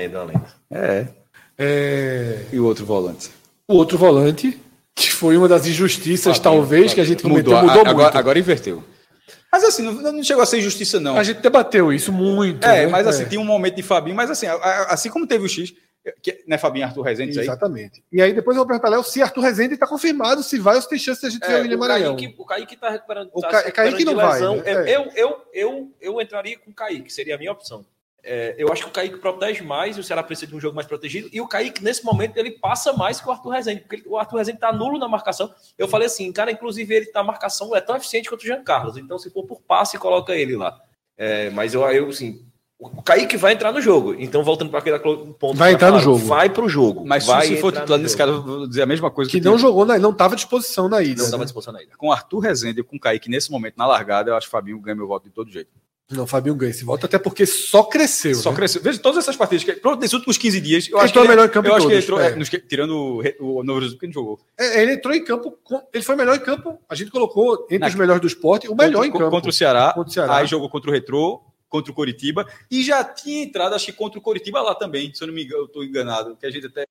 É. 0.70 1.08
É, 1.56 2.46
E 2.52 2.58
o 2.60 2.66
outro 2.66 2.84
volante. 2.84 3.30
O 3.68 3.74
outro 3.74 3.96
volante, 3.96 4.58
que 4.94 5.10
foi 5.10 5.36
uma 5.36 5.48
das 5.48 5.66
injustiças, 5.66 6.38
talvez, 6.38 6.92
que 6.92 7.00
a 7.00 7.04
gente 7.04 7.22
cometeu, 7.22 7.52
Mudou, 7.52 7.62
mudou, 7.68 7.80
agora, 7.82 8.04
muito. 8.04 8.18
agora 8.18 8.38
inverteu. 8.38 8.82
Mas 9.50 9.64
assim, 9.64 9.82
não, 9.82 9.92
não 10.12 10.22
chegou 10.22 10.42
a 10.42 10.46
ser 10.46 10.58
injustiça, 10.58 10.98
não. 10.98 11.16
A 11.16 11.22
gente 11.22 11.40
debateu 11.40 11.92
isso 11.92 12.10
muito. 12.12 12.64
É, 12.66 12.84
né? 12.84 12.86
mas 12.86 13.06
assim, 13.06 13.22
É. 13.22 13.26
tem 13.26 13.38
um 13.38 13.44
momento 13.44 13.76
de 13.76 13.82
Fabinho, 13.82 14.16
mas 14.16 14.30
assim, 14.30 14.46
assim 14.88 15.10
como 15.10 15.26
teve 15.26 15.44
o 15.44 15.48
X, 15.48 15.72
que, 16.22 16.42
né, 16.48 16.58
Fabinho 16.58 16.82
e 16.82 16.86
Arthur 16.86 17.02
Rezende, 17.02 17.30
isso 17.30 17.40
aí. 17.40 17.46
Exatamente. 17.46 18.02
E 18.10 18.20
aí 18.20 18.32
depois 18.32 18.56
eu 18.56 18.62
vou 18.62 18.66
perguntar, 18.66 18.88
Léo, 18.88 19.04
se 19.04 19.22
Arthur 19.22 19.42
Rezende 19.42 19.74
está 19.74 19.86
confirmado, 19.86 20.42
se 20.42 20.58
vai 20.58 20.76
ou 20.76 20.82
se 20.82 20.88
tem 20.88 20.98
chance 20.98 21.20
de 21.20 21.26
a 21.26 21.30
gente 21.30 21.46
ver 21.46 21.54
o 21.58 21.62
William 21.62 21.76
o, 21.76 21.80
Maranhão. 21.80 22.16
Kaique, 22.16 22.34
o 22.38 22.44
Kaique 22.44 22.76
tá 22.76 22.90
recuperando. 22.90 23.30
O 23.32 23.40
tá 23.40 23.48
Ca- 23.50 23.70
Kaique 23.70 24.04
não 24.04 24.16
vai, 24.16 24.40
né? 24.40 24.46
Eu, 24.46 24.62
É. 24.64 24.96
eu, 24.96 25.10
eu, 25.14 25.36
eu, 25.52 25.90
eu 26.00 26.20
entraria 26.20 26.58
com 26.58 26.70
o 26.70 26.74
Kaique, 26.74 27.12
seria 27.12 27.34
a 27.36 27.38
minha 27.38 27.52
opção. 27.52 27.84
É, 28.24 28.54
eu 28.56 28.72
acho 28.72 28.82
que 28.84 28.88
o 28.88 28.92
Kaique 28.92 29.18
protege 29.18 29.62
mais, 29.62 29.98
o 29.98 30.02
Ceará 30.02 30.22
precisa 30.22 30.46
de 30.46 30.54
um 30.56 30.60
jogo 30.60 30.76
mais 30.76 30.86
protegido, 30.86 31.28
e 31.32 31.40
o 31.40 31.48
Kaique, 31.48 31.82
nesse 31.82 32.04
momento, 32.04 32.36
ele 32.36 32.52
passa 32.52 32.92
mais 32.92 33.20
que 33.20 33.28
o 33.28 33.32
Arthur 33.32 33.50
Rezende, 33.50 33.80
porque 33.80 34.02
o 34.06 34.16
Arthur 34.16 34.36
Rezende 34.36 34.58
tá 34.58 34.72
nulo 34.72 34.96
na 34.98 35.08
marcação. 35.08 35.52
Eu 35.76 35.88
falei 35.88 36.06
assim, 36.06 36.30
cara, 36.32 36.52
inclusive 36.52 36.94
ele 36.94 37.06
tá 37.06 37.22
marcação 37.22 37.74
é 37.74 37.80
tão 37.80 37.96
eficiente 37.96 38.28
quanto 38.28 38.42
o 38.42 38.46
Jean 38.46 38.62
Carlos, 38.62 38.96
então 38.96 39.18
se 39.18 39.28
for 39.30 39.44
por 39.44 39.60
passe, 39.62 39.98
coloca 39.98 40.34
ele 40.34 40.56
lá. 40.56 40.78
É, 41.18 41.50
mas 41.50 41.74
eu, 41.74 41.82
eu 41.90 42.08
assim, 42.08 42.44
o 42.78 43.02
Kaique 43.02 43.36
vai 43.36 43.54
entrar 43.54 43.72
no 43.72 43.80
jogo, 43.80 44.14
então 44.16 44.44
voltando 44.44 44.70
para 44.70 44.78
aquele 44.78 44.98
ponto. 45.00 45.54
Vai 45.56 45.70
que 45.70 45.74
entrar 45.74 45.90
no 45.90 45.98
jogo. 45.98 46.18
Vai 46.18 46.48
pro 46.48 46.68
jogo. 46.68 47.04
Mas 47.04 47.26
vai 47.26 47.46
se 47.46 47.56
for 47.56 47.72
titular 47.72 47.98
nesse 47.98 48.16
cara, 48.16 48.30
eu 48.30 48.42
vou 48.42 48.66
dizer 48.68 48.82
a 48.82 48.86
mesma 48.86 49.10
coisa 49.10 49.28
Que 49.30 49.38
eu 49.38 49.42
não 49.42 49.52
tinha- 49.56 49.62
jogou, 49.68 49.84
na- 49.84 49.98
não 49.98 50.10
estava 50.10 50.34
à 50.34 50.36
disposição 50.36 50.88
na 50.88 51.02
ida. 51.02 51.14
Não 51.16 51.18
né? 51.22 51.24
estava 51.24 51.44
disposição 51.44 51.74
ainda. 51.76 51.96
Com 51.96 52.12
Arthur 52.12 52.38
Rezende 52.38 52.80
e 52.80 52.84
com 52.84 52.98
Kaique 53.00 53.28
nesse 53.28 53.50
momento 53.50 53.74
na 53.76 53.86
largada, 53.86 54.30
eu 54.30 54.36
acho 54.36 54.46
que 54.46 54.50
o 54.50 54.52
Fabinho 54.52 54.78
ganha 54.80 54.94
meu 54.94 55.08
voto 55.08 55.24
de 55.24 55.30
todo 55.30 55.50
jeito. 55.50 55.70
Não, 56.12 56.26
Fabinho 56.26 56.54
ganha 56.54 56.70
esse 56.70 56.84
voto, 56.84 57.06
até 57.06 57.18
porque 57.18 57.46
só 57.46 57.82
cresceu. 57.84 58.34
Só 58.34 58.50
né? 58.50 58.56
cresceu. 58.56 58.82
Veja, 58.82 58.98
todas 58.98 59.18
essas 59.24 59.36
partidas, 59.36 59.64
que, 59.64 59.72
pronto, 59.74 60.00
nesses 60.00 60.14
últimos 60.14 60.36
15 60.38 60.60
dias, 60.60 60.88
eu 60.88 60.96
Ele 60.98 61.04
acho 61.04 61.12
que 61.12 61.18
ele, 61.18 61.28
melhor 61.28 61.46
em 61.46 61.50
campo 61.50 61.68
eu 61.68 61.72
em 61.72 61.76
acho 61.76 61.86
que 61.86 61.92
ele 61.92 62.02
todos, 62.02 62.20
entrou, 62.20 62.20
é. 62.20 62.32
é, 62.32 62.36
nos 62.36 62.48
que- 62.48 62.58
tirando 62.60 63.22
o, 63.40 63.58
o 63.58 63.64
Novo 63.64 63.80
Jesus, 63.80 63.94
porque 63.94 64.06
não 64.06 64.12
jogou. 64.12 64.40
É, 64.58 64.82
ele 64.82 64.92
entrou 64.94 65.14
em 65.14 65.24
campo, 65.24 65.58
ele 65.92 66.04
foi 66.04 66.16
melhor 66.16 66.36
em 66.36 66.40
campo. 66.40 66.78
A 66.88 66.94
gente 66.94 67.10
colocou 67.10 67.62
entre 67.64 67.78
Na- 67.78 67.88
os 67.88 67.94
melhores 67.94 68.20
do 68.20 68.26
esporte, 68.26 68.68
o 68.68 68.74
melhor 68.74 69.02
contra, 69.04 69.08
em 69.08 69.12
campo. 69.12 69.30
Contra 69.30 69.50
o 69.50 69.52
Ceará, 69.52 69.92
Contra 69.94 70.10
o 70.10 70.12
Ceará. 70.12 70.36
aí 70.36 70.46
jogou 70.46 70.68
contra 70.68 70.90
o 70.90 70.92
Retrô, 70.92 71.42
contra 71.68 71.90
o 71.90 71.94
Coritiba, 71.94 72.46
e 72.70 72.82
já 72.82 73.02
tinha 73.02 73.42
entrado, 73.44 73.74
acho 73.74 73.86
que 73.86 73.92
contra 73.92 74.18
o 74.18 74.22
Coritiba 74.22 74.60
lá 74.60 74.74
também, 74.74 75.12
se 75.14 75.22
eu 75.24 75.26
não 75.28 75.34
me 75.34 75.44
engano, 75.44 75.62
eu 75.62 75.66
estou 75.66 75.82
enganado, 75.82 76.36
que 76.36 76.44
a 76.46 76.50
gente 76.50 76.66
até 76.66 76.84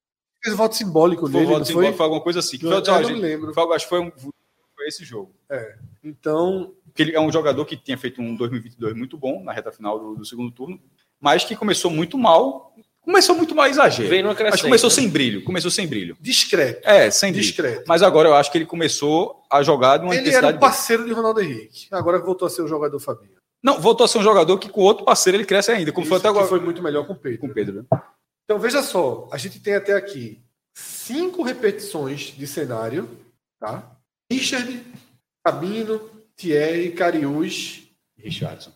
Fez 0.43 0.55
voto 0.55 0.75
simbólico 0.75 1.21
foi, 1.29 1.31
nele, 1.33 1.45
voto 1.45 1.59
não 1.59 1.65
simbólico, 1.65 1.91
foi? 1.91 1.97
foi 1.97 2.03
alguma 2.05 2.21
coisa 2.23 2.39
assim. 2.39 2.57
Que 2.57 2.65
Não, 2.65 2.71
eu 2.71 2.83
ó, 2.87 2.99
não 3.01 3.09
me 3.11 3.15
lembro. 3.15 3.53
foi, 3.53 3.75
acho 3.75 3.85
que 3.85 3.89
foi, 3.89 3.99
um, 3.99 4.11
foi 4.11 4.87
esse 4.87 5.05
jogo. 5.05 5.31
Então, 6.03 6.73
Porque 6.91 7.03
ele 7.03 7.15
é 7.15 7.19
um 7.19 7.31
jogador 7.31 7.65
que 7.65 7.77
tinha 7.77 7.97
feito 7.97 8.21
um 8.21 8.35
2022 8.35 8.93
muito 8.95 9.17
bom 9.17 9.43
na 9.43 9.51
reta 9.53 9.71
final 9.71 9.97
do, 9.97 10.15
do 10.15 10.25
segundo 10.25 10.51
turno, 10.51 10.79
mas 11.19 11.43
que 11.43 11.55
começou 11.55 11.89
muito 11.89 12.17
mal. 12.17 12.75
Começou 13.01 13.35
muito 13.35 13.55
mal 13.55 13.65
exagero. 13.67 14.07
Veio 14.09 14.23
numa 14.23 14.35
crescente, 14.35 14.61
começou 14.61 14.89
né? 14.89 14.95
sem 14.95 15.09
brilho. 15.09 15.43
Começou 15.43 15.71
sem 15.71 15.87
brilho. 15.87 16.15
discreto. 16.21 16.87
É, 16.87 17.09
sem 17.09 17.31
brilho. 17.31 17.47
Discreto. 17.47 17.83
Mas 17.87 18.03
agora 18.03 18.29
eu 18.29 18.35
acho 18.35 18.51
que 18.51 18.57
ele 18.59 18.65
começou 18.65 19.41
a 19.49 19.63
jogar 19.63 19.97
de 19.97 20.03
uma 20.03 20.13
Ele 20.13 20.19
era 20.19 20.29
intensidade. 20.29 20.57
o 20.57 20.59
parceiro 20.59 21.05
de 21.05 21.11
Ronaldo 21.11 21.41
Henrique. 21.41 21.87
Agora 21.91 22.19
voltou 22.19 22.45
a 22.45 22.49
ser 22.49 22.61
o 22.61 22.67
jogador 22.67 22.99
Fabinho. 22.99 23.31
Não, 23.63 23.79
voltou 23.79 24.03
a 24.05 24.07
ser 24.07 24.19
um 24.19 24.23
jogador 24.23 24.57
que 24.59 24.69
com 24.69 24.81
outro 24.81 25.03
parceiro 25.03 25.37
ele 25.37 25.45
cresce 25.45 25.71
ainda, 25.71 25.91
como 25.91 26.05
foi 26.05 26.17
Isso, 26.17 26.21
até 26.21 26.29
agora 26.29 26.45
que 26.45 26.49
foi 26.49 26.59
muito 26.59 26.81
melhor 26.83 27.07
com 27.07 27.13
o 27.13 27.15
Pedro. 27.15 27.39
com 27.39 27.47
o 27.47 27.53
Pedro. 27.53 27.85
né? 27.91 27.99
Então 28.43 28.59
veja 28.59 28.83
só, 28.83 29.27
a 29.31 29.37
gente 29.37 29.59
tem 29.59 29.75
até 29.75 29.93
aqui 29.93 30.39
cinco 30.75 31.41
repetições 31.43 32.33
de 32.37 32.45
cenário, 32.47 33.09
tá? 33.59 33.95
Richard, 34.31 34.83
Sabino, 35.47 36.01
Thierry, 36.35 36.91
Cariús 36.91 37.83
Richardson. 38.17 38.71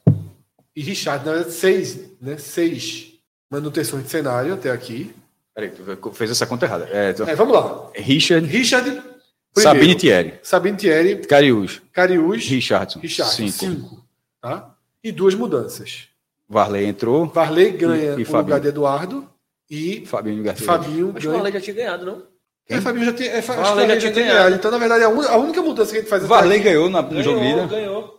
e 0.76 0.82
Richard. 0.82 1.26
Na 1.26 1.32
verdade, 1.34 1.54
seis, 1.54 2.00
né? 2.22 2.38
Seis 2.38 3.14
manutenções 3.50 4.04
de 4.04 4.10
cenário 4.10 4.54
até 4.54 4.70
aqui. 4.72 5.14
Peraí, 5.54 5.70
tu 5.72 6.12
fez 6.12 6.32
essa 6.32 6.46
conta 6.46 6.66
errada. 6.66 6.90
É, 6.92 7.12
então, 7.12 7.28
É, 7.28 7.36
vamos 7.36 7.54
lá. 7.56 7.90
Richard, 7.96 8.46
Richard, 8.48 8.90
primeiro. 8.92 9.16
Sabine 9.58 9.96
Thierry, 9.96 10.34
Sabino, 10.44 10.78
Thierry, 10.78 11.16
Cariús, 11.26 11.82
Cariús, 11.94 12.46
Richardson. 12.46 13.00
Richard. 13.00 13.32
Cinco. 13.34 13.52
Cinco. 13.54 14.06
tá? 14.42 14.76
E 15.04 15.12
duas 15.14 15.34
mudanças. 15.34 16.10
Varley 16.50 16.86
entrou, 16.86 17.26
Varley 17.28 17.72
ganha 17.72 18.16
E- 18.16 18.20
e 18.20 18.24
o 18.24 18.26
Fabinho. 18.26 18.42
lugar 18.42 18.60
de 18.60 18.68
Eduardo 18.68 19.30
e 19.70 20.06
Fabinho. 20.06 20.44
Fabinho 20.44 20.50
Acho 20.52 20.64
que 20.64 21.28
o 21.28 21.30
ganha. 21.30 21.34
Varley 21.34 21.54
já 21.54 21.62
tinha 21.62 21.76
ganhado, 21.76 22.06
não? 22.06 22.24
É, 22.68 22.82
Fabinho 22.82 23.06
já 23.06 23.14
tem. 23.14 23.28
É, 23.28 23.42
já 23.42 23.98
tinha 24.00 24.12
ganhado. 24.12 24.56
Então, 24.56 24.72
na 24.72 24.78
verdade, 24.78 25.04
a, 25.04 25.10
un- 25.10 25.22
a 25.22 25.38
única 25.38 25.62
mudança 25.62 25.92
que 25.92 25.98
a 25.98 26.02
gente 26.02 26.10
faz 26.10 26.26
Varley 26.26 26.56
aqui- 26.60 26.64
ganhou 26.66 26.90
na- 26.90 27.02
no 27.02 27.22
jogo 27.22 27.40
líder. 27.40 27.68
ganhou. 27.68 28.16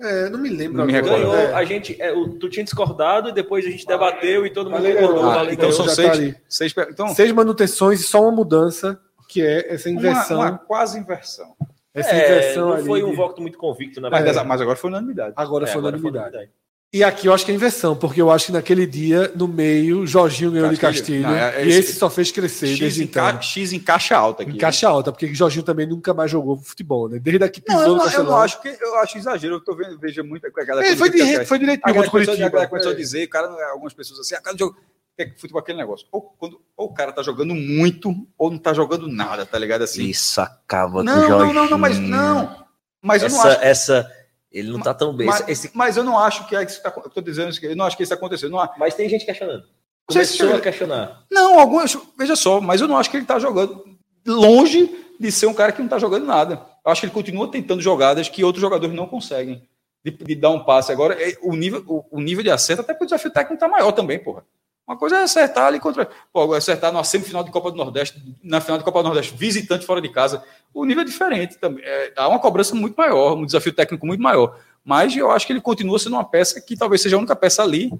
É, 0.00 0.28
não 0.28 0.40
me 0.40 0.48
lembro 0.48 0.76
Não 0.78 0.86
me. 0.86 0.92
Ganhou. 1.00 1.36
É. 1.36 1.52
A 1.54 1.64
gente, 1.64 2.00
é, 2.00 2.12
o, 2.12 2.28
tu 2.30 2.48
tinha 2.48 2.64
discordado 2.64 3.28
e 3.28 3.32
depois 3.32 3.64
a 3.64 3.70
gente 3.70 3.86
debateu 3.86 4.44
e 4.44 4.50
todo 4.50 4.70
mundo 4.70 4.82
concordou. 4.82 5.14
ganhou. 5.14 5.30
Ah, 5.30 5.44
então 5.44 5.56
ganhou. 5.56 5.72
são 5.72 5.86
já 5.88 6.08
tá 6.10 6.14
seis, 6.14 6.34
seis. 6.48 6.74
Então, 6.90 7.08
Seis 7.08 7.30
manutenções 7.32 8.00
e 8.00 8.02
só 8.04 8.22
uma 8.22 8.32
mudança, 8.32 8.98
que 9.28 9.40
é 9.40 9.72
essa 9.74 9.88
uma, 9.88 9.98
inversão. 9.98 10.40
uma 10.40 10.58
quase 10.58 10.98
inversão. 10.98 11.54
essa 11.94 12.10
É, 12.10 12.24
inversão 12.24 12.68
não 12.68 12.74
ali 12.74 12.86
foi 12.86 13.02
um 13.04 13.10
de- 13.10 13.16
voto 13.16 13.40
muito 13.40 13.56
convicto, 13.58 14.00
na 14.00 14.10
Mas, 14.10 14.22
verdade. 14.24 14.46
mas 14.48 14.60
agora 14.60 14.76
foi 14.76 14.90
unanimidade. 14.90 15.32
Agora 15.36 15.64
É, 15.64 15.68
foi 15.68 15.78
agora 15.78 15.98
foi 15.98 16.10
unanimidade. 16.10 16.50
E 16.90 17.04
aqui 17.04 17.26
eu 17.26 17.34
acho 17.34 17.44
que 17.44 17.52
é 17.52 17.54
inversão, 17.54 17.94
porque 17.94 18.18
eu 18.20 18.30
acho 18.30 18.46
que 18.46 18.52
naquele 18.52 18.86
dia, 18.86 19.30
no 19.36 19.46
meio, 19.46 20.06
Jorginho 20.06 20.50
ganhou 20.52 20.70
de 20.70 20.78
Castilho. 20.78 21.22
Castilho. 21.22 21.22
Não, 21.22 21.34
é- 21.34 21.62
é 21.62 21.66
e 21.66 21.68
esse- 21.68 21.92
só 21.92 22.08
fez 22.08 22.32
crescer 22.32 22.68
X 22.68 22.78
desde 22.78 23.02
em, 23.02 23.04
então. 23.04 23.22
ca... 23.34 23.42
X 23.42 23.72
em 23.74 23.78
caixa 23.78 24.16
alta 24.16 24.42
aqui. 24.42 24.52
Em 24.52 24.56
caixa 24.56 24.88
alta, 24.88 25.12
porque 25.12 25.34
Jorginho 25.34 25.62
também 25.62 25.86
nunca 25.86 26.14
mais 26.14 26.30
jogou 26.30 26.56
futebol, 26.56 27.06
né? 27.06 27.18
Desde 27.18 27.46
que 27.50 27.62
Não, 27.68 27.76
pisou 27.76 27.82
eu, 27.82 27.96
no 27.98 28.04
não, 28.06 28.10
eu 28.12 28.24
não 28.24 28.36
acho 28.38 28.62
que 28.62 28.68
eu 28.68 28.94
acho 29.00 29.18
exagero. 29.18 29.56
Eu 29.56 29.60
tô 29.60 29.76
vendo, 29.76 29.98
vejo 29.98 30.24
muito 30.24 30.46
a 30.46 30.64
galera. 30.64 30.86
Ele 30.86 30.96
foi, 30.96 31.10
que- 31.10 31.18
de, 31.38 31.44
foi 31.44 31.58
direitinho 31.58 31.84
a 31.84 31.94
contra 31.94 31.94
galera 31.94 32.08
o 32.08 32.10
começou, 32.10 32.32
a 32.32 32.36
Curitiba. 32.36 32.50
galera 32.50 32.70
começou 32.70 32.90
a 32.90 32.94
É. 32.94 32.96
dizer, 32.96 33.24
o 33.24 33.28
cara, 33.28 33.70
algumas 33.70 33.92
pessoas 33.92 34.20
assim, 34.20 34.34
a 34.34 34.40
cada 34.40 34.56
jogo 34.56 34.74
é 35.18 35.30
futebol 35.36 35.60
aquele 35.60 35.76
negócio. 35.76 36.06
Ou, 36.10 36.22
quando, 36.22 36.58
ou 36.74 36.86
o 36.86 36.94
cara 36.94 37.12
tá 37.12 37.22
jogando 37.22 37.54
muito, 37.54 38.14
ou 38.38 38.50
não 38.50 38.56
tá 38.58 38.72
jogando 38.72 39.06
nada, 39.08 39.44
tá 39.44 39.58
ligado 39.58 39.82
assim? 39.82 40.04
Isso 40.04 40.40
acaba 40.40 41.04
não, 41.04 41.28
não, 41.28 41.52
não, 41.52 41.68
não, 41.68 41.78
mas 41.78 41.98
não. 41.98 42.66
Mas 43.02 43.22
eu 43.22 43.28
não 43.28 43.36
essa, 43.36 43.48
acho. 43.50 43.60
essa, 43.62 44.12
Ele 44.50 44.70
não 44.70 44.80
tá 44.80 44.94
tão 44.94 45.14
bem. 45.14 45.26
Mas, 45.26 45.46
Esse- 45.48 45.70
mas 45.74 45.96
eu 45.96 46.04
não 46.04 46.18
acho 46.18 46.46
que 46.48 46.56
é 46.56 46.62
isso 46.62 46.78
que 46.78 46.82
tá, 46.82 46.92
eu 47.04 47.10
tô 47.10 47.20
dizendo 47.20 47.50
isso 47.50 47.64
eu 47.64 47.76
não 47.76 47.84
acho 47.84 47.96
que 47.96 48.02
isso 48.02 48.14
aconteceu. 48.14 48.48
Não, 48.48 48.58
há- 48.58 48.74
Mas 48.78 48.94
tem 48.94 49.08
gente 49.08 49.24
questionando. 49.26 49.64
Sei 50.10 50.24
se- 50.24 50.42
a 50.42 50.58
questionar. 50.60 51.24
não 51.30 51.58
alguns, 51.58 51.96
veja 52.18 52.34
só, 52.34 52.60
mas 52.60 52.80
eu 52.80 52.88
não 52.88 52.96
acho 52.96 53.10
que 53.10 53.18
ele 53.18 53.26
tá 53.26 53.38
jogando 53.38 53.84
longe 54.26 54.90
de 55.20 55.30
ser 55.32 55.46
um 55.46 55.54
cara 55.54 55.72
que 55.72 55.82
não 55.82 55.88
tá 55.88 55.98
jogando 55.98 56.24
nada. 56.24 56.62
Eu 56.84 56.90
acho 56.90 57.00
que 57.02 57.06
ele 57.06 57.12
continua 57.12 57.50
tentando 57.50 57.82
jogadas 57.82 58.28
que 58.28 58.42
outros 58.44 58.60
jogadores 58.62 58.94
não 58.94 59.06
conseguem. 59.06 59.68
De, 60.04 60.12
de 60.12 60.34
dar 60.36 60.50
um 60.50 60.64
passe. 60.64 60.92
Agora, 60.92 61.14
é, 61.20 61.36
o 61.42 61.54
nível, 61.56 61.82
o, 61.86 62.04
o 62.12 62.20
nível 62.20 62.42
de 62.44 62.50
acerto, 62.50 62.80
até 62.82 62.92
porque 62.94 63.04
o 63.04 63.06
desafio 63.08 63.32
técnico 63.32 63.58
tá 63.60 63.68
maior 63.68 63.90
também, 63.92 64.18
porra. 64.18 64.44
Uma 64.88 64.96
coisa 64.96 65.18
é 65.18 65.22
acertar 65.22 65.66
ali 65.66 65.78
contra. 65.78 66.08
Pô, 66.32 66.54
acertar 66.54 66.90
numa 66.90 67.04
semifinal 67.04 67.44
de 67.44 67.50
Copa 67.50 67.70
do 67.70 67.76
Nordeste, 67.76 68.22
na 68.42 68.58
final 68.58 68.78
de 68.78 68.84
Copa 68.84 69.02
do 69.02 69.06
Nordeste, 69.08 69.36
visitante 69.36 69.84
fora 69.84 70.00
de 70.00 70.08
casa. 70.08 70.42
O 70.72 70.84
nível 70.86 71.02
é 71.02 71.04
diferente 71.04 71.58
também. 71.58 71.84
É, 71.84 72.12
há 72.16 72.26
uma 72.26 72.38
cobrança 72.38 72.74
muito 72.74 72.94
maior, 72.96 73.36
um 73.36 73.44
desafio 73.44 73.72
técnico 73.74 74.06
muito 74.06 74.22
maior. 74.22 74.58
Mas 74.82 75.14
eu 75.14 75.30
acho 75.30 75.46
que 75.46 75.52
ele 75.52 75.60
continua 75.60 75.98
sendo 75.98 76.14
uma 76.14 76.24
peça 76.24 76.58
que 76.60 76.74
talvez 76.74 77.02
seja 77.02 77.16
a 77.16 77.18
única 77.18 77.36
peça 77.36 77.62
ali 77.62 77.92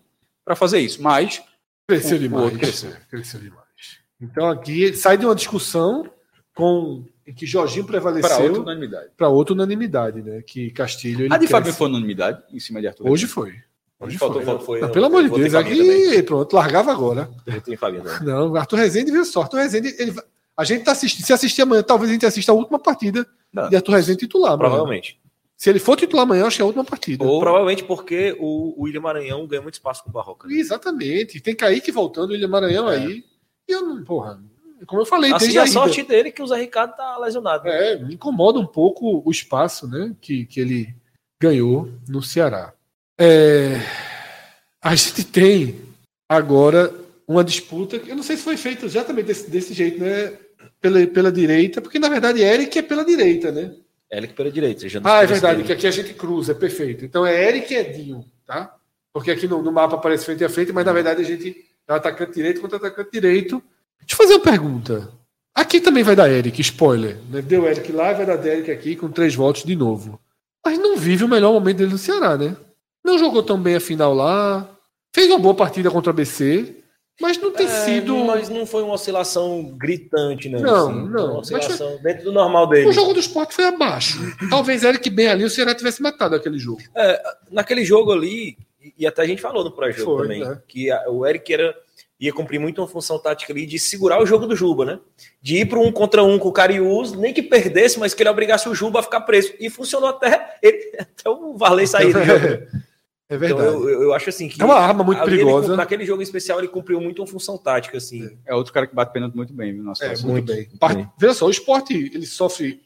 para 0.44 0.56
fazer 0.56 0.78
isso. 0.80 1.02
Mas 1.02 1.42
Cresceu 1.86 2.16
O- 2.16 2.20
demais. 2.20 2.56
cresceu. 2.56 2.92
Cresceu 3.10 3.40
demais. 3.40 3.66
Então 4.20 4.48
aqui 4.48 4.94
sai 4.94 5.18
de 5.18 5.26
uma 5.26 5.34
discussão 5.34 6.10
com 6.54 7.04
em 7.26 7.32
que 7.34 7.44
Jorginho 7.46 7.84
para 7.84 8.00
prevaleceu 8.00 8.46
outra 8.46 8.62
unanimidade. 8.62 9.10
para 9.16 9.28
outra 9.28 9.52
unanimidade, 9.54 10.22
né? 10.22 10.40
Que 10.42 10.70
Castilho 10.70 11.26
ele 11.26 11.34
A 11.34 11.36
de. 11.36 11.46
Fábio 11.46 11.72
foi 11.74 11.86
unanimidade 11.88 12.42
em 12.50 12.58
cima 12.58 12.80
de 12.80 12.88
Arthur. 12.88 13.08
Hoje 13.10 13.26
foi. 13.26 13.54
Hoje 14.00 14.16
Faltou- 14.16 14.42
foi. 14.42 14.58
foi- 14.60 14.80
Não, 14.80 14.90
pelo 14.90 15.06
amor 15.06 15.24
de 15.24 15.30
Deus, 15.30 15.52
Fabinho 15.52 15.76
também. 15.84 16.08
aqui 16.12 16.22
pronto, 16.22 16.52
largava 16.54 16.92
agora. 16.92 17.28
Eu 17.46 17.60
tenho 17.60 17.76
Fabinho 17.78 18.04
também. 18.04 18.28
Não, 18.28 18.54
Arthur 18.54 18.76
Rezende 18.76 19.10
viu 19.10 19.24
só. 19.24 19.42
Arthur 19.42 19.56
Rezende, 19.58 19.94
ele, 19.98 20.14
a 20.56 20.64
gente 20.64 20.84
tá 20.84 20.92
assistindo, 20.92 21.26
se 21.26 21.32
assistir 21.32 21.62
amanhã, 21.62 21.82
talvez 21.82 22.08
a 22.10 22.12
gente 22.12 22.24
assista 22.26 22.52
a 22.52 22.54
última 22.54 22.78
partida 22.78 23.26
Não. 23.52 23.68
de 23.68 23.74
Arthur 23.74 23.92
Rezende 23.92 24.18
titular. 24.20 24.52
amanhã. 24.52 24.68
Provavelmente. 24.70 25.18
Se 25.56 25.68
ele 25.68 25.80
for 25.80 25.96
titular 25.96 26.22
amanhã, 26.22 26.46
acho 26.46 26.54
que 26.56 26.62
é 26.62 26.64
a 26.64 26.66
última 26.66 26.84
partida. 26.84 27.24
Ou- 27.24 27.40
Provavelmente 27.40 27.82
porque 27.82 28.36
o, 28.38 28.80
o 28.80 28.84
William 28.84 29.00
Maranhão 29.00 29.44
ganha 29.48 29.60
muito 29.62 29.74
espaço 29.74 30.04
com 30.04 30.10
o 30.10 30.12
Barroca. 30.12 30.46
né? 30.46 30.54
Exatamente. 30.54 31.40
Tem 31.40 31.56
Kaique 31.56 31.90
voltando, 31.90 32.30
William 32.30 32.46
Maranhão 32.46 32.88
É. 32.88 32.96
aí. 32.98 33.24
E 33.68 33.72
eu 33.72 33.82
não, 33.82 34.04
porra, 34.04 34.40
como 34.86 35.02
eu 35.02 35.06
falei, 35.06 35.32
Assim, 35.32 35.46
desde 35.46 35.58
a 35.58 35.66
sorte 35.66 36.04
dele 36.04 36.28
é 36.28 36.32
que 36.32 36.40
o 36.40 36.46
Zé 36.46 36.56
Ricardo 36.56 36.94
tá 36.94 37.18
lesionado. 37.18 37.64
né? 37.64 37.94
É, 37.94 37.96
me 37.98 38.14
incomoda 38.14 38.60
um 38.60 38.66
pouco 38.66 39.20
o 39.26 39.30
espaço 39.32 39.88
né, 39.88 40.14
que, 40.20 40.46
que 40.46 40.60
ele 40.60 40.94
ganhou 41.42 41.88
no 42.08 42.22
Ceará. 42.22 42.72
É, 43.20 43.80
a 44.82 44.94
gente 44.94 45.24
tem 45.24 45.80
agora 46.28 46.94
uma 47.26 47.42
disputa, 47.42 47.96
eu 47.96 48.14
não 48.14 48.22
sei 48.22 48.36
se 48.36 48.42
foi 48.42 48.56
feita 48.56 48.86
exatamente 48.86 49.26
desse, 49.26 49.50
desse 49.50 49.74
jeito, 49.74 50.00
né? 50.00 50.32
Pela, 50.80 51.04
pela 51.08 51.32
direita, 51.32 51.80
porque 51.80 51.98
na 51.98 52.08
verdade 52.08 52.40
Eric 52.40 52.78
é 52.78 52.82
pela 52.82 53.04
direita, 53.04 53.50
né? 53.50 53.72
Eric 54.10 54.32
pela 54.34 54.50
direita. 54.50 54.86
Ah, 55.02 55.24
é 55.24 55.26
verdade, 55.26 55.64
que 55.64 55.72
aqui 55.72 55.86
a 55.86 55.90
gente 55.90 56.14
cruza, 56.14 56.52
é 56.52 56.54
perfeito. 56.54 57.04
Então 57.04 57.26
é 57.26 57.48
Eric 57.48 57.74
e 57.74 57.76
Edinho, 57.76 58.24
tá? 58.46 58.74
Porque 59.12 59.30
aqui 59.30 59.48
no, 59.48 59.60
no 59.60 59.72
mapa 59.72 59.96
aparece 59.96 60.24
frente 60.24 60.44
a 60.44 60.48
frente, 60.48 60.72
mas 60.72 60.86
na 60.86 60.92
verdade 60.92 61.20
a 61.20 61.24
gente 61.24 61.64
é 61.88 61.92
atacante 61.92 62.34
direito 62.34 62.60
contra 62.60 62.76
atacante 62.78 63.10
direito. 63.10 63.62
Deixa 64.00 64.14
eu 64.14 64.16
fazer 64.16 64.34
uma 64.34 64.44
pergunta. 64.44 65.12
Aqui 65.54 65.80
também 65.80 66.04
vai 66.04 66.14
dar 66.14 66.30
Eric, 66.30 66.60
spoiler. 66.60 67.16
Né? 67.28 67.42
Deu 67.42 67.66
Eric 67.66 67.90
lá 67.90 68.12
e 68.12 68.14
vai 68.14 68.26
dar 68.26 68.46
Eric 68.46 68.70
aqui 68.70 68.94
com 68.94 69.10
três 69.10 69.34
votos 69.34 69.64
de 69.64 69.74
novo. 69.74 70.20
Mas 70.64 70.78
não 70.78 70.96
vive 70.96 71.24
o 71.24 71.28
melhor 71.28 71.52
momento 71.52 71.78
dele 71.78 71.90
no 71.90 71.98
Ceará, 71.98 72.36
né? 72.36 72.56
Não 73.08 73.18
jogou 73.18 73.42
tão 73.42 73.58
bem 73.58 73.74
a 73.76 73.80
final 73.80 74.12
lá. 74.14 74.68
Fez 75.14 75.26
uma 75.28 75.38
boa 75.38 75.54
partida 75.54 75.90
contra 75.90 76.10
o 76.10 76.12
ABC, 76.12 76.76
mas 77.18 77.38
não 77.38 77.50
tem 77.50 77.66
É, 77.66 77.70
sido. 77.70 78.14
Mas 78.26 78.50
não 78.50 78.66
foi 78.66 78.82
uma 78.82 78.92
oscilação 78.94 79.74
gritante, 79.78 80.48
né? 80.50 80.58
Não, 80.60 80.88
assim. 80.90 81.08
não. 81.08 81.30
Uma 81.30 81.38
oscilação 81.40 81.98
dentro 82.02 82.24
do 82.24 82.32
normal 82.32 82.66
dele. 82.68 82.86
O 82.88 82.92
jogo 82.92 83.14
do 83.14 83.20
esporte 83.20 83.54
foi 83.54 83.64
abaixo. 83.64 84.18
Talvez 84.50 84.84
Eric 84.84 85.08
bem 85.08 85.28
ali 85.28 85.44
o 85.44 85.50
Ceará 85.50 85.74
tivesse 85.74 86.02
matado 86.02 86.34
aquele 86.34 86.58
jogo. 86.58 86.82
Naquele 87.50 87.82
jogo 87.82 88.12
ali, 88.12 88.58
e 88.98 89.06
até 89.06 89.22
a 89.22 89.26
gente 89.26 89.40
falou 89.40 89.64
no 89.64 89.70
pré-jogo 89.72 90.18
Foi, 90.18 90.22
também, 90.28 90.40
né? 90.44 90.60
que 90.68 90.90
a- 90.90 91.08
o 91.08 91.26
Eric 91.26 91.50
era, 91.52 91.74
ia 92.20 92.32
cumprir 92.32 92.60
muito 92.60 92.80
uma 92.82 92.86
função 92.86 93.18
tática 93.18 93.52
ali 93.54 93.64
de 93.64 93.78
segurar 93.78 94.22
o 94.22 94.26
jogo 94.26 94.46
do 94.46 94.54
Juba, 94.54 94.84
né? 94.84 94.98
De 95.42 95.56
ir 95.56 95.64
para 95.66 95.80
um 95.80 95.90
contra 95.90 96.22
um 96.22 96.38
com 96.38 96.48
o 96.48 96.52
Cariús, 96.52 97.12
nem 97.12 97.32
que 97.32 97.42
perdesse, 97.42 97.98
mas 97.98 98.12
que 98.12 98.22
ele 98.22 98.28
obrigasse 98.30 98.68
o 98.68 98.74
Juba 98.74 99.00
a 99.00 99.02
ficar 99.02 99.22
preso. 99.22 99.54
E 99.58 99.70
funcionou 99.70 100.10
até, 100.10 100.58
ele, 100.62 100.92
até 101.00 101.28
o 101.30 101.56
Varley 101.56 101.86
sair 101.86 102.12
do 102.12 102.22
jogo. 102.22 102.46
É 103.30 103.34
Então 103.36 103.46
verdade. 103.58 103.68
eu, 103.74 103.88
eu- 103.90 104.02
eu 104.04 104.14
acho 104.14 104.28
assim 104.30 104.48
que. 104.48 104.60
É 104.60 104.64
uma 104.64 104.76
arma 104.76 105.04
muito 105.04 105.20
ali 105.20 105.32
ele- 105.32 105.38
perigosa. 105.42 105.76
naquele 105.76 106.04
jogo 106.06 106.22
especial, 106.22 106.58
ele 106.58 106.68
cumpriu 106.68 106.98
muito 107.00 107.20
uma 107.20 107.26
função 107.28 107.58
tática, 107.58 107.98
assim. 107.98 108.38
É 108.46 108.54
outro 108.54 108.72
cara 108.72 108.86
que 108.86 108.94
bate 108.94 109.12
pênalti 109.12 109.34
muito 109.34 109.52
bem, 109.52 109.74
viu? 109.74 109.82
Nossa, 109.84 110.04
É, 110.04 110.08
muito, 110.10 110.26
muito, 110.26 110.46
bem. 110.46 110.56
muito 110.66 110.78
Par- 110.78 110.94
bem. 110.94 111.08
Veja 111.18 111.34
só, 111.34 111.46
o 111.46 111.50
esporte 111.50 111.92
ele 111.94 112.24
sofre. 112.26 112.80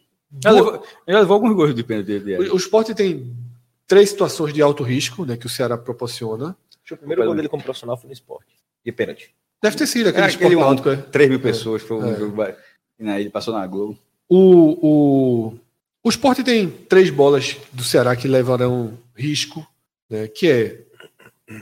Ele 0.44 0.54
levou, 0.54 0.82
ele 1.06 1.18
levou 1.18 1.34
alguns 1.34 1.54
gols 1.54 1.74
de 1.74 1.84
pênalti 1.84 2.06
dele. 2.06 2.48
O, 2.50 2.54
o 2.54 2.56
esporte 2.56 2.94
tem 2.94 3.36
três 3.86 4.08
situações 4.10 4.52
de 4.52 4.60
alto 4.62 4.82
risco 4.82 5.24
né, 5.24 5.36
que 5.36 5.46
o 5.46 5.48
Ceará 5.50 5.76
proporciona. 5.78 6.56
O 6.90 6.96
primeiro 6.96 7.24
gol 7.24 7.34
dele 7.36 7.48
como 7.48 7.62
profissional 7.62 7.96
foi 7.96 8.08
no 8.08 8.12
esporte. 8.12 8.48
E 8.84 8.90
pênalti. 8.90 9.30
Deve 9.62 9.76
ter 9.76 9.86
sido 9.86 10.08
aquele 10.08 10.24
É, 10.24 10.28
esporte 10.28 10.46
aquele 10.46 10.56
um, 10.60 10.64
náutico, 10.64 10.88
é. 10.90 10.96
3 10.96 11.28
mil 11.30 11.38
pessoas, 11.38 11.82
foi 11.82 11.98
um 11.98 12.08
É. 12.12 12.16
jogo. 12.18 12.36
na- 12.98 13.20
Ele 13.20 13.30
passou 13.30 13.54
na 13.54 13.64
Globo. 13.66 13.96
O, 14.28 14.86
o, 15.52 15.54
o 16.02 16.08
esporte 16.08 16.42
tem 16.42 16.68
três 16.68 17.10
bolas 17.10 17.56
do 17.72 17.84
Ceará 17.84 18.16
que 18.16 18.26
levarão 18.26 18.98
risco, 19.14 19.64
né, 20.12 20.28
que 20.28 20.46
é 20.48 20.78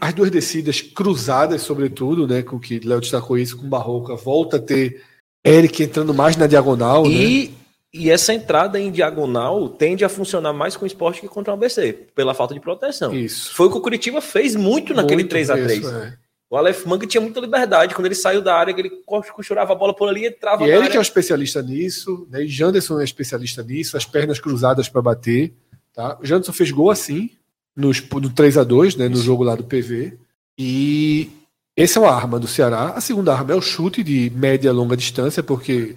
as 0.01 0.13
duas 0.13 0.31
descidas 0.31 0.81
cruzadas, 0.81 1.63
sobretudo, 1.63 2.27
né, 2.27 2.43
com 2.43 2.59
que 2.59 2.81
Léo 2.81 3.01
destacou 3.01 3.39
isso, 3.39 3.57
com 3.57 3.69
Barroca, 3.69 4.15
volta 4.17 4.57
a 4.57 4.61
ter 4.61 5.03
Eric 5.45 5.83
entrando 5.83 6.13
mais 6.13 6.37
na 6.37 6.47
diagonal. 6.47 7.05
né? 7.05 7.11
E, 7.11 7.55
e 7.93 8.11
essa 8.11 8.35
entrada 8.35 8.79
em 8.79 8.91
diagonal 8.91 9.69
tende 9.69 10.05
a 10.05 10.09
funcionar 10.09 10.53
mais 10.53 10.77
com 10.77 10.85
o 10.85 10.87
esporte 10.87 11.21
que 11.21 11.29
contra 11.29 11.53
o 11.53 11.57
ABC, 11.57 11.93
pela 12.15 12.35
falta 12.35 12.55
de 12.55 12.61
proteção. 12.61 13.15
Isso. 13.15 13.55
Foi 13.55 13.67
o 13.67 13.71
que 13.71 13.79
o 13.79 13.81
Curitiba 13.81 14.21
fez 14.21 14.55
muito 14.55 14.93
naquele 14.95 15.23
Muito 15.23 15.31
3 15.31 15.51
a 15.51 15.55
3 15.55 15.79
isso, 15.79 15.89
é. 15.89 16.17
O 16.49 16.57
Aleph 16.57 16.85
Manga 16.85 17.07
tinha 17.07 17.21
muita 17.21 17.39
liberdade. 17.39 17.95
Quando 17.95 18.07
ele 18.07 18.15
saiu 18.17 18.43
da 18.43 18.57
área, 18.57 18.75
que 18.75 18.81
ele 18.81 18.91
costurava 19.07 19.73
a 19.73 19.77
bola 19.77 19.95
por 19.95 20.09
ali 20.09 20.23
e 20.23 20.27
entrava 20.27 20.65
E 20.65 20.67
na 20.67 20.73
ele 20.73 20.77
área. 20.79 20.91
que 20.91 20.97
é 20.97 20.99
um 20.99 21.03
especialista 21.03 21.63
nisso, 21.63 22.27
né? 22.29 22.43
E 22.43 22.49
Janderson 22.49 23.01
é 23.01 23.05
especialista 23.05 23.63
nisso, 23.63 23.97
as 23.97 24.05
pernas 24.05 24.41
cruzadas 24.41 24.89
para 24.89 25.01
bater. 25.01 25.55
Tá? 25.95 26.19
O 26.21 26.27
Janderson 26.27 26.53
fez 26.53 26.73
gol 26.73 26.91
assim, 26.91 27.31
nos, 27.77 28.03
no 28.09 28.31
3 28.31 28.59
a 28.59 28.65
2 28.65 28.97
né? 28.97 29.09
no 29.09 29.17
jogo 29.17 29.43
lá 29.43 29.55
do 29.55 29.65
PV. 29.65 30.19
E 30.59 31.31
essa 31.77 31.99
é 31.99 32.03
uma 32.03 32.13
arma 32.13 32.39
do 32.39 32.47
Ceará. 32.47 32.91
A 32.91 33.01
segunda 33.01 33.33
arma 33.33 33.53
é 33.53 33.57
o 33.57 33.63
chute 33.63 34.03
de 34.03 34.31
média 34.35 34.69
e 34.69 34.73
longa 34.73 34.97
distância, 34.97 35.43
porque 35.43 35.97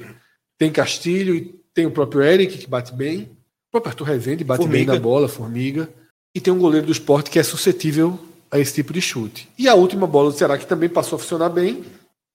tem 0.57 0.71
Castilho 0.71 1.35
e 1.35 1.53
tem 1.73 1.85
o 1.85 1.91
próprio 1.91 2.21
Eric, 2.21 2.57
que 2.57 2.67
bate 2.67 2.93
bem. 2.93 3.23
O 3.23 3.71
próprio 3.71 3.91
Arthur 3.91 4.05
Rezende 4.05 4.43
bate 4.43 4.63
Formiga. 4.63 4.91
bem 4.91 4.95
na 4.95 5.01
bola, 5.01 5.27
Formiga. 5.27 5.89
E 6.35 6.39
tem 6.39 6.53
um 6.53 6.59
goleiro 6.59 6.85
do 6.85 6.91
esporte 6.91 7.29
que 7.29 7.39
é 7.39 7.43
suscetível 7.43 8.19
a 8.49 8.59
esse 8.59 8.73
tipo 8.75 8.93
de 8.93 9.01
chute. 9.01 9.49
E 9.57 9.67
a 9.67 9.73
última 9.73 10.07
bola 10.07 10.31
do 10.31 10.37
Ceará, 10.37 10.57
que 10.57 10.67
também 10.67 10.87
passou 10.87 11.15
a 11.15 11.19
funcionar 11.19 11.49
bem, 11.49 11.83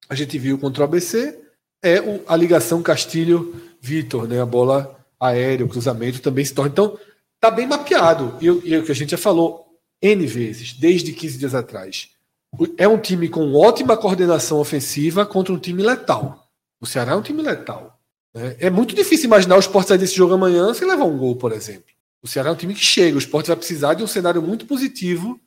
a 0.09 0.15
gente 0.15 0.37
viu 0.39 0.59
contra 0.59 0.83
o 0.83 0.85
ABC, 0.85 1.39
é 1.83 2.03
a 2.27 2.37
ligação 2.37 2.83
Castilho-Vitor, 2.83 4.27
né? 4.27 4.41
A 4.41 4.47
bola 4.47 4.99
aérea, 5.21 5.65
o 5.65 5.69
cruzamento 5.69 6.21
também 6.21 6.45
se 6.45 6.53
torna. 6.53 6.71
Então, 6.71 6.99
tá 7.41 7.51
bem 7.51 7.67
mapeado. 7.67 8.37
E, 8.41 8.51
o- 8.51 8.63
e 8.65 8.75
é 8.75 8.79
o 8.79 8.85
que 8.85 8.93
a 8.93 8.95
gente 8.95 9.11
já 9.11 9.19
falou 9.19 9.67
N 10.03 10.27
vezes, 10.27 10.73
desde 10.73 11.13
15 11.13 11.39
dias 11.39 11.55
atrás. 11.55 12.11
O- 12.59 12.67
É 12.79 12.87
um 12.89 12.99
time 12.99 13.29
com 13.29 13.53
ótima 13.55 13.97
coordenação 13.97 14.59
ofensiva 14.59 15.27
contra 15.27 15.53
um 15.53 15.59
time 15.59 15.83
letal. 15.83 16.47
O 16.81 16.87
Ceará 16.87 17.13
é 17.13 17.17
um 17.17 17.23
time 17.23 17.43
letal. 17.43 17.99
né? 18.35 18.57
É 18.61 18.71
muito 18.71 18.95
difícil 18.95 19.27
imaginar 19.27 19.57
o 19.57 19.61
Sport 19.61 19.89
sair 19.89 19.99
desse 19.99 20.15
jogo 20.15 20.35
amanhã 20.35 20.73
sem 20.75 20.87
levar 20.87 21.05
um 21.05 21.17
gol, 21.19 21.35
por 21.37 21.51
exemplo. 21.53 21.85
O 22.23 22.29
Ceará 22.29 22.51
é 22.51 22.53
um 22.53 22.57
time 22.57 22.75
que 22.75 22.81
chega. 22.85 23.17
O 23.17 23.19
Sport 23.19 23.47
vai 23.47 23.57
precisar 23.57 23.95
de 23.95 24.03
um 24.03 24.07
cenário 24.07 24.43
muito 24.43 24.67
positivo 24.67 25.41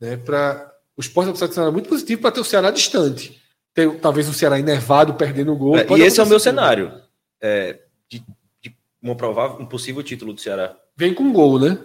né, 0.00 0.16
para 0.16 0.72
o 0.96 1.00
Sport 1.00 1.26
vai 1.26 1.32
precisar 1.32 1.46
de 1.46 1.52
um 1.52 1.54
cenário 1.54 1.72
muito 1.72 1.88
positivo 1.88 2.20
para 2.22 2.32
ter 2.32 2.40
o 2.40 2.44
Ceará 2.44 2.70
distante. 2.70 3.40
Ter, 3.74 3.90
talvez 4.00 4.28
um 4.28 4.32
Ceará 4.32 4.58
enervado, 4.58 5.14
perdendo 5.14 5.52
o 5.52 5.56
gol. 5.56 5.76
É, 5.78 5.86
e 5.98 6.00
esse 6.02 6.18
é 6.20 6.22
o 6.22 6.26
meu 6.26 6.40
cenário. 6.40 6.92
É, 7.40 7.78
de, 8.08 8.20
de 8.62 8.74
um 9.02 9.14
provável, 9.14 9.58
um 9.60 9.66
possível 9.66 10.02
título 10.02 10.32
do 10.32 10.40
Ceará. 10.40 10.76
Vem 10.96 11.12
com 11.14 11.32
gol, 11.32 11.58
né? 11.58 11.78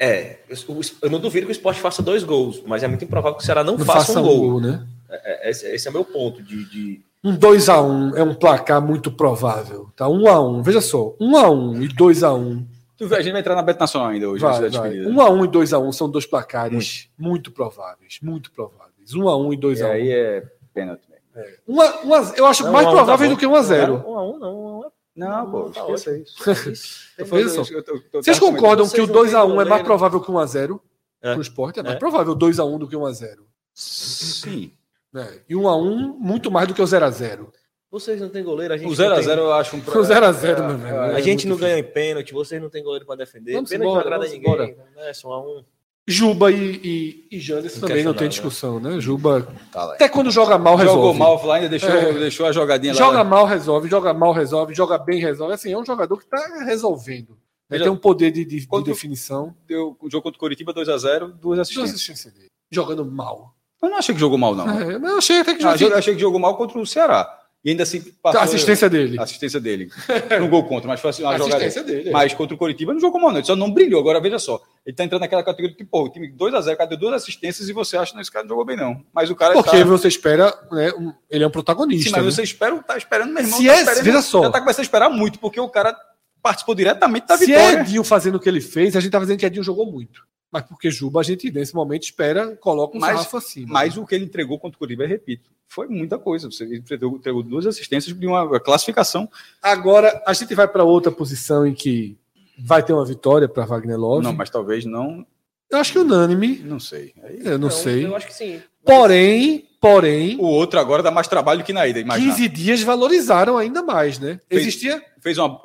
É, 0.00 0.38
eu, 0.48 0.56
eu 1.02 1.10
não 1.10 1.20
duvido 1.20 1.46
que 1.46 1.52
o 1.52 1.52
esporte 1.52 1.80
faça 1.80 2.02
dois 2.02 2.24
gols, 2.24 2.62
mas 2.66 2.82
é 2.82 2.88
muito 2.88 3.04
improvável 3.04 3.36
que 3.36 3.42
o 3.42 3.46
Ceará 3.46 3.62
não, 3.62 3.76
Não 3.76 3.84
faça, 3.84 4.18
um 4.20 4.22
gol. 4.22 4.60
né? 4.60 4.84
É, 5.10 5.50
esse, 5.50 5.66
esse 5.66 5.86
é 5.86 5.90
o 5.90 5.94
meu 5.94 6.04
ponto 6.04 6.42
de. 6.42 6.64
de- 6.68 7.00
Um 7.22 7.36
2x1 7.36 8.16
é 8.16 8.22
um 8.22 8.34
placar 8.34 8.82
muito 8.82 9.10
provável. 9.12 9.88
Tá? 9.96 10.06
1x1, 10.06 10.62
veja 10.62 10.80
só. 10.80 11.14
1x1 11.20 11.82
e 11.84 11.88
2x1. 11.88 12.64
Tu 12.96 13.06
vê, 13.08 13.16
a 13.16 13.22
gente 13.22 13.32
vai 13.32 13.40
entrar 13.40 13.54
na 13.54 13.62
Beto 13.62 13.80
Nacional 13.80 14.08
ainda 14.10 14.28
hoje, 14.28 14.42
Vai, 14.42 14.60
vai. 14.60 14.70
despedida. 14.70 15.10
1x1 15.10 15.44
e 15.44 15.48
2x1 15.48 15.92
são 15.92 16.10
dois 16.10 16.26
placares 16.26 17.08
muito, 17.18 17.50
prováveis. 17.52 18.18
Muito 18.22 18.50
prováveis. 18.50 19.12
1x1 19.14 19.52
e 19.52 19.54
E 19.54 19.58
2x1. 19.58 19.86
aí 19.90 20.10
é 20.10 20.42
pênalti. 20.72 21.02
né? 21.08 21.44
Um 21.68 21.80
a- 21.80 22.00
um 22.04 22.14
a- 22.14 22.32
eu 22.36 22.46
acho 22.46 22.64
Não, 22.64 22.72
mais 22.72 22.86
um 22.86 22.90
a 22.90 22.92
um 22.92 22.96
provável 22.96 23.28
tá 23.28 23.34
do 23.34 23.38
que 23.38 23.46
bom. 23.46 23.54
1x0. 23.54 24.04
Um 24.06 24.18
a 24.18 24.22
um, 24.24 24.38
não. 24.38 24.54
Um 24.60 24.66
a 24.68 24.78
um 24.78 24.84
é- 24.84 24.88
Não, 25.16 25.50
pô, 25.50 25.70
tá 25.70 25.80
esqueça 25.80 26.10
ótimo. 26.10 26.24
isso. 26.24 26.50
Isso. 26.70 27.72
Eu 27.72 27.76
eu 27.78 27.82
tô- 27.84 28.22
Vocês 28.22 28.38
concordam 28.38 28.84
que 28.88 29.00
o 29.00 29.06
Vocês 29.06 29.08
não 29.08 29.22
têm 29.24 29.32
2x1 29.32 29.62
é 29.62 29.64
mais 29.64 29.82
provável 29.84 30.20
que 30.20 30.30
1x0 30.30 30.80
É. 31.22 31.32
pro 31.34 31.42
esporte? 31.42 31.78
É 31.78 31.82
mais 31.82 31.94
É. 31.96 31.98
provável 31.98 32.34
2x1 32.34 32.78
do 32.78 32.88
que 32.88 32.96
1x0. 32.96 33.38
Sim. 33.72 34.72
Né? 35.12 35.40
E 35.48 35.54
1x1 35.54 36.16
muito 36.18 36.50
mais 36.50 36.66
do 36.66 36.74
que 36.74 36.82
o 36.82 36.84
0x0. 36.86 37.52
Vocês 37.90 38.20
não 38.20 38.28
têm 38.28 38.42
goleiro, 38.42 38.74
a 38.74 38.76
gente 38.76 38.86
O 38.86 38.90
não 38.90 38.96
0x0 39.16 39.24
tem- 39.24 39.38
eu 39.38 39.52
acho 39.52 39.76
um 39.76 39.78
O 39.86 40.02
0x0, 40.02 40.66
meu 40.66 40.78
velho. 40.78 41.00
A 41.00 41.18
É 41.18 41.22
gente 41.22 41.46
muito 41.46 41.48
não 41.50 41.56
difícil. 41.56 41.58
ganha 41.58 41.78
em 41.78 41.84
pênalti, 41.84 42.32
vocês 42.32 42.60
não 42.60 42.68
têm 42.68 42.82
goleiro 42.82 43.06
pra 43.06 43.14
defender. 43.14 43.52
Vamos 43.52 43.70
pênalti 43.70 43.88
embora, 43.88 44.10
não 44.10 44.16
agrada 44.16 44.32
ninguém. 44.32 44.76
Né? 44.96 45.12
Só 45.14 45.40
um. 45.46 45.64
Juba 46.06 46.50
e, 46.50 46.80
e, 46.84 47.28
e 47.32 47.40
Janderson 47.40 47.80
também 47.80 48.04
não 48.04 48.12
tem 48.12 48.26
Inquestionável. 48.26 48.28
discussão, 48.28 48.78
né? 48.80 49.00
Juba. 49.00 49.48
Tá 49.72 49.84
lá. 49.84 49.94
Até 49.94 50.06
quando 50.08 50.30
joga 50.30 50.58
mal, 50.58 50.76
resolve. 50.76 51.00
Jogou 51.00 51.14
mal 51.14 51.46
lá, 51.46 51.54
ainda 51.56 51.68
deixou, 51.70 51.88
É. 51.90 52.12
deixou 52.12 52.44
a 52.46 52.52
jogadinha 52.52 52.92
Joga 52.92 53.18
lá. 53.18 53.24
mal, 53.24 53.46
resolve. 53.46 53.88
Joga 53.88 54.12
mal, 54.12 54.32
resolve. 54.32 54.74
Joga 54.74 54.98
bem, 54.98 55.18
resolve. 55.20 55.54
Assim, 55.54 55.72
é 55.72 55.78
um 55.78 55.84
jogador 55.84 56.18
que 56.18 56.26
tá 56.26 56.36
resolvendo. 56.66 57.38
Ele 57.70 57.78
Ele- 57.78 57.84
tem 57.84 57.92
um 57.92 57.96
poder 57.96 58.30
de, 58.30 58.44
de- 58.44 58.66
de 58.66 58.82
definição. 58.84 59.54
Deu 59.66 59.96
o 59.98 60.10
jogo 60.10 60.24
contra 60.24 60.36
o 60.36 60.40
Curitiba 60.40 60.74
2x0, 60.74 61.20
duas 61.28 61.40
Duas 61.40 61.58
assistências. 61.60 61.94
assistências 61.94 62.34
dele. 62.34 62.48
Jogando 62.70 63.04
mal. 63.06 63.54
Eu 63.82 63.88
não 63.88 63.96
achei 63.96 64.14
que 64.14 64.20
jogou 64.20 64.36
mal, 64.36 64.54
não. 64.54 64.68
É, 64.68 64.98
mas 64.98 65.10
eu 65.10 65.18
achei 65.18 65.38
até 65.40 65.54
que 65.54 65.64
Ah, 65.64 65.74
já 65.76 65.86
eu 65.86 65.96
achei 65.96 66.14
que 66.14 66.20
jogou 66.20 66.38
mal 66.38 66.54
contra 66.56 66.78
o 66.78 66.86
Ceará. 66.86 67.38
E 67.64 67.70
ainda 67.70 67.82
assim 67.82 68.02
passou 68.22 68.40
a 68.40 68.44
assistência 68.44 68.90
dele. 68.90 69.18
a 69.18 69.22
assistência 69.22 69.58
dele. 69.58 69.90
No 70.38 70.48
gol 70.48 70.64
contra, 70.64 70.86
mas 70.86 71.00
foi 71.00 71.08
assim, 71.10 71.22
uma 71.22 71.32
A 71.32 71.38
jogada. 71.38 71.56
assistência 71.64 71.82
dele. 71.82 72.10
é. 72.10 72.12
Mas 72.12 72.34
contra 72.34 72.54
o 72.54 72.58
Coritiba 72.58 72.92
não 72.92 73.00
jogou 73.00 73.18
mal, 73.20 73.30
não. 73.30 73.38
Ele 73.38 73.46
só 73.46 73.56
não 73.56 73.72
brilhou. 73.72 73.98
Agora 74.00 74.20
veja 74.20 74.38
só. 74.38 74.60
Ele 74.84 74.94
tá 74.94 75.02
entrando 75.02 75.22
naquela 75.22 75.42
categoria 75.42 75.74
que, 75.74 75.82
pô, 75.84 76.02
o 76.04 76.08
time 76.10 76.30
2x0, 76.30 76.76
cadê 76.76 76.94
duas 76.96 77.14
assistências 77.14 77.66
e 77.68 77.72
você 77.72 77.96
acha 77.96 78.12
que 78.12 78.20
esse 78.20 78.30
cara 78.30 78.44
não 78.44 78.50
jogou 78.50 78.66
bem, 78.66 78.76
não. 78.76 79.02
Mas 79.14 79.30
o 79.30 79.34
cara. 79.34 79.54
Porque 79.54 79.78
tá... 79.78 79.84
você 79.84 80.08
espera, 80.08 80.52
né, 80.70 80.92
um- 80.92 81.14
ele 81.30 81.42
é 81.42 81.46
um 81.46 81.50
protagonista. 81.50 82.04
Sim, 82.10 82.10
mas 82.16 82.24
né? 82.24 82.30
você 82.30 82.42
espera, 82.42 82.76
tá 82.82 82.98
esperando, 82.98 83.32
meu 83.32 83.42
irmão. 83.42 83.58
Se 83.58 83.66
tá 83.66 83.72
é- 83.72 83.78
esperando, 83.80 84.04
veja 84.04 84.22
só. 84.22 84.42
Já 84.42 84.50
tá 84.50 84.60
começando 84.60 84.80
a 84.80 84.82
esperar 84.82 85.08
muito, 85.08 85.38
porque 85.38 85.58
o 85.58 85.68
cara 85.70 85.96
participou 86.42 86.74
diretamente 86.74 87.26
da 87.26 87.38
Se 87.38 87.46
vitória. 87.46 87.78
é 87.78 87.80
Edinho 87.80 88.04
fazendo 88.04 88.34
o 88.34 88.40
que 88.40 88.48
ele 88.50 88.60
fez, 88.60 88.94
a 88.94 89.00
gente 89.00 89.10
tá 89.10 89.18
fazendo 89.18 89.38
que 89.38 89.46
Edinho 89.46 89.64
jogou 89.64 89.90
muito. 89.90 90.20
Mas 90.54 90.62
porque 90.66 90.88
Juba, 90.88 91.18
a 91.18 91.22
gente 91.24 91.50
nesse 91.50 91.74
momento 91.74 92.04
espera, 92.04 92.54
coloca 92.56 92.96
um 92.96 93.00
Mas- 93.00 93.16
sarrafo 93.16 93.36
acima. 93.38 93.66
Mas 93.72 93.96
o 93.96 94.06
que 94.06 94.14
ele 94.14 94.24
entregou 94.24 94.56
contra 94.56 94.76
o 94.76 94.78
Curitiba, 94.78 95.02
eu 95.02 95.08
repito, 95.08 95.50
foi 95.66 95.88
muita 95.88 96.16
coisa. 96.16 96.48
Você 96.48 96.64
entregou, 96.76 97.16
entregou 97.16 97.42
duas 97.42 97.66
assistências 97.66 98.16
de 98.16 98.24
uma 98.24 98.60
classificação. 98.60 99.28
Agora, 99.60 100.22
a 100.24 100.32
gente 100.32 100.54
vai 100.54 100.68
para 100.68 100.84
outra 100.84 101.10
posição 101.10 101.66
em 101.66 101.74
que 101.74 102.16
vai 102.56 102.84
ter 102.84 102.92
uma 102.92 103.04
vitória 103.04 103.48
para 103.48 103.64
Wagner 103.64 103.98
Love. 103.98 104.22
Não, 104.22 104.32
mas 104.32 104.48
talvez 104.48 104.84
não. 104.84 105.26
Eu 105.68 105.78
acho 105.78 105.90
que 105.92 105.98
unânime, 105.98 106.58
Não 106.64 106.78
sei. 106.78 107.12
Aí- 107.24 107.40
eu 107.44 107.58
não, 107.58 107.68
sei. 107.68 108.04
Eu 108.06 108.14
acho 108.14 108.28
que 108.28 108.34
sim. 108.34 108.62
Porém, 108.84 109.66
porém, 109.80 110.36
O 110.38 110.44
outro 110.44 110.78
agora 110.78 111.02
dá 111.02 111.10
mais 111.10 111.26
trabalho 111.26 111.64
que 111.64 111.72
na 111.72 111.84
ida, 111.88 111.98
imagina. 111.98 112.30
15 112.32 112.48
dias 112.48 112.80
valorizaram 112.82 113.58
ainda 113.58 113.82
mais, 113.82 114.20
né? 114.20 114.38
Fez- 114.48 114.62
Existia. 114.62 115.04
Fez 115.20 115.36
uma. 115.36 115.58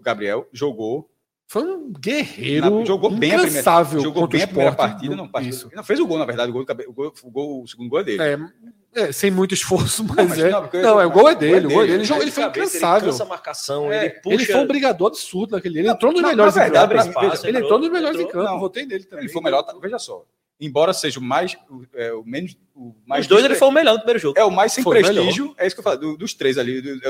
Gabriel 0.00 0.46
jogou. 0.52 1.10
Foi 1.50 1.62
um 1.62 1.90
guerreiro 1.90 2.78
na- 2.80 2.84
jogou 2.84 3.10
bem 3.10 3.32
a 3.34 3.38
primeira, 3.40 3.84
jogou 4.02 4.28
bem 4.28 4.42
a 4.42 4.46
primeira 4.46 4.72
partida. 4.72 5.16
Não, 5.16 5.26
partida- 5.26 5.70
não 5.74 5.82
fez 5.82 5.98
o 5.98 6.06
gol, 6.06 6.18
na 6.18 6.26
verdade. 6.26 6.50
O, 6.50 6.52
gol, 6.52 6.62
o, 6.62 6.92
gol, 6.92 7.12
o, 7.24 7.30
gol- 7.30 7.62
o 7.62 7.66
segundo 7.66 7.88
gol 7.88 8.00
é 8.00 8.04
dele. 8.04 8.22
É, 8.22 9.00
é, 9.04 9.12
sem 9.12 9.30
muito 9.30 9.54
esforço, 9.54 10.04
mas, 10.04 10.28
mas 10.28 10.38
é. 10.38 10.50
não, 10.50 10.68
Não, 10.74 11.00
é, 11.00 11.06
o 11.06 11.10
gol 11.10 11.26
é 11.26 11.34
dele. 11.34 11.66
O 11.66 11.70
gol 11.70 11.84
é 11.84 11.86
dele. 11.86 12.02
Ele, 12.02 12.30
foi 12.30 12.44
incansável. 12.44 12.98
Ele 12.98 13.10
cansa 13.12 13.22
a 13.22 13.26
marcação, 13.26 13.90
É, 13.90 14.04
ele 14.04 14.10
puxa. 14.20 14.34
Ele 14.36 14.44
foi 14.44 14.56
um 14.56 14.66
brigador 14.66 15.06
absurdo 15.06 15.52
naquele. 15.56 15.78
Ele 15.78 15.88
entrou 15.88 16.12
nos 16.12 16.20
melhores 16.20 16.54
na 16.54 16.60
em 16.60 16.64
verdade, 16.64 16.92
campo. 16.92 17.02
veja, 17.08 17.24
espaço, 17.24 17.46
Ele 17.46 17.58
entrou 17.58 17.78
nos 17.78 17.88
melhores 17.90 18.20
em 18.20 18.22
entrou. 18.24 18.42
campo. 18.44 18.52
Não. 18.54 18.60
Votei 18.60 18.84
nele 18.84 19.04
também. 19.04 19.24
Ele 19.24 19.32
foi 19.32 19.40
o 19.40 19.44
melhor. 19.44 19.64
Veja 19.80 19.98
só. 19.98 20.24
Embora 20.60 20.92
seja 20.92 21.18
o 21.18 21.22
mais. 21.22 21.56
O, 21.70 21.82
é, 21.94 22.12
o 22.12 22.22
menos. 22.24 22.58
O 22.74 22.94
mais 23.06 23.22
Os 23.22 23.26
dois 23.26 23.42
ele 23.42 23.54
foi 23.54 23.68
o 23.68 23.72
melhor 23.72 23.92
no 23.94 24.00
primeiro 24.00 24.18
jogo. 24.18 24.38
É 24.38 24.44
o 24.44 24.50
mais 24.50 24.72
sem 24.72 24.84
Foi 24.84 25.00
prestígio. 25.00 25.54
É 25.56 25.66
isso 25.66 25.74
que 25.74 25.80
eu 25.80 25.84
falo. 25.84 25.96
do- 25.98 26.16
dos 26.18 26.34
três 26.34 26.58
ali. 26.58 26.82
do- 26.82 27.00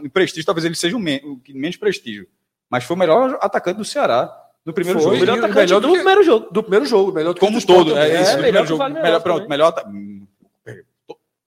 no 0.00 0.10
prestígio, 0.10 0.46
talvez 0.46 0.64
ele 0.64 0.76
seja 0.76 0.96
o, 0.96 1.00
men- 1.00 1.20
o 1.24 1.38
que 1.38 1.52
menos 1.52 1.76
prestígio. 1.76 2.28
Mas 2.70 2.84
foi 2.84 2.96
o 2.96 2.98
melhor 2.98 3.38
atacante 3.40 3.78
do 3.78 3.84
Ceará 3.84 4.34
no 4.64 4.72
primeiro 4.72 4.98
Foi, 5.00 5.10
jogo. 5.10 5.20
melhor 5.20 5.36
o 5.36 5.38
atacante 5.38 5.56
melhor 5.60 5.80
do 5.80 5.86
do 5.86 5.92
que- 5.92 5.98
primeiro 5.98 6.22
jogo. 6.24 6.48
Do 6.50 6.62
primeiro 6.62 6.86
jogo, 6.86 7.12
melhor 7.12 7.34
do 7.34 7.40
Como 7.40 7.56
um 7.56 7.60
do 7.60 7.66
todo. 7.66 7.96
É, 7.98 8.06
isso, 8.22 8.30
É, 8.32 8.36
melhor 8.36 8.42
primeiro 8.42 8.66
jogo. 8.66 8.88
Melhor, 8.88 9.20
pronto, 9.22 9.48
melhor. 9.48 9.72
tá- 9.72 9.84
hum, 9.88 10.26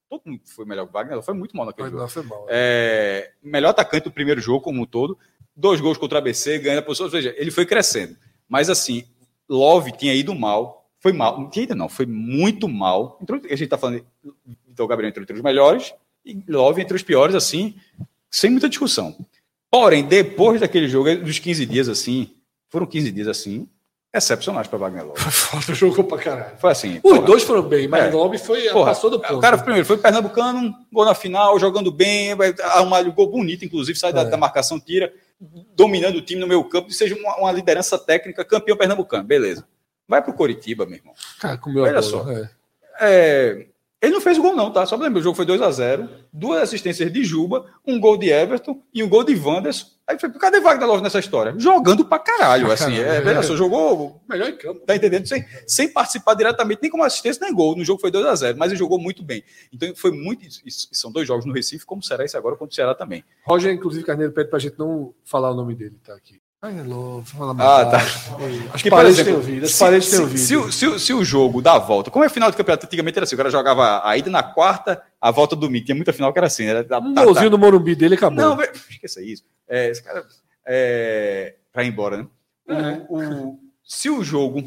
Todo 0.10 0.22
mundo 0.26 0.42
foi 0.46 0.66
melhor 0.66 0.86
que 0.86 0.90
o 0.90 0.94
Wagner. 0.94 1.22
Foi 1.22 1.34
muito 1.34 1.56
mal 1.56 1.66
naquele 1.66 1.90
jogo. 1.90 2.02
Não, 2.02 2.08
foi 2.08 2.24
mal. 2.24 2.46
É, 2.50 3.32
melhor 3.44 3.70
atacante 3.70 4.06
do 4.06 4.12
primeiro 4.12 4.40
jogo 4.40 4.62
como 4.62 4.82
um 4.82 4.86
todo. 4.86 5.18
Dois 5.54 5.82
gols 5.82 5.98
contra 5.98 6.16
o 6.16 6.20
ABC, 6.20 6.58
ganhando 6.60 6.80
a 6.80 6.82
posição. 6.82 7.08
Ou 7.08 7.12
seja, 7.12 7.34
ele 7.38 7.52
foi 7.52 7.66
crescendo. 7.66 8.16
Mas 8.48 8.70
assim, 8.70 9.04
Love 9.50 9.92
tinha 9.92 10.14
ido 10.14 10.34
mal. 10.34 10.88
Foi 11.00 11.12
mal. 11.12 11.38
Não 11.42 11.50
tinha 11.50 11.64
ido, 11.64 11.76
não. 11.76 11.90
Foi 11.90 12.06
muito 12.06 12.70
mal. 12.70 13.18
Entrou, 13.22 13.42
a 13.44 13.56
gente 13.56 13.68
tá 13.68 13.78
falando. 13.78 14.06
Então 14.70 14.86
o 14.86 14.88
Gabriel 14.88 15.10
entrou 15.10 15.24
entre 15.24 15.36
os 15.36 15.42
melhores. 15.42 15.94
E 16.26 16.42
Love 16.48 16.82
entre 16.82 16.96
os 16.96 17.04
piores, 17.04 17.36
assim, 17.36 17.76
sem 18.32 18.50
muita 18.50 18.70
discussão. 18.70 19.14
Porém, 19.72 20.04
depois 20.04 20.62
daquele 20.62 20.88
jogo, 20.88 21.16
dos 21.18 21.40
15 21.40 21.66
dias 21.66 21.90
assim, 21.90 22.34
foram 22.70 22.86
15 22.86 23.12
dias 23.12 23.28
assim, 23.28 23.68
excepcionais 24.14 24.68
para 24.68 24.80
Wagner 24.80 25.06
Love. 25.06 25.20
Foi 25.20 25.32
foda, 25.32 25.74
jogou 25.76 26.04
pra 26.06 26.18
caralho. 26.18 26.58
Foi 26.58 26.72
assim. 26.72 26.96
Os 26.96 27.02
porra, 27.02 27.22
dois 27.22 27.44
foram 27.44 27.62
bem, 27.64 27.88
mas 27.88 28.06
É. 28.06 28.10
o 28.16 28.18
Lobby 28.18 28.38
foi, 28.38 28.70
Porra, 28.70 28.86
passou 28.92 29.10
do 29.10 29.20
ponto. 29.20 29.36
O 29.38 29.40
cara 29.42 29.58
primeiro 29.58 29.86
foi 29.86 29.98
pernambucano, 29.98 30.74
gol 30.92 31.06
na 31.06 31.14
final, 31.14 31.60
jogando 31.60 31.92
bem, 31.92 32.34
vai 32.36 32.54
arrumar 32.62 33.02
um 33.02 33.12
gol 33.12 33.30
bonito, 33.30 33.66
inclusive, 33.66 33.98
sai 34.00 34.14
da, 34.14 34.22
É. 34.22 34.26
da 34.26 34.38
marcação, 34.38 34.80
tira, 34.80 35.14
dominando 35.76 36.16
o 36.16 36.22
time 36.22 36.40
no 36.42 36.48
meio 36.48 36.64
campo, 36.64 36.90
seja 36.92 37.16
uma, 37.16 37.36
uma 37.38 37.52
liderança 37.52 37.98
técnica, 38.00 38.44
campeão 38.46 38.78
pernambucano, 38.78 39.24
beleza. 39.24 39.68
Vai 40.08 40.22
pro 40.24 40.34
Coritiba, 40.34 40.86
meu 40.86 40.96
irmão. 40.96 41.14
Cara, 41.40 41.58
comeu 41.58 41.84
Olha 41.84 42.02
só. 42.02 42.26
é. 42.32 42.50
É, 43.00 43.66
ele 44.02 44.14
não 44.14 44.22
fez 44.22 44.38
o 44.38 44.42
gol, 44.42 44.56
não, 44.56 44.72
tá? 44.72 44.86
Só 44.86 44.96
pra 44.96 45.06
lembrar, 45.08 45.20
o 45.20 45.24
jogo 45.24 45.36
foi 45.36 45.46
2 45.46 45.62
a 45.62 45.72
0 45.72 46.08
duas 46.32 46.62
assistências 46.62 47.12
de 47.12 47.24
Juba, 47.24 47.66
um 47.86 48.00
gol 48.00 48.16
de 48.18 48.30
Everton 48.30 48.80
e 48.94 49.04
um 49.04 49.10
gol 49.10 49.24
de 49.24 49.36
Wanderson. 49.36 49.88
Aí 50.08 50.18
foi, 50.20 50.32
cadê 50.32 50.60
Wagner 50.62 50.88
Love 50.88 51.02
nessa 51.04 51.20
história? 51.20 51.54
Jogando 51.58 52.06
pra 52.06 52.20
caralho, 52.20 52.72
assim. 52.72 52.98
É, 52.98 53.20
veja 53.20 53.40
é. 53.40 53.44
só, 53.44 53.56
jogou 53.58 54.22
Melhor 54.30 54.48
em 54.50 54.56
campo. 54.56 54.86
Tá 54.86 54.96
entendendo? 54.96 55.28
Sem, 55.28 55.44
sem 55.66 55.92
participar 55.92 56.36
diretamente, 56.36 56.80
nem 56.82 56.92
como 56.92 57.04
assistência, 57.04 57.44
nem 57.44 57.54
gol. 57.54 57.76
No 57.76 57.84
jogo 57.84 58.00
foi 58.00 58.12
2 58.12 58.26
a 58.26 58.36
0 58.36 58.58
mas 58.58 58.72
ele 58.72 58.80
jogou 58.80 59.00
muito 59.00 59.24
bem. 59.24 59.44
Então 59.74 59.94
foi 59.96 60.12
muito. 60.12 60.46
isso- 60.66 60.88
São 60.94 61.12
dois 61.12 61.28
jogos 61.28 61.46
no 61.46 61.52
Recife, 61.52 61.86
como 61.86 62.02
será 62.04 62.24
esse 62.24 62.38
agora 62.38 62.56
contra 62.56 62.72
o 62.72 62.76
Ceará 62.76 62.96
também. 62.96 63.24
Roger, 63.46 63.74
inclusive, 63.74 64.06
Carneiro 64.06 64.32
pede 64.32 64.50
pra 64.50 64.60
gente 64.60 64.78
não 64.78 65.14
falar 65.26 65.52
o 65.52 65.56
nome 65.56 65.76
dele, 65.76 65.98
tá 66.06 66.14
aqui. 66.16 66.40
Ai, 66.60 66.76
hello, 66.80 67.24
fala 67.24 67.52
Ah, 67.60 67.86
tá. 67.86 67.98
As 68.74 68.82
Que, 68.82 68.90
paredes 68.90 69.24
têm 69.24 69.34
ouvido, 69.36 69.66
as 69.66 69.72
se- 69.72 69.80
paredes 69.80 70.10
têm 70.10 70.18
se, 70.18 70.22
ouvido. 70.24 70.40
se 70.40 70.56
o- 70.56 70.72
se 70.72 71.00
se 71.06 71.14
o 71.14 71.24
jogo 71.24 71.62
dá 71.62 71.74
a 71.76 71.80
volta, 71.80 72.10
como 72.10 72.26
é 72.26 72.30
final 72.30 72.50
de 72.50 72.58
campeonato, 72.58 72.88
antigamente 72.88 73.16
era 73.18 73.26
assim: 73.26 73.36
o 73.36 73.38
cara 73.38 73.52
jogava 73.52 74.02
a 74.04 74.18
ida 74.18 74.30
na 74.32 74.42
quarta, 74.42 75.04
a 75.22 75.30
volta 75.30 75.56
do 75.56 75.62
domingo. 75.62 75.86
Tinha 75.86 75.96
muita 75.96 76.12
final 76.12 76.34
que 76.34 76.40
era 76.40 76.48
assim. 76.48 76.66
Era, 76.66 76.84
tá, 76.84 76.98
Um 76.98 77.14
tá, 77.14 77.24
golzinho 77.24 77.46
tá. 77.46 77.52
no 77.52 77.58
Morumbi 77.60 77.96
dele 77.96 78.16
acabou. 78.16 78.40
Não, 78.44 78.58
esqueça 78.90 79.22
isso. 79.22 79.44
É, 79.68 79.90
esse 79.90 80.02
cara. 80.04 80.26
É, 80.66 81.56
pra 81.72 81.84
ir 81.84 81.90
embora, 81.90 82.18
né? 82.18 82.28
É. 82.70 83.06
O- 83.08 83.20
o- 83.50 83.60
se 83.84 84.10
o 84.10 84.24
jogo 84.24 84.64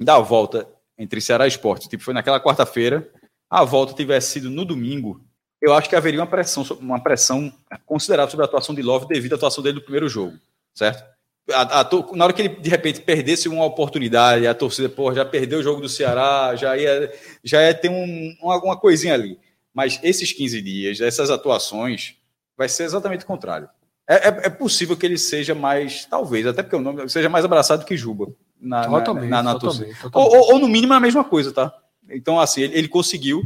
da 0.00 0.18
volta 0.20 0.68
entre 0.96 1.20
Ceará 1.20 1.46
e 1.46 1.48
Esporte, 1.48 1.88
tipo, 1.88 2.04
foi 2.04 2.14
naquela 2.14 2.38
quarta-feira, 2.40 3.10
a 3.50 3.64
volta 3.64 3.92
tivesse 3.92 4.30
sido 4.34 4.48
no 4.48 4.64
domingo, 4.64 5.20
eu 5.60 5.74
acho 5.74 5.88
que 5.88 5.96
haveria 5.96 6.20
uma 6.20 6.26
pressão, 6.28 6.64
uma 6.80 7.00
pressão 7.02 7.52
considerável 7.84 8.30
sobre 8.30 8.44
a 8.44 8.48
atuação 8.48 8.72
de 8.74 8.82
Love 8.82 9.06
devido 9.08 9.32
à 9.32 9.36
atuação 9.36 9.62
dele 9.64 9.76
no 9.76 9.82
primeiro 9.82 10.08
jogo, 10.08 10.38
certo? 10.74 11.04
A- 11.52 11.80
a 11.80 11.90
na 12.14 12.24
hora 12.24 12.32
que 12.32 12.42
ele 12.42 12.48
de 12.56 12.70
repente 12.70 13.00
perdesse 13.00 13.48
uma 13.48 13.64
oportunidade, 13.64 14.46
a 14.46 14.54
torcida, 14.54 14.88
pô, 14.88 15.12
já 15.12 15.24
perdeu 15.24 15.58
o 15.58 15.62
jogo 15.62 15.80
do 15.80 15.88
Ceará, 15.88 16.54
já 16.54 16.76
ia, 16.76 17.12
já 17.42 17.62
ia 17.62 17.74
ter 17.74 17.88
um, 17.90 18.36
uma, 18.40 18.54
alguma 18.54 18.76
coisinha 18.78 19.14
ali. 19.14 19.38
Mas 19.74 19.98
esses 20.02 20.32
15 20.32 20.60
dias, 20.62 21.00
essas 21.00 21.30
atuações, 21.30 22.14
vai 22.56 22.68
ser 22.68 22.84
exatamente 22.84 23.24
o 23.24 23.26
contrário. 23.26 23.68
É, 24.08 24.28
é- 24.28 24.46
é 24.46 24.50
possível 24.50 24.96
que 24.96 25.04
ele 25.06 25.18
seja 25.18 25.54
mais, 25.54 26.04
talvez, 26.06 26.46
até 26.46 26.62
porque 26.62 26.76
o 26.76 26.80
nome 26.80 27.08
seja 27.08 27.28
mais 27.28 27.44
abraçado 27.44 27.84
que 27.84 27.96
Juba 27.96 28.26
na, 28.60 28.82
na- 28.82 28.98
Totalmente, 29.00 29.28
na, 29.30 29.42
na 29.42 29.54
torcida. 29.58 29.86
totalmente, 29.86 30.04
Ou, 30.04 30.10
totalmente. 30.10 30.36
ou- 30.48 30.54
ou, 30.54 30.58
no 30.60 30.68
mínimo 30.68 30.92
a 30.94 31.00
mesma 31.00 31.24
coisa, 31.24 31.52
tá? 31.52 31.72
Então, 32.10 32.38
assim, 32.38 32.62
ele, 32.62 32.78
ele 32.78 32.88
conseguiu, 32.88 33.42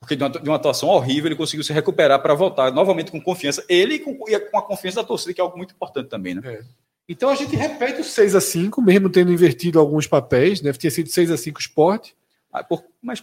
porque 0.00 0.14
de 0.16 0.22
uma, 0.22 0.30
de 0.30 0.48
uma 0.48 0.56
atuação 0.56 0.88
horrível, 0.88 1.26
ele 1.28 1.36
conseguiu 1.36 1.64
se 1.64 1.72
recuperar 1.72 2.20
para 2.20 2.34
voltar 2.34 2.70
novamente 2.72 3.10
com 3.10 3.20
confiança. 3.20 3.64
Ele 3.68 3.94
e 3.94 3.98
com, 3.98 4.16
e 4.28 4.38
com 4.38 4.58
a 4.58 4.62
confiança 4.62 5.00
da 5.02 5.04
torcida, 5.06 5.32
que 5.32 5.40
é 5.40 5.44
algo 5.44 5.56
muito 5.56 5.74
importante 5.74 6.08
também, 6.08 6.34
né? 6.34 6.60
Então 7.08 7.28
a 7.30 7.34
gente 7.34 7.54
repete 7.54 8.00
o 8.00 8.04
6 8.04 8.34
a 8.34 8.40
5 8.40 8.82
mesmo 8.82 9.08
tendo 9.08 9.32
invertido 9.32 9.78
alguns 9.78 10.06
papéis, 10.06 10.60
né? 10.60 10.72
Tinha 10.72 10.90
sido 10.90 11.08
6 11.08 11.30
a 11.30 11.36
5 11.36 11.60
esporte, 11.60 12.14
Ah, 12.52 12.64
por- 12.64 12.82
mas 13.02 13.22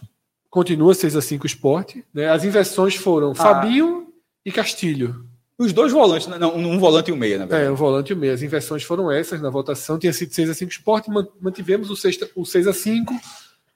continua 0.50 0.94
6 0.94 1.16
a 1.16 1.22
5 1.22 1.46
esporte. 1.46 2.04
Né? 2.14 2.28
As 2.28 2.44
inversões 2.44 2.94
foram 2.94 3.32
Ah. 3.32 3.34
Fabinho 3.34 4.08
e 4.44 4.50
Castilho. 4.52 5.26
os 5.58 5.72
dois 5.72 5.92
volantes, 5.92 6.26
né? 6.28 6.38
não, 6.38 6.56
um 6.56 6.78
volante 6.78 7.10
e 7.10 7.12
um 7.12 7.16
meia, 7.16 7.38
na 7.38 7.44
verdade. 7.46 7.66
É, 7.66 7.70
o 7.70 7.76
volante 7.76 8.10
e 8.12 8.14
o 8.14 8.16
meio. 8.16 8.32
As 8.32 8.42
inversões 8.42 8.82
foram 8.82 9.10
essas 9.10 9.40
na 9.40 9.50
votação. 9.50 9.98
Tinha 9.98 10.12
sido 10.12 10.32
6 10.34 10.48
a 10.50 10.54
5 10.54 10.72
esporte, 10.72 11.10
man- 11.10 11.28
mantivemos 11.40 11.90
o 11.90 11.96
6, 11.96 12.18
o 12.34 12.44
6 12.44 12.66
a 12.66 12.72
5 12.72 13.14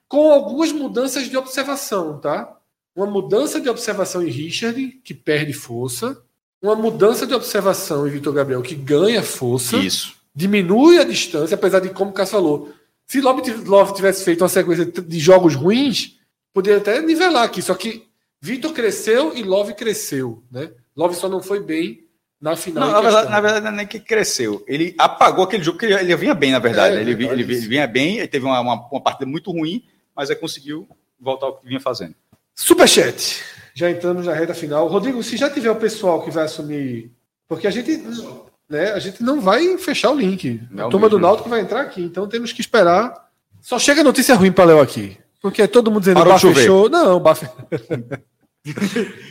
com 0.09 0.31
algumas 0.33 0.73
mudanças 0.73 1.25
de 1.29 1.37
observação, 1.37 2.19
tá? 2.19 2.57
Uma 2.99 3.07
mudança 3.07 3.61
de 3.61 3.69
observação 3.69 4.23
em 4.27 4.29
Richard, 4.31 4.89
que 5.05 5.15
perde 5.15 5.53
força. 5.53 6.21
Uma 6.61 6.75
mudança 6.75 7.25
de 7.25 7.33
observação 7.33 8.09
em 8.09 8.11
Vitor 8.11 8.33
Gabriel, 8.35 8.61
que 8.61 8.75
ganha 8.75 9.23
força. 9.23 9.77
Isso. 9.77 10.17
diminui 10.35 10.99
a 10.99 11.05
distância, 11.05 11.55
apesar 11.55 11.79
de, 11.81 11.91
como 11.91 12.11
o 12.11 12.15
Cássio 12.15 12.33
falou, 12.37 12.73
se 13.07 13.21
Love 13.21 13.43
tiv- 13.43 13.67
Love 13.69 13.95
tivesse 13.95 14.25
feito 14.25 14.43
uma 14.43 14.49
sequência 14.49 14.85
de 14.85 15.19
jogos 15.21 15.55
ruins, 15.55 16.17
poderia 16.53 16.79
até 16.79 17.01
nivelar 17.01 17.45
aqui. 17.45 17.63
Só 17.63 17.75
que 17.75 18.05
Vitor 18.41 18.73
cresceu 18.73 19.33
e 19.37 19.43
Love 19.45 19.75
cresceu. 19.75 20.43
Né? 20.51 20.71
Love 20.97 21.15
só 21.15 21.29
não 21.29 21.41
foi 21.41 21.61
bem 21.61 22.05
na 22.41 22.57
final. 22.57 22.85
Não, 22.87 22.93
na 22.95 23.01
verdade, 23.01 23.31
na 23.31 23.41
verdade, 23.41 23.65
não 23.65 23.73
é 23.73 23.77
nem 23.77 23.87
que 23.87 24.01
cresceu. 24.01 24.65
Ele 24.67 24.93
apagou 24.99 25.45
aquele 25.45 25.63
jogo, 25.63 25.79
que 25.79 25.87
ele, 25.87 25.95
ele 25.95 26.17
vinha 26.17 26.35
bem, 26.35 26.51
na 26.53 26.59
verdade. 26.59 26.97
É, 26.97 27.01
ele, 27.01 27.15
verdade, 27.15 27.33
ele, 27.41 27.45
vi- 27.45 27.53
isso. 27.55 27.63
ele 27.63 27.69
vinha 27.69 27.87
bem, 27.87 28.19
ele 28.19 28.29
teve 28.29 28.45
uma, 28.45 28.61
uma, 28.61 28.75
uma 28.91 29.01
partida 29.01 29.25
muito 29.31 29.53
ruim, 29.53 29.85
mas 30.17 30.31
aí 30.31 30.37
conseguiu 30.37 30.89
voltar 31.21 31.47
ao 31.47 31.57
que 31.57 31.67
vinha 31.67 31.81
fazendo. 31.81 32.15
Superchat. 32.63 33.41
Já 33.73 33.89
entramos 33.89 34.27
na 34.27 34.33
reta 34.35 34.53
final. 34.53 34.89
Rodrigo, 34.89 35.23
se 35.23 35.37
já 35.37 35.49
tiver 35.49 35.71
o 35.71 35.77
pessoal 35.77 36.23
que 36.23 36.31
vai 36.31 36.45
assumir. 36.45 37.13
Porque 37.47 37.69
a 37.69 37.71
gente, 37.71 38.03
né, 38.69 38.91
a 38.93 38.99
gente 38.99 39.23
não 39.23 39.41
vai 39.41 39.79
fechar 39.79 40.11
o 40.11 40.17
link. 40.17 40.61
A 40.73 40.75
Não 40.75 40.91
turma 40.91 41.09
do 41.09 41.17
mesmo. 41.17 41.29
Náutico 41.29 41.49
vai 41.49 41.61
entrar 41.61 41.83
aqui. 41.83 42.03
Então 42.03 42.29
temos 42.29 42.53
que 42.53 42.61
esperar. 42.61 43.29
Só 43.61 43.79
chega 43.79 44.03
notícia 44.03 44.35
ruim 44.35 44.51
para 44.51 44.65
Léo 44.65 44.81
aqui. 44.81 45.17
Porque 45.41 45.63
é 45.63 45.67
todo 45.69 45.89
mundo 45.89 46.01
dizendo 46.01 46.17
Parou 46.17 46.33
o 46.33 46.35
bar 46.35 46.41
fechou. 46.41 46.89
Não, 46.91 47.17
o 47.17 47.21
bar, 47.21 47.37
fe- 47.37 47.49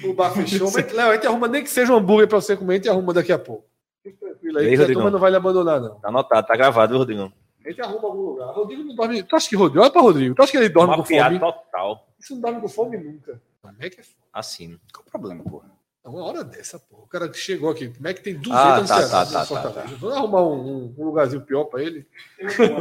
o 0.06 0.14
bar 0.14 0.32
fechou. 0.32 0.72
Mas, 0.72 0.94
Léo, 0.94 1.10
a 1.12 1.14
gente 1.16 1.28
arruma 1.28 1.48
nem 1.50 1.64
que 1.64 1.70
seja 1.70 1.92
um 1.92 1.98
hambúrguer 1.98 2.30
para 2.30 2.40
você 2.40 2.56
comer, 2.56 2.76
a 2.76 2.78
gente 2.78 2.90
arruma 2.90 3.14
daqui 3.14 3.34
a 3.34 3.38
pouco. 3.38 3.66
Fique 4.02 4.18
tranquilo 4.18 4.58
aí, 4.60 4.68
aí, 4.70 4.78
que 4.78 4.84
a 4.84 4.94
turma 4.94 5.12
não 5.12 5.20
vai 5.20 5.32
lhe 5.32 5.38
abandonar, 5.38 5.82
não. 5.82 5.96
Tá 6.00 6.08
anotado, 6.08 6.48
tá 6.48 6.56
gravado, 6.56 6.92
viu, 6.92 7.00
Rodrigão? 7.00 7.32
A 7.66 7.70
gente 7.70 7.82
arruma 7.82 8.08
algum 8.08 8.22
lugar. 8.22 8.54
Rodrigo 8.54 8.84
não 8.86 8.96
dorme. 8.96 9.22
Tu 9.22 9.36
acha 9.36 9.50
que 9.50 9.56
Rodrigo? 9.58 9.82
Olha 9.82 9.92
pra 9.92 10.02
Rodrigo. 10.02 10.34
Tu 10.34 10.42
acha 10.42 10.52
que 10.54 10.58
ele 10.58 10.70
dorme 10.70 10.94
com 10.94 11.02
Mapeado 11.02 11.38
fome? 11.38 11.52
total. 11.54 12.07
Isso 12.20 12.34
não 12.36 12.42
dorme 12.42 12.62
com 12.62 12.68
fome 12.68 12.98
nunca. 12.98 13.42
Como 13.62 13.76
é 13.80 13.90
que 13.90 14.00
é 14.00 14.04
foda? 14.04 14.18
Assim. 14.34 14.80
Qual 14.94 15.04
o 15.06 15.10
problema, 15.10 15.44
porra? 15.44 15.70
É 16.06 16.10
Uma 16.10 16.24
hora 16.24 16.44
dessa, 16.44 16.80
pô. 16.80 16.98
O 17.00 17.08
cara 17.08 17.28
que 17.28 17.38
chegou 17.38 17.70
aqui, 17.70 17.90
como 17.90 18.08
é 18.08 18.14
que 18.14 18.22
tem 18.22 18.36
200 18.36 18.54
Ah, 18.54 18.76
anos 18.78 18.90
tá, 18.90 18.96
de 18.96 19.02
tá, 19.02 19.08
Ceará, 19.08 19.26
tá, 19.32 19.44
em 19.44 19.46
Fortaleza? 19.48 19.96
Vamos 19.98 20.18
arrumar 20.18 20.44
um, 20.44 20.54
um- 20.54 20.96
um 20.98 21.06
lugarzinho 21.06 21.42
pior 21.42 21.66
pra 21.66 21.82
ele. 21.84 22.08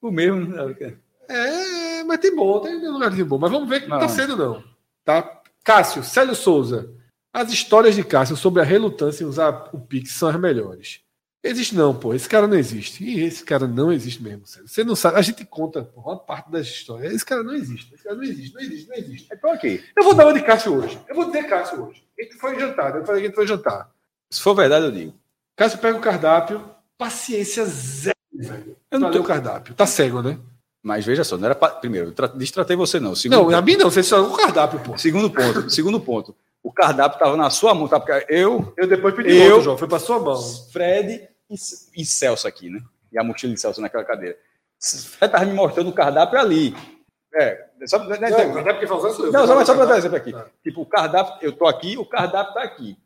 O 0.00 0.10
mesmo. 0.10 0.46
né? 0.46 0.96
É, 1.28 2.04
mas 2.04 2.18
tem 2.20 2.34
bom, 2.36 2.60
tem 2.60 2.76
um 2.76 2.92
lugarzinho 2.92 3.24
bom. 3.24 3.38
Mas 3.38 3.50
vamos 3.50 3.68
ver 3.68 3.80
que 3.80 3.88
não, 3.88 3.96
Não. 3.98 4.06
tá 4.06 4.08
cedo, 4.12 4.36
não. 4.36 4.62
Tá? 5.02 5.42
Cássio, 5.64 6.02
Célio 6.04 6.34
Souza. 6.34 6.92
As 7.32 7.50
histórias 7.50 7.94
de 7.94 8.04
Cássio 8.04 8.36
sobre 8.36 8.60
a 8.60 8.64
relutância 8.64 9.24
em 9.24 9.26
usar 9.26 9.70
o 9.72 9.80
Pix 9.80 10.12
são 10.12 10.28
as 10.28 10.38
melhores. 10.38 11.00
Existe 11.46 11.74
não, 11.74 11.94
pô. 11.94 12.14
Esse 12.14 12.26
cara 12.28 12.46
não 12.46 12.56
existe. 12.56 13.04
E 13.04 13.22
esse 13.22 13.44
cara 13.44 13.66
não 13.68 13.92
existe 13.92 14.22
mesmo, 14.22 14.46
Célio. 14.46 14.66
Você 14.66 14.82
não 14.82 14.96
sabe. 14.96 15.18
A 15.18 15.22
gente 15.22 15.44
conta 15.44 15.82
pô, 15.82 16.00
uma 16.00 16.16
parte 16.18 16.50
das 16.50 16.66
histórias. 16.66 17.12
Esse 17.12 17.24
cara 17.24 17.42
não 17.42 17.54
existe. 17.54 17.92
Esse 17.94 18.02
cara 18.02 18.16
não 18.16 18.24
existe, 18.24 18.54
não 18.54 18.60
existe, 18.62 18.88
não 18.88 18.96
existe. 18.96 19.28
Então 19.30 19.52
aqui. 19.52 19.84
Eu 19.94 20.02
vou 20.04 20.14
dar 20.14 20.24
uma 20.26 20.32
de 20.32 20.42
Cássio 20.42 20.74
hoje. 20.74 20.98
Eu 21.06 21.14
vou 21.14 21.26
dizer 21.26 21.42
Cássio 21.44 21.84
hoje. 21.84 22.02
A 22.18 22.22
gente 22.22 22.36
foi 22.36 22.58
jantar. 22.58 22.96
Eu 22.96 23.04
falei 23.04 23.20
que 23.20 23.26
a 23.26 23.28
gente 23.28 23.36
foi 23.36 23.46
jantar. 23.46 23.90
Se 24.30 24.40
for 24.40 24.54
verdade, 24.54 24.86
eu 24.86 24.90
digo. 24.90 25.14
Cássio 25.54 25.78
pega 25.78 25.98
o 25.98 26.00
cardápio. 26.00 26.64
Paciência 26.96 27.64
zero, 27.66 28.16
velho. 28.32 28.76
Eu 28.90 28.98
não 28.98 29.10
tô- 29.10 29.20
o 29.20 29.24
cardápio. 29.24 29.74
Tá 29.74 29.86
cego, 29.86 30.22
né? 30.22 30.38
Mas 30.82 31.04
veja 31.04 31.24
só, 31.24 31.36
não 31.36 31.46
era 31.46 31.54
pra... 31.54 31.68
Primeiro, 31.70 32.08
eu 32.08 32.12
tra... 32.12 32.26
destratei 32.28 32.76
você, 32.76 32.98
não. 33.00 33.14
Segundo, 33.14 33.50
Não, 33.50 33.58
a 33.58 33.60
mim 33.62 33.76
não. 33.76 33.90
Você 33.90 34.02
só 34.02 34.22
o 34.22 34.36
cardápio, 34.36 34.80
pô. 34.80 34.96
segundo 34.96 35.30
ponto. 35.30 35.68
segundo 35.70 36.00
ponto. 36.00 36.34
O 36.62 36.72
cardápio 36.72 37.16
estava 37.16 37.36
na 37.36 37.50
sua 37.50 37.74
mão, 37.74 37.86
tá? 37.88 37.98
Porque 38.00 38.24
eu, 38.32 38.72
Eu 38.76 38.86
depois 38.86 39.14
pedi 39.14 39.34
Eu- 39.36 39.48
outro, 39.52 39.62
João. 39.64 39.78
Foi 39.78 39.88
pra 39.88 39.98
sua 39.98 40.18
mão. 40.18 40.40
Fred 40.72 41.28
e, 41.50 41.54
e 41.96 42.04
Celso 42.04 42.46
aqui, 42.48 42.70
né? 42.70 42.80
E 43.12 43.18
a 43.18 43.24
mochila 43.24 43.54
de 43.54 43.60
Celso 43.60 43.80
naquela 43.80 44.04
cadeira. 44.04 44.36
Fred 44.80 45.32
tava 45.32 45.44
me 45.44 45.52
mostrando 45.54 45.88
o 45.90 45.92
cardápio 45.94 46.38
ali. 46.38 46.74
É, 47.34 47.66
só, 47.86 47.98
né, 48.04 48.18
Não, 48.18 48.36
tem- 48.36 48.50
o 48.50 48.54
cardápio 48.54 48.80
que 48.80 48.86
faz 48.86 49.16
sou 49.16 49.26
eu. 49.26 49.32
Não, 49.32 49.46
só, 49.46 49.64
só 49.64 49.74
para 49.74 49.86
dar 49.86 49.98
exemplo 49.98 50.16
aqui. 50.16 50.32
Tá. 50.32 50.46
Tipo, 50.62 50.82
o 50.82 50.86
cardápio, 50.86 51.36
eu 51.40 51.52
tô 51.52 51.66
aqui, 51.66 51.96
o 51.96 52.04
cardápio 52.04 52.54
tá 52.54 52.62
aqui. 52.62 52.96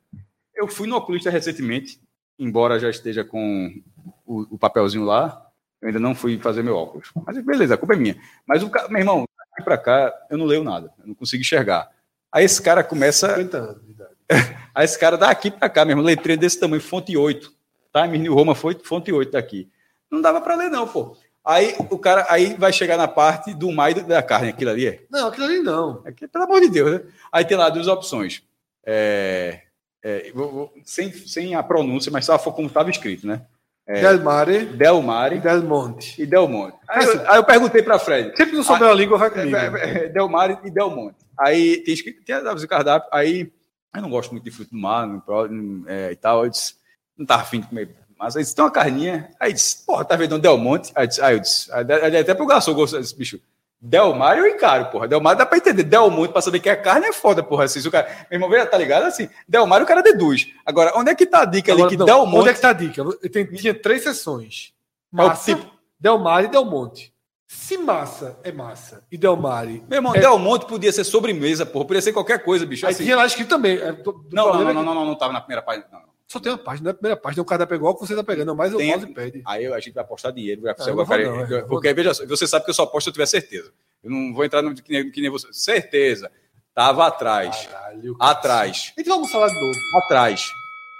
Eu 0.55 0.69
fui 0.69 0.89
no 0.89 0.97
oculista 0.97 1.31
recentemente, 1.31 2.01
embora 2.39 2.79
já 2.79 2.91
esteja 2.91 3.25
com 3.25 3.81
o, 4.27 4.55
o 4.55 4.59
papelzinho 4.59 5.05
lá, 5.05 5.47
eu 5.81 5.89
ainda 5.89 6.01
não 6.01 6.15
fui 6.15 6.39
fazer 6.39 6.63
meu 6.63 6.77
óculos. 6.77 7.11
Mas 7.27 7.39
beleza, 7.43 7.75
a 7.75 7.79
culpa 7.79 7.95
é 7.95 7.97
minha. 7.97 8.21
Mas 8.47 8.63
o 8.63 8.71
meu 8.89 8.99
irmão, 8.99 9.25
daqui 9.51 9.65
pra 9.65 9.79
cá, 9.79 10.13
eu 10.29 10.37
não 10.37 10.45
leio 10.45 10.65
nada, 10.65 10.93
eu 10.99 11.07
não 11.07 11.15
consigo 11.15 11.41
enxergar. 11.41 11.89
Aí 12.31 12.45
esse 12.45 12.61
cara 12.61 12.85
começa, 12.85 13.29
50 13.29 13.57
anos 13.57 13.85
de 13.85 13.93
idade. 13.93 14.15
aí 14.75 14.85
esse 14.85 14.99
cara 14.99 15.17
daqui 15.17 15.51
pra 15.51 15.71
cá, 15.71 15.85
meu 15.85 15.93
irmão, 15.93 16.05
letreiro 16.05 16.41
desse 16.41 16.59
tamanho, 16.59 16.83
fonte 16.83 17.17
8. 17.17 17.57
Times 18.03 18.21
New 18.21 18.35
Roma 18.35 18.55
foi 18.55 18.77
fonte 18.83 19.13
8 19.13 19.33
daqui. 19.33 19.69
Não 20.11 20.21
dava 20.21 20.41
pra 20.41 20.55
ler 20.55 20.71
não, 20.71 20.87
pô. 20.87 21.17
Aí 21.45 21.75
o 21.91 21.99
cara, 21.99 22.27
aí 22.29 22.55
vai 22.59 22.73
chegar 22.73 22.97
na 22.99 23.09
parte 23.09 23.55
do 23.55 23.73
mais 23.73 23.95
da 24.05 24.23
carne, 24.23 24.51
aquilo 24.51 24.71
ali 24.71 24.87
é. 24.87 25.03
Não, 25.11 25.29
aquilo 25.29 25.47
ali 25.47 25.61
não. 25.61 26.03
Aqui, 26.05 26.29
pelo 26.29 26.45
amor 26.45 26.61
de 26.61 26.69
Deus, 26.69 26.91
né? 26.93 27.01
Aí 27.33 27.45
tem 27.45 27.57
lá 27.57 27.71
duas 27.71 27.87
opções. 27.89 28.43
É, 28.85 29.61
é, 30.03 30.31
vou- 30.35 30.51
vou- 30.53 30.73
sem, 30.85 31.13
sem 31.13 31.55
a 31.55 31.63
pronúncia, 31.63 32.11
mas 32.13 32.25
só 32.27 32.39
como 32.39 32.69
estava 32.69 32.91
escrito, 32.91 33.27
né? 33.27 33.43
É. 33.87 34.03
Del 34.03 34.21
Mare 34.23 34.67
Del 34.67 34.99
e 34.99 35.03
Mare 35.03 35.39
Del 35.41 35.63
Monte. 35.63 36.21
e 36.21 36.27
Del 36.27 36.47
Monte. 36.47 36.77
Aí, 36.87 37.07
eu, 37.07 37.31
aí 37.31 37.37
eu 37.39 37.45
perguntei 37.45 37.83
para 37.83 37.99
Fred. 37.99 38.37
Sempre 38.37 38.55
não 38.57 38.63
souber 38.63 38.87
a 38.89 38.93
língua, 38.93 39.17
vai 39.17 39.31
comigo. 39.31 39.57
É, 39.57 40.05
é, 40.05 40.09
Del 40.11 40.29
Mare 40.29 40.59
e 40.65 40.71
Del 40.71 40.91
Monte. 40.91 41.17
Aí 41.39 41.79
tem 41.83 41.95
escrito, 41.95 42.23
tem 42.23 42.37
o 42.37 42.69
cardápio. 42.69 43.09
Aí 43.11 43.51
eu 43.95 44.03
não 44.03 44.11
gosto 44.11 44.33
muito 44.33 44.45
de 44.45 44.51
fruto 44.51 44.71
do 44.73 44.77
mar 44.77 45.07
não, 45.07 45.85
é, 45.87 46.13
e 46.13 46.17
tal. 46.17 46.45
Eu 46.45 46.51
disse, 46.51 46.75
não 47.19 47.27
tava 47.27 47.43
afim 47.43 47.61
de 47.61 47.67
comer. 47.67 47.95
Mas 48.19 48.37
aí 48.37 48.43
disse, 48.43 48.55
tem 48.55 48.65
uma 48.65 48.71
carninha. 48.71 49.31
Aí 49.39 49.53
disse, 49.53 49.85
porra, 49.85 50.05
tá 50.05 50.17
vendo 50.17 50.39
Del 50.39 50.57
Monte? 50.59 50.91
Aí, 50.95 51.07
disse, 51.07 51.21
aí 51.23 51.35
eu 51.37 51.41
disse, 51.41 51.71
aí, 51.73 51.85
aí 52.03 52.17
até 52.17 52.35
pro 52.35 52.47
garçom 52.47 52.73
gostou 52.75 53.01
desse 53.01 53.17
bicho. 53.17 53.41
Del 53.81 54.13
Mar 54.13 54.37
eu 54.37 54.45
encaro, 54.45 54.87
porra. 54.87 55.07
Del 55.07 55.21
Mar 55.21 55.35
dá 55.37 55.47
pra 55.47 55.57
entender. 55.57 55.85
Del 55.85 56.11
Monte, 56.11 56.33
pra 56.33 56.43
saber 56.43 56.59
que 56.59 56.69
a 56.69 56.77
carne 56.77 57.07
é 57.07 57.13
foda, 57.13 57.45
porra. 57.45 57.63
Assim, 57.65 57.81
se 57.81 57.87
o 57.87 57.93
cara, 57.93 58.09
meu 58.29 58.41
irmão, 58.41 58.67
tá 58.67 58.77
ligado? 58.77 59.05
Assim, 59.05 59.29
Del 59.47 59.69
Mar 59.69 59.81
o 59.81 59.87
cara 59.87 60.03
deduz. 60.03 60.49
Agora, 60.67 60.93
onde 60.97 61.11
é 61.13 61.15
que 61.15 61.25
tá 61.25 61.43
a 61.43 61.45
dica 61.45 61.71
Agora, 61.73 61.87
ali 61.87 61.95
que 61.95 61.99
não, 61.99 62.07
Del 62.07 62.19
Onde 62.23 62.31
Monte 62.33 62.49
é 62.49 62.55
que 62.55 62.61
tá 62.61 62.71
a 62.71 62.73
dica? 62.73 63.05
Tem, 63.31 63.47
tinha 63.47 63.73
três 63.73 64.03
sessões. 64.03 64.73
É 65.13 65.17
Massa, 65.17 65.55
tipo- 65.55 65.71
Del 66.01 66.19
Mare 66.19 66.47
e 66.47 66.51
Del 66.51 66.65
Monte. 66.65 67.13
Se 67.47 67.79
massa 67.79 68.37
é 68.43 68.51
massa 68.53 69.05
e 69.11 69.17
Del 69.17 69.37
Mare... 69.37 69.83
Meu 69.89 69.99
irmão, 69.99 70.13
é- 70.15 70.19
Del 70.21 70.39
Monte 70.41 70.67
podia 70.67 70.91
ser 70.93 71.05
sobremesa, 71.05 71.65
porra. 71.65 71.85
Podia 71.87 72.03
ser 72.03 72.13
qualquer 72.13 72.43
coisa, 72.43 72.67
bicho. 72.67 72.85
Aí 72.85 72.93
Assim. 72.93 73.05
tinha 73.05 73.17
lá 73.17 73.25
escrito 73.27 73.49
também. 73.49 73.79
é, 73.79 73.93
do- 73.93 74.13
do 74.13 74.29
Não, 74.35 74.47
não, 74.49 74.55
não, 74.55 74.61
é 74.61 74.65
não, 74.65 74.81
que 74.81 74.87
não, 74.87 74.95
não, 74.95 75.05
não 75.07 75.15
tava 75.15 75.33
na 75.33 75.41
primeira 75.41 75.63
página. 75.63 75.87
Não, 75.93 76.01
não. 76.01 76.09
Só 76.29 76.39
tem 76.39 76.53
uma 76.53 76.59
página, 76.59 76.85
não 76.85 76.91
é 76.91 76.95
primeira 76.95 77.17
página. 77.17 77.43
O 77.43 77.47
cardápio 77.47 77.75
é 77.75 77.77
igual 77.77 77.95
que 77.95 78.07
você 78.07 78.15
tá 78.15 78.23
pegando, 78.23 78.55
mas 78.55 78.71
eu 78.71 78.77
Tem- 78.79 78.91
mouse 78.91 79.07
e 79.11 79.15
pede. 79.15 79.43
Aí 79.47 79.67
a 79.67 79.81
gente 79.81 79.95
vai 79.95 80.05
apostar 80.05 80.31
dinheiro. 80.31 80.61
Vai 80.61 80.73
Ah, 80.79 80.85
eu 80.87 80.95
não 80.95 81.67
porque, 81.67 81.93
veja 81.95 82.13
só, 82.13 82.27
você 82.27 82.47
sabe 82.47 82.67
que 82.67 82.71
eu 82.71 82.75
só 82.75 82.83
aposto 82.83 83.05
se 83.05 83.09
eu 83.11 83.13
tiver 83.15 83.27
certeza. 83.27 83.73
Eu 84.05 84.11
não 84.11 84.35
vou 84.35 84.45
entrar 84.45 84.61
no 84.61 84.75
que 84.75 84.93
nem, 84.93 85.11
que 85.11 85.23
nem 85.23 85.31
você. 85.31 85.49
Certeza. 85.53 86.31
Tava 86.75 87.07
atrás. 87.07 87.67
Caralho. 87.67 88.17
Atrás. 88.21 88.93
A 88.97 89.01
gente 89.01 89.09
vamos 89.09 89.31
falar 89.31 89.49
de 89.49 89.55
novo. 89.59 89.79
Atrás. 90.05 90.47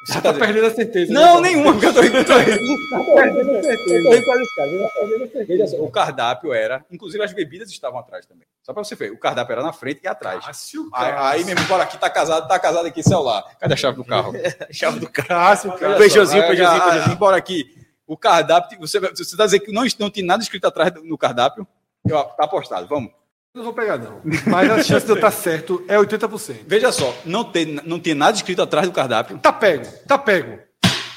Você 0.09 0.21
tá 0.23 0.33
tá 0.33 0.39
perdendo 0.39 0.67
a 0.67 0.71
certeza. 0.75 1.13
né, 1.13 1.21
Não, 1.21 1.27
Paulo? 1.27 1.41
nenhuma, 1.43 1.73
porque 1.73 1.87
eu 1.87 1.95
tô 1.95 2.01
rindo. 2.01 2.25
tô 2.25 2.39
rindo. 2.39 2.59
Eu 2.89 3.05
tô 3.05 4.11
rindo 4.11 4.25
com 4.25 4.33
esse 4.41 4.55
cara, 4.57 4.71
eu 4.71 4.89
tô 4.91 5.05
rindo. 5.07 5.47
Veja 5.47 5.67
só, 5.67 5.77
O 5.77 5.91
cardápio 5.91 6.53
era. 6.55 6.85
Inclusive 6.91 7.23
as 7.23 7.33
bebidas 7.33 7.69
estavam 7.71 7.99
atrás 8.01 8.25
também. 8.27 8.47
Só 8.63 8.73
pra 8.73 8.83
você 8.83 8.95
ver. 8.95 9.13
O 9.13 9.19
cardápio 9.19 9.53
era 9.53 9.63
na 9.63 9.73
frente 9.73 10.01
e 10.05 10.09
atrás. 10.09 10.45
Cássio, 10.45 10.89
Aí, 10.95 11.13
Cássio. 11.13 11.25
aí 11.27 11.45
mesmo, 11.45 11.67
bora 11.67 11.83
aqui, 11.83 11.99
tá 11.99 12.09
casado, 12.09 12.49
tá 12.49 12.59
casado 12.59 12.87
aqui, 12.87 13.03
celular. 13.03 13.45
Cadê 13.61 13.75
a 13.75 13.77
chave 13.77 13.97
do 13.97 14.05
carro? 14.05 14.33
Chave 14.73 14.99
do 15.01 15.11
carro. 15.11 15.29
Cássio, 15.29 15.71
Veja 15.73 15.81
Cássio. 15.81 15.99
só, 15.99 15.99
Peugeotzinho, 15.99 16.43
aí, 16.43 16.49
Peugeotzinho, 16.49 16.81
ah, 16.83 16.85
Peugeotzinho. 16.87 17.17
Bora 17.17 17.37
aqui. 17.37 17.67
O 18.07 18.17
cardápio, 18.17 18.79
você, 18.81 18.99
você 19.01 19.37
tá 19.37 19.45
dizendo 19.45 19.61
que 19.65 19.73
não, 19.73 19.85
não 19.99 20.11
tem 20.11 20.25
nada 20.25 20.43
escrito 20.43 20.67
atrás 20.67 20.91
do- 20.91 21.05
no 21.05 21.19
cardápio? 21.19 21.67
Eu, 22.09 22.25
tá 22.25 22.45
apostado, 22.45 22.87
vamos. 22.89 23.11
Não 23.59 23.65
vou 23.65 23.73
pegar, 23.73 23.99
não. 23.99 24.21
Mas 24.47 24.71
a 24.71 24.85
chance 24.85 25.05
de 25.05 25.11
eu 25.11 25.17
estar 25.17 25.33
certo 25.33 25.85
é 25.89 25.97
80%. 25.97 26.59
Veja 26.65 26.93
só, 26.93 27.13
não 27.25 27.43
tem, 27.43 27.67
não 27.85 27.99
tem 27.99 28.15
nada 28.15 28.37
escrito 28.37 28.63
atrás 28.63 28.87
do 28.87 28.93
cardápio. 28.93 29.37
Tá 29.39 29.53
pego, 29.53 29.85
tá 30.07 30.17
pego. 30.17 30.61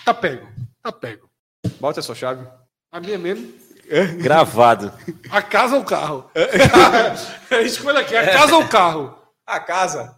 Tá 0.03 0.11
pego, 0.11 0.47
tá 0.81 0.91
pego. 0.91 1.29
Bota 1.79 1.99
a 1.99 2.03
sua 2.03 2.15
chave. 2.15 2.43
A 2.91 2.99
minha 2.99 3.19
mesmo. 3.19 3.47
Gravado. 4.17 4.91
A 5.29 5.43
casa 5.43 5.75
ou 5.75 5.83
o 5.83 5.85
carro? 5.85 6.31
Escolha 7.63 7.99
aqui, 7.99 8.15
a 8.15 8.25
casa 8.31 8.55
ou 8.55 8.63
o 8.63 8.67
carro? 8.67 9.15
A 9.45 9.59
casa. 9.59 10.17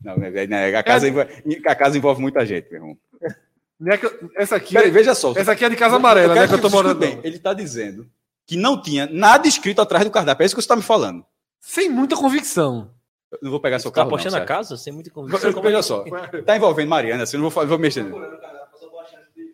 Não, 0.00 0.16
né, 0.16 0.76
a 0.76 0.82
casa, 0.84 1.08
envolve, 1.08 1.28
a 1.66 1.74
casa 1.74 1.98
envolve 1.98 2.20
muita 2.20 2.46
gente, 2.46 2.70
meu 2.70 2.80
irmão. 2.80 2.96
É 3.20 4.42
Essa 4.42 4.54
aqui, 4.54 4.74
Peraí, 4.74 4.92
veja 4.92 5.12
só. 5.12 5.32
essa 5.36 5.50
aqui 5.50 5.64
é 5.64 5.68
de 5.68 5.74
casa 5.74 5.96
amarela, 5.96 6.36
né? 6.36 6.46
Que 6.46 6.54
eu 6.54 6.60
tô 6.60 6.70
morando. 6.70 7.00
bem. 7.00 7.18
Ele 7.24 7.36
está 7.36 7.52
dizendo 7.52 8.08
que 8.46 8.56
não 8.56 8.80
tinha 8.80 9.08
nada 9.10 9.48
escrito 9.48 9.82
atrás 9.82 10.04
do 10.04 10.10
cardápio. 10.12 10.44
É 10.44 10.46
isso 10.46 10.54
que 10.54 10.62
você 10.62 10.66
está 10.66 10.76
me 10.76 10.82
falando. 10.82 11.24
Sem 11.60 11.88
muita 11.88 12.16
convicção. 12.16 12.92
Eu 13.30 13.38
não 13.42 13.50
vou 13.50 13.60
pegar 13.60 13.78
seu 13.78 13.90
Tá 13.90 13.96
carro. 13.96 14.08
apostando 14.08 14.32
não, 14.34 14.40
na 14.40 14.46
sério. 14.46 14.56
casa? 14.62 14.76
Sem 14.76 14.92
muita 14.92 15.10
convicção. 15.10 15.62
Veja 15.62 15.78
é? 15.78 15.82
só. 15.82 16.04
Tá 16.46 16.56
envolvendo 16.56 16.88
Mariana, 16.88 17.24
assim, 17.24 17.36
não 17.36 17.50
vou, 17.50 17.66
vou 17.66 17.78
mexer. 17.78 18.04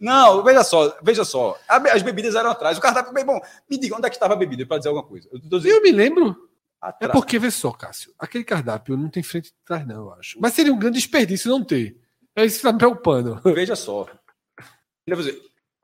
Não, 0.01 0.43
veja 0.43 0.63
só, 0.63 0.97
veja 1.03 1.25
só. 1.25 1.59
A 1.69 1.77
As 1.77 2.03
bebidas 2.03 2.35
eram 2.35 2.51
atrás. 2.51 2.77
O 2.77 2.81
cardápio, 2.81 3.13
bem 3.13 3.25
bom. 3.25 3.41
Me 3.71 3.79
diga 3.79 3.97
onde 3.97 4.07
é 4.07 4.11
que 4.11 4.17
estava 4.17 4.35
a 4.35 4.37
bebida 4.37 4.67
para 4.67 4.79
dizer 4.79 4.91
alguma 4.91 5.07
coisa. 5.07 5.29
Eu 5.33 5.39
dizendo 5.39 5.67
Eu 5.77 5.83
me 5.83 5.91
lembro. 5.93 6.37
É 6.83 6.89
atrás. 6.89 7.13
porque, 7.13 7.39
vê 7.39 7.51
só, 7.51 7.73
Cássio, 7.73 8.13
aquele 8.19 8.45
cardápio 8.45 8.97
não 8.97 9.09
tem 9.09 9.23
frente 9.23 9.49
e 9.49 9.53
trás, 9.65 9.87
não, 9.87 9.97
eu 9.97 10.13
acho. 10.13 10.39
Mas 10.39 10.53
seria 10.53 10.73
um 10.73 10.79
grande 10.79 10.99
desperdício 10.99 11.51
não 11.51 11.65
ter. 11.65 11.97
É 12.37 12.45
isso 12.45 12.59
que 12.59 12.63
tá 12.65 12.73
me 12.73 12.79
preocupando. 12.79 13.41
Veja 13.55 13.75
só. 13.75 14.07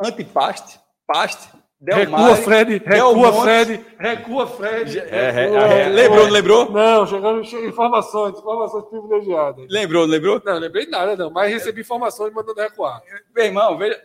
Antipaste, 0.03 0.79
paste, 1.07 1.49
Del 1.81 1.97
recua, 1.97 2.37
Fred, 2.37 2.83
recua. 2.85 3.43
Fred, 3.43 3.87
recua, 3.99 4.47
Fred. 4.47 4.99
É, 4.99 5.03
é, 5.09 5.31
recua, 5.31 5.59
é, 5.61 5.89
lembrou, 5.89 6.25
não 6.25 6.33
lembrou? 6.33 6.71
Não, 6.71 7.07
chegando 7.07 7.41
informações, 7.41 8.39
informações 8.39 8.85
privilegiadas. 8.85 9.67
Lembrou, 9.71 10.07
não 10.07 10.13
lembrou? 10.13 10.43
Não, 10.45 10.59
lembrei 10.59 10.87
nada, 10.87 11.17
não, 11.17 11.31
mas 11.31 11.51
recebi 11.51 11.81
informações 11.81 12.35
mandando 12.35 12.61
recuar. 12.61 13.01
Meu 13.35 13.45
irmão, 13.47 13.79
veja. 13.79 13.99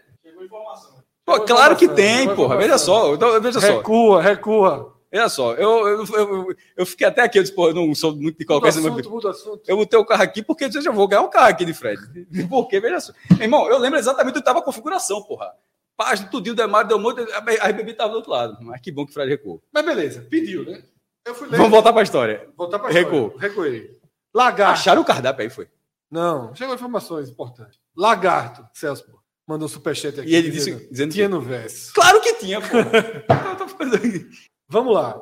Pô, 1.26 1.34
Chegou 1.34 1.48
claro 1.48 1.76
que 1.76 1.84
informação, 1.84 2.06
tem, 2.06 2.20
chegou 2.20 2.36
porra. 2.36 2.56
Veja 2.56 2.76
informação. 2.76 3.08
só, 3.08 3.14
então, 3.14 3.42
veja 3.42 3.60
só. 3.60 3.68
Recua, 3.68 4.22
recua. 4.22 4.96
Veja 5.12 5.30
só, 5.30 5.54
eu, 5.56 5.88
eu, 5.88 6.06
eu, 6.14 6.56
eu 6.78 6.86
fiquei 6.86 7.08
até 7.08 7.24
aqui, 7.24 7.40
eu 7.40 7.44
disse, 7.44 7.56
pô, 7.56 7.68
eu 7.70 7.74
não 7.74 7.94
sou 7.94 8.16
muito 8.16 8.38
de 8.38 9.10
muda 9.10 9.32
assunto. 9.32 9.62
Eu 9.68 9.76
botei 9.76 10.00
o 10.00 10.06
carro 10.06 10.24
aqui 10.24 10.42
porque 10.42 10.66
eu 10.66 10.82
já 10.82 10.92
vou 10.92 11.10
ganhar 11.10 11.24
um 11.24 11.30
carro 11.30 11.50
aqui 11.50 11.66
de 11.66 11.74
Fred. 11.74 12.02
Porque, 12.50 12.80
veja 12.80 13.00
só. 13.02 13.14
Meu 13.32 13.42
irmão, 13.42 13.70
eu 13.70 13.78
lembro 13.78 14.00
exatamente 14.00 14.34
do 14.34 14.36
que 14.36 14.40
estava 14.40 14.60
a 14.60 14.62
configuração, 14.62 15.22
porra. 15.24 15.54
Página, 15.98 16.30
tudinho, 16.30 16.56
Demar, 16.56 16.84
deu 16.84 17.00
muito, 17.00 17.22
a 17.22 17.38
a 17.38 17.42
bebida 17.72 17.92
estava 17.92 18.12
do 18.12 18.18
outro 18.18 18.32
lado. 18.32 18.58
Mas 18.62 18.82
que 18.82 18.92
bom 18.92 19.06
que 19.06 19.12
o 19.12 19.14
Fred 19.14 19.30
recuou. 19.30 19.64
Mas 19.72 19.86
beleza, 19.86 20.22
pediu, 20.30 20.66
né? 20.66 20.84
Eu 21.26 21.34
fui 21.34 21.48
ler. 21.48 21.58
Vamos 21.58 21.72
voltar 21.72 21.92
para 21.92 22.02
a 22.02 22.04
história. 22.04 22.50
voltar 22.56 22.80
pra 22.80 22.90
Recuou. 22.90 23.28
história. 23.28 23.48
Recuei. 23.50 24.00
Lagarto. 24.34 24.74
Acharam 24.74 25.02
o 25.02 25.06
cardápio 25.06 25.44
aí, 25.44 25.50
foi. 25.50 25.68
Não, 26.12 26.54
chegou 26.54 26.76
informações 26.76 27.30
importantes. 27.30 27.80
Lagarto, 27.96 28.68
Celso, 28.74 29.06
pô. 29.10 29.20
Mandou 29.48 29.68
superchat 29.68 30.20
aqui. 30.20 30.30
E 30.30 30.36
ele 30.36 30.50
disse, 30.50 30.72
dizendo, 30.72 30.90
dizendo 30.92 31.14
tinha 31.14 31.28
que... 31.28 31.34
no 31.34 31.42
verso. 31.42 31.94
Claro 31.94 32.20
que 32.22 32.34
tinha, 32.36 32.60
pô. 32.60 32.68
Ficando 33.68 33.96
aí. 33.96 34.26
Vamos 34.68 34.94
lá. 34.94 35.20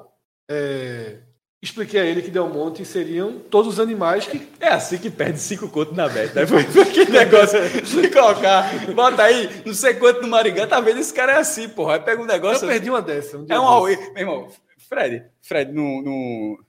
É, 0.49 1.21
Expliquei 1.63 2.01
a 2.01 2.05
ele 2.05 2.21
que 2.21 2.29
Del 2.29 2.49
Monte 2.49 2.83
seriam 2.83 3.39
todos 3.39 3.73
os 3.75 3.79
animais 3.79 4.27
que. 4.27 4.49
É 4.59 4.67
assim 4.67 4.97
que 4.97 5.09
perde 5.09 5.39
cinco 5.39 5.69
contos 5.69 5.95
na 5.95 6.09
meta. 6.09 6.41
Né? 6.41 6.45
Foi 6.45 6.81
aquele 6.81 7.09
negócio 7.11 7.57
de 7.81 8.09
colocar, 8.09 8.69
bota 8.93 9.23
aí, 9.23 9.49
não 9.65 9.73
sei 9.73 9.93
quanto 9.93 10.21
no 10.21 10.27
Maringá, 10.27 10.67
tá 10.67 10.81
vendo? 10.81 10.99
Esse 10.99 11.13
cara 11.13 11.31
é 11.31 11.37
assim, 11.37 11.69
porra. 11.69 11.93
Aí 11.93 11.99
pega 12.01 12.19
um 12.21 12.25
Eu 12.25 12.27
negócio. 12.27 12.67
perdi 12.67 12.89
uma 12.89 13.01
dessa. 13.01 13.37
Um 13.37 13.45
É 13.47 13.57
um. 13.57 13.63
Huawei. 13.63 13.95
Meu 13.95 14.17
irmão, 14.17 14.47
Fred, 14.89 15.23
Fred, 15.41 15.71
no. 15.71 16.01
no 16.01 16.59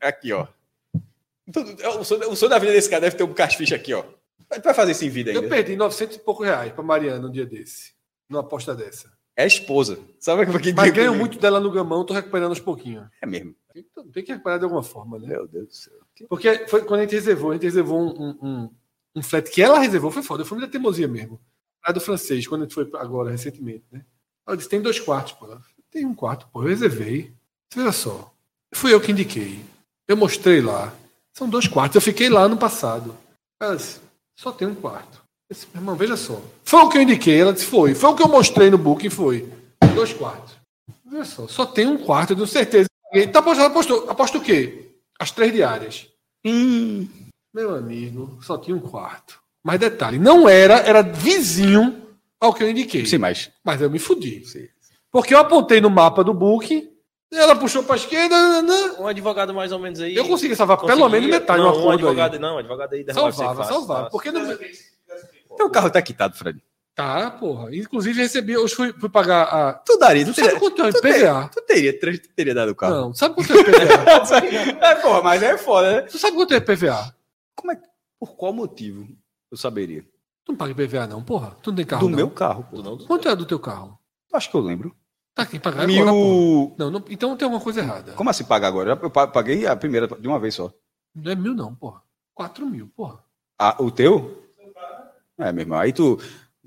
aqui, 0.00 0.32
ó. 0.32 0.46
Tudo- 1.52 1.76
O 1.98 2.04
sonho, 2.04 2.30
o 2.30 2.36
sonho 2.36 2.50
da 2.50 2.58
vida 2.58 2.72
desse 2.72 2.88
cara 2.88 3.00
deve 3.02 3.16
ter 3.16 3.24
um 3.24 3.34
castificha 3.34 3.74
aqui, 3.74 3.92
ó. 3.94 4.02
Tu 4.02 4.62
vai 4.62 4.74
fazer 4.74 4.92
isso 4.92 5.04
em 5.04 5.08
vida 5.08 5.32
Eu 5.32 5.40
ainda. 5.42 5.48
perdi 5.54 5.74
900 5.74 6.16
e 6.16 6.20
poucos 6.20 6.46
reais 6.46 6.72
pra 6.72 6.84
Mariana 6.84 7.26
um 7.26 7.30
dia 7.32 7.44
desse. 7.44 7.92
Numa 8.30 8.40
aposta 8.42 8.74
dessa. 8.76 9.10
É 9.36 9.42
a 9.42 9.46
esposa. 9.46 9.98
Sabe 10.20 10.42
é 10.42 10.46
que 10.46 10.72
Mas 10.72 10.92
ganho 10.92 11.14
muito 11.14 11.36
dela 11.38 11.58
no 11.60 11.70
gamão, 11.70 12.04
tô 12.04 12.14
recuperando 12.14 12.50
aos 12.50 12.60
pouquinhos. 12.60 13.06
É 13.20 13.26
mesmo. 13.26 13.54
Tem 14.12 14.24
que 14.24 14.32
recuperar 14.32 14.58
de 14.58 14.64
alguma 14.64 14.82
forma, 14.82 15.18
né? 15.18 15.28
Meu 15.28 15.46
Deus 15.46 15.68
do 15.68 15.74
céu. 15.74 15.92
Porque 16.28 16.66
foi 16.68 16.84
quando 16.84 17.00
a 17.00 17.02
gente 17.02 17.14
reservou, 17.14 17.50
a 17.50 17.54
gente 17.54 17.64
reservou 17.64 18.00
um, 18.00 18.22
um, 18.22 18.38
um, 18.42 18.70
um 19.16 19.22
flat 19.22 19.50
que 19.50 19.60
ela 19.60 19.78
reservou, 19.78 20.10
foi 20.10 20.22
foda, 20.22 20.44
foi 20.44 20.58
muita 20.58 20.70
teimosia 20.70 21.08
mesmo. 21.08 21.40
Lá 21.86 21.92
do 21.92 22.00
francês, 22.00 22.46
quando 22.46 22.62
a 22.62 22.64
gente 22.64 22.74
foi 22.74 22.88
agora, 22.94 23.30
recentemente, 23.30 23.84
né? 23.90 24.04
Ela 24.46 24.56
disse: 24.56 24.68
tem 24.68 24.80
dois 24.80 25.00
quartos, 25.00 25.32
pô. 25.32 25.46
Ela, 25.46 25.60
Tem 25.90 26.06
um 26.06 26.14
quarto, 26.14 26.48
pô, 26.52 26.62
eu 26.62 26.68
reservei. 26.68 27.32
Veja 27.74 27.92
só, 27.92 28.32
fui 28.74 28.94
eu 28.94 29.00
que 29.00 29.12
indiquei. 29.12 29.60
Eu 30.08 30.16
mostrei 30.16 30.60
lá. 30.60 30.94
São 31.34 31.48
dois 31.48 31.68
quartos, 31.68 31.96
eu 31.96 32.00
fiquei 32.00 32.30
lá 32.30 32.48
no 32.48 32.56
passado. 32.56 33.14
Ela 33.60 33.76
disse: 33.76 34.00
só 34.36 34.52
tem 34.52 34.68
um 34.68 34.74
quarto. 34.74 35.22
Eu 35.48 35.54
disse, 35.54 35.66
meu 35.72 35.82
irmão, 35.82 35.96
veja 35.96 36.16
só. 36.16 36.40
Foi 36.64 36.80
o 36.80 36.88
que 36.88 36.98
eu 36.98 37.02
indiquei, 37.02 37.40
ela 37.40 37.52
disse: 37.52 37.66
foi. 37.66 37.94
Foi 37.94 38.10
o 38.10 38.14
que 38.14 38.22
eu 38.22 38.28
mostrei 38.28 38.70
no 38.70 38.78
booking, 38.78 39.10
foi. 39.10 39.52
Dois 39.94 40.12
quartos. 40.12 40.56
Veja 41.04 41.24
só, 41.24 41.46
só 41.46 41.66
tem 41.66 41.86
um 41.86 41.98
quarto, 41.98 42.30
eu 42.30 42.36
tenho 42.36 42.48
certeza. 42.48 42.88
Então 43.24 43.40
apostou, 43.40 43.66
apostou, 43.66 44.10
aposto 44.10 44.38
o 44.38 44.40
quê? 44.40 44.92
As 45.18 45.30
três 45.30 45.52
diárias. 45.52 46.08
Hum. 46.44 47.08
Meu 47.54 47.74
amigo, 47.74 48.38
só 48.42 48.58
tinha 48.58 48.76
um 48.76 48.80
quarto. 48.80 49.40
Mas 49.64 49.80
detalhe, 49.80 50.18
não 50.18 50.48
era, 50.48 50.74
era 50.80 51.02
vizinho 51.02 52.02
ao 52.40 52.52
que 52.52 52.62
eu 52.62 52.70
indiquei. 52.70 53.04
Sim, 53.06 53.18
mas. 53.18 53.50
Mas 53.64 53.80
eu 53.80 53.90
me 53.90 53.98
fudi. 53.98 54.44
Sim. 54.44 54.68
Porque 55.10 55.34
eu 55.34 55.38
apontei 55.38 55.80
no 55.80 55.88
mapa 55.88 56.22
do 56.22 56.34
book, 56.34 56.92
ela 57.32 57.56
puxou 57.56 57.82
para 57.82 57.94
a 57.94 57.96
esquerda, 57.96 58.36
nanã. 58.36 58.94
Um 58.98 59.06
advogado 59.06 59.52
mais 59.52 59.72
ou 59.72 59.78
menos 59.78 60.00
aí. 60.00 60.14
eu 60.14 60.26
consegui 60.26 60.54
salvar 60.54 60.78
pelo 60.78 61.08
menos 61.08 61.28
metade 61.28 61.62
não, 61.62 61.72
do 61.72 61.86
um 61.86 61.90
advogado, 61.90 62.34
aí. 62.34 62.38
Não, 62.38 62.56
um 62.56 62.58
advogado 62.58 62.92
aí 62.92 63.04
Salvava, 63.12 63.64
fácil, 63.64 63.74
salvava. 63.74 64.10
Porque 64.10 64.30
não... 64.30 64.56
Teu 65.56 65.70
carro 65.70 65.90
tá 65.90 66.02
quitado, 66.02 66.36
Fred. 66.36 66.62
Tá, 66.96 67.30
porra. 67.30 67.76
Inclusive 67.76 68.22
recebi, 68.22 68.56
hoje 68.56 68.74
fui, 68.74 68.90
fui 68.94 69.08
pagar 69.10 69.42
a... 69.42 69.72
Tu 69.74 69.98
daria, 69.98 70.24
tu 70.24 70.32
sabe 70.34 70.46
teria. 70.48 70.58
quanto 70.60 70.82
é 70.82 70.88
o 70.88 70.92
tu 70.94 71.00
teria- 71.02 71.18
IPVA? 71.28 71.48
Tu 71.54 71.60
teria, 71.62 72.00
tu 72.00 72.28
teria 72.34 72.54
dado 72.54 72.70
o 72.70 72.74
carro. 72.74 72.94
Não, 72.94 73.14
sabe 73.14 73.34
quanto 73.34 73.52
é 73.52 73.56
o 73.56 73.60
IPVA? 73.60 74.78
é, 74.86 74.94
porra, 74.96 75.22
mas 75.22 75.42
é 75.42 75.58
foda, 75.58 75.92
né? 75.92 76.00
tu 76.02 76.16
sabe 76.18 76.34
quanto 76.36 76.54
é 76.54 76.56
IPVA? 76.56 77.14
Como 77.54 77.70
é, 77.72 77.78
por 78.18 78.34
qual 78.34 78.52
motivo 78.54 79.06
eu 79.50 79.58
saberia? 79.58 80.02
Tu 80.42 80.52
não 80.52 80.56
paga 80.56 80.70
IPVA 80.72 81.06
não, 81.06 81.22
porra? 81.22 81.54
Tu 81.62 81.70
não 81.70 81.76
tem 81.76 81.84
carro 81.84 82.02
Do 82.02 82.08
não. 82.08 82.16
meu 82.16 82.30
carro, 82.30 82.66
não- 82.72 82.96
Quanto 82.98 83.28
é 83.28 83.36
do 83.36 83.44
teu 83.44 83.58
carro? 83.60 83.98
Acho 84.32 84.50
que 84.50 84.56
eu 84.56 84.60
lembro. 84.62 84.96
Tá 85.34 85.42
aqui, 85.42 85.58
pagar 85.60 85.82
agora, 85.82 85.98
porra. 85.98 86.12
Mil. 86.12 86.74
Não, 86.78 86.90
não, 86.90 87.04
então 87.10 87.36
tem 87.36 87.44
alguma 87.44 87.62
coisa 87.62 87.80
errada. 87.80 88.12
Como 88.12 88.30
assim 88.30 88.42
pagar 88.44 88.68
agora? 88.68 88.98
Eu 89.02 89.10
pa- 89.10 89.26
paguei 89.26 89.66
a 89.66 89.76
primeira 89.76 90.08
de 90.08 90.26
uma 90.26 90.38
vez 90.40 90.54
só. 90.54 90.72
Não 91.14 91.30
é 91.30 91.34
mil 91.34 91.52
não, 91.54 91.74
porra. 91.74 92.00
Quatro 92.32 92.64
mil, 92.64 92.88
porra. 92.96 93.18
Ah, 93.58 93.76
o 93.78 93.90
teu? 93.90 94.42
É, 95.38 95.52
meu 95.52 95.60
irmão. 95.62 95.78
Aí 95.78 95.92
tu. 95.92 96.18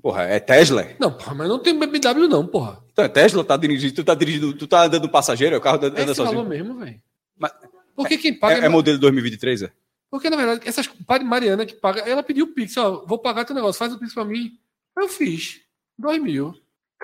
Porra, 0.02 0.22
é 0.22 0.40
Tesla? 0.40 0.86
Não, 0.98 1.12
porra, 1.12 1.34
mas 1.34 1.48
não 1.48 1.58
tem 1.58 1.78
BMW 1.78 2.26
não, 2.28 2.46
porra. 2.46 2.82
Então 2.92 3.04
é 3.04 3.08
Tesla, 3.08 3.44
tá 3.44 3.56
dirigindo, 3.56 3.94
tu 3.94 4.04
tá 4.04 4.14
dirigindo, 4.14 4.52
tu 4.54 4.66
tá 4.66 4.84
andando 4.84 5.08
passageiro, 5.08 5.54
é 5.54 5.58
o 5.58 5.60
carro 5.60 5.76
anda 5.76 5.86
É 5.98 6.02
anda 6.02 6.12
esse 6.12 6.20
valor 6.22 6.32
sozinho. 6.44 6.48
mesmo, 6.48 6.78
velho. 6.78 7.00
Mas- 7.38 7.52
Porque 7.94 8.16
quem 8.18 8.34
paga... 8.34 8.60
É, 8.62 8.66
é 8.66 8.68
modelo 8.68 8.98
2023, 8.98 9.62
é? 9.62 9.72
Porque, 10.10 10.28
na 10.30 10.36
verdade, 10.36 10.66
essas 10.66 10.88
Mariana 11.24 11.64
que 11.66 11.74
paga, 11.74 12.00
ela 12.00 12.22
pediu 12.22 12.46
o 12.46 12.48
Pix, 12.54 12.76
ó, 12.76 13.04
vou 13.06 13.18
pagar 13.18 13.44
teu 13.44 13.54
negócio, 13.54 13.78
faz 13.78 13.92
o 13.92 13.98
Pix 13.98 14.12
pra 14.14 14.24
mim. 14.24 14.58
Eu 14.96 15.08
fiz. 15.08 15.60
Dois 15.98 16.20
mil. 16.20 16.54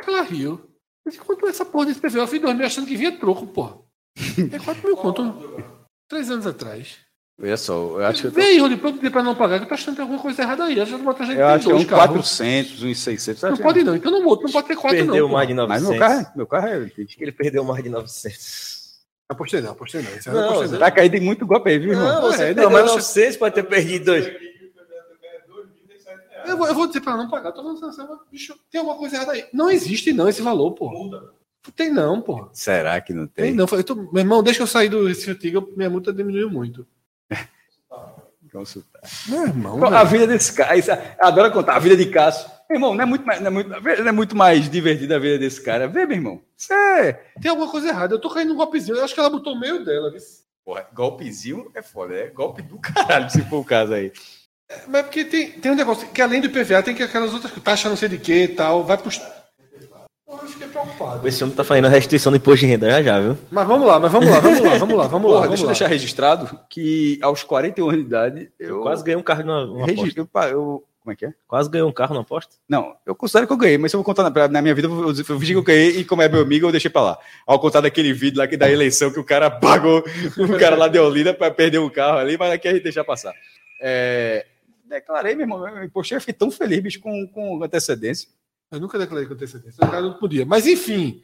Ela 0.07 0.23
riu. 0.23 0.61
Disse, 1.07 1.19
quanto 1.21 1.47
é 1.47 1.51
essa 1.51 1.65
porra 1.65 1.87
desse 1.87 2.01
PV? 2.01 2.19
Eu 2.19 2.27
fiz 2.27 2.41
dois 2.41 2.57
mil 2.57 2.67
achando 2.67 2.87
que 2.87 2.97
vinha 2.97 3.17
troco, 3.17 3.47
porra. 3.47 3.79
É 4.53 4.59
quatro 4.59 4.83
mil 4.87 4.97
conto. 4.97 5.23
Três 6.09 6.31
anos 6.31 6.47
atrás. 6.47 6.97
Olha 7.39 7.57
só, 7.59 7.75
eu 7.75 8.07
acho 8.07 8.23
que 8.23 8.29
eu 8.29 8.33
tô, 8.33 8.63
Rodrigo, 8.63 9.11
pra 9.11 9.23
não 9.23 9.35
pagar, 9.35 9.59
que 9.59 9.65
eu 9.65 9.69
tô 9.69 9.75
achando 9.75 9.91
que 9.91 9.97
tem 9.97 10.03
alguma 10.03 10.21
coisa 10.23 10.41
errada 10.41 10.65
aí. 10.65 10.79
Eu 10.79 10.87
já 10.87 10.99
tô 10.99 11.25
gente 11.25 11.39
eu 11.39 11.47
acho 11.47 11.67
que 11.67 11.73
é 11.73 11.75
um 11.75 11.85
carros. 11.85 12.07
400, 12.17 12.83
uns 12.83 12.99
600. 12.99 13.43
Não 13.43 13.57
pode 13.59 13.85
não, 13.85 13.95
então 13.95 14.11
não, 14.11 14.21
não 14.23 14.37
pode 14.37 14.67
ter 14.67 14.75
quatro 14.77 14.97
Perdeu 14.97 15.27
não. 15.29 15.35
mais 15.35 15.47
de 15.47 15.55
porra. 15.55 15.67
900. 15.69 15.83
Mas 15.83 15.83
meu 15.91 15.99
carro, 15.99 16.21
é- 16.21 16.33
meu 16.37 16.47
carro 16.47 16.67
é. 16.69 16.77
Acho 17.05 17.17
que 17.17 17.25
ele 17.25 17.33
perdeu 17.33 17.63
mais 17.65 17.85
de 17.85 17.91
900. 17.91 18.77
Apostei 19.29 19.61
não, 19.61 19.73
apostei 19.73 20.01
não. 20.03 20.09
Aí 20.11 20.21
Não, 20.27 20.33
eu 20.35 20.41
apostei 20.45 20.67
você 20.69 20.73
não. 20.73 20.79
Tá 20.81 20.91
caído 20.91 21.17
em 21.17 21.21
muito 21.21 21.47
golpe 21.47 21.69
aí, 21.69 21.79
viu, 21.79 21.91
irmão? 21.93 22.07
Não, 22.07 22.23
você 22.23 22.43
é, 22.43 22.47
perdeu 22.47 22.65
não, 22.65 22.71
mas 22.71 22.87
eu- 22.87 22.95
900, 22.95 23.37
pode 23.37 23.55
ter 23.55 23.63
perdido 23.65 24.05
dois. 24.07 24.27
Eu 26.47 26.57
vou, 26.57 26.69
eu 26.69 26.75
vou 26.75 26.87
dizer 26.87 27.01
pra 27.01 27.13
ela 27.13 27.23
não 27.25 27.31
pagar. 27.31 27.53
Tô 27.53 27.61
falando 27.63 27.85
assim, 27.85 28.03
bicho, 28.31 28.55
tem 28.71 28.79
alguma 28.79 28.97
coisa 28.97 29.17
errada 29.17 29.33
aí. 29.33 29.45
Não 29.53 29.69
existe 29.71 30.13
não 30.13 30.29
esse 30.29 30.41
valor, 30.41 30.71
porra. 30.73 30.95
Tem 31.75 31.93
não, 31.93 32.23
porra. 32.23 32.49
Será 32.53 32.99
que 33.01 33.13
não 33.13 33.27
Tem 33.27 33.47
tem? 33.47 33.55
não. 33.55 33.67
Eu 33.71 33.83
tô- 33.85 33.97
meu 33.97 34.19
irmão, 34.19 34.43
desde 34.43 34.61
que 34.61 34.63
eu 34.63 34.67
saí 34.69 34.89
do 34.89 35.07
Recife 35.07 35.33
Antigo, 35.33 35.69
minha 35.77 35.91
multa 35.91 36.13
diminuiu 36.13 36.49
muito. 36.49 36.87
Consultar. 38.53 39.03
Meu 39.29 39.43
irmão, 39.43 39.85
A 39.85 40.05
velho. 40.05 40.07
vida 40.21 40.27
desse 40.33 40.53
cara, 40.53 40.77
isso- 40.77 40.91
eu 40.91 40.99
adoro 41.27 41.53
contar, 41.53 41.77
a 41.77 41.79
vida 41.81 41.97
de 41.97 42.07
Cássio. 42.07 42.49
Meu 42.71 42.77
irmão, 42.77 42.95
não 42.95 43.03
é 43.03 43.07
muito 43.07 43.25
mais, 43.27 43.41
não 43.41 43.47
é 43.49 43.51
muito, 43.51 43.69
não 43.69 44.09
é 44.09 44.13
muito 44.13 44.37
mais 44.37 44.69
divertida 44.71 45.17
a 45.17 45.19
vida 45.19 45.39
desse 45.39 45.63
cara. 45.63 45.87
Vê, 45.87 46.07
meu 46.07 46.17
irmão. 46.17 46.41
É. 46.71 47.13
tem 47.41 47.51
alguma 47.51 47.71
coisa 47.71 47.89
errada. 47.89 48.15
Eu 48.15 48.21
tô 48.21 48.31
caindo 48.31 48.49
num 48.51 48.57
golpezinho. 48.57 48.97
Eu 48.97 49.05
acho 49.05 49.13
que 49.15 49.21
ela 49.21 49.29
botou 49.31 49.53
o 49.55 49.61
meio 49.61 49.85
dela. 49.85 50.11
viu? 50.11 50.21
Porra, 50.65 50.87
golpezinho 50.93 51.71
é 51.75 51.83
foda, 51.83 52.15
é 52.15 52.27
golpe 52.29 52.63
do 52.63 52.79
caralho, 52.81 53.31
se 53.31 53.41
for 53.43 53.59
o 53.59 53.65
caso 53.65 53.93
aí. 53.95 54.11
Mas 54.89 54.97
é 55.01 55.03
porque 55.05 55.25
tem, 55.25 55.53
tem 55.53 55.71
um 55.71 55.77
negócio 55.77 56.09
que 56.09 56.21
além 56.21 56.41
do 56.41 56.47
IPVA 56.49 56.83
tem 56.83 56.95
que 56.95 57.03
aquelas 57.05 57.33
outras 57.33 57.53
taxas 57.63 57.89
não 57.89 57.97
sei 57.97 58.09
de 58.09 58.19
que 58.19 58.45
e 58.45 58.49
tal. 58.49 58.83
Vai 58.85 58.97
pros. 58.99 59.21
Eu 60.29 60.39
fiquei 60.49 60.67
preocupado. 60.67 61.27
Esse 61.29 61.43
homem 61.45 61.55
tá 61.55 61.63
fazendo 61.63 61.85
a 61.87 61.89
restrição 61.89 62.33
do 62.33 62.37
imposto 62.37 62.61
de 62.61 62.67
renda 62.73 62.91
já 62.91 63.03
já, 63.03 63.21
viu? 63.21 63.39
Mas 63.51 63.67
vamos 63.67 63.87
lá, 63.87 64.01
mas 64.01 64.11
vamos 64.11 64.29
lá, 64.29 64.41
vamos 64.41 64.61
lá, 64.61 64.77
vamos 64.77 64.97
lá, 64.97 65.07
vamos 65.07 65.31
lá. 65.31 65.37
Porra, 65.37 65.47
Vamos 65.47 65.49
deixa 65.51 65.63
eu 65.63 65.67
lá. 65.67 65.73
deixar 65.73 65.87
registrado 65.87 66.61
que 66.69 67.19
aos 67.23 67.45
41 67.45 67.85
anos 67.89 68.01
de 68.01 68.07
idade 68.07 68.51
eu 68.59 68.69
Eu 68.77 68.81
quase 68.83 69.05
ganhei 69.05 69.17
um 69.19 69.23
carro 69.23 69.85
regi- 69.85 70.01
aposta. 70.01 70.21
eu, 70.21 70.29
eu- 70.51 70.85
como 71.01 71.13
é 71.13 71.17
que 71.17 71.25
é? 71.27 71.33
Quase 71.47 71.71
ganhei 71.71 71.87
um 71.87 71.93
carro 71.93 72.15
na 72.17 72.23
aposta. 72.23 72.57
Não, 72.69 72.97
eu 73.07 73.15
considero 73.15 73.47
que 73.47 73.53
eu 73.53 73.57
ganhei, 73.57 73.79
mas 73.79 73.93
se 73.93 73.97
eu 73.97 73.99
vou 73.99 74.05
contar 74.05 74.29
na, 74.29 74.49
na 74.49 74.61
minha 74.61 74.75
vida, 74.75 74.89
eu, 74.89 75.09
eu 75.11 75.15
fingi 75.39 75.53
que 75.53 75.59
eu 75.59 75.63
ganhei 75.63 75.99
e 76.01 76.05
como 76.05 76.21
é 76.23 76.29
meu 76.29 76.41
amigo, 76.43 76.67
eu 76.67 76.73
deixei 76.73 76.91
pra 76.91 77.03
lá. 77.03 77.19
Ao 77.47 77.61
contar 77.61 77.81
daquele 77.81 78.13
vídeo 78.13 78.39
lá 78.41 78.49
que 78.49 78.57
da 78.57 78.69
eleição 78.69 79.13
que 79.13 79.21
o 79.21 79.25
cara 79.25 79.49
pagou 79.49 80.03
o 80.37 80.59
cara 80.59 80.75
lá 80.75 80.89
de 80.89 80.99
Olinda 80.99 81.33
pra 81.33 81.49
perder 81.53 81.79
um 81.79 81.89
carro 81.89 82.19
ali, 82.19 82.37
mas 82.37 82.51
aqui 82.53 82.67
a 82.67 82.73
gente 82.73 82.83
deixa 82.83 83.05
passar. 83.05 83.33
É, 83.81 84.45
declarei, 84.89 85.37
meu 85.37 85.45
irmão, 85.45 85.69
eu 85.69 85.89
postei, 85.91 86.17
eu 86.17 86.21
fiquei 86.21 86.35
tão 86.35 86.51
feliz, 86.51 86.81
bicho, 86.81 86.99
com, 87.01 87.25
com 87.29 87.63
antecedência. 87.63 88.29
Eu 88.71 88.81
nunca 88.81 88.99
declarei 88.99 89.27
com 89.27 89.35
antecedência. 89.35 89.79
Eu 89.83 90.03
não 90.03 90.15
podia. 90.15 90.45
Mas 90.45 90.67
enfim. 90.67 91.23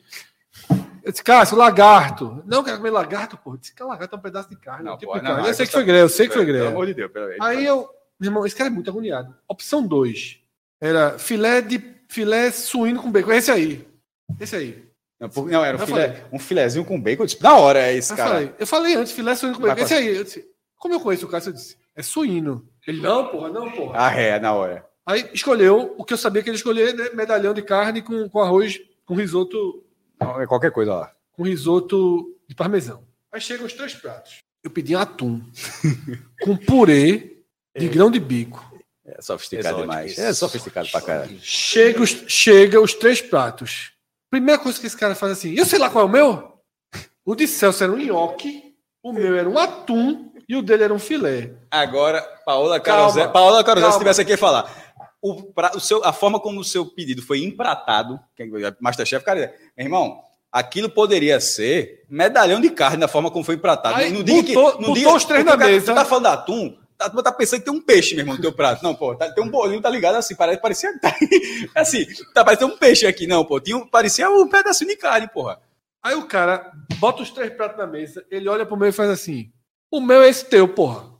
Eu 1.02 1.10
disse, 1.10 1.24
Cássio, 1.24 1.56
lagarto. 1.56 2.42
Não 2.46 2.62
quero 2.62 2.76
comer 2.76 2.90
lagarto, 2.90 3.36
pô. 3.36 3.54
Eu 3.54 3.56
disse 3.56 3.74
que 3.74 3.82
lagarto 3.82 4.14
é 4.14 4.18
um 4.18 4.22
pedaço 4.22 4.48
de 4.48 4.56
carne. 4.56 4.84
Não, 4.84 4.96
tipo 4.96 5.10
pô, 5.12 5.18
de 5.18 5.24
carne. 5.24 5.42
não, 5.42 5.48
eu 5.48 5.54
sei 5.54 5.64
aí 5.64 5.66
que 5.66 5.72
foi 5.72 5.84
greia, 5.84 6.00
eu 6.00 6.08
sei 6.08 6.28
que 6.28 6.34
foi 6.34 6.44
Pelo 6.44 6.56
greia. 6.56 6.70
amor 6.70 6.86
de 6.86 6.94
Deus, 6.94 7.10
pelo 7.10 7.28
de 7.28 7.36
Aí 7.40 7.64
eu, 7.64 7.88
meu 8.20 8.28
irmão, 8.28 8.46
esse 8.46 8.54
cara 8.54 8.70
é 8.70 8.72
muito 8.72 8.88
agoniado. 8.88 9.34
Opção 9.48 9.84
2 9.84 10.38
era 10.80 11.18
filé 11.18 11.60
de 11.60 11.82
filé 12.08 12.50
suíno 12.52 13.02
com 13.02 13.10
bacon. 13.10 13.32
Esse 13.32 13.50
aí. 13.50 13.88
Esse 14.38 14.56
aí. 14.56 14.92
Não, 15.18 15.28
não, 15.46 15.64
era 15.64 15.76
um, 15.76 15.86
filé, 15.86 16.24
um 16.32 16.38
filézinho 16.38 16.84
com 16.84 17.00
bacon. 17.00 17.24
Disse, 17.24 17.42
na 17.42 17.56
hora 17.56 17.80
é 17.80 17.94
esse 17.94 18.12
Eu 18.12 18.16
cara. 18.16 18.30
falei, 18.30 18.54
eu 18.58 18.66
falei 18.66 18.94
antes, 18.94 19.12
filé 19.12 19.34
suíno 19.34 19.56
com 19.56 19.62
bacon. 19.62 19.82
Esse 19.82 19.94
aí. 19.94 20.16
Eu 20.16 20.24
disse, 20.24 20.44
como 20.76 20.94
eu 20.94 21.00
conheço 21.00 21.26
o 21.26 21.28
cara, 21.28 21.44
eu 21.44 21.52
disse, 21.52 21.76
é 21.94 22.02
suíno. 22.02 22.68
Ele, 22.86 23.00
não, 23.00 23.28
porra, 23.28 23.48
não, 23.48 23.70
porra. 23.70 24.06
Ah, 24.06 24.14
é, 24.20 24.38
na 24.38 24.52
hora. 24.52 24.84
Aí 25.06 25.28
escolheu 25.32 25.94
o 25.98 26.04
que 26.04 26.12
eu 26.14 26.18
sabia 26.18 26.42
que 26.42 26.48
ele 26.48 26.56
escolher, 26.56 26.94
né? 26.94 27.10
Medalhão 27.14 27.52
de 27.52 27.62
carne 27.62 28.02
com, 28.02 28.28
com 28.28 28.40
arroz, 28.40 28.80
com 29.04 29.14
risoto, 29.14 29.84
Não, 30.20 30.40
é 30.40 30.46
qualquer 30.46 30.70
coisa 30.70 30.94
lá. 30.94 31.12
com 31.32 31.42
risoto 31.42 32.36
de 32.48 32.54
parmesão. 32.54 33.02
Aí 33.32 33.40
chegam 33.40 33.66
os 33.66 33.72
três 33.72 33.94
pratos. 33.94 34.38
Eu 34.62 34.70
pedi 34.70 34.94
um 34.94 35.00
atum 35.00 35.40
com 36.42 36.56
purê 36.56 37.42
de 37.76 37.88
grão 37.88 38.10
de 38.10 38.20
bico. 38.20 38.70
É 39.04 39.20
sofisticado 39.20 39.68
Exótico, 39.68 39.90
demais. 39.90 40.18
É 40.18 40.32
sofisticado 40.32 40.88
pra 40.88 41.00
caralho. 41.00 41.38
Chega 41.40 42.00
os, 42.00 42.10
chega 42.28 42.80
os 42.80 42.94
três 42.94 43.20
pratos. 43.20 43.92
Primeira 44.30 44.60
coisa 44.60 44.80
que 44.80 44.86
esse 44.86 44.96
cara 44.96 45.14
faz 45.16 45.32
assim, 45.32 45.54
eu 45.54 45.66
sei 45.66 45.78
lá 45.78 45.90
qual 45.90 46.04
é 46.04 46.08
o 46.08 46.10
meu? 46.10 46.52
O 47.24 47.36
de 47.36 47.46
Celso 47.46 47.84
era 47.84 47.92
um 47.92 47.98
nhoque, 47.98 48.74
o 49.00 49.12
meu 49.12 49.36
era 49.36 49.48
um 49.48 49.56
atum 49.56 50.32
e 50.48 50.56
o 50.56 50.62
dele 50.62 50.82
era 50.82 50.92
um 50.92 50.98
filé. 50.98 51.52
Agora, 51.70 52.20
Paola 52.44 52.80
Carosé, 52.80 53.28
Paola 53.28 53.62
Carosé, 53.62 53.92
se 53.92 53.98
tivesse 53.98 54.20
aqui, 54.20 54.32
ia 54.32 54.38
falar. 54.38 54.81
O, 55.22 55.40
pra- 55.52 55.70
o 55.74 55.80
seu, 55.80 56.04
a 56.04 56.12
forma 56.12 56.40
como 56.40 56.60
o 56.60 56.64
seu 56.64 56.84
pedido 56.84 57.22
foi 57.22 57.44
empratado, 57.44 58.18
Masterchef, 58.80 59.24
cara, 59.24 59.54
meu 59.76 59.86
irmão, 59.86 60.20
aquilo 60.50 60.90
poderia 60.90 61.40
ser 61.40 62.04
medalhão 62.10 62.60
de 62.60 62.68
carne 62.70 62.96
na 62.98 63.06
forma 63.08 63.30
como 63.30 63.44
foi 63.44 63.54
empratado. 63.54 63.94
Aí 63.96 64.10
não 64.12 64.22
diga 64.24 64.42
que. 64.42 64.52
botou- 64.54 64.72
Não 64.80 64.88
botou 64.88 64.94
diga, 64.94 65.12
os 65.14 65.24
três 65.24 65.44
na 65.44 65.56
cara- 65.56 65.70
mesa. 65.70 65.92
Tu 65.92 65.94
tá 65.94 66.04
falando 66.04 66.24
de 66.24 66.30
atum, 66.30 66.76
Tá, 66.98 67.10
tá 67.10 67.32
pensando 67.32 67.58
que 67.60 67.64
tem 67.64 67.74
um 67.74 67.80
peixe, 67.80 68.14
meu 68.14 68.22
irmão, 68.22 68.36
no 68.36 68.40
teu 68.42 68.52
prato. 68.52 68.80
Não, 68.84 68.94
pô, 68.94 69.12
tá- 69.16 69.28
tem 69.32 69.42
um 69.42 69.48
bolinho, 69.48 69.80
tá 69.80 69.90
ligado 69.90 70.14
assim, 70.14 70.36
parece, 70.36 70.60
parecia. 70.60 70.96
Tá, 71.00 71.12
assim, 71.74 72.06
tá 72.32 72.44
parecendo 72.44 72.74
um 72.74 72.76
peixe 72.76 73.06
aqui, 73.08 73.26
não, 73.26 73.44
pô. 73.44 73.58
Tinha, 73.58 73.84
parecia 73.86 74.30
um 74.30 74.46
pedacinho 74.48 74.90
de 74.90 74.96
carne, 74.96 75.26
porra. 75.28 75.58
Aí 76.00 76.14
o 76.14 76.26
cara 76.28 76.70
bota 76.98 77.22
os 77.22 77.30
três 77.30 77.52
pratos 77.54 77.76
na 77.78 77.86
mesa, 77.88 78.24
ele 78.30 78.48
olha 78.48 78.64
pro 78.66 78.76
meu 78.76 78.88
e 78.88 78.92
faz 78.92 79.10
assim: 79.10 79.50
O 79.90 80.00
meu 80.00 80.22
é 80.22 80.28
esse 80.28 80.44
teu, 80.44 80.68
porra. 80.68 81.11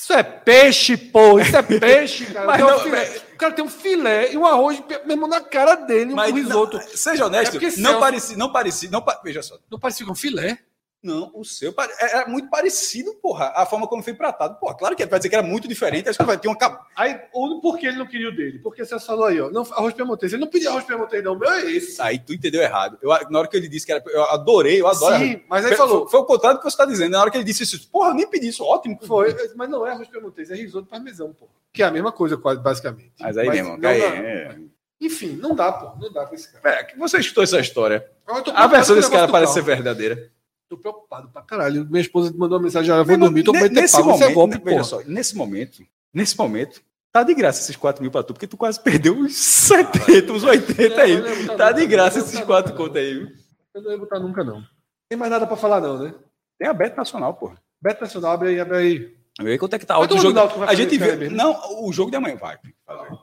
Isso 0.00 0.12
é 0.12 0.22
peixe, 0.22 0.96
porra. 0.96 1.42
Isso 1.42 1.56
é 1.56 1.62
peixe, 1.80 2.26
cara. 2.26 2.46
Mas 2.46 2.62
um 2.62 2.66
não, 2.66 2.80
filé. 2.80 3.22
O 3.34 3.36
cara 3.36 3.52
tem 3.52 3.64
um 3.64 3.68
filé 3.68 4.32
e 4.32 4.36
um 4.38 4.46
arroz 4.46 4.80
mesmo 5.04 5.26
na 5.26 5.40
cara 5.40 5.74
dele, 5.74 6.12
um 6.12 6.16
Mas 6.16 6.32
risoto. 6.34 6.76
não, 6.78 6.86
seja 6.88 7.26
honesto, 7.26 7.56
É 7.56 7.70
não 7.80 7.98
parecia, 8.00 8.36
não 8.36 8.52
parecia, 8.52 8.90
não 8.90 9.02
pa- 9.02 9.20
veja 9.24 9.42
só. 9.42 9.58
Não 9.70 9.78
fica 9.90 10.10
um 10.10 10.14
filé? 10.14 10.58
Não, 11.00 11.30
o 11.32 11.44
seu 11.44 11.72
pare- 11.72 11.92
é, 12.00 12.22
é 12.22 12.26
muito 12.26 12.50
parecido, 12.50 13.14
porra. 13.22 13.52
A 13.54 13.64
forma 13.64 13.86
como 13.86 14.02
foi 14.02 14.14
pratado. 14.14 14.58
Porra, 14.58 14.76
claro 14.76 14.96
que 14.96 15.06
vai 15.06 15.18
dizer 15.20 15.28
que 15.28 15.36
era 15.36 15.46
muito 15.46 15.68
diferente. 15.68 16.08
Acho 16.08 16.18
que 16.18 16.24
vai 16.24 16.36
ter 16.36 16.48
uma. 16.48 16.56
Aí, 16.96 17.20
ou 17.32 17.60
por 17.60 17.78
que 17.78 17.86
ele 17.86 17.96
não 17.98 18.06
queria 18.06 18.28
o 18.28 18.34
dele? 18.34 18.58
Porque 18.58 18.84
você 18.84 18.98
falou 18.98 19.26
aí, 19.26 19.40
ó. 19.40 19.48
Não, 19.48 19.62
arroz 19.62 19.94
piemontês. 19.94 20.32
Ele 20.32 20.40
não 20.42 20.50
pediu 20.50 20.70
arroz 20.70 20.84
piemontês, 20.84 21.22
não. 21.22 21.38
Meu 21.38 21.48
é 21.48 21.70
esse. 21.70 22.02
Aí 22.02 22.18
tu 22.18 22.34
entendeu 22.34 22.60
errado. 22.60 22.98
Eu, 23.00 23.10
na 23.30 23.38
hora 23.38 23.46
que 23.46 23.56
ele 23.56 23.68
disse 23.68 23.86
que 23.86 23.92
era. 23.92 24.02
Eu 24.08 24.24
adorei, 24.24 24.80
eu 24.80 24.88
adoro. 24.88 25.16
Sim, 25.18 25.40
mas 25.48 25.64
aí 25.64 25.76
Foi- 25.76 25.86
falou. 25.86 26.08
Foi, 26.08 26.18
o 26.18 26.24
contrário 26.24 26.58
do 26.58 26.62
que 26.62 26.68
você 26.68 26.74
está 26.74 26.84
dizendo. 26.84 27.12
Na 27.12 27.20
hora 27.20 27.30
que 27.30 27.36
ele 27.36 27.44
disse 27.44 27.62
isso, 27.62 27.88
porra, 27.90 28.12
nem 28.12 28.26
pedi 28.28 28.48
isso, 28.48 28.64
ótimo. 28.64 28.98
Foi, 29.06 29.36
mas 29.54 29.68
não 29.70 29.86
é 29.86 29.92
arroz 29.92 30.08
piemontês, 30.08 30.50
é 30.50 30.56
risoto 30.56 30.88
parmesão, 30.88 31.32
pô. 31.32 31.46
Que 31.72 31.84
é 31.84 31.86
a 31.86 31.92
mesma 31.92 32.10
coisa, 32.10 32.36
quase, 32.36 32.60
basicamente. 32.60 33.12
Mas 33.20 33.38
aí, 33.38 33.48
mesmo, 33.48 33.74
não 33.74 33.80
cara, 33.80 33.98
dá. 33.98 34.06
é... 34.16 34.58
Enfim, 35.00 35.36
não 35.40 35.54
dá, 35.54 35.70
pô. 35.70 35.96
Não 36.00 36.12
dá 36.12 36.26
com 36.26 36.34
esse 36.34 36.52
cara. 36.52 36.74
é, 36.80 36.82
que 36.82 36.98
você 36.98 37.18
escutou 37.18 37.44
essa 37.44 37.60
história. 37.60 38.04
A 38.52 38.66
versão 38.66 38.96
desse 38.96 39.08
cara 39.08 39.28
parece 39.28 39.52
ser 39.54 39.62
verdadeira. 39.62 40.28
Tô 40.68 40.76
preocupado 40.76 41.28
pra 41.30 41.42
caralho. 41.42 41.86
Minha 41.88 42.00
esposa 42.02 42.32
mandou 42.36 42.58
uma 42.58 42.64
mensagem, 42.64 42.88
já 42.88 42.96
vou 43.02 43.06
Meu 43.06 43.18
dormir, 43.18 43.42
tô 43.42 43.52
com 43.52 43.58
medo 43.58 43.74
de 43.74 43.80
ter 43.80 43.90
pago. 43.90 44.10
É 44.10 44.12
momento, 44.12 44.34
golpe, 44.34 44.60
veja 44.62 44.78
pô. 44.78 44.84
só, 44.84 45.00
nesse 45.06 45.34
momento, 45.36 45.82
nesse 46.12 46.36
momento, 46.36 46.82
tá 47.10 47.22
de 47.22 47.34
graça 47.34 47.60
esses 47.60 47.74
4 47.74 48.02
mil 48.02 48.10
pra 48.10 48.22
tu, 48.22 48.34
porque 48.34 48.46
tu 48.46 48.56
quase 48.56 48.78
perdeu 48.78 49.14
uns 49.14 49.34
70, 49.34 50.32
uns 50.32 50.44
80 50.44 51.00
aí. 51.00 51.46
Tá 51.56 51.72
de 51.72 51.86
graça 51.86 52.18
esses 52.18 52.34
não, 52.34 52.46
4 52.46 52.70
não. 52.72 52.76
contas 52.76 53.02
aí. 53.02 53.14
viu? 53.14 53.28
Eu 53.74 53.82
não 53.82 53.90
ia 53.92 53.98
botar 53.98 54.20
nunca, 54.20 54.44
não. 54.44 54.62
Tem 55.08 55.18
mais 55.18 55.30
nada 55.30 55.46
pra 55.46 55.56
falar, 55.56 55.80
não, 55.80 55.98
né? 55.98 56.14
Tem 56.58 56.68
a 56.68 56.74
Bet 56.74 56.96
Nacional, 56.96 57.34
porra. 57.34 57.56
Beto 57.80 58.02
Nacional, 58.02 58.32
abre 58.32 58.48
aí, 58.48 58.60
abre 58.60 58.76
aí. 58.76 59.18
Vê 59.40 59.56
quanto 59.56 59.74
é 59.74 59.78
que 59.78 59.86
tá 59.86 59.94
alto 59.94 60.16
o 60.16 60.18
jogo. 60.18 60.34
Vai 60.58 60.68
A 60.68 60.74
gente 60.74 60.98
mesmo. 60.98 61.36
Não, 61.36 61.84
o 61.84 61.92
jogo 61.92 62.10
de 62.10 62.16
amanhã 62.16 62.36
vai. 62.36 62.58
fazer. 62.84 63.18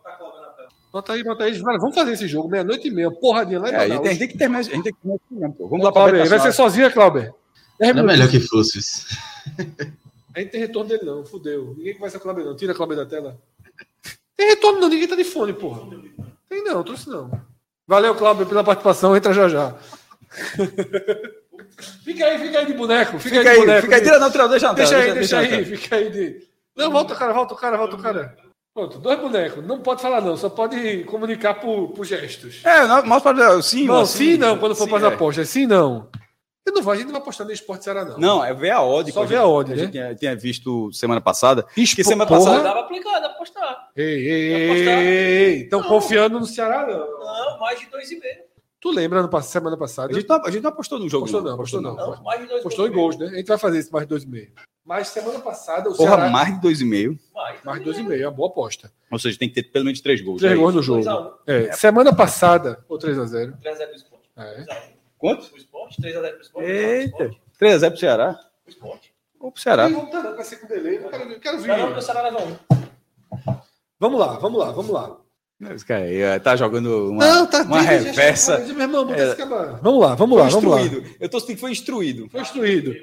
Bota 0.95 1.11
aí, 1.11 1.25
bota 1.25 1.43
aí. 1.43 1.51
Vamos 1.59 1.93
fazer 1.93 2.14
esse 2.14 2.25
jogo, 2.25 2.48
meia-noite 2.48 2.88
e 2.88 2.91
meia. 2.91 3.11
Porradinha 3.11 3.59
lá 3.59 3.69
em 3.69 3.74
É, 3.74 3.75
a 3.75 3.82
gente 3.82 3.98
Manaus. 3.98 4.17
tem, 4.17 4.27
que 4.30 4.38
terminar. 4.38 4.59
A 4.59 4.64
gente 4.64 4.82
tem 4.82 4.93
que 4.93 4.99
terminar 5.01 5.15
esse 5.17 5.25
programa, 5.27 5.53
pô. 5.53 5.67
Vamos 5.67 5.83
lá 5.85 5.91
pra 5.91 6.03
Bet 6.06 6.14
Clauber, 6.14 6.30
vai 6.30 6.40
ser 6.40 6.53
sozinha, 6.56 6.90
Clauber? 6.90 7.33
É, 7.82 7.91
Não 7.93 7.99
é 8.03 8.06
melhor 8.06 8.30
que 8.30 8.40
fosse 8.40 8.80
isso. 8.80 9.06
A 10.33 10.40
gente 10.40 10.51
tem 10.51 10.61
retorno 10.61 10.88
dele, 10.88 11.03
não. 11.03 11.25
Fudeu. 11.25 11.75
Ninguém 11.77 11.95
conversa 11.95 12.17
com 12.17 12.22
o 12.22 12.24
Clauber, 12.24 12.45
não. 12.45 12.56
Tira 12.56 12.72
a 12.72 12.75
Clauber 12.75 12.95
da 12.95 13.06
tela. 13.06 13.38
Tem 14.38 14.48
retorno, 14.48 14.80
não. 14.80 14.88
Ninguém 14.88 15.06
tá 15.06 15.17
de 15.17 15.25
fone, 15.25 15.51
porra. 15.51 15.82
Tem 16.48 16.64
não, 16.64 16.82
trouxe 16.82 17.09
não. 17.09 17.30
Valeu, 17.85 18.15
Clauber, 18.15 18.48
pela 18.48 18.64
participação. 18.64 19.17
Entra 19.17 19.33
já 19.33 19.49
já. 19.49 19.75
fica 22.06 22.25
aí, 22.25 22.40
fica 22.40 22.59
aí 22.59 22.65
de 22.67 22.74
boneco. 22.74 23.19
Fica, 23.19 23.35
Fica 23.35 23.40
aí 23.40 23.43
de 23.43 23.49
aí, 23.49 23.59
boneco. 23.59 23.82
fica 23.82 23.95
aí, 23.98 24.01
tira 24.01 24.17
não, 24.17 24.32
tira, 24.32 24.48
deixa 24.48 24.74
Deixa 24.74 24.91
tela, 24.91 25.03
aí, 25.03 25.14
deixa 25.14 25.35
na 25.35 25.41
aí, 25.41 25.65
fica 25.65 25.95
aí 25.98 26.09
de. 26.09 26.48
Não, 26.74 26.90
volta 26.90 27.14
o 27.14 27.17
cara, 27.17 27.33
volta 27.33 27.53
o 27.53 27.57
cara, 27.57 27.75
volta 27.75 27.95
o 27.98 28.01
cara. 28.01 28.44
Pronto, 28.76 29.00
dois 29.00 29.18
bonecos. 29.18 29.66
Não 29.66 29.80
pode 29.80 30.02
falar, 30.02 30.20
não. 30.20 30.36
Só 30.36 30.50
pode 30.50 31.06
comunicar 31.06 31.54
por, 31.56 31.88
por 31.94 32.06
gestos. 32.06 32.60
É, 32.66 32.86
não, 32.86 33.06
mas 33.06 33.24
para 33.24 33.62
sim, 33.62 33.86
Não, 33.86 34.02
assim, 34.02 34.34
sim 34.34 34.38
não, 34.38 34.58
quando 34.60 34.76
for 34.76 34.84
sim, 34.84 34.90
para 34.90 35.08
as 35.08 35.12
é. 35.14 35.16
apostas. 35.16 35.48
Sim 35.50 35.66
não. 35.66 36.10
Eu 36.66 36.74
não 36.74 36.82
vou, 36.82 36.92
a 36.92 36.95
gente 36.95 37.06
não 37.06 37.14
vai 37.14 37.22
apostar 37.22 37.45
no 37.48 37.54
Esporte 37.54 37.86
Ceará, 37.86 38.04
não. 38.04 38.18
Não, 38.18 38.44
é 38.44 38.54
ver 38.54 38.72
a 38.72 38.82
odd. 38.84 39.10
Só 39.14 39.24
ver 39.24 39.38
a 39.38 39.48
odd, 39.48 39.72
A 39.72 39.76
né? 39.76 39.82
gente 39.84 39.92
tinha, 39.94 40.14
tinha 40.16 40.36
visto 40.36 40.92
semana 40.92 41.22
passada. 41.22 41.66
Expo- 41.78 41.95
Que 41.95 42.04
semana 42.04 42.28
porra. 42.28 42.40
passada- 42.44 42.64
Dava 42.64 42.80
aplicado, 42.82 43.26
apostar. 43.28 43.90
Ei, 43.95 44.04
ei, 44.06 44.54
ei, 44.54 44.72
ei, 44.72 44.88
ei. 44.90 45.62
Estão 45.62 45.80
Não. 45.80 45.88
confiando 45.88 46.38
no 46.40 46.45
Ceará, 46.45 46.86
não. 46.86 47.20
Não, 47.24 47.60
mais 47.60 47.80
de 47.80 47.86
2,5. 47.86 48.20
Tu 48.85 48.91
lembra 48.91 49.23
no 49.23 49.41
semana 49.41 49.75
passada? 49.75 50.14
A 50.14 50.15
gente, 50.15 50.30
não, 50.30 50.45
a 50.45 50.51
gente 50.51 50.61
não 50.61 50.69
apostou 50.69 50.99
no 50.99 51.09
jogo. 51.09 51.25
Apostou 51.25 51.41
não, 51.41 51.53
apostou 51.55 51.81
não. 51.81 51.95
Não, 51.95 52.22
mais 52.22 52.39
de 52.39 52.53
2,5. 52.53 52.61
Postou 52.61 52.88
em 52.88 52.91
gols, 52.91 53.17
né? 53.17 53.25
A 53.25 53.35
gente 53.38 53.47
vai 53.47 53.57
fazer 53.57 53.80
isso 53.80 53.91
mais 53.91 54.07
de 54.07 54.14
2,5. 54.14 54.49
Mas 54.85 55.07
semana 55.07 55.39
passada 55.39 55.89
o 55.89 55.97
Porra, 55.97 56.09
Ceará. 56.09 56.30
mais 56.30 56.61
de 56.61 56.67
2,5. 56.67 57.19
Mais, 57.33 57.64
Mais 57.64 57.83
de 57.83 57.89
2,5, 57.89 58.22
é 58.22 58.27
uma 58.27 58.31
boa 58.31 58.47
aposta. 58.47 58.91
Ou 59.11 59.17
seja, 59.17 59.39
tem 59.39 59.49
que 59.49 59.55
ter 59.55 59.72
pelo 59.72 59.85
menos 59.85 59.99
3 60.01 60.22
gols. 60.22 60.39
Três 60.39 60.53
é 60.53 60.55
gols 60.55 60.75
no 60.75 60.83
jogo. 60.83 61.03
2 61.03 61.07
a 61.07 61.19
1. 61.19 61.33
É, 61.47 61.72
semana 61.72 62.15
passada, 62.15 62.85
ou 62.88 62.99
3x0. 62.99 63.57
3x0 63.59 63.88
pro 63.88 63.95
esporte. 63.95 64.30
É. 64.38 64.53
2 64.53 64.69
a 64.69 64.73
1. 64.73 64.77
Quanto? 65.17 65.49
Pro 65.49 65.57
esporte, 65.57 66.01
3x0 66.03 66.30
pro 66.30 66.41
esporte. 66.41 66.69
Eita. 66.69 67.31
3x0 67.59 67.89
pro 67.89 67.99
Ceará. 67.99 68.33
Pro 68.35 68.72
esporte. 68.72 69.15
Ou 69.39 69.51
pro 69.51 69.61
Ceará. 69.64 69.89
Não, 69.89 70.05
tá, 70.11 70.22
não, 70.22 70.35
vai 70.35 70.45
ser 70.45 70.57
com 70.57 70.67
delay. 70.67 70.97
Eu 70.97 71.09
quero, 71.09 71.23
eu 71.23 71.39
quero 71.39 71.57
ver. 71.57 71.67
Não, 71.69 71.89
não, 71.89 71.97
o 71.97 72.01
Ceará 72.03 72.22
leva 72.22 72.38
1. 72.39 72.55
Vamos 73.99 74.19
lá, 74.19 74.38
vamos 74.38 74.59
lá, 74.59 74.69
vamos 74.69 74.91
lá. 74.91 75.25
Cara 75.88 76.40
tá 76.42 76.56
jogando 76.56 77.11
uma, 77.11 77.25
não, 77.25 77.48
tá 77.48 77.61
uma 77.64 77.82
reversa. 77.82 78.58
Meu 78.59 78.82
irmão, 78.82 79.08
É. 79.14 79.35
Vamos 79.82 80.01
lá, 80.01 80.14
vamos 80.16 80.35
Foi 80.38 80.43
lá, 80.43 80.50
vamos 80.50 80.72
lá. 80.72 80.82
instruído. 80.82 81.16
Eu 81.19 81.30
tô 81.30 81.40
sentindo 81.40 81.56
que 81.56 81.61
foi 81.61 81.72
instruído. 81.72 82.30
Foi 82.30 82.42
instruído. 82.42 82.93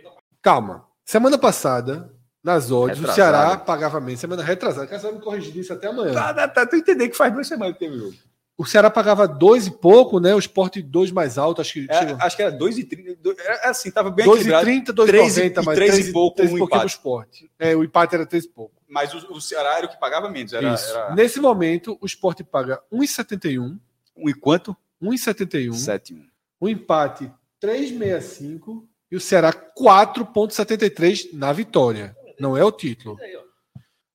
Calma. 0.42 0.84
Semana 1.04 1.38
passada, 1.38 2.12
nas 2.44 2.70
odds, 2.70 2.98
o 2.98 3.00
Retrasada. 3.02 3.12
Ceará 3.14 3.56
pagava 3.56 4.00
menos. 4.00 4.20
Semana 4.20 4.42
retrasada. 4.42 4.86
Quero 4.86 5.00
saber 5.00 5.14
me 5.14 5.20
corrigir 5.22 5.52
disso 5.52 5.72
até 5.72 5.88
amanhã. 5.88 6.12
Tá, 6.12 6.34
tá, 6.34 6.48
tá, 6.48 6.66
tu 6.66 6.76
entender 6.76 7.08
que 7.08 7.16
faz 7.16 7.32
duas 7.32 7.46
semanas 7.46 7.72
que 7.74 7.80
teve 7.80 7.96
o 7.96 7.98
jogo. 7.98 8.14
O 8.58 8.66
Ceará 8.66 8.90
pagava 8.90 9.26
dois 9.26 9.66
e 9.66 9.70
pouco, 9.70 10.20
né? 10.20 10.34
O 10.34 10.38
Sport 10.38 10.76
dois 10.82 11.10
mais 11.10 11.38
alto, 11.38 11.60
acho 11.62 11.72
que 11.72 11.86
É, 11.88 11.98
chegou. 12.00 12.16
acho 12.20 12.36
que 12.36 12.42
era 12.42 12.52
2,30. 12.52 13.16
do- 13.20 13.34
Era 13.40 13.70
assim, 13.70 13.90
tava 13.90 14.10
bem 14.10 14.24
Dois 14.26 14.38
e 14.38 14.42
equilibrado. 14.42 14.64
trinta, 14.66 14.92
dois 14.92 15.08
e 15.08 15.12
Três 15.12 15.36
e- 15.36 15.40
noventa, 15.40 15.60
e 15.60 15.64
mas 15.64 15.74
três 15.74 15.98
e 15.98 16.10
e 16.10 16.12
pouco 16.12 16.36
três 16.36 16.50
e 16.50 16.54
um 16.54 16.58
pouquinho 16.58 16.80
do 16.80 16.84
empate. 16.84 16.94
Sport. 16.96 17.28
É, 17.58 17.74
o 17.74 17.82
empate 17.82 18.14
era 18.14 18.26
três 18.26 18.44
e 18.44 18.48
pouco. 18.48 18.74
Mas 18.92 19.14
o, 19.14 19.32
o 19.32 19.40
Ceará 19.40 19.78
era 19.78 19.86
o 19.86 19.88
que 19.88 19.98
pagava 19.98 20.28
menos. 20.28 20.52
Era, 20.52 20.74
Isso. 20.74 20.94
era 20.94 21.14
Nesse 21.14 21.40
momento, 21.40 21.96
o 21.98 22.04
Sport 22.04 22.42
paga 22.42 22.78
1,71, 22.92 23.78
um 24.14 24.28
e 24.28 24.34
quanto? 24.34 24.76
1,71, 25.02 25.70
7-1. 25.70 26.22
o 26.60 26.68
empate 26.68 27.32
3,65 27.60 28.86
e 29.10 29.16
o 29.16 29.20
Ceará 29.20 29.50
4,73 29.50 31.32
na 31.32 31.54
vitória. 31.54 32.14
Não 32.38 32.54
é 32.54 32.62
o 32.62 32.70
título. 32.70 33.16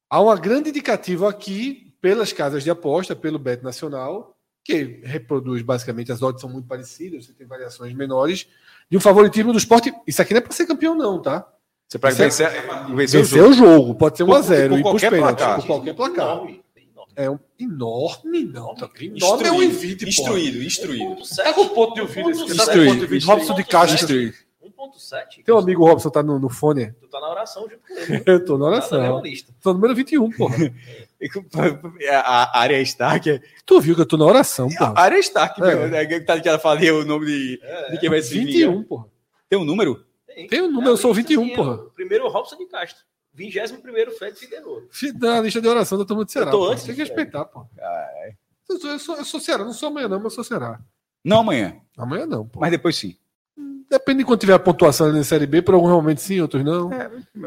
Há 0.08 0.22
uma 0.22 0.36
grande 0.38 0.70
indicativa 0.70 1.28
aqui 1.28 1.96
pelas 2.00 2.32
casas 2.32 2.64
de 2.64 2.70
aposta, 2.70 3.16
pelo 3.16 3.40
Bet 3.40 3.64
Nacional, 3.64 4.38
que 4.64 5.02
reproduz 5.04 5.64
basicamente 5.64 6.12
as 6.12 6.22
odds 6.22 6.40
são 6.40 6.52
muito 6.52 6.68
parecidas, 6.68 7.26
você 7.26 7.34
tem 7.34 7.48
variações 7.48 7.94
menores, 7.96 8.48
de 8.90 8.96
um 8.96 9.02
favoritismo 9.02 9.52
do 9.52 9.58
esporte. 9.58 9.92
Isso 10.06 10.22
aqui 10.22 10.36
não 10.36 10.38
é 10.38 10.42
para 10.42 10.52
ser 10.52 10.68
campeão, 10.68 10.94
não, 10.94 11.20
tá? 11.20 11.52
Você 11.88 11.98
pode 12.00 12.14
Isso 12.14 12.22
é- 12.22 12.26
vencer, 12.26 12.52
vencer 12.96 13.20
o 13.22 13.24
Vencer 13.24 13.26
jogo. 13.40 13.50
o 13.50 13.54
jogo, 13.54 13.96
pode 13.96 14.18
ser 14.18 14.26
Por- 14.26 14.36
1x0 14.42 14.70
por 14.70 14.80
e 14.80 14.82
pros 14.82 14.82
qualquer 15.02 15.18
placar. 15.20 15.56
por 15.58 15.66
qualquer 15.68 15.94
placar. 15.96 16.26
Enorme, 16.26 16.62
enorme. 16.76 17.14
É 17.16 17.30
um 17.30 17.40
enorme, 17.60 18.44
não. 18.46 18.76
Tá 18.76 18.90
enorme 19.00 19.48
é 19.48 19.52
um 19.52 19.64
invite, 19.64 20.04
pô. 20.04 20.10
Instruído, 20.10 20.62
instruído. 20.64 21.04
1.7. 21.16 21.44
Tá 21.46 21.54
com 21.54 21.68
ponto 21.70 21.94
de 21.96 22.02
ouvido 22.02 22.30
esse 22.32 22.44
Instruído. 22.44 23.26
Robson 23.26 23.54
de 23.56 23.64
Castro. 23.64 23.96
Instruído. 23.96 24.34
1.7. 24.62 25.44
Teu 25.46 25.58
amigo 25.58 25.86
Robson 25.86 26.10
tá 26.10 26.22
no, 26.22 26.38
no 26.38 26.50
fone? 26.50 26.92
Tu 27.00 27.08
tá 27.08 27.20
na 27.22 27.30
oração 27.30 27.64
junto 27.64 27.80
com 27.88 27.94
ele. 28.14 28.24
Eu 28.26 28.44
tô 28.46 28.58
na 28.58 28.66
oração. 28.66 29.22
Tô 29.64 29.74
número 29.74 29.96
21, 29.96 30.30
porra. 30.32 30.56
A 32.24 32.60
área 32.60 32.80
Stark. 32.82 33.42
Tu 33.66 33.82
viu 33.82 33.96
que 33.96 34.02
eu 34.02 34.06
tô 34.06 34.18
na 34.18 34.26
oração, 34.26 34.68
A 34.76 34.78
porra. 34.78 34.94
área 34.98 35.18
Stark, 35.20 35.62
É. 35.62 35.66
meu, 35.66 35.88
né, 35.90 36.06
que 36.06 36.20
tá 36.22 36.40
ela 36.44 36.60
falia 36.60 36.94
o 36.94 37.04
nome 37.06 37.26
de, 37.26 37.60
de 37.92 37.98
quem 38.00 38.10
vai 38.10 38.22
se 38.22 38.34
vingar. 38.34 38.52
21, 38.72 38.84
porra. 38.84 39.06
Tem 39.50 39.58
um 39.58 39.64
número? 39.64 40.06
Tem 40.46 40.62
um 40.62 40.70
número, 40.72 40.92
eu 40.92 40.98
sou 40.98 41.12
A 41.12 41.16
lista 41.16 41.30
21, 41.30 41.44
tinha 41.46 41.56
porra. 41.56 41.74
o 41.76 41.90
Primeiro, 41.92 42.28
Robson 42.30 42.58
de 42.58 42.66
Castro. 42.68 43.04
21 43.34 43.82
Fred 44.18 44.38
Figueiredo. 44.38 44.88
Fi- 44.92 45.14
Na 45.14 45.40
lista 45.42 45.62
de 45.62 45.68
oração 45.68 45.98
da 45.98 46.06
turma 46.06 46.26
de 46.26 46.32
Ceará. 46.32 46.48
Eu 46.48 46.52
tô 46.52 46.60
porra. 46.60 46.72
antes, 46.74 46.84
Tem 46.86 46.96
que 46.96 47.02
respeitar, 47.02 47.46
pô. 47.46 47.66
Eu 48.70 48.80
sou, 48.80 48.90
eu, 48.92 49.00
sou, 49.00 49.16
eu 49.18 49.26
sou 49.26 49.40
Ceará, 49.40 49.64
não 49.64 49.74
sou 49.74 49.90
amanhã, 49.90 50.08
não, 50.08 50.18
mas 50.18 50.26
eu 50.26 50.32
sou 50.32 50.44
Ceará. 50.44 50.80
Não 51.24 51.40
amanhã, 51.40 51.76
Amanhã 51.98 52.26
não, 52.26 52.46
pô. 52.48 52.60
mas 52.60 52.72
depois 52.72 52.96
sim. 52.98 53.16
Depende 53.90 54.20
de 54.20 54.26
quando 54.26 54.40
tiver 54.42 54.54
a 54.54 54.60
pontuação 54.60 55.08
ali 55.08 55.18
na 55.18 55.24
Série 55.24 55.46
B, 55.46 55.62
por 55.62 55.74
algum 55.74 55.88
momento 55.90 56.20
sim, 56.20 56.42
outros 56.42 56.64
não. 56.64 56.90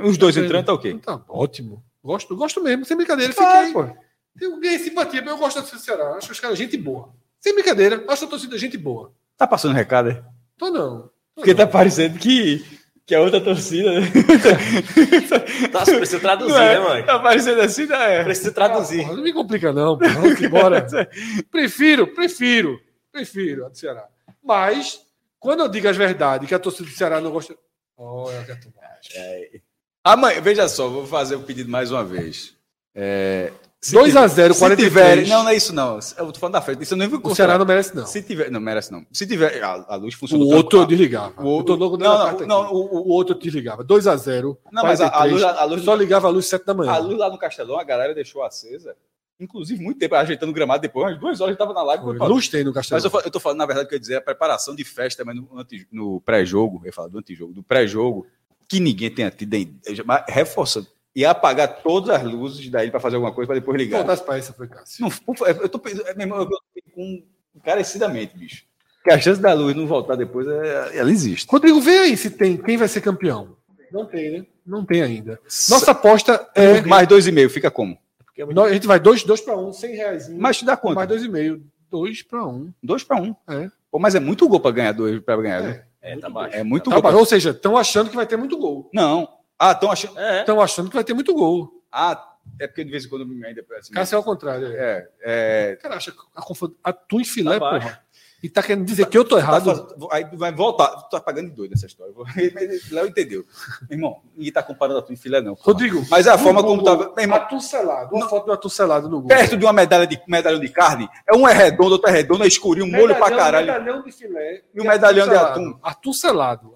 Os 0.05 0.17
dois 0.17 0.37
entrando 0.37 0.65
tá 0.65 0.73
ok. 0.73 0.99
Tá 0.99 1.23
ótimo. 1.29 1.85
Gosto, 2.03 2.35
gosto 2.35 2.63
mesmo, 2.63 2.85
sem 2.87 2.97
brincadeira. 2.97 3.33
Ah, 3.39 3.67
Fiquei. 3.67 3.73
pô. 3.73 3.97
Eu 4.41 4.59
ganhei 4.59 4.79
simpatia, 4.79 5.21
mas 5.21 5.31
eu 5.33 5.39
gosto 5.39 5.57
da 5.57 5.63
torcida 5.63 5.79
do 5.81 5.85
Ceará. 5.85 6.17
Acho 6.17 6.33
os 6.33 6.41
caras 6.41 6.57
gente 6.57 6.77
boa. 6.79 7.11
Sem 7.39 7.53
brincadeira, 7.55 8.03
acho 8.09 8.25
a 8.25 8.29
torcida 8.29 8.57
gente 8.57 8.79
boa. 8.79 9.13
Tá 9.37 9.47
passando 9.47 9.75
recado, 9.75 10.09
é? 10.11 10.25
Tô 10.57 10.71
não. 10.71 11.03
Tô 11.03 11.11
Porque 11.37 11.51
não. 11.53 11.59
tá 11.59 11.67
parecendo 11.67 12.19
que, 12.19 12.65
que 13.11 13.15
a 13.17 13.21
outra 13.21 13.41
torcida. 13.41 14.01
né? 14.01 14.07
Tá, 15.73 15.85
você 15.85 15.97
precisa 15.97 16.21
traduzir, 16.21 16.53
Não 16.53 16.63
é? 16.63 16.75
né, 16.75 16.81
mãe? 16.81 17.03
Tá 17.05 17.19
parecendo 17.19 17.61
assim, 17.61 17.87
não 17.87 17.97
é? 17.97 18.23
Precisa 18.23 18.51
Ah, 18.51 18.53
traduzir. 18.55 19.03
porra, 19.03 19.17
não 19.17 19.23
me 19.25 19.33
complica, 19.33 19.73
não. 19.73 19.99
Porra. 19.99 20.13
Vamos 20.13 20.41
embora. 20.41 20.87
prefiro, 21.51 22.07
prefiro, 22.15 22.81
prefiro 23.13 23.67
a 23.67 23.69
do 23.69 23.77
Ceará. 23.77 24.07
Mas, 24.43 25.01
quando 25.41 25.61
eu 25.61 25.69
digo 25.69 25.89
as 25.89 25.97
verdades, 25.97 26.49
que 26.49 26.55
a 26.55 26.59
torcida 26.59 26.89
do 26.89 26.95
Ceará 26.95 27.21
não 27.21 27.33
gosta. 27.33 27.55
Olha, 27.97 28.43
Gato 28.43 28.69
Baixo. 28.71 29.61
Amanhã, 30.05 30.41
veja 30.41 30.69
só, 30.69 30.89
vou 30.89 31.05
fazer 31.07 31.35
o 31.35 31.41
pedido 31.41 31.69
mais 31.71 31.91
uma 31.91 32.05
vez. 32.05 32.55
É, 32.95 33.53
Se 33.83 33.95
2 33.95 34.15
a 34.15 34.23
tiver- 34.29 34.35
0, 34.35 34.55
se 34.55 34.61
43. 34.61 35.21
tiver, 35.25 35.29
não, 35.35 35.43
não 35.45 35.51
é 35.51 35.57
isso 35.57 35.75
não. 35.75 35.99
Eu 36.19 36.31
tô 36.33 36.39
falando 36.39 36.53
da 36.53 36.61
frente. 36.61 36.83
Isso 36.83 36.93
eu 36.93 36.99
nem 36.99 37.09
vou 37.09 37.19
O 37.23 37.35
Ceará 37.35 37.57
não 37.57 37.65
merece, 37.65 37.97
não. 37.97 38.05
Se 38.07 38.23
tiver, 38.23 38.51
não 38.51 38.61
merece 38.61 38.93
não. 38.93 39.07
Se 39.11 39.27
tiver, 39.27 39.63
a, 39.65 39.87
a 39.89 39.97
luz 39.97 40.13
funciona. 40.15 40.45
O 40.45 40.49
outro 40.49 40.81
eu 40.81 40.87
desligava. 40.87 41.33
O 41.43 41.47
outro- 41.47 41.73
eu 41.75 41.79
tô 41.79 41.85
louco 41.85 41.97
não, 41.97 42.33
não, 42.41 42.47
não, 42.47 42.73
o- 42.75 43.09
o, 43.09 43.09
outro 43.09 43.35
eu 43.35 43.39
desligava. 43.41 43.83
2 43.83 44.07
a 44.07 44.15
0 44.17 44.59
Não, 44.71 44.83
mas 44.83 45.01
a- 45.01 45.09
a 45.09 45.25
luz- 45.25 45.43
a 45.43 45.65
luz- 45.65 45.83
só 45.83 45.95
ligava 45.95 46.27
a 46.29 46.31
luz 46.31 46.45
7 46.47 46.67
da 46.67 46.75
manhã. 46.75 46.93
A 46.93 46.99
luz 46.99 47.17
lá 47.19 47.31
no 47.31 47.39
Castelão, 47.39 47.79
a 47.79 47.85
galera 47.85 48.15
deixou 48.15 48.43
acesa. 48.43 48.95
Inclusive, 49.41 49.83
muito 49.83 49.99
tempo 49.99 50.15
ajeitando 50.15 50.51
o 50.51 50.55
gramado 50.55 50.83
depois, 50.83 51.07
umas 51.13 51.19
duas 51.19 51.41
horas 51.41 51.55
eu 51.55 51.59
tava 51.59 51.73
na 51.73 51.83
live. 51.83 52.05
Foi. 52.05 52.19
Luz 52.29 52.49
tem 52.49 52.63
no 52.63 52.75
Castelo. 52.75 53.01
Mas 53.03 53.11
eu, 53.11 53.21
eu 53.25 53.31
tô 53.31 53.41
falando, 53.41 53.57
na 53.57 53.65
verdade, 53.67 53.87
o 53.87 53.89
que 53.89 53.95
eu 53.95 53.97
ia 53.97 54.01
dizer 54.01 54.15
é 54.15 54.17
a 54.19 54.21
preparação 54.21 54.75
de 54.77 54.85
festa 54.85 55.25
também 55.25 55.41
no, 55.41 55.49
no 55.91 56.21
pré-jogo. 56.21 56.81
Eu 56.83 56.87
ia 56.89 56.93
falar 56.93 57.09
do 57.09 57.17
antijogo, 57.19 57.55
do 57.55 57.63
pré-jogo, 57.63 58.27
que 58.69 58.79
ninguém 58.79 59.11
tenha 59.11 59.31
tido 59.31 59.57
mas 60.05 60.23
Reforçando. 60.29 60.87
E 61.15 61.25
apagar 61.25 61.83
todas 61.83 62.11
as 62.11 62.23
luzes 62.23 62.69
daí 62.71 62.91
para 62.91 63.01
fazer 63.01 63.17
alguma 63.17 63.33
coisa 63.33 63.47
para 63.49 63.59
depois 63.59 63.77
ligar. 63.77 63.99
Voltasse 63.99 64.23
pra 64.25 64.39
essa, 64.39 64.53
foi 64.53 64.69
Cássio. 64.69 65.05
Não, 65.05 65.47
eu 65.47 65.69
tô 65.69 65.79
pensando, 65.79 66.07
é, 66.07 66.15
meu 66.15 66.23
irmão, 66.27 66.39
eu 66.41 66.49
tô 66.49 66.61
com 66.95 67.23
encarecidamente, 67.57 68.37
bicho. 68.37 68.65
Que 69.03 69.11
a 69.11 69.19
chance 69.19 69.41
da 69.41 69.53
luz 69.53 69.75
não 69.75 69.87
voltar 69.87 70.15
depois, 70.15 70.47
é- 70.47 70.99
ela 70.99 71.11
existe. 71.11 71.49
Rodrigo, 71.51 71.81
vê 71.81 71.99
aí 72.01 72.17
se 72.17 72.31
tem. 72.31 72.57
Quem 72.57 72.77
vai 72.77 72.87
ser 72.87 73.01
campeão? 73.01 73.57
Não 73.91 74.05
tem, 74.07 74.31
né? 74.41 74.47
Não 74.65 74.85
tem 74.85 75.03
ainda. 75.03 75.41
Nossa 75.69 75.91
aposta 75.91 76.49
é. 76.55 76.81
Mais 76.83 77.09
dois 77.09 77.27
e 77.27 77.33
meio, 77.33 77.51
fica 77.51 77.71
como? 77.71 77.99
É 78.37 78.45
muito- 78.45 78.57
Nós- 78.57 78.71
A 78.71 78.75
gente 78.75 78.87
vai 78.87 79.01
2 79.01 79.23
dois, 79.25 79.41
para 79.41 79.57
1, 79.57 79.69
um, 79.69 79.73
100 79.73 79.97
reais. 79.97 80.29
Mas 80.31 80.59
te 80.59 80.65
dá 80.65 80.77
quanto? 80.77 80.95
Mais 80.95 81.09
2,5. 81.09 81.61
2 81.91 82.23
para 82.23 82.47
1. 82.47 82.51
Um. 82.51 82.73
Dois 82.83 83.03
para 83.05 83.21
um. 83.21 83.35
É. 83.49 83.69
Pô, 83.91 83.99
mas 83.99 84.15
é 84.15 84.21
muito 84.21 84.49
gol 84.49 84.61
para 84.61 84.71
ganhar 84.71 84.93
dois 84.93 85.21
para 85.21 85.43
ganhar. 85.43 85.61
né? 85.63 85.83
É, 86.01 86.17
tá 86.17 86.31
baixo. 86.31 86.57
É 86.57 86.63
muito 86.63 86.89
Tá 86.89 86.97
gol. 86.97 87.03
pra- 87.11 87.19
Ou 87.19 87.27
seja, 87.27 87.51
estão 87.51 87.77
achando 87.77 88.09
que 88.09 88.17
vai 88.17 88.27
ter 88.27 88.37
muito 88.37 88.57
gol. 88.57 88.89
Não. 88.95 89.29
Ah, 89.63 89.73
estão 89.73 89.93
achando. 89.93 90.19
É, 90.19 90.41
Estão 90.41 90.61
achando 90.61 90.89
que 90.89 90.95
vai 90.97 91.05
ter 91.05 91.13
muito 91.13 91.35
gol. 91.35 91.85
Ah, 91.93 92.35
é 92.59 92.67
porque 92.67 92.83
de 92.83 92.91
vez 92.91 93.05
em 93.05 93.09
quando 93.11 93.31
ainda. 93.45 93.63
Assim, 93.79 93.93
Cássio 93.93 94.15
é 94.15 94.17
ao 94.17 94.25
contrário. 94.25 94.67
É. 94.69 95.09
é, 95.21 95.71
é, 95.73 95.77
Cara, 95.77 95.97
acha 95.97 96.11
que 96.13 96.19
a 96.35 96.41
confu- 96.41 96.75
atum 96.83 97.21
e 97.21 97.25
filé, 97.27 97.59
Tá 97.59 97.71
porra. 97.71 98.03
E 98.43 98.49
tá 98.49 98.63
querendo 98.63 98.87
dizer 98.87 99.07
que 99.07 99.19
eu 99.19 99.25
tô 99.25 99.37
Tá 99.37 99.43
errado. 99.43 99.65
faz- 99.65 100.09
Aí 100.13 100.25
vai 100.37 100.51
voltar. 100.51 100.87
Tu 100.89 101.11
tá 101.11 101.21
pagando 101.21 101.51
de 101.51 101.55
doido 101.57 101.75
essa 101.75 101.85
história. 101.87 102.13
Léo 102.91 103.07
entendeu. 103.07 103.45
Irmão, 103.91 104.23
ninguém 104.35 104.53
tá 104.53 104.63
comparando 104.63 104.99
a 104.99 105.03
tua 105.03 105.15
filé, 105.17 105.41
não. 105.43 105.55
porra. 105.55 105.67
Rodrigo, 105.67 106.05
Mas 106.11 106.27
a 106.27 106.39
forma 106.39 106.63
como 106.63 106.79
Google, 106.83 106.99
tava. 106.99 107.15
Meu 107.15 107.23
irmão, 107.25 107.37
Atum 107.39 107.61
selado. 107.61 108.15
Uma 108.17 108.29
foto 108.29 108.47
do 108.47 108.53
atum 108.53 108.69
selado 108.71 109.09
no 109.11 109.21
Google. 109.21 109.37
perto 109.37 109.57
de 109.59 109.65
uma 109.65 109.73
medalha 109.75 110.07
de 110.07 110.21
medalhão 110.27 110.59
de 110.61 110.69
carne, 110.71 111.09
é 111.31 111.37
um 111.37 111.47
é 111.47 111.53
redondo, 111.53 111.93
outro 111.93 112.09
é 112.09 112.13
redondo, 112.13 112.43
é 112.45 112.47
escurinho, 112.47 112.87
um 112.87 112.91
molho 112.91 113.15
pra 113.17 113.31
caralho. 113.31 113.67
Medalhão 113.67 114.03
de 114.03 114.11
filé. 114.13 114.63
E 114.75 114.81
o 114.81 114.85
medalhão 114.85 115.29
de 115.29 115.35
atum. 115.37 115.79
Atum 115.83 116.13
selado. 116.15 116.73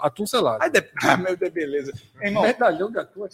Aí 0.60 0.70
de... 0.70 0.84
Ah, 1.02 1.16
meu 1.16 1.36
Deus, 1.36 1.50
beleza. 1.52 1.92
Irmão, 2.20 2.42
Medalhão 2.42 2.90
de 2.90 2.98
atum 2.98 3.24
é 3.24 3.28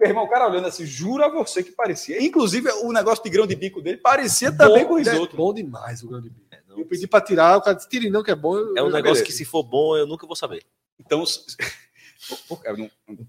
meu 0.00 0.08
irmão, 0.10 0.24
o 0.24 0.28
cara 0.28 0.48
olhando 0.48 0.66
assim, 0.66 0.84
jura 0.84 1.28
você 1.28 1.62
que 1.62 1.70
parecia. 1.70 2.20
Inclusive, 2.20 2.68
o 2.82 2.92
negócio 2.92 3.22
de 3.22 3.30
grão 3.30 3.46
de 3.46 3.54
bico 3.54 3.80
dele 3.80 3.98
parecia 3.98 4.50
também 4.50 4.82
com 4.84 4.94
Bom- 4.94 4.98
é 4.98 5.02
risoto. 5.02 5.36
Bom 5.36 5.54
demais 5.54 6.02
o 6.02 6.08
grande 6.08 6.28
bico. 6.28 6.42
Não. 6.72 6.78
Eu 6.80 6.86
pedi 6.86 7.06
pra 7.06 7.20
tirar, 7.20 7.56
o 7.58 7.62
cara 7.62 7.76
disse, 7.76 7.88
tire 7.88 8.10
não, 8.10 8.22
que 8.22 8.30
é 8.30 8.34
bom. 8.34 8.56
eu- 8.56 8.76
É 8.76 8.82
um 8.82 8.86
eu- 8.86 8.92
negócio 8.92 9.02
beleza. 9.02 9.24
que 9.24 9.32
se 9.32 9.44
for 9.44 9.62
bom, 9.62 9.96
eu 9.96 10.06
nunca 10.06 10.26
vou 10.26 10.34
saber. 10.36 10.64
Então, 10.98 11.22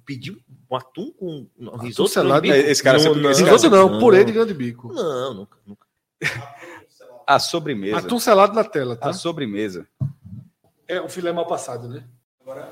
Pediu 0.05 0.37
um 0.69 0.75
atum 0.75 1.11
com 1.11 1.47
um 1.57 1.77
risoto 1.77 2.09
selado. 2.09 2.41
bico? 2.41 2.53
Esse 2.55 2.83
cara 2.83 2.97
não, 2.97 3.03
sempre- 3.03 3.21
não, 3.21 3.31
esse 3.31 3.43
Risoto 3.43 3.69
não, 3.69 3.89
não. 3.89 3.99
purê 3.99 4.23
de 4.23 4.31
grande 4.31 4.53
bico. 4.53 4.91
Não, 4.93 5.33
nunca, 5.33 5.57
nunca. 5.65 5.87
a 7.25 7.39
sobremesa. 7.39 7.97
Atum 7.97 8.19
selado 8.19 8.53
na 8.53 8.63
tela, 8.63 8.95
tá? 8.95 9.09
A 9.09 9.13
sobremesa. 9.13 9.87
É 10.87 11.01
um 11.01 11.09
filé 11.09 11.31
mal 11.31 11.47
passado, 11.47 11.87
né? 11.87 12.03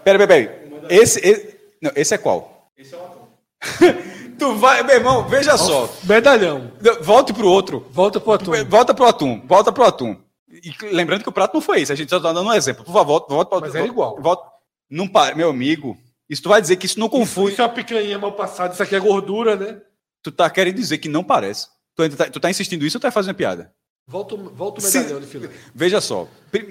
Pera, 0.04 0.20
pera, 0.20 0.28
pera. 0.28 0.68
Esse, 0.90 1.20
esse, 1.28 1.58
não, 1.82 1.92
esse 1.96 2.14
é 2.14 2.18
qual? 2.18 2.70
Esse 2.78 2.94
é 2.94 2.98
o 2.98 3.04
atum. 3.06 3.28
tu 4.38 4.56
vai, 4.58 4.84
meu 4.84 4.96
irmão, 4.96 5.28
veja 5.28 5.58
só. 5.58 5.90
Medalhão. 6.04 6.72
Volte 7.02 7.34
pro 7.34 7.48
outro. 7.48 7.86
Volta 7.92 8.20
pro 8.20 8.34
atum. 8.34 8.52
Volta 8.66 8.94
pro 8.94 9.06
atum. 9.06 9.42
Volta 9.48 9.72
pro 9.72 9.84
atum. 9.86 10.22
E 10.52 10.74
lembrando 10.94 11.24
que 11.24 11.30
o 11.30 11.32
prato 11.32 11.54
não 11.54 11.62
foi 11.62 11.82
esse. 11.82 11.92
A 11.92 11.96
gente 11.96 12.10
só 12.10 12.20
tá 12.20 12.32
dando 12.34 12.48
um 12.50 12.54
exemplo. 12.54 12.84
Por 12.84 12.94
favor, 12.94 13.26
volta, 13.30 13.50
pro 13.50 13.62
Mas 13.62 13.76
era 13.76 13.86
igual. 13.88 14.20
Volta. 14.22 14.50
Não 14.90 15.08
para, 15.08 15.36
meu 15.36 15.50
amigo. 15.50 15.98
Isso 16.30 16.44
tu 16.44 16.50
vai 16.50 16.62
dizer 16.62 16.76
que 16.78 16.86
isso 16.86 17.00
não 17.00 17.10
confunde. 17.10 17.54
Isso 17.54 17.62
é 17.62 17.66
uma 17.66 17.74
picanha 17.74 18.18
mal 18.20 18.34
passada, 18.34 18.74
isso 18.74 18.84
aqui 18.84 18.96
é 18.96 19.00
gordura, 19.00 19.56
né? 19.56 19.82
Tu 20.24 20.32
tá 20.32 20.50
querendo 20.50 20.76
dizer 20.76 20.98
que 20.98 21.10
não 21.10 21.24
parece. 21.24 21.68
Tu, 21.96 22.04
ainda 22.04 22.16
tá, 22.16 22.30
tu 22.30 22.40
tá 22.40 22.50
insistindo 22.50 22.86
isso 22.86 22.98
ou 22.98 23.02
tá 23.02 23.12
fazendo 23.12 23.36
piada? 23.36 23.74
Volta, 24.08 24.36
o- 24.36 24.50
volta 24.50 24.80
o 24.80 24.84
Se- 24.84 24.98
medalhão 24.98 25.20
de 25.20 25.28
filé. 25.28 25.50
Veja 25.74 26.00
só. 26.02 26.28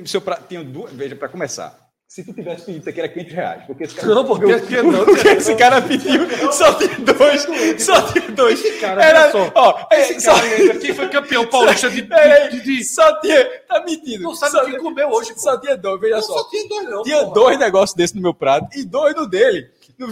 Seu 0.06 0.20
prato 0.20 0.46
tinha 0.48 0.62
duas. 0.64 0.92
Veja, 0.92 1.14
pra 1.16 1.28
começar. 1.28 1.89
Se 2.10 2.24
tu 2.24 2.32
tivesse 2.34 2.64
pedido 2.64 2.80
isso 2.80 2.88
aqui 2.90 2.98
era 2.98 3.08
500 3.08 3.32
reais. 3.32 3.62
Porque 3.68 3.84
esse 3.84 3.94
cara. 3.94 4.14
Não, 4.16 4.24
porque 4.24 4.60
tinha 4.62 4.82
não. 4.82 5.04
Porque 5.04 5.28
esse 5.28 5.54
cara 5.54 5.80
pediu, 5.80 6.52
só 6.52 6.74
tinha 6.74 6.98
dois, 6.98 7.46
só 7.80 8.02
tinha 8.02 8.28
dois. 8.32 8.80
cara, 8.80 9.04
Era, 9.04 9.30
só. 9.30 9.52
ó, 9.54 9.86
é, 9.92 10.00
Esse 10.10 10.20
só, 10.22 10.34
cara 10.34 10.44
ainda, 10.46 10.74
quem 10.80 10.92
foi 10.92 11.08
campeão 11.08 11.46
paulista 11.46 11.88
de, 11.88 12.02
de, 12.02 12.60
de, 12.64 12.84
só 12.84 13.20
tinha, 13.20 13.44
tá 13.68 13.84
mentindo. 13.86 14.24
Não 14.24 14.34
sabe 14.34 14.50
só, 14.50 14.62
o 14.64 14.66
que 14.66 14.78
comeu 14.78 15.08
hoje, 15.08 15.34
Só 15.36 15.56
tinha 15.60 15.76
dois, 15.76 16.00
veja 16.00 16.16
Não, 16.16 16.22
só. 16.22 16.38
só 16.38 16.48
tinha 16.50 16.68
dois, 16.68 16.90
não. 16.90 17.02
Tinha 17.04 17.20
porra. 17.20 17.34
dois 17.34 17.58
negócios 17.60 17.94
desses 17.96 18.16
no 18.16 18.22
meu 18.22 18.34
prato 18.34 18.66
e 18.76 18.84
dois 18.84 19.14
no 19.14 19.28
dele. 19.28 19.70
No 19.96 20.08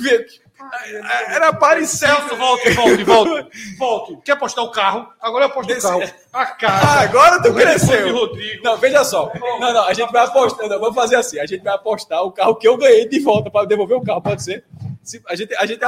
Era 1.28 1.52
parecer. 1.52 2.08
Celso, 2.08 2.36
volte, 2.36 2.70
volte, 2.70 3.04
volte. 3.04 3.76
Volte. 3.78 4.18
Quer 4.24 4.32
apostar 4.32 4.64
o 4.64 4.70
carro? 4.72 5.08
Agora 5.20 5.44
eu 5.44 5.50
aposto 5.50 5.68
Desse- 5.68 5.86
o 5.86 5.90
carro. 5.90 6.02
A 6.32 6.42
Ah, 6.42 6.46
casa. 6.46 7.00
agora 7.00 7.42
tu 7.42 7.54
cresceu. 7.54 8.12
Rodrigo. 8.12 8.62
Não, 8.64 8.76
veja 8.76 9.04
só. 9.04 9.32
Não, 9.60 9.72
não, 9.72 9.84
a 9.84 9.92
gente 9.94 10.10
vai 10.12 10.24
apostar. 10.24 10.68
Não, 10.68 10.78
vamos 10.80 10.94
fazer 10.94 11.16
assim. 11.16 11.38
A 11.38 11.46
gente 11.46 11.62
vai 11.62 11.74
apostar 11.74 12.22
o 12.22 12.32
carro 12.32 12.56
que 12.56 12.66
eu 12.66 12.76
ganhei 12.76 13.08
de 13.08 13.20
volta 13.20 13.50
para 13.50 13.66
devolver 13.66 13.96
o 13.96 14.04
carro, 14.04 14.20
pode 14.22 14.42
ser? 14.42 14.64
Se- 15.02 15.22
a 15.28 15.34
gente, 15.36 15.54
a 15.54 15.64
gente 15.66 15.80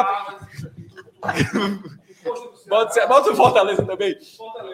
Bota, 2.68 2.92
ser- 2.92 3.06
bota 3.06 3.30
o 3.32 3.36
Fortaleza 3.36 3.84
também. 3.84 4.16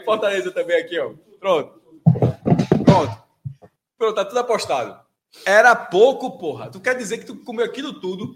Fortaleza 0.04 0.50
também 0.50 0.78
aqui, 0.80 0.98
ó. 0.98 1.12
Pronto. 1.40 1.80
Pronto. 2.84 3.22
Pronto, 3.98 4.14
tá 4.14 4.24
tudo 4.24 4.38
apostado. 4.40 4.98
Era 5.44 5.74
pouco, 5.74 6.38
porra. 6.38 6.70
Tu 6.70 6.80
quer 6.80 6.96
dizer 6.96 7.18
que 7.18 7.24
tu 7.26 7.36
comeu 7.36 7.64
aquilo 7.64 8.00
tudo? 8.00 8.34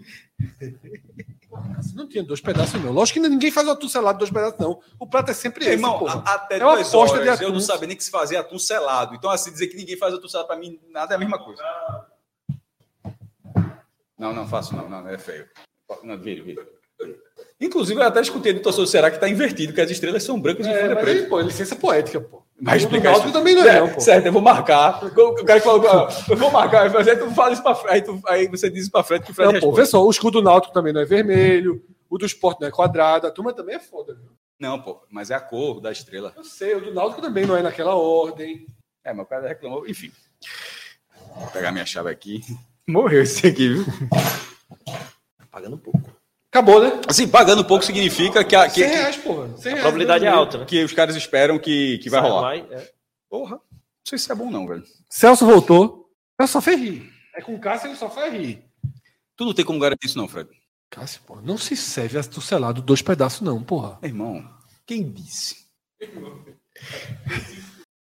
Não 1.95 2.07
tinha 2.07 2.23
dois 2.23 2.39
pedaços, 2.39 2.81
não. 2.81 2.91
Lógico 2.91 3.19
que 3.21 3.27
ninguém 3.27 3.51
faz 3.51 3.67
o 3.67 3.71
atum 3.71 3.87
selado 3.89 4.19
dois 4.19 4.31
pedaços, 4.31 4.57
não. 4.59 4.79
O 4.99 5.05
prato 5.07 5.31
é 5.31 5.33
sempre 5.33 5.65
esse, 5.65 5.73
Irmão, 5.73 5.99
porra. 5.99 6.23
até 6.25 6.55
É 6.55 6.59
duas 6.59 6.93
horas 6.93 7.11
de 7.21 7.27
eu 7.27 7.33
atum. 7.33 7.49
não 7.51 7.59
sabia 7.59 7.87
nem 7.87 7.97
que 7.97 8.03
se 8.03 8.11
fazia 8.11 8.39
atum 8.39 8.57
selado. 8.57 9.15
Então, 9.15 9.29
assim, 9.29 9.51
dizer 9.51 9.67
que 9.67 9.75
ninguém 9.75 9.97
faz 9.97 10.13
atum 10.13 10.27
selado 10.29 10.47
pra 10.47 10.55
mim, 10.57 10.79
nada 10.89 11.13
é 11.13 11.15
a 11.15 11.19
mesma 11.19 11.37
coisa. 11.37 11.61
Não, 14.17 14.33
não 14.33 14.47
faço 14.47 14.75
não. 14.75 14.87
Não, 14.89 15.07
é 15.09 15.17
feio. 15.17 15.47
Não, 16.03 16.17
vira, 16.17 16.43
vira. 16.43 16.65
Inclusive, 17.59 17.99
eu 17.99 18.05
até 18.05 18.21
escutei 18.21 18.53
do 18.53 18.59
torcedor 18.61 18.85
do 18.85 18.89
Ceará 18.91 19.09
que 19.11 19.19
tá 19.19 19.27
invertido, 19.27 19.73
que 19.73 19.81
as 19.81 19.89
estrelas 19.89 20.23
são 20.23 20.39
brancas 20.39 20.65
e 20.65 20.69
o 20.69 20.71
É, 20.73 20.81
fundo 20.81 20.91
é 20.93 21.01
preto. 21.01 21.23
aí, 21.23 21.29
pô, 21.29 21.39
licença 21.41 21.75
poética, 21.75 22.21
pô. 22.21 22.40
Vai 22.63 22.75
O 22.75 22.77
explicar 22.77 23.13
isso. 23.13 23.31
também 23.31 23.55
não 23.55 23.63
é, 23.63 23.67
É, 23.77 23.79
não, 23.79 23.89
pô. 23.89 23.99
Certo, 23.99 24.25
eu 24.25 24.31
vou 24.31 24.41
marcar. 24.41 25.03
O 25.03 25.43
cara 25.45 25.59
que 25.59 25.65
falou, 25.65 25.83
eu 26.29 26.37
vou 26.37 26.51
marcar, 26.51 26.89
mas 26.91 27.07
aí 27.07 27.17
tu 27.17 27.31
fala 27.31 27.53
isso 27.53 27.63
pra 27.63 27.73
frente, 27.73 27.91
aí, 27.93 28.01
tu- 28.03 28.21
aí 28.27 28.47
você 28.47 28.69
diz 28.69 28.83
isso 28.83 28.91
pra 28.91 29.01
frente 29.03 29.23
que 29.25 29.31
o 29.31 29.33
Fred 29.33 29.47
Não, 29.53 29.59
pô, 29.59 29.67
responde. 29.67 29.81
vê 29.81 29.85
só, 29.87 30.05
o 30.05 30.09
escudo 30.11 30.39
do 30.39 30.43
Náutico 30.45 30.71
também 30.73 30.93
não 30.93 31.01
é 31.01 31.05
vermelho, 31.05 31.83
o 32.09 32.17
do 32.19 32.25
esporte 32.25 32.61
não 32.61 32.67
é 32.67 32.71
quadrado, 32.71 33.25
a 33.25 33.31
turma 33.31 33.51
também 33.51 33.75
é 33.75 33.79
foda. 33.79 34.13
Viu? 34.13 34.29
Não, 34.59 34.79
pô, 34.79 35.01
mas 35.09 35.31
é 35.31 35.33
a 35.35 35.39
cor 35.39 35.81
da 35.81 35.91
estrela. 35.91 36.33
Eu 36.37 36.43
sei, 36.43 36.75
o 36.75 36.81
do 36.81 36.93
Náutico 36.93 37.19
também 37.21 37.47
não 37.47 37.57
é 37.57 37.63
naquela 37.63 37.95
ordem. 37.95 38.67
É, 39.03 39.11
mas 39.11 39.25
o 39.25 39.29
cara 39.29 39.47
reclamou, 39.47 39.87
enfim. 39.87 40.11
Vou 41.35 41.47
pegar 41.47 41.71
minha 41.71 41.85
chave 41.85 42.11
aqui. 42.11 42.41
Morreu 42.87 43.23
esse 43.23 43.47
aqui, 43.47 43.69
viu? 43.69 43.85
Pagando 45.51 45.75
um 45.75 45.79
pouco. 45.79 45.99
Acabou, 46.51 46.81
né? 46.83 46.99
Assim, 47.07 47.29
pagando 47.29 47.63
pouco 47.63 47.85
significa 47.85 48.43
que, 48.43 48.53
a, 48.53 48.67
que, 48.67 48.81
100 48.81 48.89
reais, 48.89 49.15
porra. 49.15 49.47
100 49.55 49.55
A 49.55 49.75
reais, 49.75 49.81
probabilidade 49.81 50.25
é 50.25 50.29
dois 50.29 50.39
alta, 50.39 50.57
né? 50.57 50.65
que 50.65 50.83
os 50.83 50.91
caras 50.91 51.15
esperam 51.15 51.57
que, 51.57 51.97
que 51.99 52.09
vai 52.09 52.19
rolar. 52.19 52.41
Vai, 52.41 52.67
é. 52.69 52.91
Porra, 53.29 53.55
não 53.55 53.61
sei 54.05 54.17
se 54.17 54.29
é 54.29 54.35
bom 54.35 54.51
não, 54.51 54.67
velho. 54.67 54.83
Celso 55.09 55.45
voltou. 55.45 56.09
Celso 56.37 56.51
só 56.51 56.61
fez 56.61 56.77
rir. 56.77 57.09
É 57.33 57.41
com 57.41 57.57
Cássio 57.57 57.87
ele 57.87 57.95
só 57.95 58.09
faz 58.09 58.33
rir. 58.33 58.65
Tu 59.37 59.45
não 59.45 59.53
tem 59.53 59.63
como 59.63 59.79
garantir 59.79 60.07
isso 60.07 60.17
não, 60.17 60.27
Fred. 60.27 60.49
Cássio, 60.89 61.21
porra, 61.21 61.41
não 61.41 61.57
se 61.57 61.77
serve 61.77 62.19
atum 62.19 62.41
selado 62.41 62.81
dois 62.81 63.01
pedaços, 63.01 63.39
não, 63.39 63.63
porra. 63.63 63.97
Meu 64.01 64.09
irmão, 64.09 64.45
quem 64.85 65.09
disse? 65.09 65.55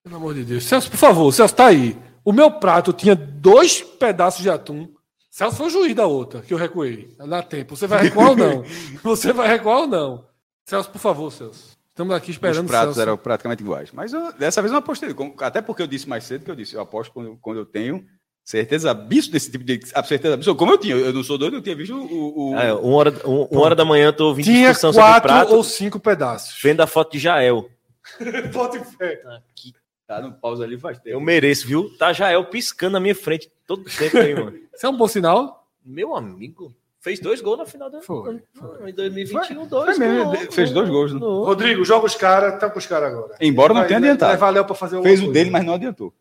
Pelo 0.03 0.15
amor 0.15 0.33
de 0.33 0.43
Deus. 0.43 0.63
Celso, 0.63 0.89
por 0.89 0.97
favor, 0.97 1.31
Celso, 1.31 1.53
tá 1.53 1.67
aí. 1.67 1.95
O 2.25 2.33
meu 2.33 2.49
prato 2.51 2.91
tinha 2.91 3.15
dois 3.15 3.83
pedaços 3.83 4.41
de 4.41 4.49
atum. 4.49 4.91
Celso 5.39 5.55
foi 5.55 5.67
o 5.67 5.69
juiz 5.69 5.95
da 5.95 6.05
outra, 6.05 6.41
que 6.41 6.53
eu 6.53 6.57
recuei. 6.57 7.15
Dá 7.17 7.41
tempo. 7.41 7.73
Você 7.77 7.87
vai 7.87 8.03
recuar 8.03 8.31
ou 8.31 8.35
não? 8.35 8.63
Você 9.01 9.31
vai 9.31 9.47
recuar 9.47 9.77
ou 9.77 9.87
não? 9.87 10.25
Celso, 10.65 10.89
por 10.89 10.99
favor, 10.99 11.31
Celso. 11.31 11.77
Estamos 11.87 12.13
aqui 12.13 12.31
esperando 12.31 12.65
Os 12.65 12.69
pratos 12.69 12.95
Celso. 12.95 13.01
eram 13.01 13.17
praticamente 13.17 13.63
iguais. 13.63 13.89
Mas 13.93 14.11
eu- 14.11 14.33
dessa 14.33 14.61
vez 14.61 14.69
eu 14.69 14.73
não 14.73 14.79
apostei. 14.79 15.15
Até 15.39 15.61
porque 15.61 15.81
eu 15.81 15.87
disse 15.87 16.09
mais 16.09 16.25
cedo 16.25 16.43
que 16.43 16.51
eu 16.51 16.55
disse, 16.57 16.75
eu 16.75 16.81
aposto 16.81 17.13
quando, 17.13 17.37
quando 17.41 17.55
eu 17.57 17.65
tenho 17.65 18.05
certeza 18.43 18.91
absoluta 18.91 19.31
desse 19.31 19.49
tipo 19.49 19.63
de 19.63 19.79
a 19.95 20.03
certeza 20.03 20.33
absoluta. 20.33 20.59
Como 20.59 20.73
eu 20.73 20.77
tinha, 20.77 20.95
eu 20.95 21.13
não 21.13 21.23
sou 21.23 21.37
doido, 21.37 21.55
eu 21.55 21.61
tinha 21.61 21.75
visto 21.75 21.95
o. 21.95 22.51
o- 22.51 22.59
É, 22.59 22.73
uma, 22.73 22.95
hora, 22.97 23.13
um- 23.25 23.43
uma 23.49 23.61
hora 23.61 23.75
da 23.75 23.85
manhã 23.85 24.07
eu 24.07 24.13
tô 24.13 24.27
ouvindo 24.27 24.43
Tinha 24.43 24.67
discussão 24.71 24.91
sobre 24.91 25.07
o 25.07 25.11
quatro 25.13 25.29
prato, 25.29 25.55
ou 25.55 25.63
cinco 25.63 26.01
pedaços. 26.01 26.59
vendo 26.61 26.81
a 26.81 26.87
foto 26.87 27.13
de 27.13 27.19
Jael. 27.19 27.69
Pode 28.51 28.79
fé. 28.97 29.21
Aqui. 29.37 29.73
Tá 30.09 30.19
no 30.19 30.33
pausa 30.33 30.63
ali 30.63 30.75
faz 30.75 30.97
tempo. 30.97 31.15
Eu 31.15 31.21
mereço, 31.21 31.67
viu? 31.67 31.95
Tá 31.95 32.11
Jael 32.11 32.43
piscando 32.45 32.93
na 32.93 32.99
minha 32.99 33.13
frente 33.13 33.47
todo 33.67 33.83
tempo 33.83 34.17
aí, 34.17 34.33
mano. 34.33 34.57
Isso 34.73 34.83
é 34.83 34.89
um 34.89 34.97
bom 34.97 35.07
sinal? 35.07 35.67
Meu 35.85 36.15
amigo, 36.15 36.73
Fez 36.99 37.19
dois 37.19 37.39
gols 37.41 37.59
na 37.59 37.65
final 37.67 37.91
do 37.91 38.01
Foi, 38.01 38.29
ano. 38.31 38.41
foi. 38.51 38.89
Em 38.89 38.93
2021, 38.93 39.67
dois 39.67 39.95
Foi 39.95 40.07
mesmo, 40.07 40.25
gols. 40.25 40.55
fez 40.55 40.71
dois 40.71 40.89
gols, 40.89 41.13
né? 41.13 41.19
Rodrigo, 41.21 41.85
joga 41.85 42.07
os 42.07 42.15
caras, 42.15 42.59
tá 42.59 42.71
com 42.71 42.79
os 42.79 42.87
caras 42.87 43.13
agora. 43.13 43.35
Embora 43.39 43.71
não 43.71 43.85
tenha 43.85 43.99
adiantado. 43.99 44.35
Vai 44.37 44.51
Léo 44.51 44.65
pra 44.65 44.73
fazer 44.75 44.99
Fez 45.03 45.21
o 45.21 45.31
dele, 45.31 45.51
mas 45.51 45.63
não 45.63 45.75
adiantou. 45.75 46.11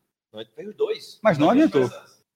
Fez 0.54 0.74
dois. 0.76 1.18
Mas 1.22 1.38
não 1.38 1.48
adiantou. 1.48 1.90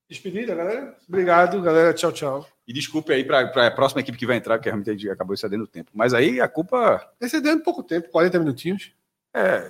Despedida, 0.08 0.54
galera? 0.54 0.96
Obrigado, 1.06 1.60
galera. 1.60 1.92
Tchau, 1.92 2.12
tchau. 2.12 2.46
E 2.66 2.72
desculpe 2.72 3.12
aí 3.12 3.24
para 3.24 3.66
a 3.66 3.70
próxima 3.70 4.00
equipe 4.00 4.16
que 4.16 4.26
vai 4.26 4.38
entrar, 4.38 4.56
porque 4.56 4.70
realmente 4.70 4.88
a 4.88 4.92
gente 4.94 5.10
acabou 5.10 5.34
excedendo 5.34 5.64
o 5.64 5.68
tempo. 5.68 5.90
Mas 5.92 6.14
aí 6.14 6.40
a 6.40 6.48
culpa. 6.48 7.06
Esse 7.20 7.40
deu 7.42 7.60
pouco 7.60 7.82
tempo, 7.82 8.08
40 8.08 8.38
minutinhos. 8.38 8.90
É. 9.34 9.66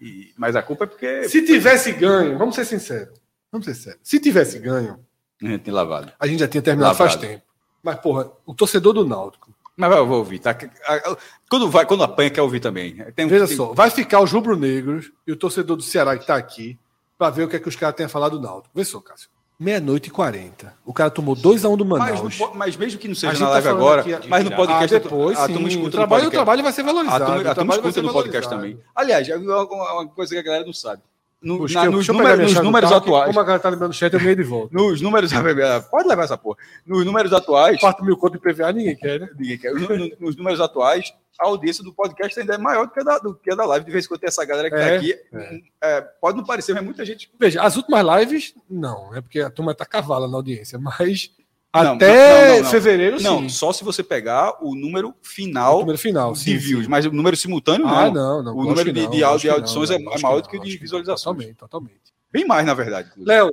e- 0.00 0.32
mas 0.36 0.54
a 0.56 0.62
culpa 0.62 0.84
é 0.84 0.86
porque 0.86 1.28
Se 1.28 1.42
tivesse 1.44 1.92
ganho, 1.92 2.36
vamos 2.38 2.54
ser 2.54 2.64
sinceros. 2.64 3.18
Vamos 3.50 3.64
ser 3.66 3.74
sérios. 3.74 4.00
Se 4.02 4.18
tivesse 4.20 4.58
ganho, 4.58 5.00
a 5.42 5.46
gente 5.46 5.70
lavado. 5.70 6.12
a 6.18 6.26
gente 6.26 6.40
já 6.40 6.48
tinha 6.48 6.62
terminado 6.62 6.92
Lavado. 6.92 7.10
faz 7.10 7.20
tempo. 7.20 7.42
Mas, 7.82 7.96
porra, 8.00 8.30
o 8.44 8.54
torcedor 8.54 8.92
do 8.92 9.06
Náutico. 9.06 9.54
Mas 9.76 9.90
eu 9.94 10.06
vou 10.06 10.18
ouvir, 10.18 10.38
tá? 10.38 10.54
Quando, 11.48 11.70
vai, 11.70 11.84
quando 11.86 12.02
apanha, 12.02 12.30
quer 12.30 12.40
ouvir 12.42 12.60
também. 12.60 12.96
Tem, 13.12 13.26
Veja 13.28 13.46
tem- 13.46 13.56
só, 13.56 13.72
vai 13.74 13.90
ficar 13.90 14.20
os 14.20 14.32
rubro-negros 14.32 15.12
e 15.26 15.32
o 15.32 15.36
torcedor 15.36 15.76
do 15.76 15.82
Ceará 15.82 16.16
que 16.18 16.26
tá 16.26 16.34
aqui 16.34 16.78
pra 17.18 17.30
ver 17.30 17.44
o 17.44 17.48
que 17.48 17.56
é 17.56 17.58
que 17.60 17.68
os 17.68 17.76
caras 17.76 17.94
têm 17.94 18.06
a 18.06 18.08
falar 18.08 18.28
do 18.30 18.40
Náutico. 18.40 18.70
Vê 18.74 18.84
só, 18.84 19.00
Cássio. 19.00 19.28
Meia-noite 19.58 20.08
e 20.08 20.10
40. 20.10 20.74
O 20.84 20.92
cara 20.92 21.10
tomou 21.10 21.34
2x1 21.34 21.76
do 21.78 21.84
Mas, 21.86 21.98
Manaus. 22.16 22.36
po- 22.36 22.52
mas 22.54 22.76
mesmo 22.76 23.00
que 23.00 23.08
não 23.08 23.12
A 23.12 23.16
seja 23.16 23.32
na 23.32 23.38
tá 23.46 23.48
live 23.52 23.66
falando 23.68 23.80
agora, 23.80 24.00
aqui- 24.16 24.28
mas 24.28 24.44
no 24.44 24.52
Ah, 24.52 24.56
podcast. 24.56 24.98
depois, 25.00 25.38
a 25.38 25.46
sim. 25.46 25.52
turma 25.54 25.68
escuta 25.68 25.82
o 25.82 25.86
no 25.86 25.90
trabalho, 25.92 26.28
o 26.28 26.30
trabalho 26.30 26.62
vai 26.62 26.72
ser 26.72 26.80
A 26.82 26.84
valorizado. 26.84 27.24
turma, 27.24 27.34
a 27.34 27.42
turma 27.42 27.54
trabalho 27.54 27.82
vai 27.82 27.90
escuta 27.90 28.06
no 28.06 28.12
podcast 28.12 28.50
também. 28.50 28.78
Aliás, 28.94 29.26
é 29.28 29.36
uma, 29.36 29.62
uma 29.64 30.06
coisa 30.08 30.34
que 30.34 30.38
a 30.40 30.42
galera 30.42 30.66
não 30.66 30.74
sabe. 30.74 31.00
No- 31.42 31.58
Puxa, 31.58 31.80
na- 31.80 31.86
eu- 31.86 31.92
nos 31.92 32.08
minha 32.08 32.36
nos 32.36 32.54
números 32.54 32.88
carro, 32.90 33.02
atuais. 33.02 33.26
Como 33.26 33.40
a 33.40 33.42
galera 33.44 33.62
tá 33.62 33.68
lembrando 33.68 33.90
do 33.90 33.94
chat, 33.96 34.12
eu 34.12 34.18
ganhei 34.18 34.34
de 34.34 34.42
volta. 34.42 34.74
Nos 34.74 35.00
números. 35.00 35.30
Pode 35.90 36.08
levar 36.08 36.24
essa 36.24 36.36
porra. 36.38 36.56
Nos 36.86 37.04
números 37.04 37.32
atuais. 37.32 37.78
4 37.78 38.04
mil 38.04 38.16
conto 38.16 38.32
de 38.32 38.38
PVA, 38.40 38.72
ninguém 38.72 38.96
quer, 38.96 39.20
né? 39.20 39.28
Ninguém 39.38 39.58
quer. 39.58 39.72
No- 39.74 39.80
no- 39.96 40.10
Nos 40.18 40.36
números 40.36 40.60
atuais, 40.60 41.12
a 41.38 41.46
audiência 41.46 41.84
do 41.84 41.92
podcast 41.92 42.40
ainda 42.40 42.54
é 42.54 42.58
maior 42.58 42.86
do 42.86 42.92
que 42.92 43.00
a 43.00 43.04
da, 43.04 43.18
do 43.18 43.34
que 43.34 43.52
a 43.52 43.54
da 43.54 43.66
live. 43.66 43.84
De 43.86 43.92
vez 43.92 44.06
em 44.06 44.08
quando 44.08 44.20
tem 44.20 44.28
essa 44.28 44.44
galera 44.44 44.70
que 44.70 44.76
tá 44.76 44.82
É, 44.82 44.96
aqui. 44.96 45.14
é, 45.82 46.00
pode 46.20 46.38
não 46.38 46.44
parecer, 46.44 46.72
mas 46.74 46.82
muita 46.82 47.04
gente. 47.04 47.30
Veja, 47.38 47.62
as 47.62 47.76
últimas 47.76 48.04
lives, 48.20 48.54
não, 48.68 49.14
é 49.14 49.20
porque 49.20 49.40
a 49.40 49.50
turma 49.50 49.74
tá 49.74 49.84
cavala 49.84 50.26
na 50.26 50.36
audiência, 50.36 50.78
mas 50.78 51.30
até 51.80 52.48
não, 52.48 52.56
não, 52.56 52.62
não. 52.62 52.70
fevereiro, 52.70 53.20
Não, 53.22 53.38
sim. 53.40 53.48
só 53.48 53.72
se 53.72 53.82
você 53.84 54.02
pegar 54.02 54.56
o 54.64 54.74
número 54.74 55.08
O 55.10 55.14
final 55.22 55.80
número 55.80 55.98
final, 55.98 56.32
de 56.32 56.38
sim. 56.40 56.56
views, 56.56 56.84
sim. 56.84 56.90
mas 56.90 57.04
o 57.06 57.12
número 57.12 57.36
simultâneo 57.36 57.86
Ah, 57.88 58.10
não. 58.10 58.42
não. 58.42 58.56
O 58.56 58.64
número 58.64 58.92
de- 58.92 59.00
não, 59.02 59.10
de 59.10 59.16
e 59.16 59.18
que 59.40 59.48
audições 59.48 59.90
não, 59.90 59.96
é- 59.96 60.16
é 60.16 60.20
maior 60.20 60.40
do 60.42 60.48
que 60.48 60.56
o 60.56 60.60
de 60.60 60.66
lógico 60.66 60.82
visualizações. 60.82 61.36
Totalmente, 61.36 61.56
totalmente. 61.56 62.00
Bem 62.32 62.46
mais, 62.46 62.64
na 62.66 62.74
verdade. 62.74 63.10
Léo, 63.16 63.50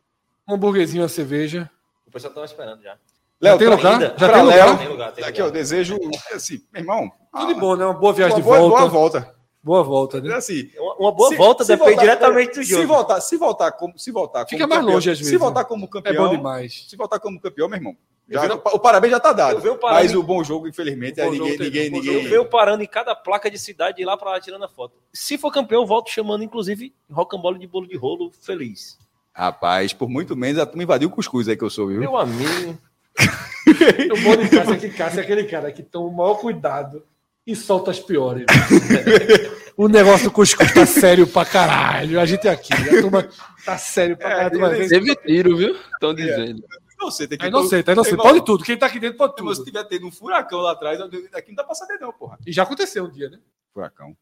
um 0.47 0.53
hambúrguerzinho, 0.55 1.03
uma 1.03 1.09
cerveja. 1.09 1.69
O 2.07 2.11
pessoal 2.11 2.33
tava 2.33 2.45
esperando 2.45 2.81
já. 2.81 2.95
Léo, 3.41 3.57
tem 3.57 3.67
pra- 3.67 3.75
lugar? 3.75 3.93
Ainda? 3.93 4.05
Já 4.05 4.13
pra 4.13 4.27
tem 4.33 4.45
Léo, 4.45 4.59
lugar? 4.61 4.77
Tem 4.77 4.87
lugar, 4.87 5.11
tem 5.11 5.25
Aqui 5.25 5.41
eu 5.41 5.51
desejo, 5.51 5.97
assim, 6.33 6.61
meu 6.71 6.81
irmão. 6.81 7.11
Tudo 7.31 7.53
de 7.53 7.59
bom, 7.59 7.75
né? 7.75 7.85
Uma 7.85 7.93
boa 7.93 8.13
viagem 8.13 8.35
Uma 8.35 8.41
de 8.41 8.43
boa, 8.45 8.59
volta. 8.59 8.77
boa 8.77 8.89
volta. 8.89 9.33
Boa 9.65 9.81
volta, 9.83 10.19
né? 10.21 10.33
Assim, 10.35 10.69
Uma, 10.99 11.11
boa 11.13 11.29
se- 11.29 11.35
volta 11.37 11.63
se 11.63 11.69
depende 11.69 11.91
voltar- 11.91 12.01
diretamente 12.01 12.59
do 12.59 12.65
Se 12.65 12.71
jogo. 12.71 12.87
voltar, 12.87 13.21
se 13.21 13.37
voltar 13.37 13.71
como, 13.71 13.97
se 13.97 14.11
voltar 14.11 14.45
Fica 14.45 14.57
como 14.63 14.69
mais 14.69 14.79
campeão, 14.81 14.93
longe, 14.95 15.09
às 15.09 15.17
Se 15.17 15.23
vezes, 15.23 15.39
voltar 15.39 15.61
né? 15.61 15.65
como 15.65 15.85
É 15.85 15.87
campeão, 15.87 16.25
bom 16.25 16.35
demais. 16.35 16.85
se 16.89 16.95
voltar 16.97 17.19
como 17.19 17.39
campeão, 17.39 17.69
meu 17.69 17.77
irmão. 17.77 17.95
Já- 18.29 18.53
o 18.55 18.79
parabéns 18.79 19.11
já 19.11 19.19
tá 19.19 19.33
dado. 19.33 19.57
Eu 19.57 19.61
vi 19.61 19.69
o 19.69 19.79
Mas 19.81 20.11
bom 20.13 20.43
jogo, 20.43 20.67
infelizmente, 20.67 21.19
O 21.19 21.23
é 21.23 21.25
bom 21.25 21.31
ninguém, 21.31 21.51
jogo 21.51 21.63
ninguém, 21.63 21.91
bom 21.91 21.97
ninguém. 21.97 22.23
Eu 22.23 22.29
venho 22.29 22.45
parando 22.45 22.81
em 22.83 22.87
cada 22.87 23.13
placa 23.15 23.51
de 23.51 23.59
cidade 23.59 24.01
e 24.01 24.05
lá 24.05 24.15
pra 24.17 24.31
lá 24.31 24.39
tirando 24.39 24.63
a 24.63 24.69
foto. 24.69 24.95
Se 25.13 25.37
for 25.37 25.51
campeão, 25.51 25.81
eu 25.81 25.87
volto 25.87 26.09
chamando, 26.09 26.43
inclusive, 26.43 26.93
rocambole 27.11 27.59
de 27.59 27.67
bolo 27.67 27.87
de 27.87 27.97
rolo 27.97 28.31
feliz. 28.41 28.97
Rapaz, 29.33 29.93
por 29.93 30.07
muito 30.09 30.35
menos 30.35 30.61
a 30.61 30.65
turma 30.65 30.83
invadiu 30.83 31.09
o 31.09 31.11
cuscuz 31.11 31.47
aí 31.49 31.57
que 31.57 31.63
eu 31.63 31.69
sou, 31.69 31.87
viu? 31.87 31.99
Meu 31.99 32.15
amigo. 32.17 32.77
O 33.65 34.21
bom 34.23 34.35
de 34.35 34.49
Cássio 34.49 34.73
é 34.73 34.77
que 34.77 34.89
Cássio 34.89 35.19
é 35.21 35.23
aquele 35.23 35.45
cara 35.45 35.71
que 35.71 35.81
toma 35.81 36.07
o 36.07 36.13
maior 36.13 36.35
cuidado 36.35 37.01
e 37.47 37.55
solta 37.55 37.91
as 37.91 37.99
piores. 37.99 38.45
o 39.77 39.87
negócio 39.87 40.25
do 40.25 40.31
cuscuz 40.31 40.73
tá 40.73 40.85
sério 40.85 41.25
pra 41.25 41.45
caralho. 41.45 42.19
A 42.19 42.25
gente 42.25 42.45
é 42.47 42.51
aqui. 42.51 42.73
A 42.73 43.01
turma 43.01 43.29
tá 43.65 43.77
sério 43.77 44.17
pra 44.17 44.29
É, 44.29 44.49
caralho. 44.49 44.77
Vez. 44.77 44.89
Teve 44.89 45.15
tiro, 45.15 45.55
viu? 45.55 45.75
Estão 45.93 46.13
dizendo. 46.13 46.61
Não 46.61 46.82
sei, 47.11 47.27
tem 47.27 47.37
que 47.37 47.45
É 47.45 47.47
inocente, 47.47 47.89
é 47.89 47.93
inocente. 47.93 48.13
Irmão, 48.13 48.27
Pode 48.27 48.45
tudo. 48.45 48.63
Quem 48.63 48.77
tá 48.77 48.85
aqui 48.85 48.99
dentro 48.99 49.17
pode 49.17 49.33
irmão, 49.37 49.53
Se 49.53 49.61
tudo. 49.61 49.71
tiver 49.71 49.83
tendo 49.85 50.07
um 50.07 50.11
furacão 50.11 50.59
lá 50.59 50.71
atrás, 50.71 50.99
aqui 51.01 51.49
não 51.49 51.55
dá 51.55 51.63
pra 51.63 51.75
saber, 51.75 51.99
não, 51.99 52.11
porra. 52.11 52.37
E 52.45 52.51
já 52.51 52.63
aconteceu 52.63 53.05
um 53.05 53.09
dia, 53.09 53.29
né? 53.29 53.39
Furacão. 53.73 54.15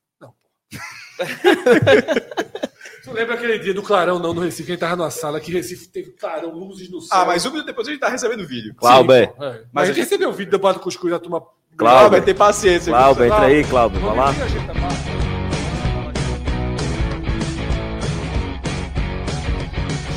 Tu 3.03 3.11
lembra 3.11 3.33
aquele 3.33 3.57
dia 3.57 3.73
do 3.73 3.81
Clarão, 3.81 4.19
não, 4.19 4.31
no 4.31 4.41
Recife? 4.41 4.67
Quem 4.67 4.77
tava 4.77 4.95
na 4.95 5.09
sala 5.09 5.39
que 5.39 5.51
Recife 5.51 5.87
teve 5.87 6.11
clarão, 6.11 6.51
luzes 6.51 6.89
no 6.89 7.01
céu. 7.01 7.17
Ah, 7.19 7.25
mas 7.25 7.43
um 7.45 7.49
minuto 7.49 7.65
depois 7.65 7.87
a 7.87 7.91
gente 7.91 7.99
tá 7.99 8.09
recebendo 8.09 8.45
vídeo. 8.45 8.75
Clauber. 8.75 9.27
Sim, 9.27 9.33
pô, 9.35 9.43
é. 9.43 9.49
Mas 9.49 9.65
Mas 9.73 9.83
a 9.83 9.93
gente 9.93 10.03
recebeu 10.03 10.29
o 10.29 10.33
vídeo 10.33 10.51
do 10.51 10.59
bar 10.59 10.73
do 10.73 10.79
cuscuz 10.79 11.11
da 11.11 11.19
turma. 11.19 11.43
Vai 11.77 12.21
ter 12.21 12.35
paciência. 12.35 12.91
Cláudio, 12.91 13.25
entra 13.25 13.37
Cláudio. 13.37 13.57
aí, 13.57 13.63
Cláudio. 13.65 13.99
Vai 14.01 14.15
lá. 14.15 14.31
Vamos 14.31 14.81
mal. 14.81 14.91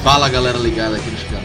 Fala 0.02 0.28
galera 0.28 0.58
ligada 0.58 0.96
aqui 0.96 1.10
nos 1.10 1.22
canais 1.24 1.43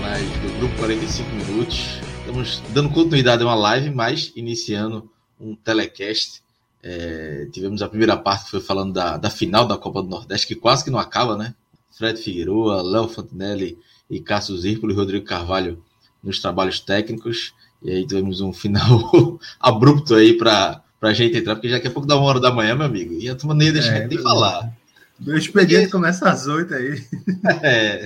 Grupo 0.60 0.76
45 0.76 1.30
Minutos. 1.36 2.02
Estamos 2.20 2.62
dando 2.74 2.90
continuidade 2.90 3.42
a 3.42 3.46
uma 3.46 3.56
live, 3.56 3.92
mas 3.92 4.34
iniciando 4.36 5.10
um 5.40 5.56
telecast. 5.56 6.44
É, 6.84 7.48
tivemos 7.50 7.82
a 7.82 7.88
primeira 7.88 8.18
parte 8.18 8.44
que 8.44 8.52
foi 8.52 8.60
falando 8.60 8.92
da, 8.92 9.16
da 9.16 9.30
final 9.30 9.66
da 9.66 9.78
Copa 9.78 10.04
do 10.04 10.10
Nordeste, 10.10 10.48
que 10.48 10.56
quase 10.56 10.84
que 10.84 10.90
não 10.90 11.00
acaba, 11.00 11.38
né? 11.38 11.56
Fred 11.98 12.22
Figueroa, 12.22 12.82
Léo 12.82 13.08
Fontenelle 13.08 13.78
e 14.10 14.20
Cássio 14.20 14.58
Zirpolo 14.58 14.92
e 14.92 14.96
Rodrigo 14.98 15.26
Carvalho 15.26 15.82
nos 16.22 16.42
trabalhos 16.42 16.82
técnicos. 16.82 17.54
E 17.82 17.92
aí 17.92 18.06
tivemos 18.06 18.42
um 18.42 18.52
final 18.52 19.40
abrupto 19.62 20.14
aí 20.14 20.38
para 20.38 20.84
a 21.02 21.14
gente 21.14 21.38
entrar, 21.38 21.56
porque 21.56 21.70
daqui 21.70 21.88
a 21.88 21.92
pouco 21.92 22.06
dá 22.06 22.18
uma 22.18 22.26
hora 22.26 22.42
da 22.42 22.52
manhã, 22.52 22.76
meu 22.76 22.86
amigo. 22.86 23.14
E 23.14 23.30
a 23.30 23.36
turma 23.36 23.56
nem 23.56 23.68
ia 23.68 23.74
deixar 23.74 23.96
É, 23.96 24.08
de 24.10 24.18
falar. 24.18 24.70
O 25.26 25.32
expediente 25.38 25.90
começa 25.90 26.30
às 26.30 26.48
oito 26.48 26.74
aí. 26.74 27.02
É, 27.64 28.04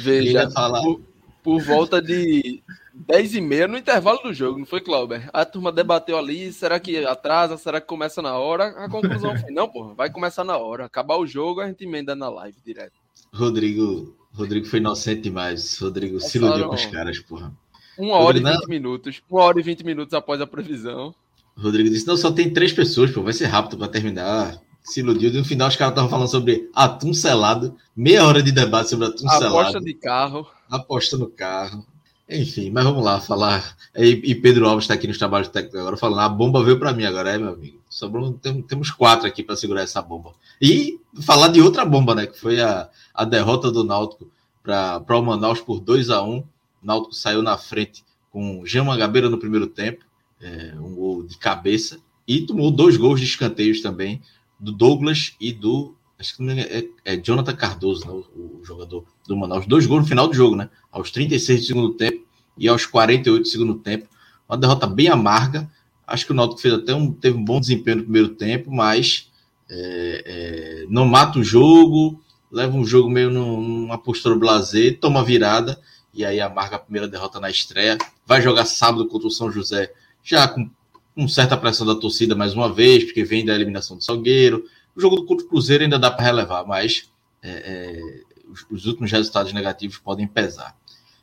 Veja, 0.00 0.30
ia 0.30 0.50
falar. 0.50 0.80
por, 0.80 1.02
por 1.44 1.60
volta 1.62 2.00
de 2.02 2.62
10 2.94 3.34
e 3.34 3.40
meia 3.42 3.68
no 3.68 3.76
intervalo 3.76 4.18
do 4.22 4.32
jogo, 4.32 4.58
não 4.58 4.64
foi, 4.66 4.80
Clauber? 4.80 5.28
A 5.32 5.44
turma 5.44 5.70
debateu 5.70 6.18
ali, 6.18 6.50
será 6.52 6.80
que 6.80 7.04
atrasa, 7.04 7.58
será 7.58 7.80
que 7.80 7.86
começa 7.86 8.22
na 8.22 8.36
hora? 8.38 8.68
A 8.84 8.88
conclusão 8.88 9.36
foi, 9.38 9.52
não, 9.52 9.68
porra, 9.68 9.94
vai 9.94 10.10
começar 10.10 10.42
na 10.42 10.56
hora. 10.56 10.86
Acabar 10.86 11.16
o 11.18 11.26
jogo, 11.26 11.60
a 11.60 11.66
gente 11.68 11.84
emenda 11.84 12.16
na 12.16 12.30
live 12.30 12.56
direto. 12.64 12.94
Rodrigo, 13.32 14.16
Rodrigo 14.32 14.66
foi 14.66 14.78
inocente 14.78 15.20
demais. 15.22 15.78
Rodrigo 15.78 16.18
se 16.18 16.38
Passaram- 16.40 16.46
iludiu 16.46 16.68
com 16.68 16.74
os 16.74 16.86
caras, 16.86 17.18
porra. 17.18 17.52
Uma 17.98 18.16
hora 18.16 18.38
e 18.38 18.40
Não. 18.40 18.50
20 18.52 18.66
minutos. 18.68 19.22
Uma 19.30 19.42
hora 19.42 19.60
e 19.60 19.62
20 19.62 19.84
minutos 19.84 20.14
após 20.14 20.40
a 20.40 20.46
previsão. 20.46 21.14
Rodrigo 21.56 21.88
disse: 21.90 22.06
não, 22.06 22.16
só 22.16 22.32
tem 22.32 22.52
três 22.52 22.72
pessoas, 22.72 23.10
pô, 23.12 23.22
vai 23.22 23.32
ser 23.32 23.46
rápido 23.46 23.76
pra 23.78 23.86
terminar. 23.86 24.56
Se 24.82 25.00
iludiu. 25.00 25.30
E 25.30 25.36
no 25.38 25.44
final 25.44 25.68
os 25.68 25.76
caras 25.76 25.92
estavam 25.92 26.10
falando 26.10 26.28
sobre 26.28 26.68
atum 26.74 27.12
selado. 27.14 27.76
Meia 27.96 28.24
hora 28.26 28.42
de 28.42 28.50
debate 28.50 28.90
sobre 28.90 29.06
atum 29.06 29.28
A 29.28 29.32
selado. 29.38 29.58
aposta 29.58 29.80
de 29.80 29.94
carro. 29.94 30.46
Aposta 30.70 31.16
no 31.16 31.28
carro. 31.28 31.86
Enfim, 32.28 32.70
mas 32.70 32.84
vamos 32.84 33.04
lá 33.04 33.20
falar. 33.20 33.76
E, 33.94 34.20
e 34.24 34.34
Pedro 34.34 34.66
Alves 34.66 34.84
está 34.84 34.94
aqui 34.94 35.06
nos 35.06 35.18
trabalhos 35.18 35.48
técnicos 35.48 35.78
agora 35.78 35.96
falando: 35.96 36.20
a 36.20 36.28
bomba 36.28 36.64
veio 36.64 36.78
para 36.78 36.92
mim 36.92 37.04
agora, 37.04 37.30
é, 37.30 37.38
meu 37.38 37.52
amigo. 37.52 37.78
Sobrou, 37.88 38.32
tem- 38.32 38.62
temos 38.62 38.90
quatro 38.90 39.26
aqui 39.26 39.42
para 39.42 39.56
segurar 39.56 39.82
essa 39.82 40.00
bomba. 40.00 40.32
E 40.60 40.98
falar 41.22 41.48
de 41.48 41.60
outra 41.60 41.84
bomba, 41.84 42.14
né? 42.14 42.26
Que 42.26 42.38
foi 42.38 42.60
a, 42.60 42.88
a 43.12 43.24
derrota 43.24 43.70
do 43.70 43.84
Náutico 43.84 44.30
para 44.62 45.04
o 45.10 45.22
Manaus 45.22 45.60
por 45.60 45.78
2 45.80 46.08
a 46.08 46.22
1 46.22 46.38
O 46.38 46.44
Náutico 46.82 47.14
saiu 47.14 47.42
na 47.42 47.58
frente 47.58 48.02
com 48.30 48.64
Jean 48.64 48.84
Mangabeira 48.84 49.28
no 49.28 49.38
primeiro 49.38 49.66
tempo, 49.66 50.04
é, 50.40 50.74
um 50.80 50.94
gol 50.94 51.22
de 51.22 51.36
cabeça, 51.36 51.98
e 52.26 52.40
tomou 52.40 52.70
dois 52.70 52.96
gols 52.96 53.20
de 53.20 53.26
escanteios 53.26 53.80
também, 53.80 54.20
do 54.58 54.72
Douglas 54.72 55.34
e 55.38 55.52
do. 55.52 55.94
Acho 56.24 56.38
que 56.38 56.50
é, 56.50 56.88
é 57.04 57.16
Jonathan 57.16 57.54
Cardoso, 57.54 58.06
né, 58.06 58.12
o, 58.34 58.60
o 58.60 58.64
jogador 58.64 59.04
do 59.28 59.36
Manaus. 59.36 59.66
Dois 59.66 59.84
gols 59.84 60.02
no 60.02 60.08
final 60.08 60.26
do 60.26 60.32
jogo, 60.34 60.56
né? 60.56 60.70
Aos 60.90 61.10
36 61.10 61.60
do 61.60 61.66
segundo 61.66 61.94
tempo 61.94 62.24
e 62.56 62.66
aos 62.66 62.86
48 62.86 63.42
do 63.42 63.48
segundo 63.48 63.74
tempo. 63.74 64.08
Uma 64.48 64.56
derrota 64.56 64.86
bem 64.86 65.08
amarga. 65.08 65.70
Acho 66.06 66.24
que 66.24 66.32
o 66.32 66.34
Náutico 66.34 66.62
fez 66.62 66.72
até 66.72 66.94
um, 66.94 67.12
teve 67.12 67.36
um 67.36 67.44
bom 67.44 67.60
desempenho 67.60 67.98
no 67.98 68.02
primeiro 68.04 68.28
tempo, 68.30 68.70
mas 68.70 69.30
é, 69.68 70.22
é, 70.24 70.86
não 70.88 71.04
mata 71.04 71.38
o 71.38 71.44
jogo, 71.44 72.18
leva 72.50 72.74
um 72.74 72.86
jogo 72.86 73.10
meio 73.10 73.30
num- 73.30 73.60
numa 73.60 73.98
postura 73.98 74.34
blazer, 74.34 74.98
toma 74.98 75.22
virada 75.22 75.78
e 76.12 76.24
aí 76.24 76.40
amarga 76.40 76.76
a 76.76 76.78
primeira 76.78 77.06
derrota 77.06 77.38
na 77.38 77.50
estreia. 77.50 77.98
Vai 78.26 78.40
jogar 78.40 78.64
sábado 78.64 79.06
contra 79.08 79.28
o 79.28 79.30
São 79.30 79.50
José, 79.52 79.92
já 80.22 80.48
com, 80.48 80.70
com 81.14 81.28
certa 81.28 81.54
pressão 81.56 81.86
da 81.86 81.94
torcida 81.94 82.34
mais 82.34 82.54
uma 82.54 82.72
vez, 82.72 83.04
porque 83.04 83.24
vem 83.24 83.44
da 83.44 83.54
eliminação 83.54 83.98
do 83.98 84.04
Salgueiro. 84.04 84.64
O 84.96 85.00
jogo 85.00 85.16
do 85.16 85.46
Cruzeiro 85.48 85.84
ainda 85.84 85.98
dá 85.98 86.10
para 86.10 86.24
relevar, 86.24 86.66
mas 86.66 87.10
é, 87.42 87.50
é, 87.50 88.00
os, 88.48 88.64
os 88.70 88.86
últimos 88.86 89.10
resultados 89.10 89.52
negativos 89.52 89.98
podem 89.98 90.26
pesar. 90.26 90.76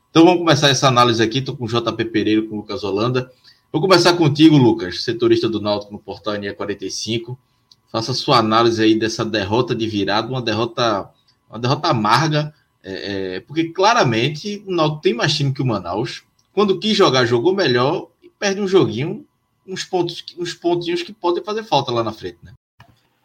Então 0.09 0.25
vamos 0.25 0.39
começar 0.39 0.69
essa 0.69 0.87
análise 0.87 1.23
aqui. 1.23 1.39
Estou 1.39 1.55
com 1.55 1.65
o 1.65 1.67
JP 1.67 2.05
Pereira 2.05 2.41
e 2.41 2.47
com 2.47 2.55
o 2.55 2.57
Lucas 2.57 2.83
Holanda. 2.83 3.31
Vou 3.71 3.81
começar 3.81 4.13
contigo, 4.15 4.57
Lucas, 4.57 5.03
setorista 5.03 5.47
do 5.47 5.61
Náutico 5.61 5.93
no 5.93 5.99
portal 5.99 6.33
NE45. 6.33 7.37
Faça 7.89 8.13
sua 8.13 8.37
análise 8.37 8.83
aí 8.83 8.99
dessa 8.99 9.23
derrota 9.23 9.73
de 9.73 9.87
virada, 9.87 10.27
uma 10.27 10.41
derrota, 10.41 11.09
uma 11.49 11.57
derrota 11.57 11.87
amarga, 11.87 12.53
é, 12.83 13.35
é, 13.35 13.39
porque 13.39 13.69
claramente 13.69 14.61
o 14.67 14.71
Náutico 14.75 15.01
tem 15.01 15.13
mais 15.13 15.33
time 15.33 15.53
que 15.53 15.61
o 15.61 15.65
Manaus. 15.65 16.23
Quando 16.51 16.79
quis 16.79 16.97
jogar, 16.97 17.25
jogou 17.25 17.55
melhor, 17.55 18.09
perde 18.37 18.59
um 18.59 18.67
joguinho, 18.67 19.25
uns 19.65 19.85
pontos, 19.85 20.25
uns 20.37 20.53
pontinhos 20.53 21.01
que 21.01 21.13
podem 21.13 21.41
fazer 21.41 21.63
falta 21.63 21.91
lá 21.91 22.03
na 22.03 22.11
frente, 22.11 22.39
né? 22.43 22.51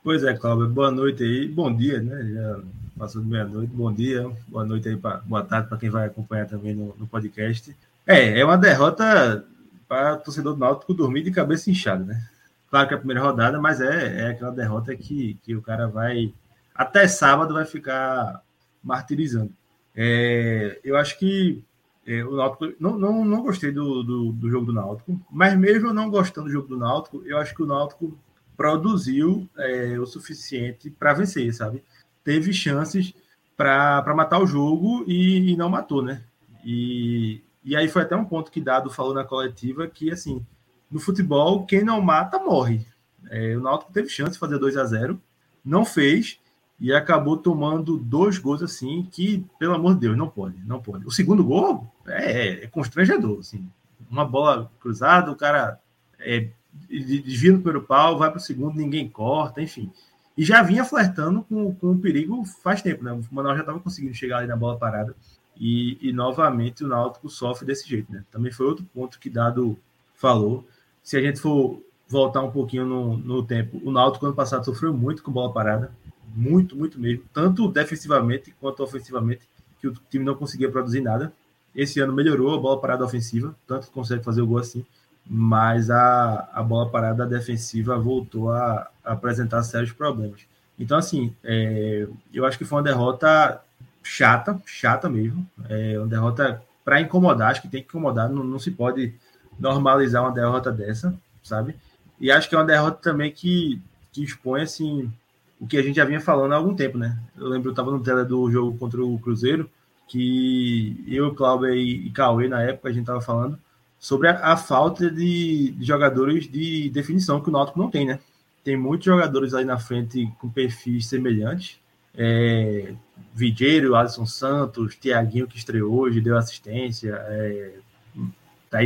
Pois 0.06 0.22
é, 0.22 0.32
Cláudio, 0.34 0.68
boa 0.68 0.88
noite 0.88 1.24
aí, 1.24 1.48
bom 1.48 1.74
dia, 1.74 2.00
né? 2.00 2.32
Já 2.32 2.60
passou 2.96 3.20
de 3.20 3.26
meia-noite, 3.26 3.72
bom 3.74 3.92
dia, 3.92 4.30
boa 4.46 4.64
noite 4.64 4.88
aí, 4.88 4.96
pra, 4.96 5.16
boa 5.16 5.42
tarde 5.42 5.68
para 5.68 5.78
quem 5.78 5.90
vai 5.90 6.06
acompanhar 6.06 6.46
também 6.46 6.76
no, 6.76 6.94
no, 6.96 7.08
podcast. 7.08 7.76
É, 8.06 8.38
é 8.38 8.44
uma 8.44 8.56
derrota 8.56 9.44
para 9.88 10.14
o 10.14 10.18
torcedor 10.18 10.54
do 10.54 10.60
Náutico 10.60 10.94
dormir 10.94 11.24
de 11.24 11.32
cabeça 11.32 11.72
inchada, 11.72 12.04
né? 12.04 12.24
Claro 12.70 12.86
que 12.86 12.94
é 12.94 12.96
a 12.96 13.00
primeira 13.00 13.20
rodada, 13.20 13.60
mas 13.60 13.80
é, 13.80 14.20
é 14.20 14.28
aquela 14.28 14.52
derrota 14.52 14.94
que, 14.94 15.40
que 15.42 15.56
o 15.56 15.60
cara 15.60 15.88
vai, 15.88 16.32
até 16.72 17.08
sábado, 17.08 17.52
vai 17.52 17.64
ficar 17.64 18.40
martirizando. 18.84 19.50
É, 19.92 20.78
eu 20.84 20.96
acho 20.96 21.18
que 21.18 21.64
é, 22.06 22.24
o 22.24 22.36
Náutico, 22.36 22.72
não, 22.78 22.96
não, 22.96 23.24
não 23.24 23.42
gostei 23.42 23.72
do, 23.72 24.04
do, 24.04 24.30
do, 24.30 24.48
jogo 24.48 24.66
do 24.66 24.72
Náutico, 24.72 25.20
mas 25.28 25.58
mesmo 25.58 25.92
não 25.92 26.08
gostando 26.08 26.46
do 26.46 26.52
jogo 26.52 26.68
do 26.68 26.78
Náutico, 26.78 27.24
eu 27.26 27.38
acho 27.38 27.52
que 27.52 27.64
o 27.64 27.66
Náutico 27.66 28.16
produziu 28.56 29.48
é, 29.56 29.98
o 29.98 30.06
suficiente 30.06 30.90
para 30.90 31.14
vencer, 31.14 31.52
sabe? 31.54 31.82
Teve 32.24 32.52
chances 32.52 33.12
para 33.56 34.14
matar 34.14 34.40
o 34.40 34.46
jogo 34.46 35.04
e, 35.06 35.52
e, 35.52 35.56
não 35.56 35.68
matou, 35.68 36.02
né? 36.02 36.22
E, 36.64 37.40
e 37.64 37.76
aí 37.76 37.88
foi 37.88 38.02
até 38.02 38.16
um 38.16 38.24
ponto 38.24 38.50
que 38.50 38.60
Dado 38.60 38.90
falou 38.90 39.14
na 39.14 39.24
coletiva 39.24 39.86
que, 39.86 40.10
assim, 40.10 40.44
no 40.90 40.98
futebol, 40.98 41.64
quem 41.64 41.84
não 41.84 42.00
mata, 42.00 42.38
morre. 42.38 42.86
É, 43.30 43.56
o 43.56 43.60
Náutico 43.60 43.92
teve 43.92 44.08
chance 44.08 44.32
de 44.32 44.38
fazer 44.38 44.58
2 44.58 44.76
a 44.76 44.84
0 44.84 45.20
não 45.64 45.84
fez, 45.84 46.38
e 46.78 46.92
acabou 46.92 47.36
tomando 47.36 47.96
dois 47.96 48.38
gols 48.38 48.62
assim 48.62 49.08
que, 49.10 49.44
pelo 49.58 49.74
amor 49.74 49.94
de 49.94 50.00
Deus, 50.00 50.16
não 50.16 50.28
pode, 50.28 50.58
não 50.64 50.80
pode. 50.80 51.06
O 51.06 51.10
segundo 51.10 51.42
gol 51.42 51.90
é, 52.06 52.64
é 52.64 52.66
constrangedor, 52.66 53.40
assim. 53.40 53.66
Uma 54.10 54.24
bola 54.24 54.70
cruzada, 54.78 55.30
o 55.30 55.36
cara 55.36 55.80
é, 56.18 56.48
desvia 56.88 57.52
no 57.52 57.58
primeiro 57.58 57.82
pau, 57.82 58.18
vai 58.18 58.30
para 58.30 58.38
o 58.38 58.42
segundo, 58.42 58.76
ninguém 58.76 59.08
corta, 59.08 59.62
enfim. 59.62 59.90
E 60.36 60.44
já 60.44 60.62
vinha 60.62 60.84
flertando 60.84 61.42
com, 61.42 61.74
com 61.74 61.92
o 61.92 61.98
perigo 61.98 62.44
faz 62.44 62.82
tempo, 62.82 63.02
né? 63.02 63.12
O 63.12 63.34
Manaus 63.34 63.54
já 63.56 63.62
estava 63.62 63.80
conseguindo 63.80 64.14
chegar 64.14 64.38
ali 64.38 64.46
na 64.46 64.56
bola 64.56 64.76
parada. 64.78 65.14
E, 65.58 65.96
e, 66.00 66.12
novamente 66.12 66.84
o 66.84 66.88
Náutico 66.88 67.30
sofre 67.30 67.64
desse 67.64 67.88
jeito, 67.88 68.12
né? 68.12 68.22
Também 68.30 68.52
foi 68.52 68.66
outro 68.66 68.84
ponto 68.92 69.18
que 69.18 69.30
Dado 69.30 69.78
falou. 70.14 70.66
Se 71.02 71.16
a 71.16 71.22
gente 71.22 71.40
for 71.40 71.80
voltar 72.06 72.42
um 72.42 72.50
pouquinho 72.50 72.84
no, 72.84 73.16
no 73.16 73.42
tempo, 73.42 73.80
o 73.82 73.90
Náutico 73.90 74.26
ano 74.26 74.34
passado 74.34 74.64
sofreu 74.64 74.92
muito 74.92 75.22
com 75.22 75.32
bola 75.32 75.52
parada 75.52 75.90
muito, 76.36 76.76
muito 76.76 77.00
mesmo, 77.00 77.24
tanto 77.32 77.66
defensivamente 77.66 78.54
quanto 78.60 78.82
ofensivamente, 78.82 79.48
que 79.80 79.88
o 79.88 79.94
time 80.10 80.24
não 80.24 80.34
conseguia 80.34 80.70
produzir 80.70 81.00
nada. 81.00 81.32
Esse 81.74 81.98
ano 82.00 82.12
melhorou 82.12 82.54
a 82.54 82.60
bola 82.60 82.80
parada 82.80 83.04
ofensiva, 83.04 83.56
tanto 83.66 83.86
que 83.86 83.92
consegue 83.92 84.22
fazer 84.22 84.42
o 84.42 84.46
gol 84.46 84.58
assim, 84.58 84.84
mas 85.28 85.90
a, 85.90 86.48
a 86.52 86.62
bola 86.62 86.88
parada 86.88 87.26
defensiva 87.26 87.98
voltou 87.98 88.52
a, 88.52 88.88
a 89.04 89.12
apresentar 89.12 89.62
sérios 89.62 89.92
problemas. 89.92 90.42
Então, 90.78 90.96
assim, 90.96 91.34
é, 91.42 92.06
eu 92.32 92.44
acho 92.44 92.56
que 92.58 92.64
foi 92.64 92.78
uma 92.78 92.84
derrota 92.84 93.60
chata, 94.02 94.60
chata 94.64 95.08
mesmo. 95.08 95.46
É 95.68 95.98
uma 95.98 96.06
derrota 96.06 96.62
para 96.84 97.00
incomodar, 97.00 97.50
acho 97.50 97.62
que 97.62 97.68
tem 97.68 97.82
que 97.82 97.88
incomodar, 97.88 98.28
não, 98.28 98.44
não 98.44 98.58
se 98.58 98.70
pode 98.70 99.12
normalizar 99.58 100.22
uma 100.22 100.32
derrota 100.32 100.70
dessa, 100.70 101.12
sabe? 101.42 101.74
E 102.20 102.30
acho 102.30 102.48
que 102.48 102.54
é 102.54 102.58
uma 102.58 102.64
derrota 102.64 102.98
também 103.02 103.32
que, 103.32 103.82
que 104.12 104.22
expõe, 104.22 104.62
assim, 104.62 105.12
o 105.58 105.66
que 105.66 105.76
a 105.76 105.82
gente 105.82 105.96
já 105.96 106.04
vinha 106.04 106.20
falando 106.20 106.52
há 106.52 106.56
algum 106.56 106.74
tempo, 106.74 106.96
né? 106.96 107.18
Eu 107.36 107.48
lembro, 107.48 107.68
eu 107.68 107.72
estava 107.72 107.90
no 107.90 108.00
tela 108.00 108.24
do 108.24 108.48
jogo 108.50 108.78
contra 108.78 109.04
o 109.04 109.18
Cruzeiro, 109.18 109.68
que 110.06 111.02
eu, 111.08 111.34
Cláudio 111.34 111.74
e, 111.74 112.10
Cauê, 112.10 112.46
na 112.46 112.62
época, 112.62 112.88
a 112.88 112.92
gente 112.92 113.02
estava 113.02 113.20
falando 113.20 113.58
sobre 113.98 114.28
a, 114.28 114.52
a 114.52 114.56
falta 114.56 115.10
de, 115.10 115.70
de, 115.70 115.84
jogadores 115.84 116.48
de 116.48 116.90
definição 116.90 117.40
que 117.40 117.48
o 117.48 117.52
Náutico 117.52 117.78
não 117.78 117.90
tem, 117.90 118.06
né? 118.06 118.18
Tem 118.62 118.76
muitos 118.76 119.06
jogadores 119.06 119.54
aí 119.54 119.64
na 119.64 119.78
frente 119.78 120.30
com 120.38 120.48
perfis 120.48 121.06
semelhantes. 121.06 121.78
É, 122.14 122.94
Vigeiro, 123.34 123.94
Alisson 123.94 124.26
Santos, 124.26 124.96
Tiaguinho 124.96 125.46
que 125.46 125.56
estreou 125.56 125.94
hoje, 125.94 126.20
deu 126.20 126.36
assistência. 126.36 127.14
É, 127.28 127.74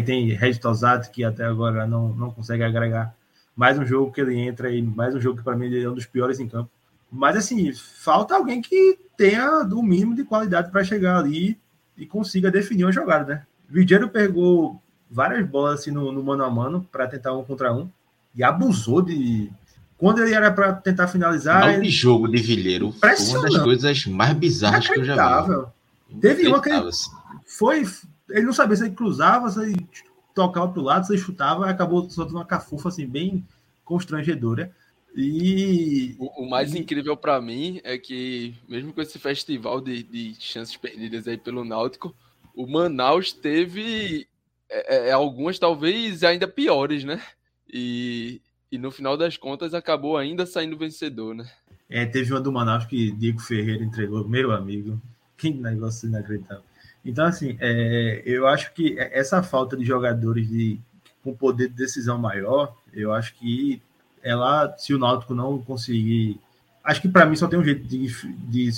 tem 0.05 0.33
Regis 0.33 0.59
Tosato, 0.59 1.11
que 1.11 1.25
até 1.25 1.45
agora 1.45 1.87
não, 1.87 2.11
não 2.11 2.31
consegue 2.31 2.63
agregar 2.63 3.15
mais 3.57 3.79
um 3.79 3.85
jogo 3.85 4.13
que 4.13 4.21
ele 4.21 4.39
entra 4.39 4.71
e 4.71 4.81
mais 4.81 5.15
um 5.15 5.21
jogo 5.21 5.39
que 5.39 5.45
para 5.45 5.57
mim 5.57 5.75
é 5.75 5.89
um 5.89 5.95
dos 5.95 6.07
piores 6.07 6.39
em 6.41 6.49
campo. 6.49 6.71
Mas 7.11 7.37
assim, 7.37 7.73
falta 7.73 8.35
alguém 8.35 8.63
que 8.63 8.99
tenha 9.17 9.63
o 9.65 9.83
mínimo 9.83 10.15
de 10.15 10.25
qualidade 10.25 10.71
para 10.71 10.85
chegar 10.85 11.19
ali 11.19 11.59
e 11.97 12.07
consiga 12.07 12.51
definir 12.51 12.85
uma 12.85 12.93
jogada, 12.93 13.35
né? 13.35 13.47
Vigeiro 13.69 14.09
pegou 14.09 14.81
várias 15.11 15.47
bolas 15.47 15.81
assim 15.81 15.91
no, 15.91 16.13
no 16.13 16.23
mano 16.23 16.45
a 16.45 16.51
mano 16.51 16.87
para 16.91 17.07
tentar 17.07 17.37
um 17.37 17.45
contra 17.45 17.73
um 17.73 17.91
e 18.35 18.45
abusou 18.45 19.03
de 19.03 19.51
quando 19.99 20.23
ele 20.23 20.35
era 20.35 20.51
para 20.51 20.73
tentar 20.73 21.09
finalizar. 21.09 21.61
Mal 21.61 21.81
de 21.81 21.91
jogo 21.91 22.27
de 22.27 22.39
Vilheiro 22.39 22.93
foi 22.93 23.11
uma 23.11 23.43
das 23.43 23.59
coisas 23.59 24.07
mais 24.07 24.33
bizarras 24.33 24.89
que 24.89 24.99
eu 24.99 25.05
já 25.05 25.43
vi. 25.43 26.21
Teve 26.21 26.47
uma 26.49 26.63
que 26.63 26.71
ele 26.71 26.89
assim. 26.89 27.11
foi. 27.45 27.87
Ele 28.31 28.47
não 28.47 28.53
sabia 28.53 28.77
se 28.77 28.85
ele 28.85 28.95
cruzava, 28.95 29.51
se 29.51 29.61
ele 29.61 29.89
tocava 30.35 30.69
para 30.69 30.81
o 30.81 30.85
lado, 30.85 31.07
você 31.07 31.19
chutava, 31.19 31.69
acabou 31.69 32.09
soltando 32.09 32.37
uma 32.37 32.47
cafufa 32.47 32.89
assim, 32.89 33.07
bem 33.07 33.47
constrangedora. 33.85 34.73
E 35.15 36.15
o, 36.19 36.45
o 36.45 36.49
mais 36.49 36.75
incrível 36.75 37.17
para 37.17 37.41
mim 37.41 37.81
é 37.83 37.99
que, 37.99 38.55
mesmo 38.69 38.93
com 38.93 39.03
esse 39.03 39.19
festival 39.19 39.81
de, 39.81 40.03
de 40.05 40.37
chances 40.39 40.77
perdidas 40.77 41.27
aí 41.27 41.37
pelo 41.37 41.65
Náutico, 41.65 42.15
o 42.55 42.67
Manaus 42.67 43.33
teve 43.33 44.27
é, 44.70 44.97
é, 44.97 45.08
é, 45.08 45.12
algumas 45.12 45.58
talvez 45.58 46.23
ainda 46.23 46.47
piores, 46.47 47.05
né? 47.05 47.20
E, 47.68 48.40
e 48.70 48.78
no 48.78 48.90
final 48.90 49.16
das 49.16 49.36
contas 49.36 49.74
acabou 49.74 50.16
ainda 50.16 50.47
saindo 50.47 50.78
vencedor, 50.78 51.34
né? 51.34 51.50
É, 51.89 52.07
teve 52.07 52.32
uma 52.32 52.40
do 52.40 52.52
Manaus 52.52 52.86
que 52.86 53.10
Diego 53.10 53.40
Ferreira 53.40 53.82
entregou, 53.82 54.26
meu 54.26 54.52
amigo. 54.52 55.00
Que 55.36 55.50
negócio 55.50 56.08
inacreditável. 56.08 56.62
Então, 57.05 57.24
assim, 57.24 57.57
é, 57.60 58.23
eu 58.24 58.47
acho 58.47 58.73
que 58.73 58.97
essa 58.99 59.42
falta 59.42 59.76
de 59.76 59.84
jogadores 59.84 60.49
de, 60.49 60.78
com 61.24 61.34
poder 61.34 61.68
de 61.68 61.74
decisão 61.74 62.18
maior, 62.18 62.76
eu 62.92 63.12
acho 63.12 63.34
que 63.34 63.82
ela, 64.23 64.76
se 64.76 64.94
o 64.94 64.99
Náutico 64.99 65.34
não 65.34 65.58
conseguir. 65.58 66.39
Acho 66.84 67.00
que 67.00 67.08
para 67.08 67.26
mim 67.26 67.36
só 67.36 67.49
tem 67.49 67.58
um 67.58 67.65
jeito 67.65 67.82
de, 67.86 68.07
de 68.49 68.70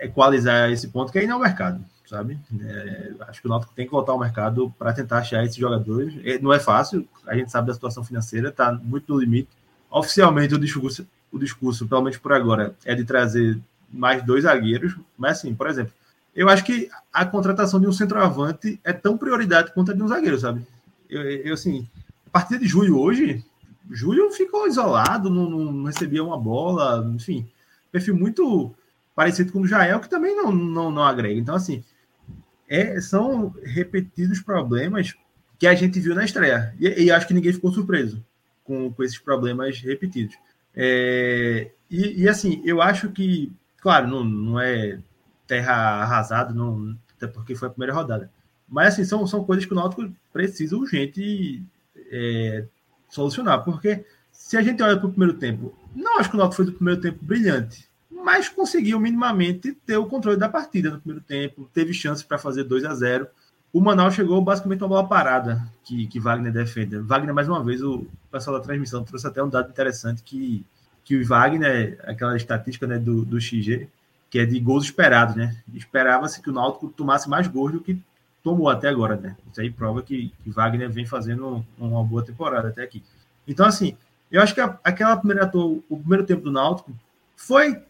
equalizar 0.00 0.70
esse 0.70 0.88
ponto, 0.88 1.12
que 1.12 1.18
é 1.18 1.24
ir 1.24 1.30
ao 1.30 1.38
mercado, 1.38 1.84
sabe? 2.08 2.38
É, 2.60 3.12
acho 3.28 3.40
que 3.42 3.46
o 3.46 3.50
Náutico 3.50 3.74
tem 3.74 3.84
que 3.84 3.92
voltar 3.92 4.12
ao 4.12 4.18
mercado 4.18 4.74
para 4.78 4.92
tentar 4.92 5.18
achar 5.18 5.44
esses 5.44 5.56
jogadores. 5.56 6.14
É, 6.24 6.38
não 6.38 6.52
é 6.52 6.58
fácil, 6.58 7.06
a 7.26 7.36
gente 7.36 7.50
sabe 7.50 7.66
da 7.66 7.74
situação 7.74 8.02
financeira, 8.02 8.48
está 8.48 8.72
muito 8.72 9.12
no 9.12 9.20
limite. 9.20 9.48
Oficialmente, 9.90 10.54
o 10.54 10.58
discurso, 10.58 11.06
o 11.30 11.38
discurso, 11.38 11.86
pelo 11.86 12.02
menos 12.02 12.16
por 12.16 12.32
agora, 12.32 12.74
é 12.84 12.94
de 12.94 13.04
trazer 13.04 13.58
mais 13.92 14.22
dois 14.24 14.44
zagueiros, 14.44 14.96
mas 15.16 15.38
assim, 15.38 15.54
por 15.54 15.68
exemplo, 15.68 15.92
eu 16.34 16.48
acho 16.48 16.64
que 16.64 16.88
a 17.12 17.26
contratação 17.26 17.80
de 17.80 17.86
um 17.86 17.92
centroavante 17.92 18.80
é 18.84 18.92
tão 18.92 19.16
prioridade 19.16 19.72
quanto 19.72 19.90
a 19.90 19.94
de 19.94 20.02
um 20.02 20.08
zagueiro, 20.08 20.38
sabe? 20.38 20.66
Eu, 21.08 21.22
eu 21.22 21.54
assim, 21.54 21.86
a 22.26 22.30
partir 22.30 22.58
de 22.58 22.66
julho 22.66 22.98
hoje, 22.98 23.44
julho 23.90 24.30
ficou 24.30 24.66
isolado, 24.66 25.30
não, 25.30 25.48
não 25.48 25.84
recebia 25.84 26.22
uma 26.22 26.38
bola, 26.38 27.06
enfim, 27.14 27.46
perfil 27.90 28.14
muito 28.14 28.74
parecido 29.14 29.50
com 29.52 29.60
o 29.60 29.66
Jael, 29.66 30.00
que 30.00 30.08
também 30.08 30.36
não, 30.36 30.52
não, 30.52 30.90
não 30.90 31.02
agrega. 31.02 31.40
Então, 31.40 31.54
assim, 31.54 31.82
é, 32.68 33.00
são 33.00 33.54
repetidos 33.62 34.40
problemas 34.40 35.14
que 35.58 35.66
a 35.66 35.74
gente 35.74 35.98
viu 35.98 36.14
na 36.14 36.24
estreia. 36.24 36.74
E, 36.78 37.04
e 37.04 37.10
acho 37.10 37.26
que 37.26 37.34
ninguém 37.34 37.52
ficou 37.52 37.72
surpreso 37.72 38.24
com, 38.64 38.92
com 38.92 39.02
esses 39.02 39.18
problemas 39.18 39.80
repetidos. 39.80 40.36
É, 40.74 41.70
e, 41.90 42.22
e, 42.22 42.28
assim, 42.28 42.62
eu 42.64 42.80
acho 42.82 43.10
que, 43.10 43.50
claro, 43.80 44.06
não, 44.06 44.22
não 44.22 44.60
é 44.60 44.98
terra 45.46 46.02
arrasada, 46.02 46.52
não, 46.52 46.96
até 47.16 47.26
porque 47.26 47.56
foi 47.56 47.68
a 47.68 47.70
primeira 47.70 47.94
rodada. 47.94 48.30
Mas 48.68 48.94
assim, 48.94 49.04
são, 49.04 49.26
são 49.26 49.42
coisas 49.42 49.64
que 49.64 49.72
o 49.72 49.76
Náutico 49.76 50.12
precisa 50.30 50.76
urgente 50.76 51.62
é, 52.12 52.64
solucionar, 53.08 53.64
porque 53.64 54.04
se 54.30 54.56
a 54.58 54.62
gente 54.62 54.82
olha 54.82 54.98
para 54.98 55.06
o 55.06 55.10
primeiro 55.10 55.38
tempo, 55.38 55.74
não 55.96 56.18
acho 56.18 56.28
que 56.28 56.36
o 56.36 56.38
Náutico 56.38 56.62
foi 56.62 56.72
o 56.72 56.76
primeiro 56.76 57.00
tempo 57.00 57.18
brilhante, 57.24 57.87
mas 58.22 58.48
conseguiu 58.48 58.98
minimamente 59.00 59.72
ter 59.72 59.96
o 59.96 60.06
controle 60.06 60.38
da 60.38 60.48
partida 60.48 60.90
no 60.90 61.00
primeiro 61.00 61.24
tempo, 61.24 61.68
teve 61.72 61.92
chances 61.92 62.22
para 62.22 62.38
fazer 62.38 62.64
2 62.64 62.84
a 62.84 62.94
0 62.94 63.26
O 63.72 63.80
Manaus 63.80 64.14
chegou 64.14 64.40
basicamente 64.42 64.82
uma 64.82 64.88
bola 64.88 65.08
parada 65.08 65.62
que, 65.84 66.06
que 66.06 66.20
Wagner 66.20 66.52
defende. 66.52 66.98
Wagner, 66.98 67.34
mais 67.34 67.48
uma 67.48 67.62
vez, 67.62 67.82
o 67.82 68.06
pessoal 68.30 68.58
da 68.58 68.64
transmissão 68.64 69.04
trouxe 69.04 69.26
até 69.26 69.42
um 69.42 69.48
dado 69.48 69.70
interessante 69.70 70.22
que, 70.22 70.64
que 71.04 71.16
o 71.16 71.26
Wagner, 71.26 71.98
aquela 72.04 72.36
estatística 72.36 72.86
né, 72.86 72.98
do, 72.98 73.24
do 73.24 73.40
XG, 73.40 73.88
que 74.30 74.38
é 74.38 74.46
de 74.46 74.60
gols 74.60 74.84
esperados, 74.84 75.34
né? 75.34 75.56
Esperava-se 75.72 76.42
que 76.42 76.50
o 76.50 76.52
Náutico 76.52 76.88
tomasse 76.88 77.28
mais 77.28 77.46
gols 77.46 77.72
do 77.72 77.80
que 77.80 77.98
tomou 78.42 78.68
até 78.68 78.88
agora, 78.88 79.16
né? 79.16 79.36
Isso 79.50 79.60
aí 79.60 79.70
prova 79.70 80.02
que, 80.02 80.32
que 80.42 80.50
Wagner 80.50 80.90
vem 80.90 81.06
fazendo 81.06 81.64
uma 81.78 82.04
boa 82.04 82.24
temporada 82.24 82.68
até 82.68 82.82
aqui. 82.82 83.02
Então, 83.46 83.64
assim, 83.64 83.96
eu 84.30 84.42
acho 84.42 84.54
que 84.54 84.60
a, 84.60 84.78
aquela 84.84 85.16
primeira 85.16 85.50
o 85.54 85.98
primeiro 85.98 86.26
tempo 86.26 86.42
do 86.42 86.52
Náutico 86.52 86.92
foi 87.34 87.82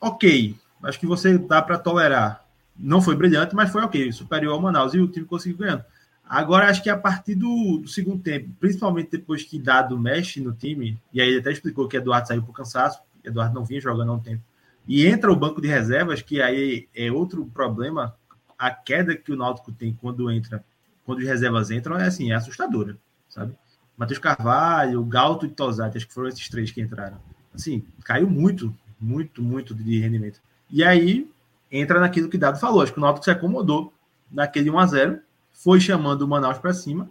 ok. 0.00 0.56
Acho 0.82 1.00
que 1.00 1.06
você 1.06 1.36
dá 1.38 1.60
para 1.60 1.78
tolerar. 1.78 2.44
Não 2.78 3.00
foi 3.00 3.16
brilhante, 3.16 3.54
mas 3.54 3.70
foi 3.70 3.82
ok, 3.82 4.12
superior 4.12 4.52
ao 4.52 4.60
Manaus 4.60 4.94
e 4.94 4.98
o 4.98 5.08
time 5.08 5.26
conseguiu 5.26 5.58
ganhando. 5.58 5.84
Agora, 6.28 6.68
acho 6.68 6.82
que 6.82 6.90
a 6.90 6.96
partir 6.96 7.36
do, 7.36 7.78
do, 7.78 7.88
segundo 7.88 8.20
tempo, 8.20 8.50
principalmente 8.58 9.12
depois 9.12 9.44
que 9.44 9.58
Dado 9.58 9.98
mexe 9.98 10.40
no 10.40 10.52
time, 10.52 11.00
e 11.12 11.20
aí 11.20 11.28
ele 11.28 11.38
até 11.38 11.52
explicou 11.52 11.86
que 11.86 11.96
Eduardo 11.96 12.26
saiu 12.26 12.42
por 12.42 12.52
cansaço, 12.52 13.00
Eduardo 13.24 13.54
não 13.54 13.64
vinha 13.64 13.80
jogando 13.80 14.10
há 14.10 14.14
um 14.14 14.20
tempo, 14.20 14.42
e 14.88 15.06
entra 15.06 15.32
o 15.32 15.36
banco 15.36 15.60
de 15.60 15.68
reservas, 15.68 16.20
que 16.22 16.42
aí 16.42 16.88
é 16.94 17.10
outro 17.10 17.46
problema, 17.46 18.14
a 18.58 18.70
queda 18.70 19.16
que 19.16 19.32
o 19.32 19.36
Náutico 19.36 19.70
tem 19.70 19.94
quando 19.94 20.30
entra, 20.30 20.64
quando 21.04 21.20
as 21.20 21.26
reservas 21.26 21.70
entram, 21.70 21.96
é 21.96 22.06
assim, 22.06 22.32
é 22.32 22.34
assustadora, 22.34 22.98
sabe? 23.28 23.54
Matheus 23.96 24.18
Carvalho, 24.18 25.04
Galto 25.04 25.46
e 25.46 25.48
Tosati, 25.48 25.96
acho 25.96 26.08
que 26.08 26.14
foram 26.14 26.28
esses 26.28 26.48
três 26.48 26.70
que 26.72 26.80
entraram. 26.80 27.18
Assim, 27.54 27.84
caiu 28.04 28.28
muito, 28.28 28.74
muito, 29.00 29.42
muito 29.42 29.74
de 29.74 29.98
rendimento. 30.00 30.40
E 30.70 30.82
aí 30.82 31.30
entra 31.70 32.00
naquilo 32.00 32.28
que 32.28 32.38
Dado 32.38 32.58
falou, 32.58 32.82
acho 32.82 32.92
que 32.92 32.98
o 32.98 33.02
Náutico 33.02 33.24
se 33.24 33.30
acomodou 33.30 33.92
naquele 34.30 34.70
1 34.70 34.78
a 34.78 34.86
0 34.86 35.20
foi 35.52 35.80
chamando 35.80 36.22
o 36.22 36.28
Manaus 36.28 36.58
para 36.58 36.74
cima. 36.74 37.10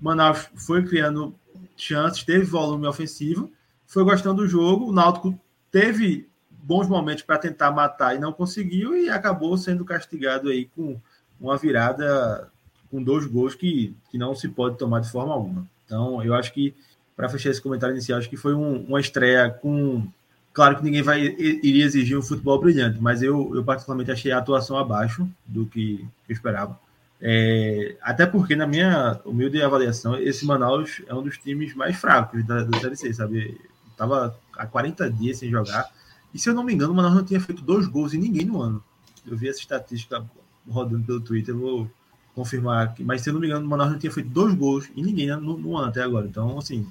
Manaus 0.00 0.48
foi 0.56 0.84
criando 0.84 1.34
chances, 1.76 2.24
teve 2.24 2.44
volume 2.44 2.86
ofensivo, 2.86 3.50
foi 3.86 4.04
gostando 4.04 4.42
do 4.42 4.48
jogo. 4.48 4.86
O 4.86 4.92
Náutico 4.92 5.38
teve 5.70 6.28
bons 6.50 6.88
momentos 6.88 7.22
para 7.22 7.38
tentar 7.38 7.70
matar 7.70 8.14
e 8.14 8.18
não 8.18 8.32
conseguiu 8.32 8.96
e 8.96 9.08
acabou 9.08 9.56
sendo 9.56 9.84
castigado 9.84 10.48
aí 10.48 10.66
com 10.66 11.00
uma 11.40 11.56
virada 11.56 12.50
com 12.90 13.02
dois 13.02 13.24
gols 13.24 13.54
que, 13.54 13.94
que 14.10 14.18
não 14.18 14.34
se 14.34 14.48
pode 14.48 14.76
tomar 14.76 15.00
de 15.00 15.10
forma 15.10 15.32
alguma. 15.32 15.66
Então, 15.86 16.22
eu 16.22 16.34
acho 16.34 16.52
que, 16.52 16.74
para 17.16 17.28
fechar 17.28 17.50
esse 17.50 17.62
comentário 17.62 17.94
inicial, 17.94 18.18
acho 18.18 18.28
que 18.28 18.36
foi 18.36 18.54
um, 18.54 18.84
uma 18.84 19.00
estreia 19.00 19.48
com. 19.50 20.06
Claro 20.52 20.76
que 20.76 20.82
ninguém 20.82 21.02
vai 21.02 21.22
iria 21.22 21.84
exigir 21.84 22.18
um 22.18 22.22
futebol 22.22 22.60
brilhante, 22.60 23.00
mas 23.00 23.22
eu, 23.22 23.54
eu 23.54 23.62
particularmente 23.62 24.10
achei 24.10 24.32
a 24.32 24.38
atuação 24.38 24.76
abaixo 24.76 25.28
do 25.46 25.64
que, 25.66 26.06
eu 26.28 26.32
esperava. 26.32 26.78
É, 27.22 27.96
até 28.02 28.26
porque, 28.26 28.56
na 28.56 28.66
minha 28.66 29.20
humilde 29.24 29.62
avaliação, 29.62 30.16
esse 30.16 30.44
Manaus 30.44 31.02
é 31.06 31.14
um 31.14 31.22
dos 31.22 31.38
times 31.38 31.74
mais 31.74 31.96
fracos 31.96 32.44
da, 32.44 32.64
da 32.64 32.80
Série 32.80 32.96
C, 32.96 33.12
sabe? 33.12 33.60
Tava 33.96 34.36
há 34.56 34.66
40 34.66 35.10
dias 35.10 35.38
sem 35.38 35.50
jogar. 35.50 35.88
E 36.34 36.38
se 36.38 36.48
eu 36.48 36.54
não 36.54 36.64
me 36.64 36.72
engano, 36.72 36.92
o 36.92 36.96
Manaus 36.96 37.14
não 37.14 37.24
tinha 37.24 37.40
feito 37.40 37.62
dois 37.62 37.86
gols 37.86 38.14
em 38.14 38.18
ninguém 38.18 38.46
no 38.46 38.60
ano. 38.60 38.82
Eu 39.26 39.36
vi 39.36 39.48
essa 39.48 39.60
estatística 39.60 40.24
rodando 40.68 41.04
pelo 41.04 41.20
Twitter, 41.20 41.54
vou 41.54 41.90
confirmar 42.34 42.86
aqui. 42.86 43.04
Mas 43.04 43.20
se 43.20 43.28
eu 43.28 43.34
não 43.34 43.40
me 43.40 43.46
engano, 43.46 43.66
o 43.66 43.68
Manaus 43.68 43.92
não 43.92 43.98
tinha 43.98 44.10
feito 44.10 44.30
dois 44.30 44.54
gols 44.54 44.88
em 44.96 45.02
ninguém 45.02 45.28
no, 45.28 45.58
no 45.58 45.76
ano 45.76 45.88
até 45.88 46.02
agora. 46.02 46.26
Então, 46.26 46.58
assim, 46.58 46.86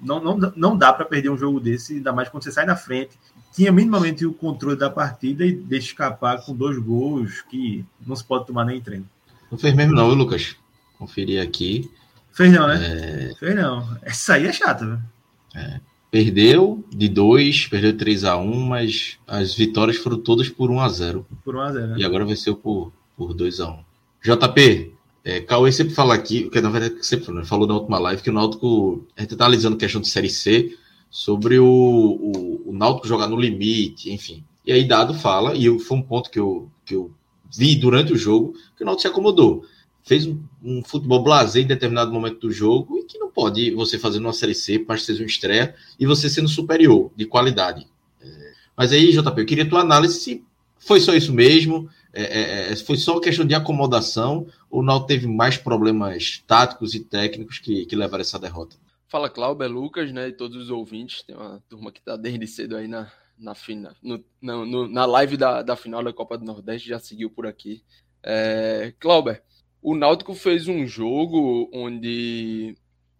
não, 0.00 0.20
não, 0.22 0.52
não 0.56 0.76
dá 0.76 0.92
para 0.92 1.04
perder 1.04 1.30
um 1.30 1.36
jogo 1.36 1.60
desse, 1.60 1.94
ainda 1.94 2.12
mais 2.12 2.28
quando 2.28 2.44
você 2.44 2.52
sai 2.52 2.66
na 2.66 2.76
frente. 2.76 3.18
Tinha 3.52 3.72
minimamente 3.72 4.26
o 4.26 4.34
controle 4.34 4.76
da 4.76 4.90
partida 4.90 5.44
e 5.44 5.52
deixa 5.52 5.88
escapar 5.88 6.44
com 6.44 6.54
dois 6.54 6.78
gols 6.78 7.42
que 7.42 7.84
não 8.06 8.14
se 8.14 8.24
pode 8.24 8.46
tomar 8.46 8.64
nem 8.64 8.80
treino. 8.80 9.08
Não 9.50 9.58
fez 9.58 9.74
mesmo, 9.74 9.94
não, 9.94 10.08
Lucas? 10.08 10.56
Conferi 10.98 11.38
aqui. 11.38 11.90
Fez 12.32 12.52
não, 12.52 12.66
né? 12.66 13.30
É... 13.30 13.34
Fez 13.38 13.54
não. 13.54 13.96
Essa 14.02 14.34
aí 14.34 14.46
é 14.46 14.52
chata, 14.52 14.84
velho. 14.84 15.02
É. 15.54 15.80
Perdeu 16.10 16.84
de 16.90 17.08
2, 17.08 17.66
perdeu 17.66 17.96
3 17.96 18.24
a 18.24 18.36
1 18.36 18.60
mas 18.60 19.18
as 19.26 19.54
vitórias 19.54 19.96
foram 19.96 20.18
todas 20.18 20.48
por 20.48 20.70
1 20.70 20.80
a 20.80 20.88
0 20.88 21.26
Por 21.44 21.56
1 21.56 21.60
a 21.60 21.72
0 21.72 21.86
né? 21.88 21.96
E 21.98 22.04
agora 22.04 22.24
venceu 22.24 22.54
por, 22.54 22.92
por 23.16 23.34
2 23.34 23.60
a 23.60 23.70
1 23.70 23.78
JP, 24.22 24.94
é, 25.26 25.40
Cauê 25.40 25.72
sempre 25.72 25.92
fala 25.92 26.14
aqui, 26.14 26.48
que 26.48 26.60
na 26.60 26.70
verdade 26.70 27.04
sempre 27.04 27.26
falou, 27.26 27.44
falou 27.44 27.66
na 27.66 27.74
última 27.74 27.98
live, 27.98 28.22
que 28.22 28.30
o 28.30 28.32
Náutico, 28.32 29.04
a 29.16 29.22
gente 29.22 29.32
está 29.32 29.44
analisando 29.44 29.76
questão 29.76 30.00
de 30.00 30.08
Série 30.08 30.30
C, 30.30 30.78
sobre 31.10 31.58
o, 31.58 31.66
o, 31.66 32.70
o 32.70 32.72
Náutico 32.72 33.08
jogar 33.08 33.26
no 33.26 33.34
limite, 33.34 34.12
enfim. 34.12 34.44
E 34.64 34.70
aí 34.70 34.84
Dado 34.84 35.14
fala, 35.14 35.56
e 35.56 35.80
foi 35.80 35.96
um 35.96 36.02
ponto 36.02 36.30
que 36.30 36.38
eu, 36.38 36.70
que 36.84 36.94
eu 36.94 37.10
vi 37.52 37.74
durante 37.74 38.12
o 38.12 38.16
jogo 38.16 38.54
que 38.76 38.84
o 38.84 38.86
Náutico 38.86 39.02
se 39.02 39.08
acomodou. 39.08 39.64
Fez 40.04 40.28
um, 40.28 40.38
um 40.62 40.84
futebol 40.84 41.24
blazer 41.24 41.64
em 41.64 41.66
determinado 41.66 42.12
momento 42.12 42.38
do 42.38 42.52
jogo 42.52 42.96
e 42.96 43.02
que 43.02 43.18
não 43.18 43.28
pode 43.28 43.72
você 43.72 43.98
fazer 43.98 44.20
numa 44.20 44.32
Série 44.32 44.54
C, 44.54 44.78
para 44.78 44.96
ser 44.96 45.14
uma 45.14 45.26
estreia, 45.26 45.74
e 45.98 46.06
você 46.06 46.30
sendo 46.30 46.48
superior, 46.48 47.10
de 47.16 47.26
qualidade. 47.26 47.84
É, 48.22 48.52
mas 48.76 48.92
aí, 48.92 49.10
JP, 49.10 49.40
eu 49.40 49.46
queria 49.46 49.68
tua 49.68 49.80
análise 49.80 50.20
se 50.20 50.44
foi 50.78 51.00
só 51.00 51.16
isso 51.16 51.32
mesmo, 51.32 51.90
é, 52.22 52.68
é, 52.68 52.72
é 52.72 52.76
foi 52.76 52.96
só 52.96 53.20
questão 53.20 53.46
de 53.46 53.54
acomodação, 53.54 54.46
ou 54.70 54.80
o 54.80 54.82
Náutico 54.82 55.08
teve 55.08 55.26
mais 55.26 55.56
problemas 55.56 56.42
táticos 56.46 56.94
e 56.94 57.00
técnicos 57.00 57.58
que, 57.58 57.84
que 57.86 57.96
levaram 57.96 58.22
essa 58.22 58.38
derrota? 58.38 58.76
Fala, 59.08 59.30
Cláudio, 59.30 59.68
Lucas, 59.68 60.12
né, 60.12 60.28
e 60.28 60.32
todos 60.32 60.56
os 60.56 60.70
ouvintes. 60.70 61.22
Tem 61.22 61.36
uma 61.36 61.62
turma 61.68 61.92
que 61.92 62.00
está 62.00 62.16
desde 62.16 62.46
cedo 62.46 62.76
aí 62.76 62.88
na, 62.88 63.10
na, 63.38 63.54
fina, 63.54 63.94
no, 64.02 64.22
no, 64.40 64.88
na 64.88 65.06
live 65.06 65.36
da, 65.36 65.62
da 65.62 65.76
final 65.76 66.02
da 66.02 66.12
Copa 66.12 66.36
do 66.36 66.44
Nordeste, 66.44 66.88
já 66.88 66.98
seguiu 66.98 67.30
por 67.30 67.46
aqui. 67.46 67.82
É, 68.22 68.92
Clauber, 68.98 69.42
o 69.80 69.94
Náutico 69.94 70.34
fez 70.34 70.66
um 70.66 70.84
jogo 70.86 71.70
onde, 71.72 72.74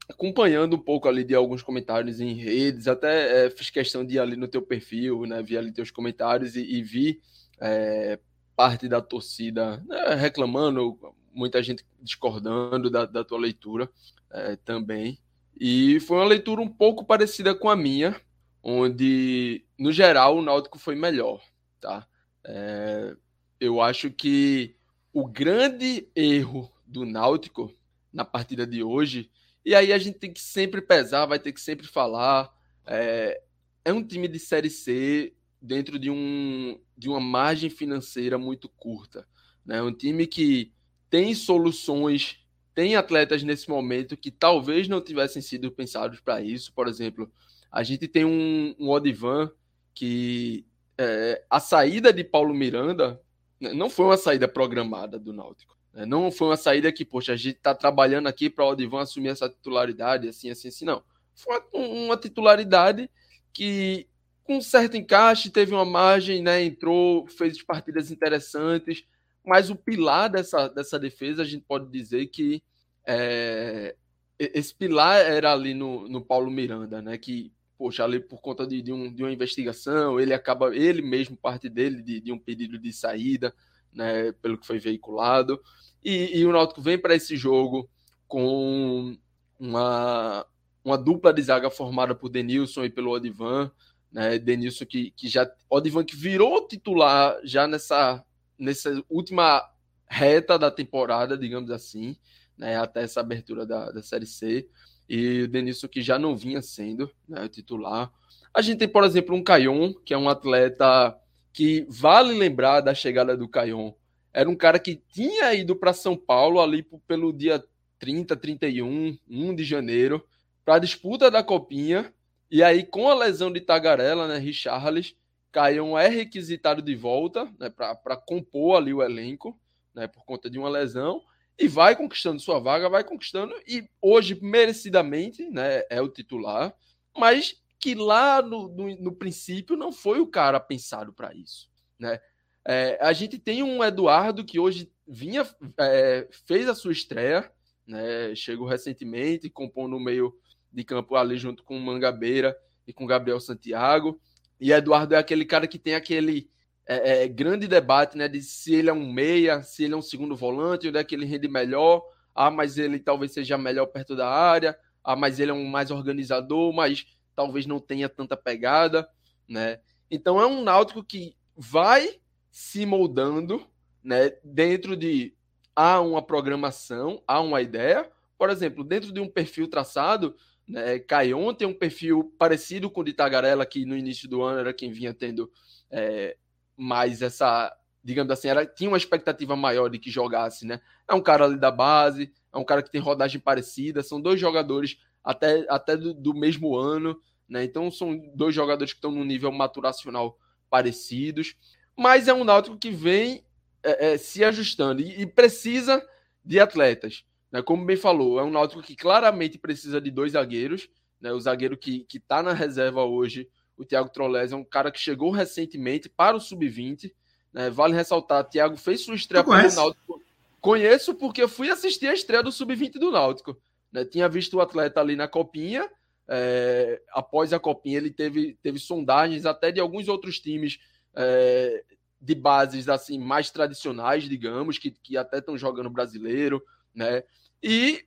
acompanhando 0.08 0.75
um 0.75 0.81
pouco 0.81 1.08
ali 1.08 1.23
de 1.23 1.34
alguns 1.34 1.62
comentários 1.62 2.20
em 2.20 2.33
redes, 2.33 2.89
até 2.89 3.47
é, 3.47 3.50
fiz 3.50 3.70
questão 3.70 4.05
de 4.05 4.16
ir 4.16 4.18
ali 4.18 4.36
no 4.36 4.49
teu 4.49 4.62
perfil, 4.62 5.26
né, 5.26 5.41
vi 5.42 5.57
ali 5.57 5.70
teus 5.70 5.92
comentários 5.92 6.57
e, 6.57 6.62
e 6.62 6.83
vi 6.83 7.20
é, 7.60 8.18
parte 8.57 8.89
da 8.89 9.02
torcida 9.02 9.76
né, 9.86 10.15
reclamando, 10.15 10.99
muita 11.33 11.62
gente 11.62 11.85
discordando 12.01 12.89
da, 12.91 13.05
da 13.05 13.23
tua 13.23 13.39
leitura 13.39 13.89
é, 14.31 14.57
também. 14.57 15.18
E 15.59 16.01
foi 16.01 16.17
uma 16.17 16.26
leitura 16.26 16.60
um 16.60 16.68
pouco 16.68 17.05
parecida 17.05 17.55
com 17.55 17.68
a 17.68 17.76
minha, 17.76 18.18
onde, 18.62 19.65
no 19.78 19.93
geral, 19.93 20.36
o 20.36 20.43
Náutico 20.43 20.78
foi 20.78 20.94
melhor, 20.94 21.41
tá? 21.81 22.07
É, 22.44 23.15
eu 23.60 23.81
acho 23.81 24.10
que 24.10 24.75
o 25.12 25.26
grande 25.26 26.09
erro 26.15 26.73
do 26.86 27.05
Náutico 27.05 27.73
na 28.12 28.25
partida 28.25 28.67
de 28.67 28.83
hoje, 28.83 29.31
e 29.65 29.75
aí 29.75 29.93
a 29.93 29.99
gente 29.99 30.18
tem 30.18 30.33
que 30.33 30.41
sempre 30.41 30.81
pesar, 30.81 31.26
vai 31.26 31.39
ter 31.39 31.52
que 31.52 31.60
sempre 31.60 31.86
falar, 31.86 32.52
é, 32.86 33.41
é 33.85 33.93
um 33.93 34.02
time 34.02 34.28
de 34.28 34.39
Série 34.39 34.70
C 34.70 35.35
dentro 35.60 35.99
de, 35.99 36.10
um, 36.10 36.78
de 36.97 37.09
uma 37.09 37.20
margem 37.20 37.70
financeira 37.70 38.39
muito 38.39 38.68
curta. 38.68 39.26
Né? 39.65 39.83
Um 39.83 39.93
time 39.93 40.26
que 40.26 40.73
tem 41.10 41.35
soluções, 41.35 42.39
tem 42.75 42.97
atletas 42.97 43.43
nesse 43.43 43.68
momento 43.68 44.17
que 44.17 44.31
talvez 44.31 44.89
não 44.89 45.01
tivessem 45.01 45.41
sido 45.43 45.70
pensados 45.70 46.20
para 46.20 46.41
isso. 46.41 46.73
Por 46.73 46.89
exemplo, 46.89 47.31
a 47.70 47.83
gente 47.83 48.07
tem 48.07 48.25
um, 48.25 48.75
um 48.78 48.91
Odivan 48.91 49.51
que 49.94 50.67
é, 50.99 51.44
a 51.49 51.59
saída 51.59 52.12
de 52.12 52.23
Paulo 52.23 52.55
Miranda 52.55 53.20
né, 53.60 53.73
não 53.73 53.89
foi 53.89 54.07
uma 54.07 54.17
saída 54.17 54.47
programada 54.47 55.18
do 55.18 55.33
Náutico. 55.33 55.76
Né? 55.93 56.05
Não 56.07 56.31
foi 56.31 56.49
uma 56.49 56.57
saída 56.57 56.93
que, 56.93 57.05
poxa, 57.05 57.33
a 57.33 57.36
gente 57.36 57.57
está 57.57 57.75
trabalhando 57.75 58.26
aqui 58.26 58.51
para 58.51 58.65
o 58.65 58.68
Odivan 58.68 59.01
assumir 59.01 59.28
essa 59.28 59.49
titularidade, 59.49 60.28
assim, 60.28 60.51
assim, 60.51 60.68
assim, 60.68 60.85
não. 60.85 61.02
Foi 61.35 61.60
uma, 61.73 61.86
uma 61.86 62.17
titularidade 62.17 63.10
que, 63.52 64.07
com 64.47 64.60
certo 64.60 64.97
encaixe, 64.97 65.50
teve 65.50 65.73
uma 65.73 65.84
margem, 65.84 66.42
né? 66.42 66.62
Entrou, 66.62 67.26
fez 67.26 67.62
partidas 67.62 68.10
interessantes, 68.10 69.05
mas 69.44 69.70
o 69.70 69.76
pilar 69.76 70.28
dessa, 70.31 70.68
dessa 70.68 70.99
defesa, 70.99 71.42
a 71.42 71.44
gente 71.44 71.65
pode 71.66 71.91
dizer 71.91 72.26
que 72.26 72.62
é, 73.07 73.94
esse 74.39 74.75
pilar 74.75 75.18
era 75.20 75.52
ali 75.52 75.75
no, 75.75 76.08
no 76.08 76.20
Paulo 76.20 76.50
Miranda, 76.50 77.02
né? 77.02 77.18
Que 77.18 77.52
poxa, 77.78 78.05
ali 78.05 78.20
por 78.20 78.41
conta 78.41 78.66
de, 78.66 78.81
de, 78.81 78.92
um, 78.92 79.12
de 79.12 79.23
uma 79.23 79.33
investigação, 79.33 80.18
ele 80.18 80.33
acaba, 80.33 80.75
ele 80.75 81.02
mesmo, 81.02 81.36
parte 81.36 81.68
dele, 81.68 82.02
de, 82.02 82.20
de 82.20 82.33
um 82.33 82.39
pedido 82.39 82.78
de 82.78 82.92
saída, 82.92 83.55
né, 83.92 84.33
pelo 84.33 84.58
que 84.58 84.66
foi 84.66 84.78
veiculado. 84.78 85.60
E, 86.02 86.39
e 86.39 86.47
o 86.47 86.52
Náutico 86.52 86.81
vem 86.81 86.99
para 86.99 87.15
esse 87.15 87.36
jogo 87.36 87.89
com 88.26 89.16
uma, 89.58 90.47
uma 90.84 90.97
dupla 90.97 91.33
de 91.33 91.42
zaga 91.42 91.70
formada 91.70 92.15
por 92.15 92.28
Denilson 92.28 92.84
e 92.84 92.91
pelo 92.91 93.10
Odivan, 93.10 93.70
né, 94.12 94.39
Denilson 94.39 94.86
que, 94.86 95.10
que 95.12 95.28
já, 95.28 95.51
Odivan 95.68 96.05
que 96.05 96.17
virou 96.17 96.67
titular 96.67 97.39
já 97.44 97.67
nessa, 97.67 98.25
nessa 98.59 99.02
última 99.09 99.62
reta 100.09 100.59
da 100.59 100.70
temporada, 100.70 101.36
digamos 101.36 101.70
assim, 101.70 102.17
né, 102.57 102.76
até 102.76 103.02
essa 103.02 103.20
abertura 103.20 103.67
da, 103.67 103.91
da 103.91 104.02
Série 104.02 104.26
C 104.26 104.68
e 105.09 105.43
o 105.43 105.49
Denilson 105.49 105.89
que 105.89 106.02
já 106.02 106.18
não 106.18 106.36
vinha 106.36 106.62
sendo 106.62 107.10
né, 107.28 107.49
titular. 107.49 108.10
A 108.52 108.62
gente 108.62 108.78
tem, 108.78 108.89
por 108.89 109.05
exemplo, 109.05 109.35
um 109.35 109.43
Caion, 109.43 109.93
que 109.93 110.15
é 110.15 110.18
um 110.18 110.28
atleta 110.28 111.17
que 111.52 111.86
vale 111.89 112.33
lembrar 112.35 112.81
da 112.81 112.94
chegada 112.94 113.36
do 113.36 113.49
Caion. 113.49 113.93
Era 114.33 114.49
um 114.49 114.57
cara 114.57 114.78
que 114.78 114.97
tinha 114.97 115.55
ido 115.55 115.76
para 115.76 115.93
São 115.93 116.17
Paulo 116.17 116.60
ali 116.60 116.86
pelo 117.07 117.33
dia 117.33 117.62
30, 117.99 118.36
31, 118.36 119.18
1 119.28 119.55
de 119.55 119.65
janeiro, 119.65 120.23
para 120.65 120.76
a 120.76 120.78
disputa 120.78 121.31
da 121.31 121.43
Copinha. 121.43 122.12
E 122.50 122.62
aí, 122.62 122.84
com 122.84 123.08
a 123.08 123.15
lesão 123.15 123.52
de 123.52 123.60
Tagarela, 123.60 124.28
né, 124.28 124.39
Richarles, 124.39 125.15
Caion 125.50 125.99
é 125.99 126.08
requisitado 126.08 126.83
de 126.83 126.94
volta 126.94 127.44
né, 127.58 127.70
para 127.70 128.16
compor 128.16 128.76
ali 128.76 128.92
o 128.92 129.02
elenco, 129.02 129.58
né, 129.94 130.07
por 130.07 130.25
conta 130.25 130.50
de 130.50 130.58
uma 130.58 130.68
lesão 130.68 131.23
e 131.58 131.66
vai 131.66 131.97
conquistando 131.97 132.39
sua 132.39 132.58
vaga, 132.58 132.89
vai 132.89 133.02
conquistando, 133.02 133.55
e 133.66 133.89
hoje, 134.00 134.39
merecidamente, 134.42 135.49
né, 135.49 135.83
é 135.89 136.02
o 136.02 136.08
titular, 136.08 136.75
mas 137.16 137.57
que 137.81 137.94
lá 137.94 138.42
no, 138.42 138.68
no, 138.68 138.94
no 138.97 139.12
princípio 139.12 139.76
não 139.76 139.91
foi 139.91 140.20
o 140.20 140.26
cara 140.26 140.60
pensado 140.60 141.12
para 141.12 141.34
isso. 141.34 141.70
Né? 141.99 142.20
É, 142.65 142.99
a 143.00 143.12
gente 143.12 143.39
tem 143.39 143.62
um 143.62 143.83
Eduardo 143.83 144.44
que 144.44 144.58
hoje 144.58 144.91
vinha 145.07 145.49
é, 145.78 146.28
fez 146.47 146.68
a 146.68 146.75
sua 146.75 146.92
estreia, 146.92 147.50
né? 147.86 148.34
Chegou 148.34 148.66
recentemente, 148.66 149.49
compondo 149.49 149.92
no 149.92 150.00
meio 150.00 150.36
de 150.76 150.84
campo 150.84 151.16
ali 151.16 151.38
junto 151.38 151.64
com 151.64 151.74
o 151.74 151.80
Mangabeira 151.80 152.55
e 152.86 152.92
com 152.92 153.05
o 153.05 153.06
Gabriel 153.06 153.40
Santiago. 153.40 154.20
E 154.60 154.72
Eduardo 154.72 155.14
é 155.14 155.18
aquele 155.18 155.46
cara 155.46 155.66
que 155.66 155.78
tem 155.78 155.94
aquele 155.94 156.50
é, 156.86 157.24
é, 157.24 157.28
grande 157.28 157.66
debate, 157.66 158.16
né? 158.18 158.28
De 158.28 158.42
se 158.42 158.74
ele 158.74 158.90
é 158.90 158.92
um 158.92 159.10
meia, 159.10 159.62
se 159.62 159.84
ele 159.84 159.94
é 159.94 159.96
um 159.96 160.02
segundo 160.02 160.36
volante, 160.36 160.88
onde 160.88 160.98
é 160.98 161.02
que 161.02 161.14
ele 161.14 161.24
rende 161.24 161.48
melhor. 161.48 162.02
Ah, 162.34 162.50
mas 162.50 162.76
ele 162.76 163.00
talvez 163.00 163.32
seja 163.32 163.56
melhor 163.56 163.86
perto 163.86 164.14
da 164.14 164.28
área. 164.28 164.78
Ah, 165.02 165.16
mas 165.16 165.40
ele 165.40 165.50
é 165.50 165.55
um 165.55 165.64
mais 165.64 165.90
organizador, 165.90 166.74
mas 166.74 167.06
talvez 167.34 167.64
não 167.64 167.80
tenha 167.80 168.08
tanta 168.08 168.36
pegada, 168.36 169.08
né? 169.48 169.80
Então 170.10 170.38
é 170.38 170.46
um 170.46 170.62
Náutico 170.62 171.02
que 171.02 171.34
vai 171.56 172.20
se 172.50 172.84
moldando, 172.84 173.66
né? 174.05 174.30
Dentro 174.44 174.94
de 174.94 175.34
há 175.74 176.02
uma 176.02 176.20
programação, 176.20 177.22
há 177.26 177.40
uma 177.40 177.62
ideia. 177.62 178.10
Por 178.36 178.50
exemplo, 178.50 178.84
dentro 178.84 179.10
de 179.10 179.20
um 179.20 179.28
perfil 179.28 179.68
traçado, 179.68 180.36
né, 180.68 180.98
Caion 180.98 181.54
tem 181.54 181.66
um 181.66 181.74
perfil 181.74 182.34
parecido 182.38 182.90
com 182.90 183.00
o 183.00 183.04
de 183.04 183.12
Tagarela, 183.12 183.64
que 183.64 183.84
no 183.84 183.96
início 183.96 184.28
do 184.28 184.42
ano 184.42 184.60
era 184.60 184.72
quem 184.72 184.90
vinha 184.90 185.14
tendo 185.14 185.50
é, 185.90 186.36
mais 186.76 187.22
essa, 187.22 187.74
digamos 188.02 188.32
assim, 188.32 188.48
era, 188.48 188.66
tinha 188.66 188.90
uma 188.90 188.96
expectativa 188.96 189.54
maior 189.54 189.88
de 189.88 189.98
que 189.98 190.10
jogasse, 190.10 190.66
né? 190.66 190.80
É 191.08 191.14
um 191.14 191.22
cara 191.22 191.44
ali 191.44 191.58
da 191.58 191.70
base, 191.70 192.32
é 192.52 192.58
um 192.58 192.64
cara 192.64 192.82
que 192.82 192.90
tem 192.90 193.00
rodagem 193.00 193.40
parecida, 193.40 194.02
são 194.02 194.20
dois 194.20 194.40
jogadores 194.40 194.98
até, 195.22 195.64
até 195.68 195.96
do, 195.96 196.12
do 196.12 196.34
mesmo 196.34 196.76
ano, 196.76 197.20
né? 197.48 197.64
Então 197.64 197.90
são 197.90 198.16
dois 198.34 198.54
jogadores 198.54 198.92
que 198.92 198.98
estão 198.98 199.10
num 199.10 199.24
nível 199.24 199.52
maturacional 199.52 200.38
parecidos, 200.68 201.54
mas 201.96 202.28
é 202.28 202.34
um 202.34 202.44
Náutico 202.44 202.76
que 202.76 202.90
vem 202.90 203.44
é, 203.82 204.14
é, 204.14 204.18
se 204.18 204.44
ajustando 204.44 205.00
e, 205.00 205.22
e, 205.22 205.26
precisa 205.26 206.04
de 206.44 206.58
atletas. 206.58 207.24
Né? 207.50 207.62
Como 207.62 207.84
bem 207.84 207.97
falou, 207.97 208.39
é 208.39 208.44
um 208.44 208.50
Náutico 208.50 208.83
que 208.83 208.97
claramente 208.97 209.58
precisa 209.58 210.00
de 210.00 210.10
dois 210.10 210.33
zagueiros. 210.33 210.89
Né? 211.20 211.33
O 211.33 211.41
zagueiro 211.41 211.76
que 211.76 212.07
está 212.15 212.42
na 212.42 212.52
reserva 212.52 213.05
hoje, 213.05 213.49
o 213.76 213.84
Thiago 213.84 214.10
Trolés, 214.10 214.52
é 214.52 214.57
um 214.57 214.65
cara 214.65 214.91
que 214.91 214.99
chegou 214.99 215.31
recentemente 215.31 216.08
para 216.08 216.36
o 216.36 216.41
Sub-20. 216.41 217.12
Né? 217.52 217.70
Vale 217.70 217.94
ressaltar, 217.94 218.44
o 218.44 218.49
Thiago 218.49 218.76
fez 218.76 219.02
sua 219.02 219.15
estreia 219.15 219.44
para 219.44 219.68
o 219.68 219.75
Náutico. 219.75 220.23
Conheço 220.60 221.15
porque 221.15 221.42
eu 221.42 221.49
fui 221.49 221.70
assistir 221.70 222.08
a 222.08 222.15
estreia 222.15 222.42
do 222.42 222.52
Sub-20 222.52 222.92
do 222.99 223.10
Náutico. 223.10 223.57
Né? 223.92 224.05
Tinha 224.05 224.28
visto 224.28 224.55
o 224.55 224.60
atleta 224.60 225.00
ali 225.00 225.16
na 225.16 225.28
copinha. 225.28 225.89
É, 226.28 227.00
após 227.12 227.52
a 227.52 227.60
copinha, 227.60 227.99
ele 227.99 228.10
teve, 228.10 228.58
teve 228.60 228.78
sondagens 228.78 229.47
até 229.47 229.70
de 229.70 229.78
alguns 229.78 230.08
outros 230.08 230.41
times 230.41 230.78
é, 231.15 231.84
de 232.20 232.34
bases 232.34 232.89
assim 232.89 233.18
mais 233.18 233.50
tradicionais, 233.50 234.25
digamos, 234.25 234.78
que, 234.78 234.91
que 234.91 235.16
até 235.16 235.39
estão 235.39 235.57
jogando 235.57 235.89
brasileiro, 235.89 236.62
né? 236.97 237.23
E 237.62 238.02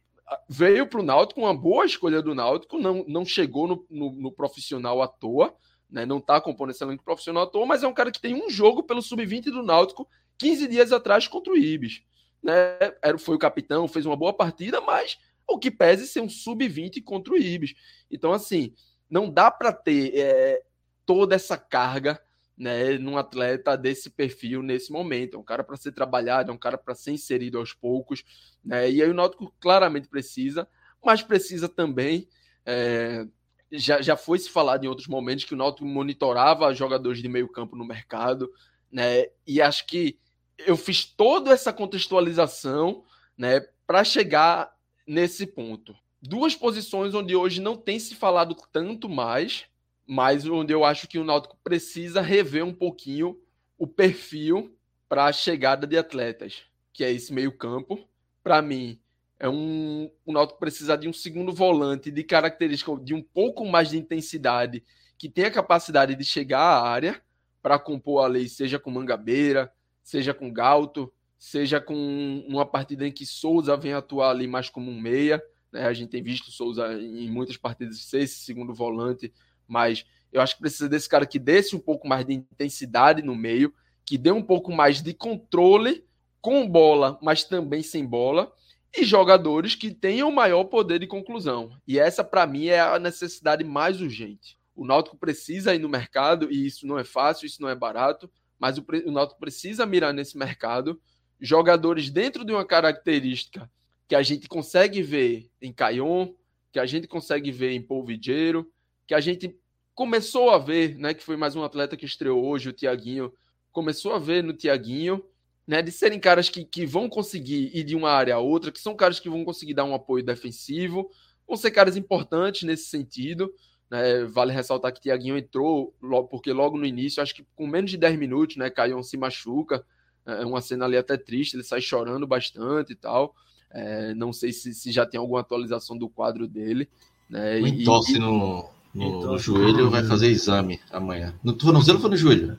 veio 0.50 0.88
para 0.88 1.00
o 1.00 1.04
Náutico 1.04 1.40
uma 1.40 1.56
boa 1.56 1.86
escolha 1.86 2.22
do 2.22 2.36
Náutico, 2.36 2.78
não, 2.80 3.06
não 3.08 3.24
chegou 3.24 3.68
no, 3.68 3.86
no, 3.90 4.12
no 4.12 4.32
profissional 4.32 5.02
à 5.02 5.08
toa, 5.08 5.56
né? 5.90 6.06
Não 6.06 6.18
está 6.18 6.42
compondo 6.42 6.72
esse 6.72 6.84
elenco 6.84 7.04
profissional 7.04 7.44
à 7.44 7.48
toa, 7.48 7.66
mas 7.66 7.84
é 7.84 7.88
um 7.88 7.94
cara 7.94 8.12
que 8.12 8.20
tem 8.20 8.34
um 8.34 8.50
jogo 8.50 8.84
pelo 8.84 9.02
sub-20 9.02 9.46
do 9.46 9.64
Náutico 9.64 10.08
15 10.38 10.68
dias 10.68 10.92
atrás 10.92 11.28
contra 11.28 11.54
o 11.54 11.58
Ibis. 11.58 12.02
Né? 12.42 12.54
Era, 13.02 13.18
foi 13.18 13.36
o 13.36 13.40
capitão, 13.40 13.88
fez 13.88 14.06
uma 14.06 14.16
boa 14.16 14.34
partida, 14.34 14.82
mas 14.82 15.18
o 15.48 15.58
que 15.58 15.70
pese 15.70 16.08
ser 16.08 16.22
um 16.22 16.30
sub-20 16.30 17.04
contra 17.04 17.34
o 17.34 17.38
Ibis. 17.38 17.74
Então, 18.10 18.32
assim, 18.32 18.74
não 19.10 19.30
dá 19.30 19.52
para 19.52 19.74
ter 19.74 20.16
é, 20.16 20.62
toda 21.06 21.36
essa 21.36 21.58
carga 21.58 22.22
né, 22.60 22.98
num 22.98 23.18
atleta 23.18 23.78
desse 23.78 24.10
perfil 24.10 24.62
nesse 24.62 24.92
momento. 24.92 25.38
É 25.38 25.40
um 25.40 25.44
cara 25.44 25.64
para 25.64 25.78
ser 25.78 25.94
trabalhado, 25.94 26.52
é 26.52 26.54
um 26.54 26.58
cara 26.58 26.78
para 26.78 26.94
ser 26.94 27.12
inserido 27.12 27.58
aos 27.58 27.72
poucos. 27.72 28.24
Né, 28.64 28.92
e 28.92 29.02
aí 29.02 29.10
o 29.10 29.14
Náutico 29.14 29.56
claramente 29.62 30.10
precisa, 30.10 30.68
mas 31.04 31.22
precisa 31.22 31.70
também. 31.70 32.28
É, 32.66 33.26
já, 33.72 34.02
já 34.02 34.18
foi 34.18 34.38
se 34.38 34.50
falado 34.50 34.84
em 34.84 34.88
outros 34.88 35.08
momentos 35.08 35.46
que 35.46 35.54
o 35.54 35.58
Náutico 35.58 35.88
monitorava 35.88 36.74
jogadores 36.74 37.22
de 37.22 37.30
meio 37.30 37.48
campo 37.48 37.78
no 37.78 37.86
mercado, 37.86 38.52
né? 38.92 39.28
E 39.48 39.62
acho 39.62 39.86
que 39.86 40.20
eu 40.58 40.76
fiz 40.76 41.06
toda 41.06 41.52
essa 41.52 41.72
contextualização, 41.72 43.06
né, 43.38 43.62
para 43.88 44.04
chegar 44.04 44.74
nesse 45.08 45.48
ponto. 45.48 45.96
Duas 46.22 46.54
posições 46.56 47.14
onde 47.14 47.36
hoje 47.36 47.62
não 47.62 47.78
tem 47.78 47.98
se 47.98 48.14
falado 48.16 48.56
tanto 48.74 49.08
mais, 49.08 49.66
mas 50.10 50.48
onde 50.48 50.74
eu 50.74 50.84
acho 50.84 51.08
que 51.08 51.20
o 51.20 51.24
Náutico 51.24 51.56
precisa 51.64 52.20
rever 52.20 52.66
um 52.66 52.74
pouquinho 52.74 53.40
o 53.78 53.86
perfil 53.86 54.76
para 55.08 55.26
a 55.26 55.32
chegada 55.32 55.86
de 55.86 55.96
atletas, 55.96 56.64
que 56.92 57.04
é 57.04 57.12
esse 57.12 57.32
meio-campo. 57.32 58.10
Para 58.44 58.60
mim, 58.60 59.00
é 59.38 59.48
um 59.48 60.10
o 60.26 60.34
Náutico 60.34 60.60
precisa 60.60 60.98
de 60.98 61.08
um 61.08 61.14
segundo 61.14 61.54
volante 61.54 62.10
de 62.10 62.24
característica 62.24 62.92
de 63.04 63.14
um 63.14 63.22
pouco 63.22 63.64
mais 63.64 63.92
de 63.92 64.00
intensidade, 64.00 64.84
que 65.16 65.30
tenha 65.30 65.52
capacidade 65.52 66.16
de 66.16 66.26
chegar 66.26 66.60
à 66.60 66.82
área 66.90 67.22
para 67.62 67.78
compor 67.78 68.26
a 68.26 68.28
lei, 68.28 68.48
seja 68.48 68.80
com 68.80 68.90
Mangabeira, 68.90 69.72
seja 70.02 70.34
com 70.34 70.52
Galto, 70.52 71.14
seja 71.38 71.80
com 71.80 72.44
uma 72.48 72.66
partida 72.66 73.08
em 73.08 73.12
que 73.12 73.28
Souza 73.28 73.78
vem 73.78 73.94
atuar 73.94 74.32
ali 74.32 74.48
mais 74.48 74.72
como 74.72 74.90
um 74.90 75.00
meia. 75.00 75.40
Né? 75.72 75.84
A 75.84 75.94
gente 75.94 76.10
tem 76.10 76.24
visto 76.24 76.50
Souza 76.50 77.00
em 77.00 77.30
muitas 77.30 77.58
partidas 77.58 78.00
ser 78.00 78.22
esse 78.22 78.40
segundo 78.40 78.74
volante 78.74 79.32
mas 79.70 80.06
eu 80.32 80.42
acho 80.42 80.56
que 80.56 80.62
precisa 80.62 80.90
desse 80.90 81.08
cara 81.08 81.26
que 81.26 81.40
desse 81.40 81.76
um 81.76 81.80
pouco 81.80 82.08
mais 82.08 82.26
de 82.26 82.34
intensidade 82.34 83.22
no 83.22 83.36
meio, 83.36 83.74
que 84.06 84.18
dê 84.18 84.32
um 84.32 84.44
pouco 84.44 84.72
mais 84.72 85.02
de 85.02 85.14
controle 85.14 86.04
com 86.42 86.68
bola, 86.68 87.18
mas 87.22 87.44
também 87.44 87.82
sem 87.82 88.06
bola, 88.06 88.52
e 88.98 89.04
jogadores 89.04 89.76
que 89.76 89.92
tenham 89.92 90.32
maior 90.32 90.64
poder 90.66 91.00
de 91.00 91.08
conclusão. 91.08 91.72
E 91.88 92.00
essa, 92.00 92.24
para 92.24 92.48
mim, 92.48 92.68
é 92.68 92.80
a 92.80 92.98
necessidade 92.98 93.64
mais 93.64 94.02
urgente. 94.02 94.58
O 94.76 94.86
Náutico 94.86 95.18
precisa 95.18 95.76
ir 95.76 95.80
no 95.80 95.90
mercado, 95.90 96.52
e 96.52 96.66
isso 96.66 96.88
não 96.88 96.98
é 96.98 97.04
fácil, 97.04 97.46
isso 97.46 97.62
não 97.62 97.70
é 97.70 97.76
barato, 97.76 98.30
mas 98.58 98.78
o, 98.78 98.86
o 99.06 99.12
Náutico 99.12 99.40
precisa 99.40 99.86
mirar 99.86 100.14
nesse 100.14 100.38
mercado 100.38 101.00
jogadores 101.40 102.10
dentro 102.10 102.44
de 102.44 102.52
uma 102.52 102.66
característica 102.66 103.70
que 104.08 104.16
a 104.16 104.22
gente 104.22 104.48
consegue 104.48 105.02
ver 105.02 105.50
em 105.62 105.72
Caion, 105.72 106.34
que 106.72 106.80
a 106.80 106.86
gente 106.86 107.08
consegue 107.08 107.52
ver 107.52 107.72
em 107.72 107.82
Polvideiro, 107.82 108.70
que 109.10 109.16
a 109.16 109.20
gente 109.20 109.60
começou 109.96 110.52
a 110.52 110.60
ver, 110.60 110.96
né, 110.96 111.16
que 111.16 111.24
foi 111.24 111.36
mais 111.36 111.56
um 111.56 111.64
atleta 111.64 111.98
que 111.98 112.06
estreou 112.06 112.46
hoje, 112.46 112.70
o 112.70 112.72
Tiaguinho, 112.72 113.34
começou 113.72 114.14
a 114.14 114.20
ver 114.20 114.44
no 114.44 114.54
Tiaguinho, 114.54 115.26
né, 115.66 115.82
de 115.82 115.92
serem 115.92 116.20
caras 116.20 116.48
que, 116.48 116.64
que 116.64 116.86
vão 116.86 117.10
conseguir 117.10 117.76
ir 117.76 117.84
de 117.84 117.96
uma 117.96 118.12
área 118.12 118.36
a 118.36 118.40
outra, 118.40 118.72
que 118.72 118.80
são 118.80 118.96
caras 118.96 119.20
que 119.20 119.28
vão 119.28 119.44
conseguir 119.44 119.74
dar 119.74 119.84
um 119.84 119.96
apoio 119.96 120.24
defensivo, 120.24 121.10
vão 121.48 121.58
ser 121.58 121.72
caras 121.72 121.98
importantes 121.98 122.62
nesse 122.62 122.86
sentido. 122.86 123.52
Né, 123.90 124.26
vale 124.26 124.54
ressaltar 124.54 124.94
que 124.94 125.02
Tiaguinho 125.02 125.36
entrou, 125.36 125.92
porque 126.30 126.54
logo 126.54 126.78
no 126.78 126.86
início, 126.86 127.24
acho 127.24 127.34
que 127.34 127.44
com 127.56 127.66
menos 127.66 127.90
de 127.90 127.98
10 127.98 128.16
minutos, 128.20 128.58
né, 128.58 128.70
Caion 128.70 129.02
se 129.02 129.18
machuca, 129.18 129.84
é 130.24 130.46
uma 130.46 130.62
cena 130.62 130.86
ali 130.86 130.98
até 130.98 131.18
triste, 131.18 131.56
ele 131.56 131.64
sai 131.64 131.82
chorando 131.82 132.28
bastante 132.28 132.94
e 132.94 132.96
tal. 132.96 133.34
É, 133.72 134.14
não 134.14 134.32
sei 134.32 134.52
se, 134.52 134.72
se, 134.76 134.92
já 134.92 135.04
tem 135.04 135.20
alguma 135.20 135.40
atualização 135.40 135.98
do 135.98 136.08
quadro 136.08 136.48
dele. 136.48 136.88
Né, 137.28 137.60
e, 137.60 137.84
tosse 137.84 138.18
e, 138.18 138.20
no, 138.20 138.70
no, 138.94 139.06
então, 139.06 139.32
no 139.34 139.38
joelho, 139.40 139.90
vai 139.90 140.04
fazer 140.04 140.28
exame 140.28 140.80
amanhã. 140.92 141.34
No 141.44 141.54
tornozelo 141.54 141.98
ou 141.98 142.02
foi 142.02 142.12
no 142.12 142.18
joelho? 142.18 142.58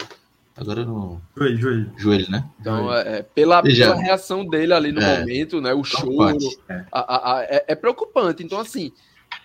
Agora 0.56 0.84
no. 0.84 1.20
Joelho, 1.36 1.58
joelho. 1.58 1.92
Joelho, 1.96 2.30
né? 2.30 2.48
Então, 2.60 2.92
é, 2.92 3.22
pela, 3.22 3.62
pela, 3.62 3.94
reação 3.94 4.44
dele 4.44 4.74
ali 4.74 4.92
no 4.92 5.00
é, 5.00 5.20
momento, 5.20 5.60
né? 5.60 5.72
O 5.72 5.82
choro. 5.82 6.38
É. 6.68 6.84
A, 6.92 7.00
a, 7.00 7.38
a, 7.38 7.42
é, 7.44 7.64
é, 7.68 7.74
preocupante. 7.74 8.44
Então, 8.44 8.60
assim, 8.60 8.92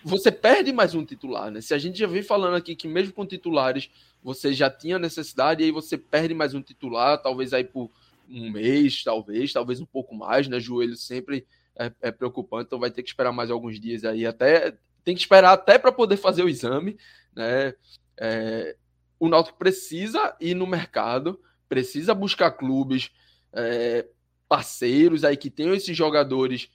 você 0.04 0.30
perde 0.30 0.72
mais 0.72 0.94
um 0.94 1.04
titular, 1.04 1.50
né? 1.50 1.60
Se 1.60 1.72
a 1.72 1.78
gente 1.78 1.98
já 1.98 2.06
vem 2.06 2.22
falando 2.22 2.54
aqui 2.54 2.76
que 2.76 2.86
mesmo 2.86 3.12
com 3.12 3.26
titulares 3.26 3.88
você 4.22 4.52
já 4.52 4.68
tinha 4.68 4.98
necessidade, 4.98 5.62
e 5.62 5.66
aí 5.66 5.70
você 5.70 5.96
perde 5.96 6.34
mais 6.34 6.52
um 6.52 6.60
titular, 6.60 7.22
talvez 7.22 7.52
aí 7.52 7.64
por 7.64 7.90
um 8.28 8.50
mês, 8.50 9.02
talvez, 9.04 9.52
talvez 9.52 9.80
um 9.80 9.86
pouco 9.86 10.14
mais, 10.14 10.48
né? 10.48 10.60
Joelho 10.60 10.96
sempre 10.96 11.46
é, 11.78 11.92
é 12.02 12.10
preocupante, 12.10 12.66
então 12.66 12.78
vai 12.78 12.90
ter 12.90 13.02
que 13.02 13.08
esperar 13.08 13.32
mais 13.32 13.50
alguns 13.50 13.80
dias 13.80 14.04
aí 14.04 14.26
até 14.26 14.74
tem 15.06 15.14
que 15.14 15.20
esperar 15.20 15.52
até 15.52 15.78
para 15.78 15.92
poder 15.92 16.16
fazer 16.16 16.42
o 16.42 16.48
exame, 16.48 16.98
né? 17.32 17.72
É, 18.18 18.76
o 19.20 19.28
Náutico 19.28 19.56
precisa 19.56 20.36
ir 20.40 20.52
no 20.52 20.66
mercado, 20.66 21.40
precisa 21.68 22.12
buscar 22.12 22.50
clubes 22.50 23.12
é, 23.52 24.04
parceiros 24.48 25.22
aí 25.22 25.36
que 25.36 25.48
tenham 25.48 25.72
esses 25.72 25.96
jogadores 25.96 26.68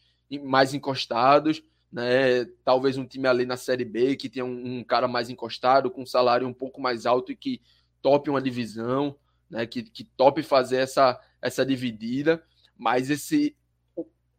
mais 0.45 0.73
encostados, 0.73 1.61
né? 1.91 2.45
Talvez 2.63 2.97
um 2.97 3.05
time 3.05 3.27
ali 3.27 3.45
na 3.45 3.57
Série 3.57 3.83
B 3.83 4.15
que 4.15 4.29
tenha 4.29 4.45
um, 4.45 4.77
um 4.77 4.83
cara 4.85 5.09
mais 5.09 5.29
encostado, 5.29 5.91
com 5.91 6.03
um 6.03 6.05
salário 6.05 6.47
um 6.47 6.53
pouco 6.53 6.79
mais 6.79 7.05
alto 7.05 7.33
e 7.33 7.35
que 7.35 7.61
tope 8.01 8.29
uma 8.29 8.41
divisão, 8.41 9.13
né? 9.49 9.65
Que, 9.65 9.83
que 9.83 10.05
tope 10.05 10.41
fazer 10.41 10.77
essa, 10.77 11.19
essa 11.41 11.65
dividida. 11.65 12.41
Mas 12.77 13.09
esse 13.09 13.57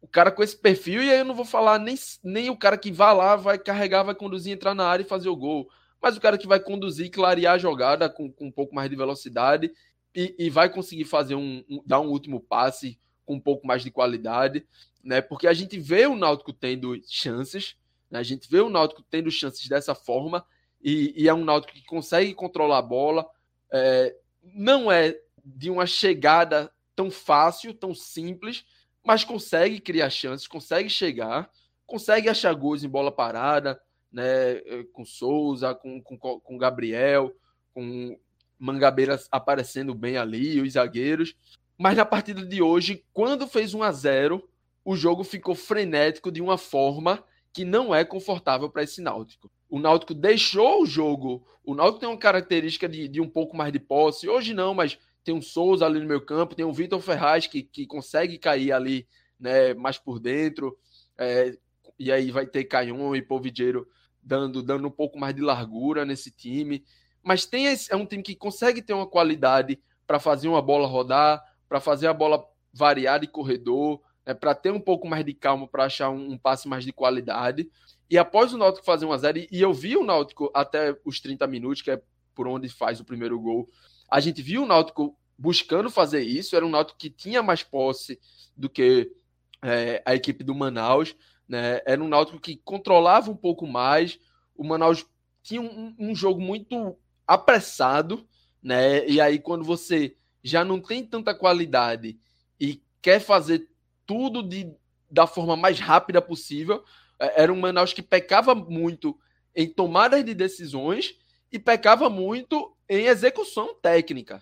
o 0.03 0.07
cara 0.07 0.29
com 0.29 0.43
esse 0.43 0.57
perfil, 0.57 1.01
e 1.01 1.09
aí 1.09 1.19
eu 1.19 1.25
não 1.25 1.33
vou 1.33 1.45
falar 1.45 1.79
nem, 1.79 1.95
nem 2.21 2.49
o 2.49 2.57
cara 2.57 2.77
que 2.77 2.91
vai 2.91 3.15
lá, 3.15 3.37
vai 3.37 3.57
carregar, 3.57 4.03
vai 4.03 4.13
conduzir, 4.13 4.51
entrar 4.51 4.75
na 4.75 4.85
área 4.85 5.01
e 5.01 5.07
fazer 5.07 5.29
o 5.29 5.35
gol, 5.35 5.69
mas 6.01 6.17
o 6.17 6.19
cara 6.19 6.37
que 6.37 6.45
vai 6.45 6.59
conduzir, 6.59 7.09
clarear 7.09 7.53
a 7.53 7.57
jogada 7.57 8.09
com, 8.09 8.29
com 8.29 8.47
um 8.47 8.51
pouco 8.51 8.75
mais 8.75 8.89
de 8.89 8.97
velocidade 8.97 9.71
e, 10.13 10.35
e 10.37 10.49
vai 10.49 10.69
conseguir 10.69 11.05
fazer 11.05 11.35
um, 11.35 11.63
um, 11.69 11.81
dar 11.85 12.01
um 12.01 12.09
último 12.09 12.41
passe, 12.41 12.99
com 13.25 13.35
um 13.35 13.39
pouco 13.39 13.65
mais 13.65 13.81
de 13.81 13.89
qualidade, 13.91 14.67
né? 15.01 15.21
Porque 15.21 15.47
a 15.47 15.53
gente 15.53 15.79
vê 15.79 16.05
o 16.05 16.17
Náutico 16.17 16.51
tendo 16.51 16.99
chances, 17.07 17.77
né? 18.11 18.19
a 18.19 18.23
gente 18.23 18.49
vê 18.49 18.59
o 18.59 18.69
Náutico 18.69 19.01
tendo 19.09 19.31
chances 19.31 19.69
dessa 19.69 19.95
forma, 19.95 20.45
e, 20.83 21.13
e 21.15 21.29
é 21.29 21.33
um 21.33 21.45
Náutico 21.45 21.73
que 21.73 21.85
consegue 21.85 22.33
controlar 22.33 22.79
a 22.79 22.81
bola. 22.81 23.25
É, 23.71 24.13
não 24.53 24.91
é 24.91 25.17
de 25.45 25.69
uma 25.69 25.85
chegada 25.85 26.69
tão 26.93 27.09
fácil, 27.09 27.73
tão 27.73 27.95
simples, 27.95 28.65
mas 29.03 29.23
consegue 29.23 29.79
criar 29.79 30.09
chances, 30.09 30.47
consegue 30.47 30.89
chegar, 30.89 31.49
consegue 31.85 32.29
achar 32.29 32.53
gols 32.53 32.83
em 32.83 32.89
bola 32.89 33.11
parada, 33.11 33.79
né? 34.11 34.59
Com 34.93 35.03
Souza, 35.03 35.73
com, 35.75 36.01
com, 36.01 36.17
com 36.17 36.57
Gabriel, 36.57 37.35
com 37.73 38.17
Mangabeira 38.57 39.19
aparecendo 39.31 39.93
bem 39.93 40.17
ali, 40.17 40.61
os 40.61 40.73
zagueiros. 40.73 41.35
Mas 41.77 41.97
na 41.97 42.05
partida 42.05 42.45
de 42.45 42.61
hoje, 42.61 43.03
quando 43.11 43.47
fez 43.47 43.73
1 43.73 43.83
a 43.83 43.91
0 43.91 44.49
o 44.85 44.95
jogo 44.95 45.23
ficou 45.23 45.55
frenético 45.55 46.31
de 46.31 46.41
uma 46.41 46.57
forma 46.57 47.23
que 47.53 47.63
não 47.63 47.93
é 47.93 48.03
confortável 48.03 48.69
para 48.69 48.83
esse 48.83 49.01
Náutico. 49.01 49.49
O 49.69 49.79
Náutico 49.79 50.13
deixou 50.13 50.83
o 50.83 50.85
jogo. 50.85 51.45
O 51.63 51.73
Náutico 51.73 51.99
tem 51.99 52.09
uma 52.09 52.17
característica 52.17 52.89
de, 52.89 53.07
de 53.07 53.21
um 53.21 53.29
pouco 53.29 53.55
mais 53.55 53.71
de 53.71 53.79
posse. 53.79 54.27
Hoje 54.27 54.53
não, 54.53 54.73
mas 54.73 54.97
tem 55.23 55.33
um 55.33 55.41
Souza 55.41 55.85
ali 55.85 55.99
no 55.99 56.07
meu 56.07 56.21
campo, 56.21 56.55
tem 56.55 56.65
um 56.65 56.73
Vitor 56.73 56.99
Ferraz 57.01 57.47
que, 57.47 57.63
que 57.63 57.85
consegue 57.85 58.37
cair 58.37 58.71
ali 58.71 59.07
né, 59.39 59.73
mais 59.73 59.97
por 59.97 60.19
dentro. 60.19 60.77
É, 61.17 61.57
e 61.97 62.11
aí 62.11 62.31
vai 62.31 62.45
ter 62.45 62.65
Caion 62.65 63.15
e 63.15 63.21
Povideiro 63.21 63.87
dando, 64.21 64.61
dando 64.61 64.87
um 64.87 64.91
pouco 64.91 65.19
mais 65.19 65.35
de 65.35 65.41
largura 65.41 66.05
nesse 66.05 66.31
time. 66.31 66.83
Mas 67.21 67.45
tem 67.45 67.67
esse, 67.67 67.91
é 67.91 67.95
um 67.95 68.05
time 68.05 68.23
que 68.23 68.35
consegue 68.35 68.81
ter 68.81 68.93
uma 68.93 69.07
qualidade 69.07 69.79
para 70.05 70.19
fazer 70.19 70.47
uma 70.47 70.61
bola 70.61 70.87
rodar, 70.87 71.41
para 71.69 71.79
fazer 71.79 72.07
a 72.07 72.13
bola 72.13 72.45
variar 72.73 73.19
de 73.19 73.27
corredor, 73.27 74.01
né, 74.25 74.33
para 74.33 74.53
ter 74.53 74.71
um 74.71 74.79
pouco 74.79 75.07
mais 75.07 75.23
de 75.23 75.33
calma 75.33 75.67
para 75.67 75.85
achar 75.85 76.09
um, 76.09 76.31
um, 76.31 76.37
passe 76.37 76.67
mais 76.67 76.83
de 76.83 76.91
qualidade. 76.91 77.69
E 78.09 78.17
após 78.17 78.53
o 78.53 78.57
Náutico 78.57 78.85
fazer 78.85 79.05
1 79.05 79.11
a 79.11 79.17
0 79.17 79.47
e 79.51 79.61
eu 79.61 79.73
vi 79.73 79.95
o 79.95 80.03
Náutico 80.03 80.51
até 80.53 80.97
os 81.05 81.19
30 81.19 81.47
minutos, 81.47 81.81
que 81.81 81.91
é 81.91 82.01
por 82.35 82.47
onde 82.47 82.67
faz 82.67 82.99
o 82.99 83.05
primeiro 83.05 83.39
gol, 83.39 83.69
a 84.13 84.19
gente 84.19 84.43
viu 84.43 84.61
o 84.61 84.65
Náutico 84.67 85.17
buscando 85.35 85.89
fazer 85.89 86.21
isso, 86.21 86.55
era 86.55 86.63
um 86.63 86.69
Náutico 86.69 86.99
que 86.99 87.09
tinha 87.09 87.41
mais 87.41 87.63
posse 87.63 88.19
do 88.55 88.69
que 88.69 89.11
é, 89.59 90.03
a 90.05 90.13
equipe 90.13 90.43
do 90.43 90.53
Manaus, 90.53 91.15
né? 91.49 91.81
Era 91.83 91.99
um 91.99 92.07
Náutico 92.07 92.39
que 92.39 92.57
controlava 92.57 93.31
um 93.31 93.35
pouco 93.35 93.65
mais, 93.65 94.19
o 94.55 94.63
Manaus 94.63 95.03
tinha 95.41 95.59
um, 95.59 95.95
um 95.97 96.13
jogo 96.13 96.39
muito 96.39 96.95
apressado, 97.25 98.23
né? 98.61 99.03
E 99.07 99.19
aí 99.19 99.39
quando 99.39 99.65
você 99.65 100.15
já 100.43 100.63
não 100.63 100.79
tem 100.79 101.03
tanta 101.03 101.33
qualidade 101.33 102.19
e 102.59 102.83
quer 103.01 103.19
fazer 103.19 103.67
tudo 104.05 104.43
de, 104.43 104.71
da 105.09 105.25
forma 105.25 105.55
mais 105.55 105.79
rápida 105.79 106.21
possível. 106.21 106.83
É, 107.19 107.41
era 107.41 107.51
um 107.51 107.59
Manaus 107.59 107.93
que 107.93 108.03
pecava 108.03 108.53
muito 108.53 109.17
em 109.55 109.67
tomadas 109.67 110.23
de 110.23 110.35
decisões 110.35 111.15
e 111.51 111.57
pecava 111.57 112.11
muito 112.11 112.77
em 112.99 113.07
execução 113.07 113.73
técnica. 113.75 114.41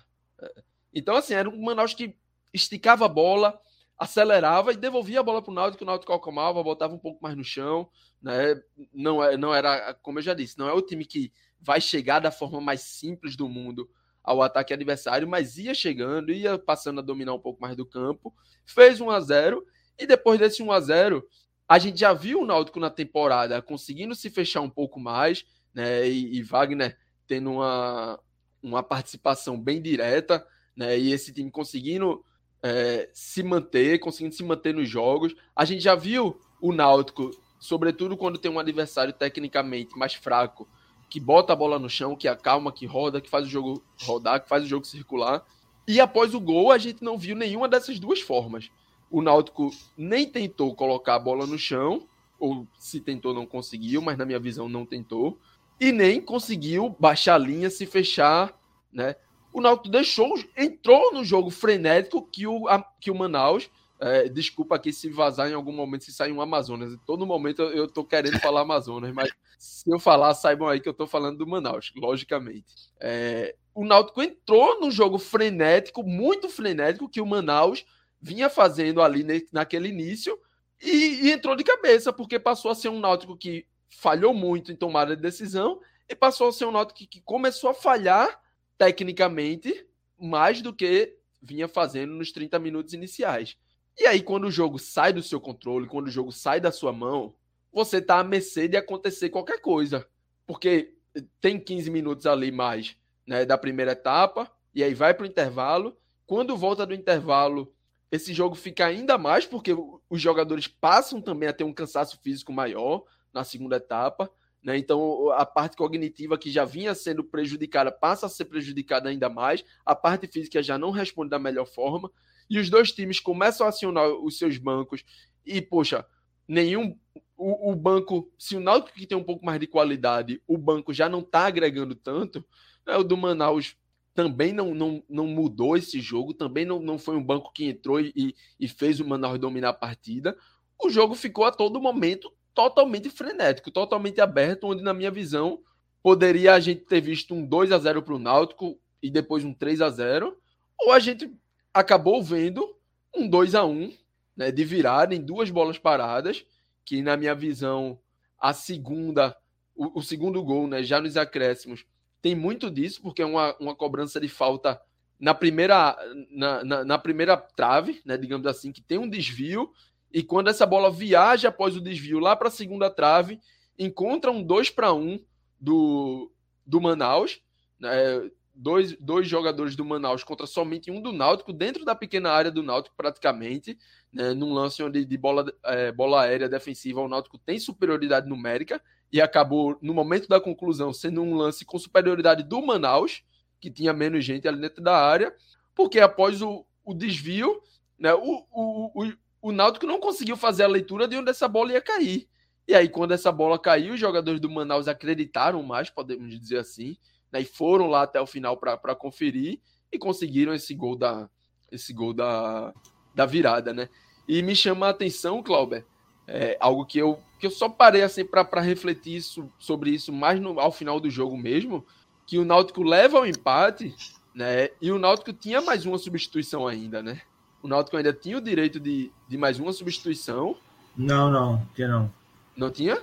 Então, 0.94 1.16
assim, 1.16 1.34
era 1.34 1.50
um 1.50 1.62
Manaus 1.62 1.94
que 1.94 2.18
esticava 2.54 3.06
a 3.06 3.10
bola, 3.10 3.60
acelerava 3.98 4.74
e 4.74 4.78
devolvia 4.78 5.20
a 5.20 5.24
bola 5.24 5.42
para 5.42 5.52
o 5.52 5.54
Náutico, 5.54 5.84
o 5.84 5.88
Náutico 5.88 6.12
acalmava, 6.12 6.64
botava 6.64 6.94
um 6.94 7.00
pouco 7.00 7.22
mais 7.22 7.36
no 7.36 7.44
chão. 7.44 7.90
Né? 8.22 8.62
Não, 8.94 9.24
é, 9.24 9.38
não 9.38 9.54
era, 9.54 9.94
como 10.02 10.20
eu 10.20 10.24
já 10.24 10.34
disse, 10.34 10.58
não 10.58 10.68
é 10.68 10.74
o 10.74 10.82
time 10.82 11.06
que 11.06 11.32
vai 11.60 11.80
chegar 11.80 12.20
da 12.20 12.32
forma 12.32 12.60
mais 12.60 12.82
simples 12.82 13.36
do 13.36 13.48
mundo 13.48 13.90
ao 14.24 14.42
ataque 14.42 14.74
adversário, 14.74 15.28
mas 15.28 15.58
ia 15.58 15.74
chegando, 15.74 16.32
ia 16.32 16.58
passando 16.58 17.00
a 17.00 17.04
dominar 17.04 17.34
um 17.34 17.40
pouco 17.40 17.62
mais 17.62 17.76
do 17.76 17.86
campo, 17.86 18.34
fez 18.66 19.00
1 19.02 19.10
a 19.10 19.20
0 19.20 19.66
e 19.98 20.06
depois 20.06 20.40
desse 20.40 20.62
1 20.62 20.72
a 20.72 20.80
0 20.80 21.28
a 21.68 21.80
gente 21.80 22.00
já 22.00 22.12
viu 22.12 22.42
o 22.42 22.46
Náutico 22.46 22.80
na 22.80 22.90
temporada 22.90 23.62
conseguindo 23.62 24.14
se 24.14 24.30
fechar 24.30 24.62
um 24.62 24.70
pouco 24.70 25.00
mais, 25.00 25.46
né? 25.74 26.08
E, 26.08 26.38
e 26.38 26.44
Wagner 26.44 26.98
tendo 27.26 27.52
uma, 27.52 28.20
uma 28.62 28.84
participação 28.84 29.60
bem 29.60 29.82
direta, 29.82 30.46
né? 30.76 30.98
E 30.98 31.12
esse 31.12 31.34
time 31.34 31.50
conseguindo 31.50 32.24
é, 32.64 33.10
se 33.14 33.44
manter, 33.44 34.00
conseguindo 34.00 34.36
se 34.36 34.44
manter 34.44 34.74
nos 34.74 34.88
jogos. 34.88 35.36
A 35.56 35.66
gente 35.66 35.82
já 35.82 35.96
viu 35.96 36.40
o 36.62 36.72
Náutico, 36.72 37.32
sobretudo 37.60 38.16
quando 38.16 38.38
tem 38.38 38.52
um 38.52 38.60
adversário 38.60 39.14
tecnicamente 39.14 39.98
mais 39.98 40.14
fraco, 40.14 40.68
que 41.10 41.20
bota 41.20 41.52
a 41.52 41.56
bola 41.56 41.78
no 41.78 41.90
chão, 41.90 42.16
que 42.16 42.28
acalma, 42.28 42.72
que 42.72 42.86
roda, 42.86 43.20
que 43.20 43.30
faz 43.30 43.46
o 43.46 43.50
jogo 43.50 43.84
rodar, 44.02 44.42
que 44.42 44.48
faz 44.48 44.64
o 44.64 44.68
jogo 44.68 44.86
circular. 44.86 45.46
E 45.88 46.00
após 46.00 46.34
o 46.34 46.40
gol, 46.40 46.72
a 46.72 46.78
gente 46.78 47.04
não 47.04 47.18
viu 47.18 47.36
nenhuma 47.36 47.68
dessas 47.68 48.00
duas 48.00 48.22
formas. 48.22 48.70
O 49.10 49.22
Náutico 49.22 49.72
nem 49.98 50.26
tentou 50.26 50.74
colocar 50.74 51.16
a 51.16 51.20
bola 51.20 51.46
no 51.46 51.58
chão, 51.58 52.08
ou 52.40 52.66
se 52.80 53.02
tentou, 53.02 53.34
não 53.34 53.46
conseguiu, 53.46 54.02
mas 54.02 54.18
na 54.18 54.26
minha 54.26 54.40
visão 54.40 54.70
não 54.70 54.86
tentou. 54.86 55.38
E 55.82 55.92
nem 55.92 56.22
conseguiu 56.22 56.96
baixar 57.00 57.34
a 57.34 57.40
linha, 57.40 57.68
se 57.68 57.88
fechar, 57.88 58.56
né? 58.94 59.16
O 59.52 59.60
Náutico 59.60 59.90
deixou, 59.90 60.32
entrou 60.56 61.12
no 61.12 61.26
jogo 61.26 61.50
frenético 61.50 62.22
que 62.22 62.46
o, 62.46 62.68
a, 62.68 62.86
que 63.00 63.10
o 63.10 63.16
Manaus 63.16 63.68
é, 64.00 64.30
desculpa 64.30 64.76
aqui 64.76 64.94
se 64.94 65.10
vazar 65.10 65.50
em 65.50 65.56
algum 65.56 65.72
momento, 65.72 66.04
se 66.04 66.14
sair 66.14 66.32
um 66.32 66.40
Amazonas. 66.40 66.94
Em 66.94 66.98
todo 67.00 67.26
momento 67.26 67.64
eu, 67.64 67.86
estou 67.86 68.04
tô 68.04 68.06
querendo 68.06 68.40
falar 68.40 68.62
Amazonas, 68.62 69.12
mas 69.12 69.32
se 69.58 69.92
eu 69.92 70.00
falar, 70.00 70.36
saibam 70.36 70.68
aí 70.68 70.80
que 70.80 70.88
eu 70.88 70.94
tô 70.94 71.08
falando 71.08 71.40
do 71.40 71.48
Manaus, 71.48 71.92
logicamente. 71.96 72.92
É, 73.00 73.56
o 73.74 73.84
Náutico 73.84 74.22
entrou 74.22 74.80
no 74.80 74.92
jogo 74.92 75.18
frenético, 75.18 76.04
muito 76.04 76.48
frenético, 76.48 77.10
que 77.10 77.22
o 77.22 77.26
Manaus 77.26 77.86
vinha 78.22 78.52
fazendo 78.52 79.02
ali 79.02 79.26
naquele 79.52 79.90
início, 79.90 80.38
e, 80.80 81.28
e 81.28 81.32
entrou 81.32 81.56
de 81.56 81.64
cabeça, 81.64 82.14
porque 82.14 82.40
passou 82.40 82.70
a 82.70 82.76
ser 82.76 82.90
um 82.90 83.00
Náutico 83.00 83.36
que 83.36 83.66
falhou 83.92 84.34
muito 84.34 84.72
em 84.72 84.76
tomada 84.76 85.16
de 85.16 85.22
decisão, 85.22 85.80
e 86.10 86.16
passou 86.16 86.50
a 86.50 86.52
ser 86.52 86.66
um 86.66 86.72
Náutico 86.72 87.00
que, 87.00 87.08
que 87.08 87.22
começou 87.22 87.70
a 87.70 87.74
falhar 87.74 88.42
tecnicamente 88.78 89.88
mais 90.20 90.62
do 90.62 90.74
que 90.74 91.16
vinha 91.42 91.68
fazendo 91.68 92.14
nos 92.14 92.32
30 92.32 92.60
minutos 92.60 92.94
iniciais. 92.94 93.58
E 93.98 94.06
aí, 94.06 94.22
quando 94.22 94.46
o 94.46 94.52
jogo 94.52 94.78
sai 94.78 95.14
do 95.14 95.24
seu 95.24 95.40
controle, 95.40 95.88
quando 95.88 96.08
o 96.08 96.12
jogo 96.12 96.32
sai 96.32 96.60
da 96.60 96.72
sua 96.72 96.92
mão, 96.92 97.34
você 97.72 97.98
está 97.98 98.20
à 98.20 98.24
mercê 98.24 98.68
de 98.68 98.78
acontecer 98.78 99.30
qualquer 99.30 99.62
coisa. 99.62 100.08
Porque 100.46 100.94
tem 101.40 101.60
15 101.60 101.90
minutos 101.90 102.26
ali 102.26 102.52
mais 102.52 102.96
né, 103.26 103.46
da 103.46 103.58
primeira 103.58 103.92
etapa, 103.92 104.52
e 104.74 104.84
aí 104.84 104.94
vai 104.94 105.14
para 105.14 105.24
o 105.24 105.28
intervalo. 105.28 105.98
Quando 106.26 106.58
volta 106.58 106.86
do 106.86 106.94
intervalo, 106.94 107.74
esse 108.12 108.34
jogo 108.34 108.56
fica 108.56 108.86
ainda 108.86 109.18
mais, 109.18 109.46
porque 109.46 109.72
os 110.10 110.22
jogadores 110.22 110.68
passam 110.68 111.22
também 111.22 111.48
a 111.48 111.54
ter 111.54 111.64
um 111.64 111.74
cansaço 111.74 112.20
físico 112.22 112.52
maior 112.52 113.06
na 113.34 113.44
segunda 113.44 113.78
etapa. 113.78 114.32
Né? 114.64 114.78
Então, 114.78 115.32
a 115.32 115.46
parte 115.46 115.76
cognitiva 115.76 116.38
que 116.38 116.52
já 116.52 116.66
vinha 116.66 116.94
sendo 116.94 117.24
prejudicada 117.24 117.92
passa 117.92 118.28
a 118.28 118.30
ser 118.30 118.46
prejudicada 118.46 119.10
ainda 119.10 119.30
mais. 119.30 119.64
A 119.86 119.96
parte 119.96 120.28
física 120.28 120.62
já 120.62 120.78
não 120.78 120.92
responde 120.92 121.30
da 121.30 121.40
melhor 121.40 121.66
forma 121.66 122.12
e 122.50 122.60
os 122.60 122.70
dois 122.70 122.92
times 122.92 123.20
começam 123.20 123.66
a 123.66 123.70
acionar 123.70 124.08
os 124.10 124.38
seus 124.38 124.58
bancos 124.58 125.04
e, 125.46 125.62
poxa, 125.62 126.06
nenhum. 126.48 126.98
O, 127.38 127.72
o 127.72 127.76
banco, 127.76 128.32
se 128.38 128.56
o 128.56 128.60
Náutico 128.60 129.00
que 129.00 129.08
tem 129.08 129.18
um 129.18 129.24
pouco 129.24 129.44
mais 129.44 129.60
de 129.60 129.66
qualidade, 129.66 130.40
o 130.46 130.60
banco 130.60 130.94
já 130.94 131.10
não 131.10 131.22
está 131.22 131.48
agregando 131.48 131.96
tanto, 131.96 132.46
né, 132.86 132.96
o 132.96 133.04
do 133.04 133.18
Manaus 133.18 133.76
também 134.14 134.54
não, 134.54 134.76
não, 134.76 135.04
não 135.10 135.26
mudou 135.26 135.76
esse 135.76 136.00
jogo, 136.00 136.36
também 136.36 136.66
não, 136.66 136.80
não 136.80 137.00
foi 137.00 137.16
um 137.16 137.24
banco 137.24 137.52
que 137.52 137.66
entrou 137.66 138.00
e, 138.00 138.36
e 138.60 138.68
fez 138.68 139.00
o 139.00 139.08
Manaus 139.08 139.40
dominar 139.40 139.70
a 139.70 139.74
partida. 139.74 140.38
O 140.80 140.90
jogo 140.90 141.16
ficou 141.16 141.46
a 141.46 141.52
todo 141.52 141.82
momento 141.82 142.32
totalmente 142.54 143.10
frenético, 143.10 143.72
totalmente 143.72 144.20
aberto, 144.20 144.66
onde, 144.66 144.84
na 144.84 144.94
minha 144.94 145.12
visão, 145.12 145.60
poderia 146.04 146.54
a 146.54 146.60
gente 146.60 146.82
ter 146.82 147.02
visto 147.02 147.34
um 147.34 147.46
2 147.46 147.72
a 147.72 147.78
0 147.78 148.02
para 148.02 148.16
o 148.16 148.20
Náutico 148.20 148.78
e 149.02 149.10
depois 149.10 149.44
um 149.44 149.54
3 149.54 149.82
a 149.82 149.90
0 149.90 150.38
ou 150.80 150.92
a 150.92 151.00
gente 151.00 151.32
acabou 151.74 152.24
vendo 152.24 152.76
um 153.16 153.28
2 153.28 153.56
a 153.56 153.64
1 153.66 153.94
né, 154.36 154.52
de 154.52 154.64
virada 154.64 155.14
em 155.14 155.22
duas 155.22 155.50
bolas 155.50 155.78
paradas, 155.78 156.46
que 156.84 157.02
na 157.02 157.16
minha 157.16 157.36
visão, 157.36 158.00
a 158.40 158.54
segunda, 158.54 159.36
o, 159.76 160.00
o, 160.00 160.02
segundo 160.02 160.44
gol, 160.44 160.68
né, 160.68 160.82
já 160.84 161.00
nos 161.00 161.18
acréscimos, 161.18 161.86
tem 162.22 162.36
muito 162.36 162.70
disso, 162.70 163.02
porque 163.02 163.22
é 163.22 163.26
uma, 163.26 163.56
uma 163.60 163.76
cobrança 163.76 164.20
de 164.20 164.28
falta 164.28 164.82
na 165.20 165.36
primeira, 165.36 165.96
na, 166.32 166.64
na, 166.64 166.86
na 166.86 166.98
primeira 166.98 167.38
trave, 167.38 168.02
né, 168.04 168.18
digamos 168.18 168.48
assim, 168.48 168.72
que 168.72 168.82
tem 168.82 168.98
um 168.98 169.10
desvio, 169.10 169.72
e 170.14 170.24
quando 170.24 170.50
essa 170.50 170.66
bola 170.66 170.92
viaja 170.92 171.50
após 171.50 171.76
o 171.76 171.82
desvio 171.82 172.20
lá 172.20 172.36
para 172.36 172.48
a 172.48 172.52
segunda 172.52 172.90
trave, 172.90 173.40
encontra 173.78 174.32
um 174.32 174.44
2 174.44 174.70
para 174.70 174.94
1 174.94 175.20
do, 175.60 176.32
do 176.66 176.82
Manaus, 176.82 177.42
né, 177.80 178.30
dois, 178.54 178.96
dois 178.98 179.28
jogadores 179.28 179.76
do 179.76 179.86
Manaus 179.86 180.24
contra 180.24 180.46
somente 180.46 180.92
um 180.92 181.02
do 181.02 181.12
Náutico, 181.12 181.54
dentro 181.54 181.86
da 181.86 181.96
pequena 181.96 182.32
área 182.32 182.52
do 182.52 182.62
Náutico, 182.62 182.96
praticamente, 182.96 183.78
né, 184.12 184.34
num 184.34 184.54
lance 184.54 184.84
onde 184.84 185.06
de 185.06 185.18
bola, 185.18 185.52
é, 185.64 185.92
bola 185.92 186.22
aérea 186.24 186.50
defensiva 186.50 187.02
o 187.02 187.08
Náutico 187.08 187.38
tem 187.38 187.60
superioridade 187.60 188.28
numérica 188.28 188.82
e 189.12 189.22
acabou, 189.22 189.78
no 189.82 189.94
momento 189.94 190.28
da 190.28 190.40
conclusão, 190.40 190.94
sendo 190.94 191.22
um 191.22 191.36
lance 191.36 191.66
com 191.66 191.78
superioridade 191.78 192.44
do 192.44 192.62
Manaus, 192.62 193.24
que 193.60 193.70
tinha 193.70 193.94
menos 193.94 194.24
gente 194.24 194.48
ali 194.48 194.60
dentro 194.60 194.82
da 194.82 194.98
área, 194.98 195.34
porque 195.76 196.00
após 196.00 196.42
o, 196.42 196.66
o 196.84 196.94
desvio, 196.94 197.62
né? 198.00 198.14
O, 198.14 198.46
o, 198.52 199.12
o 199.42 199.52
Náutico 199.52 199.86
não 199.86 200.00
conseguiu 200.00 200.38
fazer 200.38 200.64
a 200.64 200.68
leitura 200.68 201.08
de 201.08 201.18
onde 201.18 201.32
essa 201.32 201.48
bola 201.48 201.74
ia 201.74 201.82
cair. 201.82 202.28
E 202.68 202.76
aí, 202.76 202.88
quando 202.88 203.12
essa 203.12 203.32
bola 203.32 203.58
caiu, 203.58 203.96
os 203.96 204.00
jogadores 204.00 204.40
do 204.40 204.50
Manaus 204.50 204.88
acreditaram 204.88 205.64
mais, 205.64 205.90
podemos 205.90 206.40
dizer 206.40 206.60
assim, 206.60 206.96
né? 207.32 207.42
E 207.42 207.46
foram 207.46 207.88
lá 207.88 208.04
até 208.04 208.22
o 208.22 208.28
final 208.28 208.56
para 208.56 208.96
conferir 208.96 209.60
e 209.92 209.98
conseguiram 209.98 210.54
esse 210.54 210.74
gol 210.76 210.96
da, 210.96 211.30
esse 211.72 211.92
gol 211.92 212.14
da, 212.14 212.74
da 213.16 213.26
virada, 213.26 213.74
né? 213.74 213.90
E 214.28 214.42
me 214.42 214.56
chama 214.56 214.88
a 214.88 214.92
atenção, 214.92 215.42
Clauber, 215.42 215.86
é, 216.28 216.56
algo 216.60 216.86
que 216.86 217.00
eu, 217.00 217.20
que 217.40 217.48
eu 217.48 217.52
só 217.52 217.68
parei 217.68 218.04
assim 218.04 218.24
para 218.24 218.62
refletir 218.62 219.16
isso, 219.16 219.52
sobre 219.58 219.90
isso 219.90 220.14
mais 220.14 220.40
no, 220.40 220.60
ao 220.60 220.72
final 220.72 221.00
do 221.00 221.10
jogo 221.10 221.36
mesmo, 221.36 221.86
que 222.28 222.38
o 222.38 222.46
Náutico 222.46 222.84
leva 222.84 223.18
ao 223.18 223.26
empate, 223.26 223.94
né? 224.34 224.70
E 224.82 224.92
o 224.92 225.00
Náutico 225.00 225.34
tinha 225.34 225.60
mais 225.62 225.86
uma 225.86 225.98
substituição 225.98 226.68
ainda, 226.68 227.02
né? 227.02 227.22
O 227.64 227.68
Náutico 227.68 227.98
ainda 227.98 228.12
tinha 228.14 228.38
o 228.38 228.42
direito 228.42 228.80
de, 228.80 229.12
de 229.28 229.38
mais 229.38 229.60
uma 229.60 229.72
substituição. 229.74 230.56
Não, 230.98 231.30
não, 231.32 231.66
tinha 231.76 231.88
não. 231.88 232.12
Não 232.58 232.72
tinha? 232.72 233.02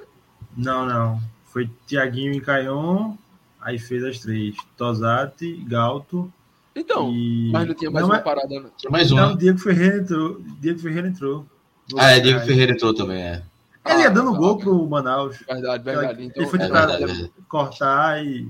Não, 0.56 0.84
não. 0.86 1.20
Foi 1.44 1.70
Tiaguinho 1.86 2.32
e 2.34 2.40
Caion, 2.40 3.14
aí 3.60 3.78
fez 3.78 4.04
as 4.04 4.18
três. 4.18 4.56
Tosati, 4.76 5.54
Galto. 5.66 6.32
Então, 6.74 7.10
e... 7.12 7.50
mas 7.52 7.66
não 7.66 7.74
tinha 7.74 7.90
mais 7.90 8.06
não, 8.06 8.14
uma 8.14 8.20
parada. 8.22 8.48
né? 8.48 8.68
Tinha 8.76 8.90
mais 8.90 9.10
Não, 9.10 9.28
uma. 9.30 9.36
Diego 9.36 9.58
Ferreira 9.58 9.98
entrou. 9.98 10.40
Diego 10.60 10.78
Ferreira 10.78 11.08
entrou. 11.08 11.46
Ah, 11.96 12.10
é, 12.12 12.20
Diego 12.20 12.40
Ferreira 12.40 12.72
entrou 12.72 12.94
também, 12.94 13.20
é. 13.22 13.42
Ele 13.86 14.02
ia 14.02 14.10
dando 14.10 14.34
Ah, 14.34 14.38
gol 14.38 14.56
tá. 14.58 14.64
pro 14.64 14.86
Manaus. 14.88 15.38
Verdade, 15.48 15.82
verdade. 15.82 16.24
Então, 16.24 16.42
Ele 16.42 16.50
foi 16.50 16.58
É 16.60 16.66
tentar 16.66 16.86
verdade, 16.86 17.24
é. 17.24 17.42
cortar 17.48 18.24
e 18.24 18.48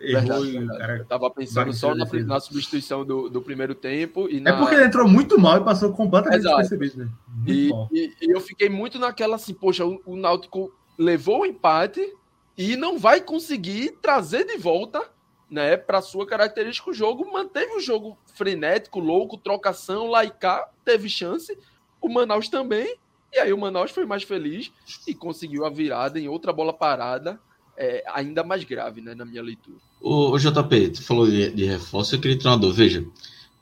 errou. 0.00 0.22
Verdade, 0.22 0.52
verdade. 0.52 0.78
cara... 0.78 0.96
Eu 0.98 1.04
tava 1.04 1.30
pensando 1.30 1.72
só 1.72 1.94
na, 1.94 2.04
na 2.24 2.40
substituição 2.40 3.04
do, 3.04 3.28
do 3.28 3.42
primeiro 3.42 3.74
tempo 3.74 4.28
e 4.28 4.38
É 4.38 4.40
na, 4.40 4.56
porque 4.58 4.74
ele 4.74 4.84
entrou 4.84 5.06
muito 5.06 5.38
mal 5.38 5.58
e 5.58 5.64
passou 5.64 5.92
completamente 5.92 6.40
Exato. 6.40 6.60
despercebido, 6.60 7.04
né? 7.04 7.10
E, 7.46 7.70
e- 7.92 8.14
e 8.22 8.30
eu 8.34 8.40
fiquei 8.40 8.68
muito 8.68 8.98
naquela 8.98 9.36
assim, 9.36 9.54
poxa, 9.54 9.84
o, 9.84 10.00
o 10.06 10.16
Náutico 10.16 10.72
levou 10.98 11.42
o 11.42 11.46
empate 11.46 12.14
e 12.56 12.76
não 12.76 12.98
vai 12.98 13.20
conseguir 13.20 13.98
trazer 14.02 14.44
de 14.44 14.56
volta, 14.58 15.02
né, 15.50 15.76
para 15.76 16.00
sua 16.00 16.26
característica 16.26 16.90
o 16.90 16.94
jogo, 16.94 17.30
manteve 17.32 17.72
o 17.72 17.80
jogo 17.80 18.16
frenético, 18.34 19.00
louco, 19.00 19.36
trocação, 19.36 20.10
cá, 20.38 20.68
teve 20.84 21.08
chance, 21.08 21.56
o 22.00 22.08
Manaus 22.08 22.48
também, 22.48 22.96
e 23.32 23.38
aí 23.38 23.52
o 23.52 23.58
Manaus 23.58 23.90
foi 23.90 24.04
mais 24.04 24.22
feliz 24.22 24.70
e 25.06 25.14
conseguiu 25.14 25.64
a 25.64 25.70
virada 25.70 26.20
em 26.20 26.28
outra 26.28 26.52
bola 26.52 26.72
parada, 26.72 27.40
é, 27.76 28.04
ainda 28.08 28.44
mais 28.44 28.62
grave, 28.62 29.00
né, 29.00 29.14
na 29.14 29.24
minha 29.24 29.42
leitura. 29.42 29.78
O, 30.00 30.30
o 30.30 30.38
JP, 30.38 30.88
tu 30.90 31.02
falou 31.02 31.28
de, 31.28 31.50
de 31.50 31.64
reforço, 31.64 32.14
eu 32.14 32.20
queria 32.20 32.36
dúvida. 32.36 32.72
Veja, 32.72 33.06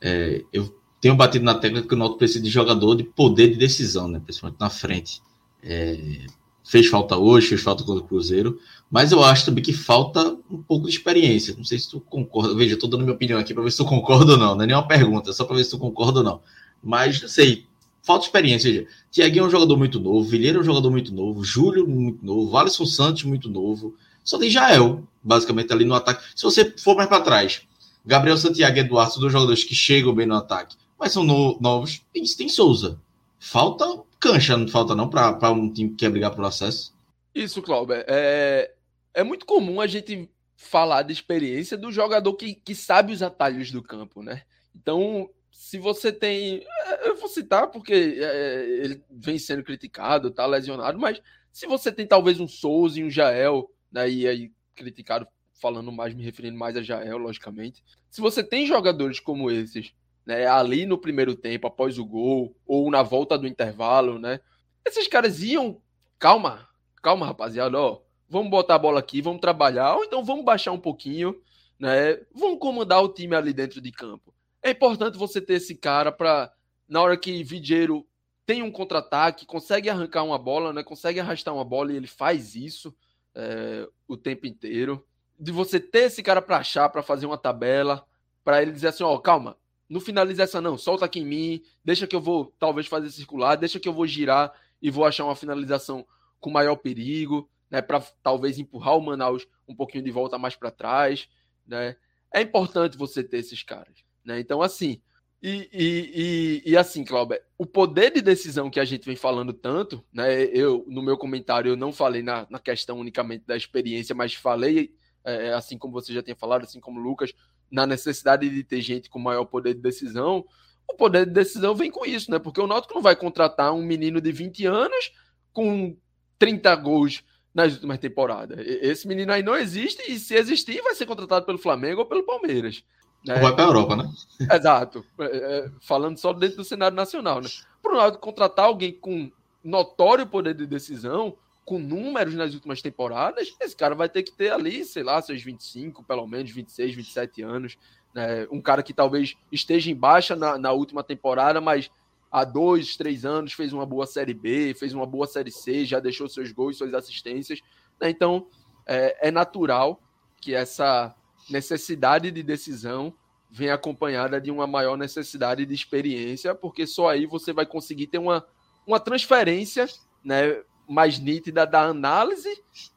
é, 0.01 0.45
eu 0.53 0.73
tenho 1.01 1.17
batido 1.17 1.45
na 1.45 1.55
tecla 1.55 1.83
que 1.83 1.95
o 1.95 1.97
Náutico 1.97 2.19
precisa 2.19 2.43
de 2.43 2.51
jogador 2.51 2.95
de 2.95 3.05
poder 3.05 3.49
de 3.49 3.57
decisão, 3.57 4.09
né? 4.09 4.21
Principalmente 4.25 4.61
na 4.61 4.71
frente. 4.71 5.23
É, 5.63 6.27
fez 6.65 6.87
falta 6.87 7.17
hoje, 7.17 7.49
fez 7.49 7.63
falta 7.63 7.83
contra 7.83 8.05
o 8.05 8.07
Cruzeiro, 8.07 8.59
mas 8.91 9.11
eu 9.11 9.23
acho 9.25 9.47
também 9.47 9.65
que 9.65 9.73
falta 9.73 10.37
um 10.51 10.63
pouco 10.63 10.87
de 10.87 10.93
experiência. 10.93 11.55
Não 11.57 11.65
sei 11.65 11.79
se 11.79 11.91
tu 11.91 12.01
concorda. 12.01 12.55
Veja, 12.55 12.75
eu 12.75 12.79
tô 12.79 12.87
dando 12.87 13.03
minha 13.03 13.15
opinião 13.15 13.39
aqui 13.39 13.55
para 13.55 13.63
ver 13.63 13.71
se 13.71 13.79
tu 13.79 13.85
concorda 13.85 14.33
ou 14.33 14.39
não. 14.39 14.55
Não 14.55 14.63
é 14.63 14.67
nenhuma 14.67 14.87
pergunta, 14.87 15.31
é 15.31 15.33
só 15.33 15.45
para 15.45 15.57
ver 15.57 15.65
se 15.65 15.71
tu 15.71 15.79
concorda 15.79 16.19
ou 16.19 16.25
não. 16.25 16.41
Mas, 16.83 17.23
não 17.23 17.29
sei, 17.29 17.67
falta 18.03 18.27
experiência. 18.27 18.71
Veja, 18.71 18.87
Tiaguinho 19.11 19.45
é 19.45 19.47
um 19.47 19.51
jogador 19.51 19.77
muito 19.77 19.99
novo, 19.99 20.29
Vilheiro 20.29 20.59
é 20.59 20.61
um 20.61 20.65
jogador 20.65 20.91
muito 20.91 21.13
novo, 21.15 21.43
Júlio 21.43 21.87
muito 21.87 22.25
novo, 22.25 22.57
Alisson 22.57 22.87
Santos 22.87 23.25
muito 23.25 23.49
novo. 23.49 23.95
Só 24.25 24.39
tem 24.39 24.51
Jael, 24.51 25.03
basicamente, 25.23 25.73
ali 25.73 25.85
no 25.85 25.95
ataque. 25.95 26.25
Se 26.37 26.43
você 26.45 26.71
for 26.79 26.97
mais 26.97 27.09
para 27.09 27.23
trás, 27.23 27.63
Gabriel 28.05 28.37
Santiago 28.37 28.77
e 28.77 28.81
Eduardo 28.81 29.13
são 29.13 29.21
dois 29.21 29.33
jogadores 29.33 29.65
que 29.65 29.75
chegam 29.75 30.15
bem 30.15 30.27
no 30.27 30.35
ataque, 30.37 30.77
mas 30.99 31.13
são 31.13 31.25
no- 31.25 31.59
novos. 31.61 32.03
Tem, 32.13 32.23
tem 32.25 32.49
Souza. 32.49 33.01
Falta 33.39 33.85
cancha, 34.21 34.57
não 34.57 34.67
falta 34.69 34.95
não, 34.95 35.09
para 35.09 35.51
um 35.53 35.73
time 35.73 35.91
que 35.91 35.97
quer 35.97 36.11
brigar 36.11 36.35
por 36.35 36.45
acesso. 36.45 36.93
Isso, 37.35 37.63
Clauber. 37.63 38.05
É, 38.09 38.73
é 39.15 39.23
muito 39.23 39.47
comum 39.47 39.81
a 39.81 39.87
gente 39.87 40.29
falar 40.57 41.03
de 41.03 41.13
experiência 41.13 41.77
do 41.79 41.93
jogador 41.93 42.35
que, 42.35 42.55
que 42.55 42.75
sabe 42.75 43.13
os 43.13 43.23
atalhos 43.23 43.71
do 43.71 43.81
campo, 43.83 44.23
né? 44.23 44.43
Então, 44.75 45.31
se 45.53 45.79
você 45.79 46.11
tem. 46.13 46.65
é, 46.87 47.09
Eu 47.09 47.17
vou 47.17 47.29
citar 47.29 47.69
porque 47.69 47.93
é, 48.19 48.65
ele 48.83 49.03
vem 49.11 49.39
sendo 49.39 49.63
criticado, 49.63 50.31
tá 50.33 50.45
lesionado, 50.47 50.99
mas 50.99 51.21
se 51.53 51.67
você 51.67 51.93
tem 51.93 52.07
talvez 52.07 52.41
um 52.41 52.49
Souza 52.49 52.99
e 52.99 53.05
um 53.05 53.11
Jael, 53.11 53.71
né? 53.91 54.09
E 54.11 54.27
aí, 54.27 54.53
criticado 54.75 55.27
falando 55.61 55.91
mais, 55.91 56.15
me 56.15 56.23
referindo 56.23 56.57
mais 56.57 56.77
a 56.77 56.83
Jael, 56.83 57.19
logicamente. 57.19 57.83
Se 58.11 58.21
você 58.21 58.43
tem 58.43 58.67
jogadores 58.67 59.21
como 59.21 59.51
esses, 59.51 59.93
né? 60.29 60.47
Ali 60.47 60.85
no 60.85 60.99
primeiro 60.99 61.35
tempo, 61.35 61.67
após 61.67 61.99
o 61.99 62.05
gol, 62.05 62.55
ou 62.67 62.91
na 62.91 63.03
volta 63.03 63.39
do 63.39 63.47
intervalo, 63.47 64.19
né? 64.19 64.41
Esses 64.85 65.09
caras 65.09 65.43
iam. 65.43 65.81
Calma, 66.19 66.69
calma, 67.03 67.25
rapaziada, 67.25 67.79
ó. 67.79 68.03
Vamos 68.29 68.51
botar 68.51 68.75
a 68.75 68.79
bola 68.79 69.01
aqui, 69.01 69.23
vamos 69.23 69.41
trabalhar, 69.41 69.97
ou 69.97 70.05
então 70.05 70.23
vamos 70.23 70.45
baixar 70.45 70.73
um 70.73 70.79
pouquinho, 70.79 71.41
né? 71.79 72.21
Vamos 72.35 72.59
comandar 72.59 73.03
o 73.03 73.09
time 73.09 73.35
ali 73.35 73.55
dentro 73.55 73.81
de 73.81 73.91
campo. 73.91 74.35
É 74.63 74.71
importante 74.71 75.17
você 75.17 75.41
ter 75.41 75.55
esse 75.55 75.75
cara 75.75 76.13
para 76.13 76.53
na 76.87 77.01
hora 77.01 77.17
que 77.17 77.43
Vidieiro 77.43 78.07
tem 78.45 78.63
um 78.63 78.71
contra-ataque, 78.71 79.47
consegue 79.47 79.89
arrancar 79.89 80.25
uma 80.25 80.39
bola, 80.39 80.73
né? 80.75 80.83
Consegue 80.83 81.21
arrastar 81.21 81.55
uma 81.55 81.65
bola 81.65 81.93
e 81.93 81.97
ele 81.97 82.07
faz 82.07 82.55
isso 82.55 82.95
é, 83.39 83.89
o 84.09 84.17
tempo 84.17 84.47
inteiro. 84.47 85.07
De 85.39 85.53
você 85.53 85.79
ter 85.79 86.07
esse 86.07 86.23
cara 86.23 86.43
para 86.43 86.57
achar, 86.57 86.89
para 86.89 87.03
fazer 87.03 87.25
uma 87.25 87.39
tabela, 87.39 88.05
para 88.43 88.61
ele 88.61 88.73
dizer 88.73 88.89
assim, 88.89 89.05
ó, 89.05 89.17
calma, 89.19 89.57
não 89.89 90.01
finaliza 90.01 90.43
essa 90.43 90.61
não, 90.61 90.77
solta 90.77 91.05
aqui 91.05 91.21
em 91.21 91.25
mim, 91.25 91.63
deixa 91.85 92.07
que 92.07 92.17
eu 92.17 92.21
vou 92.21 92.53
talvez 92.59 92.89
fazer 92.89 93.11
circular, 93.11 93.55
deixa 93.55 93.79
que 93.79 93.89
eu 93.89 93.93
vou 93.93 94.07
girar 94.07 94.53
e 94.83 94.91
vou 94.91 95.05
achar 95.05 95.25
uma 95.25 95.37
finalização 95.37 96.05
com 96.41 96.51
maior 96.51 96.77
perigo, 96.77 97.49
né, 97.71 97.81
para 97.81 98.01
talvez 98.23 98.59
empurrar 98.59 98.97
o 98.97 99.01
Manaus 99.01 99.47
um 99.67 99.75
pouquinho 99.75 100.03
de 100.03 100.11
volta 100.11 100.39
mais 100.39 100.57
para 100.57 100.71
trás, 100.71 101.29
né? 101.67 101.97
É 102.33 102.41
importante 102.41 102.97
você 102.97 103.23
ter 103.23 103.39
esses 103.39 103.63
caras, 103.63 104.05
né? 104.25 104.41
Então 104.41 104.63
assim, 104.63 105.01
e, 105.41 105.69
e, 105.73 106.63
e, 106.65 106.73
e 106.73 106.77
assim, 106.77 107.05
Cláudio, 107.05 107.39
o 107.57 107.65
poder 107.65 108.13
de 108.13 108.21
decisão 108.21 108.69
que 108.69 108.81
a 108.81 108.85
gente 108.85 109.07
vem 109.07 109.17
falando 109.17 109.53
tanto, 109.53 110.05
né? 110.13 110.45
Eu 110.45 110.85
no 110.89 111.03
meu 111.03 111.17
comentário 111.17 111.71
eu 111.71 111.77
não 111.77 111.93
falei 111.93 112.23
na, 112.23 112.47
na 112.51 112.59
questão 112.59 112.99
unicamente 112.99 113.45
da 113.47 113.57
experiência, 113.57 114.15
mas 114.15 114.35
falei 114.35 114.95
é, 115.25 115.53
assim 115.53 115.79
como 115.79 115.93
você 115.93 116.13
já 116.13 116.23
tinha 116.23 116.35
falado, 116.35 116.65
assim 116.65 116.81
como 116.81 116.99
o 116.99 117.03
Lucas, 117.03 117.33
na 117.71 117.87
necessidade 117.87 118.49
de 118.49 118.65
ter 118.65 118.81
gente 118.81 119.09
com 119.09 119.19
maior 119.19 119.45
poder 119.45 119.75
de 119.75 119.81
decisão, 119.81 120.45
o 120.89 120.95
poder 120.95 121.27
de 121.27 121.33
decisão 121.33 121.75
vem 121.75 121.91
com 121.91 122.05
isso, 122.05 122.31
né? 122.31 122.39
Porque 122.39 122.61
o 122.61 122.67
Náutico 122.67 122.95
não 122.95 123.03
vai 123.03 123.15
contratar 123.15 123.73
um 123.73 123.83
menino 123.83 124.21
de 124.21 124.33
20 124.33 124.67
anos 124.67 125.13
com 125.53 125.97
30 126.39 126.75
gols 126.77 127.23
nas 127.55 127.75
últimas 127.75 127.99
temporadas. 127.99 128.59
Esse 128.67 129.07
menino 129.07 129.33
aí 129.33 129.43
não 129.43 129.57
existe 129.57 130.11
e 130.11 130.19
se 130.19 130.35
existir 130.35 130.81
vai 130.83 130.95
ser 130.95 131.07
contratado 131.07 131.45
pelo 131.45 131.59
Flamengo 131.59 132.01
ou 132.01 132.07
pelo 132.07 132.25
Palmeiras. 132.25 132.83
Né? 133.25 133.41
Vai 133.41 133.55
para 133.55 133.65
a 133.65 133.67
Europa, 133.67 133.97
né? 133.97 134.11
Exato. 134.53 135.05
É, 135.19 135.25
é, 135.25 135.71
falando 135.81 136.19
só 136.19 136.33
dentro 136.33 136.59
do 136.59 136.65
cenário 136.65 136.97
nacional, 136.97 137.41
né? 137.41 137.49
Para 137.83 137.93
o 137.93 137.97
Náutico 137.97 138.23
contratar 138.23 138.67
alguém 138.67 138.93
com 138.93 139.31
notório 139.63 140.27
poder 140.27 140.55
de 140.55 140.67
decisão, 140.67 141.37
com 141.65 141.79
números 141.79 142.35
nas 142.35 142.55
últimas 142.55 142.81
temporadas, 142.81 143.55
esse 143.61 143.77
cara 143.77 143.95
vai 143.95 144.09
ter 144.09 144.23
que 144.23 144.33
ter 144.33 144.51
ali, 144.51 144.85
sei 144.85 145.03
lá, 145.03 145.21
seus 145.21 145.43
25, 145.43 146.03
pelo 146.03 146.27
menos 146.27 146.51
26, 146.51 146.95
27 146.95 147.43
anos. 147.43 147.77
Né? 148.15 148.47
Um 148.51 148.61
cara 148.61 148.83
que 148.83 148.95
talvez 148.95 149.37
esteja 149.53 149.91
em 149.91 149.95
baixa 149.95 150.35
na, 150.35 150.57
na 150.57 150.73
última 150.73 151.03
temporada, 151.03 151.61
mas 151.61 151.91
há 152.31 152.45
dois, 152.45 152.97
três 152.97 153.25
anos 153.25 153.53
fez 153.53 153.73
uma 153.73 153.85
boa 153.85 154.07
Série 154.07 154.33
B, 154.33 154.75
fez 154.75 154.95
uma 154.95 155.05
boa 155.05 155.27
Série 155.27 155.51
C, 155.51 155.85
já 155.85 156.01
deixou 156.01 156.29
seus 156.29 156.53
gols, 156.53 156.79
suas 156.79 156.95
assistências. 156.95 157.61
né? 158.01 158.09
Então, 158.09 158.47
é, 158.87 159.29
é 159.29 159.31
natural 159.31 160.01
que 160.41 160.55
essa 160.55 161.15
necessidade 161.51 162.31
de 162.31 162.43
decisão 162.43 163.13
vem 163.51 163.71
acompanhada 163.71 164.41
de 164.41 164.51
uma 164.51 164.67
maior 164.67 164.97
necessidade 164.97 165.65
de 165.65 165.75
experiência, 165.75 166.55
porque 166.55 166.87
só 166.87 167.09
aí 167.09 167.27
você 167.27 167.53
vai 167.53 167.65
conseguir 167.65 168.07
ter 168.07 168.19
uma, 168.19 168.45
uma 168.87 169.01
transferência 169.01 169.87
né, 170.23 170.61
mais 170.89 171.19
nítida 171.19 171.67
da 171.67 171.83
análise, 171.83 172.49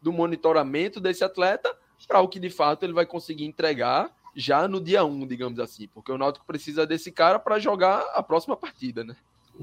do 0.01 0.11
monitoramento 0.11 0.99
desse 0.99 1.23
atleta, 1.23 1.73
para 2.07 2.19
o 2.19 2.27
que 2.27 2.39
de 2.39 2.49
fato 2.49 2.83
ele 2.83 2.93
vai 2.93 3.05
conseguir 3.05 3.45
entregar 3.45 4.09
já 4.35 4.67
no 4.67 4.81
dia 4.81 5.03
1, 5.05 5.27
digamos 5.27 5.59
assim, 5.59 5.87
porque 5.93 6.11
o 6.11 6.17
Náutico 6.17 6.45
precisa 6.45 6.85
desse 6.85 7.11
cara 7.11 7.37
para 7.39 7.59
jogar 7.59 7.99
a 8.13 8.23
próxima 8.23 8.55
partida, 8.57 9.03
né? 9.03 9.15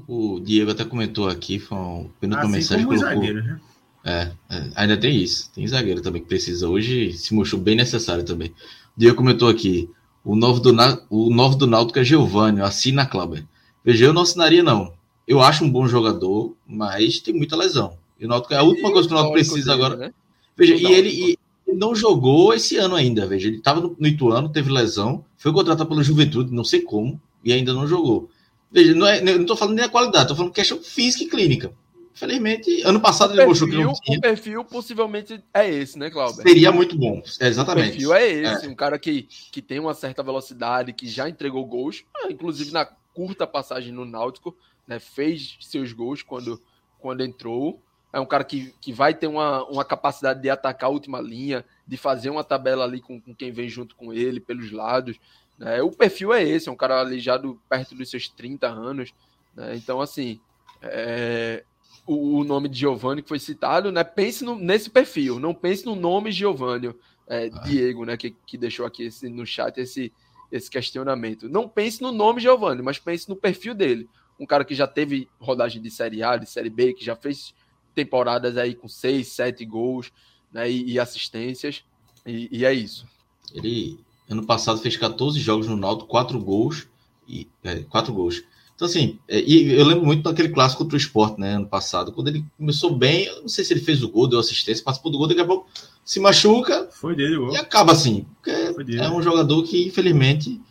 O 0.07 0.39
Diego 0.39 0.71
até 0.71 0.85
comentou 0.85 1.27
aqui, 1.27 1.59
foi 1.59 1.77
uma 1.77 2.09
penúltima 2.19 2.49
Assim 2.49 2.51
mensagem. 2.57 2.85
como 2.85 2.97
colocou- 2.97 3.15
zagueiros, 3.21 3.45
né? 3.45 3.59
É, 4.05 4.31
é, 4.49 4.69
ainda 4.75 4.95
tem 4.95 5.13
isso. 5.17 5.51
Tem 5.53 5.67
zagueiro 5.67 6.01
também 6.01 6.21
que 6.21 6.27
precisa 6.27 6.69
hoje, 6.69 7.11
se 7.13 7.33
mostrou 7.33 7.59
bem 7.61 7.75
necessário 7.75 8.23
também. 8.23 8.53
Diego 8.99 9.15
comentou 9.15 9.47
aqui, 9.47 9.89
o 10.25 10.35
novo 10.35 10.59
do, 10.59 10.73
Na- 10.73 10.99
o 11.09 11.29
novo 11.33 11.55
do 11.55 11.65
Náutico 11.65 11.99
é 11.99 12.03
Giovanni, 12.03 12.59
assina 12.59 13.05
Clauber. 13.05 13.45
Veja, 13.81 14.03
eu 14.03 14.13
não 14.13 14.23
assinaria 14.23 14.61
não. 14.61 14.91
Eu 15.25 15.39
acho 15.41 15.63
um 15.63 15.71
bom 15.71 15.87
jogador, 15.87 16.53
mas 16.67 17.19
tem 17.21 17.33
muita 17.33 17.55
lesão. 17.55 17.97
E 18.19 18.25
o 18.25 18.27
Náutico 18.27 18.53
é 18.53 18.57
a 18.57 18.61
última 18.63 18.91
coisa 18.91 19.07
que 19.07 19.13
o 19.13 19.15
Náutico 19.15 19.35
precisa 19.35 19.71
Dele, 19.71 19.71
agora. 19.71 19.95
né? 19.95 20.13
Veja, 20.57 20.75
e 20.75 20.85
ele, 20.91 21.09
não. 21.09 21.27
e 21.29 21.37
ele 21.65 21.77
não 21.77 21.95
jogou 21.95 22.53
esse 22.53 22.75
ano 22.75 22.93
ainda, 22.95 23.25
veja. 23.25 23.47
Ele 23.47 23.59
estava 23.59 23.79
no, 23.79 23.95
no 23.97 24.05
Ituano, 24.07 24.49
teve 24.49 24.69
lesão, 24.69 25.23
foi 25.37 25.53
contratado 25.53 25.87
pelo 25.87 26.03
Juventude, 26.03 26.53
não 26.53 26.65
sei 26.65 26.81
como, 26.81 27.21
e 27.41 27.53
ainda 27.53 27.73
não 27.73 27.87
jogou. 27.87 28.29
Veja, 28.69 28.93
não, 28.93 29.07
é, 29.07 29.21
não 29.21 29.45
tô 29.45 29.55
falando 29.55 29.75
nem 29.77 29.85
da 29.85 29.89
qualidade, 29.89 30.27
tô 30.27 30.35
falando 30.35 30.51
questão 30.51 30.77
física 30.77 31.23
e 31.23 31.27
clínica. 31.29 31.71
Infelizmente, 32.19 32.81
ano 32.83 32.99
passado 32.99 33.33
ele 33.33 33.45
mostrou 33.45 33.69
que 33.69 33.77
não 33.77 33.93
tinha. 33.93 34.17
O 34.17 34.21
perfil 34.21 34.65
possivelmente 34.65 35.41
é 35.53 35.69
esse, 35.69 35.97
né, 35.97 36.09
Cláudio? 36.09 36.41
Seria 36.41 36.69
muito 36.69 36.97
bom, 36.97 37.23
exatamente. 37.39 37.87
O 37.87 37.91
perfil 37.91 38.13
é 38.13 38.27
esse, 38.27 38.65
é. 38.65 38.69
um 38.69 38.75
cara 38.75 38.99
que, 38.99 39.23
que 39.23 39.61
tem 39.61 39.79
uma 39.79 39.93
certa 39.93 40.21
velocidade, 40.21 40.91
que 40.91 41.07
já 41.07 41.29
entregou 41.29 41.65
gols, 41.65 42.03
ah, 42.13 42.27
inclusive 42.29 42.73
na 42.73 42.85
curta 43.13 43.47
passagem 43.47 43.93
no 43.93 44.03
Náutico, 44.03 44.53
né, 44.85 44.99
fez 44.99 45.55
seus 45.61 45.93
gols 45.93 46.21
quando, 46.21 46.61
quando 46.99 47.23
entrou. 47.23 47.81
É 48.11 48.19
um 48.19 48.25
cara 48.25 48.43
que, 48.43 48.73
que 48.81 48.91
vai 48.91 49.13
ter 49.13 49.27
uma, 49.27 49.63
uma 49.65 49.85
capacidade 49.85 50.41
de 50.41 50.49
atacar 50.49 50.89
a 50.89 50.93
última 50.93 51.21
linha, 51.21 51.63
de 51.87 51.95
fazer 51.95 52.29
uma 52.29 52.43
tabela 52.43 52.83
ali 52.83 52.99
com, 52.99 53.21
com 53.21 53.33
quem 53.33 53.49
vem 53.49 53.69
junto 53.69 53.95
com 53.95 54.11
ele, 54.11 54.41
pelos 54.41 54.73
lados. 54.73 55.17
Né? 55.57 55.81
O 55.81 55.91
perfil 55.91 56.33
é 56.33 56.43
esse, 56.43 56.67
é 56.67 56.71
um 56.71 56.75
cara 56.75 56.99
ali 56.99 57.19
já 57.19 57.37
do, 57.37 57.61
perto 57.69 57.95
dos 57.95 58.09
seus 58.09 58.27
30 58.27 58.67
anos. 58.67 59.13
Né? 59.55 59.75
Então, 59.75 60.01
assim, 60.01 60.39
é, 60.81 61.63
o, 62.09 62.39
o, 62.39 62.43
nome 62.43 62.67
de 62.67 62.79
Giovanni 62.79 63.21
que 63.21 63.29
foi 63.29 63.37
citado, 63.37 63.91
né? 63.91 64.03
Pense 64.03 64.43
no, 64.43 64.55
nesse 64.55 64.89
perfil, 64.89 65.39
não 65.39 65.53
pense 65.53 65.85
no 65.85 65.95
nome 65.95 66.31
Giovanni, 66.31 66.93
é, 67.27 67.51
ah. 67.53 67.59
Diego, 67.59 68.03
né? 68.03 68.17
Que, 68.17 68.35
que 68.47 68.57
deixou 68.57 68.83
aqui 68.83 69.03
esse, 69.03 69.29
no 69.29 69.45
chat 69.45 69.77
esse, 69.77 70.11
esse 70.51 70.71
questionamento. 70.71 71.47
Não 71.47 71.69
pense 71.69 72.01
no 72.01 72.11
nome 72.11 72.41
Giovanni, 72.41 72.81
mas 72.81 72.97
pense 72.97 73.29
no 73.29 73.35
perfil 73.35 73.75
dele. 73.75 74.09
Um 74.39 74.45
cara 74.45 74.65
que 74.65 74.73
já 74.73 74.87
teve 74.87 75.29
rodagem 75.39 75.79
de 75.79 75.91
Série 75.91 76.23
A, 76.23 76.35
de 76.35 76.49
Série 76.49 76.71
B, 76.71 76.93
que 76.93 77.05
já 77.05 77.15
fez 77.15 77.53
temporadas 77.93 78.57
aí 78.57 78.73
com 78.73 78.87
seis, 78.87 79.27
sete 79.27 79.63
gols 79.63 80.11
né, 80.51 80.69
e, 80.69 80.93
e 80.93 80.99
assistências. 80.99 81.83
E, 82.25 82.49
e, 82.51 82.65
é 82.65 82.73
isso. 82.73 83.05
Ele, 83.53 83.99
ano 84.27 84.45
passado, 84.47 84.79
fez 84.79 84.97
14 84.97 85.39
jogos 85.39 85.67
no 85.67 85.77
Náutico, 85.77 86.09
quatro 86.09 86.39
gols. 86.39 86.87
E, 87.27 87.47
é, 87.63 87.81
quatro 87.81 88.11
gols. 88.13 88.43
Então, 88.79 88.87
assim, 88.87 89.19
é, 89.27 89.41
e 89.41 89.73
eu 89.73 89.83
lembro 89.83 90.05
muito 90.05 90.23
daquele 90.23 90.47
clássico 90.47 90.83
contra 90.83 90.95
o 90.95 90.97
esporte, 90.97 91.37
né, 91.37 91.55
ano 91.55 91.67
passado, 91.67 92.13
quando 92.13 92.29
ele 92.29 92.45
começou 92.57 92.95
bem, 92.95 93.25
eu 93.25 93.41
não 93.41 93.49
sei 93.49 93.65
se 93.65 93.73
ele 93.73 93.81
fez 93.81 94.01
o 94.01 94.07
gol, 94.07 94.25
deu 94.25 94.39
assistência, 94.39 94.81
participou 94.81 95.11
do 95.11 95.17
gol, 95.17 95.27
daqui 95.27 95.41
a 95.41 95.45
pouco 95.45 95.67
se 96.05 96.17
machuca. 96.17 96.87
Foi 96.89 97.13
dele 97.13 97.35
o 97.35 97.47
gol. 97.47 97.55
E 97.55 97.57
acaba 97.57 97.91
assim. 97.91 98.25
é 98.47 99.09
um 99.09 99.21
jogador 99.21 99.63
que, 99.63 99.85
infelizmente, 99.87 100.61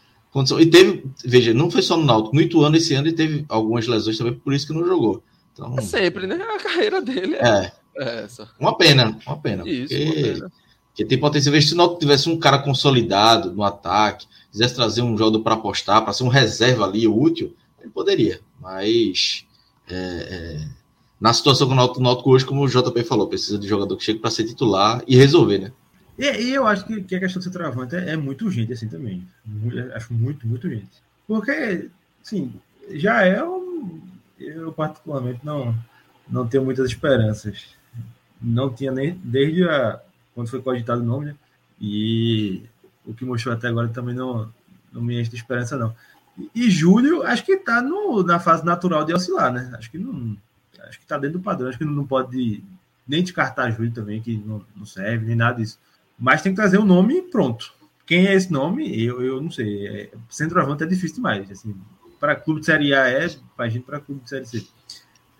e 0.58 0.64
teve, 0.64 1.04
veja, 1.22 1.52
não 1.52 1.70
foi 1.70 1.82
só 1.82 1.98
no 1.98 2.06
Náutico, 2.06 2.34
no 2.34 2.40
Ituano 2.40 2.78
esse 2.78 2.94
ano 2.94 3.08
ele 3.08 3.14
teve 3.14 3.44
algumas 3.46 3.86
lesões 3.86 4.16
também, 4.16 4.32
por 4.32 4.54
isso 4.54 4.66
que 4.66 4.72
não 4.72 4.86
jogou. 4.86 5.22
Então, 5.52 5.76
é 5.78 5.82
sempre, 5.82 6.26
né? 6.26 6.36
A 6.36 6.58
carreira 6.58 7.02
dele 7.02 7.34
é, 7.34 7.46
é, 7.46 7.72
é 7.98 8.24
essa. 8.24 8.48
Uma 8.58 8.74
pena, 8.74 9.18
uma 9.26 9.36
pena. 9.36 9.68
Isso, 9.68 9.94
porque, 9.94 10.04
uma 10.04 10.14
pena. 10.14 10.52
Porque 10.86 11.04
tem 11.04 11.18
potencial. 11.18 11.60
Se 11.60 11.74
o 11.74 11.76
Náutico 11.76 12.00
tivesse 12.00 12.30
um 12.30 12.38
cara 12.38 12.58
consolidado 12.58 13.52
no 13.52 13.62
ataque, 13.62 14.26
quisesse 14.50 14.74
trazer 14.74 15.02
um 15.02 15.14
jogador 15.14 15.40
para 15.40 15.56
apostar, 15.56 16.02
para 16.02 16.14
ser 16.14 16.24
um 16.24 16.28
reserva 16.28 16.86
ali 16.86 17.06
útil, 17.06 17.54
ele 17.81 17.90
poderia, 17.90 18.40
mas 18.60 19.47
é, 19.89 19.94
é, 19.94 20.68
na 21.20 21.32
situação 21.32 21.66
com 21.66 21.74
o 21.74 22.02
Náutico 22.02 22.31
hoje, 22.31 22.44
como 22.44 22.65
o 22.65 22.68
JP 22.68 23.05
falou, 23.05 23.28
precisa 23.28 23.58
de 23.58 23.66
jogador 23.66 23.97
que 23.97 24.05
chegue 24.05 24.18
para 24.18 24.31
ser 24.31 24.44
titular 24.44 25.02
e 25.07 25.16
resolver, 25.16 25.58
né? 25.58 25.73
E, 26.18 26.24
e 26.24 26.55
eu 26.55 26.66
acho 26.66 26.84
que, 26.84 27.02
que, 27.02 27.15
a 27.15 27.20
questão 27.20 27.40
do 27.40 27.44
centroavante 27.44 27.94
é, 27.94 28.10
é 28.10 28.16
muito 28.16 28.44
urgente 28.44 28.73
assim 28.73 28.89
também. 28.89 29.26
acho 29.94 30.12
muito, 30.12 30.47
muito 30.47 30.66
urgente. 30.66 31.02
Porque, 31.26 31.89
assim, 32.23 32.52
já 32.90 33.23
é 33.23 33.42
um. 33.44 34.00
Eu, 34.39 34.73
particularmente, 34.73 35.40
não, 35.44 35.76
não 36.28 36.47
tenho 36.47 36.65
muitas 36.65 36.90
esperanças. 36.90 37.66
Não 38.40 38.73
tinha 38.73 38.90
nem. 38.90 39.20
Desde 39.23 39.65
a, 39.68 40.00
quando 40.34 40.48
foi 40.48 40.60
cogitado 40.60 41.02
o 41.02 41.05
nome, 41.05 41.26
né? 41.26 41.34
E 41.81 42.62
o 43.07 43.15
que 43.15 43.24
mostrou 43.24 43.55
até 43.55 43.68
agora 43.68 43.89
também 43.89 44.15
não, 44.15 44.52
não 44.92 45.00
me 45.00 45.20
enche 45.20 45.31
de 45.31 45.36
esperança, 45.36 45.76
não. 45.76 45.94
E 46.55 46.70
Júlio, 46.70 47.23
acho 47.23 47.44
que 47.44 47.52
está 47.52 47.83
na 48.25 48.39
fase 48.39 48.65
natural 48.65 49.05
de 49.05 49.12
oscilar, 49.12 49.52
né? 49.52 49.73
Acho 49.76 49.91
que 49.91 49.99
não. 49.99 50.36
Acho 50.81 50.99
que 50.99 51.05
está 51.05 51.18
dentro 51.18 51.39
do 51.39 51.44
padrão. 51.44 51.68
Acho 51.68 51.78
que 51.78 51.84
não 51.84 52.07
pode 52.07 52.62
nem 53.07 53.23
descartar 53.23 53.70
Júlio 53.70 53.92
também, 53.92 54.20
que 54.20 54.36
não, 54.36 54.65
não 54.76 54.86
serve, 54.86 55.26
nem 55.26 55.34
nada 55.34 55.58
disso. 55.58 55.78
Mas 56.18 56.42
tem 56.42 56.52
que 56.52 56.57
trazer 56.57 56.78
o 56.78 56.83
um 56.83 56.86
nome 56.86 57.23
pronto. 57.23 57.73
Quem 58.07 58.26
é 58.26 58.34
esse 58.34 58.50
nome? 58.50 59.02
Eu, 59.02 59.23
eu 59.23 59.41
não 59.41 59.50
sei. 59.50 59.86
É, 59.86 60.10
centroavante 60.31 60.84
é 60.84 60.86
difícil 60.86 61.17
demais. 61.17 61.50
Assim, 61.50 61.75
para 62.18 62.36
clube 62.36 62.60
de 62.60 62.67
Série 62.67 62.94
A 62.94 63.08
é, 63.08 63.28
gente 63.28 63.84
para 63.84 64.00
clube 64.00 64.23
de 64.23 64.31
Série 64.31 64.47
C. 64.47 64.67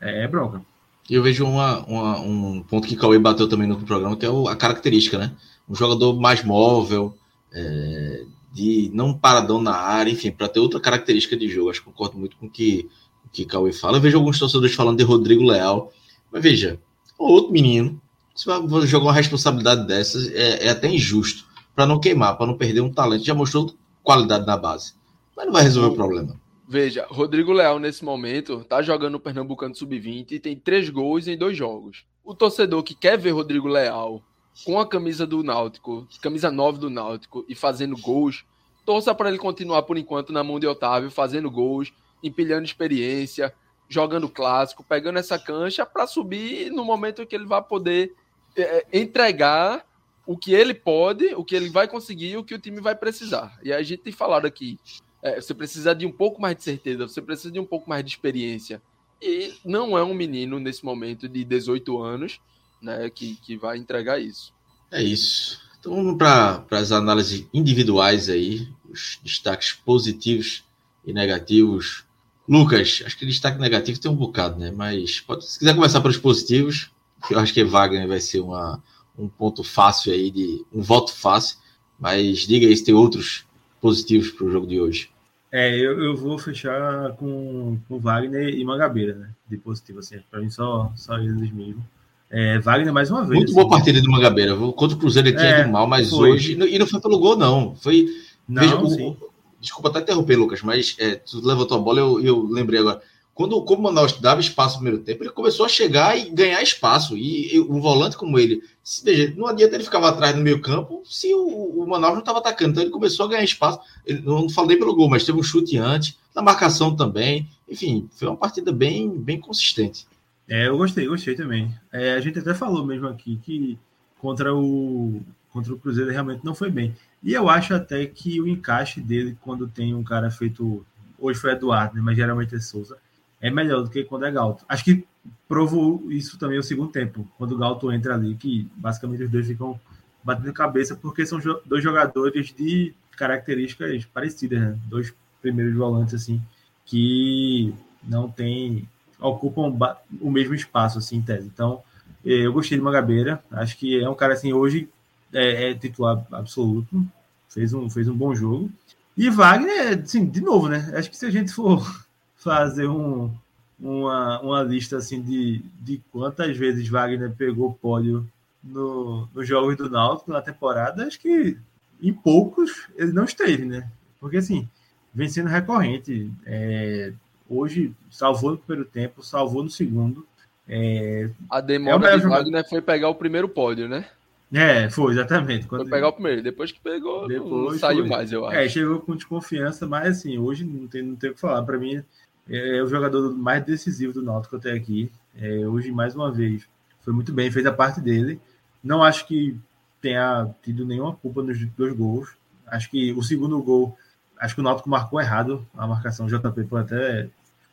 É, 0.01 0.25
é 0.25 0.28
bronca. 0.28 0.62
Eu 1.09 1.23
vejo 1.23 1.47
uma, 1.47 1.78
uma, 1.86 2.20
um 2.20 2.62
ponto 2.62 2.86
que 2.86 2.97
Cauê 2.97 3.18
bateu 3.18 3.49
também 3.49 3.67
no 3.67 3.81
programa, 3.81 4.17
que 4.17 4.27
é 4.27 4.28
a 4.28 4.57
característica, 4.57 5.17
né? 5.17 5.33
Um 5.68 5.75
jogador 5.75 6.18
mais 6.20 6.44
móvel, 6.44 7.17
é, 7.52 8.25
de 8.52 8.91
não 8.94 9.12
paradão 9.12 9.60
na 9.60 9.75
área, 9.75 10.10
enfim, 10.10 10.31
para 10.31 10.49
ter 10.49 10.60
outra 10.60 10.81
característica 10.81 11.36
de 11.36 11.49
jogo. 11.49 11.70
Acho 11.70 11.81
que 11.81 11.86
concordo 11.86 12.18
muito 12.18 12.36
com 12.36 12.47
o 12.47 12.51
que 12.51 12.89
o 13.28 13.31
que 13.31 13.44
Cauê 13.44 13.73
fala. 13.73 13.99
Eu 13.99 14.01
vejo 14.01 14.17
alguns 14.17 14.39
torcedores 14.39 14.75
falando 14.75 14.99
de 14.99 15.05
Rodrigo 15.05 15.44
Leal, 15.44 15.93
mas 16.33 16.43
veja, 16.43 16.81
outro 17.18 17.52
menino, 17.52 18.01
se 18.35 18.47
vai 18.47 18.60
jogar 18.86 19.07
uma 19.07 19.12
responsabilidade 19.12 19.86
dessas, 19.86 20.28
é, 20.33 20.67
é 20.67 20.70
até 20.70 20.89
injusto, 20.89 21.47
para 21.75 21.86
não 21.86 22.01
queimar, 22.01 22.36
para 22.36 22.47
não 22.47 22.57
perder 22.57 22.81
um 22.81 22.93
talento. 22.93 23.25
Já 23.25 23.35
mostrou 23.35 23.75
qualidade 24.02 24.47
na 24.47 24.57
base, 24.57 24.94
mas 25.36 25.47
não 25.47 25.52
vai 25.52 25.62
resolver 25.62 25.91
o 25.91 25.94
problema. 25.94 26.41
Veja, 26.67 27.07
Rodrigo 27.09 27.52
Leal, 27.52 27.78
nesse 27.78 28.05
momento, 28.05 28.65
tá 28.65 28.83
jogando 28.83 29.12
no 29.12 29.20
Pernambucano 29.20 29.75
Sub-20 29.75 30.33
e 30.33 30.41
tem 30.41 30.55
três 30.55 30.91
gols 30.91 31.27
em 31.27 31.36
dois 31.36 31.57
jogos. 31.57 32.05
O 32.23 32.35
torcedor 32.35 32.83
que 32.83 32.94
quer 32.94 33.17
ver 33.17 33.31
Rodrigo 33.31 33.68
Leal 33.68 34.23
com 34.65 34.78
a 34.78 34.87
camisa 34.87 35.27
do 35.27 35.43
Náutico, 35.43 36.07
camisa 36.20 36.51
9 36.51 36.78
do 36.78 36.91
Náutico 36.91 37.45
e 37.49 37.55
fazendo 37.55 37.97
gols, 37.97 38.45
torça 38.85 39.15
para 39.15 39.28
ele 39.28 39.39
continuar 39.39 39.83
por 39.83 39.97
enquanto 39.97 40.33
na 40.33 40.43
mão 40.43 40.59
de 40.59 40.67
Otávio, 40.67 41.11
fazendo 41.11 41.51
gols, 41.51 41.93
empilhando 42.23 42.65
experiência, 42.65 43.55
jogando 43.89 44.28
clássico, 44.28 44.85
pegando 44.85 45.19
essa 45.19 45.39
cancha 45.39 45.87
para 45.87 46.07
subir 46.07 46.70
no 46.70 46.85
momento 46.85 47.27
que 47.27 47.35
ele 47.35 47.47
vai 47.47 47.62
poder 47.62 48.15
é, 48.57 48.87
entregar 48.93 49.87
o 50.27 50.37
que 50.37 50.53
ele 50.53 50.75
pode, 50.75 51.35
o 51.35 51.45
que 51.45 51.57
ele 51.57 51.70
vai 51.70 51.89
conseguir, 51.89 52.37
o 52.37 52.45
que 52.45 52.55
o 52.55 52.59
time 52.59 52.81
vai 52.81 52.95
precisar. 52.95 53.59
E 53.62 53.73
a 53.73 53.83
gente 53.83 54.03
tem 54.03 54.12
falado 54.12 54.47
aqui, 54.47 54.78
é, 55.23 55.41
você 55.41 55.55
precisa 55.55 55.95
de 55.95 56.05
um 56.05 56.12
pouco 56.12 56.41
mais 56.41 56.57
de 56.57 56.62
certeza, 56.62 57.09
você 57.09 57.23
precisa 57.23 57.51
de 57.51 57.59
um 57.59 57.65
pouco 57.65 57.89
mais 57.89 58.05
de 58.05 58.11
experiência. 58.11 58.83
E 59.20 59.55
não 59.65 59.97
é 59.97 60.03
um 60.03 60.15
menino 60.15 60.61
nesse 60.61 60.85
momento 60.85 61.28
de 61.28 61.45
18 61.45 62.01
anos 62.01 62.41
né, 62.81 63.08
que, 63.10 63.36
que 63.36 63.57
vai 63.57 63.78
entregar 63.78 64.18
isso. 64.18 64.52
É 64.90 65.02
isso. 65.02 65.60
Então 65.81 65.94
vamos 65.94 66.16
para 66.16 66.65
as 66.70 66.92
análises 66.92 67.47
individuais 67.52 68.28
aí, 68.28 68.68
os 68.90 69.18
destaques 69.23 69.73
positivos 69.73 70.65
e 71.05 71.12
negativos. 71.12 72.05
Lucas, 72.48 73.02
acho 73.05 73.16
que 73.18 73.26
destaque 73.26 73.60
negativo 73.60 74.00
tem 74.00 74.10
um 74.10 74.16
bocado, 74.16 74.58
né? 74.58 74.70
Mas 74.70 75.20
pode, 75.20 75.47
se 75.47 75.58
quiser 75.58 75.74
começar 75.74 76.00
pelos 76.00 76.16
positivos, 76.16 76.90
eu 77.31 77.39
acho 77.39 77.52
que 77.52 77.62
Wagner 77.62 78.08
vai 78.08 78.20
ser 78.20 78.40
uma, 78.40 78.82
um 79.18 79.28
ponto 79.28 79.62
fácil 79.62 80.12
aí, 80.12 80.31
de 80.31 80.65
um 80.73 80.81
voto 80.81 81.12
fácil. 81.12 81.58
Mas 81.98 82.40
diga 82.40 82.66
aí 82.66 82.76
se 82.76 82.84
tem 82.84 82.94
outros 82.94 83.44
positivos 83.81 84.31
para 84.31 84.47
o 84.47 84.50
jogo 84.50 84.66
de 84.66 84.81
hoje. 84.81 85.10
É, 85.50 85.74
eu, 85.74 86.02
eu 86.02 86.16
vou 86.16 86.39
fechar 86.39 87.12
com, 87.16 87.78
com 87.89 87.98
Wagner 87.98 88.48
e 88.55 88.65
Mangabeira, 88.65 89.15
né? 89.15 89.31
De 89.48 89.57
positivo, 89.57 89.98
assim. 89.98 90.20
Para 90.31 90.40
mim, 90.40 90.50
só, 90.50 90.92
só 90.94 91.18
eles 91.18 91.50
mesmo. 91.50 91.84
É, 92.31 92.58
Wagner 92.58 92.92
mais 92.92 93.10
uma 93.10 93.24
vez. 93.24 93.39
Muito 93.39 93.52
boa 93.52 93.65
assim. 93.65 93.70
partida 93.70 94.02
do 94.02 94.10
Mangabeira. 94.10 94.55
Contra 94.57 94.97
o 94.97 95.00
Cruzeiro 95.00 95.28
ele 95.28 95.36
tinha 95.36 95.48
é, 95.48 95.66
mal, 95.66 95.86
mas 95.86 96.10
foi. 96.10 96.32
hoje. 96.32 96.52
E 96.52 96.78
não 96.78 96.86
foi 96.86 97.00
pelo 97.00 97.18
gol, 97.18 97.36
não. 97.36 97.74
Foi. 97.76 98.07
Não, 98.47 98.62
veja, 98.62 98.76
o, 98.76 99.16
desculpa 99.60 99.89
até 99.89 100.00
interromper, 100.00 100.36
Lucas, 100.36 100.62
mas 100.62 100.97
é, 100.98 101.16
tu 101.16 101.44
levantou 101.47 101.78
a 101.78 101.81
bola 101.81 102.00
eu, 102.00 102.20
eu 102.23 102.42
lembrei 102.44 102.81
agora. 102.81 103.00
Quando, 103.34 103.62
como 103.62 103.82
o 103.82 103.84
Manaus 103.84 104.15
dava 104.15 104.40
espaço 104.40 104.74
no 104.74 104.81
primeiro 104.81 105.05
tempo, 105.05 105.23
ele 105.23 105.31
começou 105.31 105.65
a 105.65 105.68
chegar 105.68 106.18
e 106.18 106.28
ganhar 106.28 106.60
espaço. 106.60 107.16
E, 107.16 107.55
e 107.55 107.60
um 107.60 107.81
volante 107.81 108.16
como 108.16 108.36
ele, 108.36 108.65
se, 108.82 109.05
veja, 109.05 109.32
não 109.36 109.47
adianta 109.47 109.76
ele 109.76 109.84
ficava 109.84 110.08
atrás 110.08 110.34
no 110.34 110.42
meio 110.42 110.60
campo 110.60 111.02
se 111.05 111.32
o, 111.32 111.82
o 111.82 111.86
Manaus 111.86 112.15
não 112.15 112.20
estava 112.20 112.40
atacando. 112.40 112.73
Então 112.73 112.82
ele 112.82 112.90
começou 112.90 113.26
a 113.26 113.28
ganhar 113.28 113.44
espaço. 113.44 113.78
Ele, 114.05 114.20
não 114.23 114.48
falei 114.48 114.76
pelo 114.76 114.94
gol, 114.94 115.08
mas 115.08 115.24
teve 115.24 115.39
um 115.39 115.42
chute 115.42 115.78
antes, 115.78 116.18
na 116.34 116.42
marcação 116.42 116.97
também. 116.97 117.48
Enfim, 117.68 118.08
foi 118.10 118.26
uma 118.26 118.36
partida 118.36 118.73
bem, 118.73 119.08
bem 119.08 119.39
consistente. 119.39 120.05
É, 120.49 120.67
eu 120.67 120.78
gostei, 120.78 121.07
gostei 121.07 121.35
também. 121.35 121.75
É, 121.93 122.15
a 122.15 122.20
gente 122.20 122.39
até 122.39 122.55
falou 122.55 122.85
mesmo 122.85 123.07
aqui 123.07 123.36
que 123.43 123.78
contra 124.18 124.55
o, 124.55 125.20
contra 125.51 125.73
o 125.75 125.78
Cruzeiro 125.78 126.10
realmente 126.10 126.44
não 126.44 126.55
foi 126.55 126.70
bem. 126.70 126.94
E 127.23 127.35
eu 127.35 127.49
acho 127.49 127.75
até 127.75 128.07
que 128.07 128.41
o 128.41 128.49
encaixe 128.49 129.01
dele, 129.01 129.36
quando 129.43 129.68
tem 129.68 129.94
um 129.94 130.02
cara 130.02 130.31
feito. 130.31 130.85
Hoje 131.18 131.41
foi 131.41 131.51
Eduardo, 131.51 131.97
né, 131.97 132.01
mas 132.01 132.17
geralmente 132.17 132.55
é 132.55 132.60
Souza, 132.60 132.97
é 133.41 133.51
melhor 133.51 133.83
do 133.83 133.91
que 133.91 134.05
quando 134.05 134.25
é 134.25 134.31
Galto. 134.31 134.65
Acho 134.68 134.85
que 134.85 135.05
provou 135.49 136.10
isso 136.10 136.39
também 136.39 136.59
o 136.59 136.62
segundo 136.62 136.93
tempo, 136.93 137.28
quando 137.36 137.52
o 137.52 137.59
Galto 137.59 137.93
entra 137.93 138.15
ali, 138.15 138.36
que 138.36 138.70
basicamente 138.77 139.25
os 139.25 139.31
dois 139.31 139.47
ficam 139.47 139.78
batendo 140.23 140.52
cabeça, 140.52 140.94
porque 140.94 141.27
são 141.27 141.41
dois 141.67 141.83
jogadores 141.83 142.55
de 142.55 142.94
características 143.17 144.05
parecidas, 144.07 144.60
né? 144.60 144.78
Dois 144.86 145.12
primeiros 145.43 145.75
volantes, 145.75 146.15
assim, 146.15 146.41
que 146.85 147.75
não 148.05 148.31
tem 148.31 148.89
ocupam 149.20 149.76
o 150.20 150.30
mesmo 150.30 150.55
espaço, 150.55 150.98
assim, 150.98 151.16
em 151.16 151.22
tese. 151.22 151.47
Então, 151.47 151.82
eh, 152.24 152.47
eu 152.47 152.52
gostei 152.52 152.78
de 152.78 152.84
Magabeira. 152.84 153.42
Acho 153.50 153.76
que 153.76 154.00
é 154.00 154.08
um 154.08 154.14
cara, 154.14 154.34
assim, 154.34 154.52
hoje 154.52 154.88
é, 155.32 155.70
é 155.70 155.74
titular 155.74 156.24
absoluto. 156.32 157.05
Fez 157.48 157.72
um, 157.72 157.88
fez 157.88 158.08
um 158.08 158.16
bom 158.16 158.34
jogo. 158.34 158.70
E 159.16 159.28
Wagner, 159.30 160.00
assim, 160.00 160.26
de 160.26 160.40
novo, 160.40 160.68
né? 160.68 160.92
Acho 160.94 161.10
que 161.10 161.16
se 161.16 161.26
a 161.26 161.30
gente 161.30 161.52
for 161.52 161.84
fazer 162.36 162.86
um, 162.86 163.32
uma, 163.78 164.40
uma 164.40 164.62
lista 164.62 164.97
assim 164.97 165.22
de, 165.22 165.62
de 165.80 166.00
quantas 166.12 166.56
vezes 166.56 166.88
Wagner 166.88 167.32
pegou 167.36 167.74
pódio 167.74 168.26
no, 168.62 169.28
nos 169.34 169.47
jogos 169.47 169.76
do 169.76 169.88
Náutico 169.88 170.32
na 170.32 170.42
temporada, 170.42 171.06
acho 171.06 171.18
que 171.18 171.56
em 172.00 172.12
poucos 172.12 172.88
ele 172.97 173.12
não 173.12 173.24
esteve, 173.24 173.64
né? 173.64 173.88
Porque 174.20 174.36
assim, 174.36 174.68
vem 175.14 175.28
sendo 175.28 175.48
recorrente. 175.48 176.30
É, 176.44 177.12
hoje 177.49 177.93
salvou 178.10 178.52
no 178.52 178.59
primeiro 178.59 178.89
tempo, 178.89 179.23
salvou 179.23 179.62
no 179.62 179.70
segundo. 179.70 180.27
É, 180.68 181.31
A 181.51 181.59
É 181.59 181.62
demora 181.62 181.99
melhor 181.99 182.20
de. 182.20 182.27
Wagner 182.28 182.68
foi 182.68 182.81
pegar 182.83 183.09
o 183.09 183.15
primeiro 183.15 183.49
pódio, 183.49 183.89
né? 183.89 184.05
é 184.52 184.89
foi, 184.91 185.12
exatamente. 185.12 185.67
Foi 185.67 185.78
Quando- 185.81 185.91
pegar 185.91 186.09
o 186.09 186.12
primeiro. 186.12 186.43
Depois 186.43 186.70
que 186.73 186.81
pegou, 186.81 187.27
Depois 187.28 187.81
saiu 187.81 188.01
foi. 188.01 188.09
mais, 188.09 188.33
eu 188.33 188.47
acho. 188.47 188.57
É, 188.57 188.68
chegou 188.68 189.01
com 189.01 189.15
desconfiança, 189.17 189.86
mas 189.86 190.18
assim, 190.18 190.39
hoje 190.39 190.65
não 190.65 190.86
tem, 190.86 191.02
não 191.02 191.17
tem 191.17 191.31
o 191.31 191.35
que 191.35 191.41
falar. 191.41 191.62
Para 191.62 191.78
mim, 191.78 192.02
é 192.49 192.83
o 192.83 192.86
jogador 192.86 193.35
mais 193.35 193.65
decisivo 193.65 194.12
do 194.12 194.23
Náutico 194.23 194.57
até 194.57 194.73
aqui. 194.73 195.10
É, 195.36 195.67
hoje, 195.67 195.91
mais 195.93 196.15
uma 196.15 196.31
vez, 196.33 196.67
foi 197.01 197.12
muito 197.12 197.33
bem, 197.33 197.51
fez 197.51 197.65
a 197.67 197.73
parte 197.73 198.01
dele. 198.01 198.41
Não 198.83 199.02
acho 199.02 199.27
que 199.27 199.57
tenha 200.01 200.49
tido 200.62 200.85
nenhuma 200.86 201.15
culpa 201.15 201.43
nos 201.43 201.59
dois 201.77 201.93
gols. 201.94 202.31
Acho 202.67 202.91
que 202.91 203.12
o 203.12 203.23
segundo 203.23 203.60
gol, 203.62 203.97
acho 204.39 204.55
que 204.55 204.60
o 204.60 204.65
Náutico 204.65 204.89
marcou 204.89 205.20
errado 205.20 205.67
a 205.77 205.86
marcação. 205.86 206.27
O 206.27 206.28
JP 206.28 206.65
pode 206.65 206.94
até 206.94 207.28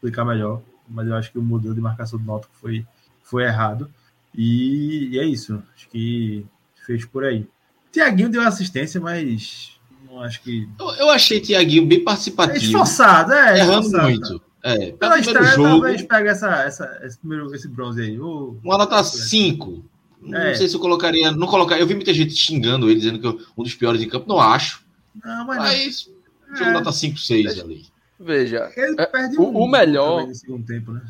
explicar 0.05 0.25
melhor, 0.25 0.61
mas 0.87 1.07
eu 1.07 1.15
acho 1.15 1.31
que 1.31 1.39
o 1.39 1.41
modelo 1.41 1.73
de 1.73 1.81
marcação 1.81 2.19
do 2.19 2.25
Náutico 2.25 2.53
foi, 2.61 2.85
foi 3.23 3.43
errado. 3.43 3.89
E, 4.33 5.09
e 5.11 5.19
é 5.19 5.25
isso. 5.25 5.61
Acho 5.75 5.89
que 5.89 6.45
fez 6.85 7.05
por 7.05 7.23
aí. 7.23 7.47
Tiaguinho 7.91 8.29
deu 8.29 8.41
assistência, 8.41 8.99
mas 9.01 9.79
não 10.07 10.21
acho 10.21 10.41
que. 10.41 10.67
Eu, 10.79 10.87
eu 10.95 11.09
achei 11.09 11.39
Tiaguinho 11.39 11.85
bem 11.87 11.99
É 11.99 12.03
participativo. 12.03 12.57
esforçado, 12.65 13.33
é. 13.33 13.59
errando 13.59 13.85
esforçado. 13.87 14.03
muito. 14.09 14.41
É, 14.63 14.91
Pela 14.93 15.19
estreia, 15.19 15.45
jogo, 15.51 15.63
talvez 15.69 16.01
pega 16.01 16.31
essa, 16.31 16.49
essa, 16.63 16.99
esse, 17.03 17.17
primeiro, 17.19 17.53
esse 17.53 17.67
bronze 17.67 18.01
aí. 18.01 18.19
Ô, 18.19 18.57
uma 18.63 18.77
nota 18.79 19.03
5. 19.03 19.85
Não 20.21 20.39
É. 20.39 20.55
sei 20.55 20.67
se 20.67 20.75
eu 20.75 20.79
colocaria. 20.79 21.31
Não 21.31 21.45
colocaria. 21.47 21.83
Eu 21.83 21.87
vi 21.87 21.93
muita 21.93 22.13
gente 22.13 22.35
xingando 22.35 22.89
ele, 22.89 22.99
dizendo 22.99 23.19
que 23.19 23.27
eu, 23.27 23.39
um 23.57 23.63
dos 23.63 23.75
piores 23.75 24.01
em 24.01 24.09
campo. 24.09 24.27
Não 24.27 24.39
acho. 24.39 24.83
Não, 25.23 25.45
mas 25.45 25.57
não. 25.57 25.63
Mas. 25.65 26.09
É. 26.51 26.55
Jogo 26.57 26.71
nota 26.71 26.91
5, 26.91 27.17
6 27.17 27.59
ali. 27.59 27.85
Veja, 28.19 28.71
É, 28.75 28.91
o- 29.37 29.63
o 29.63 29.67
melhor- 29.69 30.25
tempo, 30.65 30.91
né? 30.93 31.01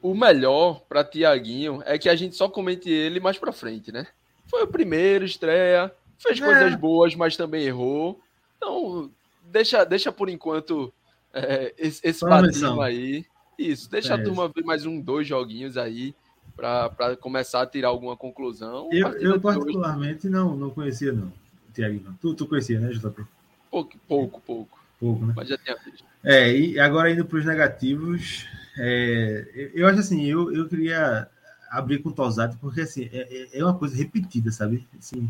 o 0.00 0.14
melhor 0.14 0.80
pra 0.88 1.02
Tiaguinho 1.04 1.82
é 1.84 1.98
que 1.98 2.08
a 2.08 2.14
gente 2.14 2.36
só 2.36 2.48
comente 2.48 2.88
ele 2.88 3.18
mais 3.20 3.36
pra 3.38 3.52
frente, 3.52 3.90
né? 3.90 4.06
Foi 4.46 4.62
o 4.62 4.66
primeiro, 4.68 5.24
estreia, 5.24 5.92
fez 6.18 6.40
É. 6.40 6.44
coisas 6.44 6.74
boas, 6.76 7.14
mas 7.14 7.36
também 7.36 7.64
errou. 7.64 8.20
Então, 8.56 9.10
deixa, 9.50 9.84
deixa 9.84 10.12
por 10.12 10.28
enquanto 10.28 10.92
é, 11.34 11.74
esse, 11.78 12.00
esse 12.04 12.24
batismo 12.24 12.80
aí. 12.80 13.24
Isso, 13.58 13.90
deixa 13.90 14.14
É 14.14 14.16
a 14.16 14.22
turma 14.22 14.48
ver 14.54 14.64
mais 14.64 14.84
um, 14.86 15.00
dois 15.00 15.26
joguinhos 15.26 15.76
aí 15.76 16.14
pra, 16.54 16.88
pra 16.90 17.16
começar 17.16 17.62
a 17.62 17.66
tirar 17.66 17.88
alguma 17.88 18.16
conclusão. 18.16 18.88
Eu, 18.92 19.08
eu 19.08 19.18
de 19.18 19.28
hoje, 19.28 19.40
particularmente, 19.40 20.28
não, 20.28 20.54
não 20.56 20.70
conhecia, 20.70 21.12
não. 21.12 21.26
O 21.68 21.72
Tiaguinho. 21.72 22.02
não. 22.04 22.12
Tu, 22.14 22.34
tu 22.34 22.46
conhecia, 22.46 22.78
né, 22.78 22.90
JP? 22.92 23.24
pouco, 23.70 23.96
pouco, 24.06 24.40
pouco, 24.42 24.78
Pouco, 25.00 25.24
né? 25.24 25.32
mas 25.34 25.48
já 25.48 25.56
tinha 25.56 25.74
visto. 25.76 26.04
É, 26.24 26.56
e 26.56 26.78
agora 26.78 27.10
indo 27.10 27.24
para 27.24 27.38
os 27.38 27.44
negativos, 27.44 28.46
é, 28.78 29.70
eu, 29.74 29.86
acho 29.88 29.98
assim, 30.00 30.24
eu, 30.26 30.52
eu 30.54 30.68
queria 30.68 31.26
abrir 31.70 31.98
com 31.98 32.10
o 32.10 32.12
Tosati, 32.12 32.56
porque 32.60 32.82
assim, 32.82 33.08
é, 33.12 33.18
é- 33.54 33.58
é 33.58 33.64
uma 33.64 33.74
coisa 33.74 33.96
repetida, 33.96 34.50
sabe? 34.52 34.86
Assim, 34.98 35.28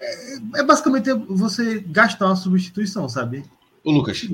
é, 0.00 0.34
é 0.56 0.62
basicamente 0.64 1.12
você 1.28 1.80
gastar 1.80 2.26
uma 2.26 2.36
substituição, 2.36 3.08
sabe? 3.08 3.44
Ô, 3.84 3.92
Lucas. 3.92 4.28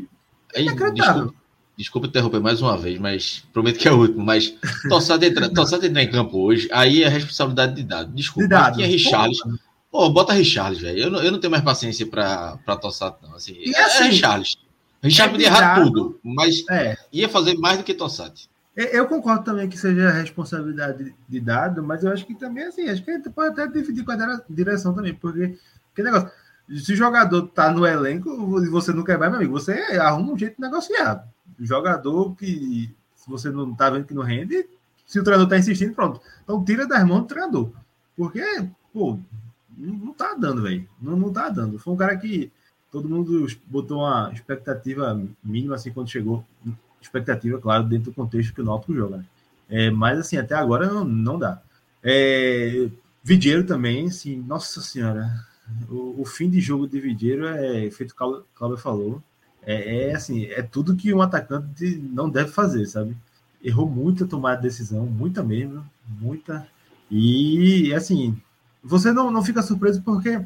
Inacreditável. 0.57 0.95
desculpa, 1.27 1.35
desculpa 1.77 2.07
interromper 2.07 2.41
mais 2.41 2.63
uma 2.63 2.77
vez, 2.79 2.99
mas 2.99 3.45
prometo 3.53 3.79
que 3.79 3.87
é 3.87 3.93
o 3.93 3.99
último. 4.01 4.25
Mas 4.25 4.55
Tossado 4.89 5.25
entrar 5.25 5.49
Tossado 5.53 5.85
entrar 5.85 6.03
em 6.03 6.11
campo 6.11 6.39
hoje, 6.39 6.69
aí 6.73 7.03
é 7.03 7.09
responsabilidade 7.09 7.75
de 7.75 7.83
dado. 7.83 8.13
Desculpa, 8.15 8.43
De 8.45 8.49
dado. 8.49 8.75
tinha 8.77 8.87
Richarlison. 8.87 9.59
Pô, 9.91 10.09
bota 10.11 10.33
Richarlison, 10.33 10.83
velho. 10.83 10.99
Eu, 11.01 11.11
não- 11.11 11.23
eu 11.23 11.31
não 11.33 11.39
tenho 11.41 11.51
mais 11.51 11.63
paciência 11.63 12.07
pra 12.07 12.57
Tossado, 12.81 13.17
não. 13.23 13.35
Assim, 13.35 13.53
E 13.59 13.75
é, 13.75 13.83
assim, 13.85 14.05
é 14.05 14.09
Richarlison. 14.09 14.59
Richarlison 15.03 15.25
é 15.25 15.29
podia 15.31 15.47
errar 15.47 15.83
tudo, 15.83 16.21
mas 16.23 16.65
É, 16.71 16.97
ia 17.13 17.29
fazer 17.29 17.57
mais 17.59 17.79
do 17.79 17.85
que 17.85 17.95
Tossati. 17.95 18.51
Eu 18.77 19.09
concordo 19.09 19.45
também 19.45 19.69
que 19.69 19.77
seja 19.77 20.09
responsabilidade 20.11 21.13
de 21.29 21.41
dado, 21.41 21.83
mas 21.83 22.05
eu 22.05 22.13
acho 22.13 22.25
que 22.25 22.35
também, 22.35 22.65
assim, 22.65 22.89
acho 22.89 23.03
que 23.03 23.11
a 23.11 23.31
pode 23.31 23.49
até 23.61 23.67
dividir 23.67 24.05
com 24.05 24.13
a 24.13 24.17
dire- 24.17 24.43
direção 24.49 24.95
também, 24.95 25.13
porque 25.15 25.59
que 25.95 26.03
negócio, 26.03 26.31
se 26.77 26.93
o 26.93 26.97
jogador 26.97 27.49
tá 27.49 27.73
no 27.73 27.85
elenco 27.85 28.31
e 28.63 28.69
você 28.69 28.93
não 28.93 29.03
quer 29.03 29.19
mais, 29.19 29.33
meu 29.33 29.41
amigo, 29.41 29.53
você 29.53 29.73
arruma 30.01 30.33
um 30.33 30.39
jeito 30.39 30.55
de 30.55 30.61
negociar. 30.61 31.27
Jogador 31.59 32.37
que, 32.37 32.95
se 33.17 33.29
você 33.29 33.51
não 33.51 33.75
tá 33.75 33.91
vendo 33.91 34.05
que 34.05 34.15
não 34.15 34.23
rende, 34.23 34.69
se 35.05 35.19
o 35.19 35.25
treinador 35.25 35.49
tá 35.49 35.59
insistindo, 35.59 35.93
pronto. 35.95 36.21
Então 36.45 36.65
tira 36.65 36.87
das 36.87 37.05
mãos 37.05 37.23
do 37.23 37.27
treinador. 37.27 37.73
Porque, 38.17 38.45
pô, 38.93 39.19
não, 39.77 39.95
não 39.95 40.13
tá 40.13 40.35
dando, 40.35 40.63
velho. 40.63 40.89
Não, 41.01 41.17
não 41.17 41.33
tá 41.33 41.49
dando. 41.49 41.81
Foi 41.81 41.95
um 41.95 41.97
cara 41.97 42.17
que 42.17 42.53
todo 42.91 43.09
mundo 43.09 43.47
botou 43.67 43.99
uma 43.99 44.31
expectativa 44.33 45.21
mínima, 45.43 45.75
assim, 45.75 45.93
quando 45.93 46.11
chegou 46.11 46.45
expectativa, 47.01 47.59
claro, 47.59 47.85
dentro 47.85 48.11
do 48.11 48.15
contexto 48.15 48.55
que 48.55 48.61
o 48.61 48.65
Náutico 48.65 48.95
joga. 48.95 49.19
né? 49.19 49.25
É, 49.69 49.91
mas 49.91 50.19
assim, 50.19 50.37
até 50.37 50.55
agora 50.55 50.87
não, 50.87 51.05
não 51.05 51.39
dá. 51.39 51.61
É, 52.03 52.89
também, 53.67 54.07
assim, 54.07 54.37
nossa 54.37 54.81
senhora, 54.81 55.31
o, 55.89 56.23
o 56.23 56.25
fim 56.25 56.49
de 56.49 56.61
jogo 56.61 56.89
de 56.89 56.99
Vidieiro 56.99 57.47
é 57.47 57.91
feito 57.91 58.13
o 58.13 58.45
Cláudio 58.55 58.79
falou. 58.79 59.23
É, 59.63 60.09
é 60.09 60.15
assim, 60.15 60.47
é 60.47 60.63
tudo 60.63 60.97
que 60.97 61.13
um 61.13 61.21
atacante 61.21 61.97
não 61.97 62.31
deve 62.31 62.51
fazer, 62.51 62.87
sabe? 62.87 63.17
Errou 63.63 63.89
muita 63.89 64.27
tomada 64.27 64.57
de 64.57 64.63
decisão, 64.63 65.05
muita 65.05 65.43
mesmo, 65.43 65.85
muita. 66.09 66.67
E 67.11 67.93
assim, 67.95 68.41
você 68.83 69.13
não, 69.13 69.31
não 69.31 69.45
fica 69.45 69.63
surpreso 69.63 70.03
porque 70.03 70.41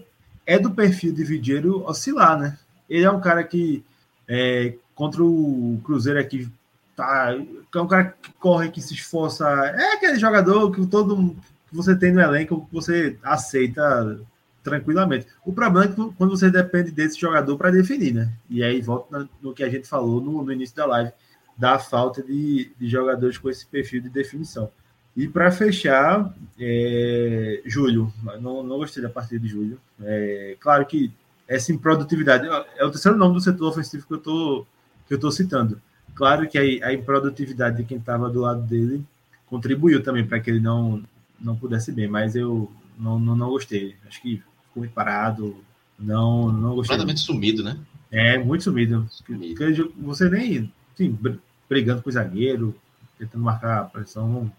é 0.46 0.58
do 0.58 0.70
perfil 0.70 1.12
de 1.12 1.24
Vidieiro 1.24 1.84
oscilar, 1.86 2.38
né? 2.38 2.58
Ele 2.88 3.04
é 3.04 3.10
um 3.10 3.20
cara 3.20 3.44
que 3.44 3.84
é, 4.28 4.74
contra 4.94 5.22
o 5.22 5.80
Cruzeiro 5.84 6.18
aqui 6.18 6.48
tá, 6.96 7.34
é 7.74 7.80
um 7.80 7.86
cara 7.86 8.14
que 8.20 8.32
corre, 8.34 8.70
que 8.70 8.80
se 8.80 8.94
esforça, 8.94 9.48
é 9.48 9.94
aquele 9.94 10.18
jogador 10.18 10.70
que 10.70 10.86
todo 10.86 11.36
que 11.68 11.76
você 11.76 11.96
tem 11.96 12.12
no 12.12 12.20
elenco 12.20 12.66
que 12.66 12.74
você 12.74 13.18
aceita 13.22 14.20
tranquilamente. 14.62 15.26
O 15.44 15.52
problema 15.52 15.92
é 15.92 16.12
quando 16.16 16.30
você 16.30 16.50
depende 16.50 16.90
desse 16.90 17.18
jogador 17.18 17.56
para 17.56 17.70
definir, 17.70 18.14
né? 18.14 18.30
E 18.48 18.62
aí 18.62 18.80
volta 18.80 19.28
no 19.40 19.54
que 19.54 19.64
a 19.64 19.70
gente 19.70 19.88
falou 19.88 20.20
no, 20.20 20.44
no 20.44 20.52
início 20.52 20.76
da 20.76 20.86
live, 20.86 21.12
da 21.56 21.78
falta 21.78 22.22
de, 22.22 22.70
de 22.78 22.88
jogadores 22.88 23.38
com 23.38 23.48
esse 23.48 23.66
perfil 23.66 24.02
de 24.02 24.08
definição. 24.08 24.70
E 25.16 25.28
para 25.28 25.50
fechar, 25.52 26.34
é, 26.58 27.60
Júlio, 27.66 28.12
não, 28.40 28.62
não 28.62 28.78
gostei 28.78 29.02
da 29.02 29.10
partida 29.10 29.40
de 29.40 29.48
Júlio. 29.48 29.78
É, 30.00 30.56
claro 30.58 30.86
que 30.86 31.12
essa 31.46 31.70
improdutividade 31.72 32.46
é 32.76 32.84
o 32.84 32.90
terceiro 32.90 33.18
nome 33.18 33.34
do 33.34 33.40
setor 33.40 33.68
ofensivo 33.68 34.06
que 34.06 34.14
eu 34.14 34.18
tô, 34.18 34.66
que 35.06 35.12
eu 35.14 35.20
tô 35.20 35.30
citando. 35.30 35.80
Claro 36.14 36.48
que 36.48 36.58
a, 36.58 36.88
a 36.88 36.92
improdutividade 36.94 37.76
de 37.78 37.84
quem 37.84 37.98
estava 37.98 38.30
do 38.30 38.40
lado 38.40 38.62
dele 38.62 39.04
contribuiu 39.46 40.02
também 40.02 40.26
para 40.26 40.40
que 40.40 40.50
ele 40.50 40.60
não, 40.60 41.02
não 41.38 41.54
pudesse 41.56 41.92
bem, 41.92 42.08
mas 42.08 42.34
eu 42.34 42.72
não, 42.98 43.18
não, 43.18 43.36
não 43.36 43.50
gostei. 43.50 43.96
Acho 44.06 44.22
que 44.22 44.36
ficou 44.68 44.80
muito 44.82 44.92
parado, 44.92 45.56
não, 45.98 46.50
não 46.50 46.74
gostei. 46.74 46.96
Completamente 46.96 47.20
sumido, 47.20 47.62
né? 47.62 47.76
É, 48.10 48.38
muito 48.38 48.64
sumido. 48.64 49.06
Sumido. 49.10 49.92
Você 49.98 50.28
nem 50.30 50.72
br- 51.10 51.36
brigando 51.68 52.02
com 52.02 52.08
o 52.08 52.12
zagueiro, 52.12 52.74
tentando 53.18 53.44
marcar 53.44 53.80
a 53.80 53.84
pressão, 53.84 54.50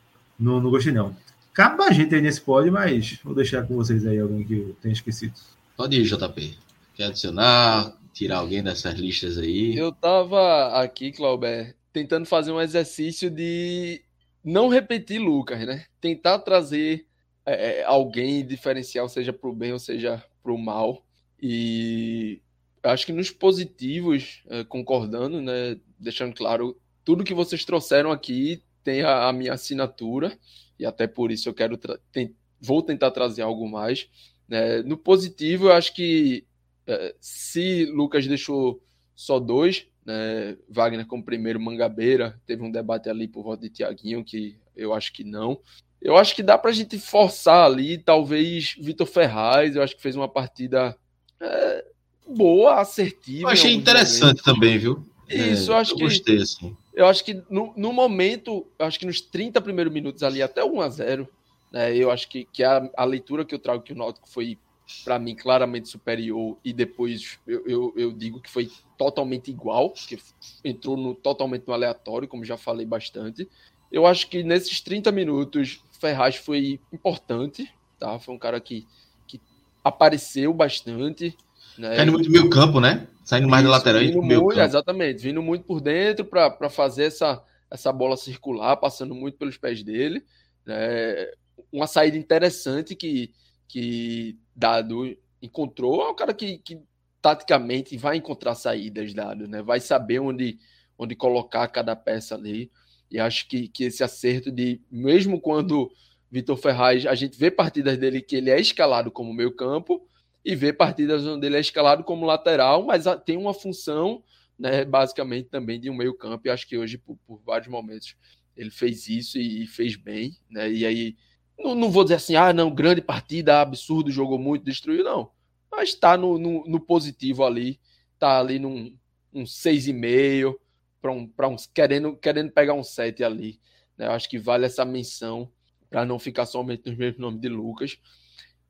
não, 0.43 0.53
não, 0.53 0.61
não 0.61 0.69
gostei 0.69 0.91
não. 0.91 1.15
Acaba 1.51 1.85
a 1.85 1.91
gente 1.91 2.13
aí 2.13 2.21
nesse 2.21 2.41
pódio, 2.41 2.73
mas 2.73 3.19
vou 3.23 3.33
deixar 3.33 3.65
com 3.65 3.75
vocês 3.75 4.05
aí 4.05 4.19
alguém 4.19 4.43
que 4.43 4.53
eu 4.53 4.75
tenha 4.81 4.93
esquecido. 4.93 5.33
Pode 5.77 5.95
ir, 5.95 6.03
JP. 6.03 6.57
Quer 6.95 7.05
adicionar, 7.05 7.95
tirar 8.11 8.37
alguém 8.37 8.63
dessas 8.63 8.95
listas 8.95 9.37
aí? 9.37 9.75
Eu 9.77 9.91
tava 9.91 10.81
aqui, 10.81 11.11
Clauber, 11.11 11.75
tentando 11.91 12.25
fazer 12.25 12.51
um 12.51 12.61
exercício 12.61 13.29
de 13.29 14.01
não 14.43 14.67
repetir 14.67 15.19
Lucas, 15.19 15.65
né? 15.65 15.85
Tentar 16.01 16.39
trazer 16.39 17.05
é, 17.45 17.81
é, 17.81 17.83
alguém 17.83 18.45
diferencial, 18.45 19.07
seja 19.07 19.31
pro 19.31 19.53
bem 19.53 19.73
ou 19.73 19.79
seja 19.79 20.23
pro 20.41 20.57
mal. 20.57 21.03
E 21.41 22.41
acho 22.83 23.05
que 23.05 23.13
nos 23.13 23.29
positivos, 23.29 24.41
é, 24.49 24.63
concordando, 24.63 25.41
né? 25.41 25.77
Deixando 25.99 26.35
claro, 26.35 26.77
tudo 27.05 27.23
que 27.23 27.33
vocês 27.33 27.63
trouxeram 27.63 28.11
aqui 28.11 28.63
tem 28.83 29.01
a, 29.01 29.27
a 29.29 29.33
minha 29.33 29.53
assinatura, 29.53 30.37
e 30.79 30.85
até 30.85 31.07
por 31.07 31.31
isso 31.31 31.47
eu 31.49 31.53
quero 31.53 31.77
ten- 32.11 32.35
vou 32.59 32.81
tentar 32.81 33.11
trazer 33.11 33.41
algo 33.41 33.67
mais. 33.69 34.07
né? 34.47 34.81
No 34.83 34.97
positivo, 34.97 35.67
eu 35.67 35.73
acho 35.73 35.93
que 35.93 36.45
é, 36.85 37.15
se 37.19 37.85
Lucas 37.85 38.27
deixou 38.27 38.83
só 39.15 39.39
dois, 39.39 39.85
né? 40.05 40.57
Wagner 40.69 41.05
como 41.05 41.23
primeiro, 41.23 41.59
Mangabeira, 41.59 42.39
teve 42.45 42.61
um 42.63 42.71
debate 42.71 43.09
ali 43.09 43.27
por 43.27 43.43
volta 43.43 43.63
de 43.63 43.69
Tiaguinho, 43.69 44.23
que 44.23 44.57
eu 44.75 44.93
acho 44.93 45.13
que 45.13 45.23
não. 45.23 45.59
Eu 46.01 46.17
acho 46.17 46.35
que 46.35 46.43
dá 46.43 46.57
pra 46.57 46.73
gente 46.73 46.99
forçar 46.99 47.65
ali, 47.65 47.97
talvez 47.97 48.75
Vitor 48.77 49.07
Ferraz, 49.07 49.75
eu 49.75 49.81
acho 49.81 49.95
que 49.95 50.01
fez 50.01 50.15
uma 50.17 50.27
partida 50.27 50.97
é, 51.39 51.85
boa, 52.27 52.81
assertiva. 52.81 53.43
Eu 53.47 53.53
achei 53.53 53.73
interessante 53.73 54.21
momentos. 54.21 54.43
também, 54.43 54.77
viu? 54.77 55.05
Isso, 55.29 55.71
É, 55.71 55.73
eu 55.73 55.77
acho 55.77 55.91
eu 55.93 55.97
que 55.97 56.03
gostei, 56.03 56.41
assim. 56.41 56.75
Eu 56.93 57.07
acho 57.07 57.23
que 57.23 57.41
no, 57.49 57.73
no 57.75 57.91
momento, 57.91 58.67
acho 58.77 58.99
que 58.99 59.05
nos 59.05 59.19
30 59.19 59.59
primeiros 59.61 59.91
minutos 59.91 60.23
ali, 60.23 60.41
até 60.41 60.63
1 60.63 60.81
a 60.81 60.89
0 60.89 61.29
né, 61.71 61.95
eu 61.97 62.11
acho 62.11 62.29
que, 62.29 62.45
que 62.45 62.63
a, 62.63 62.87
a 62.95 63.03
leitura 63.03 63.43
que 63.43 63.55
eu 63.55 63.59
trago 63.59 63.81
que 63.81 63.93
o 63.93 63.95
Náutico 63.95 64.29
foi, 64.29 64.59
para 65.03 65.17
mim, 65.17 65.35
claramente 65.35 65.89
superior, 65.89 66.55
e 66.63 66.71
depois 66.71 67.39
eu, 67.47 67.65
eu, 67.65 67.93
eu, 67.97 68.11
digo 68.11 68.39
que 68.39 68.49
foi 68.49 68.69
totalmente 68.95 69.49
igual, 69.49 69.89
que 69.89 70.19
entrou 70.63 70.95
no, 70.95 71.15
totalmente 71.15 71.67
no 71.67 71.73
aleatório, 71.73 72.27
como 72.27 72.45
já 72.45 72.57
falei 72.57 72.85
bastante. 72.85 73.49
Eu 73.91 74.05
acho 74.05 74.29
que 74.29 74.43
nesses 74.43 74.81
30 74.81 75.11
minutos, 75.11 75.83
Ferraz 75.99 76.35
foi 76.35 76.79
importante, 76.91 77.73
tá? 77.97 78.19
Foi 78.19 78.35
um 78.35 78.39
cara 78.39 78.59
que, 78.59 78.85
que 79.27 79.41
apareceu 79.83 80.53
bastante. 80.53 81.35
Né? 81.77 81.95
Saindo 81.95 82.11
muito 82.11 82.25
do 82.25 82.31
meio 82.31 82.49
campo, 82.49 82.79
né? 82.79 83.07
Saindo 83.23 83.47
mais 83.47 83.63
Isso, 83.63 83.71
da 83.71 83.77
lateral. 83.77 84.01
Vindo 84.01 84.21
muito, 84.21 84.59
exatamente, 84.59 85.23
vindo 85.23 85.41
muito 85.41 85.65
por 85.65 85.79
dentro 85.79 86.25
para 86.25 86.69
fazer 86.69 87.05
essa, 87.05 87.41
essa 87.71 87.91
bola 87.91 88.17
circular, 88.17 88.75
passando 88.77 89.15
muito 89.15 89.37
pelos 89.37 89.57
pés 89.57 89.83
dele. 89.83 90.23
Né? 90.65 91.31
Uma 91.71 91.87
saída 91.87 92.17
interessante 92.17 92.95
que, 92.95 93.31
que 93.67 94.37
Dado 94.55 95.17
encontrou. 95.41 96.03
É 96.03 96.09
um 96.11 96.15
cara 96.15 96.33
que, 96.33 96.57
que 96.59 96.79
taticamente 97.21 97.97
vai 97.97 98.17
encontrar 98.17 98.55
saídas, 98.55 99.13
Dado, 99.13 99.47
né? 99.47 99.61
vai 99.61 99.79
saber 99.79 100.19
onde, 100.19 100.59
onde 100.97 101.15
colocar 101.15 101.67
cada 101.69 101.95
peça 101.95 102.35
ali. 102.35 102.71
E 103.09 103.19
acho 103.19 103.47
que, 103.47 103.67
que 103.67 103.85
esse 103.85 104.03
acerto 104.03 104.51
de, 104.51 104.81
mesmo 104.91 105.39
quando 105.39 105.91
Vitor 106.29 106.57
Ferraz, 106.57 107.05
a 107.05 107.15
gente 107.15 107.37
vê 107.37 107.51
partidas 107.51 107.97
dele 107.97 108.21
que 108.21 108.35
ele 108.35 108.49
é 108.49 108.59
escalado 108.59 109.11
como 109.11 109.33
meio 109.33 109.55
campo 109.55 110.05
e 110.43 110.55
vê 110.55 110.73
partidas 110.73 111.25
onde 111.25 111.45
ele 111.47 111.57
é 111.57 111.59
escalado 111.59 112.03
como 112.03 112.25
lateral, 112.25 112.83
mas 112.83 113.05
tem 113.25 113.37
uma 113.37 113.53
função, 113.53 114.23
né, 114.59 114.83
basicamente 114.83 115.49
também 115.49 115.79
de 115.79 115.89
um 115.89 115.95
meio 115.95 116.13
campo. 116.13 116.47
E 116.47 116.49
acho 116.49 116.67
que 116.67 116.77
hoje, 116.77 116.97
por, 116.97 117.17
por 117.25 117.41
vários 117.45 117.69
momentos, 117.69 118.15
ele 118.55 118.69
fez 118.69 119.07
isso 119.07 119.37
e, 119.37 119.63
e 119.63 119.67
fez 119.67 119.95
bem. 119.95 120.35
Né? 120.49 120.71
E 120.71 120.85
aí, 120.85 121.15
não, 121.57 121.73
não, 121.73 121.89
vou 121.89 122.03
dizer 122.03 122.15
assim, 122.15 122.35
ah, 122.35 122.51
não, 122.51 122.73
grande 122.73 123.01
partida, 123.01 123.61
absurdo, 123.61 124.11
jogou 124.11 124.37
muito, 124.37 124.65
destruiu, 124.65 125.03
não. 125.03 125.31
Mas 125.71 125.89
está 125.89 126.17
no, 126.17 126.37
no, 126.37 126.63
no, 126.65 126.79
positivo 126.79 127.43
ali, 127.43 127.79
está 128.13 128.39
ali 128.39 128.59
num 128.59 128.95
um 129.33 129.43
6,5 129.43 130.55
para 131.01 131.11
um, 131.11 131.31
um 131.51 131.55
querendo, 131.73 132.15
querendo 132.15 132.51
pegar 132.51 132.73
um 132.73 132.83
7 132.83 133.23
ali. 133.23 133.59
Né? 133.97 134.07
Acho 134.07 134.29
que 134.29 134.37
vale 134.37 134.65
essa 134.65 134.85
menção 134.85 135.51
para 135.89 136.05
não 136.05 136.19
ficar 136.19 136.45
somente 136.45 136.87
nos 136.87 136.97
mesmos 136.97 137.19
nomes 137.19 137.41
de 137.41 137.49
Lucas. 137.49 137.97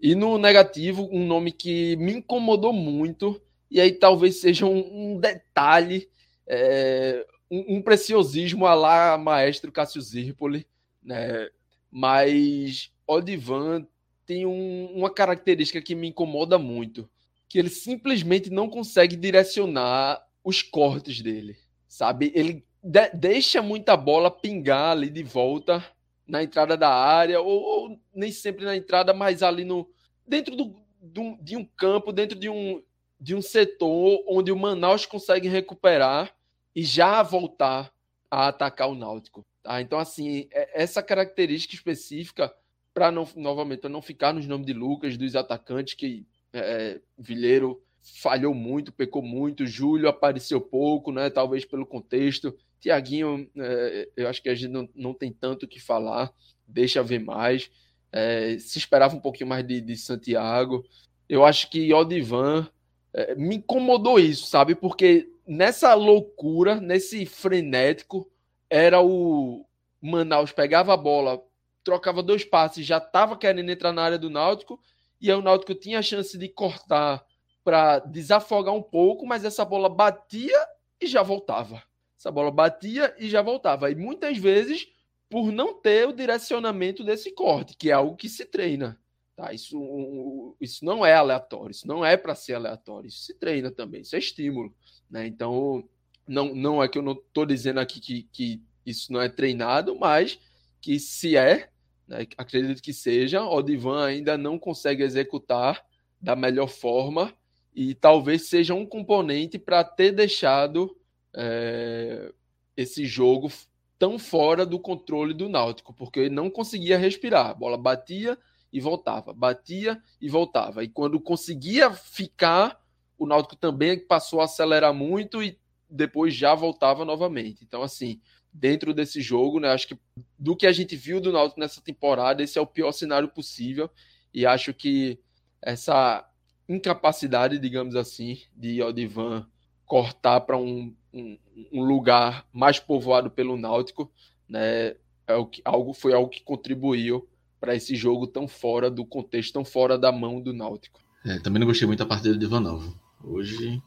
E 0.03 0.15
no 0.15 0.37
negativo, 0.37 1.07
um 1.11 1.25
nome 1.25 1.53
que 1.53 1.95
me 1.95 2.15
incomodou 2.15 2.73
muito, 2.73 3.41
e 3.71 3.79
aí 3.79 3.93
talvez 3.93 4.41
seja 4.41 4.65
um, 4.65 5.13
um 5.13 5.17
detalhe, 5.17 6.09
é, 6.45 7.25
um, 7.49 7.77
um, 7.77 7.81
preciosismo 7.81 8.65
a 8.65 8.73
lá 8.73 9.17
maestro 9.17 9.71
Cássio 9.71 10.01
Zirpoli, 10.01 10.67
né? 11.01 11.49
mas 11.89 12.91
Odivan 13.07 13.87
tem 14.25 14.45
um, 14.45 14.91
uma 14.93 15.09
característica 15.09 15.81
que 15.81 15.95
me 15.95 16.09
incomoda 16.09 16.59
muito, 16.59 17.09
que 17.47 17.57
ele 17.57 17.69
simplesmente 17.69 18.49
não 18.49 18.69
consegue 18.69 19.15
direcionar 19.15 20.21
os 20.43 20.61
cortes 20.61 21.21
dele 21.21 21.55
sabe? 21.93 22.31
Ele 22.33 22.65
de 22.83 23.09
deixa 23.13 23.61
muita 23.61 23.95
bola 23.95 24.31
pingar 24.31 24.91
ali 24.91 25.09
de 25.09 25.23
volta 25.23 25.85
na 26.27 26.43
entrada 26.43 26.77
da 26.77 26.89
área, 26.89 27.41
ou, 27.41 27.61
ou, 27.61 27.99
nem 28.13 28.31
sempre 28.31 28.65
na 28.65 28.75
entrada, 28.75 29.13
mas 29.13 29.43
ali 29.43 29.63
no 29.63 29.89
dentro 30.25 30.55
do, 30.55 30.75
do, 31.01 31.37
de 31.41 31.57
um 31.57 31.65
campo, 31.65 32.13
dentro 32.13 32.39
de 32.39 32.49
um, 32.49 32.81
de 33.19 33.35
um 33.35 33.41
setor 33.41 34.23
onde 34.27 34.51
o 34.51 34.57
Manaus 34.57 35.05
consegue 35.05 35.47
recuperar 35.47 36.33
e 36.75 36.83
já 36.83 37.21
voltar 37.21 37.93
a 38.31 38.47
atacar 38.47 38.89
o 38.89 38.95
Náutico. 38.95 39.45
Tá? 39.61 39.81
Então, 39.81 39.99
assim, 39.99 40.47
é, 40.51 40.81
essa 40.81 41.03
característica 41.03 41.75
específica, 41.75 42.53
para 42.93 43.11
não 43.11 43.27
novamente 43.35 43.81
para 43.81 43.89
não 43.89 44.01
ficar 44.01 44.33
nos 44.33 44.47
nomes 44.47 44.65
de 44.65 44.73
Lucas, 44.73 45.17
dos 45.17 45.35
atacantes, 45.35 45.93
que 45.93 46.25
é, 46.51 46.59
é 46.59 47.01
Vilheiro 47.17 47.81
falhou 48.03 48.53
muito, 48.53 48.91
pecou 48.91 49.21
muito. 49.21 49.65
Júlio 49.65 50.09
apareceu 50.09 50.59
pouco, 50.59 51.11
né? 51.11 51.29
Talvez 51.29 51.63
pelo 51.65 51.85
contexto. 51.85 52.55
Tiaguinho, 52.83 53.49
é, 53.57 54.09
eu 54.17 54.27
acho 54.27 54.43
que 54.43 54.49
a 54.49 54.55
gente 54.55 54.69
não, 54.69 54.89
não 54.93 55.13
tem 55.13 55.31
tanto 55.31 55.63
o 55.63 55.67
que 55.67 55.79
falar, 55.79 56.33
deixa 56.67 57.01
ver 57.01 57.19
mais. 57.19 57.71
É, 58.11 58.57
se 58.59 58.77
esperava 58.77 59.15
um 59.15 59.21
pouquinho 59.21 59.49
mais 59.49 59.65
de, 59.65 59.79
de 59.79 59.95
Santiago. 59.95 60.83
Eu 61.29 61.45
acho 61.45 61.69
que 61.69 61.93
Odivan 61.93 62.67
é, 63.13 63.35
me 63.35 63.55
incomodou 63.55 64.19
isso, 64.19 64.47
sabe? 64.47 64.75
Porque 64.75 65.29
nessa 65.47 65.93
loucura, 65.93 66.75
nesse 66.75 67.25
frenético, 67.25 68.29
era 68.69 69.01
o 69.01 69.65
Manaus 70.01 70.51
pegava 70.51 70.93
a 70.93 70.97
bola, 70.97 71.41
trocava 71.85 72.21
dois 72.21 72.43
passes, 72.43 72.85
já 72.85 72.97
estava 72.97 73.37
querendo 73.37 73.71
entrar 73.71 73.93
na 73.93 74.03
área 74.03 74.19
do 74.19 74.29
Náutico, 74.29 74.77
e 75.21 75.31
aí 75.31 75.37
o 75.37 75.41
Náutico 75.41 75.73
tinha 75.73 75.99
a 75.99 76.03
chance 76.03 76.37
de 76.37 76.49
cortar 76.49 77.23
para 77.63 77.99
desafogar 77.99 78.73
um 78.73 78.83
pouco, 78.83 79.25
mas 79.25 79.45
essa 79.45 79.63
bola 79.63 79.87
batia 79.87 80.59
e 80.99 81.07
já 81.07 81.23
voltava. 81.23 81.81
Essa 82.23 82.31
bola 82.31 82.49
batia 82.49 83.13
e 83.19 83.27
já 83.27 83.41
voltava. 83.41 83.91
E 83.91 83.95
muitas 83.95 84.37
vezes 84.37 84.87
por 85.29 85.51
não 85.51 85.73
ter 85.73 86.07
o 86.07 86.13
direcionamento 86.13 87.03
desse 87.03 87.33
corte, 87.33 87.75
que 87.75 87.89
é 87.89 87.93
algo 87.93 88.15
que 88.15 88.29
se 88.29 88.45
treina. 88.45 88.97
Tá? 89.35 89.51
Isso, 89.51 90.55
isso 90.61 90.85
não 90.85 91.05
é 91.05 91.13
aleatório, 91.13 91.71
isso 91.71 91.85
não 91.85 92.05
é 92.05 92.15
para 92.15 92.33
ser 92.33 92.53
aleatório, 92.53 93.09
isso 93.09 93.23
se 93.23 93.33
treina 93.33 93.69
também, 93.69 94.01
isso 94.01 94.15
é 94.15 94.19
estímulo. 94.19 94.73
Né? 95.09 95.27
Então, 95.27 95.83
não, 96.25 96.55
não 96.55 96.81
é 96.81 96.87
que 96.87 96.97
eu 96.97 97.01
não 97.01 97.11
estou 97.11 97.45
dizendo 97.45 97.81
aqui 97.81 97.99
que, 97.99 98.23
que 98.31 98.61
isso 98.85 99.11
não 99.11 99.19
é 99.19 99.27
treinado, 99.27 99.93
mas 99.93 100.39
que 100.79 100.99
se 101.01 101.35
é, 101.35 101.67
né, 102.07 102.25
acredito 102.37 102.81
que 102.81 102.93
seja, 102.93 103.43
o 103.43 103.61
Divan 103.61 104.05
ainda 104.05 104.37
não 104.37 104.57
consegue 104.57 105.03
executar 105.03 105.83
da 106.21 106.37
melhor 106.37 106.69
forma 106.69 107.33
e 107.75 107.93
talvez 107.93 108.47
seja 108.47 108.73
um 108.73 108.85
componente 108.85 109.59
para 109.59 109.83
ter 109.83 110.13
deixado 110.13 110.95
é, 111.35 112.31
esse 112.75 113.05
jogo 113.05 113.51
tão 113.97 114.19
fora 114.19 114.65
do 114.65 114.79
controle 114.79 115.33
do 115.33 115.47
Náutico, 115.47 115.93
porque 115.93 116.19
ele 116.19 116.35
não 116.35 116.49
conseguia 116.49 116.97
respirar. 116.97 117.51
A 117.51 117.53
bola 117.53 117.77
batia 117.77 118.37
e 118.71 118.79
voltava, 118.79 119.33
batia 119.33 120.01
e 120.19 120.29
voltava. 120.29 120.83
E 120.83 120.89
quando 120.89 121.19
conseguia 121.19 121.91
ficar, 121.91 122.81
o 123.17 123.25
Náutico 123.25 123.55
também 123.55 123.99
passou 123.99 124.41
a 124.41 124.45
acelerar 124.45 124.93
muito 124.93 125.41
e 125.41 125.57
depois 125.89 126.33
já 126.33 126.55
voltava 126.55 127.05
novamente. 127.05 127.63
Então, 127.63 127.83
assim, 127.83 128.19
dentro 128.51 128.93
desse 128.93 129.21
jogo, 129.21 129.59
né, 129.59 129.69
acho 129.69 129.87
que 129.87 129.97
do 130.37 130.55
que 130.55 130.67
a 130.67 130.71
gente 130.71 130.95
viu 130.95 131.21
do 131.21 131.31
Náutico 131.31 131.59
nessa 131.59 131.81
temporada, 131.81 132.43
esse 132.43 132.57
é 132.57 132.61
o 132.61 132.67
pior 132.67 132.91
cenário 132.91 133.29
possível. 133.29 133.89
E 134.33 134.45
acho 134.45 134.73
que 134.73 135.19
essa 135.61 136.27
incapacidade, 136.67 137.59
digamos 137.59 137.95
assim, 137.95 138.41
de 138.55 138.81
Odivan 138.81 139.47
cortar 139.85 140.41
para 140.41 140.57
um, 140.57 140.95
um, 141.13 141.37
um, 141.71 141.83
lugar 141.83 142.45
mais 142.51 142.79
povoado 142.79 143.29
pelo 143.29 143.57
Náutico, 143.57 144.11
né? 144.47 144.95
É 145.25 145.35
o 145.35 145.45
que, 145.45 145.61
algo, 145.63 145.93
foi 145.93 146.13
algo 146.13 146.29
que 146.29 146.43
contribuiu 146.43 147.27
para 147.59 147.75
esse 147.75 147.95
jogo 147.95 148.27
tão 148.27 148.47
fora 148.47 148.91
do 148.91 149.05
contexto, 149.05 149.53
tão 149.53 149.63
fora 149.63 149.97
da 149.97 150.11
mão 150.11 150.41
do 150.41 150.51
Náutico. 150.51 150.99
É, 151.25 151.39
também 151.39 151.59
não 151.59 151.67
gostei 151.67 151.87
muito 151.87 151.99
da 151.99 152.05
partida 152.05 152.37
de 152.37 152.45
Ivanov. 152.45 152.93
Hoje, 153.23 153.81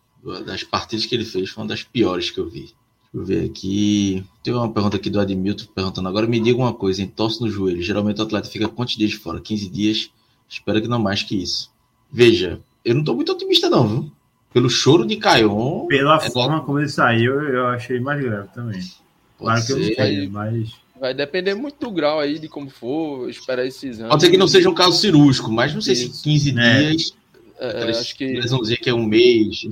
das 0.46 0.64
partidas 0.64 1.04
que 1.04 1.14
ele 1.14 1.24
fez, 1.24 1.50
foi 1.50 1.62
uma 1.62 1.68
das 1.68 1.82
piores 1.82 2.30
que 2.30 2.40
eu 2.40 2.48
vi. 2.48 2.60
Deixa 2.60 2.76
eu 3.12 3.24
ver 3.24 3.44
aqui. 3.44 4.24
Tem 4.42 4.54
uma 4.54 4.72
pergunta 4.72 4.96
aqui 4.96 5.10
do 5.10 5.20
Admilton 5.20 5.66
perguntando: 5.74 6.08
agora 6.08 6.26
me 6.26 6.40
diga 6.40 6.58
uma 6.58 6.72
coisa, 6.72 7.02
em 7.02 7.06
tosse 7.06 7.40
no 7.40 7.50
joelho. 7.50 7.82
Geralmente 7.82 8.20
o 8.20 8.24
atleta 8.24 8.48
fica 8.48 8.68
quantos 8.68 8.96
dias 8.96 9.12
fora? 9.12 9.40
15 9.40 9.68
dias. 9.68 10.10
Espero 10.48 10.80
que 10.80 10.88
não 10.88 10.98
mais 10.98 11.22
que 11.22 11.36
isso. 11.36 11.70
Veja, 12.10 12.60
eu 12.84 12.94
não 12.94 13.00
estou 13.00 13.14
muito 13.14 13.32
otimista, 13.32 13.68
não, 13.68 13.88
viu? 13.88 14.12
Pelo 14.52 14.70
choro 14.70 15.06
de 15.06 15.16
Caion. 15.16 15.86
Pela 15.86 16.16
é 16.16 16.30
forma 16.30 16.62
como 16.62 16.78
ele 16.78 16.88
saiu, 16.88 17.40
eu 17.42 17.66
achei 17.66 18.00
mais 18.00 18.22
grave 18.22 18.48
também. 18.54 18.80
Pode 19.38 19.38
claro 19.38 19.60
ser, 19.60 19.66
que 19.66 19.72
eu 19.72 19.78
não 19.78 19.94
sei, 19.94 20.28
mas. 20.28 20.70
Vai 20.98 21.12
depender 21.12 21.54
muito 21.54 21.78
do 21.78 21.90
grau 21.90 22.20
aí, 22.20 22.38
de 22.38 22.48
como 22.48 22.70
for, 22.70 23.28
esperar 23.28 23.66
esse 23.66 23.88
exame. 23.88 24.08
Pode 24.08 24.22
ser 24.22 24.30
que 24.30 24.38
não 24.38 24.48
seja 24.48 24.70
um 24.70 24.74
caso 24.74 24.96
cirúrgico, 24.96 25.52
mas 25.52 25.74
não 25.74 25.82
sei 25.82 25.94
se 25.94 26.22
15 26.22 26.58
é. 26.58 26.82
dias. 26.90 27.14
É, 27.58 27.90
acho 27.90 28.16
que. 28.16 28.24
Eles 28.24 28.50
vão 28.50 28.60
dizer 28.60 28.78
que 28.78 28.88
é 28.88 28.94
um 28.94 29.04
mês. 29.04 29.68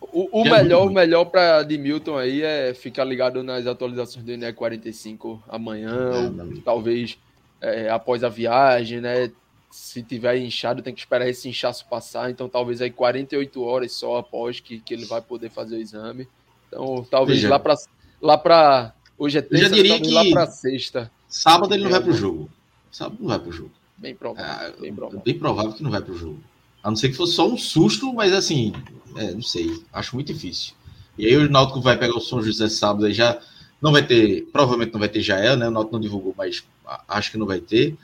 O, 0.00 0.40
o 0.40 0.44
melhor, 0.44 0.86
o 0.86 0.90
melhor 0.90 1.24
para 1.24 1.64
Milton 1.64 2.16
aí 2.16 2.40
é 2.42 2.72
ficar 2.72 3.04
ligado 3.04 3.42
nas 3.42 3.66
atualizações 3.66 4.24
do 4.24 4.30
NE45 4.32 5.40
amanhã, 5.48 6.30
não, 6.30 6.30
não. 6.30 6.60
talvez 6.60 7.18
é, 7.60 7.90
após 7.90 8.22
a 8.22 8.28
viagem, 8.28 9.00
né? 9.00 9.30
Se 9.74 10.04
tiver 10.04 10.36
inchado, 10.36 10.82
tem 10.82 10.94
que 10.94 11.00
esperar 11.00 11.28
esse 11.28 11.48
inchaço 11.48 11.84
passar. 11.88 12.30
Então, 12.30 12.48
talvez 12.48 12.80
aí 12.80 12.92
48 12.92 13.60
horas 13.60 13.90
só 13.90 14.18
após 14.18 14.60
que, 14.60 14.78
que 14.78 14.94
ele 14.94 15.04
vai 15.04 15.20
poder 15.20 15.50
fazer 15.50 15.74
o 15.74 15.80
exame. 15.80 16.28
Então, 16.68 17.04
talvez 17.10 17.38
Veja. 17.40 17.50
lá 17.50 17.58
para 17.58 17.74
lá 18.22 18.38
para 18.38 18.94
hoje 19.18 19.38
é 19.38 19.42
terça, 19.42 19.64
Eu 19.64 19.68
já 19.68 19.74
diria 19.74 20.00
que 20.00 20.12
lá 20.12 20.24
para 20.30 20.46
sexta. 20.46 21.10
Sábado 21.28 21.74
ele 21.74 21.82
não 21.82 21.90
é, 21.90 21.92
vai 21.94 22.02
para 22.02 22.12
o 22.12 22.14
jogo. 22.14 22.48
Sábado 22.88 23.18
não 23.20 23.28
vai 23.28 23.38
para 23.40 23.48
o 23.48 23.52
jogo. 23.52 23.72
Bem 23.98 24.14
provável, 24.14 24.68
é, 24.68 24.80
bem 24.80 24.94
provável. 24.94 25.22
Bem 25.24 25.38
provável 25.40 25.72
que 25.72 25.82
não 25.82 25.90
vai 25.90 26.00
para 26.00 26.12
o 26.12 26.16
jogo. 26.16 26.38
A 26.80 26.88
não 26.88 26.96
ser 26.96 27.08
que 27.08 27.16
fosse 27.16 27.32
só 27.32 27.48
um 27.48 27.58
susto, 27.58 28.12
mas 28.12 28.32
assim, 28.32 28.72
é, 29.16 29.32
não 29.32 29.42
sei. 29.42 29.82
Acho 29.92 30.14
muito 30.14 30.32
difícil. 30.32 30.74
E 31.18 31.26
aí 31.26 31.36
o 31.36 31.50
Náutico 31.50 31.80
vai 31.80 31.98
pegar 31.98 32.16
o 32.16 32.20
São 32.20 32.40
José 32.40 32.68
sábado, 32.68 33.06
aí 33.06 33.12
já 33.12 33.40
Não 33.82 33.90
vai 33.90 34.06
ter, 34.06 34.46
provavelmente 34.52 34.92
não 34.92 35.00
vai 35.00 35.08
ter 35.08 35.20
Jael, 35.20 35.56
né? 35.56 35.66
O 35.66 35.72
Náutico 35.72 35.94
não 35.94 36.00
divulgou, 36.00 36.32
mas 36.38 36.64
acho 37.08 37.32
que 37.32 37.38
não 37.38 37.46
vai 37.46 37.58
ter. 37.58 37.96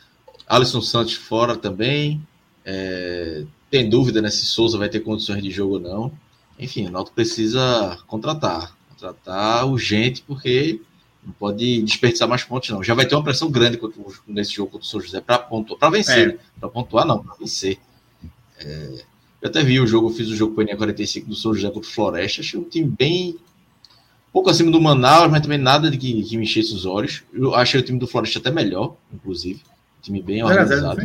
Alisson 0.51 0.83
Santos 0.83 1.15
fora 1.15 1.57
também. 1.57 2.21
É, 2.65 3.45
tem 3.71 3.89
dúvida 3.89 4.21
né, 4.21 4.29
se 4.31 4.45
Souza 4.45 4.77
vai 4.77 4.89
ter 4.89 4.99
condições 4.99 5.41
de 5.41 5.49
jogo 5.49 5.75
ou 5.75 5.81
não. 5.81 6.13
Enfim, 6.59 6.89
o 6.89 6.91
Náutico 6.91 7.15
precisa 7.15 7.97
contratar. 8.09 8.77
Contratar 8.89 9.65
urgente, 9.69 10.25
porque 10.27 10.81
não 11.25 11.33
pode 11.33 11.81
desperdiçar 11.83 12.29
mais 12.29 12.43
pontos, 12.43 12.69
não. 12.69 12.83
Já 12.83 12.95
vai 12.95 13.07
ter 13.07 13.15
uma 13.15 13.23
pressão 13.23 13.49
grande 13.49 13.79
nesse 14.27 14.53
jogo 14.53 14.73
contra 14.73 14.85
o 14.85 14.91
São 14.91 15.01
José 15.01 15.21
para 15.21 15.39
pontuar, 15.39 15.79
para 15.79 15.91
vencer. 15.91 16.19
É. 16.19 16.33
Né? 16.33 16.39
Para 16.59 16.69
pontuar, 16.69 17.07
não, 17.07 17.23
para 17.23 17.37
vencer. 17.37 17.79
É, 18.59 19.05
eu 19.41 19.49
até 19.49 19.63
vi 19.63 19.79
o 19.79 19.87
jogo, 19.87 20.11
fiz 20.11 20.29
o 20.29 20.37
jogo 20.37 20.57
com 20.57 20.63
o 20.63 20.77
45 20.77 21.29
do 21.29 21.37
São 21.37 21.55
José 21.55 21.69
contra 21.69 21.89
o 21.89 21.93
Floresta. 21.93 22.41
Achei 22.41 22.59
um 22.59 22.65
time 22.65 22.91
bem. 22.91 23.37
pouco 24.33 24.51
acima 24.51 24.73
do 24.73 24.81
Manaus, 24.81 25.31
mas 25.31 25.43
também 25.43 25.59
nada 25.59 25.89
de 25.89 25.97
que, 25.97 26.25
que 26.25 26.37
me 26.37 26.43
enchesse 26.43 26.75
os 26.75 26.85
olhos. 26.85 27.23
Eu 27.33 27.55
achei 27.55 27.79
o 27.79 27.85
time 27.85 28.01
do 28.01 28.09
Floresta 28.09 28.41
até 28.41 28.51
melhor, 28.51 28.97
inclusive. 29.15 29.63
Time 30.03 30.23
bem 30.23 30.43
organizado. 30.43 31.01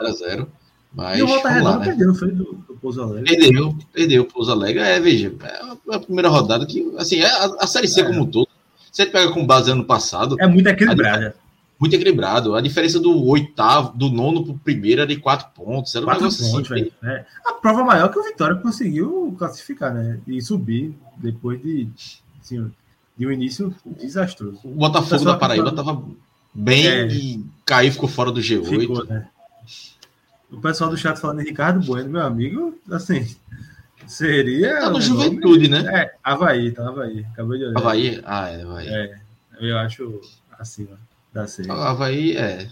0x0. 0.00 0.46
Mas, 0.94 1.18
e 1.18 1.22
o 1.22 1.26
Volta 1.26 1.48
Redonda 1.48 1.78
né? 1.78 1.84
perdeu, 1.86 2.14
foi 2.14 2.30
do, 2.30 2.44
do 2.44 2.74
Pouso 2.80 3.02
Alegre. 3.02 3.36
Perdeu, 3.36 3.76
perdeu 3.92 4.22
o 4.22 4.26
Pouso 4.26 4.52
Alegre. 4.52 4.80
É, 4.80 5.00
veja, 5.00 5.34
é 5.42 5.94
a 5.94 5.98
primeira 5.98 6.28
rodada 6.28 6.64
que, 6.64 6.94
assim, 6.96 7.18
é 7.18 7.26
a, 7.26 7.44
a 7.60 7.66
Série 7.66 7.88
C 7.88 8.00
é. 8.00 8.04
como 8.04 8.22
um 8.22 8.26
todo. 8.26 8.48
Você 8.92 9.06
pega 9.06 9.32
com 9.32 9.44
base 9.44 9.72
ano 9.72 9.84
passado. 9.84 10.36
É 10.38 10.46
muito 10.46 10.68
equilibrada. 10.68 11.34
Muito 11.80 11.96
equilibrado. 11.96 12.54
A 12.54 12.60
diferença 12.60 13.00
do 13.00 13.26
oitavo, 13.26 13.96
do 13.98 14.08
nono 14.08 14.44
para 14.44 14.52
o 14.52 14.58
primeiro 14.58 15.00
era 15.00 15.08
de 15.08 15.16
quatro 15.16 15.48
pontos. 15.52 15.92
Era 15.96 16.04
um 16.04 16.06
quatro 16.06 16.22
negócio 16.22 16.52
pontos, 16.52 16.70
assim. 16.70 16.92
É. 17.02 17.24
A 17.44 17.54
prova 17.54 17.82
maior 17.82 18.08
que 18.08 18.18
o 18.20 18.22
Vitória 18.22 18.54
conseguiu 18.54 19.34
classificar, 19.36 19.92
né? 19.92 20.20
E 20.28 20.40
subir 20.40 20.94
depois 21.16 21.60
de, 21.60 21.88
assim, 22.40 22.70
de 23.18 23.26
um 23.26 23.32
início 23.32 23.74
desastroso. 23.84 24.60
O 24.62 24.76
Botafogo 24.76 25.22
o 25.22 25.24
da 25.24 25.36
Paraíba 25.36 25.70
estava 25.70 26.00
bem 26.54 26.86
é. 26.86 27.08
caiu, 27.66 27.92
ficou 27.92 28.08
fora 28.08 28.30
do 28.30 28.40
G8. 28.40 28.64
Ficou, 28.64 29.04
né? 29.04 29.26
O 30.50 30.60
pessoal 30.60 30.88
do 30.88 30.96
chat 30.96 31.18
falando 31.18 31.40
Ricardo 31.40 31.84
Bueno, 31.84 32.10
meu 32.10 32.22
amigo, 32.22 32.78
assim, 32.90 33.26
seria. 34.06 34.80
Tá 34.80 34.90
no 34.90 35.00
Juventude, 35.00 35.68
né? 35.68 35.80
É, 35.92 36.14
Havaí, 36.22 36.70
tá 36.70 36.88
Havaí. 36.88 37.26
Acabei 37.32 37.58
de 37.58 37.64
olhar. 37.64 37.78
Havaí? 37.78 38.22
Ah, 38.24 38.48
é, 38.48 38.62
Havaí. 38.62 38.88
É, 38.88 39.18
eu 39.60 39.78
acho 39.78 40.20
acima 40.58 40.98
da 41.32 41.46
série. 41.46 41.70
Havaí, 41.70 42.36
é. 42.36 42.68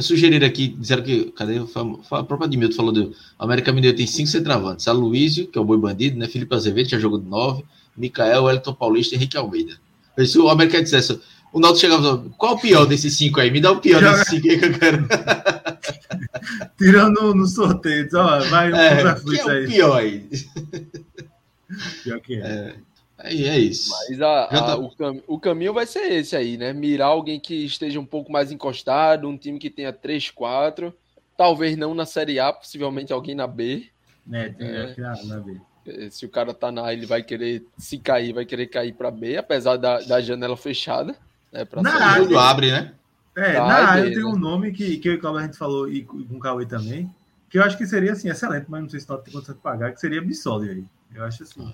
Sugeriram 0.00 0.46
aqui, 0.46 0.68
disseram 0.68 1.02
que. 1.02 1.32
Cadê? 1.32 1.58
A 1.58 2.24
própria 2.24 2.46
Admilton 2.46 2.76
falou 2.76 2.92
do. 2.92 3.14
América 3.38 3.72
Mineiro 3.72 3.96
tem 3.96 4.06
cinco 4.06 4.28
centravantes. 4.28 4.86
Aloysio, 4.88 5.46
que 5.48 5.58
é 5.58 5.60
o 5.60 5.64
boi 5.64 5.78
bandido, 5.78 6.18
né? 6.18 6.26
Felipe 6.28 6.54
Azevedo 6.54 6.88
já 6.88 6.98
jogou 6.98 7.18
de 7.18 7.28
nove. 7.28 7.64
Micael, 7.96 8.44
Wellington 8.44 8.74
Paulista 8.74 9.14
e 9.14 9.18
Henrique 9.18 9.36
Almeida. 9.36 9.78
Se 10.24 10.38
o 10.38 10.48
América 10.48 10.82
dissesse, 10.82 11.20
o 11.56 11.58
Naldo 11.58 11.78
chegava 11.78 12.02
e 12.02 12.04
falava, 12.04 12.30
qual 12.36 12.54
o 12.54 12.60
pior 12.60 12.84
desses 12.84 13.16
cinco 13.16 13.40
aí? 13.40 13.50
Me 13.50 13.62
dá 13.62 13.72
o 13.72 13.80
pior 13.80 14.02
Joga... 14.02 14.18
desses 14.18 14.28
cinco 14.28 14.48
aí 14.50 14.58
que 14.58 14.66
eu 14.66 14.78
quero. 14.78 15.08
Tirando 16.76 17.34
no 17.34 17.46
sorteio, 17.46 18.06
ó, 18.12 18.40
vai 18.40 18.70
é, 18.70 19.14
que 19.14 19.40
é 19.40 19.44
o 19.44 19.48
aí. 19.48 19.66
pior 19.66 19.96
aí. 19.96 20.28
Pior 22.04 22.20
que 22.20 22.34
é. 22.34 22.46
é. 22.46 22.74
Aí 23.16 23.44
é 23.46 23.58
isso. 23.58 23.90
Mas 23.90 24.20
a, 24.20 24.44
a, 24.44 24.48
tá... 24.48 24.76
o, 24.76 24.94
cam 24.94 25.22
o, 25.26 25.40
caminho 25.40 25.72
vai 25.72 25.86
ser 25.86 26.12
esse 26.12 26.36
aí, 26.36 26.58
né? 26.58 26.74
Mirar 26.74 27.08
alguém 27.08 27.40
que 27.40 27.64
esteja 27.64 27.98
um 27.98 28.04
pouco 28.04 28.30
mais 28.30 28.52
encostado, 28.52 29.26
um 29.26 29.38
time 29.38 29.58
que 29.58 29.70
tenha 29.70 29.94
3, 29.94 30.30
4. 30.32 30.94
Talvez 31.38 31.74
não 31.74 31.94
na 31.94 32.04
Série 32.04 32.38
A, 32.38 32.52
possivelmente 32.52 33.14
alguém 33.14 33.34
na 33.34 33.46
B. 33.46 33.86
É, 34.30 34.50
tem 34.50 34.68
é, 34.68 34.94
na, 34.98 35.24
na 35.24 35.40
B. 35.40 35.58
É, 35.86 36.10
se 36.10 36.26
o 36.26 36.28
cara 36.28 36.52
tá 36.52 36.70
na 36.70 36.84
A, 36.84 36.92
ele 36.92 37.06
vai 37.06 37.22
querer, 37.22 37.64
se 37.78 37.96
cair, 37.96 38.34
vai 38.34 38.44
querer 38.44 38.66
cair 38.66 38.92
para 38.92 39.10
B, 39.10 39.38
apesar 39.38 39.78
da, 39.78 40.00
da 40.00 40.20
janela 40.20 40.54
fechada. 40.54 41.16
Né, 41.58 41.82
na 41.82 42.14
A, 42.14 42.20
ele 42.20 42.36
abre, 42.36 42.70
né? 42.70 42.92
É, 43.34 43.52
tá, 43.54 43.66
na 43.66 43.92
A 43.92 44.00
eu 44.00 44.12
tenho 44.12 44.28
um 44.28 44.38
nome 44.38 44.72
que, 44.72 44.98
que 44.98 45.08
eu 45.08 45.14
e 45.14 45.16
o 45.16 45.20
Cauê 45.20 45.42
a 45.42 45.46
gente 45.46 45.58
falou, 45.58 45.88
e 45.88 46.02
com 46.04 46.16
o 46.18 46.38
Cauê 46.38 46.66
também, 46.66 47.12
que 47.48 47.58
eu 47.58 47.62
acho 47.62 47.76
que 47.76 47.86
seria 47.86 48.12
assim, 48.12 48.28
excelente, 48.28 48.66
mas 48.68 48.82
não 48.82 48.88
sei 48.88 49.00
se 49.00 49.08
não 49.08 49.18
tem 49.18 49.32
condição 49.32 49.54
de 49.54 49.60
pagar, 49.60 49.92
que 49.92 50.00
seria 50.00 50.20
Bissoli 50.20 50.70
aí. 50.70 50.84
Eu 51.14 51.24
acho 51.24 51.42
assim. 51.42 51.72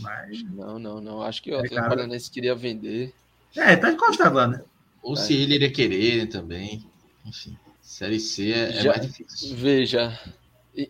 Mas... 0.00 0.42
Não, 0.44 0.78
não, 0.78 1.00
não. 1.00 1.22
Acho 1.22 1.42
que 1.42 1.50
o 1.50 1.54
é, 1.54 1.58
Atlético 1.58 1.88
Paranaense 1.88 2.30
queria 2.30 2.54
vender. 2.54 3.12
É, 3.56 3.76
tá 3.76 3.90
encostado 3.90 4.34
lá, 4.34 4.46
né? 4.46 4.62
Ou 5.02 5.14
é. 5.14 5.16
se 5.16 5.34
ele 5.34 5.54
iria 5.54 5.70
querer 5.70 6.28
também. 6.28 6.84
Enfim, 7.24 7.56
Série 7.80 8.20
C 8.20 8.52
é, 8.52 8.68
é 8.68 8.82
já, 8.82 8.90
mais 8.90 9.06
difícil. 9.06 9.56
Veja, 9.56 10.18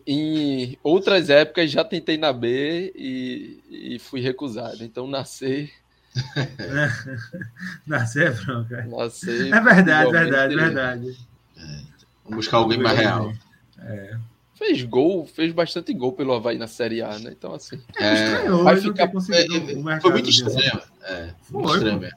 em 0.07 0.77
outras 0.83 1.29
épocas 1.29 1.71
já 1.71 1.83
tentei 1.83 2.17
na 2.17 2.31
B 2.31 2.93
e, 2.95 3.59
e 3.95 3.99
fui 3.99 4.21
recusado. 4.21 4.83
Então 4.83 5.07
nascer. 5.07 5.71
nascer 7.87 8.27
é 8.27 8.31
bronca. 8.31 8.85
Nascer. 8.85 9.53
É 9.53 9.59
verdade, 9.59 10.11
verdade, 10.11 10.55
verdade. 10.55 11.17
É, 11.57 11.61
vamos 12.23 12.37
buscar 12.37 12.57
alguém 12.57 12.77
mais 12.77 12.97
real. 12.97 13.33
É 13.79 14.17
fez 14.63 14.83
gol, 14.83 15.25
fez 15.25 15.51
bastante 15.51 15.93
gol 15.93 16.13
pelo 16.13 16.33
Havaí 16.33 16.57
na 16.57 16.67
Série 16.67 17.01
A, 17.01 17.19
né? 17.19 17.33
Então, 17.37 17.53
assim. 17.53 17.79
É, 17.97 18.49
vai 18.49 18.77
ficar... 18.77 19.03
É, 19.05 19.99
foi 19.99 20.11
muito 20.11 20.29
estranho. 20.29 20.81
É, 21.03 21.29
muito 21.49 21.73
estranho 21.73 22.09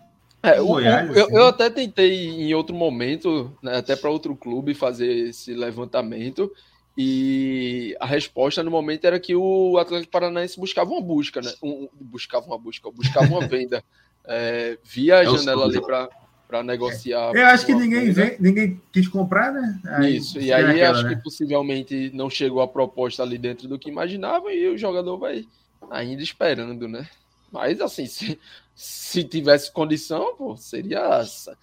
É, 0.42 0.60
o, 0.60 0.74
o, 0.74 0.80
eu, 0.80 1.28
eu, 1.30 1.46
até 1.48 1.68
tentei 1.68 2.28
em 2.28 2.54
outro 2.54 2.74
momento, 2.74 3.52
né, 3.60 3.76
até 3.78 3.96
para 3.96 4.10
outro 4.10 4.36
clube, 4.36 4.74
fazer 4.74 5.28
esse 5.28 5.54
levantamento. 5.54 6.52
E 6.96 7.94
a 8.00 8.06
resposta 8.06 8.62
no 8.62 8.70
momento 8.70 9.04
era 9.04 9.20
que 9.20 9.34
o 9.34 9.76
Atlético 9.78 10.10
Paranaense 10.10 10.58
buscava 10.58 10.90
uma 10.90 11.02
busca, 11.02 11.42
né? 11.42 11.52
Um, 11.62 11.88
buscava 12.00 12.46
uma 12.46 12.58
busca, 12.58 12.90
buscava 12.90 13.26
uma 13.26 13.44
venda. 13.46 13.84
É, 14.24 14.78
via 14.82 15.18
a 15.18 15.22
é 15.22 15.26
janela 15.26 15.66
ali 15.66 15.80
para 15.80 16.08
para 16.46 16.62
negociar. 16.62 17.34
Eu 17.34 17.46
acho 17.46 17.66
que 17.66 17.74
ninguém, 17.74 18.10
vem, 18.10 18.36
ninguém 18.38 18.80
quis 18.92 19.08
comprar, 19.08 19.52
né? 19.52 19.80
Aí, 19.84 20.16
Isso, 20.16 20.38
e 20.38 20.52
aí 20.52 20.64
aquela, 20.64 20.98
acho 20.98 21.08
né? 21.08 21.14
que 21.14 21.22
possivelmente 21.22 22.10
não 22.14 22.30
chegou 22.30 22.62
a 22.62 22.68
proposta 22.68 23.22
ali 23.22 23.36
dentro 23.36 23.68
do 23.68 23.78
que 23.78 23.90
imaginava 23.90 24.52
e 24.52 24.68
o 24.68 24.78
jogador 24.78 25.18
vai 25.18 25.44
ainda 25.90 26.22
esperando, 26.22 26.86
né? 26.86 27.08
Mas 27.50 27.80
assim, 27.80 28.06
se, 28.06 28.38
se 28.74 29.24
tivesse 29.24 29.72
condição, 29.72 30.36
pô, 30.36 30.56
seria. 30.56 31.00
É, 31.00 31.56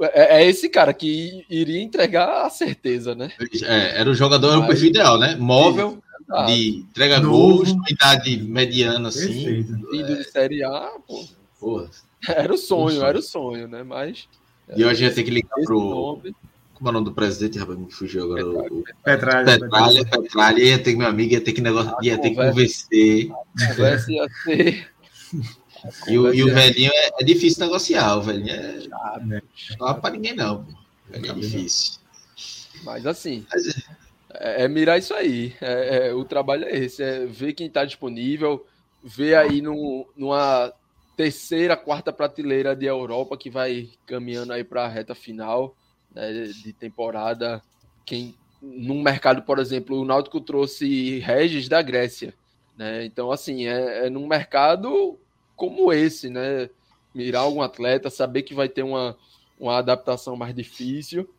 é 0.00 0.44
esse 0.46 0.68
cara 0.68 0.92
que 0.92 1.44
iria 1.48 1.80
entregar 1.80 2.46
a 2.46 2.50
certeza, 2.50 3.14
né? 3.14 3.32
É, 3.64 4.00
era 4.00 4.10
o 4.10 4.14
jogador, 4.14 4.50
era 4.50 4.60
o 4.60 4.66
perfil 4.66 4.88
ideal, 4.88 5.18
né? 5.18 5.34
Móvel, 5.36 6.02
de 6.46 6.78
entrega 6.78 7.20
gols, 7.20 7.74
idade 7.88 8.36
mediana, 8.36 9.08
assim. 9.08 9.66
Indo 9.92 10.16
de 10.16 10.24
Série 10.24 10.62
A, 10.62 10.92
pô. 11.06 11.24
Porra. 11.58 11.90
Era 12.28 12.52
o 12.52 12.58
sonho, 12.58 13.04
era 13.04 13.18
o 13.18 13.22
sonho, 13.22 13.66
né? 13.66 13.82
Mas. 13.82 14.28
E 14.76 14.84
hoje 14.84 15.04
ia 15.04 15.14
ter 15.14 15.22
que 15.22 15.30
ligar 15.30 15.54
pro. 15.64 15.80
Nome... 15.80 16.34
Como 16.74 16.88
é 16.88 16.90
o 16.90 16.92
nome 16.94 17.04
do 17.04 17.12
presidente, 17.12 17.58
rapaz? 17.58 17.78
Me 17.78 17.90
fugiu 17.90 18.24
agora. 18.24 18.68
Petralha. 19.04 19.44
Petralha, 19.44 20.04
Petralha. 20.04 20.62
Ia 20.62 20.78
ter 20.78 20.92
que, 20.92 20.98
meu 20.98 21.06
amigo, 21.06 21.32
ia 21.32 21.40
ter 21.40 21.52
que 21.52 21.60
negócio, 21.60 21.94
ia 22.02 22.18
ter 22.18 22.30
que 22.30 22.36
convencer. 22.36 23.30
A 23.60 23.68
conversa 23.68 24.12
ia 24.12 24.28
ser. 24.44 24.92
E 26.08 26.18
o, 26.18 26.32
e 26.32 26.42
o 26.42 26.54
velhinho 26.54 26.90
é, 26.92 27.10
é, 27.20 27.24
difícil 27.24 27.64
negociar, 27.64 28.16
o 28.16 28.22
velhinho 28.22 28.54
é. 28.54 29.42
Não 29.78 29.88
é 29.88 29.94
para 29.94 30.14
ninguém, 30.14 30.34
não. 30.34 30.66
O 31.08 31.12
velhinho 31.12 31.32
é 31.32 31.34
difícil. 31.34 31.98
Mas 32.84 33.06
assim. 33.06 33.46
Mas 33.50 33.66
é... 33.66 34.02
É, 34.34 34.64
é 34.64 34.68
mirar 34.68 34.98
isso 34.98 35.14
aí. 35.14 35.54
É, 35.60 36.08
é, 36.08 36.14
o 36.14 36.24
trabalho 36.24 36.64
é 36.64 36.76
esse: 36.76 37.02
é 37.02 37.26
ver 37.26 37.52
quem 37.52 37.66
está 37.66 37.84
disponível, 37.84 38.66
ver 39.02 39.34
aí 39.34 39.60
no, 39.60 40.06
numa 40.16 40.72
terceira, 41.16 41.76
quarta 41.76 42.12
prateleira 42.12 42.74
de 42.74 42.86
Europa 42.86 43.36
que 43.36 43.50
vai 43.50 43.90
caminhando 44.06 44.52
aí 44.52 44.64
para 44.64 44.84
a 44.84 44.88
reta 44.88 45.14
final 45.14 45.76
né, 46.14 46.44
de 46.44 46.72
temporada. 46.72 47.62
Quem 48.04 48.34
num 48.60 49.02
mercado, 49.02 49.42
por 49.42 49.58
exemplo, 49.58 50.00
o 50.00 50.04
Náutico 50.04 50.40
trouxe 50.40 51.18
Regis 51.18 51.68
da 51.68 51.82
Grécia, 51.82 52.32
né? 52.76 53.04
Então 53.04 53.32
assim 53.32 53.66
é, 53.66 54.06
é 54.06 54.10
num 54.10 54.26
mercado 54.26 55.18
como 55.62 55.92
esse, 55.92 56.28
né? 56.28 56.68
Mirar 57.14 57.42
algum 57.42 57.62
atleta, 57.62 58.10
saber 58.10 58.42
que 58.42 58.52
vai 58.52 58.68
ter 58.68 58.82
uma, 58.82 59.16
uma 59.60 59.78
adaptação 59.78 60.34
mais 60.34 60.52
difícil, 60.52 61.32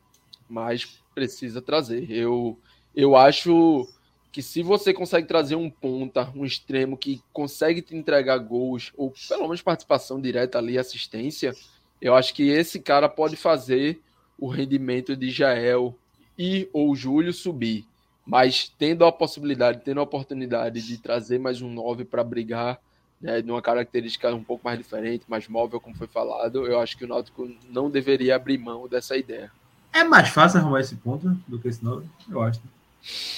mas 0.47 0.85
precisa 1.13 1.61
trazer. 1.61 2.09
Eu 2.09 2.57
eu 2.95 3.17
acho 3.17 3.85
que 4.31 4.41
se 4.41 4.63
você 4.63 4.93
consegue 4.93 5.27
trazer 5.27 5.55
um 5.55 5.69
ponta, 5.69 6.31
um 6.33 6.45
extremo 6.45 6.95
que 6.95 7.21
consegue 7.33 7.81
te 7.81 7.97
entregar 7.97 8.37
gols, 8.37 8.93
ou 8.95 9.13
pelo 9.27 9.43
menos 9.43 9.61
participação 9.61 10.21
direta 10.21 10.57
ali, 10.57 10.77
assistência, 10.77 11.53
eu 12.01 12.15
acho 12.15 12.33
que 12.33 12.47
esse 12.47 12.79
cara 12.79 13.09
pode 13.09 13.35
fazer 13.35 13.99
o 14.39 14.47
rendimento 14.47 15.17
de 15.17 15.29
Jael 15.29 15.93
e 16.39 16.69
ou 16.71 16.95
Júlio 16.95 17.33
subir. 17.33 17.85
Mas 18.25 18.71
tendo 18.79 19.03
a 19.03 19.11
possibilidade, 19.11 19.81
tendo 19.83 19.99
a 19.99 20.03
oportunidade 20.03 20.81
de 20.81 20.97
trazer 20.97 21.39
mais 21.39 21.61
um 21.61 21.69
9 21.69 22.05
para 22.05 22.23
brigar, 22.23 22.79
né, 23.23 23.41
de 23.41 23.49
uma 23.49 23.61
característica 23.61 24.35
um 24.35 24.43
pouco 24.43 24.65
mais 24.65 24.77
diferente, 24.77 25.23
mais 25.29 25.47
móvel, 25.47 25.79
como 25.79 25.95
foi 25.95 26.07
falado, 26.07 26.67
eu 26.67 26.77
acho 26.77 26.97
que 26.97 27.05
o 27.05 27.07
Náutico 27.07 27.49
não 27.69 27.89
deveria 27.89 28.35
abrir 28.35 28.57
mão 28.57 28.85
dessa 28.85 29.15
ideia. 29.15 29.49
É 29.93 30.03
mais 30.03 30.27
fácil 30.27 30.59
arrumar 30.59 30.81
esse 30.81 30.95
ponto 30.97 31.29
do 31.47 31.57
que 31.57 31.69
esse 31.69 31.81
9, 31.81 32.05
eu 32.29 32.41
acho. 32.41 32.59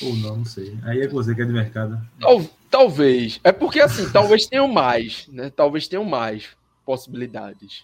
Ou 0.01 0.15
não, 0.15 0.37
não 0.37 0.45
sei. 0.45 0.75
Aí 0.83 1.01
é 1.01 1.07
você 1.07 1.35
que 1.35 1.41
é 1.41 1.45
de 1.45 1.53
mercado. 1.53 2.01
Tal, 2.19 2.43
talvez. 2.69 3.39
É 3.43 3.51
porque 3.51 3.79
assim, 3.79 4.09
talvez 4.11 4.47
tenham 4.47 4.67
mais, 4.67 5.27
né? 5.27 5.51
Talvez 5.55 5.87
tenham 5.87 6.05
mais 6.05 6.49
possibilidades. 6.83 7.83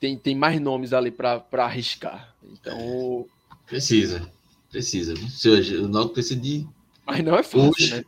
Tem, 0.00 0.16
tem 0.16 0.34
mais 0.34 0.60
nomes 0.60 0.92
ali 0.92 1.10
para 1.10 1.44
arriscar. 1.52 2.34
Então. 2.42 3.26
Precisa. 3.66 4.28
Precisa. 4.70 5.12
Ou 5.12 5.28
seja, 5.28 5.80
o 5.82 5.88
Náutico 5.88 6.14
precisa 6.14 6.40
de. 6.40 6.66
Mas 7.04 7.24
não 7.24 7.36
é 7.36 7.42
fácil, 7.42 7.70
Hoje, 7.70 7.96
né? 7.96 8.04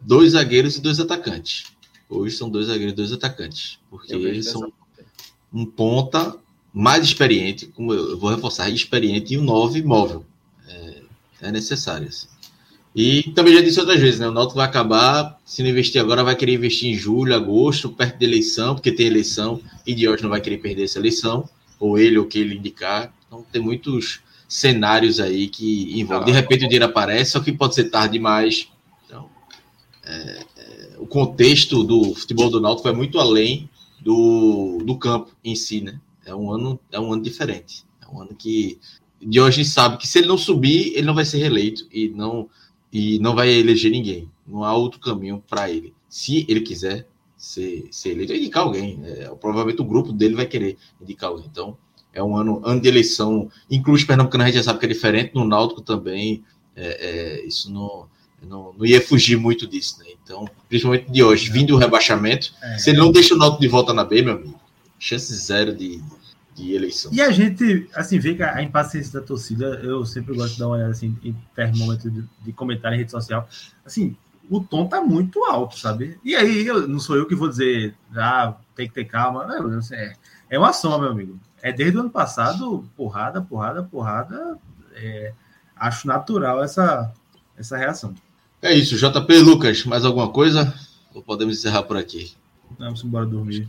Dois 0.00 0.32
zagueiros 0.32 0.76
e 0.76 0.80
dois 0.80 1.00
atacantes. 1.00 1.72
Hoje 2.08 2.36
são 2.36 2.50
dois 2.50 2.66
zagueiros 2.66 2.92
e 2.92 2.96
dois 2.96 3.12
atacantes. 3.12 3.78
Porque 3.90 4.14
eles 4.14 4.46
são 4.46 4.72
um 5.52 5.64
ponta 5.64 6.36
mais 6.72 7.04
experiente, 7.04 7.66
como 7.66 7.92
eu 7.92 8.10
eu 8.10 8.18
vou 8.18 8.30
reforçar, 8.30 8.70
experiente 8.70 9.34
e 9.34 9.38
um 9.38 9.42
9 9.42 9.82
móvel. 9.82 10.24
É, 10.68 11.02
é 11.42 11.52
necessário. 11.52 12.08
assim. 12.08 12.28
E 12.94 13.22
também 13.34 13.54
já 13.54 13.62
disse 13.62 13.80
outras 13.80 14.00
vezes, 14.00 14.20
né? 14.20 14.28
O 14.28 14.32
Náutico 14.32 14.56
vai 14.56 14.66
acabar, 14.66 15.40
se 15.46 15.62
não 15.62 15.70
investir 15.70 16.00
agora, 16.00 16.22
vai 16.22 16.36
querer 16.36 16.54
investir 16.54 16.90
em 16.90 16.94
julho, 16.94 17.34
agosto, 17.34 17.88
perto 17.90 18.18
da 18.18 18.24
eleição, 18.24 18.74
porque 18.74 18.92
tem 18.92 19.06
eleição, 19.06 19.60
e 19.86 19.94
Diógenes 19.94 20.22
não 20.22 20.30
vai 20.30 20.42
querer 20.42 20.58
perder 20.58 20.84
essa 20.84 20.98
eleição, 20.98 21.48
ou 21.80 21.98
ele, 21.98 22.18
ou 22.18 22.26
que 22.26 22.38
ele 22.38 22.56
indicar. 22.56 23.12
Então 23.26 23.44
tem 23.50 23.62
muitos 23.62 24.20
cenários 24.46 25.20
aí 25.20 25.48
que 25.48 25.98
envolvem. 25.98 26.26
De 26.26 26.32
repente 26.32 26.66
o 26.66 26.68
dinheiro 26.68 26.84
aparece, 26.84 27.32
só 27.32 27.40
que 27.40 27.50
pode 27.50 27.74
ser 27.74 27.84
tarde 27.84 28.14
demais. 28.14 28.68
É, 30.04 30.44
é, 30.56 30.90
o 30.98 31.06
contexto 31.06 31.84
do 31.84 32.14
futebol 32.14 32.50
do 32.50 32.60
Náutico 32.60 32.88
é 32.88 32.92
muito 32.92 33.18
além 33.18 33.68
do, 34.00 34.78
do 34.84 34.96
campo 34.96 35.30
em 35.44 35.54
si, 35.54 35.80
né? 35.80 36.00
É 36.24 36.34
um 36.34 36.50
ano, 36.52 36.78
é 36.90 36.98
um 36.98 37.12
ano 37.12 37.22
diferente. 37.22 37.84
É 38.00 38.12
um 38.12 38.20
ano 38.20 38.34
que 38.34 38.78
Diógenes 39.20 39.72
sabe 39.72 39.98
que 39.98 40.08
se 40.08 40.18
ele 40.18 40.26
não 40.26 40.36
subir, 40.36 40.92
ele 40.94 41.06
não 41.06 41.14
vai 41.14 41.24
ser 41.24 41.38
reeleito 41.38 41.86
e 41.92 42.08
não 42.08 42.48
e 42.92 43.18
não 43.20 43.34
vai 43.34 43.50
eleger 43.50 43.90
ninguém. 43.90 44.28
Não 44.46 44.64
há 44.64 44.74
outro 44.74 45.00
caminho 45.00 45.42
para 45.48 45.70
ele. 45.70 45.94
Se 46.08 46.44
ele 46.48 46.60
quiser 46.60 47.06
ser, 47.36 47.88
ser 47.90 48.10
eleito, 48.10 48.34
indicar 48.34 48.64
alguém. 48.64 49.00
É, 49.04 49.28
provavelmente 49.40 49.80
o 49.80 49.84
grupo 49.84 50.12
dele 50.12 50.34
vai 50.34 50.46
querer 50.46 50.76
indicar 51.00 51.30
alguém. 51.30 51.46
Então, 51.50 51.76
é 52.12 52.22
um 52.22 52.36
ano, 52.36 52.60
ano 52.64 52.80
de 52.80 52.88
eleição. 52.88 53.50
Inclui 53.70 53.96
os 53.96 54.04
pernambucanos, 54.04 54.44
a 54.44 54.48
gente 54.48 54.58
já 54.58 54.62
sabe 54.64 54.78
que 54.78 54.86
é 54.86 54.88
diferente. 54.88 55.34
No 55.34 55.44
Náutico 55.44 55.80
também, 55.80 56.44
é, 56.76 57.40
é, 57.40 57.46
isso 57.46 57.72
não, 57.72 58.06
não, 58.46 58.72
não 58.76 58.84
ia 58.84 59.00
fugir 59.00 59.36
muito 59.36 59.66
disso. 59.66 59.98
Né? 60.00 60.06
Então, 60.22 60.48
principalmente 60.68 61.10
de 61.10 61.22
hoje, 61.22 61.50
vindo 61.50 61.74
o 61.74 61.78
rebaixamento, 61.78 62.52
É. 62.62 62.78
se 62.78 62.90
ele 62.90 62.98
não 62.98 63.12
deixa 63.12 63.34
o 63.34 63.38
Náutico 63.38 63.60
de 63.60 63.68
volta 63.68 63.92
na 63.92 64.04
B, 64.04 64.22
meu 64.22 64.34
amigo, 64.34 64.60
chance 64.98 65.34
zero 65.34 65.74
de, 65.74 66.02
de 66.54 66.74
eleição. 66.74 67.12
E 67.12 67.20
a 67.20 67.30
gente, 67.30 67.88
assim, 67.94 68.18
vê 68.18 68.34
que 68.34 68.42
a 68.42 68.62
impaciência 68.62 69.20
da 69.20 69.26
torcida, 69.26 69.80
eu 69.82 70.04
sempre 70.04 70.34
gosto 70.34 70.54
de 70.54 70.58
dar 70.58 70.66
uma 70.66 70.76
olhada 70.76 70.90
assim, 70.90 71.16
em 71.22 71.36
termômetro 71.54 72.10
de, 72.10 72.24
de 72.40 72.52
comentário 72.52 72.94
em 72.96 72.98
rede 72.98 73.10
social. 73.10 73.48
Assim, 73.84 74.16
o 74.50 74.60
tom 74.60 74.86
tá 74.86 75.00
muito 75.00 75.44
alto, 75.44 75.78
sabe? 75.78 76.18
E 76.24 76.34
aí, 76.34 76.66
eu, 76.66 76.86
não 76.86 77.00
sou 77.00 77.16
eu 77.16 77.26
que 77.26 77.34
vou 77.34 77.48
dizer, 77.48 77.94
ah, 78.14 78.54
tem 78.74 78.86
que 78.88 78.94
ter 78.94 79.04
calma. 79.04 79.46
Não, 79.46 79.80
é, 79.92 80.14
é 80.50 80.58
uma 80.58 80.72
soma, 80.72 80.98
meu 80.98 81.10
amigo. 81.10 81.38
É 81.62 81.72
desde 81.72 81.96
o 81.96 82.00
ano 82.00 82.10
passado, 82.10 82.84
porrada, 82.96 83.40
porrada, 83.40 83.82
porrada. 83.82 84.58
É, 84.94 85.32
acho 85.76 86.06
natural 86.06 86.62
essa, 86.62 87.12
essa 87.56 87.76
reação. 87.76 88.14
É 88.62 88.72
isso, 88.72 88.96
JP 88.96 89.38
Lucas, 89.38 89.84
mais 89.84 90.04
alguma 90.04 90.30
coisa? 90.30 90.72
Ou 91.12 91.22
podemos 91.22 91.58
encerrar 91.58 91.82
por 91.82 91.96
aqui? 91.96 92.32
Vamos 92.78 93.02
embora 93.04 93.26
dormir. 93.26 93.68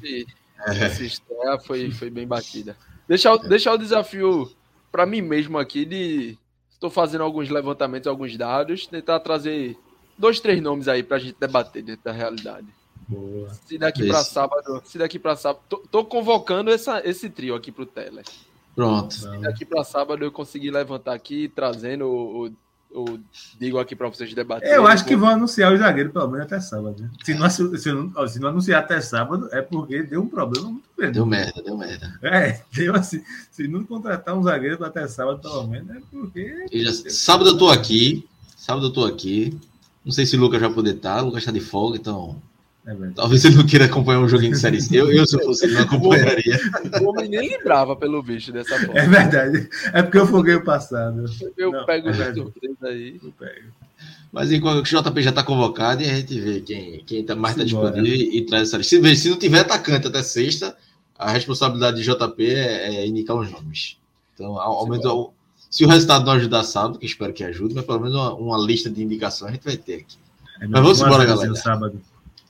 É. 0.65 0.85
essa 0.85 1.03
estreia 1.03 1.59
foi, 1.59 1.91
foi 1.91 2.09
bem 2.09 2.27
batida. 2.27 2.77
Deixar, 3.07 3.33
o- 3.33 3.39
deixar 3.39 3.73
o 3.73 3.77
desafio 3.77 4.49
para 4.91 5.05
mim 5.05 5.21
mesmo 5.21 5.57
aqui 5.57 5.83
de. 5.85 6.37
Estou 6.71 6.89
fazendo 6.89 7.23
alguns 7.23 7.49
levantamentos, 7.49 8.07
alguns 8.07 8.37
dados, 8.37 8.85
tentar 8.87 9.19
trazer 9.21 9.77
dois, 10.17 10.39
três 10.39 10.61
nomes 10.61 10.87
aí 10.87 11.01
para 11.01 11.17
a 11.17 11.19
gente 11.19 11.35
debater 11.39 11.81
dentro 11.81 12.03
da 12.03 12.11
realidade. 12.11 12.67
Boa. 13.07 13.49
Se 13.65 13.77
daqui 13.77 14.07
para 14.07 14.23
sábado, 14.23 14.81
se 14.85 14.97
daqui 14.97 15.17
para 15.19 15.35
sábado, 15.35 15.63
tô, 15.67 15.77
tô 15.89 16.05
convocando 16.05 16.69
essa, 16.71 17.01
esse 17.07 17.29
trio 17.29 17.55
aqui 17.55 17.71
pro 17.71 17.85
Teller. 17.85 18.23
Pronto. 18.75 19.13
Se 19.13 19.37
daqui 19.39 19.65
para 19.65 19.83
sábado 19.83 20.23
eu 20.23 20.31
conseguir 20.31 20.71
levantar 20.71 21.13
aqui, 21.13 21.47
trazendo 21.53 22.07
o, 22.07 22.51
o- 22.93 23.19
digo 23.59 23.79
aqui 23.79 23.95
para 23.95 24.07
vocês 24.09 24.33
debaterem. 24.33 24.73
Eu 24.75 24.87
acho 24.87 25.03
que 25.05 25.15
vão 25.15 25.29
anunciar 25.29 25.73
o 25.73 25.77
zagueiro 25.77 26.11
pelo 26.11 26.27
menos 26.27 26.45
até 26.45 26.59
sábado. 26.59 27.01
né? 27.01 27.09
Se 27.23 27.33
não, 27.33 27.49
se, 27.49 27.91
não, 27.91 28.27
se 28.27 28.39
não 28.39 28.49
anunciar 28.49 28.81
até 28.81 29.01
sábado, 29.01 29.49
é 29.51 29.61
porque 29.61 30.03
deu 30.03 30.21
um 30.21 30.27
problema 30.27 30.67
muito 30.69 30.83
grande. 30.97 31.13
Deu 31.13 31.25
merda, 31.25 31.61
deu 31.61 31.77
merda. 31.77 32.19
É, 32.21 32.61
deu 32.73 32.95
assim. 32.95 33.21
Se 33.51 33.67
não 33.67 33.83
contratar 33.83 34.37
um 34.37 34.43
zagueiro 34.43 34.83
até 34.85 35.07
sábado, 35.07 35.39
pelo 35.39 35.67
menos, 35.67 35.89
é 35.95 35.99
porque. 36.11 36.65
Já- 36.71 37.09
sábado 37.09 37.49
eu 37.51 37.57
tô 37.57 37.69
aqui. 37.69 38.27
Sábado 38.55 38.87
eu 38.87 38.91
tô 38.93 39.03
aqui. 39.05 39.57
Não 40.05 40.11
sei 40.11 40.25
se 40.25 40.35
o 40.35 40.39
Lucas 40.39 40.61
vai 40.61 40.69
poder 40.71 40.95
estar. 40.95 41.21
O 41.21 41.27
Lucas 41.27 41.43
tá 41.45 41.51
de 41.51 41.59
folga, 41.61 41.97
então. 41.97 42.41
É. 42.85 42.93
Talvez 43.15 43.45
ele 43.45 43.55
não 43.55 43.65
queira 43.65 43.85
acompanhar 43.85 44.19
um 44.19 44.27
joguinho 44.27 44.51
de 44.51 44.59
série 44.59 44.81
C. 44.81 44.99
Eu, 44.99 45.09
eu 45.09 45.25
se 45.25 45.37
eu 45.37 45.45
fosse, 45.45 45.65
ele 45.65 45.75
não 45.75 45.81
acompanharia. 45.83 46.59
O 47.01 47.09
homem 47.09 47.29
nem 47.29 47.49
lembrava 47.49 47.95
pelo 47.95 48.21
bicho 48.21 48.51
dessa 48.51 48.77
forma. 48.77 48.99
É 48.99 49.07
verdade. 49.07 49.69
É 49.93 50.03
porque 50.03 50.17
eu 50.17 50.27
foguei 50.27 50.55
o 50.55 50.63
passado. 50.65 51.23
Eu 51.57 51.71
Não, 51.71 51.85
pego 51.85 52.09
é 52.09 52.33
surpresa 52.33 52.87
aí. 52.87 53.19
Eu 53.23 53.31
pego. 53.39 53.67
Mas 54.33 54.51
enquanto 54.51 54.79
o 54.79 54.83
JP 54.83 55.21
já 55.21 55.31
tá 55.31 55.43
convocado 55.43 56.01
e 56.01 56.09
a 56.09 56.15
gente 56.15 56.39
vê 56.41 56.59
quem, 56.59 57.03
quem 57.05 57.23
tá 57.23 57.35
mais 57.35 57.55
tá 57.55 57.65
Simbora. 57.65 57.91
disponível 57.91 58.19
e, 58.33 58.37
e 58.39 58.45
traz 58.45 58.67
essa 58.69 58.77
lista. 58.77 58.99
Se, 59.01 59.15
se 59.15 59.29
não 59.29 59.37
tiver 59.37 59.59
atacante 59.59 60.07
até 60.07 60.21
sexta, 60.23 60.75
a 61.17 61.31
responsabilidade 61.31 62.01
de 62.01 62.03
JP 62.11 62.43
é, 62.45 62.95
é 62.95 63.07
indicar 63.07 63.37
os 63.37 63.49
nomes. 63.51 63.97
Então, 64.33 64.59
ao, 64.59 64.73
ao 64.79 64.89
menos, 64.89 65.05
ao- 65.05 65.33
se 65.69 65.85
o 65.85 65.87
resultado 65.87 66.25
não 66.25 66.33
ajudar 66.33 66.63
sábado, 66.63 66.99
que 66.99 67.05
espero 67.05 67.31
que 67.31 67.43
ajude, 67.43 67.75
mas 67.75 67.85
pelo 67.85 67.99
menos 67.99 68.15
uma, 68.15 68.33
uma 68.33 68.57
lista 68.57 68.89
de 68.89 69.01
indicações 69.03 69.51
a 69.51 69.53
gente 69.53 69.63
vai 69.63 69.77
ter 69.77 69.95
aqui. 70.01 70.17
É, 70.59 70.67
Mas 70.67 70.81
vamos 70.81 71.01
embora, 71.01 71.25
galera. 71.25 71.55
Sábado. 71.55 72.01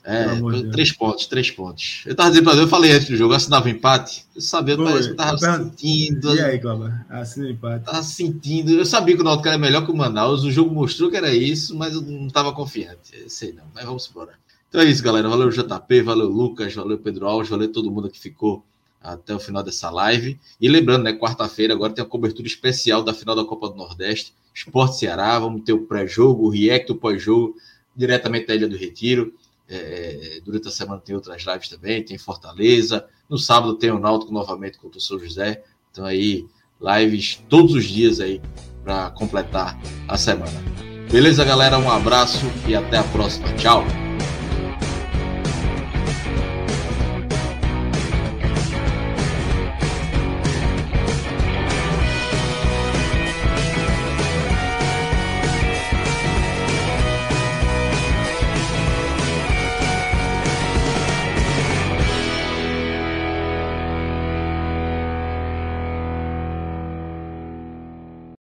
É, 0.06 0.26
três 0.70 0.92
pontos, 0.92 1.26
três 1.26 1.50
pontos. 1.50 2.02
Eu 2.04 2.14
tava 2.14 2.28
dizendo 2.28 2.50
pra 2.50 2.58
eu 2.58 2.68
falei 2.68 2.92
antes 2.92 3.08
do 3.08 3.16
jogo, 3.16 3.32
eu 3.32 3.36
assinava 3.38 3.70
empate. 3.70 4.26
Eu 4.36 4.40
sabia, 4.42 4.76
que 4.76 4.82
eu 4.82 5.16
tava 5.16 5.32
Eu 5.36 5.38
pergunto- 5.40 5.70
sentindo. 5.80 6.34
E 6.36 6.40
aí, 6.42 6.58
Cláudio? 6.58 6.92
Assina 7.08 7.48
empate. 7.50 7.84
Tava 7.86 8.02
sentindo. 8.02 8.72
Eu 8.72 8.84
sabia 8.84 9.14
que 9.16 9.22
o 9.22 9.24
Náutico 9.24 9.48
era 9.48 9.56
melhor 9.56 9.86
que 9.86 9.90
o 9.90 9.96
Manaus. 9.96 10.44
O 10.44 10.50
jogo 10.50 10.74
mostrou 10.74 11.10
que 11.10 11.16
era 11.16 11.32
isso, 11.34 11.74
mas 11.74 11.94
eu 11.94 12.02
não 12.02 12.28
tava 12.28 12.52
confiante. 12.52 13.14
Eu 13.14 13.30
sei 13.30 13.54
não, 13.54 13.64
mas 13.74 13.84
vamos 13.86 14.06
embora. 14.10 14.32
Então 14.68 14.82
é 14.82 14.84
isso, 14.84 15.02
galera. 15.02 15.26
Valeu 15.26 15.48
JP, 15.48 16.02
valeu 16.02 16.28
Lucas, 16.28 16.74
valeu 16.74 16.98
Pedro 16.98 17.26
Alves, 17.26 17.48
valeu 17.48 17.72
todo 17.72 17.90
mundo 17.90 18.10
que 18.10 18.20
ficou 18.20 18.62
até 19.00 19.34
o 19.34 19.38
final 19.40 19.62
dessa 19.62 19.88
live. 19.88 20.38
E 20.60 20.68
lembrando, 20.68 21.04
né, 21.04 21.14
quarta-feira 21.14 21.72
agora 21.72 21.92
tem 21.94 22.04
a 22.04 22.08
cobertura 22.08 22.46
especial 22.46 23.02
da 23.02 23.14
final 23.14 23.34
da 23.34 23.44
Copa 23.44 23.70
do 23.70 23.76
Nordeste, 23.76 24.34
Esporte 24.54 24.98
Ceará. 24.98 25.38
Vamos 25.38 25.62
ter 25.62 25.72
o 25.72 25.86
pré-jogo, 25.86 26.44
o 26.44 26.50
react, 26.50 26.92
o 26.92 26.94
pós-jogo, 26.94 27.54
diretamente 27.96 28.46
da 28.48 28.54
Ilha 28.54 28.68
do 28.68 28.76
Retiro. 28.76 29.32
É, 29.68 30.40
durante 30.44 30.68
a 30.68 30.70
semana 30.70 31.00
tem 31.00 31.14
outras 31.14 31.42
lives 31.44 31.68
também, 31.68 32.02
tem 32.02 32.18
Fortaleza. 32.18 33.06
No 33.28 33.38
sábado 33.38 33.74
tem 33.76 33.90
o 33.90 33.98
Náutico 33.98 34.32
novamente 34.32 34.78
contra 34.78 34.98
o 34.98 35.00
São 35.00 35.18
José. 35.18 35.62
Então 35.90 36.04
aí, 36.04 36.46
lives 36.80 37.42
todos 37.48 37.74
os 37.74 37.84
dias 37.84 38.20
aí 38.20 38.40
para 38.82 39.10
completar 39.10 39.78
a 40.06 40.16
semana. 40.18 40.62
Beleza, 41.10 41.44
galera? 41.44 41.78
Um 41.78 41.90
abraço 41.90 42.44
e 42.66 42.74
até 42.74 42.98
a 42.98 43.04
próxima. 43.04 43.50
Tchau! 43.54 43.84